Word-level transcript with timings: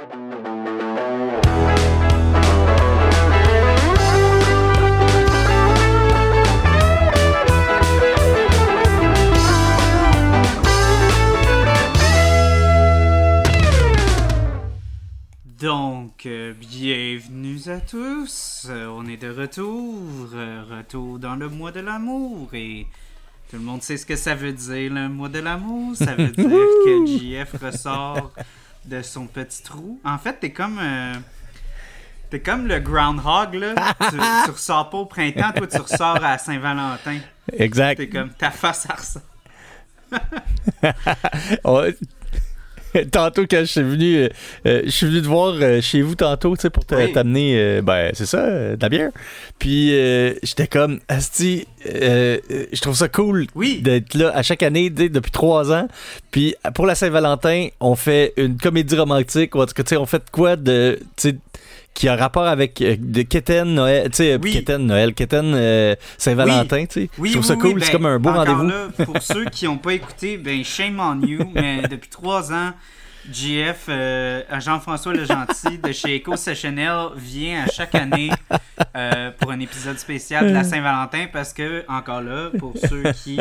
Donc, 0.00 0.08
euh, 16.24 16.54
bienvenue 16.54 17.58
à 17.66 17.80
tous. 17.80 18.66
Euh, 18.70 18.86
on 18.86 19.04
est 19.06 19.18
de 19.18 19.28
retour. 19.28 20.30
euh, 20.32 20.64
retour 20.78 21.18
dans 21.18 21.36
le 21.36 21.50
mois 21.50 21.72
de 21.72 21.80
l'amour. 21.80 22.48
Et 22.54 22.86
tout 23.50 23.56
le 23.56 23.62
monde 23.62 23.82
sait 23.82 23.98
ce 23.98 24.06
que 24.06 24.16
ça 24.16 24.34
veut 24.34 24.54
dire, 24.54 24.94
le 24.94 25.10
mois 25.10 25.28
de 25.28 25.40
l'amour. 25.40 25.94
Ça 25.94 26.14
veut 26.14 26.28
dire 26.28 26.46
que 26.46 27.04
JF 27.06 27.52
ressort 27.60 28.32
de 28.90 29.02
son 29.02 29.26
petit 29.26 29.62
trou. 29.62 30.00
En 30.04 30.18
fait, 30.18 30.34
t'es 30.40 30.50
comme. 30.50 30.78
euh, 30.80 31.14
T'es 32.28 32.40
comme 32.40 32.68
le 32.68 32.78
groundhog, 32.78 33.54
là. 33.54 33.74
tu, 34.08 34.16
tu 34.44 34.50
ressors 34.52 34.88
pas 34.88 34.98
au 34.98 35.06
printemps, 35.06 35.50
toi, 35.52 35.66
tu 35.66 35.78
ressors 35.78 36.24
à 36.24 36.38
Saint-Valentin. 36.38 37.18
Exact. 37.52 37.96
T'es 37.96 38.08
comme 38.08 38.30
ta 38.30 38.52
face 38.52 38.86
à 38.88 38.94
ressort. 38.94 39.22
Tantôt, 43.12 43.42
quand 43.50 43.60
je 43.60 43.64
suis 43.64 43.82
venu, 43.82 44.16
euh, 44.16 44.28
euh, 44.66 44.82
je 44.84 44.90
suis 44.90 45.06
venu 45.06 45.22
te 45.22 45.26
voir 45.26 45.54
euh, 45.60 45.80
chez 45.80 46.02
vous 46.02 46.14
tantôt, 46.14 46.56
tu 46.56 46.62
sais, 46.62 46.70
pour 46.70 46.84
t'amener, 46.84 47.54
euh, 47.56 47.82
ben, 47.82 48.10
c'est 48.14 48.26
ça, 48.26 48.46
de 48.46 48.78
la 48.80 48.88
bière. 48.88 49.10
Puis, 49.58 49.90
j'étais 50.42 50.66
comme, 50.66 51.00
Asti, 51.08 51.66
je 51.84 52.80
trouve 52.80 52.96
ça 52.96 53.08
cool 53.08 53.46
Oui. 53.54 53.80
d'être 53.82 54.14
là 54.14 54.32
à 54.34 54.42
chaque 54.42 54.62
année, 54.62 54.90
depuis 54.90 55.30
trois 55.30 55.72
ans. 55.72 55.88
Puis, 56.30 56.54
pour 56.74 56.86
la 56.86 56.94
Saint-Valentin, 56.94 57.68
on 57.80 57.94
fait 57.94 58.32
une 58.36 58.56
comédie 58.56 58.96
romantique, 58.96 59.54
ou 59.54 59.60
en 59.60 59.66
tout 59.66 59.74
cas, 59.74 59.82
tu 59.82 59.90
sais, 59.90 59.96
on 59.96 60.06
fait 60.06 60.22
quoi 60.30 60.56
de, 60.56 60.98
tu 61.16 61.30
sais, 61.30 61.36
qui 61.94 62.08
a 62.08 62.16
rapport 62.16 62.46
avec 62.46 62.80
euh, 62.80 62.96
de 62.98 63.22
Keten, 63.22 63.74
Noël, 63.74 64.10
tu 64.10 64.16
sais, 64.16 64.38
Oui. 64.42 64.52
Keten, 64.52 64.86
Noël, 64.86 65.12
Keten, 65.14 65.52
euh, 65.54 65.94
Saint-Valentin, 66.18 66.86
tu 66.86 67.02
sais. 67.02 67.10
Oui, 67.18 67.28
je 67.28 67.34
trouve 67.34 67.46
ça 67.46 67.54
oui, 67.54 67.60
cool, 67.60 67.74
oui, 67.74 67.80
c'est 67.82 67.92
ben, 67.92 67.98
comme 67.98 68.06
un 68.06 68.18
beau 68.18 68.32
rendez-vous. 68.32 69.04
pour 69.04 69.22
ceux 69.22 69.44
qui 69.46 69.66
n'ont 69.66 69.78
pas 69.78 69.92
écouté, 69.94 70.36
ben 70.36 70.64
shame 70.64 71.00
on 71.00 71.20
you, 71.26 71.40
mais 71.54 71.82
depuis 71.82 72.08
trois 72.08 72.52
ans, 72.52 72.72
JF, 73.30 73.86
euh, 73.88 74.42
Jean-François 74.60 75.12
Le 75.12 75.24
Gentil 75.24 75.78
de 75.78 75.92
chez 75.92 76.16
Eco 76.18 76.36
Sessionnel 76.36 77.08
vient 77.16 77.64
à 77.64 77.66
chaque 77.70 77.94
année 77.94 78.30
euh, 78.96 79.30
pour 79.38 79.50
un 79.50 79.60
épisode 79.60 79.98
spécial 79.98 80.48
de 80.48 80.52
la 80.52 80.64
Saint-Valentin 80.64 81.26
parce 81.32 81.52
que, 81.52 81.84
encore 81.88 82.22
là, 82.22 82.50
pour 82.58 82.72
ceux 82.78 83.12
qui 83.12 83.38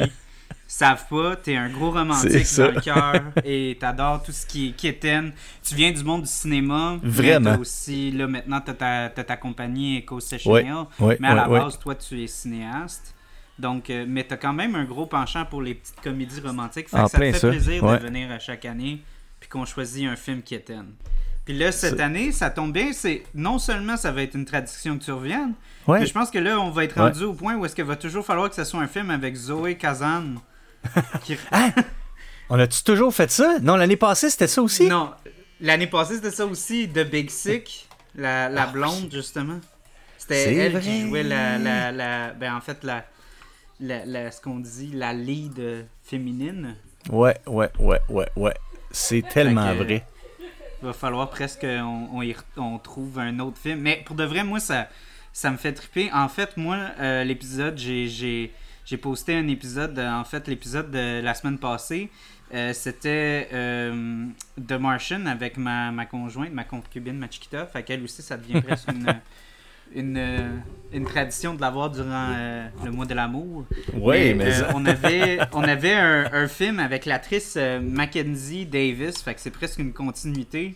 savent 0.72 1.06
pas, 1.10 1.36
t'es 1.36 1.56
un 1.56 1.70
gros 1.70 1.92
romantique 1.92 2.46
dans 2.58 2.72
le 2.72 2.82
cœur 2.82 3.22
et 3.44 3.78
t'adores 3.80 4.22
tout 4.24 4.32
ce 4.32 4.46
qui 4.46 4.70
est 4.70 4.72
kitten. 4.74 5.32
Tu 5.64 5.76
viens 5.76 5.92
du 5.92 6.04
monde 6.04 6.22
du 6.22 6.28
cinéma. 6.30 6.98
mais 7.02 7.10
Vraiment. 7.10 7.58
aussi, 7.58 8.12
là, 8.12 8.28
maintenant, 8.28 8.62
t'as 8.62 8.74
ta, 8.74 9.10
t'as 9.10 9.24
ta 9.24 9.38
compagnie 9.38 10.00
Eco 10.00 10.20
Sessionnel. 10.20 10.86
Ouais, 11.00 11.18
Mais 11.20 11.28
à 11.30 11.36
la 11.36 11.50
ouais, 11.50 11.60
base, 11.60 11.80
toi, 11.80 11.96
tu 11.96 12.22
es 12.24 12.28
cinéaste. 12.28 13.14
Donc, 13.58 13.90
euh, 13.90 14.06
mais 14.08 14.24
t'as 14.24 14.38
quand 14.38 14.54
même 14.54 14.76
un 14.76 14.86
gros 14.86 15.06
penchant 15.06 15.44
pour 15.46 15.62
les 15.62 15.74
petites 15.76 16.00
comédies 16.02 16.40
romantiques. 16.40 16.88
Fait 16.90 16.98
ça 16.98 17.10
te 17.10 17.18
fait 17.18 17.34
ça, 17.34 17.50
plaisir 17.50 17.84
de 17.86 17.98
venir 17.98 18.32
à 18.32 18.40
chaque 18.40 18.64
année 18.66 19.02
puis 19.40 19.50
qu'on 19.50 19.66
choisit 19.66 20.08
un 20.08 20.16
film 20.16 20.42
qui 20.42 20.56
est 20.56 20.72
Puis 21.46 21.58
là, 21.58 21.72
cette 21.72 22.00
année, 22.00 22.32
ça 22.32 22.50
tombe 22.50 22.72
bien, 22.74 22.92
c'est 22.94 23.24
non 23.34 23.58
seulement 23.58 23.98
ça 23.98 24.12
va 24.12 24.22
être 24.22 24.36
une 24.36 24.46
tradition 24.46 24.98
que 24.98 25.04
tu 25.04 25.12
reviennes, 25.12 25.54
Ouais. 25.88 26.02
mais 26.02 26.06
je 26.06 26.14
pense 26.14 26.30
que 26.30 26.38
là, 26.40 26.60
on 26.60 26.70
va 26.70 26.84
être 26.84 26.96
Ouais. 26.98 27.04
rendu 27.04 27.24
au 27.24 27.34
point 27.34 27.56
où 27.56 27.66
est-ce 27.66 27.74
qu'il 27.76 27.86
va 27.86 27.96
toujours 27.96 28.24
falloir 28.26 28.50
que 28.50 28.56
ce 28.56 28.64
soit 28.64 28.80
un 28.82 28.88
film 28.88 29.10
avec 29.10 29.36
Zoé 29.36 29.76
Kazan. 29.76 30.36
qui... 31.24 31.38
On 32.50 32.60
a-tu 32.60 32.84
toujours 32.84 33.14
fait 33.14 33.30
ça? 33.30 33.60
Non, 33.62 33.76
l'année 33.76 33.96
passée, 33.98 34.30
c'était 34.30 34.48
ça 34.48 34.62
aussi? 34.62 34.88
Non, 34.88 35.12
l'année 35.62 35.88
passée, 35.88 36.16
c'était 36.16 36.32
ça 36.32 36.46
aussi, 36.46 36.90
The 36.90 37.00
Big 37.10 37.30
Sick, 37.30 37.88
la, 38.16 38.50
la 38.50 38.66
blonde, 38.68 39.10
justement. 39.12 39.60
C'était 40.18 40.46
Ah, 40.48 40.64
elle 40.66 40.72
vrai. 40.74 40.82
qui 40.82 41.02
jouait 41.08 41.24
la, 41.24 41.58
la, 41.58 41.92
la- 41.92 42.34
Ben, 42.34 42.56
en 42.56 42.62
fait, 42.62 42.84
la, 42.84 43.06
la, 43.80 44.32
ce 44.32 44.42
qu'on 44.42 44.60
dit, 44.60 44.92
la 44.94 45.14
lead 45.14 45.86
féminine. 46.04 46.76
Ouais, 47.12 47.38
ouais, 47.46 47.70
ouais, 47.80 48.00
ouais, 48.10 48.28
ouais. 48.36 48.54
C'est 48.92 49.22
tellement 49.28 49.72
que- 49.78 49.84
vrai. 49.84 50.06
Il 50.82 50.86
va 50.86 50.94
falloir 50.94 51.30
presque 51.30 51.66
on, 51.66 52.08
on, 52.14 52.22
y 52.22 52.32
re- 52.32 52.38
on 52.58 52.80
trouve 52.80 53.20
un 53.20 53.40
autre 53.40 53.58
film. 53.58 53.80
Mais 53.80 54.02
pour 54.06 54.16
de 54.16 54.24
vrai, 54.24 54.44
moi, 54.44 54.60
ça, 54.60 54.88
ça 55.34 55.52
me 55.52 55.58
fait 55.58 55.74
triper. 55.74 56.10
En 56.14 56.30
fait, 56.30 56.56
moi, 56.58 56.78
euh, 57.00 57.24
l'épisode, 57.26 57.78
j'ai, 57.78 58.54
j'ai, 58.90 58.98
posté 58.98 59.36
un 59.36 59.48
épisode, 59.48 59.98
en 60.00 60.24
fait, 60.24 60.48
l'épisode 60.48 60.92
de 60.92 61.22
la 61.22 61.34
semaine 61.34 61.58
passée. 61.58 62.10
euh, 62.54 62.74
c'était 62.74 63.48
euh, 63.54 64.26
The 64.68 64.74
Martian 64.74 65.26
avec 65.28 65.58
ma, 65.58 65.92
ma 65.92 66.06
conjointe, 66.06 66.52
ma 66.54 66.64
concubine, 66.64 67.18
ma 67.18 67.30
chiquita. 67.30 67.66
Fait 67.66 67.84
qu'elle 67.84 68.04
aussi, 68.04 68.22
ça 68.22 68.38
devient 68.38 68.62
presque 68.62 68.90
une, 68.92 69.06
une, 69.96 70.18
euh, 70.18 70.50
une 70.92 71.06
tradition 71.06 71.54
de 71.54 71.62
l'avoir 71.62 71.90
durant 71.92 72.34
euh, 72.36 72.68
le 72.84 72.92
mois 72.92 73.06
de 73.06 73.14
l'amour. 73.14 73.66
Ouais, 73.94 74.34
mais, 74.34 74.46
euh, 74.46 74.52
ça- 74.52 74.72
on 74.76 74.86
avait, 74.86 75.40
on 75.54 75.64
avait 75.64 75.94
un, 75.94 76.30
un 76.34 76.48
film 76.48 76.80
avec 76.80 77.06
l'actrice 77.06 77.56
euh, 77.58 77.80
Mackenzie 77.82 78.66
Davis, 78.66 79.22
fait 79.22 79.36
que 79.36 79.42
c'est 79.42 79.52
presque 79.52 79.80
une 79.80 79.94
continuité. 79.94 80.76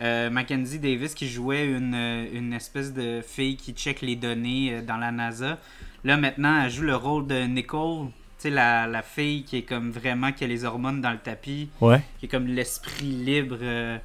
Euh, 0.00 0.30
Mackenzie 0.30 0.78
Davis 0.78 1.14
qui 1.14 1.28
jouait 1.28 1.66
une, 1.66 1.94
une 2.32 2.54
espèce 2.54 2.92
de 2.94 3.20
fille 3.20 3.56
qui 3.56 3.72
check 3.72 4.00
les 4.00 4.16
données 4.16 4.72
euh, 4.76 4.82
dans 4.82 4.96
la 4.96 5.12
NASA. 5.12 5.58
Là 6.04 6.16
maintenant, 6.16 6.62
elle 6.64 6.70
joue 6.70 6.82
le 6.82 6.96
rôle 6.96 7.26
de 7.26 7.42
Nicole, 7.44 8.06
tu 8.08 8.12
sais 8.38 8.50
la, 8.50 8.86
la 8.86 9.02
fille 9.02 9.44
qui 9.44 9.58
est 9.58 9.62
comme 9.62 9.90
vraiment 9.90 10.32
qui 10.32 10.42
a 10.44 10.46
les 10.46 10.64
hormones 10.64 11.00
dans 11.00 11.12
le 11.12 11.18
tapis, 11.18 11.70
Ouais. 11.80 12.02
qui 12.18 12.26
est 12.26 12.28
comme 12.28 12.46
l'esprit 12.46 13.04
libre, 13.06 13.58
euh, 13.62 13.98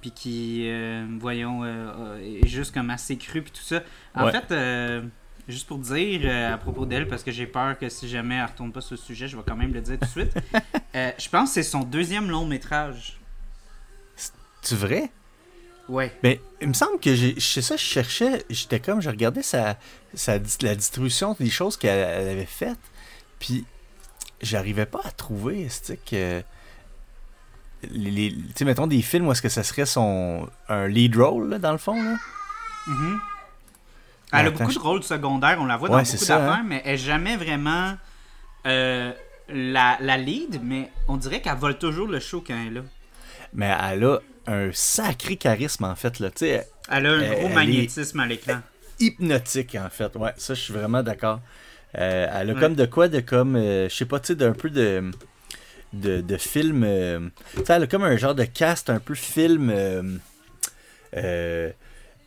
puis 0.00 0.10
qui, 0.10 0.68
euh, 0.70 1.06
voyons, 1.18 1.60
euh, 1.64 2.18
est 2.42 2.46
juste 2.46 2.72
comme 2.74 2.90
assez 2.90 3.16
cru 3.18 3.42
puis 3.42 3.52
tout 3.52 3.62
ça. 3.62 3.82
En 4.14 4.26
Ouais. 4.26 4.32
fait, 4.32 5.02
juste 5.48 5.66
pour 5.68 5.76
dire 5.78 6.52
à 6.52 6.56
propos 6.56 6.86
d'elle, 6.86 7.06
parce 7.08 7.22
que 7.22 7.30
j'ai 7.30 7.46
peur 7.46 7.78
que 7.78 7.88
si 7.90 8.08
jamais 8.08 8.36
elle 8.36 8.46
retourne 8.46 8.72
pas 8.72 8.80
sur 8.80 8.94
le 8.94 9.00
sujet, 9.00 9.28
je 9.28 9.36
vais 9.36 9.42
quand 9.46 9.56
même 9.56 9.74
le 9.74 9.80
dire 9.82 9.98
tout 9.98 10.06
de 10.06 10.10
suite. 10.10 10.34
Je 10.94 11.28
pense 11.28 11.50
que 11.50 11.54
c'est 11.54 11.62
son 11.62 11.80
deuxième 11.80 12.30
long 12.30 12.46
métrage. 12.46 13.18
Tu 14.62 14.74
vrai? 14.76 15.10
Ouais. 15.88 16.16
Mais 16.22 16.40
il 16.62 16.68
me 16.68 16.72
semble 16.72 16.98
que 16.98 17.14
j'ai. 17.14 17.34
C'est 17.38 17.60
ça, 17.62 17.76
je 17.76 17.82
cherchais. 17.82 18.44
J'étais 18.48 18.80
comme, 18.80 19.00
je 19.02 19.10
regardais 19.10 19.42
sa, 19.42 19.76
sa, 20.14 20.38
la 20.62 20.74
distribution 20.74 21.36
des 21.38 21.50
choses 21.50 21.76
qu'elle 21.76 21.98
elle 21.98 22.28
avait 22.28 22.46
faites. 22.46 22.78
Puis, 23.38 23.64
j'arrivais 24.40 24.86
pas 24.86 25.00
à 25.04 25.10
trouver, 25.10 25.68
c'est 25.68 26.02
que. 26.04 26.42
Les, 27.90 28.10
les- 28.10 28.32
tu 28.32 28.42
sais, 28.56 28.64
mettons 28.64 28.86
des 28.86 29.02
films 29.02 29.26
où 29.28 29.32
est-ce 29.32 29.42
que 29.42 29.50
ça 29.50 29.62
serait 29.62 29.84
son. 29.84 30.48
Un 30.70 30.86
lead 30.88 31.16
role, 31.16 31.50
là, 31.50 31.58
dans 31.58 31.72
le 31.72 31.78
fond, 31.78 32.02
là? 32.02 32.16
Mhm. 32.86 33.20
Mais 34.32 34.40
Elle 34.40 34.46
a 34.46 34.50
beaucoup 34.50 34.72
de 34.72 34.78
rôles 34.78 35.02
secondaires, 35.04 35.58
on 35.60 35.66
la 35.66 35.76
voit 35.76 35.88
dans 35.88 35.96
Ouais, 35.96 36.02
beaucoup 36.02 36.16
d'affaires, 36.16 36.50
hein. 36.50 36.64
mais 36.66 36.80
elle 36.84 36.92
n'est 36.92 36.96
jamais 36.98 37.36
vraiment 37.36 37.94
euh, 38.66 39.12
la, 39.50 39.96
la 40.00 40.16
lead, 40.16 40.60
mais 40.62 40.90
on 41.08 41.16
dirait 41.18 41.40
qu'elle 41.42 41.56
vole 41.56 41.78
toujours 41.78 42.08
le 42.08 42.18
show 42.20 42.42
quand 42.44 42.54
elle 42.54 42.68
est 42.68 42.80
là. 42.80 42.80
Mais 43.52 43.66
elle 43.92 44.04
a 44.04 44.18
un 44.46 44.70
sacré 44.72 45.36
charisme, 45.36 45.84
en 45.84 45.94
fait, 45.94 46.18
là. 46.20 46.30
Elle 46.40 47.06
a 47.06 47.10
un 47.12 47.20
Elle- 47.20 47.30
gros 47.38 47.46
elle 47.48 47.54
magnétisme 47.54 48.20
à 48.20 48.26
l'écran. 48.26 48.60
hypnotique 49.00 49.76
en 49.76 49.88
fait. 49.90 50.14
Ouais, 50.16 50.32
ça 50.36 50.54
je 50.54 50.60
suis 50.60 50.72
vraiment 50.72 51.02
d'accord. 51.02 51.40
Euh, 51.98 52.26
elle 52.32 52.50
a 52.50 52.54
Ouais. 52.54 52.60
comme 52.60 52.74
de 52.74 52.86
quoi 52.86 53.08
de 53.08 53.20
comme 53.20 53.56
euh, 53.56 53.88
je 53.88 53.94
sais 53.94 54.04
pas 54.04 54.20
tu 54.20 54.28
sais 54.28 54.34
d'un 54.36 54.52
peu 54.52 54.70
de 54.70 55.10
de, 55.92 56.20
de 56.20 56.36
film 56.36 56.82
euh, 56.84 57.20
tu 57.56 57.64
sais 57.64 57.72
elle 57.72 57.82
a 57.84 57.86
comme 57.86 58.02
un 58.04 58.16
genre 58.16 58.34
de 58.34 58.44
cast 58.44 58.90
un 58.90 58.98
peu 59.00 59.14
film 59.14 59.72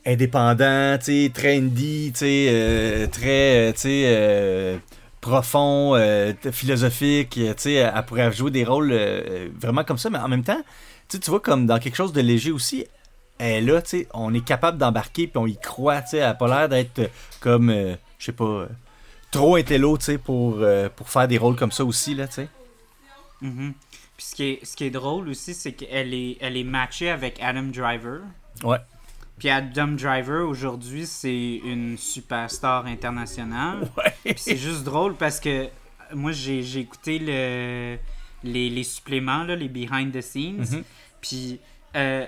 indépendant, 0.05 0.97
tu 0.97 1.31
sais 1.35 1.57
indie, 1.57 2.11
tu 2.13 2.19
sais 2.19 3.09
très 3.11 3.73
tu 3.73 3.79
sais 3.81 4.79
profond, 5.21 5.95
philosophique, 6.51 7.31
tu 7.31 7.45
sais 7.57 7.73
elle 7.73 8.05
pourrait 8.05 8.31
jouer 8.31 8.51
des 8.51 8.63
rôles 8.63 8.93
vraiment 9.59 9.83
comme 9.83 9.97
ça 9.97 10.09
mais 10.09 10.19
en 10.19 10.27
même 10.29 10.43
temps 10.43 10.61
tu 11.07 11.29
vois 11.29 11.39
comme 11.39 11.65
dans 11.65 11.79
quelque 11.79 11.95
chose 11.95 12.13
de 12.13 12.21
léger 12.21 12.51
aussi 12.51 12.85
elle 13.37 13.51
est 13.51 13.61
là, 13.61 13.81
tu 13.81 13.89
sais, 13.89 14.07
on 14.13 14.33
est 14.33 14.43
capable 14.43 14.77
d'embarquer 14.77 15.27
puis 15.27 15.37
on 15.37 15.47
y 15.47 15.57
croit, 15.57 16.01
tu 16.01 16.09
sais, 16.09 16.17
elle 16.17 16.23
a 16.23 16.33
pas 16.33 16.47
l'air 16.47 16.69
d'être 16.69 16.99
euh, 16.99 17.07
comme, 17.39 17.69
euh, 17.69 17.95
je 18.17 18.25
sais 18.25 18.31
pas, 18.31 18.45
euh, 18.45 18.67
trop 19.31 19.55
intello, 19.55 19.97
tu 19.97 20.05
sais, 20.05 20.17
pour, 20.17 20.57
euh, 20.59 20.89
pour 20.89 21.09
faire 21.09 21.27
des 21.27 21.37
rôles 21.37 21.55
comme 21.55 21.71
ça 21.71 21.85
aussi, 21.85 22.15
là, 22.15 22.27
tu 22.27 22.35
sais. 22.35 22.49
Mhm. 23.41 23.73
Puis 24.15 24.25
ce 24.25 24.35
qui, 24.35 24.43
est, 24.43 24.65
ce 24.65 24.75
qui 24.75 24.85
est 24.85 24.89
drôle 24.89 25.29
aussi, 25.29 25.53
c'est 25.53 25.73
qu'elle 25.73 26.13
est, 26.13 26.37
elle 26.41 26.57
est 26.57 26.63
matchée 26.63 27.11
avec 27.11 27.39
Adam 27.39 27.63
Driver. 27.63 28.21
Ouais. 28.63 28.79
Puis 29.37 29.49
Adam 29.49 29.89
Driver, 29.89 30.47
aujourd'hui, 30.47 31.05
c'est 31.05 31.57
une 31.63 31.97
superstar 31.97 32.87
internationale. 32.87 33.87
Ouais. 33.97 34.13
Puis 34.23 34.33
c'est 34.37 34.57
juste 34.57 34.83
drôle 34.83 35.13
parce 35.13 35.39
que 35.39 35.67
moi, 36.15 36.31
j'ai 36.31 36.79
écouté 36.79 37.19
le, 37.19 37.97
les, 38.43 38.69
les 38.71 38.83
suppléments, 38.83 39.43
là, 39.43 39.55
les 39.55 39.67
behind 39.69 40.11
the 40.11 40.21
scenes. 40.21 40.65
Mhm. 40.71 40.83
Puis 41.21 41.59
euh, 41.95 42.25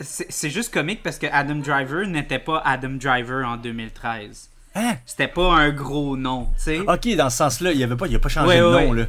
c'est 0.00 0.50
juste 0.50 0.72
comique 0.72 1.02
parce 1.02 1.18
que 1.18 1.26
Adam 1.30 1.56
Driver 1.56 2.06
n'était 2.06 2.38
pas 2.38 2.62
Adam 2.64 2.90
Driver 3.00 3.46
en 3.46 3.56
2013. 3.56 4.50
Hein? 4.74 4.96
C'était 5.04 5.28
pas 5.28 5.52
un 5.54 5.70
gros 5.70 6.16
nom, 6.16 6.46
tu 6.56 6.62
sais. 6.62 6.80
Ok, 6.80 7.14
dans 7.16 7.28
ce 7.30 7.36
sens-là, 7.38 7.72
il 7.72 7.82
avait 7.82 7.96
pas, 7.96 8.06
il 8.06 8.16
a 8.16 8.18
pas 8.18 8.28
changé 8.30 8.48
Ouais, 8.48 8.58
de 8.58 8.64
ouais, 8.64 8.84
nom, 8.86 8.90
ouais. 8.92 9.00
là. 9.00 9.06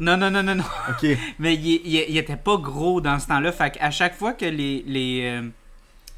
Non, 0.00 0.16
non, 0.16 0.28
non, 0.30 0.42
non, 0.42 0.56
non. 0.56 0.64
Ok. 0.90 1.06
Mais 1.38 1.54
il, 1.54 1.80
il, 1.84 2.04
il 2.08 2.16
était 2.18 2.36
pas 2.36 2.56
gros 2.56 3.00
dans 3.00 3.18
ce 3.20 3.28
temps-là. 3.28 3.52
Fait 3.52 3.70
qu'à 3.70 3.90
chaque 3.92 4.14
fois 4.16 4.32
que 4.32 4.44
les, 4.44 4.82
les, 4.86 5.20
euh, 5.24 5.48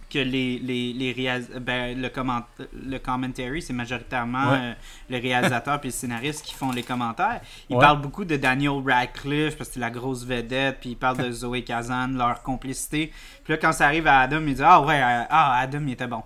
que 0.09 0.19
les, 0.19 0.59
les, 0.61 0.93
les 0.93 1.13
réalis- 1.13 1.59
ben, 1.61 2.01
le, 2.01 2.09
comment... 2.09 2.43
le 2.73 2.99
commentary, 2.99 3.61
c'est 3.63 3.73
majoritairement 3.73 4.51
Ouais. 4.53 4.59
euh, 4.61 4.73
le 5.11 5.19
réalisateur 5.19 5.81
puis 5.81 5.89
le 5.89 5.95
scénariste 5.95 6.45
qui 6.45 6.55
font 6.55 6.71
les 6.73 6.83
commentaires. 6.83 7.41
Ils 7.69 7.77
Ouais. 7.77 7.83
parlent 7.83 8.01
beaucoup 8.01 8.25
de 8.25 8.37
Daniel 8.37 8.83
Radcliffe 8.87 9.57
parce 9.57 9.69
que 9.71 9.75
c'est 9.75 9.81
la 9.81 9.91
grosse 9.91 10.25
vedette, 10.25 10.79
puis 10.81 10.91
ils 10.91 10.97
parlent 10.97 11.17
de 11.19 11.31
Zoé 11.33 11.63
Kazan, 11.65 12.09
leur 12.09 12.43
complicité. 12.43 13.13
Puis 13.45 13.53
là, 13.53 13.59
quand 13.59 13.73
ça 13.73 13.87
arrive 13.87 14.07
à 14.07 14.21
Adam, 14.21 14.43
il 14.47 14.55
dit 14.55 14.63
Ah 14.65 14.81
ouais, 14.81 15.01
euh, 15.03 15.23
ah, 15.29 15.59
Adam, 15.61 15.81
il 15.87 15.93
était 15.93 16.07
bon. 16.07 16.23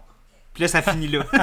Puis 0.52 0.62
là, 0.62 0.68
ça 0.68 0.82
finit 0.82 1.08
là. 1.08 1.24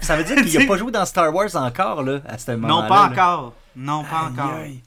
Ça, 0.00 0.16
veut 0.16 0.24
dire 0.24 0.36
qu'il 0.42 0.62
a 0.62 0.66
pas 0.66 0.76
joué 0.76 0.90
dans 0.90 1.04
Star 1.04 1.34
Wars 1.34 1.54
encore, 1.56 2.02
là, 2.02 2.20
à 2.26 2.38
ce 2.38 2.52
moment-là. 2.52 2.74
non, 2.82 2.88
pas 2.88 3.06
là? 3.08 3.12
encore. 3.12 3.54
Non, 3.76 4.04
pas 4.04 4.22
encore. 4.30 4.60
Aïe. 4.60 4.80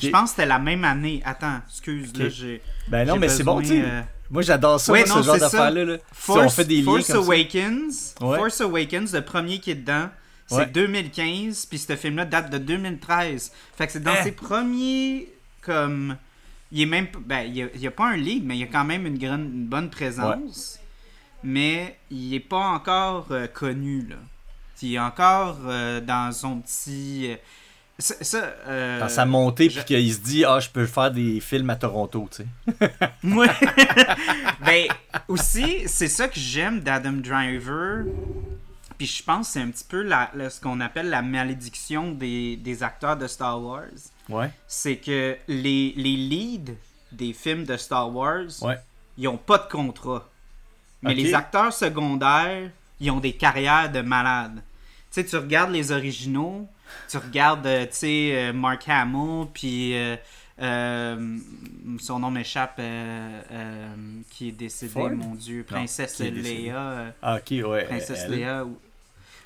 Je 0.00 0.08
pense 0.10 0.24
que 0.24 0.28
c'était 0.36 0.46
la 0.46 0.58
même 0.58 0.84
année. 0.84 1.20
Attends, 1.24 1.60
excuse, 1.68 2.16
là, 2.16 2.28
j'ai. 2.28 2.62
Ben 2.88 3.06
non, 3.06 3.16
mais 3.16 3.28
c'est 3.28 3.42
bon, 3.44 3.60
tu 3.60 3.82
euh, 3.82 4.00
Moi, 4.30 4.42
j'adore 4.42 4.78
ça, 4.78 4.92
Ouais, 4.92 5.04
moi, 5.06 5.16
non, 5.16 5.22
ce 5.22 5.26
genre 5.26 5.38
d'affaires-là. 5.38 5.84
là. 5.84 5.96
Si 5.96 6.02
Force, 6.12 6.44
on 6.44 6.48
fait 6.50 6.64
des 6.64 6.82
liens 6.82 6.92
comme 6.92 7.02
ça. 7.02 7.16
Awakens, 7.16 8.14
Ouais. 8.20 8.36
Force 8.38 8.60
Awakens, 8.60 9.12
le 9.14 9.22
premier 9.22 9.58
qui 9.58 9.70
est 9.70 9.74
dedans, 9.76 10.08
c'est 10.46 10.56
Ouais. 10.56 10.66
2015, 10.66 11.66
puis 11.66 11.78
ce 11.78 11.96
film-là 11.96 12.24
date 12.26 12.50
de 12.50 12.58
2013. 12.58 13.52
Fait 13.76 13.86
que 13.86 13.92
c'est 13.92 14.02
dans 14.02 14.10
Hein? 14.12 14.22
ses 14.22 14.32
premiers, 14.32 15.28
comme, 15.62 16.16
il 16.72 16.82
est 16.82 16.86
même, 16.86 17.06
ben, 17.26 17.40
il 17.40 17.56
y 17.56 17.62
a, 17.62 17.66
il 17.74 17.80
y 17.80 17.86
a 17.86 17.90
pas 17.90 18.06
un 18.08 18.16
lead, 18.16 18.44
mais 18.44 18.56
il 18.56 18.60
y 18.60 18.64
a 18.64 18.66
quand 18.66 18.84
même 18.84 19.06
une, 19.06 19.18
grande, 19.18 19.40
une 19.42 19.66
bonne 19.66 19.88
présence, 19.90 20.78
mais 21.42 21.98
il 22.10 22.34
est 22.34 22.40
pas 22.40 22.58
encore 22.58 23.28
euh, 23.30 23.46
connu 23.46 24.06
là. 24.08 24.16
Il 24.82 24.94
est 24.94 24.98
encore 24.98 25.58
euh, 25.66 26.00
dans 26.00 26.30
son 26.32 26.60
petit, 26.60 27.30
euh, 27.32 27.36
ça, 27.98 28.14
ça, 28.20 28.38
euh, 28.66 29.00
Dans 29.00 29.08
sa 29.08 29.26
montée, 29.26 29.68
je- 29.70 29.76
puis 29.80 29.84
qu'il 29.84 30.12
se 30.14 30.20
dit, 30.20 30.44
ah, 30.44 30.60
je 30.60 30.68
peux 30.68 30.86
faire 30.86 31.10
des 31.10 31.40
films 31.40 31.68
à 31.70 31.76
Toronto, 31.76 32.28
tu 32.30 32.44
sais. 32.44 32.90
Ouais. 33.24 33.48
ben, 34.64 34.86
aussi, 35.28 35.82
c'est 35.86 36.08
ça 36.08 36.28
que 36.28 36.38
j'aime 36.38 36.80
d'Adam 36.80 37.12
Driver. 37.12 38.04
Puis 38.96 39.06
je 39.06 39.22
pense 39.22 39.46
que 39.48 39.52
c'est 39.54 39.60
un 39.60 39.70
petit 39.70 39.84
peu 39.88 40.02
la, 40.02 40.30
la- 40.34 40.50
ce 40.50 40.60
qu'on 40.60 40.80
appelle 40.80 41.08
la 41.08 41.22
malédiction 41.22 42.10
des, 42.12 42.56
des 42.56 42.82
acteurs 42.82 43.16
de 43.16 43.26
Star 43.28 43.60
Wars. 43.62 43.84
Ouais. 44.28 44.50
C'est 44.66 44.96
que 44.96 45.36
les, 45.46 45.92
les 45.96 46.16
leads 46.16 46.72
des 47.12 47.32
films 47.32 47.64
de 47.64 47.76
Star 47.76 48.14
Wars, 48.14 48.46
Ouais. 48.62 48.76
ils 49.16 49.28
ont 49.28 49.36
pas 49.36 49.58
de 49.58 49.68
contrat. 49.70 50.28
Mais 51.02 51.14
les 51.14 51.32
acteurs 51.32 51.72
secondaires, 51.72 52.70
ils 53.00 53.10
ont 53.12 53.20
des 53.20 53.32
carrières 53.34 53.90
de 53.90 54.00
malades. 54.00 54.56
Tu 55.12 55.22
sais, 55.22 55.24
tu 55.24 55.36
regardes 55.36 55.70
les 55.70 55.92
originaux, 55.92 56.68
tu 57.08 57.16
regardes, 57.18 57.66
euh, 57.66 57.82
tu 57.86 57.92
sais, 57.92 58.30
euh, 58.34 58.52
Mark 58.52 58.84
Hamill, 58.88 59.46
puis 59.52 59.92
euh, 60.60 61.38
son 62.00 62.18
nom 62.18 62.30
m'échappe, 62.30 62.80
qui 64.30 64.48
est 64.48 64.52
décédé, 64.52 64.92
Ford? 64.92 65.10
mon 65.10 65.34
Dieu, 65.34 65.64
Princesse 65.66 66.14
qui. 66.16 66.30
Léa. 66.30 66.76
euh, 66.78 67.10
Ah, 67.22 67.36
ok, 67.36 67.68
ouais. 67.68 67.84
Princesse 67.84 68.24
elle- 68.26 68.62
ou- 68.64 68.78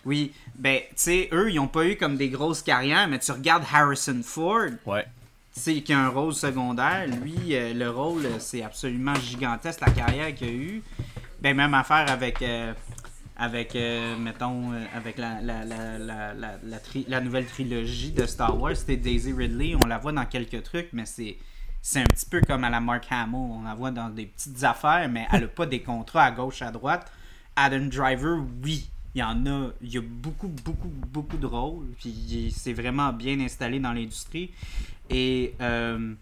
Oui, 0.05 0.33
ben, 0.57 0.81
tu 0.81 0.87
sais, 0.97 1.29
eux, 1.33 1.51
ils 1.53 1.61
ont 1.61 1.69
pas 1.69 1.85
eu 1.87 1.97
comme 1.97 2.17
des 2.17 2.29
grosses 2.29 2.63
carrières, 2.63 3.07
mais 3.07 3.21
tu 3.21 3.31
regardes 3.31 3.63
Harrison 3.73 4.21
Ford, 4.25 4.71
Ouais. 4.85 5.05
tu 5.55 5.61
sais, 5.61 5.81
qui 5.83 5.93
a 5.93 6.01
un 6.01 6.09
rôle 6.09 6.35
secondaire, 6.35 7.07
lui, 7.07 7.55
le 7.75 7.89
rôle, 7.89 8.27
c'est 8.41 8.63
absolument 8.65 9.15
gigantesque, 9.15 9.81
la 9.81 9.93
carrière 9.93 10.35
qu'il 10.35 10.49
a 10.49 10.51
eue. 10.51 10.83
Ben, 11.41 11.57
même 11.57 11.75
affaire 11.75 12.11
avec, 12.11 12.43
avec 13.37 13.75
euh, 13.77 14.17
mettons, 14.17 14.73
euh, 14.73 14.85
avec 14.95 15.19
la, 15.19 15.41
la, 15.41 15.65
la, 15.65 16.35
la, 16.35 16.79
tri- 16.79 17.07
la 17.09 17.21
nouvelle 17.21 17.47
trilogie 17.47 18.13
de 18.13 18.27
Star 18.27 18.61
Wars, 18.61 18.77
c'était 18.77 18.97
Daisy 18.97 19.33
Ridley, 19.33 19.75
on 19.83 19.87
la 19.87 19.99
voit 19.99 20.13
dans 20.13 20.27
quelques 20.27 20.63
trucs, 20.63 20.89
mais 20.93 21.07
c'est... 21.07 21.37
Un 21.97 22.05
petit 22.05 22.27
peu 22.27 22.41
comme 22.41 22.63
à 22.63 22.71
la 22.71 22.81
Mark 22.81 23.09
Hamill, 23.11 23.35
on 23.35 23.63
la 23.65 23.75
voit 23.75 23.91
dans 23.91 24.09
des 24.09 24.27
petites 24.27 24.63
affaires, 24.63 25.09
mais 25.09 25.27
elle 25.33 25.43
a 25.43 25.49
pas 25.49 25.67
des 25.67 25.81
contrats 25.83 26.27
à 26.27 26.31
gauche, 26.31 26.63
à 26.63 26.71
droite. 26.71 27.11
Adam 27.57 27.87
Driver, 27.87 28.39
oui, 28.63 28.89
il 29.17 29.19
y 29.19 29.23
en 29.25 29.45
a, 29.47 29.71
il 29.83 29.93
y 29.93 29.99
a 29.99 30.01
beaucoup, 30.01 30.47
beaucoup, 30.47 30.87
beaucoup 30.87 31.37
de 31.37 31.47
rôles, 31.47 31.89
puis 31.99 32.55
c'est 32.57 32.73
vraiment 32.73 33.13
bien 33.13 33.41
installé 33.41 33.81
dans 33.81 33.93
l'industrie. 33.93 34.53
Et 35.11 35.57
euh, 35.61 36.15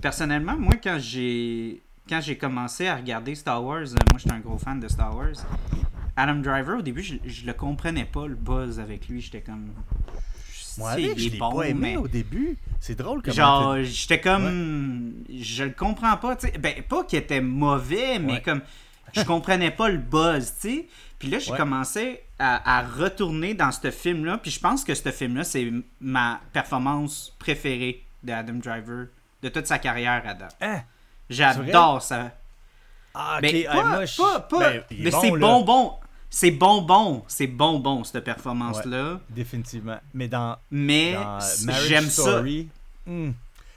personnellement, 0.00 0.56
moi, 0.56 0.74
quand 0.80 0.98
j'ai 1.00 1.82
quand 2.08 2.20
j'ai 2.20 2.38
commencé 2.38 2.86
à 2.86 2.94
regarder 2.94 3.34
Star 3.34 3.60
Wars, 3.64 3.86
moi, 4.10 4.18
j'étais 4.18 4.30
un 4.30 4.38
gros 4.38 4.58
fan 4.58 4.78
de 4.78 4.86
Star 4.86 5.16
Wars. 5.16 5.34
Adam 6.16 6.34
Driver, 6.36 6.78
au 6.78 6.82
début, 6.82 7.02
je, 7.02 7.14
je 7.24 7.46
le 7.46 7.52
comprenais 7.54 8.04
pas, 8.04 8.26
le 8.26 8.34
buzz 8.34 8.78
avec 8.80 9.08
lui. 9.08 9.20
J'étais 9.20 9.40
comme. 9.40 9.70
Moi, 10.78 10.90
avec, 10.90 11.04
il 11.16 11.18
je 11.18 11.28
l'ai 11.30 11.38
bon, 11.38 11.54
pas 11.56 11.64
aimé 11.68 11.80
mais- 11.92 11.96
au 11.96 12.08
début. 12.08 12.56
C'est 12.80 12.94
drôle 12.96 13.20
comment 13.22 13.34
Genre, 13.34 13.76
j'étais 13.82 14.20
comme. 14.20 15.12
Je 15.34 15.64
le 15.64 15.70
comprends 15.70 16.16
pas, 16.16 16.36
tu 16.36 16.46
sais. 16.48 16.58
Ben, 16.58 16.82
pas 16.82 17.04
qu'il 17.04 17.18
était 17.18 17.40
mauvais, 17.40 18.18
mais 18.18 18.34
Ouais. 18.34 18.42
comme. 18.42 18.62
Je 19.14 19.22
comprenais 19.22 19.70
pas 19.70 19.88
le 19.90 19.98
buzz, 19.98 20.54
tu 20.60 20.68
sais. 20.68 20.88
Puis 21.18 21.28
là, 21.28 21.38
j'ai 21.38 21.52
Ouais. 21.52 21.58
commencé 21.58 22.20
à, 22.38 22.78
à 22.78 22.82
retourner 22.82 23.52
dans 23.54 23.70
ce 23.70 23.90
film-là. 23.90 24.38
Puis 24.38 24.50
je 24.50 24.58
pense 24.60 24.84
que 24.84 24.94
ce 24.94 25.10
film-là, 25.10 25.44
c'est 25.44 25.70
ma 26.00 26.40
performance 26.52 27.34
préférée 27.38 28.02
d'Adam 28.22 28.54
Driver, 28.54 29.06
de 29.42 29.48
toute 29.50 29.66
sa 29.66 29.78
carrière 29.78 30.22
à 30.26 30.34
date. 30.34 30.56
Hein? 30.60 30.80
J'adore 31.28 32.00
ça. 32.02 32.32
Ah, 33.14 33.34
ok. 33.36 33.42
Mais 33.42 33.66
ah, 33.68 33.72
pas, 33.76 33.84
moi, 33.84 34.04
je- 34.06 34.16
pas, 34.16 34.40
pas- 34.40 34.58
ben, 34.58 34.82
mais 34.90 35.10
bon, 35.10 35.20
c'est 35.20 35.30
là. 35.30 35.36
bonbon. 35.38 35.94
C'est 36.34 36.50
bonbon. 36.50 37.22
C'est 37.28 37.46
bonbon, 37.46 38.04
cette 38.04 38.24
performance-là. 38.24 39.20
Définitivement. 39.28 39.98
Mais 40.14 40.28
dans, 40.28 40.56
Mais 40.70 41.12
dans 41.12 41.38
j'aime 41.86 42.06
ça. 42.08 42.22
Story, 42.22 42.68
hmm, 43.06 43.32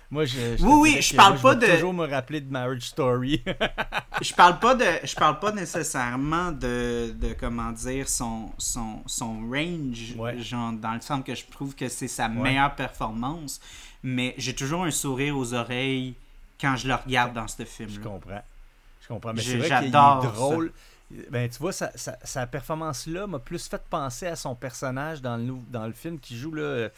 moi, 0.10 0.24
je, 0.24 0.56
je 0.58 0.64
Oui, 0.64 0.94
oui, 0.96 1.02
je 1.02 1.16
parle 1.18 1.34
moi, 1.34 1.42
pas 1.54 1.60
vais 1.60 1.68
de- 1.68 1.74
toujours 1.74 1.94
me 1.94 2.08
rappeler 2.08 2.40
de 2.40 2.50
Marriage 2.50 2.84
Story. 2.84 3.44
je 4.22 4.34
parle 4.34 4.60
pas 4.60 4.74
de 4.74 4.86
je 5.04 5.16
parle 5.16 5.38
pas 5.40 5.52
nécessairement 5.52 6.54
de, 6.54 7.14
de 7.20 7.34
comment 7.38 7.72
dire 7.74 8.08
son 8.08 8.50
son, 8.58 9.02
son 9.06 9.42
range 9.50 10.14
Ouais. 10.18 10.40
genre 10.40 10.72
dans 10.72 10.94
le 10.94 11.02
sens 11.02 11.22
que 11.26 11.36
je 11.36 11.44
trouve 11.52 11.76
que 11.76 11.90
c'est 11.90 12.08
sa 12.08 12.28
Ouais. 12.28 12.36
meilleure 12.36 12.74
performance 12.76 13.60
mais 14.02 14.34
j'ai 14.38 14.56
toujours 14.56 14.86
un 14.86 14.92
sourire 14.92 15.36
aux 15.38 15.54
oreilles 15.54 16.16
quand 16.62 16.78
je 16.78 16.88
le 16.88 16.96
regarde 16.96 17.34
dans 17.34 17.48
ce 17.50 17.66
film 17.66 17.90
Je 17.90 18.00
là 18.00 18.06
comprends. 18.06 18.42
Je 19.02 19.08
comprends. 19.10 19.34
Mais 19.34 19.42
Je- 19.42 19.52
c'est 19.52 19.58
vrai 19.58 19.68
qu'il 19.68 19.76
est 19.76 19.82
j'adore 19.92 20.32
drôle. 20.32 20.72
Ben, 21.30 21.48
tu 21.50 21.60
vois, 21.60 21.72
sa, 21.72 21.96
sa, 21.96 22.18
sa 22.24 22.48
performance-là 22.48 23.28
m'a 23.28 23.38
plus 23.40 23.68
fait 23.68 23.82
penser 23.90 24.26
à 24.26 24.36
son 24.36 24.56
personnage 24.56 25.22
dans 25.22 25.38
le, 25.38 25.54
dans 25.70 25.86
le 25.86 25.94
film 25.94 26.20
qui 26.20 26.36
joue 26.38 26.52
là, 26.54 26.90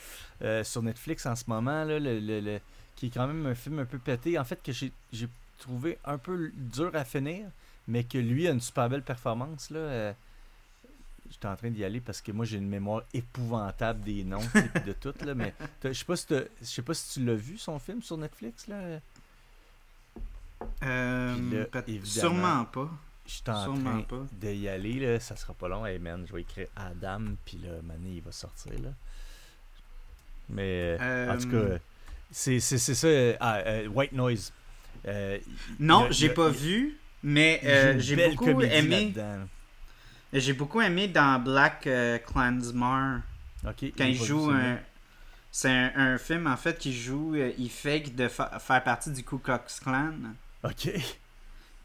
euh, 0.42 0.64
sur 0.64 0.82
Netflix 0.82 1.26
en 1.26 1.36
ce 1.36 1.44
moment, 1.48 1.84
là, 1.84 2.00
le, 2.00 2.20
le- 2.20 2.40
le- 2.40 2.60
qui 2.96 3.08
est 3.08 3.10
quand 3.10 3.28
même 3.28 3.46
un 3.46 3.54
film 3.56 3.80
un 3.80 3.86
peu 3.86 4.00
pété. 4.00 4.40
En 4.40 4.46
fait, 4.46 4.62
que 4.64 4.72
j'ai 4.72 4.92
j'ai 5.12 5.28
trouvé 5.60 5.98
un 6.06 6.18
peu 6.18 6.52
dur 6.56 6.92
à 6.96 7.04
finir, 7.04 7.48
mais 7.88 8.04
que 8.06 8.18
lui 8.18 8.48
a 8.48 8.52
une 8.52 8.62
super 8.62 8.90
belle 8.90 9.02
performance. 9.04 9.70
Là, 9.72 9.80
euh, 9.80 10.14
J'étais 11.30 11.48
en 11.50 11.58
train 11.58 11.70
d'y 11.70 11.84
aller 11.84 12.00
parce 12.00 12.22
que 12.22 12.32
moi 12.32 12.46
j'ai 12.46 12.56
une 12.58 12.70
mémoire 12.70 13.02
épouvantable 13.14 14.00
des 14.02 14.24
noms 14.24 14.40
puis 14.54 14.64
de 14.86 14.94
tout 15.02 15.14
là, 15.26 15.36
mais 15.36 15.54
je 15.84 15.92
sais 15.92 16.06
pas 16.06 16.16
si 16.16 16.26
t'as- 16.28 16.44
je 16.62 16.66
sais 16.66 16.82
pas 16.82 16.94
si 16.94 17.20
tu 17.20 17.26
l'as 17.26 17.36
vu 17.36 17.58
son 17.58 17.78
film 17.80 18.02
sur 18.02 18.18
Netflix 18.18 18.68
là. 18.68 19.00
Euh, 20.84 21.36
sûrement 22.22 22.66
pas 22.66 22.90
Je 23.28 23.32
suis 23.34 23.44
en 23.48 23.64
Sûrement 23.64 24.02
train 24.04 24.26
d'y 24.32 24.68
aller, 24.70 24.94
là. 24.94 25.20
Ça 25.20 25.36
sera 25.36 25.54
pas 25.54 25.68
long. 25.68 25.86
Hey 25.86 26.00
man, 26.00 26.26
je 26.28 26.34
vais 26.34 26.42
écrire 26.42 26.68
Adam, 26.76 27.22
puis 27.46 27.58
là, 27.58 27.70
Mané, 27.84 28.16
il 28.16 28.22
va 28.22 28.32
sortir, 28.32 28.72
là. 28.82 28.90
Mais, 30.50 30.98
euh, 31.02 31.34
en 31.34 31.38
tout 31.38 31.50
Euh, 31.54 31.78
cas, 31.78 31.84
c'est 32.32 32.60
c'est- 32.60 32.78
ça. 32.96 33.08
euh, 33.08 33.36
ah, 33.40 33.58
euh, 33.58 33.88
White 33.88 34.14
Noise. 34.14 34.54
Euh, 35.06 35.38
non 35.80 36.08
j'ai 36.10 36.30
pas 36.30 36.48
a- 36.48 36.50
vu 36.50 36.98
mais 37.22 37.62
euh, 37.64 38.00
j'ai 38.00 38.16
beaucoup 38.30 38.62
aimé 38.62 39.14
j'ai 40.34 40.54
beaucoup 40.54 40.82
aimé 40.82 41.08
dans 41.08 41.42
Black 41.42 41.86
euh, 41.88 42.18
Ok, 43.66 43.92
quand 43.98 44.06
il 44.06 44.16
joue 44.16 44.50
un. 44.50 44.80
C'est 45.52 45.70
un, 45.70 45.92
un 45.96 46.18
film 46.18 46.48
en 46.48 46.58
fait 46.58 46.78
qui 46.78 46.94
joue. 46.94 47.36
euh, 47.36 47.52
il 47.58 47.70
fake 47.70 48.16
de 48.16 48.28
fa- 48.28 48.60
faire 48.60 48.84
partie 48.84 49.12
du 49.12 49.24
Ku 49.24 49.38
Klux 49.40 49.80
Klan. 49.82 50.14
Ok. 50.64 50.90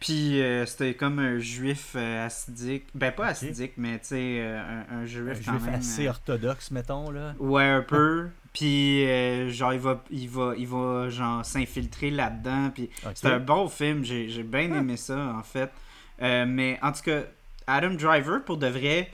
Puis 0.03 0.43
euh, 0.43 0.67
c'était 0.67 0.95
comme 0.95 1.21
un 1.21 1.39
juif 1.39 1.93
euh, 1.95 2.27
acidique. 2.27 2.85
Ben 2.95 3.13
pas 3.13 3.25
Ok. 3.27 3.31
acidique, 3.31 3.75
mais 3.77 4.01
tu 4.01 4.07
sais, 4.09 4.39
euh, 4.41 4.61
un, 4.61 4.97
un 4.97 4.99
Un 5.03 5.07
juif 5.07 5.45
quand 5.45 5.53
juif 5.53 5.65
même. 5.65 5.75
assez 5.77 6.07
euh, 6.07 6.11
orthodoxe, 6.11 6.73
mettons, 6.73 7.11
là. 7.11 7.35
Ouais, 7.39 7.63
un 7.65 7.83
peu. 7.83 8.29
Puis 8.53 9.07
genre, 9.51 9.73
il 9.73 9.79
va, 9.81 10.03
il 10.11 10.29
va, 10.29 10.55
il 10.59 10.67
va 10.67 11.09
genre 11.09 11.45
s'infiltrer 11.45 12.11
là-dedans. 12.11 12.71
Puis 12.75 12.91
c'est 13.15 13.29
un 13.29 13.39
bon 13.39 13.69
film. 13.69 14.05
J'ai 14.05 14.43
bien 14.43 14.75
aimé 14.75 14.97
ça, 14.97 15.17
en 15.39 15.43
fait. 15.43 15.71
Mais 16.21 16.79
en 16.83 16.93
tout 16.93 17.03
cas, 17.03 17.23
Adam 17.67 17.95
Driver, 17.95 18.45
pour 18.45 18.59
de 18.59 18.67
vrai, 18.67 19.11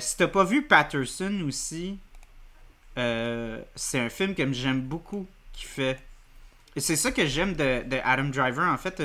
si 0.00 0.16
t'as 0.18 0.28
pas 0.28 0.44
vu 0.44 0.62
Patterson 0.62 1.32
aussi, 1.46 1.98
c'est 2.96 3.98
un 4.00 4.08
film 4.10 4.34
que 4.34 4.52
j'aime 4.52 4.82
beaucoup 4.82 5.26
qui 5.54 5.64
fait. 5.64 5.98
Et 6.76 6.80
c'est 6.80 6.96
ça 6.96 7.10
que 7.12 7.24
j'aime 7.24 7.54
de, 7.54 7.84
de 7.88 7.96
Adam 8.04 8.24
Driver. 8.24 8.68
En 8.70 8.76
fait, 8.76 9.02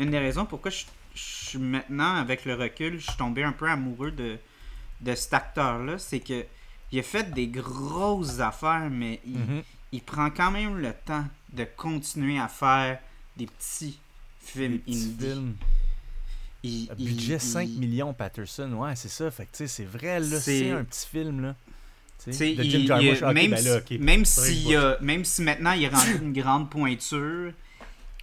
une 0.00 0.10
des 0.10 0.18
raisons 0.18 0.46
pourquoi 0.46 0.70
je, 0.70 0.84
je 1.14 1.20
suis 1.22 1.58
maintenant, 1.58 2.16
avec 2.16 2.44
le 2.44 2.54
recul, 2.54 2.98
je 2.98 3.04
suis 3.06 3.16
tombé 3.16 3.42
un 3.44 3.52
peu 3.52 3.68
amoureux 3.68 4.10
de, 4.10 4.38
de 5.00 5.14
cet 5.14 5.34
acteur-là, 5.34 5.98
c'est 5.98 6.20
que 6.20 6.44
il 6.92 6.98
a 6.98 7.02
fait 7.02 7.32
des 7.32 7.46
grosses 7.46 8.40
affaires, 8.40 8.88
mais 8.90 9.20
il, 9.24 9.38
Mhm. 9.38 9.62
il 9.92 10.02
prend 10.02 10.30
quand 10.30 10.50
même 10.50 10.78
le 10.78 10.92
temps 10.92 11.24
de 11.52 11.64
continuer 11.76 12.38
à 12.40 12.48
faire 12.48 12.98
des 13.36 13.46
petits 13.46 13.98
films 14.40 14.72
Des 14.72 14.78
petits 14.78 15.14
films. 15.18 15.54
il, 16.62 16.88
budget 16.98 17.34
il- 17.34 17.40
5 17.40 17.68
il- 17.68 17.78
millions, 17.78 18.12
Patterson. 18.12 18.72
Ouais, 18.72 18.96
c'est 18.96 19.08
ça. 19.08 19.30
Fait 19.30 19.44
que, 19.46 19.50
tu 19.52 19.56
sais, 19.58 19.66
c'est 19.68 19.84
vrai, 19.84 20.18
là, 20.20 20.40
C'est- 20.40 20.70
un 20.70 20.84
petit 20.84 21.06
film, 21.06 21.40
là. 21.42 21.54
De 22.26 22.32
Jim 22.32 22.86
même, 23.32 23.50
ben 23.52 23.64
là, 23.64 23.80
si, 24.24 24.24
si, 24.26 24.76
euh, 24.76 24.94
même 25.00 25.24
si 25.24 25.40
maintenant 25.42 25.72
il 25.72 25.84
est 25.84 25.88
rendu 25.88 26.16
une 26.20 26.32
grande 26.34 26.68
pointure, 26.68 27.52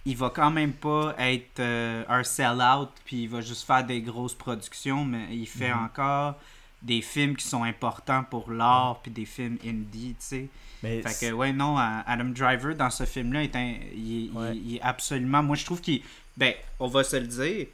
il 0.04 0.16
va 0.16 0.30
quand 0.30 0.50
même 0.50 0.72
pas 0.72 1.14
être 1.18 1.60
euh, 1.60 2.04
un 2.08 2.24
sell-out, 2.24 2.90
puis 3.04 3.22
il 3.24 3.28
va 3.28 3.40
juste 3.40 3.66
faire 3.66 3.84
des 3.84 4.00
grosses 4.00 4.34
productions, 4.34 5.04
mais 5.04 5.26
il 5.30 5.46
fait 5.46 5.72
Mhm. 5.72 5.84
encore 5.84 6.34
des 6.80 7.02
films 7.02 7.36
qui 7.36 7.46
sont 7.46 7.64
importants 7.64 8.22
pour 8.22 8.50
l'art, 8.52 9.00
puis 9.02 9.10
des 9.10 9.24
films 9.24 9.58
indie, 9.66 10.10
tu 10.18 10.26
sais. 10.26 10.48
Mais 10.82 11.02
Fait 11.02 11.26
que, 11.28 11.32
ouais, 11.32 11.52
non, 11.52 11.76
Adam 11.76 12.26
Driver, 12.26 12.74
dans 12.76 12.88
ce 12.90 13.04
film-là, 13.04 13.42
il, 13.42 14.30
Ouais. 14.32 14.54
il- 14.54 14.70
il 14.70 14.76
est 14.76 14.80
absolument. 14.82 15.42
Moi, 15.42 15.56
je 15.56 15.64
trouve 15.64 15.80
qu'il. 15.80 16.02
Ben, 16.36 16.54
on 16.78 16.86
va 16.86 17.02
se 17.02 17.16
le 17.16 17.26
dire. 17.26 17.66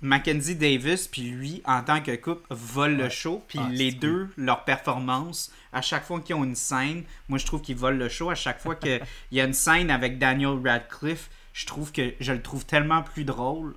Mackenzie 0.00 0.56
Davis, 0.56 1.06
puis 1.08 1.22
lui, 1.30 1.62
en 1.64 1.82
tant 1.82 2.00
que 2.00 2.14
couple, 2.16 2.42
volent 2.50 2.96
le 2.96 3.04
Ouais. 3.04 3.10
show. 3.10 3.44
Puis 3.48 3.58
Ah, 3.60 3.68
les 3.70 3.90
deux, 3.92 4.28
leur 4.36 4.64
performance, 4.64 5.52
à 5.72 5.80
chaque 5.82 6.04
fois 6.04 6.20
qu'ils 6.20 6.34
ont 6.36 6.44
une 6.44 6.54
scène, 6.56 7.04
moi, 7.28 7.38
je 7.38 7.46
trouve 7.46 7.62
qu'ils 7.62 7.76
volent 7.76 7.98
le 7.98 8.08
show. 8.08 8.30
À 8.30 8.34
chaque 8.34 8.60
fois 8.60 8.74
qu'il 8.76 9.00
y 9.32 9.40
a 9.40 9.44
une 9.44 9.52
scène 9.54 9.90
avec 9.90 10.18
Daniel 10.18 10.58
Radcliffe, 10.64 11.30
je 11.52 11.66
trouve 11.66 11.92
que 11.92 12.14
je 12.20 12.32
le 12.32 12.40
trouve 12.42 12.64
tellement 12.66 13.02
plus 13.02 13.24
drôle 13.24 13.74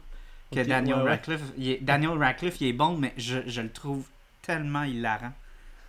que 0.52 0.60
Daniel 0.62 0.98
ouais, 0.98 1.04
ouais. 1.04 1.10
Radcliffe. 1.12 1.42
Il 1.58 1.70
est- 1.70 1.82
Daniel 1.84 2.12
Radcliffe, 2.18 2.62
il 2.62 2.68
est 2.68 2.74
bon, 2.74 2.98
mais 2.98 3.14
je, 3.18 3.38
je 3.48 3.62
le 3.62 3.70
trouve 3.70 4.06
tellement 4.42 4.84
hilarant 4.84 5.34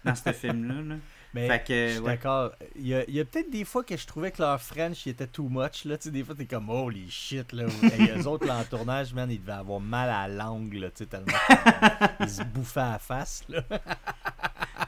dans 0.05 0.15
ce 0.15 0.33
film-là. 0.33 0.83
là. 0.83 0.95
Mais 1.37 1.49
Fait 1.49 1.65
que, 1.65 1.87
je 1.89 1.93
suis 1.93 2.01
ouais. 2.01 2.13
d'accord. 2.13 2.53
Il 2.77 2.87
y 2.89 3.21
a, 3.21 3.25
peut-être 3.25 3.51
des 3.51 3.65
fois 3.65 3.85
que 3.85 3.95
je 3.97 4.07
trouvais 4.07 4.31
que 4.31 4.41
leur 4.41 4.61
French 4.61 5.07
était 5.07 5.27
too 5.27 5.49
much. 5.51 5.85
Là. 5.85 5.97
Des 6.03 6.25
fois, 6.25 6.35
t'es 6.35 6.47
comme, 6.47 6.71
holy 6.71 7.11
shit. 7.11 7.53
Là. 7.53 7.65
Et 7.99 8.19
eux 8.19 8.27
autres, 8.27 8.47
là, 8.47 8.59
en 8.59 8.65
tournage, 8.65 9.13
man, 9.13 9.31
ils 9.31 9.41
devaient 9.41 9.53
avoir 9.53 9.81
mal 9.81 10.09
à 10.09 10.27
la 10.29 10.45
langue. 10.45 10.73
Là, 10.75 10.89
tellement 10.91 11.27
qu'ils 12.19 12.31
se 12.31 12.43
bouffaient 12.43 12.81
à 12.81 12.93
la 12.93 12.99
face. 12.99 13.45
Là. 13.49 13.63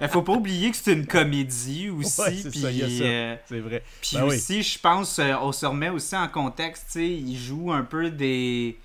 Il 0.01 0.09
faut 0.09 0.23
pas 0.23 0.33
oublier 0.33 0.71
que 0.71 0.77
c'est 0.77 0.93
une 0.93 1.07
comédie 1.07 1.91
aussi. 1.91 2.21
Ouais, 2.21 2.35
c'est 2.37 2.51
puis, 2.51 3.03
euh, 3.03 3.37
C'est 3.47 3.61
vrai. 3.61 3.83
puis 4.01 4.17
Ben 4.17 4.23
oui. 4.25 4.37
aussi, 4.37 4.63
je 4.63 4.79
pense, 4.79 5.19
euh, 5.19 5.35
on 5.41 5.53
se 5.53 5.67
remet 5.67 5.89
aussi 5.89 6.17
en 6.17 6.29
contexte, 6.29 6.95
ils 6.95 7.37
jouent 7.37 7.73
un 7.73 7.83
peu 7.83 8.11
des 8.11 8.79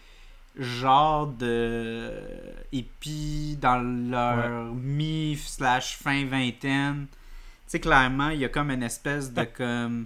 genres 0.57 1.27
de 1.27 2.11
hippies 2.71 3.57
dans 3.61 3.77
leur 3.77 4.73
mi 4.73 5.37
slash 5.37 5.97
fin 5.97 6.25
vingtaine. 6.25 7.07
Sais, 7.73 7.79
clairement, 7.79 8.29
il 8.29 8.39
y 8.39 8.45
a 8.45 8.49
comme 8.49 8.69
une 8.69 8.83
espèce 8.83 9.33
de 9.33 9.43
comme 9.57 10.05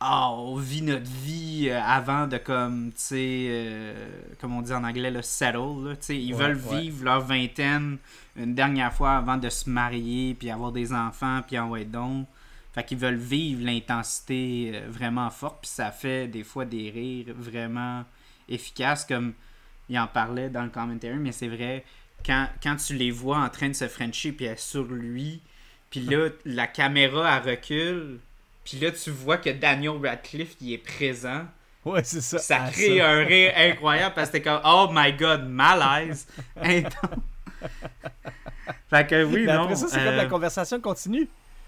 ah, 0.00 0.30
on 0.30 0.56
vit 0.56 0.82
notre 0.82 1.10
vie 1.10 1.68
euh, 1.68 1.80
avant 1.82 2.28
de 2.28 2.36
comme, 2.38 2.92
tu 2.92 3.00
sais, 3.00 3.46
euh, 3.48 4.22
comme 4.40 4.54
on 4.56 4.62
dit 4.62 4.72
en 4.72 4.84
anglais, 4.84 5.10
le 5.10 5.22
settle. 5.22 5.84
Là, 5.84 5.96
tu 5.96 6.02
sais, 6.02 6.16
ils 6.22 6.34
Ouais, 6.34 6.52
veulent 6.54 6.60
ouais. 6.66 6.82
vivre 6.82 7.04
leur 7.04 7.20
vingtaine 7.20 7.98
une 8.36 8.54
dernière 8.54 8.92
fois 8.92 9.12
avant 9.16 9.38
de 9.38 9.48
se 9.48 9.68
marier, 9.68 10.34
puis 10.38 10.50
avoir 10.50 10.70
des 10.70 10.92
enfants, 10.92 11.42
puis 11.44 11.58
en 11.58 11.68
ouais 11.70 11.84
donc. 11.84 12.28
Fait 12.74 12.84
qu'ils 12.84 12.98
veulent 12.98 13.16
vivre 13.16 13.64
l'intensité 13.64 14.70
euh, 14.74 14.88
vraiment 14.88 15.30
forte, 15.30 15.62
puis 15.62 15.70
ça 15.70 15.90
fait 15.90 16.28
des 16.28 16.44
fois 16.44 16.64
des 16.64 16.90
rires 16.90 17.34
vraiment 17.36 18.04
efficaces, 18.48 19.04
comme 19.04 19.32
il 19.88 19.98
en 19.98 20.06
parlait 20.06 20.48
dans 20.48 20.62
le 20.62 20.70
commentary, 20.70 21.16
mais 21.16 21.32
c'est 21.32 21.48
vrai, 21.48 21.84
quand, 22.24 22.48
quand 22.62 22.76
tu 22.76 22.94
les 22.94 23.10
vois 23.10 23.38
en 23.38 23.48
train 23.48 23.68
de 23.68 23.74
se 23.74 23.88
frencher, 23.88 24.30
puis 24.30 24.46
sur 24.58 24.84
lui, 24.84 25.42
puis 25.94 26.00
là, 26.06 26.28
la 26.44 26.66
caméra, 26.66 27.40
elle 27.44 27.50
recule, 27.52 28.18
puis 28.64 28.78
là, 28.80 28.90
tu 28.90 29.10
vois 29.10 29.36
que 29.36 29.50
Daniel 29.50 29.92
Radcliffe, 30.04 30.56
il 30.60 30.72
est 30.72 30.78
présent. 30.78 31.46
Ouais, 31.84 32.02
c'est 32.02 32.20
ça. 32.20 32.38
Ça 32.38 32.64
Ah, 32.64 32.70
crée 32.72 33.00
un 33.00 33.24
rire 33.24 33.52
incroyable 33.56 34.12
parce 34.16 34.28
que 34.28 34.32
t'es 34.38 34.42
comme 34.42 34.60
Oh 34.64 34.88
my 34.90 35.12
god, 35.12 35.46
malaise 35.46 36.26
fait 38.90 39.06
que 39.06 39.22
oui, 39.24 39.44
non. 39.44 39.62
après 39.62 39.76
ça, 39.76 39.86
c'est 39.88 40.00
euh, 40.00 40.04
comme 40.06 40.16
la 40.16 40.26
conversation 40.26 40.80
continue. 40.80 41.26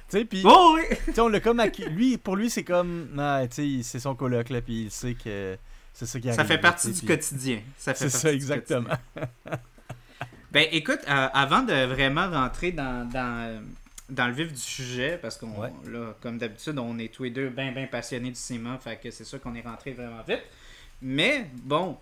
Tu 0.08 0.18
sais, 0.18 0.24
puis 0.24 0.42
Oh 0.44 0.76
oui! 0.76 0.96
on 1.18 1.28
l'a 1.28 1.38
comme 1.40 1.62
lui 1.90 2.18
pour 2.18 2.34
lui 2.34 2.50
c'est 2.50 2.64
comme 2.64 3.08
ah, 3.18 3.42
tu 3.48 3.78
sais, 3.78 3.82
c'est 3.82 4.00
son 4.00 4.14
coloc 4.16 4.50
là 4.50 4.60
puis 4.60 4.84
il 4.84 4.90
sait 4.90 5.14
que 5.14 5.56
c'est 5.92 6.06
ça 6.06 6.18
qui 6.18 6.28
arrive. 6.28 6.40
Ça 6.40 6.44
fait 6.44 6.58
partie 6.58 6.92
du 6.92 7.06
quotidien. 7.06 7.60
Ça 7.78 7.94
fait 7.94 8.08
C'est 8.08 8.12
partie 8.12 8.18
ça 8.26 8.32
exactement. 8.32 8.94
Ben 10.50 10.66
écoute, 10.72 11.00
euh, 11.08 11.28
avant 11.34 11.62
de 11.62 11.84
vraiment 11.86 12.28
rentrer 12.30 12.72
dans, 12.72 13.06
dans, 13.08 13.44
euh, 13.48 13.58
dans 14.08 14.26
le 14.28 14.32
vif 14.32 14.52
du 14.52 14.60
sujet, 14.60 15.18
parce 15.20 15.36
qu'on 15.36 15.60
Ouais. 15.60 15.70
là, 15.86 16.14
comme 16.20 16.38
d'habitude, 16.38 16.78
on 16.78 16.98
est 16.98 17.12
tous 17.12 17.24
les 17.24 17.30
deux 17.30 17.48
bien 17.48 17.72
bien 17.72 17.86
passionnés 17.86 18.30
du 18.30 18.36
cinéma, 18.36 18.78
fait 18.78 18.96
que 18.96 19.10
c'est 19.10 19.24
sûr 19.24 19.40
qu'on 19.40 19.54
est 19.54 19.62
rentré 19.62 19.92
vraiment 19.92 20.22
vite. 20.26 20.42
Mais 21.02 21.46
bon, 21.64 21.96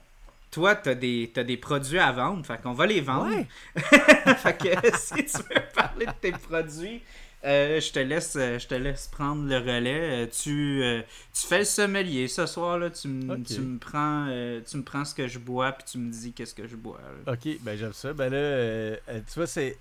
toi, 0.51 0.75
t'as 0.77 0.95
des, 0.95 1.31
t'as 1.35 1.43
des 1.45 1.57
produits 1.57 1.99
à 1.99 2.13
vendre, 2.13 2.45
fait 2.47 2.61
qu'on 2.63 2.73
va 2.75 2.87
les 2.87 3.01
vendre. 3.01 3.35
Ouais. 3.35 3.47
fait 4.37 4.57
que 4.59 4.97
si 4.99 5.15
tu 5.25 5.39
veux 5.39 5.63
parler 5.75 6.07
de 6.07 6.13
tes 6.21 6.33
produits, 6.33 7.01
euh, 7.45 7.79
je 7.81 7.93
te 7.93 7.99
laisse 7.99 8.37
euh, 8.37 8.59
je 8.59 8.67
te 8.67 8.75
laisse 8.75 9.07
prendre 9.09 9.47
le 9.47 9.59
relais. 9.59 10.25
Euh, 10.25 10.27
tu, 10.27 10.83
euh, 10.83 11.03
tu 11.35 11.47
fais 11.47 11.59
le 11.59 11.65
sommelier 11.65 12.27
ce 12.29 12.47
soir 12.47 12.79
là, 12.79 12.89
tu 12.89 13.09
me 13.09 13.35
Ok. 13.35 13.45
tu 13.45 13.61
me 13.61 13.79
prends 13.79 14.27
euh, 14.31 14.61
tu 14.67 14.77
me 14.79 14.83
prends 14.83 15.05
ce 15.05 15.15
que 15.15 15.27
je 15.29 15.39
bois 15.39 15.73
puis 15.73 15.85
tu 15.91 15.99
me 15.99 16.11
dis 16.11 16.33
qu'est-ce 16.33 16.55
que 16.55 16.67
je 16.67 16.77
bois. 16.77 17.01
là. 17.27 17.33
OK, 17.35 17.49
ben 17.61 17.77
j'aime 17.77 17.93
ça. 17.93 18.13
Ben 18.15 18.31
là 18.33 18.97
tu 19.07 19.35
vois 19.35 19.47
c'est 19.47 19.77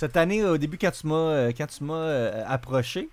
cette 0.00 0.16
année 0.16 0.42
au 0.44 0.56
début 0.58 0.78
quand 0.78 0.90
tu 0.90 1.06
m'as 1.06 1.14
euh, 1.14 1.52
quand 1.56 1.66
tu 1.66 1.84
m'as 1.84 1.94
euh, 1.94 2.44
approché 2.46 3.08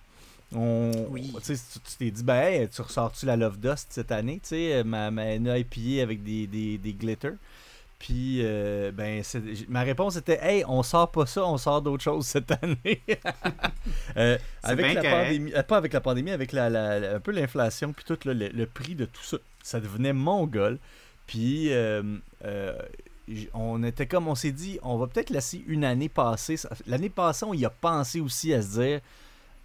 on, 0.56 0.92
Oui. 1.10 1.34
tu 1.46 1.54
t'es 2.00 2.10
dit, 2.10 2.24
ben, 2.24 2.36
hey, 2.42 2.70
tu 2.70 2.82
ressors-tu 2.82 3.26
la 3.26 3.36
Love 3.36 3.60
Dust 3.60 3.88
cette 3.90 4.14
année, 4.14 4.40
tu 4.42 4.50
sais, 4.50 4.76
euh, 4.76 4.84
ma, 4.86 5.12
ma 5.12 5.38
NIPA 5.38 6.02
avec 6.02 6.24
des, 6.24 6.48
des, 6.48 6.78
des 6.78 6.94
glitters. 6.94 7.34
Puis, 8.00 8.38
euh, 8.44 8.92
ben, 8.94 9.22
ma 9.68 9.82
réponse 9.82 10.16
était, 10.16 10.40
hey, 10.42 10.64
on 10.66 10.84
sort 10.84 11.12
pas 11.12 11.26
ça, 11.26 11.44
on 11.46 11.58
sort 11.58 11.82
d'autres 11.82 12.04
choses 12.04 12.26
cette 12.28 12.50
année. 12.64 13.02
Euh, 14.18 14.38
C'est 14.64 14.70
avec 14.72 14.86
bien 14.86 15.02
la 15.02 15.10
pandémie, 15.12 15.54
euh, 15.54 15.64
pas 15.64 15.78
avec 15.78 15.94
la 15.94 16.02
pandémie, 16.02 16.32
avec 16.32 16.52
la, 16.54 16.70
la- 16.70 17.00
la- 17.00 17.16
un 17.16 17.20
peu 17.20 17.32
l'inflation, 17.32 17.92
puis 17.94 18.04
tout 18.06 18.18
là, 18.26 18.34
le, 18.34 18.48
le 18.50 18.66
prix 18.66 18.96
de 18.96 19.06
tout 19.06 19.24
ça, 19.24 19.38
ça 19.64 19.80
devenait 19.80 20.14
mongol. 20.14 20.78
Puis, 21.26 21.70
on 23.54 23.84
était 23.84 24.06
comme, 24.08 24.28
on 24.28 24.36
s'est 24.36 24.52
dit, 24.52 24.80
on 24.84 24.98
va 24.98 25.08
peut-être 25.08 25.30
laisser 25.30 25.64
une 25.68 25.84
année 25.84 26.10
passer. 26.10 26.56
L'année 26.86 27.10
passée, 27.10 27.46
on 27.46 27.54
y 27.54 27.66
a 27.66 27.70
pensé 27.70 28.20
aussi 28.22 28.54
à 28.54 28.62
se 28.62 28.80
dire, 28.80 29.00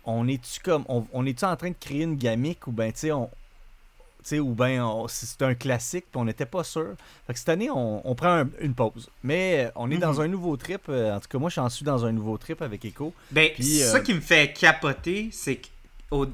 on 0.04 0.26
est-tu 0.28 0.60
comme, 0.60 0.84
on, 0.88 1.06
on 1.12 1.24
est-tu 1.26 1.44
en 1.44 1.54
train 1.56 1.70
de 1.70 1.76
créer 1.78 2.02
une 2.02 2.16
gamique 2.16 2.66
ou 2.66 2.72
ben, 2.72 2.92
tu 2.92 2.98
sais, 2.98 3.12
on. 3.12 3.26
tu 3.26 4.28
sais, 4.28 4.38
ou 4.40 4.56
on- 4.58 5.06
c'est 5.08 5.42
un 5.42 5.54
classique, 5.54 6.06
puis 6.10 6.20
on 6.20 6.24
n'était 6.24 6.46
pas 6.46 6.64
sûr. 6.64 6.94
Fait 7.26 7.32
que 7.32 7.38
cette 7.38 7.48
année, 7.48 7.70
on, 7.70 8.08
on 8.08 8.14
prend 8.14 8.40
un- 8.42 8.50
une 8.60 8.74
pause. 8.74 9.08
Mais 9.22 9.70
on 9.76 9.90
est 9.90 9.98
dans 9.98 10.14
Mhm. 10.14 10.20
un 10.20 10.28
nouveau 10.28 10.56
trip. 10.56 10.82
euh, 10.88 11.14
en 11.16 11.20
tout 11.20 11.28
cas, 11.28 11.38
moi, 11.38 11.50
j'en 11.50 11.68
suis 11.68 11.84
dans 11.84 12.04
un 12.04 12.12
nouveau 12.12 12.36
trip 12.38 12.62
avec 12.62 12.84
Echo. 12.84 13.12
Ben 13.30 13.50
Puis, 13.54 13.78
ça 13.80 13.96
euh, 13.96 14.00
qui 14.00 14.14
me 14.14 14.20
fait 14.20 14.52
capoter, 14.52 15.28
c'est 15.32 15.56
que 15.56 15.68
au 16.10 16.26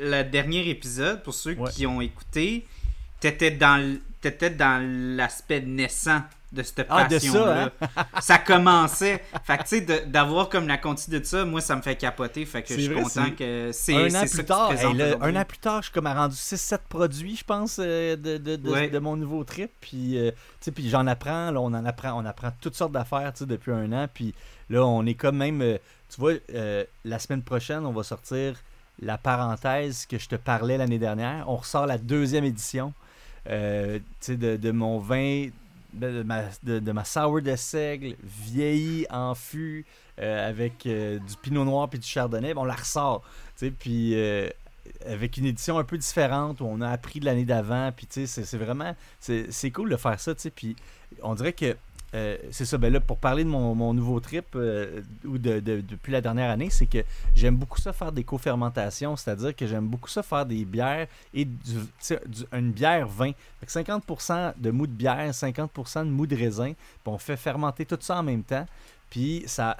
le 0.00 0.22
dernier 0.22 0.68
épisode 0.68 1.22
pour 1.22 1.32
ceux 1.34 1.54
Ouais. 1.54 1.70
qui 1.70 1.86
ont 1.86 2.00
écouté, 2.00 2.66
t'étais 3.20 3.50
dans 3.50 3.98
t'étais 4.20 4.50
dans 4.50 4.84
l'aspect 5.16 5.60
naissant 5.60 6.22
de 6.50 6.62
cette 6.62 6.86
Ah, 6.88 7.04
de 7.04 7.18
ça, 7.18 7.26
passion-là. 7.26 7.70
ça 8.20 8.38
commençait. 8.38 9.22
Fait 9.44 9.58
que 9.58 9.62
tu 9.64 9.86
sais, 9.86 10.06
d'avoir 10.06 10.48
comme 10.48 10.66
la 10.66 10.78
continue 10.78 11.20
de 11.20 11.24
ça, 11.24 11.44
moi, 11.44 11.60
ça 11.60 11.76
me 11.76 11.82
fait 11.82 11.96
capoter. 11.96 12.44
Fait 12.46 12.62
que 12.62 12.68
je 12.68 12.80
suis 12.80 12.88
vrai, 12.88 13.02
content 13.02 13.30
que 13.38 13.70
c'est 13.72 13.94
Un 13.94 14.14
an 14.14 14.24
plus 14.26 14.44
tard, 14.44 14.72
hey, 14.72 15.02
un 15.20 15.36
an 15.36 15.44
plus 15.44 15.58
tard, 15.58 15.82
je 15.82 15.86
suis 15.86 15.92
comme 15.92 16.06
rendu 16.06 16.34
6-7 16.34 16.78
produits, 16.88 17.36
je 17.36 17.44
pense, 17.44 17.78
euh, 17.82 18.16
de, 18.16 18.38
de, 18.38 18.56
de, 18.56 18.70
Ouais. 18.70 18.88
de 18.88 18.98
mon 18.98 19.16
nouveau 19.16 19.44
trip. 19.44 19.70
Puis, 19.80 20.18
euh, 20.18 20.30
tu 20.30 20.36
sais, 20.60 20.72
puis 20.72 20.88
j'en 20.88 21.06
apprends, 21.06 21.50
là, 21.50 21.60
on 21.60 21.66
en 21.66 21.84
apprend, 21.84 22.12
on 22.20 22.24
apprend 22.24 22.50
toutes 22.60 22.74
sortes 22.76 22.92
d'affaires, 22.92 23.30
tu 23.34 23.40
sais, 23.40 23.46
depuis 23.46 23.72
un 23.72 23.92
an. 23.92 24.06
Puis 24.12 24.34
là, 24.70 24.84
on 24.86 25.04
est 25.04 25.14
comme 25.14 25.36
même, 25.36 25.60
euh, 25.60 25.76
tu 26.08 26.18
vois, 26.20 26.32
euh, 26.54 26.84
la 27.04 27.18
semaine 27.18 27.42
prochaine, 27.42 27.84
on 27.84 27.92
va 27.92 28.02
sortir 28.02 28.54
la 29.02 29.18
parenthèse 29.18 30.06
que 30.06 30.18
je 30.18 30.28
te 30.28 30.36
parlais 30.36 30.78
l'année 30.78 30.98
dernière. 30.98 31.44
On 31.46 31.56
ressort 31.56 31.86
la 31.86 31.98
deuxième 31.98 32.44
édition, 32.44 32.94
tu 33.44 33.52
sais, 34.20 34.36
de, 34.36 34.56
de 34.56 34.70
mon 34.70 34.98
vin, 34.98 35.48
de, 35.98 36.22
ma, 36.22 36.42
de, 36.62 36.92
sour 37.04 37.42
de 37.42 37.56
seigle, 37.56 38.16
vieilli 38.22 39.06
en 39.10 39.34
fût, 39.34 39.84
euh, 40.20 40.48
avec 40.48 40.86
euh, 40.86 41.18
du 41.18 41.36
pinot 41.42 41.64
noir 41.64 41.88
puis 41.88 41.98
du 41.98 42.06
chardonnay. 42.06 42.52
On 42.56 42.64
la 42.64 42.74
ressort. 42.74 43.22
Puis 43.78 44.14
euh, 44.14 44.48
avec 45.06 45.36
une 45.36 45.46
édition 45.46 45.78
un 45.78 45.84
peu 45.84 45.98
différente 45.98 46.60
où 46.60 46.64
on 46.64 46.80
a 46.80 46.88
appris 46.88 47.20
de 47.20 47.24
l'année 47.24 47.44
d'avant. 47.44 47.92
Puis 47.94 48.06
c'est- 48.10 48.56
vraiment. 48.56 48.94
C'est 49.20 49.70
cool 49.70 49.90
de 49.90 49.96
faire 49.96 50.18
ça. 50.18 50.32
Puis 50.54 50.76
on 51.22 51.34
dirait 51.34 51.52
que. 51.52 51.76
Euh, 52.14 52.36
c'est 52.50 52.64
ça, 52.64 52.78
ben 52.78 52.90
là, 52.92 53.00
pour 53.00 53.18
parler 53.18 53.44
de 53.44 53.48
mon, 53.50 53.92
nouveau 53.92 54.18
trip, 54.20 54.46
euh, 54.54 55.02
ou 55.26 55.36
de, 55.36 55.60
de- 55.60 55.82
depuis 55.82 56.10
la 56.10 56.20
dernière 56.22 56.50
année, 56.50 56.70
c'est 56.70 56.86
que 56.86 57.04
j'aime 57.34 57.56
beaucoup 57.56 57.78
ça 57.78 57.92
faire 57.92 58.12
des 58.12 58.24
co-fermentations, 58.24 59.14
c'est-à-dire 59.16 59.54
que 59.54 59.66
j'aime 59.66 59.86
beaucoup 59.86 60.08
ça 60.08 60.22
faire 60.22 60.46
des 60.46 60.64
bières 60.64 61.06
et 61.34 61.44
du, 61.44 61.76
une 62.52 62.72
bière 62.72 63.06
vin. 63.06 63.32
Fait 63.60 63.66
que 63.66 63.90
50% 63.90 64.54
de 64.56 64.70
mou 64.70 64.86
de 64.86 64.92
bière, 64.92 65.30
50% 65.30 66.04
de 66.06 66.10
mou 66.10 66.26
de 66.26 66.34
raisin, 66.36 66.72
puis 66.72 67.12
on 67.12 67.18
fait 67.18 67.36
fermenter 67.36 67.84
tout 67.84 67.98
ça 68.00 68.18
en 68.18 68.22
même 68.22 68.42
temps, 68.42 68.66
puis 69.10 69.42
ça 69.46 69.76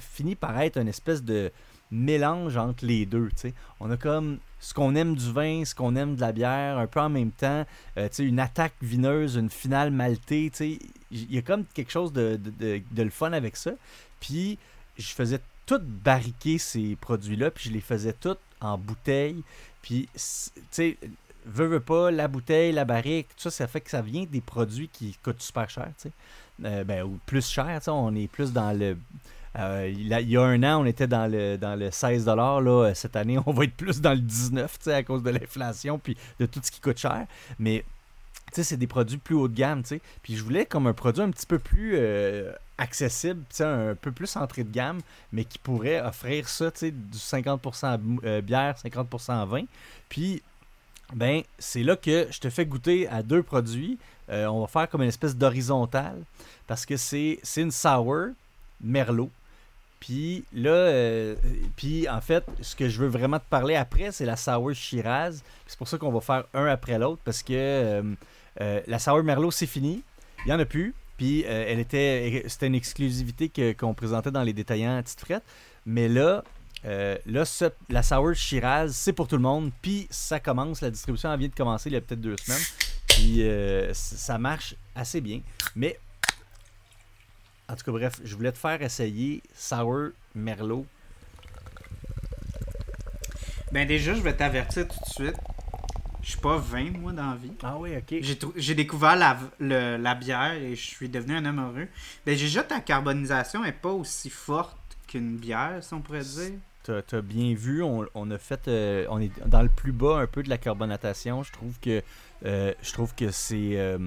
finit 0.00 0.36
par 0.36 0.58
être 0.60 0.78
une 0.78 0.88
espèce 0.88 1.22
de 1.22 1.50
mélange 1.90 2.56
entre 2.56 2.84
les 2.84 3.06
deux. 3.06 3.28
On 3.80 3.90
a 3.90 3.96
comme 3.96 4.38
ce 4.60 4.74
qu'on 4.74 4.94
aime 4.94 5.14
du 5.14 5.32
vin, 5.32 5.64
ce 5.64 5.74
qu'on 5.74 5.96
aime 5.96 6.16
de 6.16 6.20
la 6.20 6.32
bière, 6.32 6.78
un 6.78 6.86
peu 6.86 7.00
en 7.00 7.08
même 7.08 7.30
temps. 7.30 7.64
Euh, 7.96 8.08
une 8.18 8.40
attaque 8.40 8.74
vineuse, 8.82 9.36
une 9.36 9.50
finale 9.50 9.90
maltée. 9.90 10.50
il 10.60 11.32
y 11.32 11.38
a 11.38 11.42
comme 11.42 11.64
quelque 11.74 11.92
chose 11.92 12.12
de, 12.12 12.40
le 12.60 13.10
fun 13.10 13.32
avec 13.32 13.56
ça. 13.56 13.72
Puis 14.20 14.58
je 14.96 15.08
faisais 15.08 15.40
tout 15.66 15.80
barriquer 15.82 16.58
ces 16.58 16.96
produits-là, 16.96 17.50
puis 17.50 17.68
je 17.68 17.74
les 17.74 17.80
faisais 17.80 18.14
toutes 18.14 18.40
en 18.60 18.78
bouteille. 18.78 19.42
Puis, 19.82 20.08
tu 20.14 20.20
sais, 20.70 20.96
veux, 21.44 21.80
pas, 21.80 22.10
la 22.10 22.28
bouteille, 22.28 22.72
la 22.72 22.84
barrique, 22.84 23.28
tout 23.36 23.42
ça, 23.44 23.50
ça 23.50 23.66
fait 23.66 23.80
que 23.80 23.90
ça 23.90 24.02
vient 24.02 24.24
des 24.24 24.40
produits 24.40 24.88
qui 24.88 25.16
coûtent 25.22 25.42
super 25.42 25.68
cher, 25.70 25.90
tu. 26.00 26.10
Euh, 26.64 26.82
ben, 26.82 27.04
ou 27.04 27.18
plus 27.26 27.48
cher, 27.48 27.80
on 27.86 28.14
est 28.16 28.26
plus 28.26 28.52
dans 28.52 28.76
le... 28.76 28.96
Euh, 29.58 29.92
il, 29.92 30.06
y 30.06 30.36
a 30.36 30.42
un 30.42 30.62
an, 30.62 30.82
on 30.82 30.86
était 30.86 31.06
dans 31.06 31.30
le, 31.30 31.56
dans 31.56 31.78
le 31.78 31.90
16 31.90 32.26
là, 32.26 32.92
Cette 32.94 33.16
année, 33.16 33.38
on 33.46 33.52
va 33.52 33.64
être 33.64 33.76
plus 33.76 34.00
dans 34.00 34.12
le 34.12 34.20
19 34.20 34.88
à 34.88 35.02
cause 35.02 35.22
de 35.22 35.30
l'inflation 35.30 35.98
puis 35.98 36.16
de 36.38 36.46
tout 36.46 36.60
ce 36.62 36.70
qui 36.70 36.80
coûte 36.80 36.98
cher. 36.98 37.26
Mais 37.58 37.84
c'est 38.52 38.76
des 38.76 38.86
produits 38.86 39.18
plus 39.18 39.34
haut 39.34 39.48
de 39.48 39.54
gamme. 39.54 39.82
Puis 40.22 40.36
je 40.36 40.42
voulais 40.42 40.66
comme 40.66 40.86
un 40.86 40.92
produit 40.92 41.22
un 41.22 41.30
petit 41.30 41.46
peu 41.46 41.58
plus 41.58 41.92
euh, 41.94 42.52
accessible, 42.78 43.44
un 43.60 43.94
peu 43.94 44.12
plus 44.12 44.36
entrée 44.36 44.64
de 44.64 44.70
gamme, 44.70 45.00
mais 45.32 45.44
qui 45.44 45.58
pourrait 45.58 46.00
offrir 46.00 46.48
ça, 46.48 46.70
du 46.70 47.18
50% 47.18 48.00
euh, 48.24 48.40
bière, 48.40 48.74
50% 48.82 49.46
vin. 49.46 49.64
Puis, 50.08 50.42
ben, 51.14 51.42
c'est 51.58 51.82
là 51.82 51.96
que 51.96 52.28
je 52.30 52.40
te 52.40 52.50
fais 52.50 52.66
goûter 52.66 53.08
à 53.08 53.22
deux 53.22 53.42
produits. 53.42 53.98
Euh, 54.30 54.46
on 54.46 54.60
va 54.60 54.66
faire 54.66 54.88
comme 54.88 55.02
une 55.02 55.08
espèce 55.08 55.36
d'horizontale, 55.36 56.22
parce 56.66 56.84
que 56.84 56.96
c'est 56.96 57.40
une 57.56 57.70
sour 57.70 58.28
Merlot. 58.80 59.30
Puis 60.00 60.44
là, 60.52 60.70
euh, 60.70 61.34
en 62.10 62.20
fait, 62.20 62.44
ce 62.60 62.76
que 62.76 62.88
je 62.88 63.00
veux 63.00 63.08
vraiment 63.08 63.38
te 63.38 63.48
parler 63.48 63.74
après, 63.74 64.12
c'est 64.12 64.26
la 64.26 64.36
sour 64.36 64.72
Shiraz. 64.72 65.42
C'est 65.66 65.78
pour 65.78 65.88
ça 65.88 65.98
qu'on 65.98 66.12
va 66.12 66.20
faire 66.20 66.44
un 66.54 66.66
après 66.66 66.98
l'autre, 66.98 67.20
parce 67.24 67.42
que 67.42 68.14
la 68.58 68.98
sour 68.98 69.22
Merlot, 69.22 69.50
c'est 69.50 69.66
fini. 69.66 70.02
Il 70.44 70.48
n'y 70.48 70.52
en 70.52 70.60
a 70.60 70.64
plus. 70.64 70.94
Puis 71.18 71.44
euh, 71.44 71.64
elle 71.66 71.80
était, 71.80 72.44
c'était 72.46 72.68
une 72.68 72.76
exclusivité 72.76 73.74
qu'on 73.74 73.92
présentait 73.92 74.30
dans 74.30 74.44
les 74.44 74.54
détaillants 74.54 74.96
à 74.96 75.02
petite 75.02 75.20
frette. 75.20 75.42
Mais 75.84 76.08
là, 76.08 76.44
euh, 76.84 77.18
là 77.26 77.44
la 77.90 78.02
Sour 78.02 78.34
Shiraz, 78.34 78.90
c'est 78.92 79.12
pour 79.12 79.26
tout 79.26 79.36
le 79.36 79.42
monde. 79.42 79.72
Puis 79.82 80.06
ça 80.10 80.38
commence, 80.38 80.80
la 80.80 80.90
distribution 80.90 81.36
vient 81.36 81.48
de 81.48 81.54
commencer 81.54 81.90
il 81.90 81.94
y 81.94 81.96
a 81.96 82.00
peut-être 82.00 82.20
deux 82.20 82.36
semaines. 82.36 82.62
Puis 83.08 83.42
euh, 83.42 83.92
ça 83.92 84.38
marche 84.38 84.76
assez 84.94 85.20
bien. 85.20 85.40
Mais 85.74 85.98
en 87.68 87.76
tout 87.76 87.84
cas, 87.84 87.92
bref, 87.92 88.20
je 88.24 88.34
voulais 88.34 88.52
te 88.52 88.58
faire 88.58 88.80
essayer 88.82 89.42
Sour 89.54 90.10
Merlot. 90.34 90.86
Ben 93.72 93.86
déjà, 93.86 94.14
je 94.14 94.22
vais 94.22 94.34
t'avertir 94.34 94.88
tout 94.88 94.98
de 94.98 95.10
suite. 95.10 95.36
Je 96.22 96.30
suis 96.30 96.40
pas 96.40 96.56
20, 96.56 96.98
moi, 96.98 97.12
dans 97.12 97.30
la 97.30 97.36
vie. 97.36 97.52
Ah 97.62 97.76
oui, 97.78 97.90
ok. 97.96 98.22
J'ai 98.56 98.74
découvert 98.74 99.16
la, 99.16 99.38
la, 99.60 100.14
bière 100.14 100.52
et 100.54 100.74
je 100.74 100.86
suis 100.86 101.08
devenu 101.08 101.36
un 101.36 101.44
homme 101.44 101.60
heureux. 101.60 101.88
Ben, 102.26 102.36
déjà, 102.36 102.62
ta 102.62 102.80
carbonisation 102.80 103.64
est 103.64 103.72
pas 103.72 103.92
aussi 103.92 104.30
forte 104.30 104.76
qu'une 105.06 105.36
bière, 105.36 105.78
si 105.82 105.94
on 105.94 106.00
pourrait 106.00 106.24
dire. 106.24 106.52
Tu 106.84 106.92
as, 106.92 107.22
bien 107.22 107.54
vu, 107.54 107.82
on, 107.82 108.06
on 108.14 108.30
a 108.30 108.38
fait. 108.38 108.66
Euh, 108.68 109.06
on 109.10 109.20
est 109.20 109.30
dans 109.46 109.62
le 109.62 109.68
plus 109.68 109.92
bas 109.92 110.18
un 110.18 110.26
peu 110.26 110.42
de 110.42 110.48
la 110.48 110.56
carbonatation. 110.56 111.42
Je 111.42 111.52
trouve 111.52 111.78
que, 111.80 112.02
euh, 112.46 112.72
je 112.82 112.92
trouve 112.92 113.14
que 113.14 113.30
c'est 113.30 113.78
euh, 113.78 113.98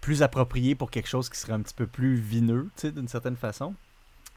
plus 0.00 0.22
approprié 0.22 0.74
pour 0.74 0.90
quelque 0.90 1.08
chose 1.08 1.28
qui 1.28 1.38
serait 1.38 1.52
un 1.52 1.60
petit 1.60 1.74
peu 1.74 1.86
plus 1.86 2.16
vineux, 2.16 2.68
d'une 2.82 3.08
certaine 3.08 3.36
façon. 3.36 3.74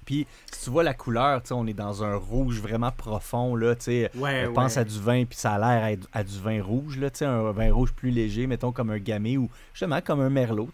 Puis, 0.05 0.25
si 0.51 0.65
tu 0.65 0.69
vois 0.71 0.83
la 0.83 0.93
couleur, 0.93 1.41
on 1.51 1.67
est 1.67 1.73
dans 1.73 2.03
un 2.03 2.15
rouge 2.15 2.59
vraiment 2.59 2.91
profond. 2.91 3.55
Là, 3.55 3.75
ouais, 4.15 4.47
pense 4.49 4.77
à 4.77 4.83
du 4.83 4.99
vin, 4.99 5.25
puis 5.25 5.37
ça 5.37 5.53
a 5.53 5.59
l'air 5.59 5.97
à, 6.11 6.23
du 6.23 6.39
vin 6.39 6.61
rouge. 6.61 6.97
Là, 6.97 7.09
un 7.21 7.51
vin 7.51 7.71
rouge 7.71 7.93
plus 7.93 8.09
léger, 8.09 8.47
mettons 8.47 8.71
comme 8.71 8.89
un 8.89 8.97
gamay 8.97 9.37
ou 9.37 9.49
justement 9.73 10.01
comme 10.01 10.21
un 10.21 10.29
merlot. 10.29 10.69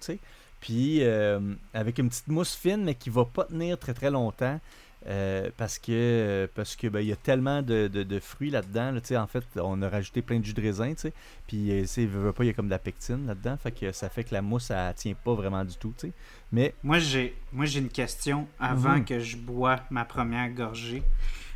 Puis, 0.62 1.04
euh, 1.04 1.40
avec 1.74 2.00
une 2.00 2.10
petite 2.10 2.30
mousse 2.30 2.56
fine, 2.56 2.84
mais 2.84 2.96
qui 2.96 3.10
va 3.10 3.26
pas 3.26 3.46
tenir 3.46 3.78
très 3.78 3.94
très 3.94 4.10
longtemps. 4.10 4.60
Euh, 5.08 5.50
parce 5.56 5.80
que 5.80 6.50
parce 6.54 6.76
que 6.76 6.88
ben, 6.88 7.00
il 7.00 7.08
y 7.08 7.14
a 7.14 7.16
tellement 7.16 7.62
de, 7.62 7.88
de, 7.88 8.20
fruits 8.20 8.50
là-dedans. 8.50 8.92
Là, 8.92 9.24
en 9.24 9.28
fait, 9.28 9.44
on 9.56 9.82
a 9.82 9.88
rajouté 9.88 10.22
plein 10.22 10.40
de 10.40 10.46
jus 10.46 10.54
de 10.54 10.62
raisin, 10.62 10.94
puis 11.48 11.72
euh, 11.72 11.86
il 11.98 12.46
y 12.46 12.50
a 12.50 12.54
comme 12.54 12.66
de 12.66 12.72
la 12.72 12.80
pectine 12.80 13.26
là-dedans. 13.26 13.56
Fait 13.58 13.72
que 13.72 13.92
ça 13.94 14.10
fait 14.10 14.26
que 14.26 14.34
la 14.34 14.42
mousse, 14.42 14.70
elle 14.70 14.94
tient 14.96 15.14
pas 15.14 15.34
vraiment 15.34 15.64
du 15.64 15.78
tout. 15.78 15.94
Mais 16.52 16.76
moi 16.84 17.00
j'ai 17.00 17.36
moi 17.54 17.66
j'ai 17.66 17.80
une 17.80 17.90
question 17.90 18.48
avant 18.60 18.98
mhm. 18.98 19.06
que 19.06 19.20
je 19.20 19.38
bois 19.38 19.80
ma 19.90 20.04
première 20.04 20.50
gorgée. 20.50 21.04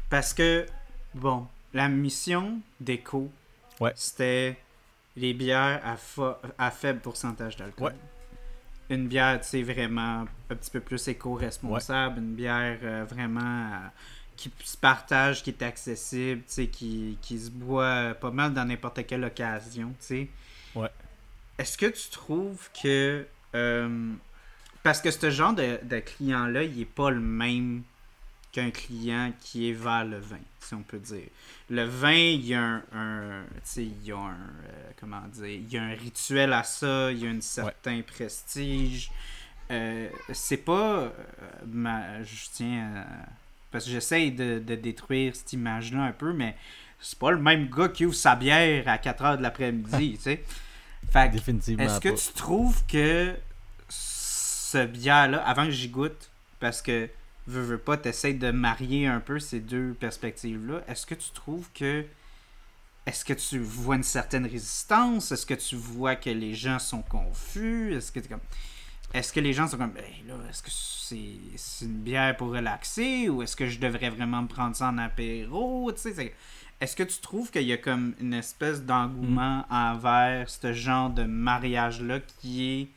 Parce 0.10 0.34
que 0.34 0.66
bon, 1.14 1.46
la 1.74 1.90
mission 1.90 2.62
d'écho, 2.80 3.30
c'était 3.96 4.58
les 5.18 5.34
bières 5.34 5.82
à, 5.84 5.98
à 6.58 6.72
faible 6.72 7.02
pourcentage 7.02 7.58
d'alcool 7.58 7.94
une 8.92 9.08
bière, 9.08 9.40
tu 9.42 9.64
vraiment 9.64 10.26
un 10.50 10.56
petit 10.56 10.72
peu 10.72 10.80
plus 10.80 11.08
éco-responsable, 11.08 12.20
une 12.20 12.34
bière 12.34 12.80
euh, 12.84 13.06
vraiment 13.08 13.40
euh, 13.40 13.88
qui 14.36 14.52
se 14.64 14.78
partage, 14.78 15.44
qui 15.44 15.52
est 15.52 15.62
accessible, 15.62 16.42
tu 16.54 16.68
qui, 16.68 17.18
qui 17.22 17.40
se 17.40 17.50
boit 17.50 18.14
pas 18.20 18.32
mal 18.32 18.54
dans 18.54 18.66
n'importe 18.66 19.06
quelle 19.06 19.24
occasion, 19.24 19.94
tu 20.06 20.30
Ouais. 20.76 20.90
Est-ce 21.58 21.78
que 21.78 21.88
tu 21.88 22.10
trouves 22.10 22.70
que... 22.82 23.26
Euh, 23.56 24.14
parce 24.84 25.02
que 25.02 25.12
ce 25.12 25.30
genre 25.30 25.54
de, 25.54 25.80
de 25.84 26.00
client-là, 26.00 26.64
il 26.64 26.82
est 26.82 26.86
pas 26.86 27.12
le 27.12 27.20
même 27.20 27.84
qu'un 28.52 28.72
client 28.72 29.32
qui 29.42 29.70
est 29.70 29.74
vers 29.74 30.06
le 30.06 30.20
vin, 30.20 30.40
si 30.60 30.74
on 30.74 30.84
peut 30.84 31.00
dire. 31.00 31.28
Le 31.70 31.84
vin, 31.84 32.12
il 32.12 32.46
y 32.46 32.54
a 32.54 32.82
un, 32.94 33.44
il 33.78 34.04
y 34.04 34.12
a 34.12 34.18
un 34.18 34.32
euh, 34.32 34.92
comment 35.00 35.22
dire, 35.32 35.48
il 35.48 35.70
y 35.72 35.78
a 35.78 35.84
un 35.84 35.94
rituel 35.94 36.54
à 36.54 36.64
ça, 36.64 37.12
il 37.12 37.20
y 37.20 37.28
a 37.28 37.30
un 37.30 37.42
certain 37.42 38.02
prestige. 38.02 39.12
Euh, 39.72 40.10
c'est 40.34 40.58
pas 40.58 41.00
euh, 41.00 41.10
ma, 41.66 42.22
je 42.24 42.46
tiens 42.52 43.06
parce 43.72 43.86
que 43.86 43.92
j'essaye 43.92 44.32
de, 44.32 44.60
détruire 44.60 45.36
cette 45.36 45.54
image-là 45.54 46.04
un 46.04 46.12
peu, 46.12 46.34
mais 46.34 46.56
c'est 47.00 47.18
pas 47.18 47.32
le 47.32 47.40
même 47.40 47.70
gars 47.70 47.88
qui 47.88 48.06
ouvre 48.06 48.16
sa 48.16 48.36
bière 48.36 48.88
à 48.88 48.98
4 48.98 49.24
heures 49.24 49.38
de 49.38 49.44
l'après-midi, 49.44 50.18
tu 50.18 50.24
sais. 50.24 50.44
Fait 51.12 51.32
est-ce 51.36 52.00
que 52.00 52.10
tu 52.10 52.34
trouves 52.34 52.86
que 52.86 53.34
ce 53.90 54.86
bière-là, 54.86 55.42
avant 55.46 55.66
que 55.66 55.72
j'y 55.72 55.90
goûte, 55.90 56.30
parce 56.60 56.82
que 56.82 57.10
veux, 57.48 57.62
veux 57.62 57.78
pas, 57.78 57.98
t'essayes 57.98 58.36
de 58.36 58.52
marier 58.52 59.08
un 59.08 59.20
peu 59.20 59.40
ces 59.40 59.60
deux 59.60 59.94
perspectives-là. 60.00 60.82
Est-ce 60.88 61.06
que 61.06 61.16
tu 61.16 61.32
trouves 61.32 61.70
que. 61.74 62.06
Est-ce 63.08 63.26
que 63.26 63.34
tu 63.34 63.58
vois 63.58 63.96
une 63.96 64.04
certaine 64.04 64.46
résistance? 64.46 65.32
Est-ce 65.32 65.46
que 65.46 65.56
tu 65.56 65.76
vois 65.76 66.16
que 66.16 66.30
les 66.30 66.54
gens 66.54 66.78
sont 66.78 67.02
confus? 67.02 67.96
Est-ce 67.96 68.12
que 68.12 68.20
comme. 68.20 68.42
Est-ce 69.14 69.34
que 69.34 69.40
les 69.40 69.54
gens 69.54 69.68
sont 69.68 69.78
comme 69.78 69.94
là, 69.96 70.36
est-ce 70.50 70.64
que 70.64 70.70
c'est 70.72 71.86
une 71.86 71.98
bière 71.98 72.38
pour 72.38 72.50
relaxer 72.50 73.28
ou 73.28 73.44
est-ce 73.44 73.58
que 73.58 73.68
je 73.68 73.78
devrais 73.78 74.10
vraiment 74.10 74.44
me 74.44 74.48
prendre 74.48 74.74
ça 74.76 74.88
en 74.88 74.98
apéro? 74.98 75.92
est-ce 75.92 76.96
que 76.96 77.04
tu 77.04 77.20
trouves 77.20 77.52
qu'il 77.52 77.64
y 77.64 77.74
a 77.74 77.78
comme 77.78 78.14
une 78.22 78.34
espèce 78.34 78.84
d'engouement 78.84 79.66
mm. 79.70 79.74
envers 79.74 80.50
ce 80.50 80.72
genre 80.72 81.10
de 81.10 81.24
mariage-là 81.24 82.22
qui 82.40 82.72
est, 82.72 82.88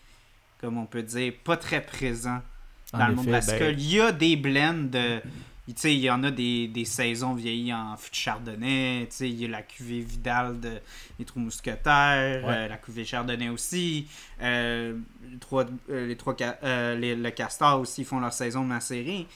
comme 0.60 0.78
on 0.78 0.86
peut 0.86 1.02
dire, 1.02 1.32
pas 1.42 1.56
très 1.56 1.84
présent 1.84 2.40
dans 2.98 3.08
le 3.08 3.14
monde. 3.14 3.30
Parce 3.30 3.46
ben, 3.46 3.74
qu'il 3.74 3.92
y 3.92 4.00
a 4.00 4.12
des 4.12 4.36
blends 4.36 4.74
de. 4.74 5.20
il 5.66 5.98
y 5.98 6.10
en 6.10 6.22
a 6.24 6.30
des, 6.30 6.68
des, 6.68 6.84
saisons 6.84 7.34
vieillies 7.34 7.72
en 7.72 7.96
fût 7.96 8.10
de 8.10 8.16
chardonnay. 8.16 9.08
Il 9.20 9.40
y 9.40 9.44
a 9.44 9.48
la 9.48 9.62
cuvée 9.62 10.00
Vidal 10.00 10.60
de 10.60 10.72
les 11.18 11.24
Trois 11.24 11.42
Mousquetaires, 11.42 12.44
euh, 12.46 12.68
la 12.68 12.76
cuvée 12.76 13.04
chardonnay 13.04 13.48
aussi. 13.48 14.06
Euh, 14.42 14.96
les 15.30 15.38
trois, 15.38 15.64
euh, 15.90 16.06
les 16.06 16.16
trois 16.16 16.34
le 16.38 17.30
castor 17.30 17.80
aussi 17.80 18.04
font 18.04 18.20
leur 18.20 18.32
saison 18.32 18.64
macérée. 18.64 19.26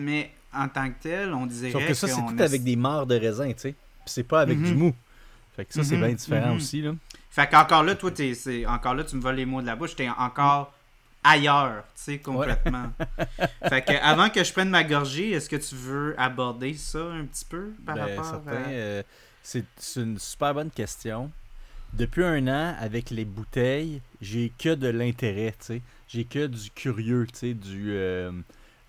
Mais 0.00 0.32
en 0.54 0.68
tant 0.68 0.88
que 0.88 1.02
tel, 1.02 1.32
on 1.32 1.46
disait 1.46 1.70
Sauf 1.70 1.86
que 1.86 1.94
ça, 1.94 2.08
c'est 2.08 2.20
tout 2.20 2.42
avec 2.42 2.62
des 2.62 2.76
morts 2.76 3.06
de 3.06 3.16
raisin, 3.16 3.48
tu 3.52 3.58
sais. 3.58 3.74
c'est 4.04 4.22
pas 4.22 4.40
avec 4.40 4.60
du 4.60 4.72
mhm. 4.72 4.78
mou. 4.78 4.94
Fait 5.56 5.64
que 5.64 5.74
ça, 5.74 5.82
c'est 5.84 5.96
mhm. 5.96 6.06
bien 6.06 6.14
différent 6.14 6.50
mhm. 6.50 6.56
aussi. 6.56 6.82
Là. 6.82 6.92
Fait 7.30 7.48
qu'encore 7.48 7.82
là, 7.82 7.94
toi, 7.94 8.10
es, 8.18 8.66
encore 8.66 8.94
là, 8.94 9.04
tu 9.04 9.16
me 9.16 9.20
voles 9.20 9.36
les 9.36 9.46
mots 9.46 9.60
de 9.62 9.66
la 9.66 9.76
bouche. 9.76 9.96
T'es 9.96 10.08
encore 10.08 10.74
ailleurs, 11.24 11.84
tu 11.94 12.02
sais, 12.02 12.18
complètement. 12.18 12.92
fait 13.68 13.82
que 13.82 13.92
avant 14.02 14.28
que 14.30 14.42
je 14.42 14.52
prenne 14.52 14.70
ma 14.70 14.84
gorgée, 14.84 15.30
est-ce 15.30 15.48
que 15.48 15.56
tu 15.56 15.74
veux 15.74 16.14
aborder 16.18 16.74
ça 16.74 17.04
un 17.04 17.24
petit 17.24 17.44
peu 17.44 17.72
par 17.84 17.96
ben, 17.96 18.16
rapport 18.16 18.42
à... 18.48 18.52
Euh, 18.52 19.02
c'est 19.42 19.64
une 19.96 20.18
super 20.18 20.54
bonne 20.54 20.70
question. 20.70 21.30
Depuis 21.92 22.24
un 22.24 22.46
an, 22.48 22.74
avec 22.80 23.10
les 23.10 23.24
bouteilles, 23.24 24.00
j'ai 24.20 24.52
que 24.58 24.74
de 24.74 24.88
l'intérêt, 24.88 25.54
tu 25.58 25.66
sais. 25.66 25.82
J'ai 26.08 26.24
que 26.24 26.46
du 26.46 26.70
curieux, 26.70 27.26
tu 27.32 27.38
sais, 27.38 27.54
du... 27.54 27.92
Euh, 27.92 28.32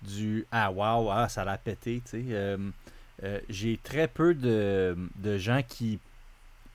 du 0.04 0.46
ah 0.52 0.70
waouh 0.70 1.10
ah, 1.10 1.28
ça 1.28 1.44
l'a 1.44 1.56
pété 1.56 2.02
tu 2.04 2.10
sais 2.10 2.24
euh, 2.30 2.58
j'ai 3.48 3.78
très 3.82 4.08
peu 4.08 4.34
de, 4.34 4.96
de 5.16 5.38
gens 5.38 5.62
qui 5.66 5.98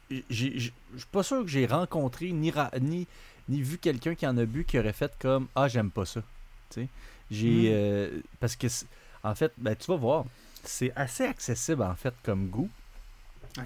je 0.10 0.48
suis 0.48 0.74
pas 1.12 1.22
sûr 1.22 1.43
que 1.43 1.50
j'ai 1.50 1.65
rencontré 1.65 2.32
ni, 2.32 2.52
ni 2.82 3.08
ni 3.50 3.62
vu 3.62 3.78
quelqu'un 3.80 4.16
qui 4.16 4.26
en 4.26 4.38
a 4.38 4.46
bu 4.46 4.64
qui 4.64 4.80
aurait 4.80 4.94
fait 4.94 5.12
comme 5.20 5.48
Ah, 5.56 5.68
j'aime 5.68 5.90
pas 5.92 6.06
ça. 6.06 6.22
J'ai. 7.32 7.70
Hmm. 7.70 7.74
Euh, 7.74 8.22
parce 8.40 8.56
que, 8.56 8.68
en 9.24 9.36
fait, 9.36 9.52
ben, 9.58 9.76
tu 9.76 9.88
vas 9.88 9.98
voir, 9.98 10.26
c'est 10.64 10.94
assez 10.96 11.26
accessible, 11.26 11.84
en 11.84 11.96
fait, 11.96 12.14
comme 12.24 12.48
goût. 12.48 12.70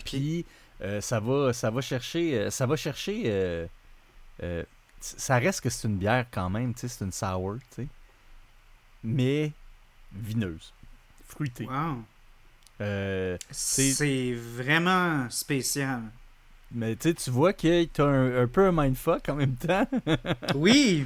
Puis, 0.05 0.45
euh, 0.81 1.01
ça, 1.01 1.19
va, 1.19 1.53
ça 1.53 1.69
va 1.69 1.81
chercher. 1.81 2.39
Euh, 2.39 2.49
ça 2.49 2.65
va 2.65 2.75
chercher. 2.77 3.67
ça 4.99 5.37
reste 5.37 5.61
que 5.61 5.69
c'est 5.69 5.87
une 5.87 5.97
bière 5.97 6.25
quand 6.31 6.49
même, 6.49 6.73
c'est 6.75 7.01
une 7.01 7.11
sour. 7.11 7.57
Mais 9.03 9.51
vineuse, 10.13 10.73
fruitée. 11.25 11.67
Wow. 11.67 12.03
C'est 13.51 14.33
vraiment 14.33 15.29
spécial. 15.29 16.03
Mais 16.73 16.95
tu 16.95 17.13
tu 17.13 17.29
vois 17.29 17.53
que 17.53 17.83
t'as 17.85 18.05
un, 18.05 18.43
un 18.43 18.47
peu 18.47 18.67
un 18.67 18.71
mindfuck 18.71 19.29
en 19.29 19.35
même 19.35 19.55
temps. 19.55 19.87
oui, 20.55 21.05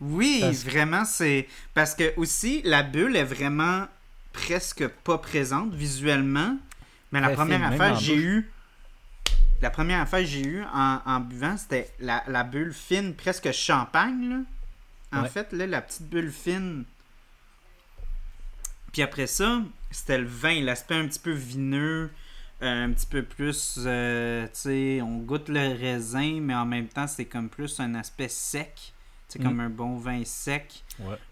oui, 0.00 0.42
vraiment, 0.64 1.04
c'est. 1.04 1.48
Parce 1.74 1.94
que 1.94 2.12
aussi, 2.16 2.62
la 2.64 2.82
bulle 2.82 3.16
est 3.16 3.24
vraiment 3.24 3.86
presque 4.32 4.86
pas 4.86 5.18
présente 5.18 5.74
visuellement. 5.74 6.56
Mais 7.10 7.20
la 7.20 7.30
première 7.30 7.64
affaire 7.64 7.98
j'ai 7.98 8.16
eu. 8.16 8.50
La 9.60 9.70
première 9.70 10.00
affaire 10.00 10.20
que 10.20 10.26
j'ai 10.26 10.46
eu 10.46 10.62
en, 10.72 11.20
buvant, 11.20 11.56
c'était 11.56 11.90
la, 11.98 12.44
bulle 12.44 12.72
fine, 12.72 13.14
presque 13.14 13.50
champagne. 13.50 14.44
En 15.12 15.24
fait, 15.24 15.52
là, 15.52 15.66
la 15.66 15.80
petite 15.80 16.08
bulle 16.08 16.30
fine. 16.30 16.84
Puis 18.92 19.02
après 19.02 19.26
ça, 19.26 19.60
c'était 19.90 20.18
le 20.18 20.26
vin, 20.26 20.62
l'aspect 20.62 20.94
un 20.94 21.08
petit 21.08 21.18
peu 21.18 21.32
vineux, 21.32 22.10
un 22.60 22.92
petit 22.92 23.06
peu 23.06 23.22
plus, 23.22 23.78
euh, 23.78 24.44
tu 24.46 24.50
sais, 24.54 25.02
on 25.02 25.18
goûte 25.18 25.48
le 25.48 25.78
raisin, 25.78 26.40
mais 26.40 26.54
en 26.54 26.66
même 26.66 26.88
temps, 26.88 27.06
c'est 27.06 27.24
comme 27.24 27.48
plus 27.48 27.78
un 27.80 27.94
aspect 27.94 28.28
sec. 28.28 28.92
C'est 29.28 29.40
comme 29.42 29.56
mm. 29.56 29.60
un 29.60 29.70
bon 29.70 29.96
vin 29.96 30.24
sec. 30.24 30.82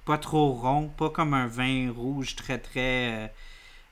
Pas 0.05 0.19
trop 0.19 0.53
rond, 0.53 0.89
pas 0.89 1.11
comme 1.11 1.35
un 1.35 1.47
vin 1.47 1.91
rouge 1.91 2.37
très 2.37 2.59
très 2.59 3.25
euh, 3.25 3.29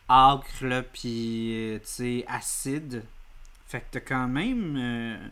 acre, 0.09 0.65
là, 0.65 0.83
puis 0.83 1.53
euh, 1.55 1.79
tu 1.79 1.87
sais, 1.87 2.25
acide. 2.29 3.03
Fait 3.67 3.81
que 3.81 3.87
t'as 3.93 4.01
quand 4.01 4.29
même 4.29 4.77
euh, 4.77 5.29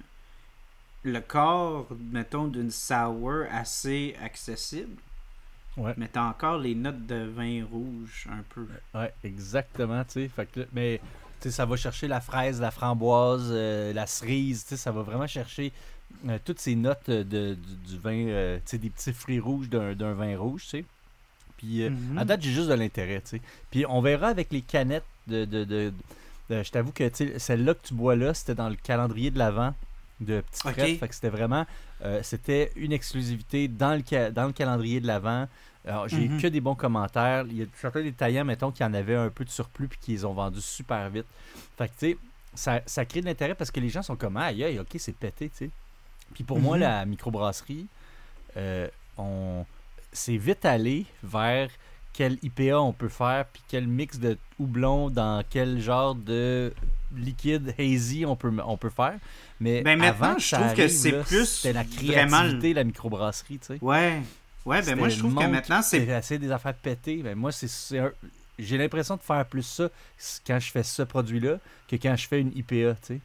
le 1.05 1.21
corps, 1.21 1.87
mettons, 2.11 2.49
d'une 2.49 2.71
sour 2.71 3.45
assez 3.51 4.17
accessible. 4.21 4.97
Ouais. 5.77 5.95
Mais 5.97 6.09
t'as 6.09 6.25
encore 6.25 6.59
les 6.59 6.75
notes 6.75 7.07
de 7.07 7.25
vin 7.27 7.65
rouge 7.65 8.27
un 8.31 8.43
peu. 8.55 8.67
Ouais, 8.95 9.13
exactement, 9.23 10.03
tu 10.05 10.13
sais. 10.13 10.29
Fait 10.29 10.47
que, 10.47 10.67
mais 10.73 11.01
ça 11.51 11.67
va 11.67 11.77
chercher 11.77 12.09
la 12.09 12.21
fraise, 12.21 12.61
la 12.61 12.71
framboise, 12.71 13.53
la 13.53 14.07
cerise, 14.07 14.65
ça 14.65 14.91
va 14.91 15.03
vraiment 15.03 15.27
chercher 15.27 15.73
euh, 16.29 16.39
toutes 16.45 16.61
ces 16.61 16.77
notes 16.77 17.11
de, 17.11 17.57
du, 17.85 17.99
vin, 17.99 18.27
euh, 18.29 18.59
des 18.71 18.91
petits 18.91 19.13
fruits 19.13 19.41
rouges 19.41 19.69
d'un 19.69 20.13
vin 20.13 20.39
rouge, 20.39 20.63
tu 20.65 20.69
sais. 20.69 20.85
Puis 21.57 21.83
euh, 21.83 21.91
mhm. 21.91 22.19
à 22.19 22.25
date, 22.25 22.43
j'ai 22.43 22.53
juste 22.53 22.69
de 22.69 22.75
l'intérêt. 22.75 23.23
Puis 23.71 23.85
on 23.89 24.01
verra 24.01 24.29
avec 24.29 24.53
les 24.53 24.63
canettes 24.63 25.05
de. 25.27 25.45
de, 25.45 25.65
de, 25.65 25.93
je 26.51 26.71
t'avoue 26.71 26.93
que 26.93 27.11
celle-là 27.39 27.75
que 27.75 27.87
tu 27.87 27.95
bois 27.95 28.15
là, 28.15 28.35
c'était 28.35 28.55
dans 28.55 28.69
le 28.69 28.77
calendrier 28.77 29.31
de 29.31 29.39
l'Avent 29.39 29.75
de 30.21 30.43
Petit 30.43 30.69
okay. 30.69 30.97
Fait 30.97 31.09
que 31.09 31.15
c'était 31.15 31.31
vraiment. 31.31 31.67
c'était 32.23 32.71
une 32.77 32.93
exclusivité 32.93 33.69
dans 33.69 33.95
le, 33.95 34.31
dans 34.31 34.47
le 34.47 34.53
calendrier 34.53 35.01
de 35.01 35.07
l'Avent. 35.07 35.49
Alors, 35.87 36.09
j'ai 36.09 36.29
mhm. 36.29 36.41
que 36.41 36.47
des 36.47 36.61
bons 36.61 36.75
commentaires. 36.75 37.45
Il 37.49 37.57
y 37.59 37.63
a 37.63 37.67
certains 37.75 38.03
détaillants, 38.03 38.45
mettons, 38.45 38.71
qui 38.71 38.85
en 38.85 38.95
avaient 38.95 39.17
un 39.17 39.31
peu 39.31 39.45
de 39.45 39.51
surplus 39.51 39.89
puis 39.89 39.99
qui 40.01 40.11
les 40.13 40.25
ont 40.25 40.33
vendus 40.33 40.61
super 40.61 41.09
vite. 41.11 41.27
Fait 41.77 41.89
que, 41.89 41.93
tu 41.93 42.11
sais, 42.13 42.19
ça, 42.55 42.81
ça 42.87 43.05
crée 43.05 43.21
de 43.21 43.27
l'intérêt 43.27 43.55
parce 43.55 43.71
que 43.71 43.81
les 43.81 43.89
gens 43.89 44.03
sont 44.03 44.17
comme, 44.17 44.37
aïe, 44.37 44.63
aïe, 44.63 44.79
ok, 44.79 44.95
c'est 44.99 45.17
pété, 45.17 45.49
tu 45.49 45.57
sais. 45.57 45.71
Puis 46.35 46.45
pour 46.45 46.61
moi, 46.61 46.77
mhm. 46.77 46.83
la 46.83 47.05
microbrasserie, 47.05 47.87
euh, 48.57 48.89
on 49.19 49.65
c'est 50.13 50.37
vite 50.37 50.65
aller 50.65 51.07
vers 51.23 51.71
quel 52.13 52.37
IPA 52.43 52.79
on 52.79 52.93
peut 52.93 53.09
faire, 53.09 53.47
puis 53.47 53.63
quel 53.69 53.87
mix 53.87 54.19
de 54.19 54.37
houblon 54.59 55.09
dans 55.09 55.43
quel 55.49 55.81
genre 55.81 56.15
de 56.15 56.73
liquide 57.17 57.75
hazy 57.79 58.27
on 58.27 58.37
peut, 58.37 58.53
on 58.67 58.77
peut 58.77 58.91
faire. 58.91 59.19
Mais 59.61 59.83
ben 59.83 59.99
maintenant, 59.99 60.39
je 60.39 60.55
trouve 60.55 60.75
que 60.75 60.89
c'est 60.89 61.23
plus 61.23 61.65
la 61.65 61.85
créativité, 61.85 62.75
la 62.75 62.85
microbrasserie, 62.85 63.59
tu 63.59 63.67
sais. 63.67 63.79
Ouais. 63.81 64.21
Ouais, 64.65 64.83
ben 64.83 64.97
moi 64.97 65.09
je 65.09 65.19
trouve 65.19 65.35
que 65.35 65.45
maintenant 65.45 65.83
c'est 65.83 66.13
assez 66.13 66.39
des 66.39 66.51
affaires 66.51 66.75
pétées. 66.75 67.23
Ben 67.23 67.37
moi 67.37 67.51
c'est 67.53 67.69
j'ai 68.59 68.79
l'impression 68.79 69.17
de 69.17 69.23
faire 69.23 69.47
plus 69.47 69.63
ça 69.63 69.89
quand 70.47 70.59
je 70.59 70.71
fais 70.71 70.83
ce 70.83 71.03
produit-là 71.03 71.59
que 71.89 71.97
quand 71.97 72.15
je 72.17 72.27
fais 72.27 72.41
une 72.41 72.57
IPA, 72.57 72.95
tu 72.95 72.99
sais. 73.03 73.21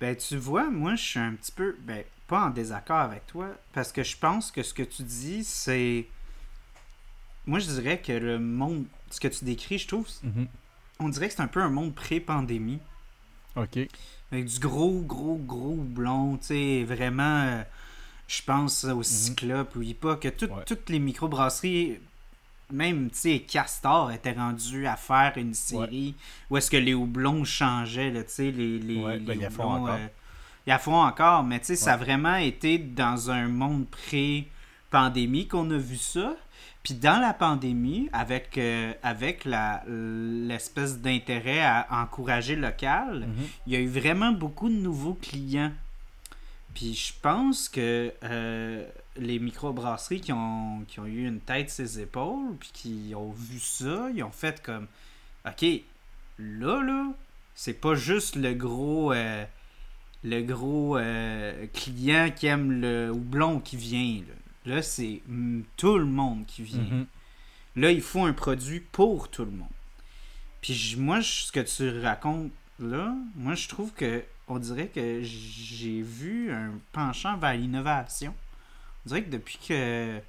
Ben, 0.00 0.16
tu 0.16 0.36
vois, 0.36 0.70
moi, 0.70 0.94
je 0.94 1.02
suis 1.02 1.18
un 1.18 1.34
petit 1.34 1.52
peu, 1.52 1.76
ben, 1.80 2.04
pas 2.26 2.46
en 2.46 2.50
désaccord 2.50 2.98
avec 2.98 3.26
toi, 3.26 3.48
parce 3.72 3.92
que 3.92 4.02
je 4.02 4.16
pense 4.16 4.50
que 4.50 4.62
ce 4.62 4.74
que 4.74 4.82
tu 4.82 5.02
dis, 5.02 5.44
c'est. 5.44 6.06
Moi, 7.46 7.58
je 7.58 7.66
dirais 7.66 8.00
que 8.00 8.12
le 8.12 8.38
monde, 8.38 8.84
ce 9.10 9.20
que 9.20 9.28
tu 9.28 9.44
décris, 9.44 9.78
je 9.78 9.88
trouve, 9.88 10.06
mhm. 10.22 10.46
on 11.00 11.08
dirait 11.08 11.28
que 11.28 11.34
c'est 11.34 11.42
un 11.42 11.48
peu 11.48 11.62
un 11.62 11.70
monde 11.70 11.94
pré-pandémie. 11.94 12.80
OK. 13.56 13.78
Avec 14.30 14.44
du 14.44 14.58
gros, 14.58 15.00
gros, 15.00 15.36
gros 15.36 15.74
blond, 15.74 16.36
tu 16.36 16.48
sais, 16.48 16.84
vraiment. 16.84 17.42
Euh, 17.42 17.62
je 18.28 18.42
pense 18.42 18.84
au 18.84 18.98
mhm. 18.98 19.02
Cyclope 19.02 19.74
ou 19.74 19.82
pas 19.94 20.16
que 20.16 20.28
toutes 20.28 20.90
les 20.90 21.00
microbrasseries 21.00 21.98
même, 22.70 23.10
tu 23.10 23.18
sais, 23.18 23.38
Castor 23.40 24.12
était 24.12 24.32
rendu 24.32 24.86
à 24.86 24.96
faire 24.96 25.32
une 25.36 25.54
série 25.54 26.14
où 26.50 26.56
est-ce 26.56 26.70
que 26.70 26.76
les 26.76 26.94
houblons 26.94 27.44
changeaient, 27.44 28.12
tu 28.12 28.24
sais, 28.26 28.50
les, 28.50 28.78
les, 28.78 29.02
ouais, 29.02 29.18
ben, 29.18 29.42
encore. 29.58 29.88
Euh, 29.88 30.06
ils 30.66 30.78
font 30.78 31.00
encore, 31.00 31.44
mais 31.44 31.60
tu 31.60 31.66
sais, 31.66 31.76
ça 31.76 31.94
a 31.94 31.96
vraiment 31.96 32.36
été 32.36 32.76
dans 32.76 33.30
un 33.30 33.48
monde 33.48 33.86
pré-pandémie 33.86 35.48
qu'on 35.48 35.70
a 35.70 35.78
vu 35.78 35.96
ça. 35.96 36.36
Puis 36.82 36.92
dans 36.92 37.20
la 37.20 37.32
pandémie, 37.32 38.10
avec, 38.12 38.58
euh, 38.58 38.92
avec 39.02 39.46
la, 39.46 39.82
l'espèce 39.86 40.98
d'intérêt 40.98 41.62
à 41.62 41.86
encourager 41.90 42.54
local, 42.54 43.20
mhm. 43.20 43.46
il 43.66 43.72
y 43.72 43.76
a 43.76 43.80
eu 43.80 43.88
vraiment 43.88 44.32
beaucoup 44.32 44.68
de 44.68 44.74
nouveaux 44.74 45.14
clients. 45.14 45.72
Puis 46.78 46.94
je 46.94 47.12
pense 47.20 47.68
que 47.68 48.14
euh, 48.22 48.86
les 49.16 49.40
microbrasseries 49.40 50.20
qui 50.20 50.32
ont, 50.32 50.84
qui 50.86 51.00
ont 51.00 51.06
eu 51.06 51.26
une 51.26 51.40
tête 51.40 51.70
ses 51.70 51.98
épaules, 51.98 52.54
puis 52.60 52.70
qui 52.72 53.14
ont 53.16 53.32
vu 53.32 53.58
ça, 53.58 54.08
ils 54.14 54.22
ont 54.22 54.30
fait 54.30 54.62
comme 54.62 54.86
OK, 55.44 55.66
là, 56.38 56.80
là, 56.80 57.12
c'est 57.56 57.80
pas 57.80 57.96
juste 57.96 58.36
le 58.36 58.54
gros. 58.54 59.12
Euh, 59.12 59.44
le 60.22 60.42
gros 60.42 60.96
euh, 60.96 61.66
client 61.74 62.30
qui 62.30 62.46
aime 62.46 62.80
le 62.80 63.10
houblon 63.10 63.58
qui 63.58 63.76
vient. 63.76 64.22
Là, 64.64 64.80
c'est 64.80 65.20
tout 65.76 65.98
le 65.98 66.04
monde 66.04 66.46
qui 66.46 66.62
vient. 66.62 66.78
Mm-hmm. 66.78 67.06
Là, 67.76 67.90
il 67.90 68.02
faut 68.02 68.24
un 68.24 68.32
produit 68.32 68.80
pour 68.80 69.28
tout 69.30 69.44
le 69.44 69.50
monde. 69.50 69.68
Puis 70.60 70.94
moi, 70.96 71.22
ce 71.22 71.50
que 71.50 71.60
tu 71.60 72.00
racontes 72.00 72.52
là, 72.80 73.14
moi, 73.34 73.54
je 73.54 73.68
trouve 73.68 73.92
que 73.92 74.22
on 74.48 74.58
dirait 74.58 74.86
que 74.86 75.20
j'ai 75.22 76.00
vu 76.00 76.50
un 76.52 76.72
penchant 76.92 77.36
vers 77.36 77.54
l'innovation. 77.54 78.34
On 79.04 79.08
dirait 79.08 79.24
que 79.24 79.30
depuis 79.30 79.58
que 79.66 80.20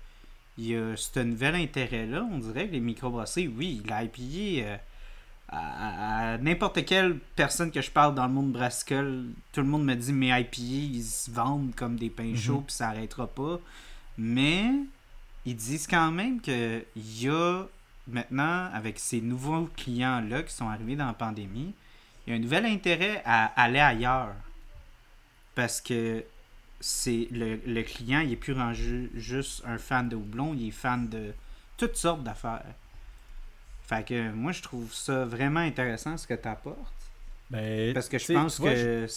il 0.58 0.68
y 0.68 0.76
a 0.76 0.98
ce 0.98 1.22
nouvel 1.22 1.56
intérêt-là, 1.56 2.28
on 2.30 2.38
dirait 2.38 2.68
que 2.68 2.74
les 2.74 2.82
microbrasseries, 2.82 3.48
oui, 3.48 3.82
l'IPA, 3.86 4.68
euh, 4.68 4.78
à, 5.48 6.38
n'importe 6.40 6.84
quelle 6.86 7.18
personne 7.38 7.72
que 7.72 7.82
je 7.82 7.90
parle 7.90 8.14
dans 8.14 8.28
le 8.28 8.34
monde 8.34 8.52
brassicole, 8.52 9.28
tout 9.54 9.62
le 9.62 9.68
monde 9.68 9.86
me 9.86 9.96
dit 9.96 10.12
mes 10.12 10.38
IPA, 10.38 10.62
ils 10.62 11.04
se 11.04 11.32
vendent 11.32 11.74
comme 11.76 11.96
des 11.96 12.10
pains 12.10 12.24
mhm. 12.24 12.38
chauds, 12.38 12.64
puis 12.68 12.76
ça 12.76 12.88
n'arrêtera 12.88 13.28
pas. 13.28 13.60
Mais 14.18 14.70
ils 15.46 15.56
disent 15.56 15.88
quand 15.88 16.12
même 16.12 16.42
qu'il 16.42 16.84
y 16.96 17.30
a 17.30 17.64
maintenant, 18.08 18.70
avec 18.74 19.00
ces 19.00 19.22
nouveaux 19.22 19.70
clients-là 19.78 20.44
qui 20.44 20.54
sont 20.54 20.68
arrivés 20.68 20.96
dans 20.96 21.06
la 21.06 21.14
pandémie, 21.14 21.74
il 22.30 22.34
y 22.34 22.36
a 22.36 22.38
un 22.38 22.42
nouvel 22.42 22.66
intérêt 22.68 23.24
à 23.26 23.46
aller 23.60 23.80
ailleurs. 23.80 24.36
Parce 25.56 25.82
que 25.82 26.24
c'est 26.80 27.28
le, 27.32 27.82
client, 27.82 28.20
il 28.20 28.34
est 28.34 28.38
plus 28.38 28.54
rendu 28.54 29.10
juste 29.16 29.64
un 29.66 29.80
fan 29.80 30.08
de 30.08 30.16
houblon, 30.16 30.54
il 30.54 30.68
est 30.68 30.72
fan 30.72 31.10
de 31.10 31.34
toutes 31.76 31.96
sortes 31.96 32.24
d'affaires. 32.24 32.64
Fait 33.88 34.06
que 34.06 34.32
moi, 34.32 34.52
je 34.52 34.62
trouve 34.62 34.94
ça 34.94 35.26
vraiment 35.26 35.60
intéressant 35.60 36.18
ce 36.18 36.28
que 36.28 36.36
tu 36.36 36.48
apportes. 36.48 36.78
Ben, 37.50 37.96
Parce 37.96 38.08
que 38.08 38.20
je 38.20 38.32
pense 38.32 38.60
que 38.60 39.08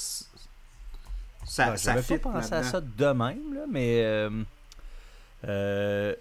ça, 1.44 1.70
ben, 1.70 1.76
ça 1.76 2.02
pas 2.02 2.18
pensé 2.18 2.54
à 2.54 2.62
ça 2.62 2.80
de 2.80 3.06
même, 3.06 3.52
là, 3.52 3.64
mais 3.70 4.00
euh, 4.02 4.42
euh, 5.44 6.14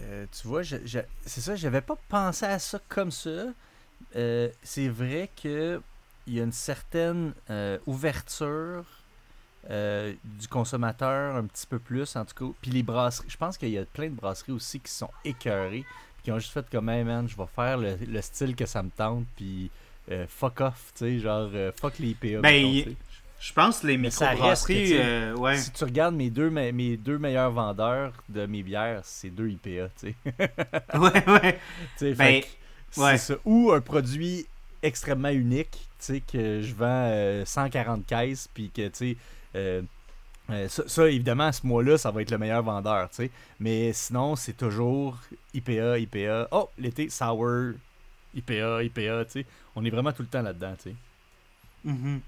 euh, 0.00 0.26
tu 0.32 0.48
vois, 0.48 0.62
c'est 0.64 1.40
ça, 1.40 1.54
j'avais 1.54 1.82
pas 1.82 1.96
pensé 2.08 2.46
à 2.46 2.58
ça 2.58 2.80
comme 2.88 3.10
ça. 3.10 3.48
c'est 4.14 4.88
vrai 4.88 5.28
que 5.40 5.82
il 6.28 6.34
y 6.34 6.40
a 6.40 6.44
une 6.44 6.52
certaine 6.52 7.32
ouverture 7.86 8.84
euh, 9.70 10.14
du 10.24 10.48
consommateur 10.48 11.36
un 11.36 11.44
petit 11.44 11.66
peu 11.66 11.78
plus, 11.78 12.16
en 12.16 12.24
tout 12.24 12.34
cas. 12.34 12.52
Puis 12.62 12.70
les 12.70 12.82
brasseries, 12.82 13.28
je 13.28 13.36
pense 13.36 13.58
qu'il 13.58 13.68
y 13.68 13.76
a 13.76 13.84
plein 13.84 14.08
de 14.08 14.14
brasseries 14.14 14.52
aussi 14.52 14.80
qui 14.80 14.90
sont 14.90 15.10
écœurées, 15.26 15.84
puis 16.16 16.24
qui 16.24 16.32
ont 16.32 16.38
juste 16.38 16.52
fait 16.52 16.64
comme, 16.70 16.88
hey 16.88 17.04
man, 17.04 17.28
je 17.28 17.36
vais 17.36 17.48
faire 17.54 17.76
le, 17.76 18.22
style 18.22 18.56
que 18.56 18.64
ça 18.64 18.82
me 18.82 18.88
tente, 18.88 19.26
puis 19.36 19.70
euh, 20.10 20.26
fuck 20.26 20.62
off, 20.62 20.92
tu 20.96 21.04
sais, 21.04 21.18
genre 21.18 21.50
euh, 21.52 21.70
fuck 21.78 21.98
les 21.98 22.10
IPA. 22.10 22.40
Ben, 22.40 22.94
je 23.40 23.52
pense 23.52 23.82
les 23.82 23.98
microbrasseries, 23.98 25.32
ouais. 25.34 25.58
Si 25.58 25.70
tu 25.72 25.84
regardes 25.84 26.14
mes 26.14 26.30
deux, 26.30 26.48
mes 26.48 26.96
deux 26.96 27.18
meilleurs 27.18 27.50
vendeurs 27.50 28.12
de 28.30 28.46
mes 28.46 28.62
bières, 28.62 29.00
c'est 29.02 29.30
deux 29.30 29.50
IPA, 29.50 29.88
tu 30.00 30.06
sais. 30.08 30.14
ouais, 30.98 31.28
ouais. 31.28 32.14
ben, 32.14 32.42
c'est 32.90 33.18
ça. 33.18 33.34
Ou 33.44 33.70
un 33.72 33.82
produit 33.82 34.46
extrêmement 34.82 35.30
unique, 35.30 35.70
tu 35.72 35.78
sais, 35.98 36.20
que 36.20 36.62
je 36.62 36.74
vends 36.74 37.44
140 37.44 38.06
caisses, 38.06 38.48
puis 38.52 38.70
que, 38.70 38.88
tu 38.88 38.94
sais, 38.94 39.16
euh, 39.56 39.82
Euh, 40.50 40.66
ça, 40.68 40.82
ça, 40.88 41.08
évidemment, 41.10 41.52
ce 41.52 41.66
mois-là, 41.66 41.98
ça 41.98 42.10
va 42.10 42.22
être 42.22 42.30
le 42.30 42.38
meilleur 42.38 42.62
vendeur, 42.62 43.10
tu 43.10 43.16
sais. 43.16 43.30
Mais 43.60 43.92
sinon, 43.92 44.34
c'est 44.34 44.54
toujours 44.56 45.18
IPA, 45.52 45.98
IPA. 45.98 46.48
Oh, 46.52 46.70
l'été, 46.78 47.10
sour, 47.10 47.74
IPA, 48.34 48.82
IPA, 48.84 49.24
tu 49.26 49.30
sais. 49.32 49.46
On 49.76 49.84
est 49.84 49.90
vraiment 49.90 50.12
tout 50.12 50.22
le 50.22 50.28
temps 50.28 50.42
là-dedans, 50.42 50.74
tu 50.82 50.90
sais. 50.90 50.96
Mhm. 51.84 52.20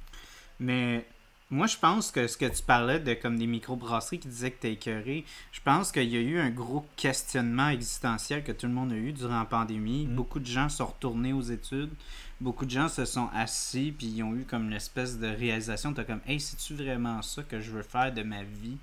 Mais 0.60 1.06
moi, 1.50 1.66
je 1.66 1.76
pense 1.78 2.10
que 2.12 2.26
ce 2.26 2.36
que 2.36 2.44
tu 2.44 2.62
parlais 2.62 3.00
de 3.00 3.14
comme 3.14 3.38
des 3.38 3.46
microbrasseries 3.46 4.18
qui 4.18 4.28
disaient 4.28 4.50
que 4.50 4.60
t'es 4.60 4.72
écœuré, 4.74 5.24
je 5.52 5.60
pense 5.64 5.90
qu'il 5.90 6.08
y 6.08 6.16
a 6.16 6.20
eu 6.20 6.38
un 6.38 6.50
gros 6.50 6.84
questionnement 6.96 7.70
existentiel 7.70 8.44
que 8.44 8.52
tout 8.52 8.66
le 8.66 8.72
monde 8.72 8.92
a 8.92 8.96
eu 8.96 9.12
durant 9.12 9.38
la 9.38 9.46
pandémie. 9.46 10.06
Mhm. 10.06 10.14
Beaucoup 10.14 10.40
de 10.40 10.46
gens 10.46 10.68
sont 10.68 10.86
retournés 10.86 11.32
aux 11.32 11.40
études. 11.40 11.90
Beaucoup 12.40 12.64
de 12.64 12.70
gens 12.70 12.88
se 12.88 13.04
sont 13.04 13.28
assis 13.34 13.92
puis 13.96 14.06
ils 14.06 14.22
ont 14.22 14.34
eu 14.34 14.44
comme 14.44 14.66
une 14.66 14.72
espèce 14.72 15.18
de 15.18 15.26
réalisation. 15.26 15.92
T'as 15.92 16.04
comme, 16.04 16.20
hey, 16.26 16.40
c'est-tu 16.40 16.74
vraiment 16.74 17.20
ça 17.22 17.42
que 17.42 17.60
je 17.60 17.70
veux 17.70 17.82
faire 17.82 18.12
de 18.12 18.22
ma 18.22 18.42
vie? 18.42 18.78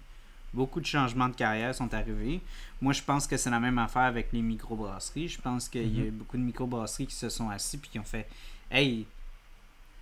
Beaucoup 0.53 0.79
de 0.79 0.85
changements 0.85 1.27
de 1.27 1.35
carrière 1.35 1.73
sont 1.73 1.91
arrivés. 1.93 2.39
Moi, 2.81 2.93
je 2.93 3.01
pense 3.01 3.25
que 3.27 3.35
c'est 3.35 3.49
la 3.49 3.59
même 3.59 3.77
affaire 3.79 4.03
avec 4.03 4.29
les 4.31 4.41
microbrasseries. 4.41 5.27
Je 5.27 5.41
pense 5.41 5.67
qu'il 5.69 5.97
y 5.97 6.01
a 6.01 6.05
Mhm. 6.05 6.11
beaucoup 6.11 6.37
de 6.37 6.43
microbrasseries 6.43 7.07
qui 7.07 7.15
se 7.15 7.29
sont 7.29 7.49
assis 7.49 7.77
puis 7.77 7.89
qui 7.89 7.99
ont 7.99 8.03
fait, 8.03 8.27
hey, 8.71 9.05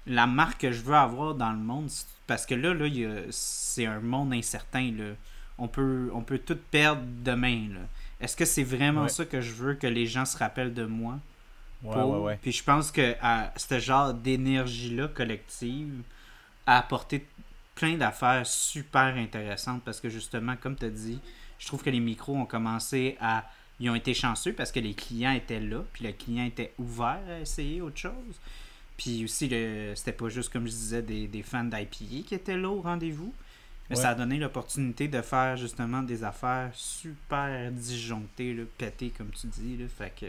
la 0.05 0.27
marque 0.27 0.61
que 0.61 0.71
je 0.71 0.81
veux 0.81 0.93
avoir 0.95 1.33
dans 1.33 1.51
le 1.51 1.57
monde, 1.57 1.89
parce 2.27 2.45
que 2.45 2.53
là, 2.55 2.73
là 2.73 2.87
c'est 3.31 3.85
un 3.85 3.99
monde 4.01 4.33
incertain. 4.33 4.91
Là. 4.91 5.13
On, 5.57 5.67
peut, 5.67 6.11
on 6.13 6.21
peut 6.21 6.37
tout 6.39 6.57
perdre 6.71 7.01
demain. 7.23 7.69
là. 7.73 7.79
Est-ce 8.19 8.35
que 8.35 8.45
c'est 8.45 8.63
vraiment 8.63 9.03
Ouais. 9.03 9.09
ça 9.09 9.25
que 9.25 9.41
je 9.41 9.51
veux 9.53 9.73
que 9.75 9.87
les 9.87 10.05
gens 10.05 10.25
se 10.25 10.37
rappellent 10.37 10.73
de 10.73 10.85
moi? 10.85 11.19
Ouais, 11.86 11.93
pour? 11.93 12.12
ouais, 12.12 12.19
ouais. 12.19 12.39
Puis 12.41 12.52
je 12.52 12.63
pense 12.63 12.91
que 12.91 13.15
à 13.21 13.54
ce 13.56 13.80
genre 13.80 14.13
d'énergie-là 14.13 15.08
collective 15.10 16.02
a 16.65 16.78
apporté 16.80 17.26
plein 17.76 17.95
d'affaires 17.98 18.45
super 18.45 19.15
intéressantes 19.17 19.84
parce 19.84 20.00
que 20.00 20.10
justement, 20.10 20.56
comme 20.56 20.76
tu 20.76 20.86
as 20.86 20.89
dit, 20.89 21.19
je 21.60 21.67
trouve 21.67 21.84
que 21.84 21.89
les 21.89 22.00
micros 22.00 22.36
ont 22.36 22.45
commencé 22.45 23.17
à. 23.19 23.45
Ils 23.80 23.89
ont 23.89 23.95
été 23.95 24.13
chanceux 24.13 24.54
parce 24.54 24.71
que 24.71 24.80
les 24.80 24.93
clients 24.93 25.34
étaient 25.34 25.60
là, 25.60 25.84
puis 25.91 26.06
le 26.06 26.13
client 26.13 26.45
était 26.45 26.74
ouvert 26.80 27.19
à 27.30 27.39
essayer 27.41 27.82
autre 27.82 27.98
chose. 27.98 28.39
Puis 28.95 29.26
aussi, 29.26 29.50
le- 29.50 29.93
c'était 29.95 30.13
pas 30.13 30.30
juste, 30.30 30.50
comme 30.54 30.63
je 30.65 30.71
disais, 30.71 31.02
des, 31.02 31.28
des 31.28 31.43
fans 31.43 31.65
d'IPA 31.65 32.24
qui 32.26 32.36
étaient 32.36 32.56
là 32.56 32.69
au 32.69 32.80
rendez-vous. 32.82 33.34
Mais 33.89 33.98
Ouais. 33.98 34.02
ça 34.02 34.12
a 34.12 34.15
donné 34.15 34.38
l'opportunité 34.38 35.10
de 35.10 35.21
faire 35.21 35.58
justement 35.58 36.02
des 36.02 36.24
affaires 36.24 36.71
super 36.74 37.69
disjonctées, 37.71 38.54
là, 38.54 38.63
pétées, 38.78 39.10
comme 39.15 39.30
tu 39.32 39.48
dis. 39.48 39.76
Là. 39.76 39.86
Fait 39.89 40.13
que 40.17 40.26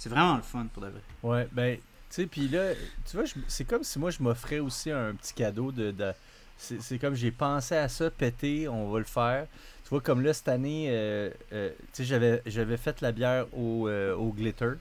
c'est 0.00 0.08
vraiment 0.08 0.36
le 0.36 0.42
fun 0.42 0.66
pour 0.72 0.82
de 0.82 0.88
vrai. 0.88 1.00
Ouais, 1.22 1.46
ben, 1.52 1.76
tu 1.76 1.82
sais, 2.08 2.26
puis 2.26 2.48
là, 2.48 2.70
tu 3.08 3.16
vois, 3.18 3.26
c'est 3.46 3.64
comme 3.64 3.84
si 3.84 3.98
moi 3.98 4.10
je 4.10 4.22
m'offrais 4.22 4.58
aussi 4.58 4.90
un 4.90 5.14
petit 5.14 5.34
cadeau 5.34 5.70
de. 5.70 5.90
de- 5.90 6.12
c'est 6.56 6.98
comme 6.98 7.14
j'ai 7.14 7.30
pensé 7.30 7.74
à 7.76 7.88
ça, 7.88 8.10
péter, 8.10 8.66
on 8.68 8.90
va 8.90 8.98
le 8.98 9.04
faire. 9.04 9.46
Tu 9.84 9.90
vois, 9.90 10.00
comme 10.00 10.22
là, 10.22 10.32
cette 10.32 10.48
année, 10.48 10.86
euh, 10.90 11.30
euh, 11.52 11.70
tu 11.92 12.04
sais, 12.04 12.20
j'avais- 12.46 12.76
fait 12.76 13.00
la 13.02 13.12
bière 13.12 13.46
au, 13.54 13.88
euh, 13.88 14.14
au 14.14 14.32
glitter. 14.32 14.72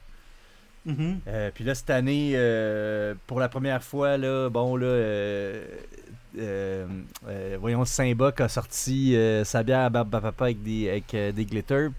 Mhm. 0.85 1.19
Euh, 1.27 1.51
puis 1.53 1.63
là, 1.65 1.75
cette 1.75 1.89
année, 1.89 2.31
pour 3.27 3.39
la 3.41 3.49
première 3.49 3.83
fois, 3.83 4.17
là, 4.17 4.49
bon, 4.49 4.75
là, 4.77 4.87
voyons, 7.59 7.85
Saint-Boc 7.85 8.39
a 8.41 8.47
sorti 8.49 9.15
sa 9.43 9.63
bière 9.63 9.81
à 9.81 9.89
Barbe 9.89 10.15
à 10.15 10.21
Papa 10.21 10.45
avec 10.45 10.63
des, 10.63 10.89
avec, 10.89 11.35
des 11.35 11.45
glitters. 11.45 11.89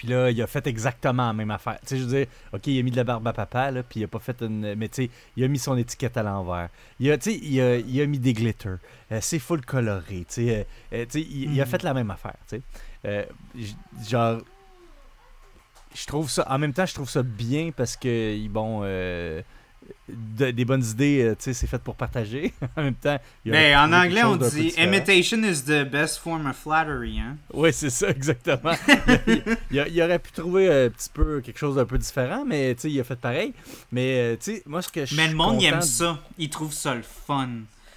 Puis 0.00 0.08
là, 0.08 0.30
il 0.30 0.40
a 0.40 0.46
fait 0.46 0.66
exactement 0.66 1.26
la 1.26 1.34
même 1.34 1.50
affaire. 1.50 1.78
Tu 1.82 1.88
sais, 1.88 1.98
je 1.98 2.04
veux 2.04 2.08
dire, 2.20 2.26
OK, 2.54 2.66
il 2.68 2.78
a 2.78 2.82
mis 2.82 2.90
de 2.90 2.96
la 2.96 3.04
barbe 3.04 3.28
à 3.28 3.34
papa, 3.34 3.70
là, 3.70 3.82
puis 3.82 4.00
il 4.00 4.04
a 4.04 4.08
pas 4.08 4.18
fait 4.18 4.40
une... 4.40 4.74
Mais 4.74 4.88
tu 4.88 5.04
sais, 5.04 5.10
il 5.36 5.44
a 5.44 5.48
mis 5.48 5.58
son 5.58 5.76
étiquette 5.76 6.16
à 6.16 6.22
l'envers. 6.22 6.70
Il 6.98 7.10
a, 7.10 7.18
tu 7.18 7.32
sais, 7.32 7.38
il 7.42 7.60
a, 7.60 7.76
il 7.76 8.00
a 8.00 8.06
mis 8.06 8.18
des 8.18 8.32
glitters. 8.32 8.78
Euh, 9.12 9.18
c'est 9.20 9.38
full 9.38 9.60
coloré, 9.60 10.20
tu 10.20 10.24
sais. 10.28 10.66
euh, 10.92 10.96
euh, 10.96 11.04
tu 11.04 11.20
sais, 11.20 11.26
il, 11.30 11.52
il 11.52 11.60
a 11.60 11.66
Mhm. 11.66 11.70
fait 11.70 11.82
la 11.82 11.92
même 11.92 12.10
affaire, 12.10 12.36
tu 12.48 12.62
sais. 13.04 13.28
Genre, 14.08 14.40
je 15.94 16.06
trouve 16.06 16.30
ça... 16.30 16.46
En 16.50 16.56
même 16.58 16.72
temps, 16.72 16.86
je 16.86 16.94
trouve 16.94 17.10
ça 17.10 17.22
bien 17.22 17.70
parce 17.70 17.94
que, 17.98 18.48
bon... 18.48 18.82
de- 20.08 20.50
des 20.50 20.64
bonnes 20.64 20.84
idées, 20.84 21.22
euh, 21.22 21.30
tu 21.36 21.44
sais, 21.44 21.54
c'est 21.54 21.66
fait 21.66 21.78
pour 21.82 21.94
partager. 21.94 22.52
en 22.76 22.82
même 22.82 22.94
temps, 22.94 23.18
il 23.44 23.52
aurait 23.52 23.72
Ben, 23.72 23.78
en 23.78 23.92
anglais, 23.92 24.24
on 24.24 24.36
dit 24.36 24.74
imitation 24.78 25.42
is 25.42 25.62
the 25.64 25.82
best 25.88 26.18
form 26.18 26.46
of 26.46 26.56
flattery. 26.56 27.18
Hein? 27.20 27.36
Oui, 27.52 27.72
c'est 27.72 27.90
ça, 27.90 28.08
exactement. 28.10 28.72
il, 29.26 29.42
il- 29.70 29.86
il 29.90 30.02
aurait 30.02 30.18
pu 30.18 30.32
trouver 30.32 30.68
un 30.86 30.90
petit 30.90 31.10
peu 31.12 31.40
quelque 31.40 31.58
chose 31.58 31.76
d'un 31.76 31.84
peu 31.86 31.98
différent, 31.98 32.44
mais 32.46 32.74
tu 32.74 32.82
sais, 32.82 32.90
il 32.90 33.00
a 33.00 33.04
fait 33.04 33.16
pareil. 33.18 33.52
Mais 33.92 34.14
euh, 34.20 34.36
tu 34.36 34.56
sais, 34.56 34.62
moi, 34.66 34.82
ce 34.82 34.88
que 34.88 35.04
je 35.06 35.14
Mais 35.16 35.28
le 35.28 35.34
monde, 35.34 35.60
il 35.62 35.66
aime 35.66 35.82
ça. 35.82 36.18
Il 36.38 36.50
trouve 36.50 36.72
ça 36.72 36.94
le 36.94 37.02
fun. 37.02 37.48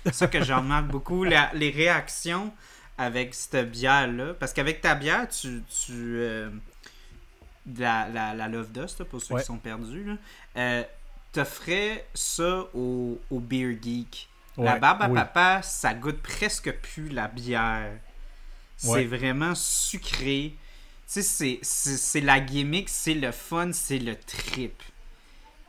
C'est 0.06 0.14
ça 0.14 0.28
que 0.28 0.44
j'en 0.44 0.58
remarque 0.60 0.88
beaucoup. 0.88 1.24
la- 1.24 1.52
les 1.54 1.70
réactions 1.70 2.52
avec 2.98 3.34
cette 3.34 3.72
bière-là. 3.72 4.34
Parce 4.40 4.54
qu'avec 4.54 4.82
ta 4.82 4.96
bière, 4.96 5.28
tu. 5.30 5.64
tu 5.86 5.92
euh, 5.92 6.50
la, 7.78 8.10
la, 8.14 8.34
la 8.34 8.48
Love 8.50 8.72
Dust, 8.74 9.00
là, 9.00 9.06
pour 9.06 9.22
ceux 9.22 9.36
Ouais. 9.36 9.42
qui 9.42 9.48
sont 9.48 9.58
perdus, 9.58 10.04
là, 10.04 10.14
euh, 10.58 10.84
t'offrais 11.34 12.06
ça 12.14 12.66
au, 12.74 13.20
au 13.30 13.40
Beer 13.40 13.78
Geek. 13.82 14.30
la 14.58 14.78
barbe 14.78 15.02
à 15.02 15.08
oui. 15.10 15.16
papa, 15.16 15.62
ça 15.64 15.94
goûte 15.94 16.22
presque 16.22 16.72
plus 16.72 17.10
la 17.10 17.28
bière. 17.28 17.92
C'est 18.78 18.88
Ouais. 18.90 19.06
vraiment 19.06 19.56
sucré. 19.56 20.54
Tu 21.12 21.22
sais, 21.24 21.60
c'est- 21.64 22.22
la 22.22 22.40
gimmick, 22.40 22.88
c'est 22.90 23.14
le 23.16 23.32
fun, 23.32 23.72
c'est 23.74 24.00
le 24.00 24.16
trip. 24.16 24.82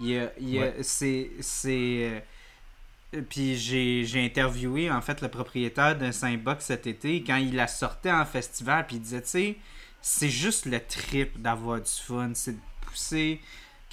Il 0.01 0.09
y 0.09 0.19
a, 0.19 0.31
il 0.39 0.51
y 0.51 0.59
a- 0.59 0.63
Ouais. 0.63 0.83
c'est 0.83 1.31
euh, 1.67 2.21
puis 3.31 3.57
j'ai 3.57 4.05
j'ai 4.05 4.25
interviewé 4.25 4.91
en 4.91 5.01
fait 5.01 5.21
le 5.21 5.29
propriétaire 5.29 5.97
d'un 5.97 6.11
Saint-Boc 6.13 6.61
cet 6.61 6.87
été 6.87 7.23
quand 7.23 7.37
il 7.37 7.55
la 7.55 7.69
sortait 7.69 8.11
en 8.11 8.25
festival 8.27 8.87
puis 8.89 8.97
il 8.97 9.03
disait 9.03 9.23
tu 9.23 9.29
sais 9.29 9.57
c'est 10.03 10.29
juste 10.29 10.67
le 10.67 10.81
trip 10.81 11.41
d'avoir 11.41 11.81
du 11.81 11.91
fun 11.91 12.33
c'est 12.35 12.53
de 12.55 12.61
pousser 12.83 13.41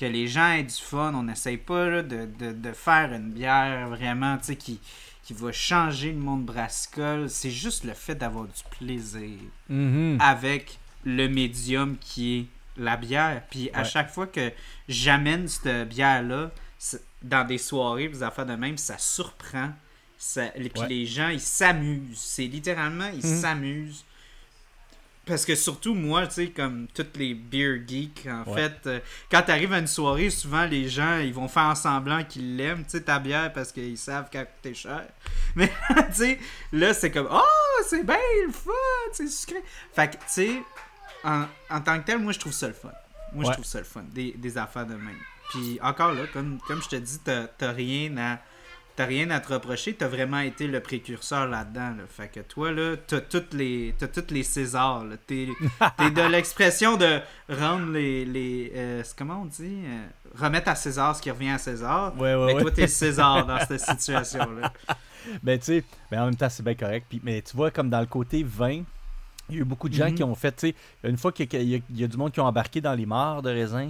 que 0.01 0.05
les 0.07 0.27
gens 0.27 0.51
aient 0.51 0.63
du 0.63 0.73
fun 0.75 1.13
on 1.15 1.23
n'essaye 1.23 1.57
pas 1.57 1.87
là, 1.89 2.01
de, 2.03 2.27
de, 2.39 2.51
de 2.51 2.71
faire 2.73 3.13
une 3.13 3.31
bière 3.31 3.87
vraiment 3.89 4.37
qui 4.37 4.79
qui 5.23 5.33
va 5.33 5.51
changer 5.51 6.11
le 6.11 6.17
monde 6.19 6.43
brassicole 6.45 7.29
c'est 7.29 7.51
juste 7.51 7.83
le 7.83 7.93
fait 7.93 8.15
d'avoir 8.15 8.45
du 8.45 8.63
plaisir 8.77 9.37
Mhm. 9.69 10.17
avec 10.19 10.79
le 11.05 11.27
médium 11.27 11.97
qui 11.99 12.39
est 12.39 12.45
la 12.77 12.95
bière. 12.97 13.41
Puis 13.49 13.69
à 13.73 13.79
Ouais. 13.79 13.85
chaque 13.85 14.09
fois 14.09 14.27
que 14.27 14.51
j'amène 14.87 15.47
cette 15.47 15.89
bière-là 15.89 16.51
dans 17.21 17.45
des 17.45 17.57
soirées, 17.57 18.07
des 18.07 18.23
affaires 18.23 18.45
de 18.45 18.55
même, 18.55 18.77
ça 18.77 18.97
surprend. 18.97 19.69
Ça, 20.17 20.47
puis 20.49 20.71
Ouais. 20.79 20.87
les 20.87 21.05
gens, 21.05 21.29
ils 21.29 21.39
s'amusent. 21.39 22.17
C'est 22.19 22.45
littéralement, 22.45 23.09
ils 23.13 23.25
Mhm. 23.27 23.41
s'amusent. 23.41 24.05
Parce 25.25 25.45
que 25.45 25.53
surtout, 25.55 25.93
moi, 25.93 26.25
tu 26.27 26.33
sais, 26.33 26.47
comme 26.49 26.87
toutes 26.93 27.15
les 27.15 27.35
beer 27.35 27.83
geeks, 27.87 28.27
en 28.27 28.43
Ouais. 28.51 28.61
fait, 28.69 28.87
euh, 28.87 28.99
quand 29.29 29.43
t'arrives 29.43 29.71
à 29.71 29.77
une 29.77 29.85
soirée, 29.87 30.29
souvent 30.31 30.65
les 30.65 30.89
gens, 30.89 31.19
ils 31.19 31.33
vont 31.33 31.47
faire 31.47 31.63
en 31.65 31.75
semblant 31.75 32.23
qu'ils 32.23 32.57
l'aiment, 32.57 32.83
tu 32.83 32.91
sais, 32.91 33.01
ta 33.01 33.19
bière, 33.19 33.53
parce 33.53 33.71
qu'ils 33.71 33.97
savent 33.99 34.29
qu'elle 34.31 34.47
coûte 34.63 34.73
cher. 34.73 35.05
Mais, 35.55 35.71
tu 36.09 36.13
sais, 36.13 36.39
là, 36.71 36.93
c'est 36.95 37.11
comme, 37.11 37.27
oh, 37.31 37.41
c'est 37.87 38.03
bien 38.03 38.17
le 38.47 38.51
fun, 38.51 38.71
c'est 39.13 39.27
sucré. 39.29 39.61
Fait 39.93 40.07
que, 40.09 40.13
tu 40.15 40.19
sais, 40.27 40.51
en, 41.23 41.45
en 41.69 41.81
tant 41.81 41.99
que 41.99 42.05
tel, 42.07 42.17
moi, 42.19 42.31
je 42.33 42.39
trouve 42.39 42.53
ça 42.53 42.67
le 42.67 42.73
fun. 42.73 42.91
Moi, 43.33 43.45
je 43.45 43.51
trouve 43.51 43.65
ça 43.65 43.77
le 43.77 43.85
fun, 43.85 44.03
des, 44.11 44.33
des 44.35 44.57
affaires 44.57 44.87
de 44.87 44.95
même. 44.95 45.17
Puis, 45.51 45.77
encore 45.83 46.13
là, 46.13 46.23
comme, 46.33 46.59
comme 46.67 46.81
je 46.81 46.89
te 46.89 46.95
dis, 46.95 47.19
t'as 47.19 47.71
rien 47.71 48.17
à... 48.17 48.39
T'as 49.01 49.07
rien 49.07 49.31
à 49.31 49.39
te 49.39 49.51
reprocher, 49.51 49.95
t'as 49.95 50.07
vraiment 50.07 50.39
été 50.41 50.67
le 50.67 50.79
précurseur 50.79 51.47
là-dedans. 51.47 51.89
Là. 51.97 52.03
Fait 52.07 52.27
que 52.27 52.39
toi, 52.41 52.71
là, 52.71 52.95
t'as 53.07 53.19
toutes 53.21 53.53
les, 53.55 53.95
t'as 53.97 54.07
toutes 54.07 54.29
les 54.29 54.43
Césars. 54.43 55.03
là. 55.05 55.15
T'es, 55.25 55.47
t'es 55.97 56.11
de 56.11 56.21
l'expression 56.21 56.97
de 56.97 57.19
rendre 57.49 57.91
les, 57.91 58.25
les 58.25 58.71
euh, 58.75 59.03
comment 59.17 59.41
on 59.41 59.45
dit, 59.45 59.79
euh, 59.85 60.05
remettre 60.39 60.69
à 60.69 60.75
César 60.75 61.15
ce 61.15 61.21
qui 61.23 61.31
revient 61.31 61.49
à 61.49 61.57
César. 61.57 62.13
Ouais, 62.15 62.35
ouais, 62.35 62.45
Mais 62.45 62.53
ouais. 62.53 62.61
toi, 62.61 62.69
t'es 62.71 62.85
César 62.85 63.43
dans 63.47 63.57
cette 63.65 63.81
situation-là. 63.81 64.71
Ben, 65.41 65.57
tu 65.57 65.65
sais, 65.65 65.83
mais 66.11 66.19
en 66.19 66.25
même 66.25 66.35
temps, 66.35 66.49
c'est 66.49 66.61
bien 66.63 66.75
correct. 66.75 67.07
Puis, 67.09 67.19
mais 67.23 67.41
tu 67.41 67.55
vois, 67.57 67.71
comme 67.71 67.89
dans 67.89 68.01
le 68.01 68.05
côté 68.05 68.43
vin, 68.43 68.83
il 69.49 69.55
y 69.55 69.57
a 69.57 69.61
eu 69.61 69.65
beaucoup 69.65 69.89
de 69.89 69.95
gens 69.95 70.09
Mhm. 70.09 70.15
qui 70.15 70.23
ont 70.23 70.35
fait, 70.35 70.51
tu 70.51 70.67
sais, 70.69 70.75
une 71.03 71.17
fois 71.17 71.31
qu'il 71.31 71.51
y, 71.53 71.83
y 71.95 72.03
a 72.03 72.07
du 72.07 72.17
monde 72.17 72.31
qui 72.31 72.39
ont 72.39 72.45
embarqué 72.45 72.81
dans 72.81 72.93
les 72.93 73.07
mares 73.07 73.41
de 73.41 73.49
raisin, 73.49 73.89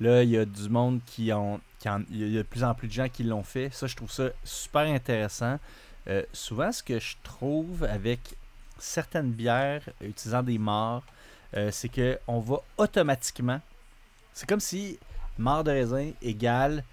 là, 0.00 0.22
il 0.22 0.28
y 0.28 0.36
a 0.36 0.44
du 0.44 0.68
monde 0.68 1.00
qui 1.06 1.32
ont. 1.32 1.60
Qui 1.80 1.88
en- 1.88 2.02
il 2.10 2.28
y 2.30 2.36
a 2.38 2.42
de 2.42 2.46
plus 2.46 2.62
en 2.62 2.74
plus 2.74 2.86
de 2.88 2.92
gens 2.92 3.08
qui 3.08 3.24
l'ont 3.24 3.42
fait. 3.42 3.70
Ça, 3.72 3.86
je 3.88 3.96
trouve 3.96 4.10
ça 4.12 4.28
super 4.44 4.82
intéressant. 4.82 5.58
Euh, 6.08 6.22
souvent, 6.32 6.70
ce 6.72 6.82
que 6.82 6.98
je 7.00 7.16
trouve 7.22 7.84
avec 7.84 8.20
certaines 8.78 9.30
bières 9.32 9.82
utilisant 10.00 10.42
des 10.42 10.58
mares, 10.58 11.02
euh, 11.56 11.70
c'est 11.72 11.88
que 11.88 12.18
on 12.26 12.38
va 12.40 12.58
automatiquement. 12.76 13.60
C'est 14.34 14.48
comme 14.48 14.60
si 14.60 14.98
mare 15.38 15.64
de 15.64 15.70
raisin 15.70 16.10
égale 16.22 16.84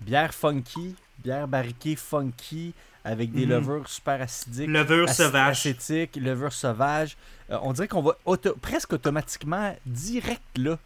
bière 0.00 0.32
funky, 0.34 0.94
bière 1.18 1.48
barriquée 1.48 1.96
funky, 1.96 2.72
avec 3.04 3.32
des 3.32 3.44
Mhm. 3.46 3.50
levures 3.50 3.88
super 3.88 4.20
acidiques. 4.22 4.68
Levure 4.68 5.06
ac- 5.08 5.14
sauvage. 5.14 5.58
Acétique, 5.58 6.16
levure 6.16 6.52
sauvage. 6.52 7.16
Euh, 7.50 7.58
on 7.62 7.72
dirait 7.72 7.88
qu'on 7.88 8.02
va 8.02 8.16
auto- 8.24 8.54
presque 8.60 8.92
automatiquement 8.94 9.76
direct 9.84 10.40
là. 10.56 10.78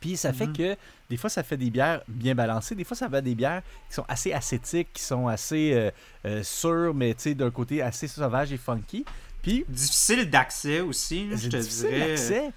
Puis 0.00 0.16
ça 0.16 0.32
fait 0.32 0.46
Mhm. 0.48 0.56
que 0.56 0.76
des 1.12 1.18
fois 1.18 1.28
ça 1.28 1.42
fait 1.42 1.58
des 1.58 1.68
bières 1.68 2.00
bien 2.08 2.34
balancées, 2.34 2.74
des 2.74 2.84
fois 2.84 2.96
ça 2.96 3.06
fait 3.10 3.20
des 3.20 3.34
bières 3.34 3.60
qui 3.86 3.94
sont 3.94 4.04
assez 4.08 4.32
acétiques, 4.32 4.88
qui 4.94 5.02
sont 5.02 5.28
assez 5.28 5.72
euh, 5.74 5.90
euh, 6.24 6.42
sûres, 6.42 6.94
mais 6.94 7.12
tu 7.12 7.20
sais 7.24 7.34
d'un 7.34 7.50
côté 7.50 7.82
assez 7.82 8.08
sauvage 8.08 8.50
et 8.50 8.56
funky. 8.56 9.04
Puis, 9.42 9.66
Difficile 9.68 10.30
d'accès 10.30 10.80
aussi, 10.80 11.28
je 11.36 11.50
te 11.50 11.56
difficile 11.58 11.88
dirais. 11.90 12.52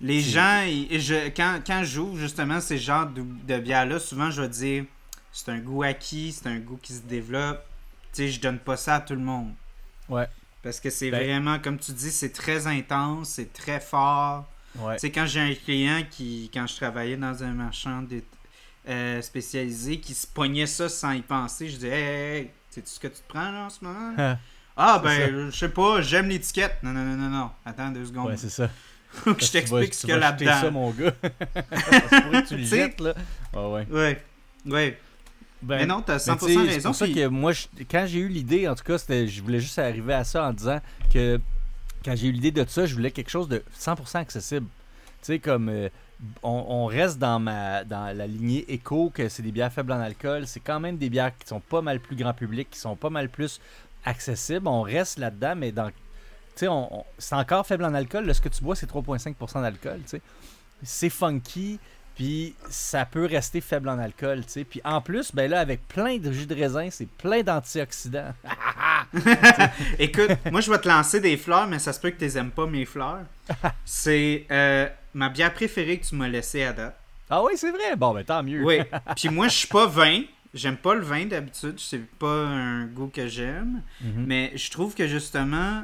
Les 0.00 0.20
gens, 0.22 0.62
ils- 0.66 0.98
je, 1.00 1.28
quand, 1.36 1.60
quand 1.66 1.82
j'ouvre 1.84 2.16
justement 2.16 2.60
ces 2.60 2.78
genres 2.78 3.08
de, 3.08 3.22
de 3.46 3.58
bières-là, 3.58 3.98
souvent 3.98 4.30
je 4.30 4.40
vais 4.40 4.48
dire 4.48 4.84
c'est 5.32 5.50
un 5.50 5.58
goût 5.58 5.82
acquis, 5.82 6.32
c'est 6.32 6.48
un 6.48 6.58
goût 6.60 6.78
qui 6.80 6.94
se 6.94 7.02
développe. 7.02 7.62
Tu 8.14 8.22
sais, 8.22 8.28
je 8.30 8.40
donne 8.40 8.58
pas 8.58 8.78
ça 8.78 8.94
à 8.94 9.00
tout 9.00 9.12
le 9.14 9.20
monde. 9.20 9.52
Ouais. 10.08 10.26
Parce 10.62 10.80
que 10.80 10.88
c'est 10.88 11.10
Ben- 11.10 11.22
vraiment, 11.22 11.58
comme 11.58 11.78
tu 11.78 11.92
dis, 11.92 12.10
c'est 12.10 12.32
très 12.32 12.66
intense, 12.66 13.28
c'est 13.28 13.52
très 13.52 13.80
fort. 13.80 14.46
Ouais. 14.80 14.98
Sais, 14.98 15.10
quand 15.10 15.26
j'ai 15.26 15.40
un 15.40 15.54
client 15.54 16.02
qui, 16.10 16.50
quand 16.52 16.66
je 16.66 16.76
travaillais 16.76 17.16
dans 17.16 17.42
un 17.42 17.52
marchand 17.52 18.04
euh, 18.88 19.20
spécialisé, 19.22 19.98
qui 20.00 20.14
se 20.14 20.26
pognait 20.26 20.66
ça 20.66 20.88
sans 20.88 21.12
y 21.12 21.20
penser, 21.22 21.68
je 21.68 21.74
disais, 21.74 21.88
hey, 21.90 22.38
hey, 22.42 22.50
sais-tu 22.70 22.88
ce 22.90 23.00
que 23.00 23.08
tu 23.08 23.14
te 23.20 23.28
prends 23.28 23.50
là 23.50 23.66
en 23.66 23.70
ce 23.70 23.84
moment? 23.84 24.36
ah, 24.76 25.02
C'est 25.04 25.30
ben, 25.32 25.50
je 25.50 25.56
sais 25.56 25.68
pas, 25.68 26.00
j'aime 26.00 26.28
l'étiquette. 26.28 26.76
Non, 26.82 26.92
non, 26.92 27.04
non, 27.04 27.16
non, 27.16 27.28
non. 27.30 27.50
Attends 27.66 27.90
deux 27.90 28.06
secondes. 28.06 28.28
Ouais, 28.28 28.36
c'est 28.36 28.50
ça. 28.50 28.70
Faut 29.10 29.34
que 29.34 29.44
je 29.44 29.50
t'explique 29.50 29.94
ce 29.94 30.06
a 30.12 30.30
jeter 30.30 30.44
ça, 30.44 30.50
là-dedans. 30.62 30.70
mon 30.72 30.90
gars. 30.90 31.12
c'est 31.22 32.30
que 32.30 32.48
tu 32.48 32.56
le 32.56 32.64
jettes, 32.64 33.00
là. 33.00 33.14
Ouais, 33.54 33.66
ouais. 33.66 33.86
Ouais, 33.90 34.22
ouais. 34.66 34.98
Ben, 35.60 35.78
Mais 35.78 35.86
non, 35.86 36.02
t'as 36.02 36.18
100% 36.18 36.28
Mais 36.30 36.36
tu 36.36 36.46
sais, 36.46 36.52
C'est 36.54 36.74
raison. 36.74 36.88
pour 36.90 36.96
ça 36.96 37.08
que 37.08 37.26
moi, 37.26 37.52
je- 37.52 37.66
quand 37.90 38.04
j'ai 38.06 38.20
eu 38.20 38.28
l'idée, 38.28 38.68
en 38.68 38.74
tout 38.76 38.84
cas, 38.84 38.96
c'était, 38.96 39.26
je 39.26 39.42
voulais 39.42 39.58
juste 39.58 39.78
arriver 39.78 40.14
à 40.14 40.22
ça 40.22 40.44
en 40.44 40.52
disant 40.52 40.80
que 41.12 41.40
quand 42.04 42.16
j'ai 42.16 42.28
eu 42.28 42.32
l'idée 42.32 42.50
de 42.50 42.64
ça, 42.68 42.86
je 42.86 42.94
voulais 42.94 43.10
quelque 43.10 43.30
chose 43.30 43.48
de 43.48 43.62
100% 43.78 44.18
accessible. 44.18 44.66
Tu 45.20 45.26
sais, 45.26 45.38
comme 45.38 45.68
euh, 45.68 45.88
on, 46.42 46.86
reste 46.86 47.18
dans 47.18 47.38
ma 47.40 47.84
dans 47.84 48.16
la 48.16 48.26
lignée 48.26 48.64
éco, 48.72 49.10
que 49.10 49.28
c'est 49.28 49.42
des 49.42 49.52
bières 49.52 49.72
faibles 49.72 49.92
en 49.92 50.00
alcool, 50.00 50.46
c'est 50.46 50.60
quand 50.60 50.80
même 50.80 50.96
des 50.96 51.10
bières 51.10 51.36
qui 51.36 51.46
sont 51.46 51.60
pas 51.60 51.82
mal 51.82 52.00
plus 52.00 52.16
grand 52.16 52.34
public, 52.34 52.70
qui 52.70 52.78
sont 52.78 52.96
pas 52.96 53.10
mal 53.10 53.28
plus 53.28 53.60
accessibles. 54.04 54.68
On 54.68 54.82
reste 54.82 55.18
là-dedans, 55.18 55.54
mais 55.56 55.72
dans. 55.72 55.90
Tu 56.56 56.66
sais, 56.66 56.68
c'est 57.18 57.34
encore 57.34 57.66
faible 57.66 57.84
en 57.84 57.94
alcool. 57.94 58.26
Là, 58.26 58.34
ce 58.34 58.40
que 58.40 58.48
tu 58.48 58.62
bois, 58.62 58.76
c'est 58.76 58.90
3,5% 58.90 59.62
d'alcool. 59.62 60.00
Tu 60.02 60.08
sais. 60.08 60.22
C'est 60.82 61.10
funky. 61.10 61.78
Puis 62.14 62.56
ça 62.68 63.06
peut 63.06 63.26
rester 63.26 63.60
faible 63.60 63.88
en 63.88 63.96
alcool, 63.96 64.44
tu 64.44 64.50
sais. 64.50 64.64
Puis 64.64 64.80
en 64.84 65.00
plus, 65.00 65.32
ben 65.32 65.48
là, 65.48 65.60
avec 65.60 65.86
plein 65.86 66.18
de 66.18 66.32
jus 66.32 66.46
de 66.46 66.54
raisin, 66.54 66.88
c'est 66.90 67.06
plein 67.06 67.42
d'antioxydants. 67.42 68.34
Écoute, 69.98 70.30
moi 70.50 70.60
je 70.60 70.70
vais 70.70 70.78
te 70.78 70.88
lancer 70.88 71.20
des 71.20 71.36
fleurs, 71.36 71.66
mais 71.66 71.78
ça 71.78 71.92
se 71.92 72.00
peut 72.00 72.10
que 72.10 72.24
tu 72.24 72.36
aimes 72.36 72.50
pas 72.50 72.66
mes 72.66 72.84
fleurs. 72.84 73.20
C'est 73.84 74.46
euh, 74.50 74.88
ma 75.14 75.28
bière 75.28 75.52
préférée 75.54 75.98
que 75.98 76.06
tu 76.06 76.14
m'as 76.14 76.28
laissée 76.28 76.64
à 76.64 76.72
date. 76.72 76.98
Ah 77.30 77.42
oui, 77.42 77.52
c'est 77.56 77.70
vrai. 77.70 77.94
Bon, 77.96 78.14
ben 78.14 78.24
tant 78.24 78.42
mieux. 78.42 78.64
Oui. 78.64 78.78
Puis 79.16 79.28
moi 79.28 79.48
je 79.48 79.54
suis 79.56 79.68
pas 79.68 79.86
vin. 79.86 80.22
J'aime 80.54 80.78
pas 80.78 80.94
le 80.94 81.02
vin 81.02 81.26
d'habitude. 81.26 81.74
C'est 81.78 82.06
pas 82.18 82.26
un 82.46 82.86
goût 82.86 83.08
que 83.08 83.28
j'aime. 83.28 83.82
Mhm. 84.00 84.24
Mais 84.26 84.52
je 84.54 84.70
trouve 84.70 84.94
que 84.94 85.06
justement, 85.06 85.82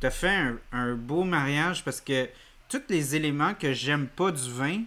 t'as 0.00 0.10
fait 0.10 0.28
un, 0.28 0.56
un 0.72 0.94
beau 0.94 1.24
mariage 1.24 1.82
parce 1.84 2.02
que 2.02 2.28
tous 2.68 2.82
les 2.90 3.16
éléments 3.16 3.54
que 3.54 3.72
j'aime 3.72 4.06
pas 4.08 4.30
du 4.30 4.50
vin, 4.50 4.82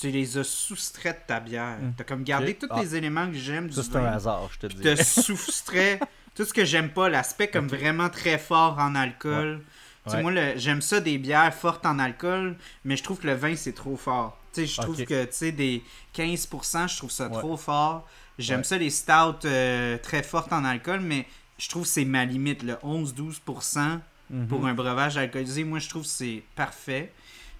tu 0.00 0.08
les 0.10 0.38
as 0.38 0.44
soustraits 0.44 1.22
de 1.22 1.26
ta 1.26 1.40
bière. 1.40 1.76
Mm. 1.80 1.92
T'as 1.96 2.04
comme 2.04 2.24
gardé 2.24 2.54
tous 2.54 2.66
Ah. 2.70 2.80
les 2.80 2.96
éléments 2.96 3.26
que 3.30 3.36
j'aime 3.36 3.68
du 3.68 3.74
Ça, 3.74 3.82
c'est 3.82 3.96
un 3.96 4.00
vin. 4.00 4.12
hasard, 4.12 4.48
je 4.52 4.58
te 4.66 4.66
dis. 4.72 4.80
te 4.82 4.96
soustrait 5.02 6.00
tout 6.34 6.44
ce 6.44 6.52
que 6.52 6.64
j'aime 6.64 6.90
pas, 6.90 7.08
l'aspect 7.08 7.48
comme 7.48 7.68
vraiment 7.68 8.08
très 8.10 8.38
fort 8.38 8.78
en 8.78 8.94
alcool. 8.94 9.60
Tu 10.08 10.14
Ouais. 10.16 10.22
moi, 10.22 10.32
j'aime 10.56 10.82
ça 10.82 11.00
des 11.00 11.16
bières 11.16 11.54
fortes 11.54 11.86
en 11.86 11.98
alcool, 11.98 12.56
mais 12.84 12.96
je 12.96 13.02
trouve 13.02 13.18
que 13.20 13.26
le 13.26 13.34
vin, 13.34 13.56
c'est 13.56 13.72
trop 13.72 13.96
fort. 13.96 14.38
Tu 14.52 14.60
sais, 14.60 14.66
je 14.66 14.80
trouve 14.82 15.02
que, 15.04 15.24
tu 15.24 15.32
sais, 15.32 15.52
des 15.52 15.82
15%, 16.12 16.86
je 16.88 16.96
trouve 16.98 17.10
ça 17.10 17.28
Ouais. 17.28 17.38
trop 17.38 17.56
fort. 17.56 18.06
J'aime 18.38 18.64
ça, 18.64 18.76
les 18.76 18.90
stouts 18.90 19.46
euh, 19.46 19.96
très 19.98 20.22
fortes 20.22 20.52
en 20.52 20.64
alcool, 20.64 21.00
mais 21.00 21.26
je 21.58 21.68
trouve 21.68 21.82
que 21.84 21.88
c'est 21.88 22.04
ma 22.04 22.24
limite, 22.24 22.62
le 22.62 22.76
11-12% 22.82 24.00
Mhm. 24.30 24.46
pour 24.48 24.66
un 24.66 24.74
breuvage 24.74 25.16
alcoolisé. 25.16 25.64
Moi, 25.64 25.78
je 25.78 25.88
trouve 25.88 26.02
que 26.02 26.08
c'est 26.08 26.42
parfait. 26.56 27.12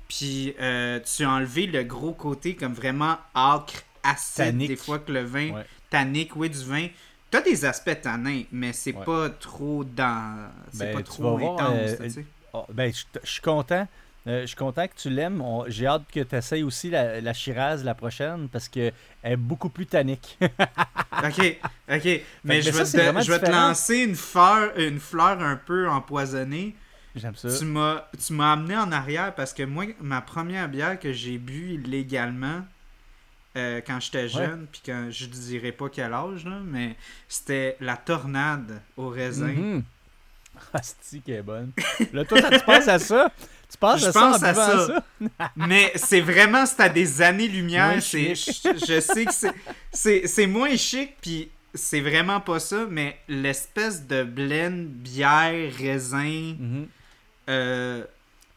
Puis, 0.08 0.54
euh, 0.60 1.00
tu 1.00 1.24
as 1.24 1.30
enlevé 1.30 1.66
le 1.66 1.82
gros 1.82 2.12
côté 2.12 2.54
comme 2.56 2.74
vraiment 2.74 3.16
acre, 3.34 3.82
acide, 4.02 4.36
Tannique. 4.46 4.68
des 4.68 4.76
fois 4.76 4.98
que 4.98 5.12
le 5.12 5.22
vin, 5.24 5.50
Ouais. 5.54 5.66
tannique, 5.90 6.36
oui, 6.36 6.50
du 6.50 6.62
vin. 6.64 6.88
T'as 7.34 7.42
des 7.42 7.64
aspects 7.64 8.00
tannins, 8.00 8.42
mais 8.52 8.72
c'est 8.72 8.94
Ouais. 8.94 9.04
pas 9.04 9.28
trop 9.28 9.82
dans. 9.82 10.48
C'est 10.72 10.84
Ben, 10.86 10.96
pas 10.98 11.02
trop 11.02 11.22
vas 11.22 11.30
voir, 11.44 11.54
intense, 11.60 11.90
euh, 12.00 12.04
tu 12.04 12.10
sais. 12.10 12.24
Oh, 12.52 12.64
ben, 12.72 12.92
je 12.92 13.02
je 13.24 13.28
suis 13.28 13.40
content. 13.42 13.88
Euh, 14.28 14.42
je 14.42 14.46
suis 14.46 14.56
content 14.56 14.86
que 14.86 14.94
tu 14.96 15.10
l'aimes. 15.10 15.40
On- 15.42 15.64
J'ai 15.66 15.86
hâte 15.88 16.04
que 16.12 16.20
tu 16.20 16.36
essayes 16.36 16.62
aussi 16.62 16.90
la, 16.90 17.20
la 17.20 17.32
Shiraz 17.34 17.82
la 17.82 17.94
prochaine 17.94 18.48
parce 18.48 18.68
qu'elle 18.68 18.92
est 19.24 19.36
beaucoup 19.36 19.68
plus 19.68 19.86
tannique. 19.86 20.38
Ok, 21.24 21.58
ok. 21.92 22.04
Mais 22.04 22.04
je 22.04 22.22
mais 22.44 22.62
ça, 22.62 22.70
vais, 22.78 22.84
c'est 22.84 23.12
te, 23.14 23.20
je 23.22 23.32
vais 23.32 23.38
te 23.38 23.50
lancer 23.50 23.98
une 23.98 24.16
fleur, 24.16 24.76
une 24.78 24.98
fleur 25.00 25.40
un 25.40 25.56
peu 25.56 25.88
empoisonnée. 25.88 26.74
J'aime 27.16 27.34
ça. 27.36 27.48
Tu 27.56 27.64
m'as, 27.64 28.04
tu 28.24 28.32
m'as 28.32 28.52
amené 28.52 28.76
en 28.76 28.90
arrière 28.92 29.34
parce 29.34 29.52
que 29.54 29.62
moi, 29.62 29.84
ma 30.00 30.20
première 30.20 30.68
bière 30.68 30.98
que 30.98 31.12
j'ai 31.12 31.38
bu 31.38 31.74
illégalement 31.74 32.62
euh, 33.56 33.80
quand 33.86 34.00
j'étais 34.00 34.28
jeune, 34.28 34.66
puis 34.70 34.82
quand 34.84 35.06
je 35.10 35.26
dirais 35.26 35.72
pas 35.72 35.88
quel 35.88 36.12
âge, 36.12 36.44
là, 36.44 36.58
mais 36.64 36.96
c'était 37.28 37.76
la 37.80 37.96
tornade 37.96 38.80
au 38.96 39.08
raisin. 39.08 39.46
Mhm. 39.48 39.82
Asti 40.72 41.20
qu'elle 41.20 41.36
est 41.36 41.42
bonne. 41.42 41.72
Là, 42.12 42.24
toi, 42.24 42.40
tu 42.42 42.60
penses 42.64 42.88
à 42.88 42.98
ça? 42.98 43.30
Tu 43.70 43.76
penses 43.78 44.00
Je 44.02 44.06
à 44.06 44.12
ça 44.12 44.26
en 44.28 44.32
à 44.34 44.54
ça. 44.54 44.86
ça? 44.86 45.04
Mais 45.56 45.90
c'est 45.96 46.20
vraiment, 46.20 46.64
c'est 46.64 46.80
à 46.82 46.88
des 46.88 47.22
années-lumière. 47.22 48.00
Je, 48.00 48.34
je 48.86 49.00
sais 49.00 49.24
que 49.24 50.28
c'est, 50.28 50.46
moins 50.46 50.76
chic, 50.76 51.16
puis 51.20 51.50
c'est 51.74 52.00
vraiment 52.00 52.40
pas 52.40 52.60
ça, 52.60 52.86
mais 52.88 53.18
l'espèce 53.26 54.06
de 54.06 54.22
blend, 54.22 54.84
bière, 54.88 55.72
raisin, 55.76 56.54
euh, 57.48 58.04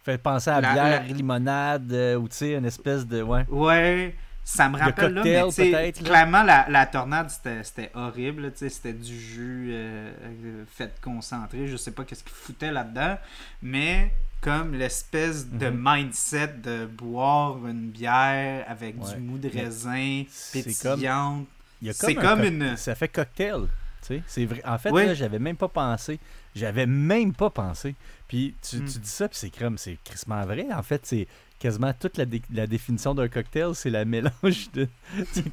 Fait 0.06 0.18
penser 0.20 0.52
à 0.52 0.62
La- 0.62 0.74
bière, 0.74 0.90
la- 0.90 1.14
limonade, 1.14 1.92
euh, 1.92 2.16
ou 2.16 2.28
tu 2.28 2.36
sais, 2.36 2.54
une 2.54 2.66
espèce 2.66 3.06
de. 3.08 3.22
Ouais. 3.24 3.44
ouais, 3.50 4.16
ça 4.50 4.70
me 4.70 4.78
rappelle 4.78 5.14
là, 5.14 5.22
cocktail, 5.22 5.72
mais 5.72 5.72
là? 5.72 5.92
clairement, 5.92 6.44
la, 6.44 6.66
la 6.70 6.86
tornade, 6.86 7.30
c'était, 7.30 7.92
horrible, 7.94 8.44
là, 8.44 8.52
tu 8.52 8.60
sais, 8.60 8.70
c'était 8.70 8.94
du 8.94 9.14
jus 9.20 9.72
euh, 9.74 10.10
euh, 10.24 10.64
fait 10.74 10.94
concentré, 11.02 11.68
je 11.68 11.76
sais 11.76 11.92
pas 11.92 12.06
qu'est-ce 12.06 12.24
qu'ils 12.24 12.32
foutaient 12.34 12.72
là-dedans, 12.72 13.18
mais 13.62 14.14
comme 14.40 14.74
l'espèce 14.74 15.50
de 15.50 15.70
Mhm. 15.70 15.82
mindset 15.84 16.48
de 16.64 16.86
boire 16.86 17.58
une 17.68 17.90
bière 17.90 18.64
avec 18.70 18.96
Ouais. 19.04 19.16
du 19.16 19.20
mou 19.22 19.38
de 19.38 19.50
raisin, 19.50 20.24
pétillante, 20.54 21.46
C'est 21.92 22.16
comme 22.16 22.44
une- 22.44 22.78
Ça 22.78 22.96
fait 22.96 23.08
cocktail. 23.10 23.68
Tu 24.02 24.08
sais, 24.08 24.24
c'est 24.28 24.46
vrai. 24.46 24.62
En 24.66 24.78
fait, 24.78 24.92
Oui. 24.92 25.06
là, 25.08 25.14
j'avais 25.14 25.40
même 25.40 25.58
pas 25.58 25.68
pensé. 25.68 26.20
J'avais 26.56 26.86
même 26.86 27.34
pas 27.34 27.50
pensé. 27.50 27.96
Puis 28.28 28.56
tu, 28.68 28.78
Mm. 28.78 28.86
tu 28.86 29.00
dis 29.00 29.10
ça, 29.10 29.28
puis 29.28 29.38
c'est 29.38 29.50
crème, 29.50 29.78
c'est 29.78 29.98
crissement 30.04 30.44
vrai. 30.46 30.68
En 30.74 30.82
fait, 30.84 31.06
c'est 31.06 31.28
quasiment 31.60 31.94
toute 31.94 32.18
la, 32.18 32.26
dé- 32.26 32.42
la 32.54 32.68
définition 32.68 33.14
d'un 33.16 33.28
cocktail, 33.28 33.74
c'est 33.74 33.90
la 33.90 34.06
mélange 34.06 34.72
de. 34.74 34.88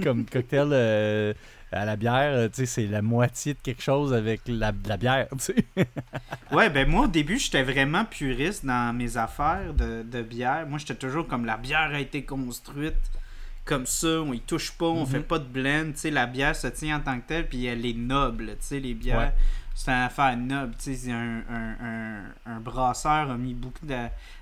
comme 0.02 0.24
cocktail 0.26 0.68
euh, 0.72 1.32
à 1.72 1.84
la 1.84 1.96
bière, 1.96 2.48
tu 2.50 2.56
sais, 2.58 2.66
c'est 2.66 2.86
la 2.86 3.02
moitié 3.02 3.54
de 3.54 3.58
quelque 3.60 3.82
chose 3.82 4.12
avec 4.14 4.42
la, 4.46 4.70
de 4.72 4.88
la 4.88 4.96
bière, 4.96 5.26
tu 5.32 5.38
sais. 5.40 5.54
Ouais, 6.52 6.70
ben 6.70 6.88
moi 6.88 7.04
au 7.04 7.08
début, 7.08 7.38
j'étais 7.38 7.62
vraiment 7.64 8.04
puriste 8.04 8.64
dans 8.64 8.94
mes 8.94 9.16
affaires 9.16 9.74
de, 9.74 10.02
de 10.02 10.22
bière. 10.22 10.66
Moi, 10.68 10.78
j'étais 10.78 10.94
toujours 10.94 11.26
comme 11.26 11.44
la 11.44 11.56
bière 11.56 11.90
a 11.92 11.98
été 12.00 12.24
construite 12.24 12.94
comme 13.64 13.86
ça, 13.86 14.20
on 14.20 14.32
y 14.34 14.40
touche 14.40 14.72
pas, 14.72 14.84
on 14.86 15.00
Mhm. 15.00 15.06
fait 15.06 15.20
pas 15.20 15.38
de 15.38 15.46
blend, 15.46 15.92
tu 15.92 15.98
sais, 16.00 16.10
la 16.10 16.26
bière 16.26 16.54
se 16.54 16.66
tient 16.66 16.98
en 16.98 17.00
tant 17.00 17.18
que 17.18 17.26
telle, 17.26 17.48
puis 17.48 17.64
elle 17.64 17.84
est 17.86 17.94
noble, 17.94 18.48
tu 18.50 18.56
sais, 18.60 18.78
les 18.78 18.92
bières, 18.92 19.18
Ouais. 19.18 19.32
c'est 19.74 19.90
une 19.90 20.02
affaire 20.02 20.36
noble, 20.36 20.74
tu 20.76 20.84
sais, 20.92 20.94
c'est 20.94 21.12
un, 21.12 21.42
un, 21.50 21.76
un, 21.80 22.22
un 22.44 22.60
brasseur 22.60 23.30
a 23.30 23.36
mis 23.38 23.54
beaucoup 23.54 23.86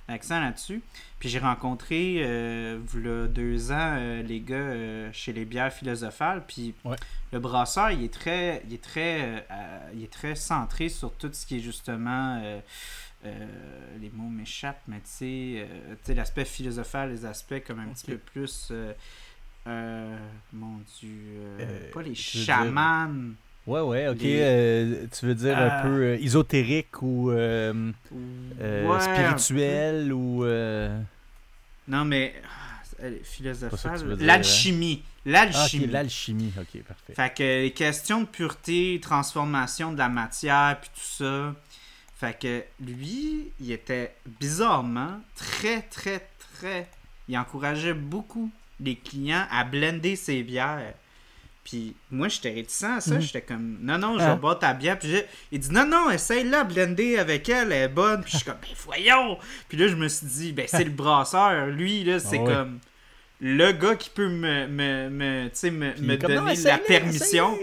d'accent 0.09 0.41
là-dessus. 0.41 0.83
Puis 1.19 1.29
j'ai 1.29 1.39
rencontré, 1.39 2.17
euh, 2.21 2.79
v'là 2.85 3.29
deux 3.29 3.71
ans, 3.73 3.97
euh, 3.99 4.23
les 4.23 4.41
gars 4.41 4.55
euh, 4.57 5.11
chez 5.13 5.33
les 5.33 5.45
bières 5.45 5.73
philosophales, 5.73 6.45
puis 6.47 6.75
Ouais. 6.85 6.97
le 7.33 7.39
brasseur, 7.39 7.91
il 7.93 8.05
est 8.05 8.13
très, 8.13 8.63
il 8.67 8.75
est 8.75 8.83
très, 8.83 9.45
euh, 9.51 9.91
il 9.95 10.03
est 10.03 10.13
très 10.13 10.35
centré 10.35 10.89
sur 10.89 11.13
tout 11.13 11.31
ce 11.33 11.47
qui 11.47 11.57
est 11.59 11.61
justement, 11.61 12.43
les 13.25 14.11
mots 14.13 14.29
m'échappent, 14.29 14.83
mais 14.89 14.99
tu 15.01 15.67
sais, 16.05 16.15
l'aspect 16.15 16.45
philosophal, 16.45 17.11
les 17.11 17.25
aspects 17.25 17.63
comme 17.67 17.79
un 17.81 17.87
petit 17.89 18.07
peu 18.07 18.19
plus, 18.19 18.73
mon 19.67 20.79
Dieu, 20.99 21.89
pas 21.95 22.03
les 22.03 22.15
chamans. 22.17 23.09
Ouais, 23.67 23.81
ouais, 23.81 24.09
ok. 24.09 24.21
Les- 24.21 24.41
euh, 24.43 25.07
tu 25.17 25.27
veux 25.27 25.35
dire 25.37 25.57
un 25.57 25.69
Ah. 25.71 25.83
peu 25.83 25.89
euh, 25.89 26.17
ésotérique 26.21 27.01
ou 27.03 27.31
euh, 27.31 27.93
euh, 28.61 28.87
Ouais, 28.89 29.01
spirituel 29.01 30.13
ou. 30.13 30.45
Non, 31.89 32.05
mais 32.05 32.35
ah, 32.45 33.07
philosophale. 33.25 34.17
dire, 34.17 34.27
L'alchimie. 34.27 35.03
Ah, 35.05 35.09
ok, 35.09 35.33
L'alchimie. 35.33 35.87
l'alchimie. 35.87 36.53
Ok, 36.59 36.83
parfait. 36.83 37.15
Fait 37.15 37.35
que 37.35 37.63
les 37.63 37.71
questions 37.73 38.23
de 38.23 38.27
pureté, 38.27 38.99
transformation 39.01 39.93
de 39.93 39.99
la 39.99 40.09
matière, 40.09 40.79
puis 40.81 40.91
tout 40.95 41.25
ça. 41.25 41.55
Fait 42.17 42.39
que 42.39 42.63
lui, 42.85 43.51
il 43.61 43.71
était 43.73 44.15
bizarrement 44.41 45.21
très, 45.37 45.83
très, 45.83 46.27
très. 46.57 46.89
Il 47.29 47.37
encourageait 47.39 47.95
beaucoup 47.95 48.51
les 48.81 48.97
clients 48.97 49.45
à 49.51 49.65
blender 49.65 50.17
ses 50.17 50.43
bières. 50.43 50.95
Puis 51.65 51.95
moi, 52.11 52.29
j'étais 52.29 52.51
réticent 52.53 52.83
à 52.85 53.01
ça. 53.01 53.15
Mhm. 53.15 53.21
J'étais 53.21 53.43
comme, 53.43 53.79
non, 53.81 53.97
non, 53.99 54.19
je 54.19 54.25
Ah. 54.25 54.35
vais 54.35 54.41
boire 54.41 54.59
ta 54.59 54.75
bière. 54.75 54.99
Puis 54.99 55.15
il 55.53 55.61
dit, 55.61 55.71
non, 55.71 55.87
non, 55.87 56.11
essaye-la, 56.11 56.65
blender 56.65 57.19
avec 57.19 57.49
elle, 57.49 57.71
elle 57.73 57.83
est 57.85 57.89
bonne. 57.89 58.23
Puis 58.23 58.33
je 58.33 58.37
suis 58.39 58.45
comme, 58.47 58.59
ben 58.61 58.69
voyons. 58.85 59.39
Puis 59.69 59.79
là, 59.79 59.87
je 59.89 59.95
me 59.95 60.09
suis 60.09 60.27
dit, 60.27 60.53
ben 60.53 60.67
c'est 60.69 60.83
le 60.85 60.91
brasseur. 60.91 61.67
Lui, 61.69 62.03
là, 62.05 62.19
c'est 62.19 62.39
Ah 62.39 62.43
ouais. 62.43 62.53
comme 62.53 62.79
le 63.41 63.73
gars 63.73 63.95
qui 63.97 64.11
peut 64.11 64.29
me, 64.29 64.67
me, 64.67 65.09
me, 65.09 65.49
me, 65.49 65.49
Puis 65.49 65.71
me 66.03 66.17
comme, 66.17 66.33
non, 66.33 66.45
donner 66.47 66.57
la 66.57 66.79
permission. 66.79 67.57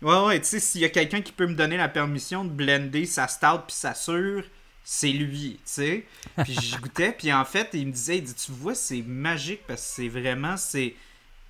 Ouais, 0.00 0.24
ouais, 0.26 0.40
tu 0.40 0.46
sais, 0.46 0.60
s'il 0.60 0.80
y 0.80 0.84
a 0.84 0.88
quelqu'un 0.88 1.20
qui 1.20 1.30
peut 1.32 1.46
me 1.46 1.54
donner 1.54 1.76
la 1.76 1.88
permission 1.88 2.44
de 2.44 2.50
blender 2.50 3.06
sa 3.06 3.28
stout 3.28 3.60
puis 3.68 3.76
sa 3.76 3.94
sûre, 3.94 4.42
c'est 4.84 5.12
lui, 5.12 5.54
tu 5.54 5.60
sais. 5.64 6.06
Puis 6.42 6.54
je 6.60 6.76
goûtais, 6.80 7.12
puis 7.16 7.32
en 7.32 7.44
fait, 7.44 7.68
il 7.74 7.86
me 7.86 7.92
disait, 7.92 8.18
il 8.18 8.24
dit, 8.24 8.34
tu 8.34 8.50
vois, 8.50 8.74
c'est 8.74 9.02
magique 9.06 9.60
parce 9.66 9.80
que 9.82 9.88
c'est 9.94 10.08
vraiment, 10.08 10.56
c'est... 10.56 10.94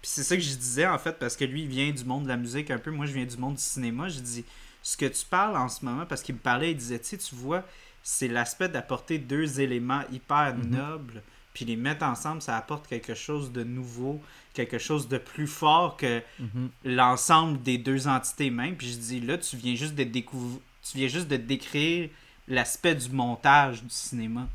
Puis 0.02 0.10
c'est 0.10 0.24
ça 0.24 0.36
que 0.36 0.42
je 0.42 0.54
disais, 0.56 0.86
en 0.86 0.98
fait, 0.98 1.18
parce 1.18 1.36
que 1.36 1.44
lui, 1.44 1.62
il 1.62 1.68
vient 1.68 1.90
du 1.90 2.04
monde 2.04 2.24
de 2.24 2.28
la 2.28 2.36
musique 2.36 2.70
un 2.70 2.78
peu, 2.78 2.90
moi, 2.90 3.06
je 3.06 3.12
viens 3.12 3.24
du 3.24 3.36
monde 3.36 3.54
du 3.54 3.62
cinéma. 3.62 4.08
Je 4.08 4.18
dis, 4.20 4.44
ce 4.82 4.96
que 4.96 5.06
tu 5.06 5.24
parles 5.24 5.56
en 5.56 5.68
ce 5.68 5.84
moment, 5.84 6.04
parce 6.06 6.22
qu'il 6.22 6.34
me 6.34 6.40
parlait, 6.40 6.72
il 6.72 6.76
disait, 6.76 6.98
tu 6.98 7.06
sais, 7.06 7.18
tu 7.18 7.34
vois, 7.36 7.64
c'est 8.02 8.26
l'aspect 8.28 8.68
d'apporter 8.68 9.18
deux 9.18 9.60
éléments 9.60 10.02
hyper 10.12 10.56
Mhm. 10.56 10.70
nobles, 10.70 11.22
puis 11.54 11.64
les 11.64 11.76
mettre 11.76 12.04
ensemble, 12.04 12.42
ça 12.42 12.56
apporte 12.56 12.88
quelque 12.88 13.14
chose 13.14 13.52
de 13.52 13.62
nouveau, 13.62 14.20
quelque 14.54 14.78
chose 14.78 15.06
de 15.06 15.18
plus 15.18 15.46
fort 15.46 15.96
que 15.96 16.20
Mhm. 16.40 16.70
l'ensemble 16.84 17.62
des 17.62 17.78
deux 17.78 18.08
entités 18.08 18.50
même. 18.50 18.74
Puis 18.76 18.90
je 18.92 18.98
dis 18.98 19.20
là, 19.20 19.38
tu 19.38 19.56
viens 19.56 19.76
juste 19.76 19.94
de 19.94 20.02
découvrir, 20.02 20.58
tu 20.82 20.98
viens 20.98 21.08
juste 21.08 21.28
de 21.28 21.36
décrire 21.36 22.08
l'aspect 22.48 22.96
du 22.96 23.08
montage 23.10 23.82
du 23.84 23.90
cinéma. 23.90 24.48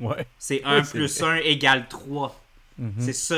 Ouais. 0.00 0.26
C'est 0.38 0.62
1 0.64 0.82
c'est 0.82 0.90
plus 0.98 1.22
1 1.22 1.36
égale 1.36 1.88
3. 1.88 2.40
Mhm. 2.78 2.94
C'est 2.98 3.12
ça 3.12 3.36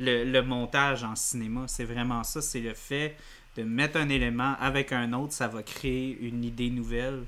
le, 0.00 0.24
le- 0.24 0.42
montage 0.42 1.04
en 1.04 1.14
cinéma. 1.16 1.64
C'est 1.66 1.84
vraiment 1.84 2.24
ça. 2.24 2.40
C'est 2.40 2.60
le 2.60 2.74
fait 2.74 3.16
de 3.56 3.62
mettre 3.64 3.96
un 3.98 4.08
élément 4.08 4.54
avec 4.60 4.92
un 4.92 5.12
autre, 5.12 5.32
ça 5.32 5.48
va 5.48 5.62
créer 5.62 6.16
une 6.20 6.44
idée 6.44 6.70
nouvelle. 6.70 7.24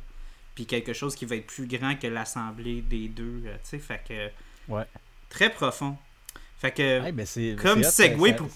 Puis 0.54 0.66
quelque 0.66 0.92
chose 0.92 1.14
qui 1.14 1.24
va 1.24 1.36
être 1.36 1.46
plus 1.46 1.66
grand 1.66 1.94
que 1.96 2.06
l'assemblée 2.06 2.82
des 2.82 3.08
deux. 3.08 3.42
euh, 3.46 3.54
Tu 3.62 3.70
sais, 3.70 3.78
fait 3.78 4.00
que. 4.06 4.72
Ouais. 4.72 4.84
Très 5.28 5.50
profond. 5.50 5.96
Fait 6.58 6.70
que. 6.72 7.10
Ben, 7.10 7.24
c'est- 7.26 7.56
comme 7.60 7.80
hot, 7.80 7.84
segue 7.84 8.26
ça- 8.28 8.32
pour- 8.34 8.48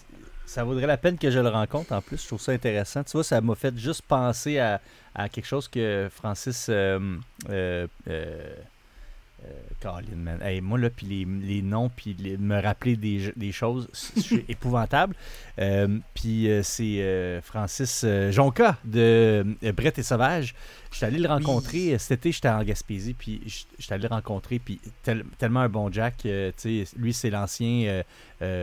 Ça 0.46 0.62
vaudrait 0.62 0.86
la 0.86 0.98
peine 0.98 1.16
que 1.16 1.30
je 1.30 1.38
le 1.38 1.48
rencontre 1.48 1.92
en 1.92 2.02
plus. 2.02 2.20
Je 2.20 2.26
trouve 2.26 2.40
ça 2.40 2.52
intéressant. 2.52 3.02
Tu 3.02 3.12
vois, 3.12 3.24
ça 3.24 3.40
m'a 3.40 3.54
fait 3.54 3.74
juste 3.78 4.02
penser 4.02 4.58
à, 4.58 4.78
à 5.14 5.28
quelque 5.30 5.46
chose 5.46 5.66
que 5.68 6.08
Francis. 6.14 6.66
Euh, 6.68 7.16
euh, 7.48 7.86
euh, 8.08 8.54
euh, 9.44 9.60
Colin, 9.80 10.16
man. 10.16 10.40
Hey, 10.42 10.60
moi, 10.60 10.78
là, 10.78 10.90
puis 10.90 11.06
les, 11.06 11.24
les 11.24 11.62
noms, 11.62 11.88
puis 11.88 12.16
me 12.38 12.60
rappeler 12.62 12.96
des, 12.96 13.32
des 13.36 13.52
choses, 13.52 13.88
suis 13.92 14.44
épouvantable. 14.48 15.14
Euh, 15.58 15.98
puis 16.14 16.48
euh, 16.50 16.62
c'est 16.62 17.40
Francis 17.42 18.02
euh, 18.04 18.32
Jonca 18.32 18.76
de 18.84 19.44
euh, 19.62 19.72
Brett 19.72 19.98
et 19.98 20.02
Sauvage. 20.02 20.54
J'étais 20.92 21.06
allé 21.06 21.18
le 21.18 21.28
rencontrer 21.28 21.98
cet 21.98 22.20
été, 22.20 22.32
j'étais 22.32 22.48
en 22.48 22.62
Gaspésie, 22.62 23.14
puis 23.14 23.42
j'étais 23.78 23.94
allé 23.94 24.04
le 24.08 24.14
rencontrer, 24.14 24.58
puis 24.60 24.80
tel- 25.02 25.24
tellement 25.38 25.60
un 25.60 25.68
bon 25.68 25.90
Jack. 25.92 26.24
euh, 26.26 26.52
sais, 26.56 26.84
lui, 26.96 27.12
c'est 27.12 27.30
l'ancien 27.30 28.02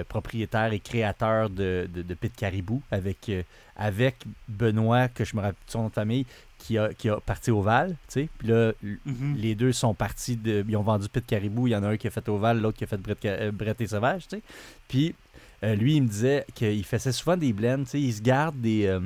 propriétaire 0.07 0.71
et 0.73 0.79
créateur 0.79 1.49
de, 1.49 1.89
de, 1.93 2.01
de 2.03 2.13
Pit 2.13 2.33
Caribou 2.35 2.81
avec, 2.91 3.29
euh, 3.29 3.41
avec 3.75 4.15
Benoît, 4.47 5.07
que 5.07 5.25
je 5.25 5.35
me 5.35 5.41
rappelle 5.41 5.55
de 5.65 5.71
son 5.71 5.81
nom 5.83 5.87
de 5.89 5.93
famille, 5.93 6.25
qui 6.61 6.77
a, 6.77 6.93
qui 6.93 7.09
a 7.09 7.19
parti 7.19 7.51
au 7.51 7.61
Val. 7.61 7.89
tu 7.91 7.95
sais. 8.07 8.29
Puis 8.37 8.47
là, 8.47 8.71
Mhm. 8.83 9.35
les 9.37 9.55
deux 9.55 9.71
sont 9.71 9.93
partis 9.93 10.35
de. 10.37 10.63
Ils 10.67 10.77
ont 10.77 10.81
vendu 10.83 11.07
Pit 11.09 11.25
Caribou. 11.25 11.67
Il 11.67 11.71
y 11.71 11.75
en 11.75 11.83
a 11.83 11.89
un 11.89 11.97
qui 11.97 12.07
a 12.07 12.11
fait 12.11 12.27
Oval, 12.29 12.61
l'autre 12.61 12.77
qui 12.77 12.83
a 12.83 12.87
fait 12.87 12.97
Brett, 12.97 13.23
euh, 13.25 13.51
Brett 13.51 13.79
et 13.81 13.87
Sauvage. 13.87 14.27
tu 14.27 14.37
sais. 14.37 14.41
Puis 14.87 15.15
euh, 15.63 15.75
lui, 15.75 15.95
il 15.95 16.03
me 16.03 16.07
disait 16.07 16.45
qu'il 16.55 16.83
faisait 16.85 17.11
souvent 17.11 17.37
des 17.37 17.53
blends. 17.53 17.79
tu 17.83 17.89
sais. 17.91 18.01
Il 18.01 18.13
se 18.13 18.21
garde 18.21 18.59
des, 18.61 18.85
euh, 18.87 18.99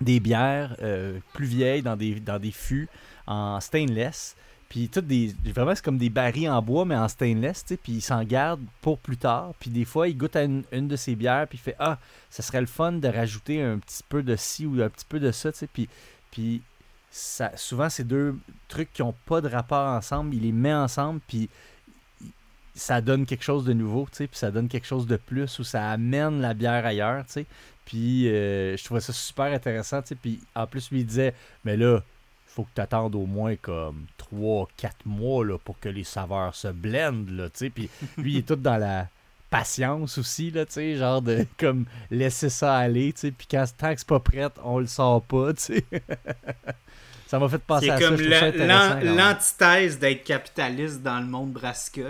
des 0.00 0.20
bières 0.20 0.76
euh, 0.82 1.18
plus 1.32 1.46
vieilles 1.46 1.82
dans 1.82 1.96
des, 1.96 2.20
dans 2.20 2.38
des 2.38 2.52
fûts 2.52 2.88
en 3.26 3.60
stainless. 3.60 4.36
Puis 4.68 4.88
toutes 4.88 5.06
des. 5.06 5.34
Vraiment, 5.54 5.74
c'est 5.74 5.84
comme 5.84 5.98
des 5.98 6.08
barils 6.08 6.48
en 6.48 6.62
bois, 6.62 6.84
mais 6.86 6.96
en 6.96 7.06
stainless, 7.08 7.62
tu 7.64 7.68
sais. 7.74 7.76
Puis 7.76 7.92
il 7.92 8.00
s'en 8.00 8.24
garde 8.24 8.60
pour 8.80 8.98
plus 8.98 9.18
tard. 9.18 9.52
Puis 9.60 9.70
des 9.70 9.84
fois, 9.84 10.08
il 10.08 10.16
goûte 10.16 10.34
à 10.36 10.44
une, 10.44 10.62
une 10.72 10.88
de 10.88 10.96
ses 10.96 11.14
bières, 11.14 11.46
puis 11.46 11.58
il 11.58 11.62
fait 11.62 11.76
Ah, 11.78 11.98
ça 12.30 12.42
serait 12.42 12.60
le 12.62 12.66
fun 12.66 12.92
de 12.92 13.08
rajouter 13.08 13.62
un 13.62 13.78
petit 13.78 14.02
peu 14.08 14.22
de 14.22 14.34
ci 14.36 14.64
ou 14.66 14.80
un 14.82 14.88
petit 14.88 15.04
peu 15.06 15.20
de 15.20 15.30
ça, 15.30 15.52
tu 15.52 15.58
sais. 15.58 15.66
Puis, 15.72 15.88
puis 16.30 16.62
souvent, 17.12 17.88
c'est 17.90 18.04
deux 18.04 18.36
trucs 18.68 18.92
qui 18.92 19.02
n'ont 19.02 19.14
pas 19.26 19.40
de 19.40 19.48
rapport 19.48 19.86
ensemble. 19.88 20.34
Il 20.34 20.42
les 20.42 20.52
met 20.52 20.72
ensemble, 20.74 21.20
puis 21.28 21.48
il- 22.22 22.28
ça 22.74 23.00
donne 23.00 23.26
quelque 23.26 23.44
chose 23.44 23.64
de 23.64 23.72
nouveau, 23.74 24.08
tu. 24.10 24.26
Puis 24.26 24.38
ça 24.38 24.50
donne 24.50 24.68
quelque 24.68 24.86
chose 24.86 25.06
de 25.06 25.16
plus, 25.16 25.58
ou 25.58 25.64
ça 25.64 25.90
amène 25.90 26.40
la 26.40 26.54
bière 26.54 26.84
ailleurs, 26.86 27.24
tu 27.26 27.32
sais. 27.32 27.46
Puis 27.84 28.28
euh, 28.28 28.76
je 28.76 28.84
trouvais 28.84 29.00
ça 29.00 29.12
super 29.12 29.52
intéressant, 29.52 30.00
tu 30.02 30.08
sais. 30.08 30.14
Puis 30.14 30.40
en 30.54 30.66
plus, 30.66 30.90
lui, 30.90 31.00
il 31.00 31.06
disait 31.06 31.34
Mais 31.64 31.76
là, 31.76 32.00
faut 32.46 32.64
que 32.64 32.70
tu 32.74 32.80
attendes 32.80 33.14
au 33.14 33.26
moins 33.26 33.56
comme 33.56 34.06
3-4 34.18 34.92
mois 35.04 35.44
pour 35.64 35.78
que 35.80 35.88
les 35.88 36.04
saveurs 36.04 36.54
se 36.54 36.68
blendent, 36.68 37.50
tu 37.52 37.58
sais. 37.58 37.70
Puis 37.70 37.90
lui, 38.16 38.32
il 38.32 38.38
est 38.38 38.46
tout 38.48 38.56
dans 38.56 38.76
la 38.78 39.08
patience 39.50 40.16
aussi, 40.16 40.50
là, 40.50 40.64
tu 40.64 40.72
sais, 40.72 40.96
genre 40.96 41.20
de 41.20 41.46
comme 41.58 41.84
laisser 42.10 42.48
ça 42.48 42.76
aller, 42.78 43.12
tu 43.12 43.20
sais. 43.20 43.30
Puis 43.32 43.46
quand 43.50 43.64
tant 43.76 43.92
que 43.92 43.98
c'est 44.00 44.08
pas 44.08 44.20
prêt, 44.20 44.48
on 44.64 44.78
le 44.78 44.86
sort 44.86 45.20
pas. 45.22 45.52
ça 47.32 47.38
m'a 47.38 47.48
fait 47.48 47.56
penser 47.62 47.86
C'est 47.86 47.92
à 47.92 47.98
comme 47.98 48.16
ça, 48.18 48.24
quand 48.98 49.04
même. 49.06 49.16
l'antithèse 49.16 49.98
d'être 49.98 50.22
capitaliste 50.22 51.00
dans 51.02 51.18
le 51.18 51.24
monde 51.24 51.54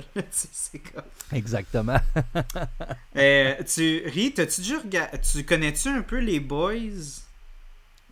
sais, 0.32 0.48
c'est 0.52 0.78
comme... 0.80 1.04
Exactement. 1.32 2.00
Euh, 3.16 3.54
tu 3.72 4.02
ris, 4.06 4.32
t'as-tu 4.34 4.62
déjà 4.62 4.78
regardé... 4.80 5.18
Tu 5.20 5.44
connais-tu 5.44 5.88
un 5.88 6.02
peu 6.02 6.18
les 6.18 6.40
Boys? 6.40 7.20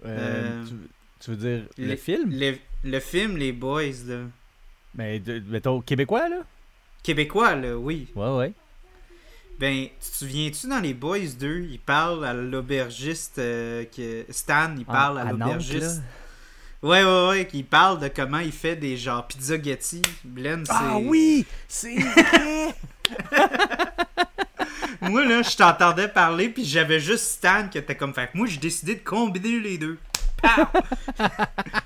Euh, 0.05 0.07
Euh, 0.07 0.65
tu, 0.67 0.75
tu 1.19 1.31
veux 1.31 1.37
dire 1.37 1.63
le 1.79 1.97
film? 1.97 2.31
Le, 2.33 2.57
le 2.85 3.01
film 3.01 3.37
Les 3.37 3.51
Boys, 3.53 4.05
là. 4.07 4.19
Mais 4.95 5.19
de- 5.19 5.43
mettons 5.49 5.81
québécois, 5.81 6.29
là? 6.29 6.43
Québécois, 7.03 7.57
là, 7.57 7.77
oui. 7.77 8.07
Ouais, 8.15 8.37
ouais. 8.37 8.53
Ben, 9.59 9.89
tu 10.01 10.11
te 10.11 10.17
souviens-tu 10.17 10.69
dans 10.69 10.81
les 10.81 10.95
Boys 10.95 11.35
2, 11.39 11.67
il 11.71 11.81
parle 11.81 12.25
à 12.25 12.33
l'aubergiste 12.35 13.39
euh, 13.39 13.85
que 13.85 14.25
Stan, 14.31 14.75
il 14.79 14.85
parle 14.85 15.19
En- 15.19 15.23
à 15.23 15.25
Nantes, 15.33 15.41
l'aubergiste. 15.41 16.03
Ouais, 16.83 17.05
ouais, 17.05 17.29
ouais, 17.29 17.47
qu'il 17.47 17.65
parle 17.67 18.01
de 18.01 18.09
comment 18.09 18.39
il 18.39 18.53
fait 18.53 18.75
des 18.77 18.97
genre 18.97 19.27
pizza 19.27 19.61
Getty. 19.61 20.01
Blend, 20.25 20.63
Ah 20.71 20.95
c'est- 20.97 21.05
oui! 21.07 21.47
C'est 21.69 21.95
vrai! 21.99 22.75
Moi, 25.03 25.25
là, 25.25 25.43
je 25.43 25.57
t'entendais 25.57 26.09
parler, 26.09 26.49
puis 26.51 26.65
j'avais 26.65 27.01
juste 27.01 27.25
Stan 27.25 27.69
qui 27.69 27.79
était 27.79 27.95
comme. 27.97 28.13
Fait 28.15 28.29
que 28.31 28.37
moi, 28.37 28.47
j'ai 28.47 28.59
décidé 28.59 28.95
de 28.97 29.01
combiner 29.03 29.59
les 29.59 29.79
deux. 29.79 29.99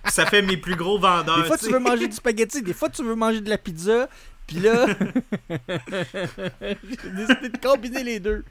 Ça 0.07 0.27
fait 0.27 0.43
mes 0.43 0.57
plus 0.57 0.75
gros 0.77 0.99
vendeurs. 0.99 1.39
Des 1.41 1.45
fois, 1.45 1.57
tu 1.59 1.71
veux 1.71 1.79
manger 1.79 2.09
du 2.09 2.15
spaghetti, 2.15 2.61
des 2.63 2.75
fois, 2.75 2.89
tu 2.89 3.03
veux 3.05 3.15
manger 3.15 3.41
de 3.41 3.49
la 3.49 3.59
pizza, 3.59 4.09
puis 4.47 4.57
là, 4.61 4.87
j'ai 5.49 7.11
décidé 7.11 7.49
de 7.51 7.59
combiner 7.63 8.03
les 8.05 8.21
deux. 8.21 8.45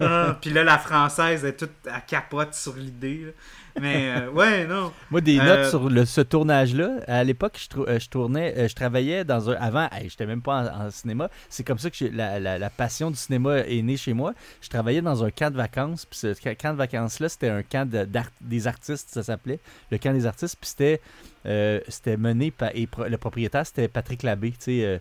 Ah, 0.00 0.36
puis 0.40 0.50
là, 0.50 0.64
la 0.64 0.78
française 0.78 1.44
est 1.44 1.56
toute 1.56 1.70
à 1.90 2.00
capote 2.00 2.54
sur 2.54 2.74
l'idée. 2.74 3.34
Mais 3.80 4.08
euh, 4.08 4.30
ouais, 4.30 4.66
non. 4.66 4.92
Moi, 5.10 5.20
des 5.20 5.38
Euh, 5.38 5.44
notes 5.44 5.70
sur 5.70 5.90
le- 5.90 6.04
ce 6.04 6.20
tournage-là. 6.20 6.96
À 7.06 7.22
l'époque, 7.24 7.58
je, 7.58 7.78
euh, 7.80 7.98
je 7.98 8.08
tournais, 8.08 8.54
euh, 8.56 8.68
je 8.68 8.74
travaillais 8.74 9.24
dans 9.24 9.50
un. 9.50 9.54
Avant, 9.54 9.88
je 10.02 10.08
j'étais 10.08 10.26
même 10.26 10.40
pas 10.42 10.70
en, 10.74 10.86
en 10.86 10.90
cinéma. 10.90 11.28
C'est 11.50 11.62
comme 11.64 11.78
ça 11.78 11.90
que 11.90 12.04
la, 12.12 12.40
la- 12.40 12.58
la 12.58 12.70
passion 12.70 13.10
du 13.10 13.16
cinéma 13.16 13.58
est 13.60 13.82
née 13.82 13.96
chez 13.96 14.12
moi. 14.14 14.32
Je 14.62 14.68
travaillais 14.68 15.02
dans 15.02 15.24
un 15.24 15.30
camp 15.30 15.50
de 15.50 15.56
vacances. 15.56 16.06
Puis 16.06 16.18
ce 16.18 16.32
ca- 16.34 16.54
camp 16.54 16.72
de 16.72 16.78
vacances-là, 16.78 17.28
c'était 17.28 17.50
un 17.50 17.62
camp 17.62 17.88
de- 17.88 18.04
d'art- 18.04 18.30
des 18.40 18.66
artistes, 18.66 19.10
ça 19.10 19.22
s'appelait. 19.22 19.60
Le 19.90 19.98
camp 19.98 20.12
des 20.14 20.26
artistes. 20.26 20.56
Puis 20.60 20.70
c'était, 20.70 21.00
euh, 21.44 21.80
mené 22.18 22.50
par. 22.50 22.70
Et 22.74 22.86
pro- 22.86 23.04
le 23.08 23.18
propriétaire, 23.18 23.66
c'était 23.66 23.88
Patrick 23.88 24.22
Labbé. 24.22 24.50
Tu 24.52 24.56
sais, 24.60 24.84
euh, 24.84 24.98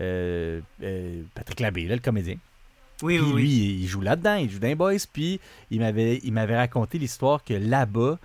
euh, 0.00 0.60
euh, 0.82 1.22
Patrick 1.34 1.60
Labbé, 1.60 1.86
là, 1.86 1.94
le 1.94 2.00
comédien. 2.00 2.36
Oui, 3.02 3.18
Puis 3.18 3.26
oui, 3.32 3.42
lui, 3.42 3.50
il 3.82 3.86
joue 3.86 4.00
là-dedans, 4.00 4.36
il 4.36 4.50
joue 4.50 4.58
dans 4.58 4.68
les 4.68 4.74
boys. 4.74 4.94
Puis 5.12 5.40
il 5.70 5.80
m'avait, 5.80 6.20
il 6.24 6.32
m'avait 6.32 6.56
raconté 6.56 6.98
l'histoire 6.98 7.44
que 7.44 7.54
là-bas, 7.54 8.18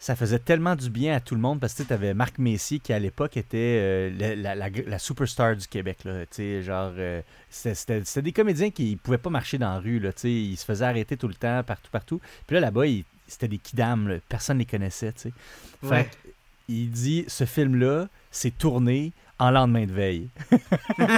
ça 0.00 0.14
faisait 0.14 0.38
tellement 0.38 0.76
du 0.76 0.90
bien 0.90 1.16
à 1.16 1.20
tout 1.20 1.34
le 1.34 1.40
monde 1.40 1.58
parce 1.58 1.74
que 1.74 1.82
tu 1.82 1.92
avais 1.92 2.14
Marc 2.14 2.38
Messier 2.38 2.78
qui 2.78 2.92
à 2.92 3.00
l'époque 3.00 3.36
était 3.36 3.56
euh, 3.58 4.10
la, 4.16 4.36
la- 4.36 4.54
la- 4.54 4.82
la 4.86 4.98
superstar 5.00 5.56
du 5.56 5.66
Québec. 5.66 5.98
Là, 6.04 6.22
genre, 6.62 6.92
euh, 6.96 7.20
c'était, 7.50 8.22
des 8.22 8.30
comédiens 8.32 8.70
qui 8.70 8.92
ne 8.92 8.96
pouvaient 8.96 9.18
pas 9.18 9.30
marcher 9.30 9.58
dans 9.58 9.72
la 9.72 9.80
rue. 9.80 9.98
Là, 9.98 10.10
ils 10.22 10.56
se 10.56 10.64
faisaient 10.64 10.84
arrêter 10.84 11.16
tout 11.16 11.26
le 11.26 11.34
temps, 11.34 11.64
partout, 11.64 11.90
partout. 11.90 12.20
Puis 12.46 12.54
là, 12.54 12.60
là-bas, 12.60 12.84
c'était 13.26 13.48
des 13.48 13.58
kidams. 13.58 14.06
là, 14.06 14.16
Personne 14.28 14.58
ne 14.58 14.62
les 14.62 14.66
connaissait. 14.66 15.12
Fait 15.20 15.32
Ouais. 15.82 16.08
il 16.68 16.90
dit 16.92 17.24
ce 17.26 17.44
film-là, 17.44 18.08
c'est 18.30 18.56
tourné 18.56 19.12
en 19.38 19.50
lendemain 19.50 19.86
de 19.86 19.92
veille. 19.92 20.28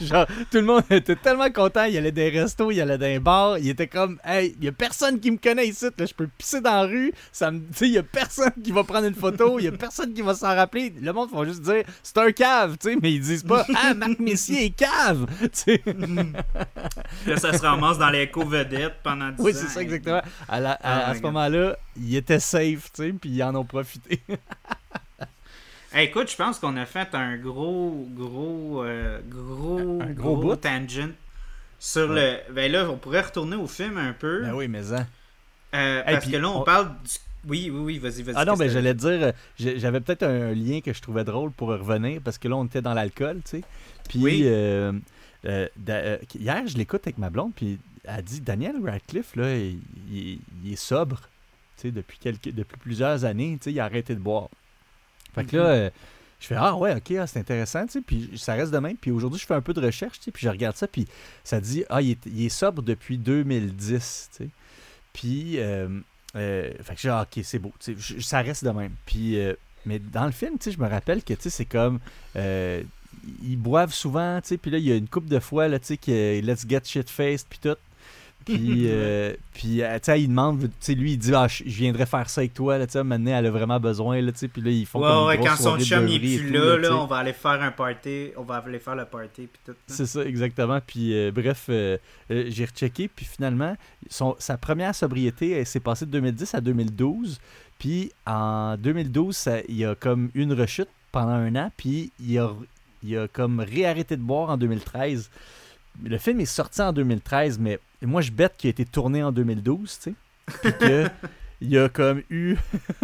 Genre, 0.00 0.26
tout 0.50 0.58
le 0.58 0.62
monde 0.62 0.84
était 0.90 1.16
tellement 1.16 1.50
content. 1.50 1.84
Il 1.84 1.96
allait 1.96 2.12
des 2.12 2.30
restos, 2.30 2.70
il 2.70 2.80
allait 2.80 2.98
dans 2.98 3.06
les 3.06 3.18
bars. 3.18 3.58
Il 3.58 3.68
était 3.68 3.86
comme, 3.86 4.18
hey, 4.24 4.56
il 4.58 4.64
y 4.64 4.68
a 4.68 4.72
personne 4.72 5.20
qui 5.20 5.30
me 5.30 5.36
connaît 5.36 5.68
ici. 5.68 5.86
Là, 5.98 6.06
je 6.06 6.14
peux 6.14 6.26
pisser 6.26 6.60
dans 6.60 6.82
la 6.82 6.82
rue. 6.82 7.12
Ça 7.32 7.50
me, 7.50 7.60
il 7.82 7.88
y 7.88 7.98
a 7.98 8.02
personne 8.02 8.52
qui 8.62 8.72
va 8.72 8.84
prendre 8.84 9.06
une 9.06 9.14
photo. 9.14 9.58
Il 9.58 9.64
y 9.66 9.68
a 9.68 9.72
personne 9.72 10.14
qui 10.14 10.22
va 10.22 10.34
s'en 10.34 10.54
rappeler. 10.54 10.94
Le 11.00 11.12
monde 11.12 11.30
va 11.32 11.44
juste 11.44 11.62
dire, 11.62 11.84
c'est 12.02 12.18
un 12.18 12.32
cave, 12.32 12.76
tu 12.78 12.90
sais, 12.90 12.98
mais 13.00 13.12
ils 13.12 13.20
disent 13.20 13.42
pas, 13.44 13.66
ah, 13.74 13.94
Marc 13.94 14.18
Messier 14.18 14.66
est 14.66 14.70
cave, 14.70 15.26
là, 17.26 17.36
ça 17.36 17.52
se 17.52 17.62
ramasse 17.62 17.98
dans 17.98 18.10
les 18.10 18.30
co-vedettes 18.30 18.96
pendant 19.02 19.30
10 19.30 19.34
oui, 19.38 19.42
ans. 19.42 19.44
Oui, 19.44 19.52
c'est 19.54 19.68
ça, 19.68 19.82
exactement. 19.82 20.22
À, 20.48 20.60
la, 20.60 20.72
à, 20.72 20.96
Oh 20.96 21.10
à 21.10 21.12
my 21.12 21.18
ce 21.18 21.22
moment-là, 21.22 21.76
il 21.96 22.16
était 22.16 22.40
safe, 22.40 22.90
tu 22.92 23.02
sais, 23.02 23.12
puis 23.12 23.30
ils 23.30 23.42
en 23.42 23.54
ont 23.54 23.64
profité. 23.64 24.22
Hey, 25.96 26.08
écoute, 26.08 26.30
je 26.30 26.36
pense 26.36 26.58
qu'on 26.58 26.76
a 26.76 26.84
fait 26.84 27.14
un 27.14 27.38
gros, 27.38 28.06
gros, 28.14 28.82
euh, 28.84 29.18
gros, 29.26 29.98
Un 30.02 30.12
gros 30.12 30.36
bout. 30.36 30.56
tangent 30.56 31.08
sur 31.78 32.08
le. 32.12 32.36
Ben 32.52 32.70
là, 32.70 32.86
on 32.90 32.98
pourrait 32.98 33.22
retourner 33.22 33.56
au 33.56 33.66
film 33.66 33.96
un 33.96 34.12
peu. 34.12 34.42
ben 34.42 34.52
oui, 34.52 34.68
mais 34.68 34.92
hein. 34.92 35.06
euh, 35.74 36.02
Hey, 36.04 36.14
parce 36.16 36.26
que 36.26 36.36
là, 36.36 36.50
on, 36.50 36.60
on- 36.60 36.64
parle 36.64 36.88
du. 37.02 37.12
Oui, 37.48 37.70
oui, 37.72 37.80
oui, 37.80 37.98
vas-y, 37.98 38.22
vas-y. 38.24 38.34
Ah 38.36 38.44
non, 38.44 38.52
qu'est-ce 38.52 38.64
ben 38.64 38.70
j'allais 38.70 38.92
dire, 38.92 39.32
j'avais 39.58 40.00
peut-être 40.00 40.24
un 40.24 40.52
lien 40.52 40.82
que 40.82 40.92
je 40.92 41.00
trouvais 41.00 41.24
drôle 41.24 41.50
pour 41.52 41.68
revenir, 41.68 42.20
parce 42.22 42.36
que 42.36 42.48
là, 42.48 42.56
on 42.56 42.66
était 42.66 42.82
dans 42.82 42.92
l'alcool, 42.92 43.36
tu 43.44 43.58
sais. 43.60 43.62
Puis, 44.08 44.18
Oui. 44.18 44.42
euh, 44.44 44.92
euh, 45.46 45.66
euh, 45.88 46.18
hier, 46.38 46.66
je 46.66 46.76
l'écoute 46.76 47.02
avec 47.06 47.16
ma 47.16 47.30
blonde, 47.30 47.52
puis 47.56 47.78
elle 48.04 48.22
dit 48.22 48.42
Daniel 48.42 48.74
Radcliffe, 48.84 49.34
là, 49.36 49.56
il, 49.56 49.78
il- 50.12 50.40
il 50.64 50.72
est 50.74 50.76
sobre, 50.76 51.20
tu 51.76 51.82
sais, 51.82 51.90
depuis, 51.90 52.18
quelques, 52.18 52.50
depuis 52.52 52.76
plusieurs 52.78 53.24
années, 53.24 53.56
tu 53.60 53.64
sais, 53.64 53.72
il 53.72 53.80
a 53.80 53.84
arrêté 53.84 54.14
de 54.14 54.20
boire. 54.20 54.48
Fait 55.36 55.44
que 55.44 55.56
là, 55.56 55.62
Mhm. 55.62 55.68
euh, 55.70 55.90
je 56.40 56.46
fais 56.48 56.56
Ah 56.58 56.74
ouais, 56.76 56.94
ok, 56.96 57.12
ah, 57.20 57.26
c'est 57.28 57.38
intéressant, 57.38 57.86
tu 57.86 57.92
sais, 57.92 58.00
puis 58.00 58.30
ça 58.36 58.54
reste 58.54 58.72
de 58.72 58.78
même. 58.78 58.96
Puis 58.96 59.10
aujourd'hui, 59.12 59.38
je 59.40 59.46
fais 59.46 59.54
un 59.54 59.60
peu 59.60 59.72
de 59.72 59.80
recherche, 59.80 60.18
tu 60.18 60.24
sais, 60.24 60.30
puis 60.32 60.42
je 60.44 60.50
regarde 60.50 60.76
ça, 60.76 60.88
puis 60.88 61.06
ça 61.44 61.60
dit 61.60 61.84
Ah, 61.88 62.02
il 62.02 62.10
est, 62.10 62.26
il 62.26 62.44
est 62.46 62.48
sobre 62.50 62.82
depuis 62.82 63.16
2010, 63.18 64.30
tu 64.36 64.44
sais. 64.44 64.50
Puis, 65.12 65.58
euh, 65.60 65.88
euh, 66.34 66.72
fait 66.82 66.94
que 66.94 67.00
j'ai 67.00 67.08
Ah, 67.08 67.22
ok, 67.30 67.42
c'est 67.44 67.58
beau, 67.58 67.72
tu 67.78 67.94
sais, 67.94 68.16
je- 68.16 68.20
ça 68.20 68.40
reste 68.42 68.64
de 68.64 68.70
même. 68.70 68.92
Puis, 69.06 69.38
euh, 69.38 69.54
mais 69.86 69.98
dans 69.98 70.26
le 70.26 70.32
film, 70.32 70.58
tu 70.58 70.64
sais, 70.64 70.72
je 70.76 70.82
me 70.82 70.88
rappelle 70.88 71.22
que, 71.22 71.32
tu 71.34 71.42
sais, 71.42 71.50
c'est 71.50 71.64
comme. 71.64 72.00
euh, 72.36 72.82
ils 73.42 73.56
boivent 73.56 73.94
souvent, 73.94 74.40
tu 74.42 74.48
sais, 74.48 74.56
puis 74.58 74.70
là, 74.70 74.78
il 74.78 74.84
y 74.84 74.92
a 74.92 74.94
une 74.96 75.08
couple 75.08 75.28
de 75.28 75.40
fois, 75.40 75.68
là, 75.68 75.78
tu 75.78 75.86
sais, 75.86 75.96
que 75.96 76.40
let's 76.40 76.64
get 76.68 76.82
shit-faced, 76.84 77.46
puis 77.48 77.58
tout. 77.60 77.76
Puis, 78.46 78.84
euh, 78.86 79.34
puis 79.52 79.82
euh, 79.82 79.94
tu 79.96 80.04
sais, 80.04 80.22
il 80.22 80.28
demande, 80.28 80.60
tu 80.60 80.70
sais, 80.80 80.94
lui, 80.94 81.12
il 81.12 81.18
dit, 81.18 81.34
ah, 81.34 81.48
je 81.48 81.64
viendrais 81.64 82.06
faire 82.06 82.30
ça 82.30 82.40
avec 82.40 82.54
toi, 82.54 82.78
là, 82.78 82.86
tu 82.86 82.92
sais, 82.92 83.04
maintenant, 83.04 83.36
elle 83.36 83.46
a 83.46 83.50
vraiment 83.50 83.78
besoin, 83.78 84.20
là, 84.22 84.32
tu 84.32 84.38
sais, 84.38 84.48
puis 84.48 84.62
là, 84.62 84.70
ils 84.70 84.86
font 84.86 85.00
Ouais, 85.00 85.06
comme 85.08 85.18
une 85.20 85.26
ouais, 85.26 85.36
grosse 85.36 85.48
quand 85.48 85.56
son 85.56 85.78
chum 85.84 86.08
il 86.08 86.14
est 86.14 86.38
plus 86.38 86.46
tout, 86.46 86.52
là, 86.54 86.76
là, 86.78 86.96
on 86.96 87.06
va 87.06 87.16
aller 87.16 87.32
faire 87.32 87.60
un 87.62 87.72
party, 87.72 88.30
on 88.36 88.42
va 88.44 88.56
aller 88.64 88.78
faire 88.78 88.94
le 88.96 89.04
party, 89.04 89.48
puis 89.52 89.60
tout. 89.66 89.74
C'est 89.86 90.06
ça, 90.06 90.24
exactement. 90.24 90.78
Puis 90.86 91.12
euh, 91.12 91.30
bref, 91.34 91.66
euh, 91.68 91.98
j'ai 92.30 92.64
rechecké, 92.64 93.08
puis 93.08 93.26
finalement, 93.26 93.76
son, 94.08 94.36
sa 94.38 94.56
première 94.56 94.94
sobriété, 94.94 95.50
elle 95.50 95.66
s'est 95.66 95.80
passée 95.80 96.06
de 96.06 96.12
2010 96.12 96.54
à 96.54 96.60
2012. 96.60 97.38
Puis 97.78 98.10
en 98.26 98.76
2012, 98.78 99.36
ça- 99.36 99.60
il 99.68 99.76
y 99.76 99.84
a 99.84 99.94
comme 99.94 100.30
une 100.34 100.52
rechute 100.52 100.88
pendant 101.12 101.32
un 101.32 101.54
an, 101.56 101.70
puis 101.76 102.10
il 102.20 102.38
a, 102.38 102.50
il 103.02 103.18
a 103.18 103.28
comme 103.28 103.60
réarrêté 103.60 104.16
de 104.16 104.22
boire 104.22 104.50
en 104.50 104.56
2013. 104.56 105.30
Le 106.04 106.18
film 106.18 106.40
est 106.40 106.44
sorti 106.46 106.82
en 106.82 106.92
2013, 106.92 107.58
mais 107.58 107.78
moi 108.02 108.20
je 108.22 108.30
bête 108.30 108.54
qu'il 108.56 108.68
a 108.68 108.70
été 108.70 108.84
tourné 108.84 109.22
en 109.22 109.32
2012, 109.32 109.98
tu 110.02 110.10
sais. 110.10 110.14
Puis 110.62 110.72
que 110.78 111.06
il 111.60 111.70
y 111.70 111.78
a 111.78 111.88
comme 111.88 112.22
eu 112.30 112.56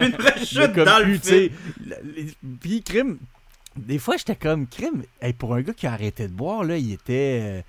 Une 0.00 0.14
rechute 0.14 0.72
dans 0.74 0.98
le 1.00 1.14
eu, 1.14 1.20
tu 1.20 1.28
sais, 1.28 1.50
film. 1.50 2.30
Puis, 2.60 2.82
crime, 2.82 3.18
des 3.76 3.98
fois, 3.98 4.16
j'étais 4.16 4.36
comme, 4.36 4.66
crime, 4.66 5.02
hey, 5.20 5.32
pour 5.32 5.54
un 5.54 5.62
gars 5.62 5.72
qui 5.72 5.86
a 5.86 5.92
arrêté 5.92 6.28
de 6.28 6.32
boire, 6.32 6.64
là, 6.64 6.76
il 6.76 6.92
était. 6.92 7.40
euh, 7.42 7.62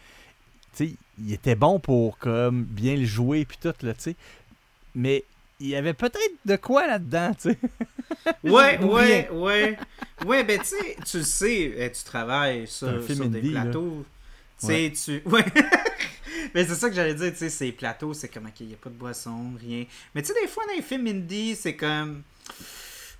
tu 0.75 0.87
sais, 0.87 0.93
il 1.19 1.33
était 1.33 1.55
bon 1.55 1.79
pour 1.79 2.17
comme 2.17 2.63
bien 2.63 2.95
le 2.95 3.05
jouer, 3.05 3.45
puis 3.45 3.57
tout, 3.61 3.73
là, 3.85 3.93
tu 3.93 4.01
sais. 4.01 4.15
Mais 4.95 5.23
il 5.59 5.67
y 5.67 5.75
avait 5.75 5.93
peut-être 5.93 6.33
de 6.45 6.55
quoi 6.55 6.87
là-dedans, 6.87 7.33
tu 7.33 7.51
sais. 7.51 7.57
Ouais, 8.43 8.79
Ou 8.81 8.95
ouais, 8.95 9.29
ouais. 9.31 9.77
Ouais, 10.25 10.43
ben 10.43 10.59
tu 10.59 10.65
sais, 10.65 10.97
tu 11.05 11.17
le 11.19 11.23
sais, 11.23 11.91
tu 11.95 12.03
travailles 12.03 12.67
sur, 12.67 13.01
sur 13.03 13.29
des 13.29 13.39
indie, 13.39 13.51
plateaux. 13.51 14.05
Tu. 14.61 15.21
Ouais. 15.25 15.45
Mais 16.55 16.65
c'est 16.65 16.75
ça 16.75 16.89
que 16.89 16.95
j'allais 16.95 17.13
dire, 17.13 17.31
tu 17.31 17.37
sais, 17.37 17.49
ces 17.49 17.71
plateaux, 17.71 18.13
c'est 18.13 18.27
comme, 18.29 18.45
ok, 18.45 18.59
il 18.61 18.67
n'y 18.67 18.73
a 18.73 18.77
pas 18.77 18.89
de 18.89 18.95
boisson, 18.95 19.51
rien. 19.59 19.85
Mais 20.15 20.21
tu 20.21 20.29
sais, 20.33 20.41
des 20.41 20.47
fois, 20.47 20.63
dans 20.67 20.73
les 20.75 20.81
films 20.81 21.07
indie, 21.07 21.55
c'est 21.55 21.75
comme. 21.75 22.23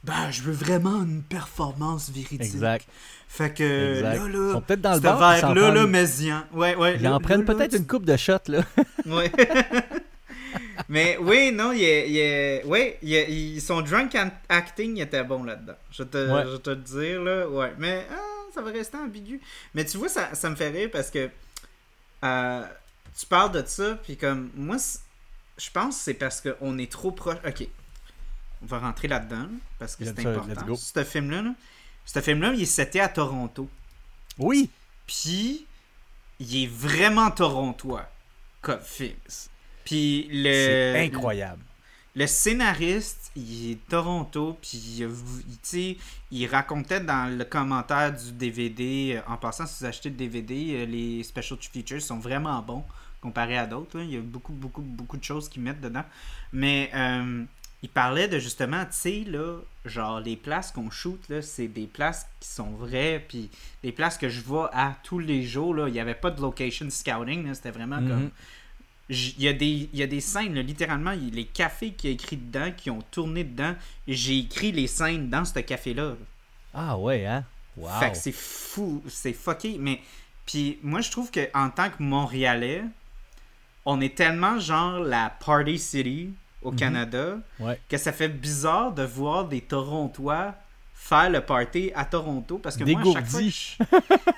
Ben, 0.04 0.32
je 0.32 0.42
veux 0.44 0.54
vraiment 0.54 1.04
une 1.04 1.22
performance 1.24 2.10
véridique. 2.10 2.42
Exact. 2.42 2.88
Fait 3.28 3.54
que 3.54 3.96
exact. 3.98 4.16
là, 4.16 4.22
Ils 4.26 4.32
là, 4.32 4.54
sont 4.54 4.62
peut-être 4.62 4.82
dans 4.82 4.94
le 4.94 5.00
bar. 5.02 5.20
verre-là, 5.20 5.72
là, 5.72 5.86
mais-y-en. 5.88 6.44
Ouais, 6.58 6.76
ouais. 6.76 6.96
Ils 6.96 7.02
là- 7.04 7.14
en 7.16 7.20
prennent 7.20 7.42
là, 7.42 7.48
là, 7.48 7.56
peut-être 7.56 7.76
une 7.76 7.86
coupe 7.86 8.06
de 8.06 8.16
shots, 8.18 8.48
là. 8.48 8.64
Ouais. 9.06 9.30
Mais 10.88 11.18
oui, 11.22 11.52
non, 11.52 11.72
il 11.74 11.84
est, 11.84 12.10
il 12.10 12.18
est- 12.18 12.64
ouais, 12.66 12.98
il 13.04 13.14
est- 13.14 13.30
il- 13.32 13.62
son 13.62 13.82
drunk 13.82 14.18
acting 14.48 14.96
il 14.98 15.02
était 15.02 15.24
bon 15.24 15.44
là-dedans. 15.44 15.76
Je 15.92 16.04
te, 16.04 16.18
Ouais. 16.18 16.44
je 16.52 16.58
te 16.58 16.70
le 16.72 16.76
dire, 16.78 17.22
là. 17.22 17.48
Ouais. 17.48 17.74
Mais 17.78 18.06
ah, 18.12 18.16
ça 18.54 18.62
va 18.62 18.72
rester 18.72 18.97
ambigu. 18.97 19.41
Mais 19.74 19.86
tu 19.86 19.97
vois, 19.97 20.10
ça, 20.10 20.36
ça 20.36 20.50
me 20.50 20.56
fait 20.56 20.70
rire 20.70 20.89
parce 20.91 21.10
que 21.10 21.30
euh, 22.24 22.68
tu 23.18 23.26
parles 23.26 23.52
de 23.52 23.64
ça, 23.66 23.95
puis 24.04 24.18
comme, 24.18 24.50
moi, 24.56 24.78
je 25.58 25.70
pense 25.72 25.97
que 25.97 26.04
c'est 26.04 26.14
parce 26.14 26.41
qu'on 26.41 26.78
est 26.78 26.91
trop 26.91 27.12
proche. 27.12 27.38
Ok. 27.45 27.68
On 28.62 28.66
va 28.66 28.80
rentrer 28.80 29.08
là-dedans, 29.08 29.43
là, 29.43 29.58
parce 29.78 29.95
que 29.95 30.04
c'est 30.06 30.20
important. 30.26 30.76
Ce 30.76 31.04
film-là, 31.04 31.41
là, 31.41 31.54
ce 32.06 32.20
film-là, 32.20 32.54
il 32.54 32.62
est 32.64 32.66
seté 32.66 33.00
à 33.00 33.08
Toronto. 33.08 33.70
Oui. 34.38 34.70
Puis, 35.08 35.66
il 36.39 36.64
est 36.64 36.68
vraiment 36.68 37.32
torontois 37.32 38.10
comme 38.62 38.82
film. 38.82 39.16
Puis 39.86 40.28
le, 40.32 40.52
C'est 40.52 41.00
incroyable. 41.06 41.64
Le 42.16 42.28
scénariste, 42.28 43.32
il 43.36 43.72
est 43.72 43.88
Toronto, 43.88 44.57
puis 44.62 45.03
il, 46.32 46.47
racontait 46.47 46.99
dans 46.99 47.36
le 47.38 47.45
commentaire 47.45 48.14
du 48.14 48.32
DVD, 48.32 49.16
euh, 49.18 49.32
en 49.32 49.38
passant, 49.38 49.66
si 49.66 49.80
vous 49.84 49.86
achetez 49.86 50.10
le 50.10 50.16
DVD, 50.16 50.74
euh, 50.74 50.86
les 50.86 51.24
special 51.24 51.60
features 51.62 52.01
sont 52.01 52.20
vraiment 52.20 52.60
bons 52.62 52.84
comparé 53.22 53.57
à 53.57 53.66
d'autres. 53.68 53.99
Il 53.99 54.12
y 54.12 54.18
a 54.18 54.22
beaucoup, 54.22 54.53
beaucoup, 54.53 54.82
beaucoup 54.82 55.18
de 55.18 55.24
choses 55.24 55.49
qu'ils 55.49 55.62
mettent 55.62 55.82
dedans. 55.82 56.05
Mais 56.53 56.89
euh, 56.95 57.43
il 57.84 57.89
parlait 57.89 58.28
de 58.28 58.39
justement, 58.39 58.84
tu 58.86 58.91
sais, 58.91 59.24
là, 59.28 59.57
genre 59.86 60.20
les 60.20 60.36
places 60.36 60.72
qu'on 60.72 60.89
shoot, 60.89 61.22
là, 61.30 61.41
c'est 61.41 61.68
des 61.68 61.86
places 61.88 62.28
qui 62.39 62.47
sont 62.49 62.72
vraies, 62.72 63.24
puis 63.28 63.49
des 63.84 63.91
places 63.91 64.18
que 64.18 64.30
je 64.30 64.41
vois 64.41 64.70
à 64.76 64.95
tous 65.03 65.20
les 65.20 65.43
jours, 65.43 65.74
là. 65.76 65.88
Il 65.88 65.93
n'y 65.93 65.99
avait 65.99 66.16
pas 66.16 66.32
de 66.32 66.41
location 66.41 66.89
scouting, 66.89 67.53
c'était 67.53 67.72
vraiment 67.72 67.97
comme 67.97 68.24
Mhm. 68.24 68.30
J- 68.30 68.34
Il 69.10 69.41
y, 69.41 69.47
a 69.47 69.53
des, 69.53 69.89
il 69.91 69.97
y 69.99 70.03
a 70.03 70.07
des 70.07 70.22
scènes, 70.22 70.53
là, 70.53 70.62
littéralement, 70.62 71.12
les 71.32 71.45
cafés 71.45 71.91
qu'il 71.93 72.12
a 72.12 72.14
écrit 72.14 72.38
dedans, 72.38 72.72
qui 72.78 72.91
ont 72.91 73.01
tourné 73.10 73.43
dedans, 73.43 73.74
j'ai 74.07 74.38
écrit 74.38 74.72
les 74.72 74.86
scènes 74.86 75.30
dans 75.30 75.45
ce 75.45 75.57
café-là. 75.60 76.10
là. 76.10 76.16
Ah 76.76 76.97
ouais, 76.97 77.26
hein? 77.26 77.43
Wow. 77.76 77.89
Fait 77.99 78.12
que 78.12 78.18
c'est 78.18 78.32
fou, 78.32 79.01
c'est 79.07 79.34
fucké. 79.34 79.78
Mais, 79.80 79.99
puis 80.45 80.78
moi, 80.84 81.01
je 81.01 81.10
trouve 81.10 81.32
que 81.32 81.49
en 81.55 81.72
tant 81.72 81.89
que 81.89 82.03
Montréalais, 82.03 82.84
on 83.86 83.99
est 84.01 84.16
tellement 84.16 84.60
genre 84.60 84.99
la 84.99 85.32
Party 85.43 85.80
City 85.80 86.30
au 86.62 86.72
Mhm. 86.72 86.78
Canada 86.78 87.38
Ouais. 87.60 87.80
que 87.89 87.97
ça 87.97 88.12
fait 88.12 88.28
bizarre 88.30 88.91
de 88.93 89.01
voir 89.03 89.47
des 89.47 89.62
Torontois 89.62 90.53
faire 91.02 91.30
le 91.30 91.41
party 91.41 91.91
à 91.95 92.06
Toronto 92.06 92.60
parce 92.60 92.76
que 92.78 92.84
moi, 92.84 93.02
à 93.02 93.14
chaque 93.14 93.28
fois, 93.28 93.39
Dégourdi. 93.39 93.78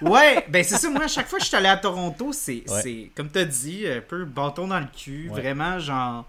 Ouais, 0.01 0.45
ben 0.47 0.63
c'est 0.63 0.77
ça. 0.77 0.89
Moi, 0.89 1.03
à 1.03 1.07
chaque 1.07 1.27
fois 1.27 1.37
que 1.39 1.43
je 1.43 1.49
suis 1.49 1.57
allé 1.57 1.67
à 1.67 1.75
Toronto, 1.77 2.31
c'est, 2.33 2.63
Ouais. 2.69 3.11
comme 3.15 3.29
tu 3.29 3.39
as 3.39 3.45
dit, 3.45 3.85
un 3.87 3.99
peu 4.01 4.23
bâton 4.25 4.67
dans 4.67 4.79
le 4.79 4.85
cul. 4.95 5.29
Ouais. 5.29 5.41
Vraiment, 5.41 5.79
genre, 5.79 6.25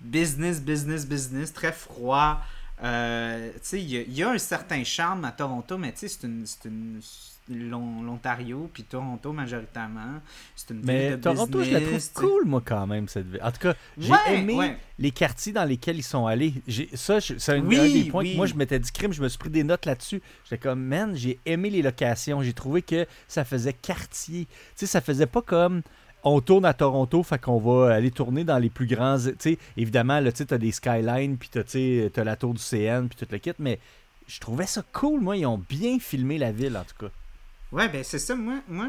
business, 0.00 0.60
business, 0.60 1.06
business, 1.06 1.52
très 1.52 1.72
froid. 1.72 2.40
Euh, 2.82 3.50
tu 3.54 3.58
sais, 3.62 3.80
il 3.80 3.88
y, 3.90 3.96
a- 3.96 4.02
il 4.02 4.12
y 4.12 4.22
a 4.22 4.30
un 4.30 4.38
certain 4.38 4.84
charme 4.84 5.24
à 5.24 5.32
Toronto, 5.32 5.78
mais 5.78 5.92
tu 5.92 6.00
sais, 6.00 6.08
c'est 6.08 6.24
une. 6.68 7.00
L'Ontario, 7.48 8.68
puis 8.72 8.82
Toronto 8.82 9.32
majoritairement. 9.32 10.20
C'est 10.54 10.70
une 10.70 10.78
ville 10.78 10.86
Mais 10.86 11.10
de 11.10 11.16
Toronto, 11.16 11.62
je 11.62 11.70
la 11.70 11.80
trouve 11.80 12.12
cool, 12.14 12.44
moi, 12.46 12.62
quand 12.64 12.86
même, 12.86 13.08
cette 13.08 13.26
ville. 13.28 13.40
En 13.42 13.50
tout 13.52 13.60
cas, 13.60 13.74
j'ai 13.96 14.10
Ouais, 14.10 14.18
aimé 14.34 14.54
ouais. 14.54 14.76
les 14.98 15.10
quartiers 15.10 15.52
dans 15.52 15.64
lesquels 15.64 15.96
ils 15.96 16.02
sont 16.02 16.26
allés. 16.26 16.54
Ça, 16.94 17.20
c'est 17.20 17.48
un, 17.52 17.60
Oui, 17.64 17.78
un 17.78 17.84
des 17.88 18.04
points 18.10 18.22
oui. 18.24 18.32
que 18.32 18.36
moi, 18.36 18.46
je 18.46 18.54
m'étais 18.54 18.78
dit 18.78 18.90
crime, 18.90 19.12
je 19.12 19.22
me 19.22 19.28
suis 19.28 19.38
pris 19.38 19.50
des 19.50 19.64
notes 19.64 19.86
là-dessus. 19.86 20.20
J'étais 20.44 20.58
comme, 20.58 20.80
man, 20.82 21.14
j'ai 21.14 21.38
aimé 21.46 21.70
les 21.70 21.82
locations. 21.82 22.42
J'ai 22.42 22.52
trouvé 22.52 22.82
que 22.82 23.06
ça 23.28 23.44
faisait 23.44 23.72
quartier. 23.72 24.46
Tu 24.46 24.52
sais, 24.74 24.86
ça 24.86 25.00
faisait 25.00 25.26
pas 25.26 25.42
comme 25.42 25.82
on 26.24 26.40
tourne 26.40 26.64
à 26.64 26.74
Toronto, 26.74 27.22
fait 27.22 27.38
qu'on 27.40 27.60
va 27.60 27.94
aller 27.94 28.10
tourner 28.10 28.42
dans 28.42 28.58
les 28.58 28.70
plus 28.70 28.86
grands. 28.86 29.16
Tu 29.18 29.34
sais, 29.38 29.58
évidemment, 29.76 30.18
là, 30.18 30.32
tu 30.32 30.38
sais, 30.38 30.46
t'as 30.46 30.58
des 30.58 30.72
skylines, 30.72 31.36
puis 31.36 31.48
t'as, 31.48 31.62
tu 31.62 32.02
t'as 32.12 32.24
la 32.24 32.34
tour 32.34 32.52
du 32.54 32.60
CN, 32.60 33.06
puis 33.08 33.16
tout 33.16 33.26
le 33.30 33.38
kit, 33.38 33.52
mais 33.60 33.78
je 34.26 34.40
trouvais 34.40 34.66
ça 34.66 34.82
cool, 34.92 35.20
moi. 35.20 35.36
Ils 35.36 35.46
ont 35.46 35.62
bien 35.68 36.00
filmé 36.00 36.36
la 36.38 36.50
ville, 36.50 36.76
en 36.76 36.82
tout 36.82 37.06
cas. 37.06 37.12
Ouais, 37.72 37.88
ben 37.88 38.02
c'est 38.04 38.18
ça. 38.18 38.34
Moi, 38.34 38.60
moi 38.68 38.88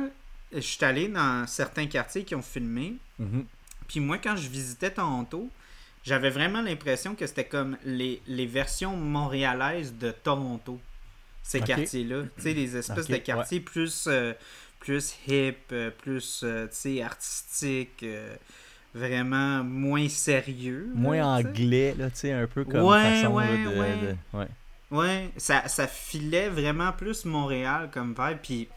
je 0.52 0.60
suis 0.60 0.84
allé 0.86 1.08
dans 1.08 1.46
certains 1.48 1.88
quartiers 1.88 2.24
qui 2.24 2.36
ont 2.36 2.42
filmé. 2.42 2.96
Mhm. 3.20 3.46
Puis 3.88 4.00
moi, 4.00 4.18
quand 4.18 4.36
je 4.36 4.48
visitais 4.50 4.92
Toronto, 4.92 5.50
j'avais 6.04 6.30
vraiment 6.30 6.62
l'impression 6.62 7.16
que 7.16 7.26
c'était 7.28 7.46
comme 7.46 7.78
les, 7.86 8.22
les 8.28 8.46
versions 8.46 8.96
montréalaises 8.96 9.94
de 9.98 10.12
Toronto. 10.12 10.80
ces 11.44 11.60
quartiers-là. 11.62 12.24
Tu 12.36 12.44
sais, 12.44 12.54
les 12.54 12.76
espèces 12.78 13.08
de 13.08 13.18
quartiers 13.18 13.60
plus, 13.62 14.06
euh, 14.08 14.34
plus 14.80 15.16
hip, 15.28 15.56
euh, 15.72 15.90
plus, 15.92 16.42
euh, 16.44 16.68
tu 16.68 16.74
sais, 16.76 17.02
artistiques, 17.02 18.04
euh, 18.04 18.36
vraiment 18.94 19.64
moins 19.64 20.10
sérieux. 20.10 20.90
là, 20.94 21.00
Moins 21.00 21.38
anglais, 21.38 21.96
là, 21.98 22.10
tu 22.10 22.18
sais, 22.20 22.32
un 22.34 22.48
peu 22.48 22.66
comme 22.66 22.82
Ouais, 22.84 23.02
façon 23.22 23.38
là, 23.40 23.46
ouais, 23.46 23.58
de, 23.58 24.08
de- 24.08 24.48
ouais. 24.92 25.30
Ça, 25.38 25.68
ça 25.68 25.88
filait 25.88 26.50
vraiment 26.50 26.92
plus 26.92 27.26
Montréal 27.26 27.90
comme 27.92 28.16
vibe. 28.18 28.38
Puis, 28.42 28.68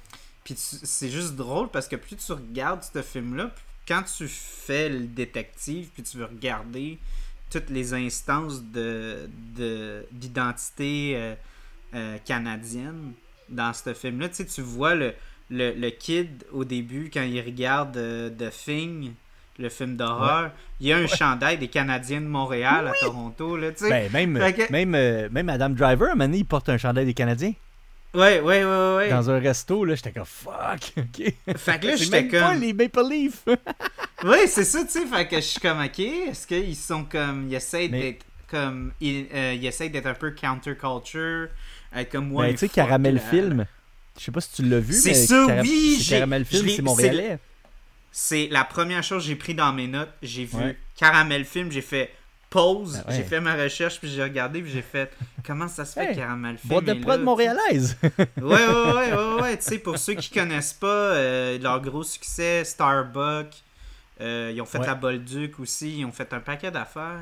puis 0.45 0.55
c'est 0.57 1.11
juste 1.11 1.37
drôle 1.37 1.69
parce 1.71 1.89
que 1.89 1.97
plus 1.97 2.17
tu 2.17 2.33
regardes 2.33 2.83
ce 2.83 3.03
film-là, 3.03 3.51
quand 3.87 4.03
tu 4.03 4.29
fais 4.29 4.89
le 4.89 5.07
détective, 5.07 5.89
puis 5.93 6.03
tu 6.03 6.17
veux 6.19 6.27
regarder 6.27 6.99
toutes 7.51 7.71
les 7.71 7.93
instances 7.95 8.63
de 8.63 9.29
de- 9.57 10.07
d'identité 10.13 11.15
euh, 11.17 11.35
euh, 11.95 12.19
canadienne 12.25 13.13
dans 13.49 13.73
ce 13.73 13.93
film-là, 13.95 14.29
tu 14.29 14.37
sais, 14.37 14.47
tu 14.47 14.61
vois 14.63 14.95
le, 14.95 15.13
le, 15.51 15.73
le 15.73 15.91
kid 15.91 16.45
au 16.53 16.65
début 16.65 17.11
quand 17.13 17.23
il 17.23 17.41
regarde 17.41 17.97
euh, 17.97 18.31
The 18.31 18.51
Thing, 18.53 19.13
le 19.59 19.69
film 19.69 19.97
d'horreur, 19.97 20.51
il 20.81 20.87
y 20.89 20.93
a 20.93 20.97
un 20.97 21.07
chandail 21.07 21.59
des 21.59 21.69
Canadiens 21.69 22.21
de 22.21 22.27
Montréal 22.27 22.89
à 22.89 22.93
Toronto, 23.01 23.57
là, 23.57 23.73
tu 23.73 23.85
sais. 23.85 23.91
Ben, 23.91 24.11
même, 24.13 24.53
que- 24.55 24.73
même, 24.73 24.95
euh, 24.95 25.29
même 25.31 25.49
Adam 25.49 25.71
Driver, 25.71 26.17
donné, 26.17 26.39
il 26.39 26.45
porte 26.45 26.69
un 26.69 26.79
chandail 26.79 27.05
des 27.07 27.15
Canadiens. 27.15 27.53
Ouais, 28.13 28.41
ouais, 28.41 28.65
ouais, 28.65 28.95
ouais. 28.97 29.09
Dans 29.11 29.31
un 29.31 29.39
resto, 29.39 29.85
là, 29.85 29.95
j'étais 29.95 30.11
comme 30.13 30.25
fuck, 30.25 30.93
ok. 30.97 31.33
Fait 31.57 31.79
que 31.81 31.87
là, 31.87 31.97
j'étais 31.97 32.23
même 32.23 32.31
pas 32.31 32.51
comme. 32.53 32.61
les 32.61 32.73
Maple 32.73 33.03
Leafs. 33.09 33.45
Oui, 34.23 34.37
c'est 34.49 34.65
ça, 34.65 34.85
tu 34.85 34.91
sais. 34.91 35.07
Fait 35.07 35.27
que 35.27 35.37
je 35.37 35.41
suis 35.41 35.61
comme, 35.61 35.81
ok, 35.83 35.99
est-ce 35.99 36.47
qu'ils 36.47 36.77
sont 36.77 37.05
comme. 37.05 37.47
Ils 37.49 37.55
essayent 37.55 37.89
Mais- 37.89 38.01
d'être 38.03 38.27
comme. 38.51 38.93
Ils, 39.01 39.27
euh, 39.35 39.55
ils 39.55 39.65
essayent 39.67 39.89
d'être 39.89 40.05
un 40.07 40.15
peu 40.15 40.33
counterculture. 40.33 41.49
Être 41.97 42.11
comme 42.13 42.29
moi. 42.29 42.45
ben, 42.45 42.53
tu 42.53 42.59
sais, 42.59 42.69
Caramel 42.69 43.19
Film. 43.19 43.65
Je 44.19 44.25
sais 44.25 44.31
pas 44.33 44.41
si 44.43 44.53
tu 44.53 44.63
l'as 44.69 44.79
vu, 44.81 44.93
C'est 44.93 45.11
mais 45.11 45.15
ça, 45.15 45.45
Cara- 45.47 45.63
oui, 45.63 46.07
Caramel 46.07 46.45
Film, 46.45 46.69
c'est 46.69 46.83
montréalais. 46.83 47.39
C'est 48.13 48.49
la 48.51 48.65
première 48.65 49.03
chose 49.03 49.23
que 49.23 49.29
j'ai 49.29 49.37
pris 49.37 49.55
dans 49.55 49.73
mes 49.73 49.87
notes. 49.87 50.11
J'ai 50.23 50.45
vu 50.45 50.57
Ouais. 50.57 50.77
Caramel 50.97 51.45
Film, 51.45 51.71
j'ai 51.71 51.83
fait 51.83 52.13
pause, 52.51 53.01
Ben 53.07 53.11
ouais. 53.13 53.17
j'ai 53.19 53.23
fait 53.23 53.41
ma 53.41 53.55
recherche, 53.55 54.01
puis 54.01 54.09
j'ai 54.11 54.23
regardé, 54.25 54.61
puis 54.61 54.73
j'ai 54.73 54.83
fait 54.83 55.13
comment 55.47 55.69
ça 55.69 55.85
se 55.85 55.93
fait 55.93 56.07
Hey, 56.11 56.17
Caramel 56.17 56.59
Film. 56.59 56.69
Boîte 56.69 56.85
de 56.87 56.95
prod 56.95 57.21
montréalaise. 57.23 57.97
Ouais, 58.03 58.17
ouais, 58.43 58.67
ouais, 58.67 59.13
ouais, 59.13 59.41
ouais. 59.43 59.57
Tu 59.59 59.63
sais, 59.65 59.79
pour 59.79 59.97
ceux 59.99 60.15
qui 60.15 60.31
connaissent 60.31 60.73
pas, 60.73 60.87
euh, 60.89 61.59
leur 61.59 61.81
gros 61.81 62.03
succès, 62.03 62.65
Starbucks, 62.65 63.63
euh, 64.21 64.51
ils 64.53 64.61
ont 64.61 64.67
fait 64.67 64.79
Ouais. 64.79 64.87
la 64.87 64.95
Bolduc 64.97 65.61
aussi, 65.61 65.99
ils 66.01 66.05
ont 66.05 66.11
fait 66.13 66.33
un 66.33 66.41
paquet 66.41 66.71
d'affaires. 66.73 67.21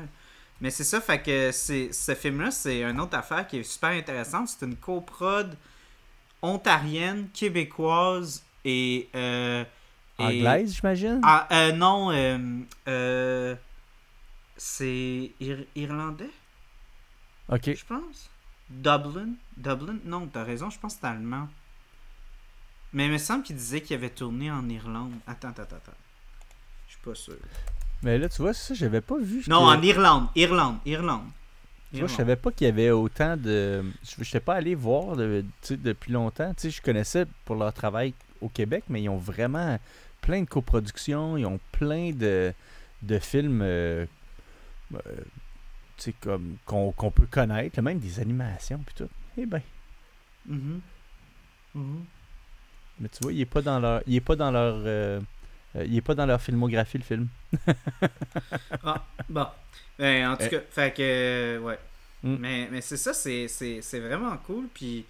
Mais 0.61 0.71
c'est 0.71 0.83
ça, 0.83 0.99
fait 0.99 1.21
que 1.21 1.51
c'est, 1.53 1.93
ce 1.93 2.15
film-là, 2.15 2.49
c'est 2.51 2.81
une 2.83 2.99
autre 2.99 3.15
affaire 3.15 3.47
qui 3.47 3.59
est 3.59 3.63
super 3.63 3.91
intéressante. 3.91 4.49
C'est 4.49 4.65
une 4.65 4.75
coprod 4.75 5.55
ontarienne, 6.41 7.27
québécoise 7.33 8.43
et. 8.65 9.07
euh, 9.15 9.63
et- 9.63 9.65
Anglaise, 10.25 10.75
j'imagine? 10.75 11.19
Ah, 11.23 11.47
euh, 11.51 11.71
non, 11.71 12.11
euh, 12.11 12.37
euh, 12.87 13.55
c'est 14.57 15.31
ir- 15.39 15.65
irlandais, 15.75 16.29
ok. 17.49 17.73
je 17.75 17.85
pense. 17.85 18.29
Dublin? 18.69 19.29
Dublin? 19.57 19.97
Non, 20.05 20.27
t'as 20.27 20.43
raison, 20.43 20.69
je 20.69 20.79
pense 20.79 20.95
que 20.95 20.99
c'est 21.01 21.07
allemand. 21.07 21.47
Mais 22.93 23.05
il 23.05 23.11
me 23.11 23.17
semble 23.17 23.43
qu'il 23.43 23.55
disait 23.55 23.81
qu'il 23.81 23.95
avait 23.95 24.09
tourné 24.09 24.51
en 24.51 24.67
Irlande. 24.67 25.13
Attends, 25.27 25.49
attends, 25.49 25.61
attends. 25.63 25.91
Je 26.87 26.93
suis 26.93 27.01
pas 27.03 27.15
sûr. 27.15 27.35
Mais 28.01 28.17
là, 28.17 28.29
tu 28.29 28.41
vois, 28.41 28.53
ça, 28.53 28.73
j'avais 28.73 29.01
pas 29.01 29.17
vu. 29.19 29.43
Non, 29.47 29.59
en 29.67 29.81
Irlande. 29.81 30.27
Irlande. 30.35 30.77
Irlande. 30.85 31.25
Tu 31.91 31.99
vois, 31.99 32.07
je 32.07 32.15
savais 32.15 32.35
pas 32.35 32.51
qu'il 32.51 32.65
y 32.65 32.69
avait 32.69 32.91
autant 32.91 33.35
de. 33.35 33.83
Je 34.03 34.19
n'étais 34.21 34.39
pas 34.39 34.55
allé 34.55 34.75
voir 34.75 35.15
de- 35.15 35.43
depuis 35.71 36.11
longtemps. 36.11 36.53
Tu 36.55 36.61
sais, 36.63 36.69
je 36.71 36.81
connaissais 36.81 37.25
pour 37.45 37.55
leur 37.55 37.73
travail 37.73 38.13
au 38.41 38.49
Québec, 38.49 38.83
mais 38.89 39.01
ils 39.03 39.09
ont 39.09 39.17
vraiment 39.17 39.79
plein 40.21 40.41
de 40.41 40.47
coproductions. 40.49 41.37
Ils 41.37 41.45
ont 41.45 41.59
plein 41.71 42.11
de, 42.11 42.53
de 43.03 43.19
films 43.19 43.61
euh, 43.63 44.05
euh, 44.93 44.99
comme 46.21 46.57
qu'on 46.65 46.91
qu'on 46.93 47.11
peut 47.11 47.27
connaître, 47.29 47.81
même 47.81 47.99
des 47.99 48.19
animations 48.19 48.79
puis 48.85 48.95
tout. 48.95 49.09
Eh 49.37 49.45
ben, 49.45 49.61
Mhm. 50.45 50.81
Mhm. 51.75 52.05
mais 52.99 53.09
tu 53.09 53.19
vois, 53.21 53.33
il 53.33 53.41
est 53.41 53.45
pas 53.45 53.61
dans 53.61 53.79
leur, 53.79 54.01
il 54.07 54.15
est 54.15 54.21
pas 54.21 54.35
dans 54.35 54.51
leur, 54.51 54.75
euh, 54.85 55.19
euh, 55.75 55.85
il 55.85 55.95
est 55.97 56.01
pas 56.01 56.15
dans 56.15 56.25
leur 56.25 56.41
filmographie 56.41 56.97
le 56.97 57.03
film. 57.03 57.27
Ah, 58.83 59.05
bon. 59.29 59.47
Ben, 59.97 60.27
en 60.31 60.37
tout 60.37 60.43
Eh. 60.45 60.49
cas, 60.49 60.59
fait 60.69 60.93
que, 60.95 61.01
euh, 61.01 61.59
ouais. 61.59 61.79
Mm. 62.23 62.35
Mais, 62.39 62.67
mais 62.71 62.81
c'est 62.81 62.97
ça, 62.97 63.13
c'est, 63.13 63.47
c'est, 63.47 63.81
c'est 63.81 63.99
vraiment 63.99 64.35
cool. 64.37 64.67
Puis, 64.73 65.05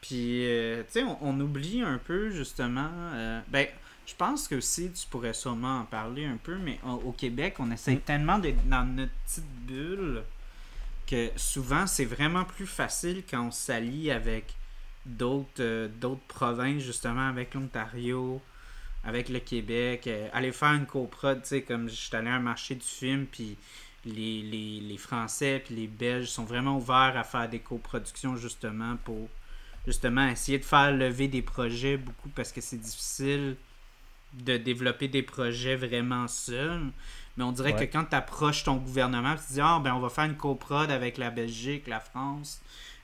puis 0.00 0.46
euh, 0.46 0.82
tu 0.84 0.92
sais, 1.00 1.02
on, 1.04 1.18
on 1.22 1.40
oublie 1.40 1.82
un 1.82 1.98
peu, 1.98 2.30
justement. 2.30 2.90
ben, 3.48 3.66
je 4.06 4.14
pense 4.16 4.48
que 4.48 4.56
aussi, 4.56 4.90
tu 4.92 5.06
pourrais 5.08 5.32
sûrement 5.34 5.80
en 5.80 5.84
parler 5.84 6.24
un 6.24 6.36
peu, 6.36 6.56
mais 6.56 6.78
au, 6.84 7.08
au 7.08 7.12
Québec, 7.12 7.56
on 7.58 7.70
essaie 7.70 7.94
Mm. 7.94 8.00
tellement 8.00 8.38
d'être 8.38 8.68
dans 8.68 8.84
notre 8.84 9.12
petite 9.26 9.46
bulle 9.66 10.22
que 11.06 11.30
souvent, 11.36 11.86
c'est 11.86 12.04
vraiment 12.04 12.44
plus 12.44 12.66
facile 12.66 13.22
quand 13.28 13.46
on 13.46 13.50
s'allie 13.50 14.10
avec 14.10 14.54
d'autres, 15.06 15.48
euh, 15.60 15.88
d'autres 15.88 16.22
provinces, 16.28 16.82
justement, 16.82 17.28
avec 17.28 17.54
l'Ontario, 17.54 18.40
avec 19.04 19.28
le 19.28 19.40
Québec, 19.40 20.06
euh, 20.06 20.28
aller 20.32 20.52
faire 20.52 20.72
une 20.74 20.86
coprod, 20.86 21.42
tu 21.42 21.48
sais, 21.48 21.62
comme 21.62 21.88
je 21.88 21.94
suis 21.94 22.16
allé 22.16 22.28
à 22.28 22.34
un 22.34 22.40
marché 22.40 22.74
du 22.76 22.86
film, 22.86 23.26
puis 23.26 23.56
les, 24.04 24.42
les, 24.42 24.80
les 24.80 24.96
Français 24.98 25.62
puis 25.64 25.74
les 25.76 25.86
Belges 25.86 26.28
sont 26.28 26.44
vraiment 26.44 26.76
ouverts 26.76 27.16
à 27.16 27.24
faire 27.24 27.48
des 27.48 27.60
coproductions, 27.60 28.36
justement, 28.36 28.96
pour 29.04 29.28
justement 29.86 30.26
essayer 30.28 30.58
de 30.58 30.64
faire 30.64 30.92
lever 30.92 31.26
des 31.28 31.42
projets 31.42 31.96
beaucoup 31.96 32.28
parce 32.30 32.52
que 32.52 32.60
c'est 32.60 32.80
difficile 32.80 33.56
de 34.34 34.56
développer 34.56 35.08
des 35.08 35.22
projets 35.22 35.76
vraiment 35.76 36.28
seul. 36.28 36.80
Mais 37.36 37.44
on 37.44 37.52
dirait 37.52 37.72
Ouais. 37.74 37.86
que 37.86 37.92
quand 37.92 38.04
tu 38.04 38.14
approches 38.16 38.64
ton 38.64 38.76
gouvernement, 38.76 39.34
tu 39.36 39.42
te 39.46 39.52
dis 39.54 39.60
Ah, 39.62 39.80
ben 39.82 39.94
on 39.94 40.00
va 40.00 40.08
faire 40.10 40.24
une 40.24 40.36
coprod 40.36 40.90
avec 40.90 41.16
la 41.18 41.30
Belgique, 41.30 41.86
la 41.86 42.00
France, 42.00 42.60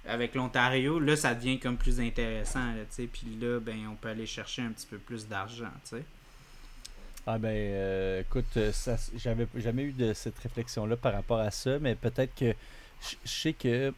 avec 0.07 0.35
l'Ontario, 0.35 0.99
là, 0.99 1.16
ça 1.16 1.35
devient 1.35 1.59
comme 1.59 1.76
plus 1.76 2.01
intéressant, 2.01 2.66
là, 2.74 2.83
tu 2.89 2.95
sais. 2.97 3.07
Puis 3.07 3.26
là, 3.41 3.59
ben, 3.61 3.76
on 3.91 3.95
peut 3.95 4.09
aller 4.09 4.26
chercher 4.26 4.62
un 4.62 4.70
petit 4.72 4.87
peu 4.87 4.99
plus 4.99 5.26
d'argent, 5.26 5.70
tu 5.85 5.97
sais. 5.97 6.05
Ah 7.26 7.37
ben, 7.39 7.49
euh, 7.51 8.20
écoute, 8.22 8.47
euh, 8.57 8.72
j'avais 9.16 9.47
jamais 9.57 9.83
eu 9.83 9.93
de 9.93 10.14
cette 10.14 10.39
réflexion-là 10.39 10.97
par 10.97 11.12
rapport 11.12 11.41
à 11.41 11.51
ça, 11.51 11.79
mais 11.79 11.95
peut-être 11.95 12.35
que 12.35 12.55
je 13.03 13.16
sais 13.29 13.53
que 13.53 13.93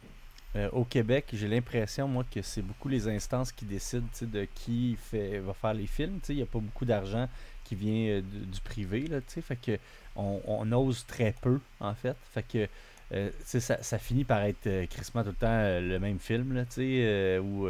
euh, 0.55 0.69
au 0.71 0.83
Québec, 0.83 1.27
j'ai 1.33 1.47
l'impression, 1.47 2.07
moi, 2.07 2.25
que 2.29 2.41
c'est 2.41 2.61
beaucoup 2.61 2.89
les 2.89 3.07
instances 3.07 3.51
qui 3.51 3.65
décident 3.65 4.07
de 4.21 4.47
qui 4.53 4.97
fait, 5.01 5.39
va 5.39 5.53
faire 5.53 5.73
les 5.73 5.87
films. 5.87 6.19
Il 6.29 6.35
n'y 6.35 6.41
a 6.41 6.45
pas 6.45 6.59
beaucoup 6.59 6.85
d'argent 6.85 7.29
qui 7.63 7.75
vient 7.75 8.09
euh, 8.09 8.21
du, 8.21 8.59
privé, 8.59 9.07
là, 9.07 9.19
que 9.21 9.77
on, 10.15 10.71
ose 10.73 11.05
très 11.05 11.33
peu, 11.41 11.59
en 11.79 11.95
fait. 11.95 12.17
Fait 12.33 12.43
que 12.43 12.67
euh, 13.13 13.29
ça, 13.45 13.81
ça 13.81 13.97
finit 13.97 14.25
par 14.25 14.43
être 14.43 14.85
crissement 14.89 15.23
tout 15.23 15.29
le 15.29 15.35
temps 15.35 15.79
le 15.79 15.99
même 15.99 16.19
film, 16.19 16.53
là, 16.53 16.63
ou, 17.41 17.67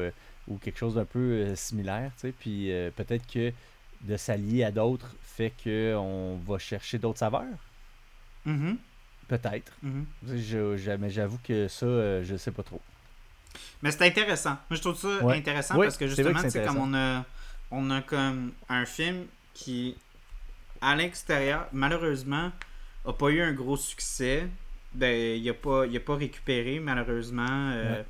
ou 0.48 0.58
quelque 0.58 0.78
chose 0.78 0.96
d'un 0.96 1.06
peu 1.06 1.56
similaire, 1.56 2.12
puis 2.40 2.72
peut-être 2.96 3.28
que 3.32 3.54
de 4.02 4.18
s'allier 4.18 4.64
à 4.64 4.72
d'autres 4.72 5.16
fait 5.22 5.54
qu'on 5.64 6.40
va 6.46 6.58
chercher 6.58 6.98
d'autres 6.98 7.20
saveurs. 7.20 7.46
Mhm, 8.46 8.78
Peut-être. 9.32 9.72
mhm. 9.82 10.06
Mais 11.00 11.10
j'avoue 11.10 11.40
que 11.42 11.68
ça, 11.70 11.86
euh, 11.86 12.24
je 12.24 12.36
sais 12.36 12.52
pas 12.52 12.64
trop. 12.64 12.82
Mais 13.82 13.92
c'est 13.92 14.06
intéressant. 14.06 14.58
Moi, 14.70 14.76
je 14.78 14.82
trouve 14.82 14.98
ça 14.98 15.24
Ouais. 15.24 15.38
intéressant 15.38 15.78
Oui, 15.78 15.86
parce 15.86 15.98
que 15.98 16.08
justement, 16.08 16.40
c'est 16.50 16.66
comme 16.66 16.78
on 16.78 16.94
a, 16.94 17.24
on 17.72 17.90
a 17.92 18.02
comme 18.02 18.52
un 18.68 18.86
film 18.86 19.26
qui, 19.54 19.96
à 20.82 20.96
l'extérieur, 20.96 21.68
malheureusement, 21.72 22.52
a 23.06 23.14
pas 23.14 23.30
eu 23.30 23.42
un 23.42 23.54
gros 23.54 23.78
succès. 23.78 24.48
Ben, 24.94 25.38
il 25.40 25.50
a 25.50 25.54
pas, 25.54 25.86
il 25.86 25.96
a 25.96 26.00
pas 26.02 26.16
récupéré, 26.16 26.80
malheureusement. 26.80 27.72
Euh, 27.74 28.00
Ouais. 28.00 28.06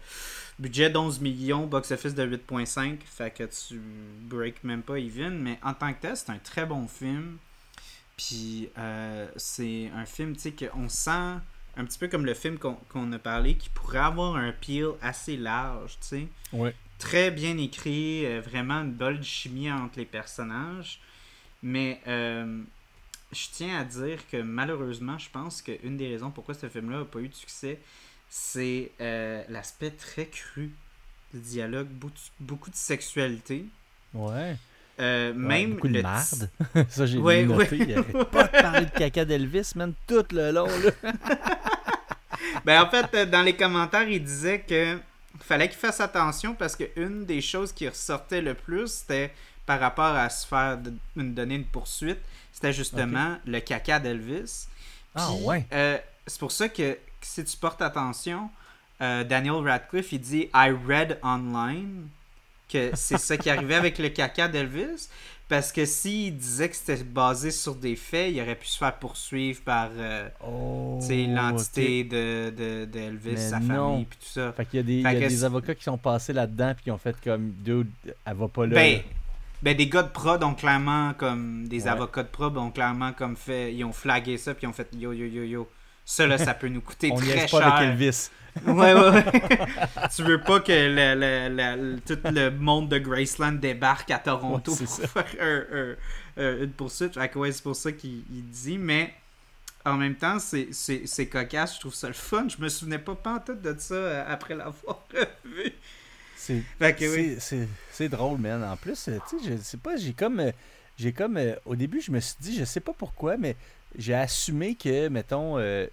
Budget 0.59 0.89
d'11 0.91 1.21
millions, 1.21 1.65
box-office 1.65 2.13
de 2.13 2.23
8.5, 2.23 2.99
fait 3.05 3.31
que 3.31 3.43
tu 3.45 3.79
break 4.21 4.63
même 4.63 4.81
pas 4.83 4.97
even. 4.99 5.39
Mais 5.39 5.57
en 5.63 5.73
tant 5.73 5.91
que 5.93 6.01
tel, 6.01 6.17
c'est 6.17 6.29
un 6.31 6.37
très 6.37 6.65
bon 6.67 6.87
film. 6.87 7.37
Puis 8.27 8.69
euh, 8.77 9.27
c'est 9.35 9.89
un 9.95 10.05
film, 10.05 10.35
tu 10.35 10.41
sais, 10.41 10.51
qu'on 10.51 10.89
sent 10.89 11.39
un 11.77 11.85
petit 11.85 11.97
peu 11.97 12.07
comme 12.07 12.25
le 12.25 12.35
film 12.35 12.59
qu'on 12.59 13.11
a 13.13 13.19
parlé, 13.19 13.55
qui 13.55 13.69
pourrait 13.69 13.99
avoir 13.99 14.35
un 14.35 14.51
peel 14.51 14.89
assez 15.01 15.37
large, 15.37 15.97
tu 16.01 16.07
sais. 16.07 16.27
Ouais. 16.53 16.75
Très 16.99 17.31
bien 17.31 17.57
écrit, 17.57 18.25
euh, 18.25 18.39
vraiment 18.41 18.81
une 18.81 18.91
bonne 18.91 19.23
chimie 19.23 19.71
entre 19.71 19.97
les 19.97 20.05
personnages. 20.05 20.99
Mais 21.63 21.99
euh, 22.07 22.61
je 23.31 23.47
tiens 23.51 23.79
à 23.79 23.83
dire 23.85 24.19
que 24.29 24.37
malheureusement, 24.37 25.17
je 25.17 25.29
pense 25.31 25.63
qu'une 25.63 25.97
des 25.97 26.09
raisons 26.09 26.29
pourquoi 26.29 26.53
ce 26.53 26.69
film-là 26.69 26.99
n'a 26.99 27.05
pas 27.05 27.19
eu 27.19 27.27
de 27.29 27.33
succès, 27.33 27.79
c'est 28.29 28.91
l'aspect 29.49 29.91
très 29.91 30.27
cru 30.27 30.71
du 31.33 31.39
dialogue, 31.39 31.87
beaucoup 32.39 32.69
de 32.69 32.75
sexualité. 32.75 33.65
Ouais. 34.13 34.57
Euh, 35.01 35.31
Ouais, 35.31 35.37
même 35.37 35.73
beaucoup 35.73 35.87
le 35.87 35.93
de 35.93 36.01
marde. 36.01 36.49
ça, 36.89 37.05
j'ai 37.05 37.17
Ouais, 37.17 37.43
noté. 37.43 37.77
ouais. 37.79 38.03
Il 38.05 38.25
pas 38.25 38.43
de 38.43 38.61
parler 38.61 38.85
de 38.85 38.91
caca 38.91 39.25
d'Elvis, 39.25 39.71
man, 39.75 39.93
tout 40.07 40.23
le 40.31 40.51
long. 40.51 40.67
Là. 40.67 41.11
Ben, 42.65 42.81
en 42.83 42.89
fait, 42.89 43.07
euh, 43.13 43.25
dans 43.25 43.41
les 43.41 43.55
commentaires, 43.55 44.07
il 44.07 44.23
disait 44.23 44.59
que 44.59 44.97
fallait 45.39 45.69
qu'il 45.69 45.77
fasse 45.77 45.99
attention 46.01 46.53
parce 46.53 46.75
que 46.75 46.83
une 46.95 47.25
des 47.25 47.41
choses 47.41 47.71
qui 47.71 47.87
ressortait 47.87 48.41
le 48.41 48.53
plus, 48.53 48.87
c'était 48.87 49.33
par 49.65 49.79
rapport 49.79 50.15
à 50.15 50.29
se 50.29 50.45
faire 50.45 50.77
de- 50.77 50.93
une, 51.15 51.33
donner 51.33 51.55
une 51.55 51.65
poursuite, 51.65 52.19
c'était 52.51 52.73
justement 52.73 53.37
le 53.45 53.59
caca 53.59 53.99
d'Elvis. 53.99 54.67
Ah, 55.15 55.29
Puis, 55.35 55.45
ouais. 55.45 55.65
euh, 55.73 55.97
c'est 56.27 56.39
pour 56.39 56.51
ça 56.51 56.67
que 56.69 56.97
si 57.21 57.43
tu 57.43 57.57
portes 57.57 57.81
attention, 57.81 58.49
euh, 59.01 59.23
Daniel 59.23 59.55
Radcliffe, 59.67 60.11
il 60.11 60.19
dit 60.21 60.49
I 60.53 60.71
read 60.87 61.19
online 61.23 62.07
que 62.71 62.91
c'est 62.95 63.17
ça 63.17 63.37
qui 63.37 63.49
arrivait 63.49 63.75
avec 63.75 63.97
le 63.99 64.09
caca 64.09 64.47
d'Elvis. 64.47 65.09
Parce 65.49 65.73
que 65.73 65.83
s'il 65.85 66.37
disait 66.37 66.69
que 66.69 66.75
c'était 66.77 67.03
basé 67.03 67.51
sur 67.51 67.75
des 67.75 67.97
faits, 67.97 68.31
il 68.33 68.39
aurait 68.41 68.55
pu 68.55 68.67
se 68.67 68.77
faire 68.77 68.95
poursuivre 68.97 69.59
par 69.65 69.89
euh, 69.97 70.29
Oh, 70.47 70.97
l'entité 71.09 72.05
de, 72.05 72.49
de, 72.57 72.85
de 72.85 72.99
Elvis, 72.99 73.31
Mais 73.31 73.35
sa 73.37 73.59
non. 73.59 73.89
famille, 73.91 74.05
puis 74.05 74.17
tout 74.21 74.31
ça. 74.31 74.53
Fait 74.53 74.65
qu'il 74.65 74.77
y 74.77 74.79
a 74.79 74.83
des, 74.83 74.93
il 74.93 75.01
y 75.01 75.05
a 75.07 75.13
que 75.13 75.27
des 75.27 75.43
avocats 75.43 75.75
qui 75.75 75.83
sont 75.83 75.97
passés 75.97 76.31
là-dedans 76.31 76.71
puis 76.73 76.85
qui 76.85 76.91
ont 76.91 76.97
fait 76.97 77.17
comme 77.21 77.51
dude, 77.51 77.89
elle 78.25 78.33
va 78.37 78.47
pas 78.47 78.65
là. 78.65 78.75
Ben, 78.75 78.93
là. 78.97 79.03
ben, 79.61 79.75
des 79.75 79.87
gars 79.87 80.03
de 80.03 80.09
prod 80.09 80.41
ont 80.41 80.53
clairement 80.53 81.13
comme 81.17 81.67
des 81.67 81.83
Ouais. 81.83 81.89
avocats 81.89 82.23
de 82.23 82.29
prod 82.29 82.55
ont 82.57 82.71
clairement 82.71 83.11
comme 83.11 83.35
fait 83.35 83.73
ils 83.73 83.83
ont 83.83 83.91
flagué 83.91 84.37
ça 84.37 84.53
puis 84.53 84.63
ils 84.65 84.69
ont 84.69 84.73
fait 84.73 84.87
yo 84.97 85.11
yo 85.11 85.25
yo 85.25 85.43
yo 85.43 85.69
ça 86.11 86.27
là 86.27 86.37
ça 86.37 86.53
peut 86.53 86.67
nous 86.67 86.81
coûter 86.81 87.09
On 87.11 87.15
très 87.15 87.41
pas 87.41 87.47
cher 87.47 87.73
avec 87.75 87.89
Elvis. 87.91 88.29
ouais 88.67 88.93
ouais, 88.93 89.09
ouais. 89.09 89.23
tu 90.15 90.23
veux 90.23 90.41
pas 90.41 90.59
que 90.59 90.71
le, 90.71 91.15
le- 91.15 91.55
le- 91.95 91.99
tout 92.01 92.19
le 92.25 92.49
monde 92.51 92.89
de 92.89 92.97
Graceland 92.97 93.53
débarque 93.53 94.11
à 94.11 94.19
Toronto 94.19 94.71
Ouais, 94.73 94.77
pour 94.77 94.87
ça. 94.87 95.07
faire 95.07 95.25
un- 95.39 95.65
un- 95.77 95.95
un- 96.43 96.63
une 96.63 96.71
poursuite 96.71 97.13
fait 97.13 97.29
que 97.29 97.39
ouais 97.39 97.51
c'est 97.51 97.63
pour 97.63 97.75
ça 97.75 97.91
qu'il 97.93 98.23
il 98.31 98.43
dit 98.49 98.77
mais 98.77 99.13
en 99.85 99.93
même 99.93 100.15
temps 100.15 100.37
c'est 100.39 101.27
cocasse 101.27 101.75
je 101.75 101.79
trouve 101.79 101.93
ça 101.95 102.07
le 102.07 102.13
fun 102.13 102.47
je 102.49 102.61
me 102.61 102.67
souvenais 102.69 102.99
pas 102.99 103.15
pantoute 103.15 103.61
de 103.61 103.73
ça 103.79 103.95
euh, 103.95 104.23
après 104.27 104.53
l'avoir 104.55 104.99
revu 105.13 105.71
C'est 106.35 106.61
oui 107.99 108.09
drôle, 108.09 108.39
man. 108.39 108.63
En 108.63 108.75
plus, 108.75 109.07
euh, 109.07 109.17
tu 109.29 109.39
sais, 109.39 109.51
je 109.57 109.61
sais 109.61 109.77
pas, 109.77 109.95
j'ai 109.95 110.13
comme. 110.13 110.39
euh, 110.39 110.51
J'ai 110.97 111.13
comme. 111.13 111.39
Au 111.65 111.75
début, 111.75 112.01
je 112.01 112.11
me 112.11 112.19
suis 112.19 112.35
dit, 112.39 112.57
je 112.57 112.65
sais 112.65 112.79
pas 112.79 112.93
pourquoi, 112.97 113.37
mais 113.37 113.55
j'ai 113.95 114.13
assumé 114.15 114.75
que, 114.75 115.07
mettons, 115.09 115.57
euh, 115.59 115.85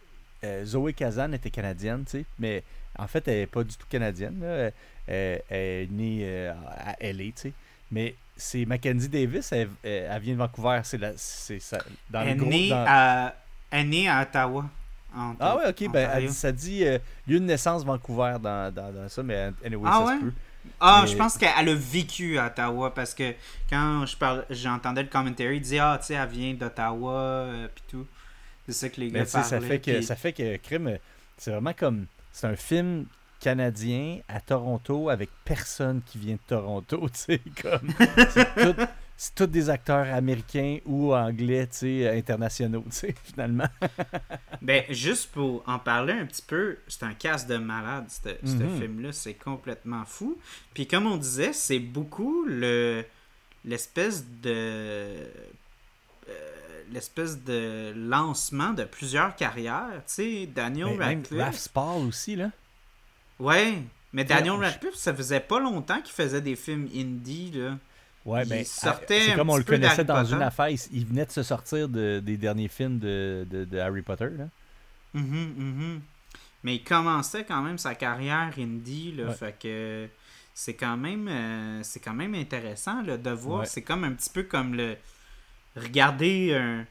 euh, 0.45 0.65
Zoé 0.65 0.93
Kazan 0.93 1.33
était 1.33 1.51
canadienne, 1.51 2.05
tu 2.05 2.19
sais. 2.19 2.25
Mais 2.39 2.63
en 2.99 3.07
fait, 3.07 3.27
elle 3.29 3.39
est 3.39 3.47
pas 3.47 3.65
du 3.65 3.75
tout 3.77 3.87
canadienne. 3.89 4.39
là. 4.41 4.47
Euh, 4.47 4.71
Elle, 5.11 5.43
elle 5.49 5.57
est 5.85 5.89
née 5.91 6.19
euh, 6.25 6.53
à 6.85 6.95
LA, 7.01 7.25
tu 7.25 7.33
sais. 7.37 7.53
Mais 7.91 8.15
c'est 8.37 8.67
Mackenzie 8.67 9.09
Davis, 9.09 9.51
elle, 9.53 9.69
vient 10.21 10.35
de 10.35 10.39
Vancouver. 10.39 10.81
C'est 10.85 10.99
la- 10.99 11.13
c'est 11.17 11.61
ça. 11.61 11.79
Dans 12.11 12.21
le 12.21 12.27
elle 12.27 12.33
est 12.33 12.37
gros. 12.37 12.51
née 12.51 12.69
dans- 12.69 12.85
à 12.87 13.35
elle 13.71 13.81
est 13.81 13.85
née 13.85 14.09
à 14.09 14.23
Ottawa 14.23 14.67
en- 15.17 15.35
Ah 15.41 15.57
ouais, 15.57 15.69
ok. 15.71 15.91
Ben, 15.91 16.11
elle 16.15 16.31
ça 16.31 16.53
dit 16.53 16.85
euh, 16.85 16.99
lieu 17.27 17.41
de 17.41 17.45
naissance 17.47 17.85
Vancouver 17.85 18.37
dans, 18.43 18.71
dans, 18.73 18.93
dans 18.93 19.09
ça, 19.09 19.23
mais 19.23 19.51
anyway, 19.65 19.89
Ah 19.91 19.99
ça 20.01 20.05
ouais? 20.05 20.19
se 20.19 20.25
peut. 20.25 20.33
Ah, 20.81 21.01
Mais- 21.03 21.09
je 21.11 21.17
pense 21.17 21.39
qu'elle 21.39 21.69
a 21.69 21.75
vécu 21.75 22.39
à 22.39 22.47
Ottawa 22.49 22.95
parce 22.95 23.15
que 23.15 23.33
quand 23.71 24.05
je 24.05 24.15
parle, 24.17 24.45
j'entendais 24.51 25.03
le 25.03 25.09
commentary, 25.09 25.57
il 25.57 25.63
disait 25.63 25.79
Ah, 25.79 25.97
tu 25.99 26.09
sais, 26.09 26.15
elle 26.15 26.29
vient 26.29 26.53
d'Ottawa, 26.53 27.13
euh, 27.15 27.69
pis 27.75 27.83
tout. 27.89 28.07
C'est 28.69 28.73
ça 28.75 28.89
que 28.91 29.01
les 29.01 29.11
gars 29.11 29.25
tu 29.25 29.31
sais, 29.31 29.43
ça 29.43 29.61
fait 29.61 29.79
que 29.81 29.91
puis- 29.97 30.05
ça 30.05 30.15
fait 30.17 30.33
que 30.33 30.57
Crime, 30.59 30.99
c'est 31.37 31.51
vraiment 31.51 31.73
comme 31.73 32.07
c'est 32.33 32.47
un 32.47 32.57
film 32.57 33.07
canadien 33.41 34.19
à 34.29 34.41
Toronto 34.41 35.09
avec 35.09 35.31
personne 35.45 36.03
qui 36.05 36.19
vient 36.19 36.35
de 36.35 36.41
Toronto, 36.47 37.09
tu 37.13 37.19
sais, 37.19 37.41
comme 37.63 37.91
c'est 38.31 38.55
tout- 38.75 38.83
tous 39.35 39.47
des 39.47 39.69
acteurs 39.71 40.13
américains 40.15 40.79
ou 40.87 41.13
anglais, 41.15 41.67
tu 41.67 41.77
sais, 41.79 42.09
internationaux, 42.17 42.85
tu 42.91 42.97
sais, 42.97 43.15
finalement. 43.25 43.69
Ben, 44.63 44.83
juste 44.91 45.31
pour 45.33 45.63
en 45.69 45.79
parler 45.79 46.13
un 46.13 46.27
petit 46.27 46.43
peu, 46.43 46.79
c'est 46.89 47.05
un 47.05 47.15
casse 47.15 47.47
de 47.47 47.57
malade, 47.57 48.07
ce 48.09 48.31
ce 48.45 48.55
Mhm. 48.55 48.81
film-là. 48.81 49.13
C'est 49.13 49.35
complètement 49.35 50.05
fou. 50.05 50.37
Puis, 50.75 50.87
comme 50.89 51.07
on 51.07 51.17
disait, 51.17 51.53
c'est 51.53 51.79
beaucoup 51.79 52.45
le 52.45 53.05
l'espèce 53.65 54.25
de. 54.43 54.51
euh, 56.29 56.58
l'espèce 56.93 57.43
de 57.45 57.93
lancement 57.97 58.73
de 58.73 58.85
plusieurs 58.85 59.35
carrières. 59.37 60.03
Tu 60.07 60.13
sais, 60.15 60.47
Daniel 60.47 60.89
Mais 60.91 60.97
même 61.07 61.19
Radcliffe. 61.21 61.41
Raph 61.43 61.57
Spall 61.57 62.07
aussi, 62.07 62.37
là. 62.37 62.51
Ouais, 63.39 63.83
mais 64.13 64.25
Daniel 64.25 64.55
Radcliffe, 64.55 64.95
ça 64.95 65.15
faisait 65.15 65.41
pas 65.41 65.61
longtemps 65.61 66.01
qu'il 66.01 66.15
faisait 66.15 66.41
des 66.41 66.57
films 66.57 66.89
indie, 66.95 67.53
là. 67.53 67.79
Ouais, 68.25 68.43
Il 68.43 68.49
ben, 68.49 68.65
sortait 68.65 69.21
c'est 69.27 69.35
comme 69.37 69.49
on 69.51 69.57
le 69.57 69.63
connaissait 69.65 70.05
dans 70.05 70.25
une 70.25 70.43
affaire. 70.43 70.69
Il, 70.69 70.79
il 70.93 71.07
venait 71.07 71.25
de 71.25 71.31
se 71.31 71.43
sortir 71.43 71.89
de- 71.89 72.21
des 72.23 72.37
derniers 72.37 72.69
films 72.69 72.99
de, 72.99 73.47
de, 73.49 73.65
de 73.65 73.79
Harry 73.79 74.03
Potter, 74.03 74.29
là. 74.37 74.49
Mhm, 75.15 75.55
mhm. 75.57 76.01
Mais 76.65 76.75
il 76.77 76.85
commençait 76.85 77.45
quand 77.45 77.63
même 77.63 77.79
sa 77.79 77.95
carrière 77.95 78.53
indie, 78.59 79.13
là, 79.13 79.27
Ouais. 79.29 79.35
fait 79.35 79.57
que 79.63 80.09
c'est 80.53 80.75
quand 80.75 80.97
même 80.97 81.29
euh, 81.29 81.81
c'est 81.85 82.01
quand 82.01 82.13
même 82.13 82.35
intéressant 82.35 83.01
là, 83.03 83.17
de 83.17 83.31
voir. 83.31 83.61
Ouais. 83.61 83.67
C'est 83.67 83.83
comme 83.83 84.03
un 84.05 84.13
petit 84.13 84.29
peu 84.31 84.43
comme 84.43 84.75
le 84.75 84.97
regarder 85.83 86.55
un, 86.55 86.85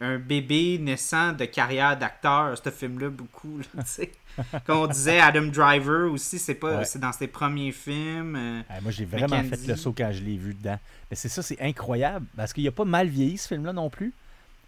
un 0.00 0.18
bébé 0.18 0.78
naissant 0.78 1.32
de 1.32 1.44
carrière 1.44 1.96
d'acteur, 1.98 2.56
ce 2.62 2.70
film-là 2.70 3.08
beaucoup. 3.10 3.58
là. 3.58 3.82
Comme 4.64 4.78
on 4.78 4.86
disait, 4.86 5.20
Adam 5.20 5.42
Driver 5.46 6.10
aussi, 6.10 6.38
c'est 6.38 6.54
pas 6.54 6.78
Ouais. 6.78 6.84
c'est 6.86 6.98
dans 6.98 7.12
ses 7.12 7.26
premiers 7.26 7.70
films. 7.72 8.34
euh, 8.36 8.62
moi, 8.82 8.90
j'ai 8.90 9.04
vraiment 9.04 9.42
fait 9.44 9.66
le 9.66 9.76
saut 9.76 9.92
quand 9.96 10.10
je 10.12 10.22
l'ai 10.22 10.36
vu 10.38 10.54
dedans. 10.54 10.78
Mais 11.10 11.16
c'est 11.16 11.28
ça, 11.28 11.42
c'est 11.42 11.60
incroyable. 11.60 12.24
Parce 12.36 12.52
qu'il 12.54 12.66
a 12.66 12.72
pas 12.72 12.86
mal 12.86 13.08
vieilli, 13.08 13.36
ce 13.36 13.48
film-là, 13.48 13.72
non 13.74 13.90
plus. 13.90 14.12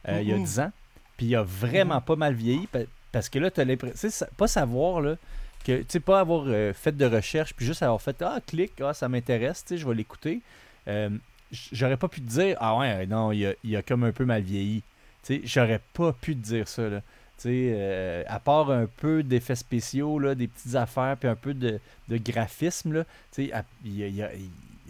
Euh, 0.09 0.20
Il 0.20 0.29
y 0.29 0.33
a 0.33 0.37
Mhm. 0.37 0.45
10 0.45 0.61
ans. 0.61 0.72
Puis 1.16 1.27
il 1.27 1.35
a 1.37 1.43
vraiment 1.43 2.01
pas 2.03 2.16
mal 2.16 2.35
vieilli. 2.35 2.66
pa- 2.66 2.81
Parce 3.11 3.29
que 3.31 3.39
là, 3.39 3.51
tu 3.51 3.61
as 3.61 3.64
l'impression. 3.64 3.95
Tu 3.95 4.01
sais, 4.01 4.11
sa- 4.11 4.27
pas 4.37 4.49
savoir, 4.49 5.01
là, 5.01 5.16
que, 5.64 5.79
tu 5.79 5.85
sais, 5.89 6.01
pas 6.01 6.20
avoir 6.20 6.45
euh, 6.47 6.75
fait 6.75 6.95
de 6.95 7.07
recherche, 7.07 7.55
puis 7.55 7.64
juste 7.64 7.83
avoir 7.83 8.03
fait 8.03 8.20
Ah, 8.20 8.41
clic, 8.47 8.72
ah, 8.83 8.93
ça 8.93 9.09
m'intéresse, 9.09 9.64
tu 9.64 9.68
sais, 9.70 9.79
je 9.79 9.89
vais 9.89 9.95
l'écouter. 9.95 10.43
J'aurais 11.53 11.97
pas 11.97 12.09
pu 12.09 12.20
te 12.20 12.28
dire 12.28 12.57
Ah, 12.61 12.76
ouais, 12.76 13.07
non, 13.07 13.32
il 13.32 13.47
a, 13.47 13.53
il 13.62 13.76
a 13.76 13.82
comme 13.82 14.05
un 14.05 14.12
peu 14.12 14.24
mal 14.24 14.42
vieilli. 14.42 14.82
J'aurais 15.45 15.80
pas 15.92 16.12
pu 16.12 16.36
te 16.36 16.42
dire 16.42 16.68
ça, 16.68 16.88
là. 16.88 17.03
Euh, 17.47 18.22
à 18.26 18.38
part 18.40 18.70
un 18.70 18.86
peu 18.86 19.22
d'effets 19.22 19.57
spéciaux, 19.57 20.18
là, 20.18 20.34
des 20.34 20.49
petites 20.49 20.76
affaires, 20.76 21.16
puis 21.18 21.28
un 21.28 21.34
peu 21.34 21.53
de, 21.53 21.78
de 22.09 22.16
graphisme, 22.16 22.92
là, 22.92 23.05
à- 23.53 23.64
il 23.84 24.28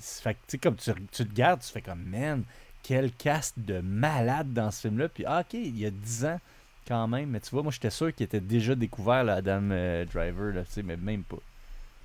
fait 0.00 0.36
comme 0.62 0.76
tu, 0.76 0.92
tu 1.10 1.26
te 1.26 1.34
gardes, 1.34 1.60
tu 1.60 1.72
fais 1.72 1.80
comme, 1.80 2.02
man, 2.04 2.44
quel 2.82 3.10
cast 3.12 3.58
de 3.58 3.80
malade 3.80 4.52
dans 4.52 4.70
ce 4.70 4.82
film-là. 4.82 5.08
Puis, 5.08 5.24
ah, 5.26 5.40
ok, 5.40 5.54
il 5.54 5.78
y 5.78 5.86
a 5.86 5.90
10 5.90 6.26
ans 6.26 6.40
quand 6.86 7.08
même, 7.08 7.30
mais 7.30 7.40
tu 7.40 7.50
vois, 7.50 7.62
moi, 7.62 7.72
j'étais 7.72 7.90
sûr 7.90 8.14
qu'il 8.14 8.24
était 8.24 8.40
déjà 8.40 8.74
découvert, 8.74 9.24
là, 9.24 9.34
Adam 9.36 9.70
euh, 9.70 10.04
Driver, 10.04 10.52
là, 10.54 10.62
mais 10.84 10.96
même 10.96 11.24
pas. 11.24 11.38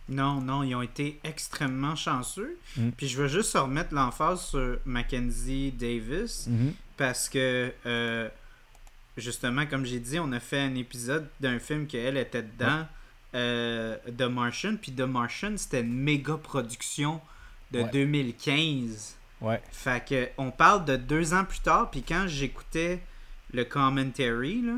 Non, 0.10 0.42
non, 0.42 0.64
ils 0.64 0.76
ont 0.76 0.82
été 0.82 1.20
extrêmement 1.24 1.96
chanceux. 1.96 2.58
Mm. 2.78 2.90
Puis 2.98 3.08
je 3.08 3.18
veux 3.22 3.28
juste 3.28 3.56
remettre 3.56 3.94
l'emphase 3.94 4.42
sur 4.42 4.78
Mackenzie 4.86 5.72
Davis. 5.72 6.50
parce 6.98 7.30
que 7.30 7.72
euh, 7.86 8.28
justement 9.18 9.66
comme 9.66 9.86
j'ai 9.86 10.00
dit 10.00 10.20
on 10.20 10.32
a 10.34 10.40
fait 10.40 10.60
un 10.60 10.76
épisode 10.76 11.28
d'un 11.40 11.60
film 11.60 11.88
qu'elle 11.88 12.18
était 12.18 12.42
dedans 12.44 12.86
euh, 13.36 13.96
The 14.18 14.24
Martian 14.24 14.76
puis 14.82 14.92
The 14.92 15.02
Martian 15.02 15.54
c'était 15.58 15.82
une 15.82 15.94
méga 15.94 16.36
production 16.38 17.22
de 17.72 17.80
Ouais. 17.82 17.90
2015 17.94 19.16
Ouais. 19.42 19.62
fait 19.72 20.06
que 20.06 20.28
on 20.38 20.52
parle 20.52 20.84
de 20.86 20.98
deux 20.98 21.34
ans 21.34 21.46
plus 21.46 21.60
tard 21.62 21.90
puis 21.92 22.04
quand 22.04 22.26
j'écoutais 22.28 23.00
le 23.54 23.64
commentary 23.64 24.62
là, 24.62 24.74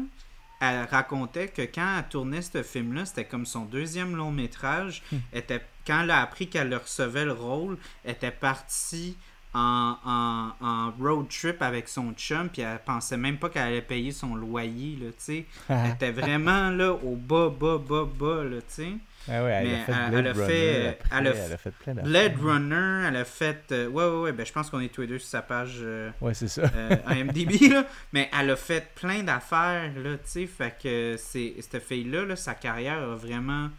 elle 0.62 0.86
racontait 0.89 1.49
que 1.49 1.64
quand 1.64 1.97
elle 1.97 2.07
tournait 2.09 2.41
ce 2.41 2.64
film 2.64 2.93
là 2.93 3.05
c'était 3.05 3.26
comme 3.26 3.45
son 3.45 3.66
deuxième 3.66 4.16
long 4.16 4.32
métrage 4.32 5.01
Hmm. 5.12 5.18
était 5.34 5.62
quand 5.86 6.03
elle 6.03 6.12
a 6.12 6.22
appris 6.22 6.47
qu'elle 6.47 6.74
recevait 6.74 7.26
le 7.26 7.34
rôle 7.34 7.78
elle 8.05 8.12
était 8.12 8.32
partie 8.32 9.18
en, 9.53 9.97
en, 10.05 10.66
en 10.66 10.91
road 10.97 11.28
trip 11.28 11.62
avec 11.62 11.89
son 11.89 12.14
chum, 12.14 12.47
puis 12.47 12.62
elle 12.62 12.80
pensait 12.86 13.18
même 13.18 13.38
pas 13.38 13.49
qu'elle 13.49 13.64
allait 13.64 13.82
payer 13.82 14.14
son 14.14 14.34
loyer, 14.34 14.95
là, 14.95 15.07
tu 15.09 15.16
sais. 15.18 15.45
Elle 15.70 15.91
était 15.91 16.12
vraiment, 16.12 16.70
là, 16.70 16.93
au 16.93 17.18
bas, 17.18 17.49
bas, 17.49 17.78
bas, 17.78 18.05
bas, 18.05 18.45
là, 18.45 18.62
tu 18.62 18.66
sais. 18.70 18.93
Ah 19.30 19.43
ouais, 19.43 19.51
elle 19.51 19.67
Mais 19.67 19.74
a 19.82 19.86
fait 19.86 19.91
elle- 19.91 20.09
Blade 20.09 20.26
elle 20.26 20.28
a 20.28 20.34
Runner 20.34 20.45
fait- 20.47 20.88
après, 20.88 21.17
elle 21.19 21.28
a 21.28 21.36
elle 21.36 21.53
a 21.53 21.57
fait 21.57 21.72
plein 21.72 21.93
d'affaires. 21.93 22.09
Blade 22.09 22.38
Runner, 22.41 23.07
elle 23.07 23.15
a 23.17 23.26
fait... 23.26 23.72
euh, 23.72 23.88
ouais, 23.88 24.05
ouais, 24.05 24.19
ouais, 24.22 24.32
ben 24.32 24.45
je 24.45 24.51
pense 24.51 24.69
qu'on 24.69 24.80
est 24.80 24.89
tous 24.93 25.01
les 25.01 25.07
deux 25.07 25.19
sur 25.19 25.30
sa 25.30 25.41
page 25.41 25.78
euh, 25.82 26.09
Ouais, 26.22 26.34
c'est 26.34 26.47
ça. 26.47 26.63
euh, 26.76 26.95
IMDb, 27.07 27.69
là. 27.72 27.86
Mais 28.13 28.30
elle 28.38 28.49
a 28.49 28.55
fait 28.55 28.93
plein 28.95 29.22
d'affaires, 29.24 29.91
là, 29.95 30.15
tu 30.17 30.22
sais. 30.26 30.47
Fait 30.47 30.76
que 30.82 31.15
cette 31.17 31.80
fille-là, 31.84 32.26
là, 32.26 32.36
sa 32.36 32.55
carrière 32.55 32.97
a 32.99 33.15
vraiment 33.15 33.69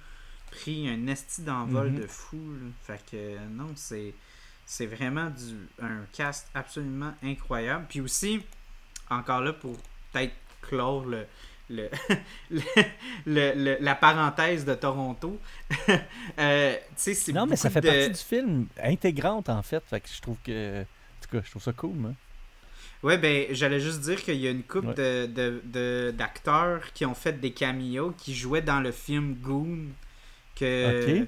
pris 0.51 0.89
un 0.89 1.07
esti 1.09 1.43
d'envol 1.43 1.91
Mhm. 1.91 2.01
de 2.01 2.07
fou, 2.07 2.37
là. 2.61 2.69
Fait 2.87 3.01
que 3.11 3.39
non, 3.51 3.73
c'est, 3.75 4.15
c'est 4.65 4.87
vraiment 4.87 5.29
du, 5.31 5.57
un 5.83 6.05
cast 6.13 6.49
absolument 6.55 7.15
incroyable. 7.23 7.87
Puis 7.89 8.01
aussi, 8.01 8.45
encore 9.11 9.41
là, 9.41 9.53
pour 9.53 9.77
peut-être 10.13 10.35
clore 10.61 11.05
le, 11.07 11.27
le, 12.51 12.61
le- 13.27 13.77
la 13.81 13.95
parenthèse 13.95 14.65
de 14.65 14.75
Toronto, 14.75 15.39
euh, 16.39 16.77
Non, 17.35 17.47
mais 17.47 17.57
ça 17.57 17.71
fait 17.71 17.81
de- 17.81 17.89
partie 17.89 18.11
du 18.11 18.19
film, 18.19 18.67
intégrante 18.83 19.49
en 19.49 19.63
fait. 19.63 19.83
Fait 19.87 20.01
que 20.01 20.09
je 20.09 20.21
trouve 20.21 20.37
que. 20.45 20.83
En 20.83 20.85
tout 21.23 21.37
cas, 21.37 21.43
je 21.45 21.51
trouve 21.51 21.63
ça 21.63 21.73
cool. 21.73 22.15
Ouais, 23.03 23.19
ben, 23.19 23.47
j'allais 23.51 23.81
juste 23.81 24.01
dire 24.01 24.23
qu'il 24.23 24.37
y 24.37 24.47
a 24.47 24.51
une 24.51 24.63
couple 24.63 24.89
Ouais. 24.89 24.95
de, 24.95 25.27
de, 25.27 25.61
de- 25.65 26.15
d'acteurs 26.17 26.93
qui 26.93 27.05
ont 27.05 27.15
fait 27.15 27.33
des 27.41 27.51
cameos, 27.53 28.13
qui 28.17 28.35
jouaient 28.35 28.63
dans 28.63 28.81
le 28.81 28.93
film 28.93 29.35
Goon, 29.35 29.89
que, 30.55 31.27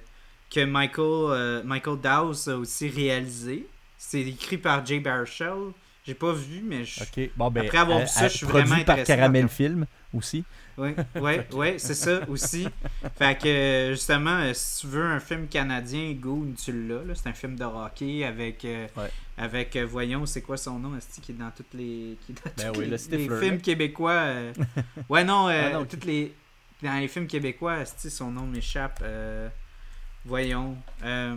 que 0.50 0.64
Michael, 0.64 1.04
euh, 1.30 1.62
Michael 1.64 2.00
Dowse 2.00 2.48
a 2.48 2.56
aussi 2.58 2.88
réalisé. 2.88 3.66
C'est 3.98 4.20
écrit 4.20 4.58
par 4.58 4.84
Jay 4.86 5.00
Baruchel. 5.00 5.72
J'ai 6.06 6.14
pas 6.14 6.32
vu, 6.32 6.60
mais 6.62 6.84
je... 6.84 7.00
Ok, 7.02 7.30
bon, 7.36 7.50
ben, 7.50 7.64
Après 7.66 7.78
avoir 7.78 8.00
vu 8.00 8.06
ça, 8.06 8.24
euh, 8.24 8.28
je 8.28 8.36
suis 8.36 8.46
vraiment 8.46 8.74
par 8.84 8.98
intéressé 8.98 9.16
Caramel 9.16 9.42
par- 9.46 9.52
Film 9.52 9.86
aussi. 10.12 10.44
Oui, 10.76 10.90
oui, 11.20 11.32
oui, 11.52 11.74
c'est 11.78 11.94
ça 11.94 12.20
aussi. 12.28 12.68
Fait 13.16 13.38
que 13.38 13.46
euh, 13.48 13.90
justement, 13.92 14.38
euh, 14.40 14.52
si 14.54 14.80
tu 14.80 14.86
veux 14.88 15.02
un 15.04 15.20
film 15.20 15.46
canadien, 15.48 16.12
Goon, 16.12 16.52
tu 16.62 16.72
l'as. 16.88 17.04
là. 17.04 17.14
C'est 17.14 17.28
un 17.28 17.32
film 17.32 17.56
de 17.56 17.64
hockey 17.64 18.24
avec, 18.24 18.64
euh, 18.64 18.86
Ouais. 18.96 19.10
avec 19.38 19.76
euh, 19.76 19.86
voyons, 19.86 20.26
c'est 20.26 20.42
quoi 20.42 20.56
son 20.56 20.78
nom, 20.78 20.92
qui 21.22 21.32
est 21.32 21.34
dans 21.34 21.50
toutes 21.50 21.72
les, 21.74 22.16
qui 22.26 22.32
est 22.32 22.34
dans 22.34 22.50
Ben 22.56 22.72
oui, 22.76 22.86
les, 22.86 22.90
le 22.90 23.16
les 23.16 23.28
films 23.40 23.60
québécois. 23.60 24.12
euh, 24.12 24.52
Ouais, 25.08 25.24
non, 25.24 25.48
euh, 25.48 25.70
Ah 25.70 25.78
non, 25.78 25.84
toutes 25.84 26.04
les 26.04 26.34
dans 26.82 27.00
les 27.00 27.08
films 27.08 27.26
québécois, 27.28 27.78
esti, 27.80 28.10
son 28.10 28.30
nom 28.30 28.46
m'échappe. 28.46 29.00
euh, 29.02 29.48
Voyons, 30.24 30.76
euh, 31.04 31.36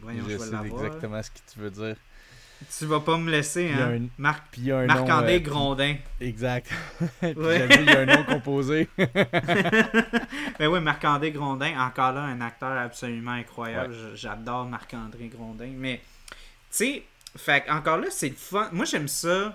voyons, 0.00 0.24
je, 0.24 0.30
je 0.30 0.36
vais 0.36 0.44
sais 0.46 0.50
l'avoir. 0.50 0.84
exactement 0.84 1.22
ce 1.22 1.30
que 1.30 1.38
tu 1.52 1.58
veux 1.60 1.70
dire. 1.70 1.96
Tu 2.78 2.86
vas 2.86 3.00
pas 3.00 3.16
me 3.18 3.30
laisser, 3.30 3.70
hein? 3.70 3.92
un- 4.02 4.08
Marc, 4.18 4.44
Puis 4.52 4.60
il 4.62 4.66
y 4.68 4.72
a 4.72 4.78
un 4.78 4.86
nom, 4.86 4.94
Marc-André 4.94 5.36
euh, 5.36 5.40
Grondin. 5.40 5.96
Exact. 6.20 6.68
Puis 7.20 7.32
Ouais. 7.34 7.66
dit, 7.68 7.74
il 7.80 7.86
y 7.86 7.90
a 7.90 8.00
un 8.00 8.06
nom 8.06 8.24
composé. 8.24 8.88
Ben 10.58 10.68
oui, 10.68 10.80
Marc-André 10.80 11.30
Grondin, 11.32 11.78
encore 11.80 12.12
là, 12.12 12.22
un 12.22 12.40
acteur 12.40 12.72
absolument 12.76 13.32
incroyable. 13.32 13.94
J'adore 14.14 14.66
Marc-André 14.66 15.28
Grondin. 15.28 15.70
Mais, 15.76 16.00
tu 16.30 16.36
sais, 16.70 17.02
fait 17.36 17.64
encore 17.68 17.98
là, 17.98 18.06
c'est 18.10 18.28
le 18.28 18.34
fun. 18.36 18.68
Moi, 18.72 18.84
j'aime 18.84 19.08
ça. 19.08 19.54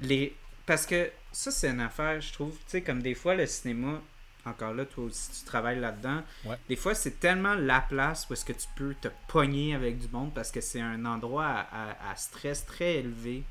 Les... 0.00 0.34
Parce 0.66 0.86
que 0.86 1.10
ça, 1.32 1.50
c'est 1.50 1.68
une 1.70 1.80
affaire, 1.80 2.20
je 2.20 2.32
trouve. 2.32 2.52
Tu 2.52 2.62
sais, 2.68 2.80
comme 2.82 3.02
des 3.02 3.14
fois, 3.14 3.34
le 3.34 3.46
cinéma, 3.46 4.00
encore 4.48 4.74
là, 4.74 4.84
toi 4.84 5.04
aussi, 5.04 5.30
tu 5.40 5.44
travailles 5.44 5.80
là-dedans. 5.80 6.22
Ouais. 6.44 6.56
Des 6.68 6.76
fois, 6.76 6.94
c'est 6.94 7.20
tellement 7.20 7.54
la 7.54 7.80
place 7.80 8.26
où 8.28 8.32
est-ce 8.32 8.44
que 8.44 8.52
tu 8.52 8.66
peux 8.76 8.94
te 9.00 9.08
pogner 9.28 9.74
avec 9.74 9.98
du 9.98 10.08
monde 10.08 10.32
parce 10.34 10.50
que 10.50 10.60
c'est 10.60 10.80
un 10.80 11.04
endroit 11.04 11.46
à, 11.46 11.90
à- 11.90 12.10
à 12.12 12.16
stress 12.16 12.64
très 12.66 12.96
élevé. 12.96 13.44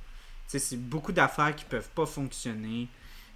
Tu 0.46 0.52
sais, 0.52 0.60
c'est 0.60 0.78
beaucoup 0.78 1.12
d'affaires 1.12 1.56
qui 1.56 1.66
peuvent 1.66 1.90
pas 1.90 2.06
fonctionner. 2.06 2.88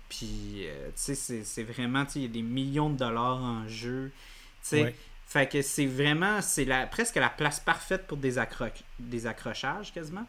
Puis, 0.09 0.65
euh, 0.67 0.87
tu 0.87 0.93
sais, 0.95 1.15
c'est- 1.15 1.43
c'est 1.43 1.63
vraiment, 1.63 2.05
tu 2.05 2.13
sais, 2.13 2.19
il 2.19 2.23
y 2.23 2.25
a 2.25 2.31
des 2.31 2.41
millions 2.41 2.89
de 2.89 2.97
dollars 2.97 3.41
en 3.41 3.67
jeu. 3.67 4.11
Tu 4.61 4.67
sais, 4.69 4.83
Ouais. 4.83 4.95
fait 5.27 5.49
que 5.49 5.61
c'est 5.61 5.85
vraiment, 5.85 6.41
c'est 6.41 6.65
la, 6.65 6.85
presque 6.87 7.15
la 7.15 7.29
place 7.29 7.59
parfaite 7.59 8.07
pour 8.07 8.17
des, 8.17 8.37
accro- 8.37 8.69
des 8.99 9.25
accrochages 9.27 9.93
quasiment. 9.93 10.27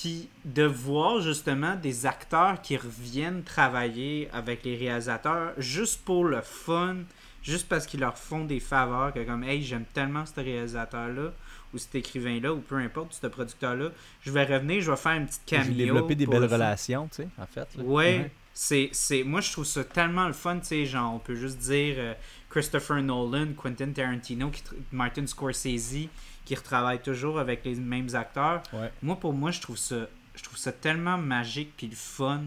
Puis 0.00 0.30
de 0.46 0.62
voir 0.62 1.20
justement 1.20 1.76
des 1.76 2.06
acteurs 2.06 2.62
qui 2.62 2.76
reviennent 2.76 3.42
travailler 3.42 4.30
avec 4.32 4.64
les 4.64 4.74
réalisateurs 4.74 5.52
juste 5.58 6.02
pour 6.06 6.24
le 6.24 6.40
fun, 6.40 6.96
juste 7.42 7.68
parce 7.68 7.86
qu'ils 7.86 8.00
leur 8.00 8.16
font 8.16 8.44
des 8.46 8.60
faveurs, 8.60 9.12
que 9.12 9.22
comme, 9.24 9.44
hey, 9.44 9.62
j'aime 9.62 9.84
tellement 9.92 10.24
ce 10.24 10.40
réalisateur-là, 10.40 11.32
ou 11.74 11.78
cet 11.78 11.94
écrivain-là, 11.94 12.54
ou 12.54 12.60
peu 12.60 12.76
importe, 12.76 13.12
ce 13.12 13.26
producteur-là, 13.26 13.90
je 14.22 14.30
vais 14.30 14.44
revenir, 14.44 14.80
je 14.80 14.90
vais 14.90 14.96
faire 14.96 15.12
une 15.12 15.26
petite 15.26 15.44
cameo. 15.44 15.64
J'ai 15.66 15.84
développé 15.84 16.14
des 16.14 16.26
belles 16.26 16.46
relations, 16.46 17.06
tu 17.08 17.16
sais, 17.16 17.28
en 17.38 17.46
fait. 17.46 17.68
là. 17.76 17.84
Ouais, 17.84 18.30
c'est, 18.54 18.88
c'est, 18.92 19.22
moi 19.22 19.40
je 19.40 19.52
trouve 19.52 19.64
ça 19.64 19.84
tellement 19.84 20.26
le 20.26 20.32
fun, 20.32 20.58
tu 20.58 20.66
sais, 20.66 20.86
genre 20.86 21.14
on 21.14 21.18
peut 21.18 21.36
juste 21.36 21.58
dire 21.58 21.94
euh, 21.98 22.14
Christopher 22.48 23.02
Nolan, 23.02 23.52
Quentin 23.56 23.92
Tarantino, 23.92 24.50
Martin 24.92 25.26
Scorsese, 25.26 26.08
qui 26.50 26.56
retravaillent 26.56 27.00
toujours 27.00 27.38
avec 27.38 27.64
les 27.64 27.76
mêmes 27.76 28.12
acteurs. 28.16 28.60
Ouais. 28.72 28.90
Moi 29.02 29.14
pour 29.14 29.32
moi 29.32 29.52
je 29.52 29.60
trouve 29.60 29.78
ça, 29.78 30.08
je 30.34 30.42
trouve 30.42 30.58
ça 30.58 30.72
tellement 30.72 31.16
magique 31.16 31.76
puis 31.76 31.86
le 31.86 31.94
fun 31.94 32.42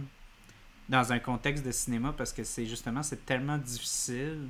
dans 0.89 1.14
un 1.14 1.20
contexte 1.20 1.66
de 1.66 1.72
cinéma 1.72 2.14
parce 2.18 2.34
que 2.34 2.43
c'est 2.43 2.66
justement 2.66 3.01
c'est 3.01 3.26
tellement 3.26 3.58
difficile. 3.58 4.49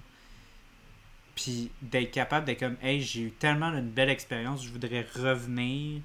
Puis 1.36 1.70
d'être 1.84 2.10
capable 2.10 2.48
d'être 2.48 2.62
comme 2.62 2.78
hey 2.82 3.00
j'ai 3.00 3.22
eu 3.22 3.32
tellement 3.32 3.68
une 3.68 3.92
belle 3.92 4.10
expérience, 4.10 4.66
je 4.66 4.72
voudrais 4.72 5.06
revenir. 5.16 6.02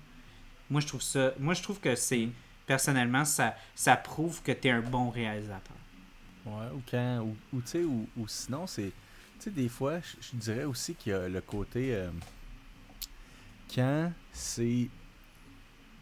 Moi 0.68 0.82
je 0.82 0.86
trouve 0.86 1.00
ça, 1.00 1.32
moi 1.38 1.54
je 1.54 1.62
trouve 1.62 1.80
que 1.80 1.94
c'est 1.94 2.28
personnellement, 2.66 3.24
ça, 3.24 3.56
ça 3.74 3.96
prouve 3.96 4.42
que 4.42 4.52
tu 4.52 4.68
es 4.68 4.70
un 4.72 4.82
bon 4.82 5.08
réalisateur. 5.08 5.76
Ouais, 6.44 6.66
ou 6.74 6.82
quand, 6.90 7.20
ou, 7.20 7.56
ou, 7.56 7.62
tu 7.62 7.68
sais, 7.68 7.82
ou, 7.82 8.06
ou 8.14 8.28
sinon, 8.28 8.66
c'est, 8.66 8.92
tu 9.38 9.44
sais, 9.44 9.50
des 9.50 9.70
fois, 9.70 10.00
je, 10.00 10.16
je 10.20 10.36
dirais 10.36 10.64
aussi 10.64 10.94
qu'il 10.94 11.12
y 11.12 11.14
a 11.14 11.28
le 11.28 11.40
côté, 11.40 11.94
euh, 11.94 12.10
quand 13.74 14.12
c'est 14.32 14.88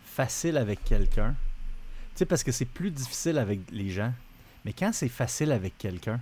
facile 0.04 0.56
avec 0.56 0.84
quelqu'un, 0.84 1.34
tu 2.12 2.18
sais, 2.20 2.26
parce 2.26 2.42
que 2.42 2.52
c'est 2.52 2.64
plus 2.64 2.90
difficile 2.90 3.38
avec 3.38 3.60
les 3.70 3.90
gens, 3.90 4.12
mais 4.64 4.72
quand 4.72 4.90
c'est 4.92 5.08
facile 5.08 5.52
avec 5.52 5.76
quelqu'un, 5.78 6.20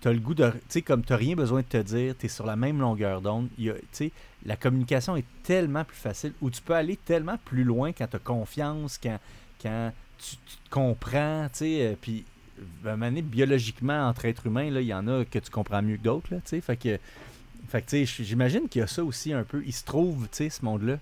t'as 0.00 0.12
le 0.12 0.20
goût 0.20 0.34
de, 0.34 0.50
tu 0.50 0.58
sais, 0.68 0.82
comme 0.82 1.04
t'as 1.04 1.16
rien 1.16 1.34
besoin 1.34 1.60
de 1.60 1.66
te 1.66 1.82
dire, 1.82 2.14
t'es 2.16 2.28
sur 2.28 2.46
la 2.46 2.56
même 2.56 2.78
longueur 2.78 3.20
d'onde, 3.20 3.48
tu 3.56 3.72
sais, 3.92 4.12
la 4.46 4.56
communication 4.56 5.16
est 5.16 5.26
tellement 5.42 5.84
plus 5.84 5.96
facile, 5.96 6.32
ou 6.40 6.50
tu 6.50 6.62
peux 6.62 6.74
aller 6.74 6.96
tellement 6.96 7.36
plus 7.44 7.64
loin 7.64 7.92
quand 7.92 8.06
t'as 8.06 8.18
confiance, 8.18 8.98
quand, 9.02 9.18
quand 9.60 9.92
tu, 10.18 10.36
te 10.36 10.70
comprends, 10.70 11.48
tu 11.52 11.58
sais, 11.58 11.86
euh, 11.86 11.94
puis 12.00 12.24
à 12.84 12.96
biologiquement, 12.96 14.08
entre 14.08 14.24
êtres 14.24 14.46
humains, 14.46 14.64
il 14.64 14.80
y 14.82 14.94
en 14.94 15.06
a 15.06 15.24
que 15.24 15.38
tu 15.38 15.50
comprends 15.50 15.82
mieux 15.82 15.96
que 15.96 16.02
d'autres, 16.02 16.28
tu 16.28 16.40
sais, 16.44 16.60
fait 16.60 16.76
que, 16.76 16.98
fait 17.68 17.82
que, 17.82 17.90
tu 17.90 18.06
sais, 18.06 18.24
j'imagine 18.24 18.68
qu'il 18.68 18.80
y 18.80 18.82
a 18.82 18.86
ça 18.86 19.04
aussi 19.04 19.32
un 19.32 19.44
peu, 19.44 19.62
il 19.66 19.72
se 19.72 19.84
trouve, 19.84 20.22
tu 20.30 20.36
sais, 20.38 20.50
ce 20.50 20.64
monde-là, 20.64 20.96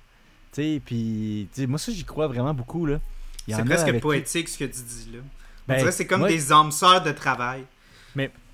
tu 0.52 0.62
sais, 0.62 0.82
puis, 0.84 1.48
moi 1.66 1.78
ça, 1.78 1.92
j'y 1.92 2.04
crois 2.04 2.26
vraiment 2.26 2.54
beaucoup, 2.54 2.86
là. 2.86 3.00
C'est 3.46 3.54
a 3.54 3.64
presque 3.64 3.88
avec 3.88 4.02
poétique 4.02 4.48
ce 4.48 4.58
que 4.58 4.64
tu 4.64 4.80
dis 4.82 5.10
là. 5.12 5.18
On 5.68 5.72
Ben, 5.72 5.78
dirait 5.78 5.92
c'est 5.92 6.06
comme 6.06 6.20
moi- 6.20 6.28
des 6.28 6.52
âmes 6.52 6.72
sœurs 6.72 7.02
de 7.02 7.12
travail. 7.12 7.62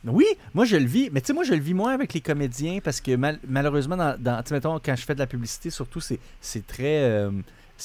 Oui, 0.05 0.25
moi 0.53 0.65
je 0.65 0.77
le 0.77 0.85
vis, 0.87 1.11
mais 1.13 1.21
tu 1.21 1.29
sais, 1.29 1.33
moi 1.33 1.45
je 1.45 1.53
le 1.55 1.61
vis 1.61 1.75
moins 1.75 1.95
avec 1.95 2.13
les 2.13 2.21
comédiens 2.21 2.81
parce 2.83 3.01
que 3.01 3.15
mal- 3.15 3.39
malheureusement, 3.47 3.97
dans, 3.97 4.21
dans- 4.21 4.43
tu 4.43 4.49
sais, 4.49 4.55
mettons, 4.55 4.79
quand 4.81 4.97
je 4.97 5.03
fais 5.05 5.15
de 5.15 5.21
la 5.21 5.29
publicité, 5.29 5.71
surtout, 5.71 6.01
c'est, 6.01 6.19
c'est 6.41 6.67
très. 6.67 7.03
euh, 7.05 7.31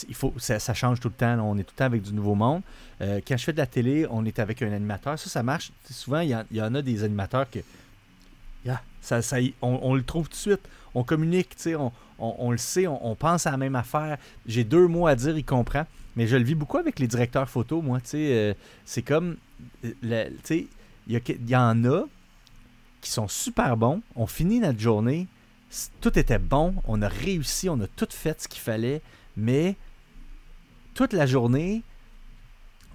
il 0.10 0.16
faut, 0.16 0.34
ça, 0.38 0.58
ça 0.60 0.74
change 0.74 1.00
tout 1.00 1.10
le 1.10 1.14
temps, 1.14 1.36
là. 1.36 1.44
on 1.44 1.56
est 1.58 1.64
tout 1.64 1.74
le 1.76 1.78
temps 1.78 1.86
avec 1.86 2.02
du 2.02 2.14
nouveau 2.14 2.34
monde. 2.36 2.62
Euh, 3.02 3.22
quand 3.28 3.38
je 3.38 3.44
fais 3.44 3.54
de 3.54 3.58
la 3.60 3.68
télé, 3.68 4.08
on 4.10 4.26
est 4.26 4.40
avec 4.40 4.62
un 4.64 4.72
animateur. 4.72 5.18
Ça, 5.20 5.30
ça 5.30 5.44
marche. 5.44 5.72
Souvent, 5.92 6.20
il 6.22 6.30
y, 6.30 6.36
en- 6.36 6.44
il 6.52 6.58
y 6.58 6.62
en 6.62 6.74
a 6.74 6.82
des 6.82 7.04
animateurs 7.04 7.50
que. 7.50 7.60
Y- 9.39 9.53
on, 9.61 9.95
le 9.95 10.03
trouve 10.03 10.26
tout 10.28 10.34
de 10.34 10.36
suite. 10.36 10.61
On 10.93 11.03
communique, 11.03 11.55
on, 11.68 11.91
on- 12.20 12.51
le 12.51 12.57
sait, 12.57 12.88
on, 12.88 13.15
pense 13.15 13.45
à 13.47 13.51
la 13.51 13.57
même 13.57 13.76
affaire. 13.76 14.18
J'ai 14.45 14.63
deux 14.63 14.88
mots 14.88 15.07
à 15.07 15.15
dire, 15.15 15.38
il 15.38 15.45
comprend. 15.45 15.86
Mais 16.15 16.28
je 16.28 16.36
le 16.36 16.43
vis 16.43 16.55
beaucoup 16.55 16.78
avec 16.78 16.99
les 16.99 17.07
directeurs 17.07 17.47
photo, 17.49 17.82
moi. 17.82 17.99
Euh, 18.15 18.53
c'est 18.86 19.03
comme. 19.03 19.38
euh, 19.86 20.30
il 20.49 20.68
y, 21.07 21.51
y 21.51 21.55
en 21.55 21.86
a 21.86 22.03
qui 23.01 23.11
sont 23.11 23.28
super 23.28 23.78
bons. 23.78 24.01
On 24.15 24.26
finit 24.28 24.59
notre 24.59 24.80
journée. 24.80 25.28
Tout 26.01 26.18
était 26.18 26.39
bon. 26.39 26.74
On 26.86 27.01
a 27.01 27.07
réussi. 27.07 27.70
On 27.70 27.80
a 27.82 27.88
tout 27.88 28.07
fait 28.09 28.41
ce 28.41 28.47
qu'il 28.47 28.61
fallait. 28.61 29.01
Mais 29.38 29.76
toute 30.95 31.13
la 31.13 31.28
journée, 31.28 31.84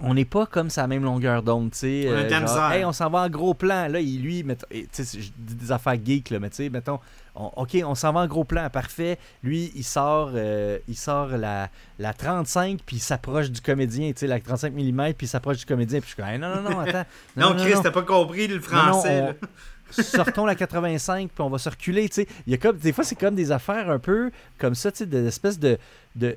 on 0.05 0.15
n'est 0.15 0.25
pas 0.25 0.47
comme 0.47 0.69
sa 0.69 0.87
même 0.87 1.05
longueur 1.05 1.43
d'onde. 1.43 1.71
tu 1.71 1.79
sais, 1.79 2.09
On 2.11 2.41
misère. 2.43 2.73
Hey, 2.73 2.85
on 2.85 2.93
s'en 2.93 3.09
va 3.09 3.21
en 3.21 3.29
gros 3.31 3.55
plan. 3.55 3.89
Là, 3.89 4.01
il, 4.01 4.21
lui, 4.21 4.43
mettons- 4.43 4.67
et, 4.71 4.87
tu 4.93 5.05
sais, 5.05 5.21
je 5.21 5.31
dis 5.37 5.55
des 5.55 5.73
affaires 5.73 5.97
geeks, 6.05 6.31
là, 6.31 6.39
mais 6.41 6.51
tu 6.51 6.57
sais, 6.57 6.69
mettons, 6.71 6.99
on- 7.35 7.51
OK, 7.57 7.77
on 7.85 7.95
s'en 7.95 8.13
va 8.13 8.21
en 8.21 8.27
gros 8.27 8.45
plan. 8.45 8.69
Parfait. 8.69 9.19
Lui, 9.43 9.71
il 9.75 9.85
sort, 9.85 10.33
euh, 10.35 10.79
il 10.89 10.97
sort 10.97 11.29
la, 11.29 11.69
la 11.99 12.13
35, 12.13 12.81
puis 12.85 12.97
il 12.97 13.01
s'approche 13.01 13.51
du 13.51 13.61
comédien. 13.61 14.11
Tu 14.13 14.19
sais, 14.21 14.27
la 14.27 14.41
35 14.41 14.73
mm, 14.75 15.13
puis 15.15 15.27
il 15.27 15.29
s'approche 15.29 15.59
du 15.59 15.67
comédien. 15.67 16.01
Puis 16.01 16.11
je 16.11 16.15
suis 16.15 16.23
comme, 16.23 16.31
Hey, 16.33 16.39
non, 16.39 16.49
non, 16.63 16.71
non, 16.71 16.81
attends. 16.81 17.05
Non, 17.37 17.55
Chris, 17.57 17.75
t'as 17.83 17.91
pas 17.93 18.03
compris 18.03 18.49
le 18.49 18.57
non, 18.57 18.63
français. 18.63 19.23
on-. 19.43 19.47
Sortons 19.93 20.47
la 20.47 20.55
85 20.55 21.31
puis 21.33 21.43
on 21.43 21.51
va 21.51 21.59
se 21.59 21.69
reculer 21.69 22.09
tu 22.09 22.17
sais. 22.17 22.29
Il 22.47 22.53
y 22.53 22.55
a 22.55 22.59
comme 22.59 22.77
des 22.77 22.93
fois 22.93 23.05
c'est 23.05 23.15
comme 23.15 23.35
des 23.35 23.53
affaires 23.53 23.91
un 23.91 23.99
peu 23.99 24.31
comme 24.59 24.75
ça 24.75 24.91
tu 24.91 24.99
sais 24.99 25.07
de 25.07 25.79
de 26.15 26.37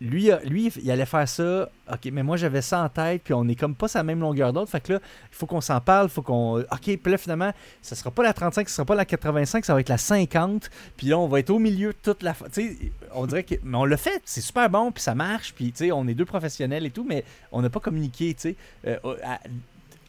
lui 0.00 0.30
lui, 0.44 0.72
il 0.82 0.90
allait 0.90 1.06
faire 1.06 1.28
ça 1.28 1.68
ok 1.92 2.10
mais 2.12 2.22
moi 2.22 2.36
j'avais 2.36 2.62
ça 2.62 2.82
en 2.82 2.88
tête 2.88 3.22
puis 3.22 3.34
on 3.34 3.46
est 3.48 3.54
comme 3.54 3.74
pas 3.74 3.88
sa 3.88 4.02
même 4.02 4.20
longueur 4.20 4.52
d'onde. 4.52 4.68
Fait 4.68 4.80
que 4.80 4.94
là 4.94 4.98
il 5.30 5.36
faut 5.36 5.46
qu'on 5.46 5.60
s'en 5.60 5.80
parle 5.80 6.08
faut 6.08 6.22
qu'on 6.22 6.60
ok 6.60 6.80
puis 6.80 7.00
là 7.06 7.18
finalement 7.18 7.52
ça 7.82 7.94
sera 7.94 8.10
pas 8.10 8.22
la 8.22 8.32
35 8.32 8.68
ça 8.68 8.76
sera 8.76 8.84
pas 8.84 8.94
la 8.94 9.04
85 9.04 9.64
ça 9.64 9.74
va 9.74 9.80
être 9.80 9.88
la 9.88 9.98
50 9.98 10.70
puis 10.96 11.08
là 11.08 11.18
on 11.18 11.28
va 11.28 11.40
être 11.40 11.50
au 11.50 11.58
milieu 11.58 11.88
de 11.90 11.98
toute 12.02 12.22
la 12.22 12.34
tu 12.52 12.92
on 13.14 13.26
dirait 13.26 13.44
que 13.44 13.54
mais 13.62 13.76
on 13.76 13.84
l'a 13.84 13.96
fait 13.96 14.20
c'est 14.24 14.40
super 14.40 14.68
bon 14.68 14.90
puis 14.90 15.02
ça 15.02 15.14
marche 15.14 15.54
puis 15.54 15.72
tu 15.72 15.92
on 15.92 16.06
est 16.08 16.14
deux 16.14 16.24
professionnels 16.24 16.86
et 16.86 16.90
tout 16.90 17.04
mais 17.08 17.24
on 17.52 17.62
n'a 17.62 17.70
pas 17.70 17.80
communiqué 17.80 18.34
tu 18.34 18.40
sais 18.40 18.56
Euh, 18.86 18.96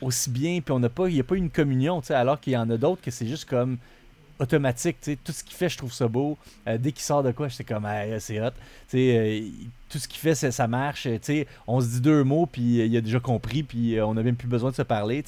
aussi 0.03 0.29
bien, 0.29 0.61
puis 0.61 0.71
on 0.71 0.79
n'a 0.79 0.89
pas, 0.89 1.07
il 1.07 1.15
n'y 1.15 1.19
a 1.19 1.23
pas 1.23 1.35
une 1.35 1.49
communion, 1.49 2.01
alors 2.09 2.39
qu'il 2.39 2.53
y 2.53 2.57
en 2.57 2.69
a 2.69 2.77
d'autres 2.77 3.01
que 3.01 3.11
c'est 3.11 3.27
juste 3.27 3.45
comme 3.45 3.77
automatique, 4.39 4.97
tout 5.23 5.31
ce 5.31 5.43
qu'il 5.43 5.55
fait, 5.55 5.69
je 5.69 5.77
trouve 5.77 5.93
ça 5.93 6.07
beau. 6.07 6.37
Euh, 6.67 6.77
dès 6.77 6.91
qu'il 6.91 7.03
sort 7.03 7.23
de 7.23 7.31
quoi, 7.31 7.47
j'étais 7.47 7.63
comme, 7.63 7.87
c'est 8.19 8.41
hot, 8.41 8.49
euh, 8.95 9.41
tout 9.89 9.99
ce 9.99 10.07
qu'il 10.07 10.19
fait, 10.19 10.35
c'est- 10.35 10.51
ça 10.51 10.67
marche, 10.67 11.07
on 11.67 11.81
se 11.81 11.87
dit 11.87 12.01
deux 12.01 12.23
mots, 12.23 12.45
puis 12.45 12.81
euh, 12.81 12.85
il 12.85 12.97
a 12.97 13.01
déjà 13.01 13.19
compris, 13.19 13.63
puis 13.63 13.99
on 14.01 14.13
n'a 14.15 14.23
même 14.23 14.35
plus 14.35 14.47
besoin 14.47 14.71
de 14.71 14.75
se 14.75 14.81
parler, 14.81 15.23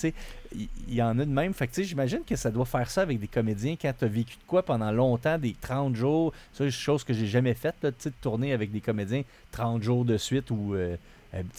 il 0.54 0.94
y, 0.94 1.02
en 1.02 1.18
a 1.20 1.26
de 1.26 1.32
même, 1.32 1.54
fait 1.54 1.70
j'imagine 1.84 2.22
que 2.28 2.36
ça 2.36 2.50
doit 2.50 2.66
faire 2.66 2.90
ça 2.90 3.02
avec 3.02 3.20
des 3.20 3.28
comédiens 3.28 3.76
quand 3.80 3.94
tu 3.98 4.06
as 4.06 4.08
vécu 4.08 4.36
de 4.36 4.44
quoi 4.48 4.64
pendant 4.64 4.92
longtemps, 4.92 5.38
des 5.38 5.54
30 5.60 5.96
jours, 5.96 6.34
ça, 6.52 6.60
c'est 6.60 6.66
une 6.66 6.72
chose 6.72 7.04
que 7.04 7.14
j'ai 7.14 7.28
jamais 7.28 7.54
faite, 7.54 7.76
de 7.82 7.94
tourner 8.22 8.54
avec 8.54 8.72
des 8.72 8.82
comédiens 8.82 9.24
30 9.52 9.84
jours 9.84 10.04
de 10.04 10.18
suite, 10.18 10.50
ou, 10.52 10.76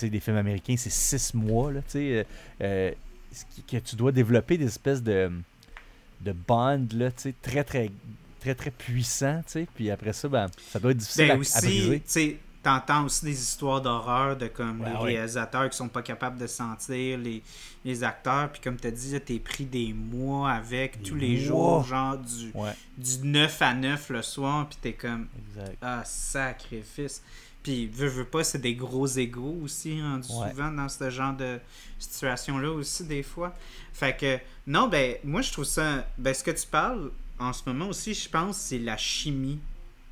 des 0.02 0.20
films 0.20 0.36
américains, 0.36 0.76
c'est 0.76 0.90
6 0.90 1.34
mois, 1.34 1.72
là, 1.72 1.80
euh, 1.94 2.92
que 3.70 3.76
tu 3.78 3.96
dois 3.96 4.12
développer 4.12 4.58
des 4.58 4.66
espèces 4.66 5.02
de, 5.02 5.30
de 6.20 6.32
bond 6.32 6.86
là, 6.94 7.10
tu 7.12 7.34
très, 7.42 7.64
très, 7.64 7.90
très, 8.40 8.54
très 8.54 8.70
puissant, 8.70 9.38
tu 9.46 9.52
sais. 9.52 9.66
Puis 9.74 9.90
après 9.90 10.12
ça, 10.12 10.28
ben, 10.28 10.46
ça 10.70 10.78
doit 10.78 10.90
être 10.92 10.96
difficile 10.98 11.28
Ben 11.28 11.36
à, 11.36 11.40
aussi, 11.40 11.56
à 11.58 11.60
briser. 11.60 12.02
tu 12.08 12.38
t'entends 12.62 13.04
aussi 13.04 13.24
des 13.24 13.40
histoires 13.40 13.80
d'horreur 13.80 14.36
de 14.36 14.48
comme 14.48 14.80
Ouais, 14.80 14.88
les 14.90 14.96
ouais. 14.96 15.02
réalisateurs 15.14 15.70
qui 15.70 15.76
sont 15.76 15.88
pas 15.88 16.02
capables 16.02 16.36
de 16.36 16.48
sentir 16.48 17.16
les, 17.18 17.40
les 17.84 18.02
acteurs. 18.02 18.50
Puis 18.50 18.60
comme 18.60 18.76
t'as 18.76 18.90
dit, 18.90 19.12
là, 19.12 19.20
t'es 19.20 19.38
pris 19.38 19.64
des 19.64 19.92
mois 19.92 20.50
avec, 20.50 20.98
Des 21.00 21.08
tous 21.08 21.14
les 21.14 21.36
mois. 21.36 21.44
jours, 21.44 21.84
genre 21.84 22.18
du, 22.18 22.50
Ouais, 22.54 22.72
du 22.98 23.18
9 23.28 23.62
à 23.62 23.72
9 23.74 24.10
le 24.10 24.22
soir. 24.22 24.68
Puis 24.68 24.78
t'es 24.82 24.92
comme, 24.94 25.28
exact. 25.48 25.78
ah, 25.80 26.02
sacrifice. 26.04 27.22
Puis, 27.66 27.88
veux, 27.88 28.06
veux 28.06 28.24
pas, 28.24 28.44
c'est 28.44 28.60
des 28.60 28.76
gros 28.76 29.08
égaux 29.08 29.58
aussi, 29.64 30.00
Ouais. 30.00 30.22
souvent 30.22 30.70
dans 30.70 30.88
ce 30.88 31.10
genre 31.10 31.32
de 31.34 31.58
situation-là 31.98 32.70
aussi, 32.70 33.02
des 33.02 33.24
fois. 33.24 33.52
Fait 33.92 34.16
que, 34.16 34.38
non, 34.68 34.86
ben, 34.86 35.16
moi, 35.24 35.42
je 35.42 35.50
trouve 35.50 35.64
ça. 35.64 36.06
Ben, 36.16 36.32
ce 36.32 36.44
que 36.44 36.52
tu 36.52 36.64
parles 36.64 37.10
en 37.40 37.52
ce 37.52 37.62
moment 37.66 37.88
aussi, 37.88 38.14
je 38.14 38.28
pense, 38.28 38.56
c'est 38.56 38.78
la 38.78 38.96
chimie 38.96 39.58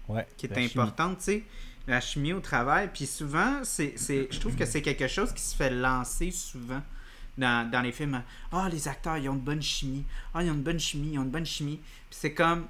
Ouais, 0.08 0.26
qui 0.36 0.46
est 0.46 0.58
importante, 0.64 1.18
tu 1.18 1.24
sais. 1.24 1.42
La 1.86 2.00
chimie 2.00 2.32
au 2.32 2.40
travail. 2.40 2.90
Puis 2.92 3.06
souvent, 3.06 3.60
c'est, 3.62 3.94
je 3.96 4.40
trouve 4.40 4.56
que 4.56 4.66
c'est 4.66 4.82
quelque 4.82 5.06
chose 5.06 5.32
qui 5.32 5.42
se 5.42 5.54
fait 5.54 5.70
lancer 5.70 6.32
souvent 6.32 6.82
dans, 7.38 7.70
dans 7.70 7.82
les 7.82 7.92
films. 7.92 8.20
Ah, 8.50 8.68
les 8.68 8.88
acteurs, 8.88 9.16
ils 9.18 9.28
ont 9.28 9.34
une 9.34 9.38
bonne 9.38 9.62
chimie. 9.62 10.04
Ah, 10.34 10.42
ils 10.42 10.50
ont 10.50 10.54
une 10.54 10.62
bonne 10.62 10.80
chimie, 10.80 11.10
ils 11.12 11.18
ont 11.20 11.22
une 11.22 11.30
bonne 11.30 11.46
chimie. 11.46 11.76
Puis 12.10 12.18
c'est 12.18 12.34
comme. 12.34 12.66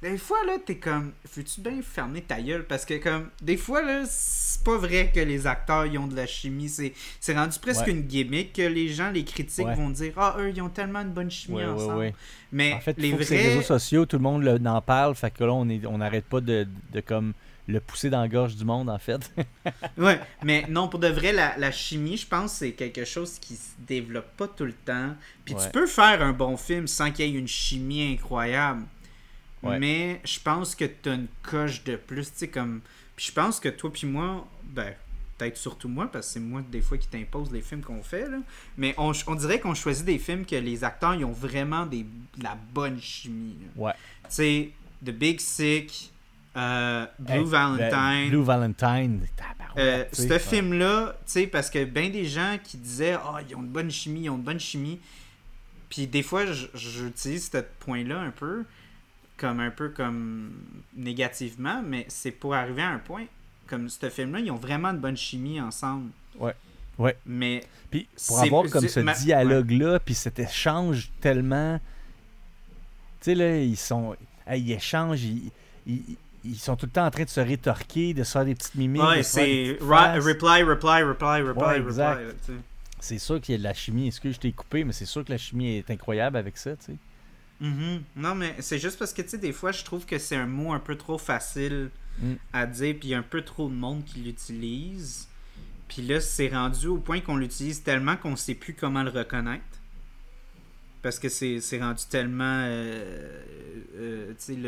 Des 0.00 0.16
fois, 0.16 0.38
là, 0.46 0.52
t'es 0.64 0.76
comme. 0.76 1.12
Veux-tu 1.34 1.60
bien 1.60 1.80
fermer 1.82 2.22
ta 2.22 2.40
gueule? 2.40 2.64
Parce 2.64 2.84
que, 2.84 2.94
comme. 2.98 3.30
Des 3.42 3.56
fois, 3.56 3.82
là, 3.82 4.04
c'est 4.08 4.62
pas 4.62 4.76
vrai 4.76 5.10
que 5.12 5.18
les 5.18 5.44
acteurs, 5.46 5.86
ils 5.86 5.98
ont 5.98 6.06
de 6.06 6.14
la 6.14 6.26
chimie. 6.26 6.68
C'est, 6.68 6.92
c'est 7.18 7.34
rendu 7.34 7.58
presque 7.58 7.86
Ouais. 7.86 7.90
une 7.92 8.02
gimmick 8.02 8.52
que 8.52 8.62
les 8.62 8.88
gens, 8.90 9.10
les 9.10 9.24
critiques 9.24 9.66
Ouais. 9.66 9.74
vont 9.74 9.90
dire 9.90 10.12
Ah, 10.16 10.36
eux, 10.38 10.52
ils 10.54 10.62
ont 10.62 10.68
tellement 10.68 11.02
de 11.02 11.08
bonne 11.10 11.30
chimie 11.32 11.56
Ouais, 11.56 11.64
ensemble. 11.64 12.12
Mais 12.52 12.74
En 12.74 12.80
fait, 12.80 12.96
les 12.98 13.10
vrais. 13.12 13.24
réseaux 13.48 13.62
sociaux, 13.62 14.06
tout 14.06 14.16
le 14.18 14.22
monde 14.22 14.44
le- 14.44 14.64
en 14.68 14.80
parle, 14.80 15.16
fait 15.16 15.32
que 15.32 15.42
là, 15.42 15.52
on 15.52 15.68
est- 15.68 15.84
on 15.86 15.98
n'arrête 15.98 16.26
pas 16.26 16.40
de, 16.40 16.66
de 16.92 17.00
comme 17.00 17.32
le 17.66 17.80
pousser 17.80 18.08
dans 18.08 18.20
la 18.22 18.28
gorge 18.28 18.54
du 18.56 18.64
monde, 18.64 18.88
en 18.88 18.98
fait. 18.98 19.30
Ouais, 19.98 20.20
mais 20.44 20.64
non, 20.68 20.88
pour 20.88 21.00
de 21.00 21.08
vrai, 21.08 21.32
la, 21.32 21.56
la 21.58 21.70
chimie, 21.72 22.16
je 22.16 22.26
pense, 22.26 22.52
c'est 22.54 22.72
quelque 22.72 23.04
chose 23.04 23.38
qui 23.40 23.56
se 23.56 23.70
développe 23.80 24.34
pas 24.36 24.46
tout 24.48 24.64
le 24.64 24.72
temps. 24.72 25.14
Puis 25.44 25.54
tu 25.56 25.68
peux 25.70 25.86
faire 25.88 26.22
un 26.22 26.32
bon 26.32 26.56
film 26.56 26.86
sans 26.86 27.10
qu'il 27.10 27.26
y 27.26 27.36
ait 27.36 27.38
une 27.38 27.48
chimie 27.48 28.12
incroyable. 28.14 28.84
Ouais. 29.62 29.78
Mais 29.78 30.20
je 30.24 30.38
pense 30.40 30.74
que 30.74 30.84
tu 30.84 31.08
as 31.08 31.14
une 31.14 31.28
coche 31.42 31.82
de 31.84 31.96
plus, 31.96 32.30
tu 32.32 32.38
sais, 32.38 32.48
comme... 32.48 32.80
Puis 33.16 33.26
je 33.26 33.32
pense 33.32 33.58
que 33.58 33.68
toi 33.68 33.92
puis 33.92 34.06
moi, 34.06 34.46
ben, 34.62 34.94
peut-être 35.36 35.56
surtout 35.56 35.88
moi, 35.88 36.08
parce 36.10 36.26
que 36.28 36.32
c'est 36.34 36.40
moi, 36.40 36.62
des 36.70 36.80
fois, 36.80 36.98
qui 36.98 37.08
t'impose 37.08 37.52
les 37.52 37.62
films 37.62 37.80
qu'on 37.82 38.02
fait, 38.02 38.28
là. 38.28 38.38
Mais 38.76 38.94
on, 38.98 39.12
on 39.26 39.34
dirait 39.34 39.58
qu'on 39.60 39.74
choisit 39.74 40.04
des 40.04 40.18
films 40.18 40.44
que 40.44 40.56
les 40.56 40.84
acteurs, 40.84 41.14
ils 41.14 41.24
ont 41.24 41.32
vraiment 41.32 41.86
des, 41.86 42.02
de 42.02 42.42
la 42.44 42.56
bonne 42.72 43.00
chimie. 43.00 43.56
là. 43.76 43.82
Ouais. 43.82 43.92
Tu 44.24 44.26
sais, 44.28 44.70
The 45.04 45.10
Big 45.10 45.40
Sick, 45.40 46.12
euh, 46.56 47.06
Blue 47.18 47.34
Hey, 47.34 47.44
Valentine... 47.44 47.90
ben, 47.90 48.28
Blue 48.30 48.42
Valentine. 48.42 49.26
Euh, 49.76 50.04
ce 50.12 50.38
film-là, 50.38 51.16
tu 51.24 51.32
sais, 51.32 51.46
parce 51.46 51.70
que 51.70 51.84
bien 51.84 52.10
des 52.10 52.24
gens 52.24 52.58
qui 52.62 52.76
disaient 52.76 53.14
Ah, 53.14 53.38
ils 53.48 53.54
ont 53.54 53.60
une 53.60 53.68
bonne 53.68 53.90
chimie, 53.90 54.22
ils 54.22 54.30
ont 54.30 54.36
une 54.36 54.42
bonne 54.42 54.58
chimie. 54.58 54.98
Puis 55.88 56.06
des 56.06 56.22
fois, 56.22 56.44
j'utilise 56.74 57.50
ce 57.50 57.58
point-là 57.80 58.20
un 58.20 58.30
peu, 58.30 58.64
comme 59.38 59.60
un 59.60 59.70
peu 59.70 59.88
comme 59.88 60.50
négativement, 60.96 61.82
mais 61.82 62.04
c'est 62.08 62.30
pour 62.32 62.54
arriver 62.54 62.82
à 62.82 62.90
un 62.90 62.98
point. 62.98 63.24
Comme 63.66 63.88
ce 63.88 64.08
film-là, 64.10 64.40
ils 64.40 64.50
ont 64.50 64.56
vraiment 64.56 64.88
une 64.88 64.98
bonne 64.98 65.16
chimie 65.16 65.60
ensemble. 65.60 66.10
Ouais. 66.38 66.54
Ouais. 66.98 67.16
Mais 67.24 67.62
Puis 67.90 68.08
pour 68.26 68.40
avoir 68.40 68.68
comme 68.70 68.88
ce 68.88 69.00
ma- 69.00 69.14
dialogue-là, 69.14 70.00
puis 70.00 70.14
cet 70.14 70.38
échange 70.38 71.10
tellement. 71.20 71.78
Tu 73.20 73.24
sais, 73.24 73.34
là, 73.34 73.58
ils 73.58 73.76
sont. 73.76 74.16
ils 74.52 74.72
échangent, 74.72 75.22
ils, 75.22 75.50
ils, 75.86 76.02
ils 76.44 76.56
sont 76.56 76.76
tout 76.76 76.86
le 76.86 76.92
temps 76.92 77.06
en 77.06 77.10
train 77.10 77.24
de 77.24 77.28
se 77.28 77.40
rétorquer, 77.40 78.14
de 78.14 78.24
se 78.24 78.32
faire 78.32 78.44
des 78.44 78.54
petites 78.54 78.74
mimiques. 78.74 79.02
ouais, 79.02 79.22
c'est 79.22 79.76
reply, 79.80 80.18
reply, 80.62 80.62
reply, 81.02 81.42
reply, 81.42 81.62
Ouais, 81.62 81.78
reply. 81.78 82.34
C'est 83.00 83.18
sûr 83.18 83.40
qu'il 83.40 83.52
y 83.52 83.54
a 83.56 83.58
de 83.58 83.64
la 83.64 83.74
chimie. 83.74 84.08
Est-ce 84.08 84.20
que 84.20 84.32
je 84.32 84.38
t'ai 84.40 84.50
coupé, 84.50 84.82
mais 84.82 84.92
c'est 84.92 85.04
sûr 85.06 85.24
que 85.24 85.30
la 85.30 85.38
chimie 85.38 85.76
est 85.76 85.90
incroyable 85.90 86.36
avec 86.36 86.56
ça, 86.56 86.72
tu 86.76 86.86
sais. 86.86 86.94
Mhm. 87.60 88.02
Non, 88.16 88.34
mais 88.34 88.54
c'est 88.60 88.78
juste 88.78 88.98
parce 88.98 89.12
que, 89.12 89.22
tu 89.22 89.30
sais, 89.30 89.38
des 89.38 89.52
fois, 89.52 89.72
je 89.72 89.82
trouve 89.84 90.06
que 90.06 90.18
c'est 90.18 90.36
un 90.36 90.46
mot 90.46 90.72
un 90.72 90.78
peu 90.80 90.96
trop 90.96 91.18
facile 91.18 91.90
Mm. 92.20 92.32
à 92.52 92.66
dire, 92.66 92.96
puis 92.98 93.08
il 93.08 93.10
y 93.12 93.14
a 93.14 93.18
un 93.18 93.22
peu 93.22 93.42
trop 93.42 93.68
de 93.68 93.74
monde 93.74 94.04
qui 94.04 94.20
l'utilise. 94.20 95.28
Puis 95.88 96.02
là, 96.02 96.20
c'est 96.20 96.48
rendu 96.48 96.86
au 96.88 96.98
point 96.98 97.20
qu'on 97.20 97.36
l'utilise 97.36 97.82
tellement 97.82 98.16
qu'on 98.16 98.34
sait 98.36 98.54
plus 98.54 98.74
comment 98.74 99.02
le 99.02 99.10
reconnaître. 99.10 99.62
Parce 101.00 101.18
que 101.20 101.28
c'est 101.28 101.60
rendu 101.80 102.02
tellement. 102.10 102.62
euh, 102.66 103.40
euh, 103.96 104.28
tu 104.44 104.54
sais, 104.54 104.58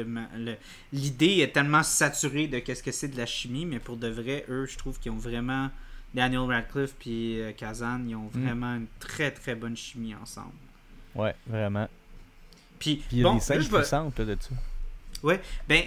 l'idée 0.92 1.38
est 1.40 1.52
tellement 1.52 1.82
saturée 1.82 2.46
de 2.46 2.60
qu'est-ce 2.60 2.82
que 2.84 2.92
c'est 2.92 3.08
de 3.08 3.16
la 3.16 3.26
chimie, 3.26 3.66
mais 3.66 3.80
pour 3.80 3.96
de 3.96 4.06
vrai, 4.08 4.44
eux, 4.48 4.66
je 4.66 4.78
trouve 4.78 4.98
qu'ils 5.00 5.10
ont 5.12 5.16
vraiment. 5.16 5.70
Daniel 6.14 6.40
Radcliffe 6.40 6.94
puis 6.98 7.40
euh, 7.40 7.52
Kazan, 7.52 8.00
ils 8.08 8.16
ont 8.16 8.30
Mm. 8.34 8.42
vraiment 8.44 8.74
une 8.76 8.86
très 8.98 9.30
très 9.30 9.54
bonne 9.54 9.76
chimie 9.76 10.14
ensemble. 10.14 10.50
Ouais, 11.14 11.34
vraiment. 11.46 11.88
Puis, 12.80 12.96
Puis 12.96 13.06
il 13.12 13.18
y 13.18 13.20
a 13.20 13.24
bon, 13.24 13.34
des 13.34 13.40
scènes 13.40 13.64
puissantes 13.64 14.18
là, 14.18 14.24
de 14.24 14.36
ça. 14.40 14.50
Ouais, 15.22 15.40
ben 15.68 15.84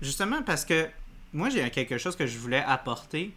justement 0.00 0.42
parce 0.42 0.64
que 0.64 0.86
moi 1.32 1.48
j'ai 1.50 1.68
quelque 1.70 1.98
chose 1.98 2.14
que 2.14 2.26
je 2.26 2.38
voulais 2.38 2.62
apporter. 2.64 3.34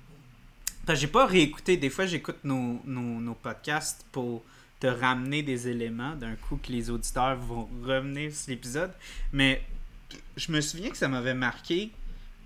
Parce 0.85 0.99
que 0.99 1.01
j'ai 1.01 1.11
pas 1.11 1.25
réécouté. 1.25 1.77
Des 1.77 1.89
fois 1.89 2.05
j'écoute 2.05 2.37
nos, 2.43 2.79
nos, 2.85 3.19
nos 3.19 3.33
podcasts 3.33 4.05
pour 4.11 4.43
te 4.79 4.87
ramener 4.87 5.41
des 5.41 5.67
éléments 5.67 6.15
d'un 6.15 6.35
coup 6.35 6.57
que 6.57 6.71
les 6.71 6.91
auditeurs 6.91 7.37
vont 7.37 7.67
revenir 7.83 8.31
sur 8.31 8.51
l'épisode. 8.51 8.91
Mais 9.31 9.63
je 10.35 10.51
me 10.51 10.61
souviens 10.61 10.89
que 10.89 10.97
ça 10.97 11.07
m'avait 11.07 11.33
marqué 11.33 11.91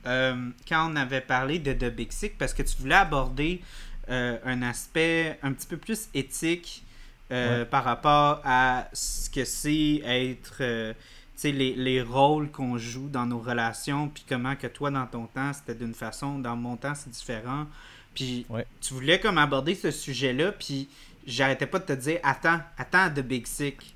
euh, 0.06 0.50
quand 0.68 0.92
on 0.92 0.96
avait 0.96 1.22
parlé 1.22 1.60
de 1.60 1.74
The 1.74 1.94
Big 1.94 2.12
Sick 2.12 2.38
parce 2.38 2.54
que 2.54 2.64
tu 2.64 2.76
voulais 2.78 2.96
aborder 2.96 3.62
euh, 4.10 4.38
un 4.46 4.62
aspect 4.62 5.38
un 5.44 5.54
petit 5.54 5.68
peu 5.68 5.78
plus 5.78 6.08
éthique 6.14 6.84
euh, 7.32 7.60
Ouais. 7.60 7.66
par 7.66 7.84
rapport 7.84 8.42
à 8.44 8.88
ce 8.94 9.30
que 9.30 9.46
c'est 9.46 10.02
être 10.06 10.58
euh, 10.62 10.94
tu 10.94 11.00
sais, 11.48 11.52
les, 11.52 11.74
les 11.76 12.02
rôles 12.02 12.52
qu'on 12.52 12.78
joue 12.78 13.10
dans 13.10 13.26
nos 13.26 13.40
relations, 13.40 14.10
puis 14.10 14.24
comment 14.28 14.56
que 14.56 14.68
toi, 14.68 14.92
dans 14.92 15.08
ton 15.08 15.26
temps, 15.28 15.54
c'était 15.54 15.74
d'une 15.76 15.94
façon, 15.94 16.38
dans 16.40 16.56
mon 16.56 16.78
temps, 16.78 16.94
c'est 16.96 17.10
différent. 17.10 17.66
Puis 18.14 18.46
Ouais. 18.50 18.66
tu 18.82 18.94
voulais 18.94 19.20
comme 19.20 19.38
aborder 19.38 19.74
ce 19.76 19.90
sujet-là, 19.92 20.52
puis 20.52 20.88
j'arrêtais 21.26 21.66
pas 21.68 21.80
de 21.80 21.86
te 21.86 21.94
dire, 21.94 22.20
attends, 22.24 22.60
attends 22.78 23.10
The 23.10 23.22
Big 23.22 23.48
Sick. 23.48 23.96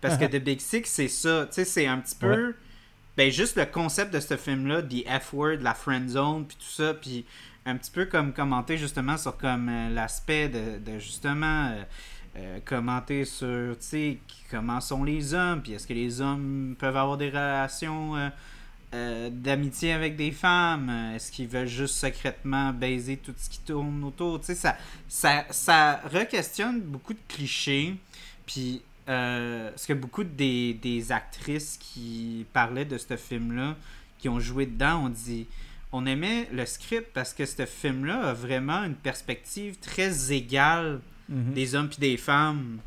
Parce 0.00 0.16
que 0.18 0.24
The 0.38 0.42
Big 0.42 0.60
Sick, 0.60 0.86
c'est 0.86 1.08
ça, 1.08 1.46
tu 1.46 1.54
sais, 1.54 1.64
c'est 1.64 1.86
un 1.86 1.98
petit 1.98 2.14
peu... 2.16 2.54
Ben, 3.16 3.30
juste 3.30 3.56
le 3.56 3.64
concept 3.64 4.12
de 4.12 4.18
ce 4.20 4.36
film-là, 4.36 4.82
The 4.82 5.04
F-word, 5.22 5.58
la 5.62 5.72
friend 5.74 6.08
zone, 6.08 6.44
puis 6.46 6.56
tout 6.58 6.82
ça, 6.82 6.94
puis 6.94 7.24
un 7.64 7.76
petit 7.76 7.90
peu 7.92 8.04
comme 8.06 8.32
commenter 8.32 8.76
justement 8.76 9.16
sur 9.16 9.36
comme 9.38 9.68
euh, 9.68 9.88
l'aspect 9.90 10.48
de, 10.48 10.78
de 10.78 10.98
justement 10.98 11.70
euh, 11.70 11.82
euh, 12.36 12.58
commenter 12.64 13.24
sur, 13.24 13.76
comment 14.50 14.80
sont 14.80 15.04
les 15.04 15.34
hommes, 15.34 15.62
puis 15.62 15.72
est-ce 15.72 15.86
que 15.86 15.92
les 15.92 16.20
hommes 16.20 16.74
peuvent 16.78 16.96
avoir 16.96 17.16
des 17.16 17.28
relations 17.28 18.16
euh, 18.16 18.28
euh, 18.94 19.30
d'amitié 19.30 19.92
avec 19.92 20.16
des 20.16 20.32
femmes, 20.32 20.90
est-ce 21.14 21.30
qu'ils 21.30 21.46
veulent 21.46 21.68
juste 21.68 21.94
secrètement 21.94 22.72
baiser 22.72 23.18
tout 23.18 23.34
ce 23.36 23.48
qui 23.48 23.60
tourne 23.60 24.02
autour, 24.02 24.40
tu 24.40 24.46
sais, 24.46 24.54
ça, 24.56 24.76
ça, 25.08 25.44
ça 25.50 26.00
re-questionne 26.12 26.80
beaucoup 26.80 27.12
de 27.12 27.22
clichés, 27.28 27.94
puis 28.46 28.82
parce 29.06 29.84
que 29.86 29.92
beaucoup 29.92 30.24
des, 30.24 30.74
des 30.74 31.12
actrices 31.12 31.76
qui 31.78 32.46
parlaient 32.52 32.86
de 32.86 32.96
ce 32.96 33.16
film-là, 33.16 33.76
qui 34.18 34.28
ont 34.28 34.40
joué 34.40 34.66
dedans, 34.66 35.04
ont 35.04 35.08
dit 35.10 35.46
on 35.92 36.06
aimait 36.06 36.48
le 36.52 36.66
script 36.66 37.12
parce 37.12 37.32
que 37.32 37.46
ce 37.46 37.64
film-là 37.64 38.30
a 38.30 38.32
vraiment 38.32 38.82
une 38.82 38.96
perspective 38.96 39.76
très 39.78 40.32
égale 40.32 41.00
Mhm. 41.28 41.52
des 41.54 41.74
hommes 41.74 41.88
puis 41.88 41.98
des 41.98 42.16
femmes. 42.16 42.78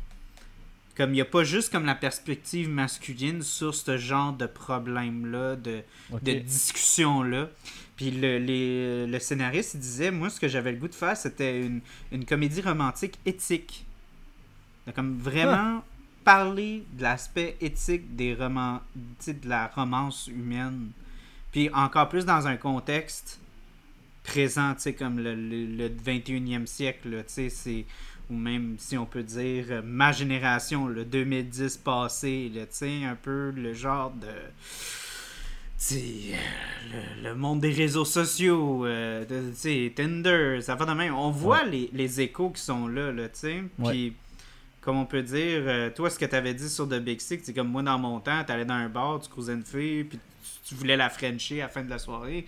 Comme 0.96 1.10
il 1.10 1.14
n'y 1.14 1.20
a 1.20 1.24
pas 1.24 1.44
juste 1.44 1.70
comme 1.70 1.84
la 1.86 1.94
perspective 1.94 2.68
masculine 2.68 3.42
sur 3.42 3.72
ce 3.74 3.96
genre 3.98 4.32
de 4.32 4.46
problème-là, 4.46 5.54
de, 5.56 5.82
de 6.22 6.32
discussion-là. 6.40 7.50
Puis 7.96 8.10
le, 8.10 8.38
les- 8.38 9.06
le 9.06 9.18
scénariste, 9.20 9.74
il 9.74 9.80
disait, 9.80 10.10
moi, 10.10 10.28
ce 10.30 10.40
que 10.40 10.48
j'avais 10.48 10.72
le 10.72 10.78
goût 10.78 10.88
de 10.88 10.94
faire, 10.94 11.16
c'était 11.16 11.60
une, 11.64 11.80
une 12.12 12.24
comédie 12.24 12.60
romantique 12.62 13.18
éthique. 13.24 13.86
Comme 14.94 15.18
vraiment 15.18 15.84
parler 16.24 16.84
de 16.94 17.02
l'aspect 17.02 17.56
éthique 17.60 18.16
des 18.16 18.34
romans, 18.34 18.80
de 19.26 19.48
la 19.48 19.68
romance 19.68 20.26
humaine. 20.28 20.90
Puis 21.52 21.70
encore 21.72 22.08
plus 22.08 22.24
dans 22.24 22.46
un 22.46 22.56
contexte 22.56 23.40
présent, 24.24 24.74
tu 24.74 24.80
sais, 24.82 24.94
comme 24.94 25.18
le, 25.20 25.34
le, 25.34 25.64
le 25.64 25.88
21e 25.88 26.66
siècle, 26.66 27.08
là, 27.10 27.22
tu 27.22 27.32
sais, 27.34 27.48
c'est 27.50 27.84
ou 28.30 28.34
même 28.34 28.76
si 28.78 28.96
on 28.98 29.06
peut 29.06 29.22
dire 29.22 29.66
euh, 29.70 29.82
ma 29.84 30.12
génération, 30.12 30.86
le 30.86 31.04
2010 31.04 31.78
passé, 31.78 32.50
tu 32.54 32.60
sais, 32.70 33.04
un 33.04 33.14
peu 33.16 33.50
le 33.56 33.72
genre 33.74 34.10
de 34.12 34.26
euh, 35.92 35.96
le, 37.22 37.28
le 37.28 37.34
monde 37.34 37.60
des 37.60 37.70
réseaux 37.72 38.04
sociaux, 38.04 38.84
euh, 38.86 39.24
de- 39.24 39.88
Tinder, 39.90 40.58
ça 40.60 40.74
va 40.74 40.84
de 40.86 40.92
même. 40.92 41.14
On 41.14 41.30
voit 41.30 41.64
les, 41.64 41.88
les 41.92 42.20
échos 42.20 42.50
qui 42.50 42.60
sont 42.62 42.88
là, 42.88 43.12
là, 43.12 43.28
tu 43.28 43.38
sais. 43.40 43.62
Puis 43.90 44.12
comme 44.80 44.96
on 44.96 45.06
peut 45.06 45.22
dire, 45.22 45.62
euh, 45.66 45.90
toi, 45.90 46.08
ce 46.10 46.18
que 46.18 46.24
tu 46.24 46.34
avais 46.34 46.54
dit 46.54 46.68
sur 46.68 46.88
The 46.88 46.98
Big 47.00 47.20
Sick, 47.20 47.40
c'est 47.44 47.52
comme 47.52 47.68
moi, 47.68 47.82
dans 47.82 47.98
mon 47.98 48.20
temps, 48.20 48.42
tu 48.44 48.52
allais 48.52 48.64
dans 48.64 48.74
un 48.74 48.88
bar, 48.88 49.20
tu 49.20 49.28
croisais 49.28 49.52
une 49.52 49.64
fille, 49.64 50.04
puis 50.04 50.18
tu, 50.68 50.74
voulais 50.74 50.96
la 50.96 51.10
Frencher 51.10 51.62
à 51.62 51.66
la 51.66 51.68
fin 51.68 51.82
de 51.82 51.90
la 51.90 51.98
soirée. 51.98 52.46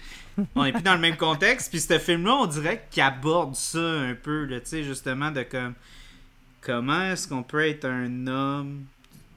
on 0.55 0.65
est 0.65 0.73
plus 0.73 0.83
dans 0.83 0.95
le 0.95 1.01
même 1.01 1.17
contexte, 1.17 1.71
puis 1.71 1.81
ce 1.81 1.99
film-là, 1.99 2.35
on 2.35 2.47
dirait 2.47 2.87
qu'il 2.91 3.03
aborde 3.03 3.55
ça 3.55 3.79
un 3.79 4.15
peu, 4.15 4.47
tu 4.49 4.61
sais, 4.65 4.85
justement, 4.85 5.31
de 5.31 5.43
comme 5.43 5.75
comment 6.61 7.03
est-ce 7.03 7.29
qu'on 7.29 7.43
peut 7.43 7.67
être 7.67 7.87
un 7.87 8.27
homme 8.27 8.85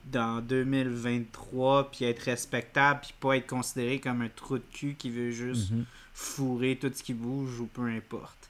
dans 0.05 0.41
2023 0.41 1.91
puis 1.91 2.05
être 2.05 2.23
respectable 2.23 3.01
puis 3.01 3.13
pas 3.19 3.37
être 3.37 3.47
considéré 3.47 3.99
comme 3.99 4.21
un 4.21 4.29
trou 4.29 4.57
de 4.57 4.63
cul 4.73 4.95
qui 4.97 5.09
veut 5.09 5.31
juste 5.31 5.71
mhm. 5.71 5.85
fourrer 6.13 6.77
tout 6.79 6.91
ce 6.93 7.01
qui 7.01 7.13
bouge 7.13 7.59
ou 7.59 7.67
peu 7.67 7.87
importe. 7.87 8.49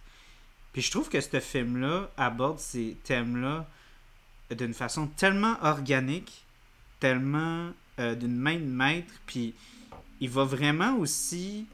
Puis 0.73 0.81
je 0.81 0.91
trouve 0.91 1.09
que 1.09 1.21
ce 1.21 1.39
film-là 1.39 2.09
aborde 2.17 2.59
ces 2.59 2.97
thèmes-là 3.03 3.67
d'une 4.51 4.73
façon 4.73 5.07
tellement 5.07 5.55
organique, 5.61 6.43
tellement 6.99 7.69
euh, 7.99 8.15
d'une 8.15 8.35
main 8.35 8.55
de 8.55 8.65
maître, 8.65 9.13
puis 9.25 9.53
il 10.23 10.29
va 10.29 10.45
vraiment 10.45 10.95
aussi 10.99 11.67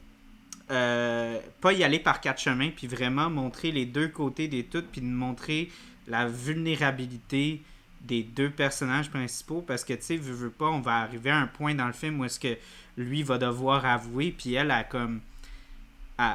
euh, 0.72 1.38
pas 1.60 1.72
y 1.72 1.84
aller 1.84 2.00
par 2.00 2.20
quatre 2.20 2.40
chemins, 2.40 2.70
puis 2.70 2.88
vraiment 2.88 3.30
montrer 3.30 3.70
les 3.70 3.86
deux 3.86 4.08
côtés 4.08 4.48
des 4.48 4.64
toutes, 4.64 4.88
puis 4.88 5.00
montrer 5.02 5.70
la 6.08 6.26
vulnérabilité 6.26 7.62
des 8.00 8.24
deux 8.24 8.50
personnages 8.50 9.08
principaux, 9.08 9.60
parce 9.60 9.84
que, 9.84 9.92
tu 9.92 10.02
sais, 10.02 10.16
veux, 10.16 10.34
veux 10.34 10.50
pas, 10.50 10.66
on 10.66 10.80
va 10.80 10.96
arriver 10.96 11.30
à 11.30 11.36
un 11.36 11.46
point 11.46 11.76
dans 11.76 11.86
le 11.86 11.92
film 11.92 12.18
où 12.18 12.24
est-ce 12.24 12.40
que 12.40 12.58
lui 12.96 13.22
va 13.22 13.38
devoir 13.38 13.86
avouer, 13.86 14.34
puis 14.36 14.54
elle 14.54 14.72
a 14.72 14.82
comme... 14.82 15.20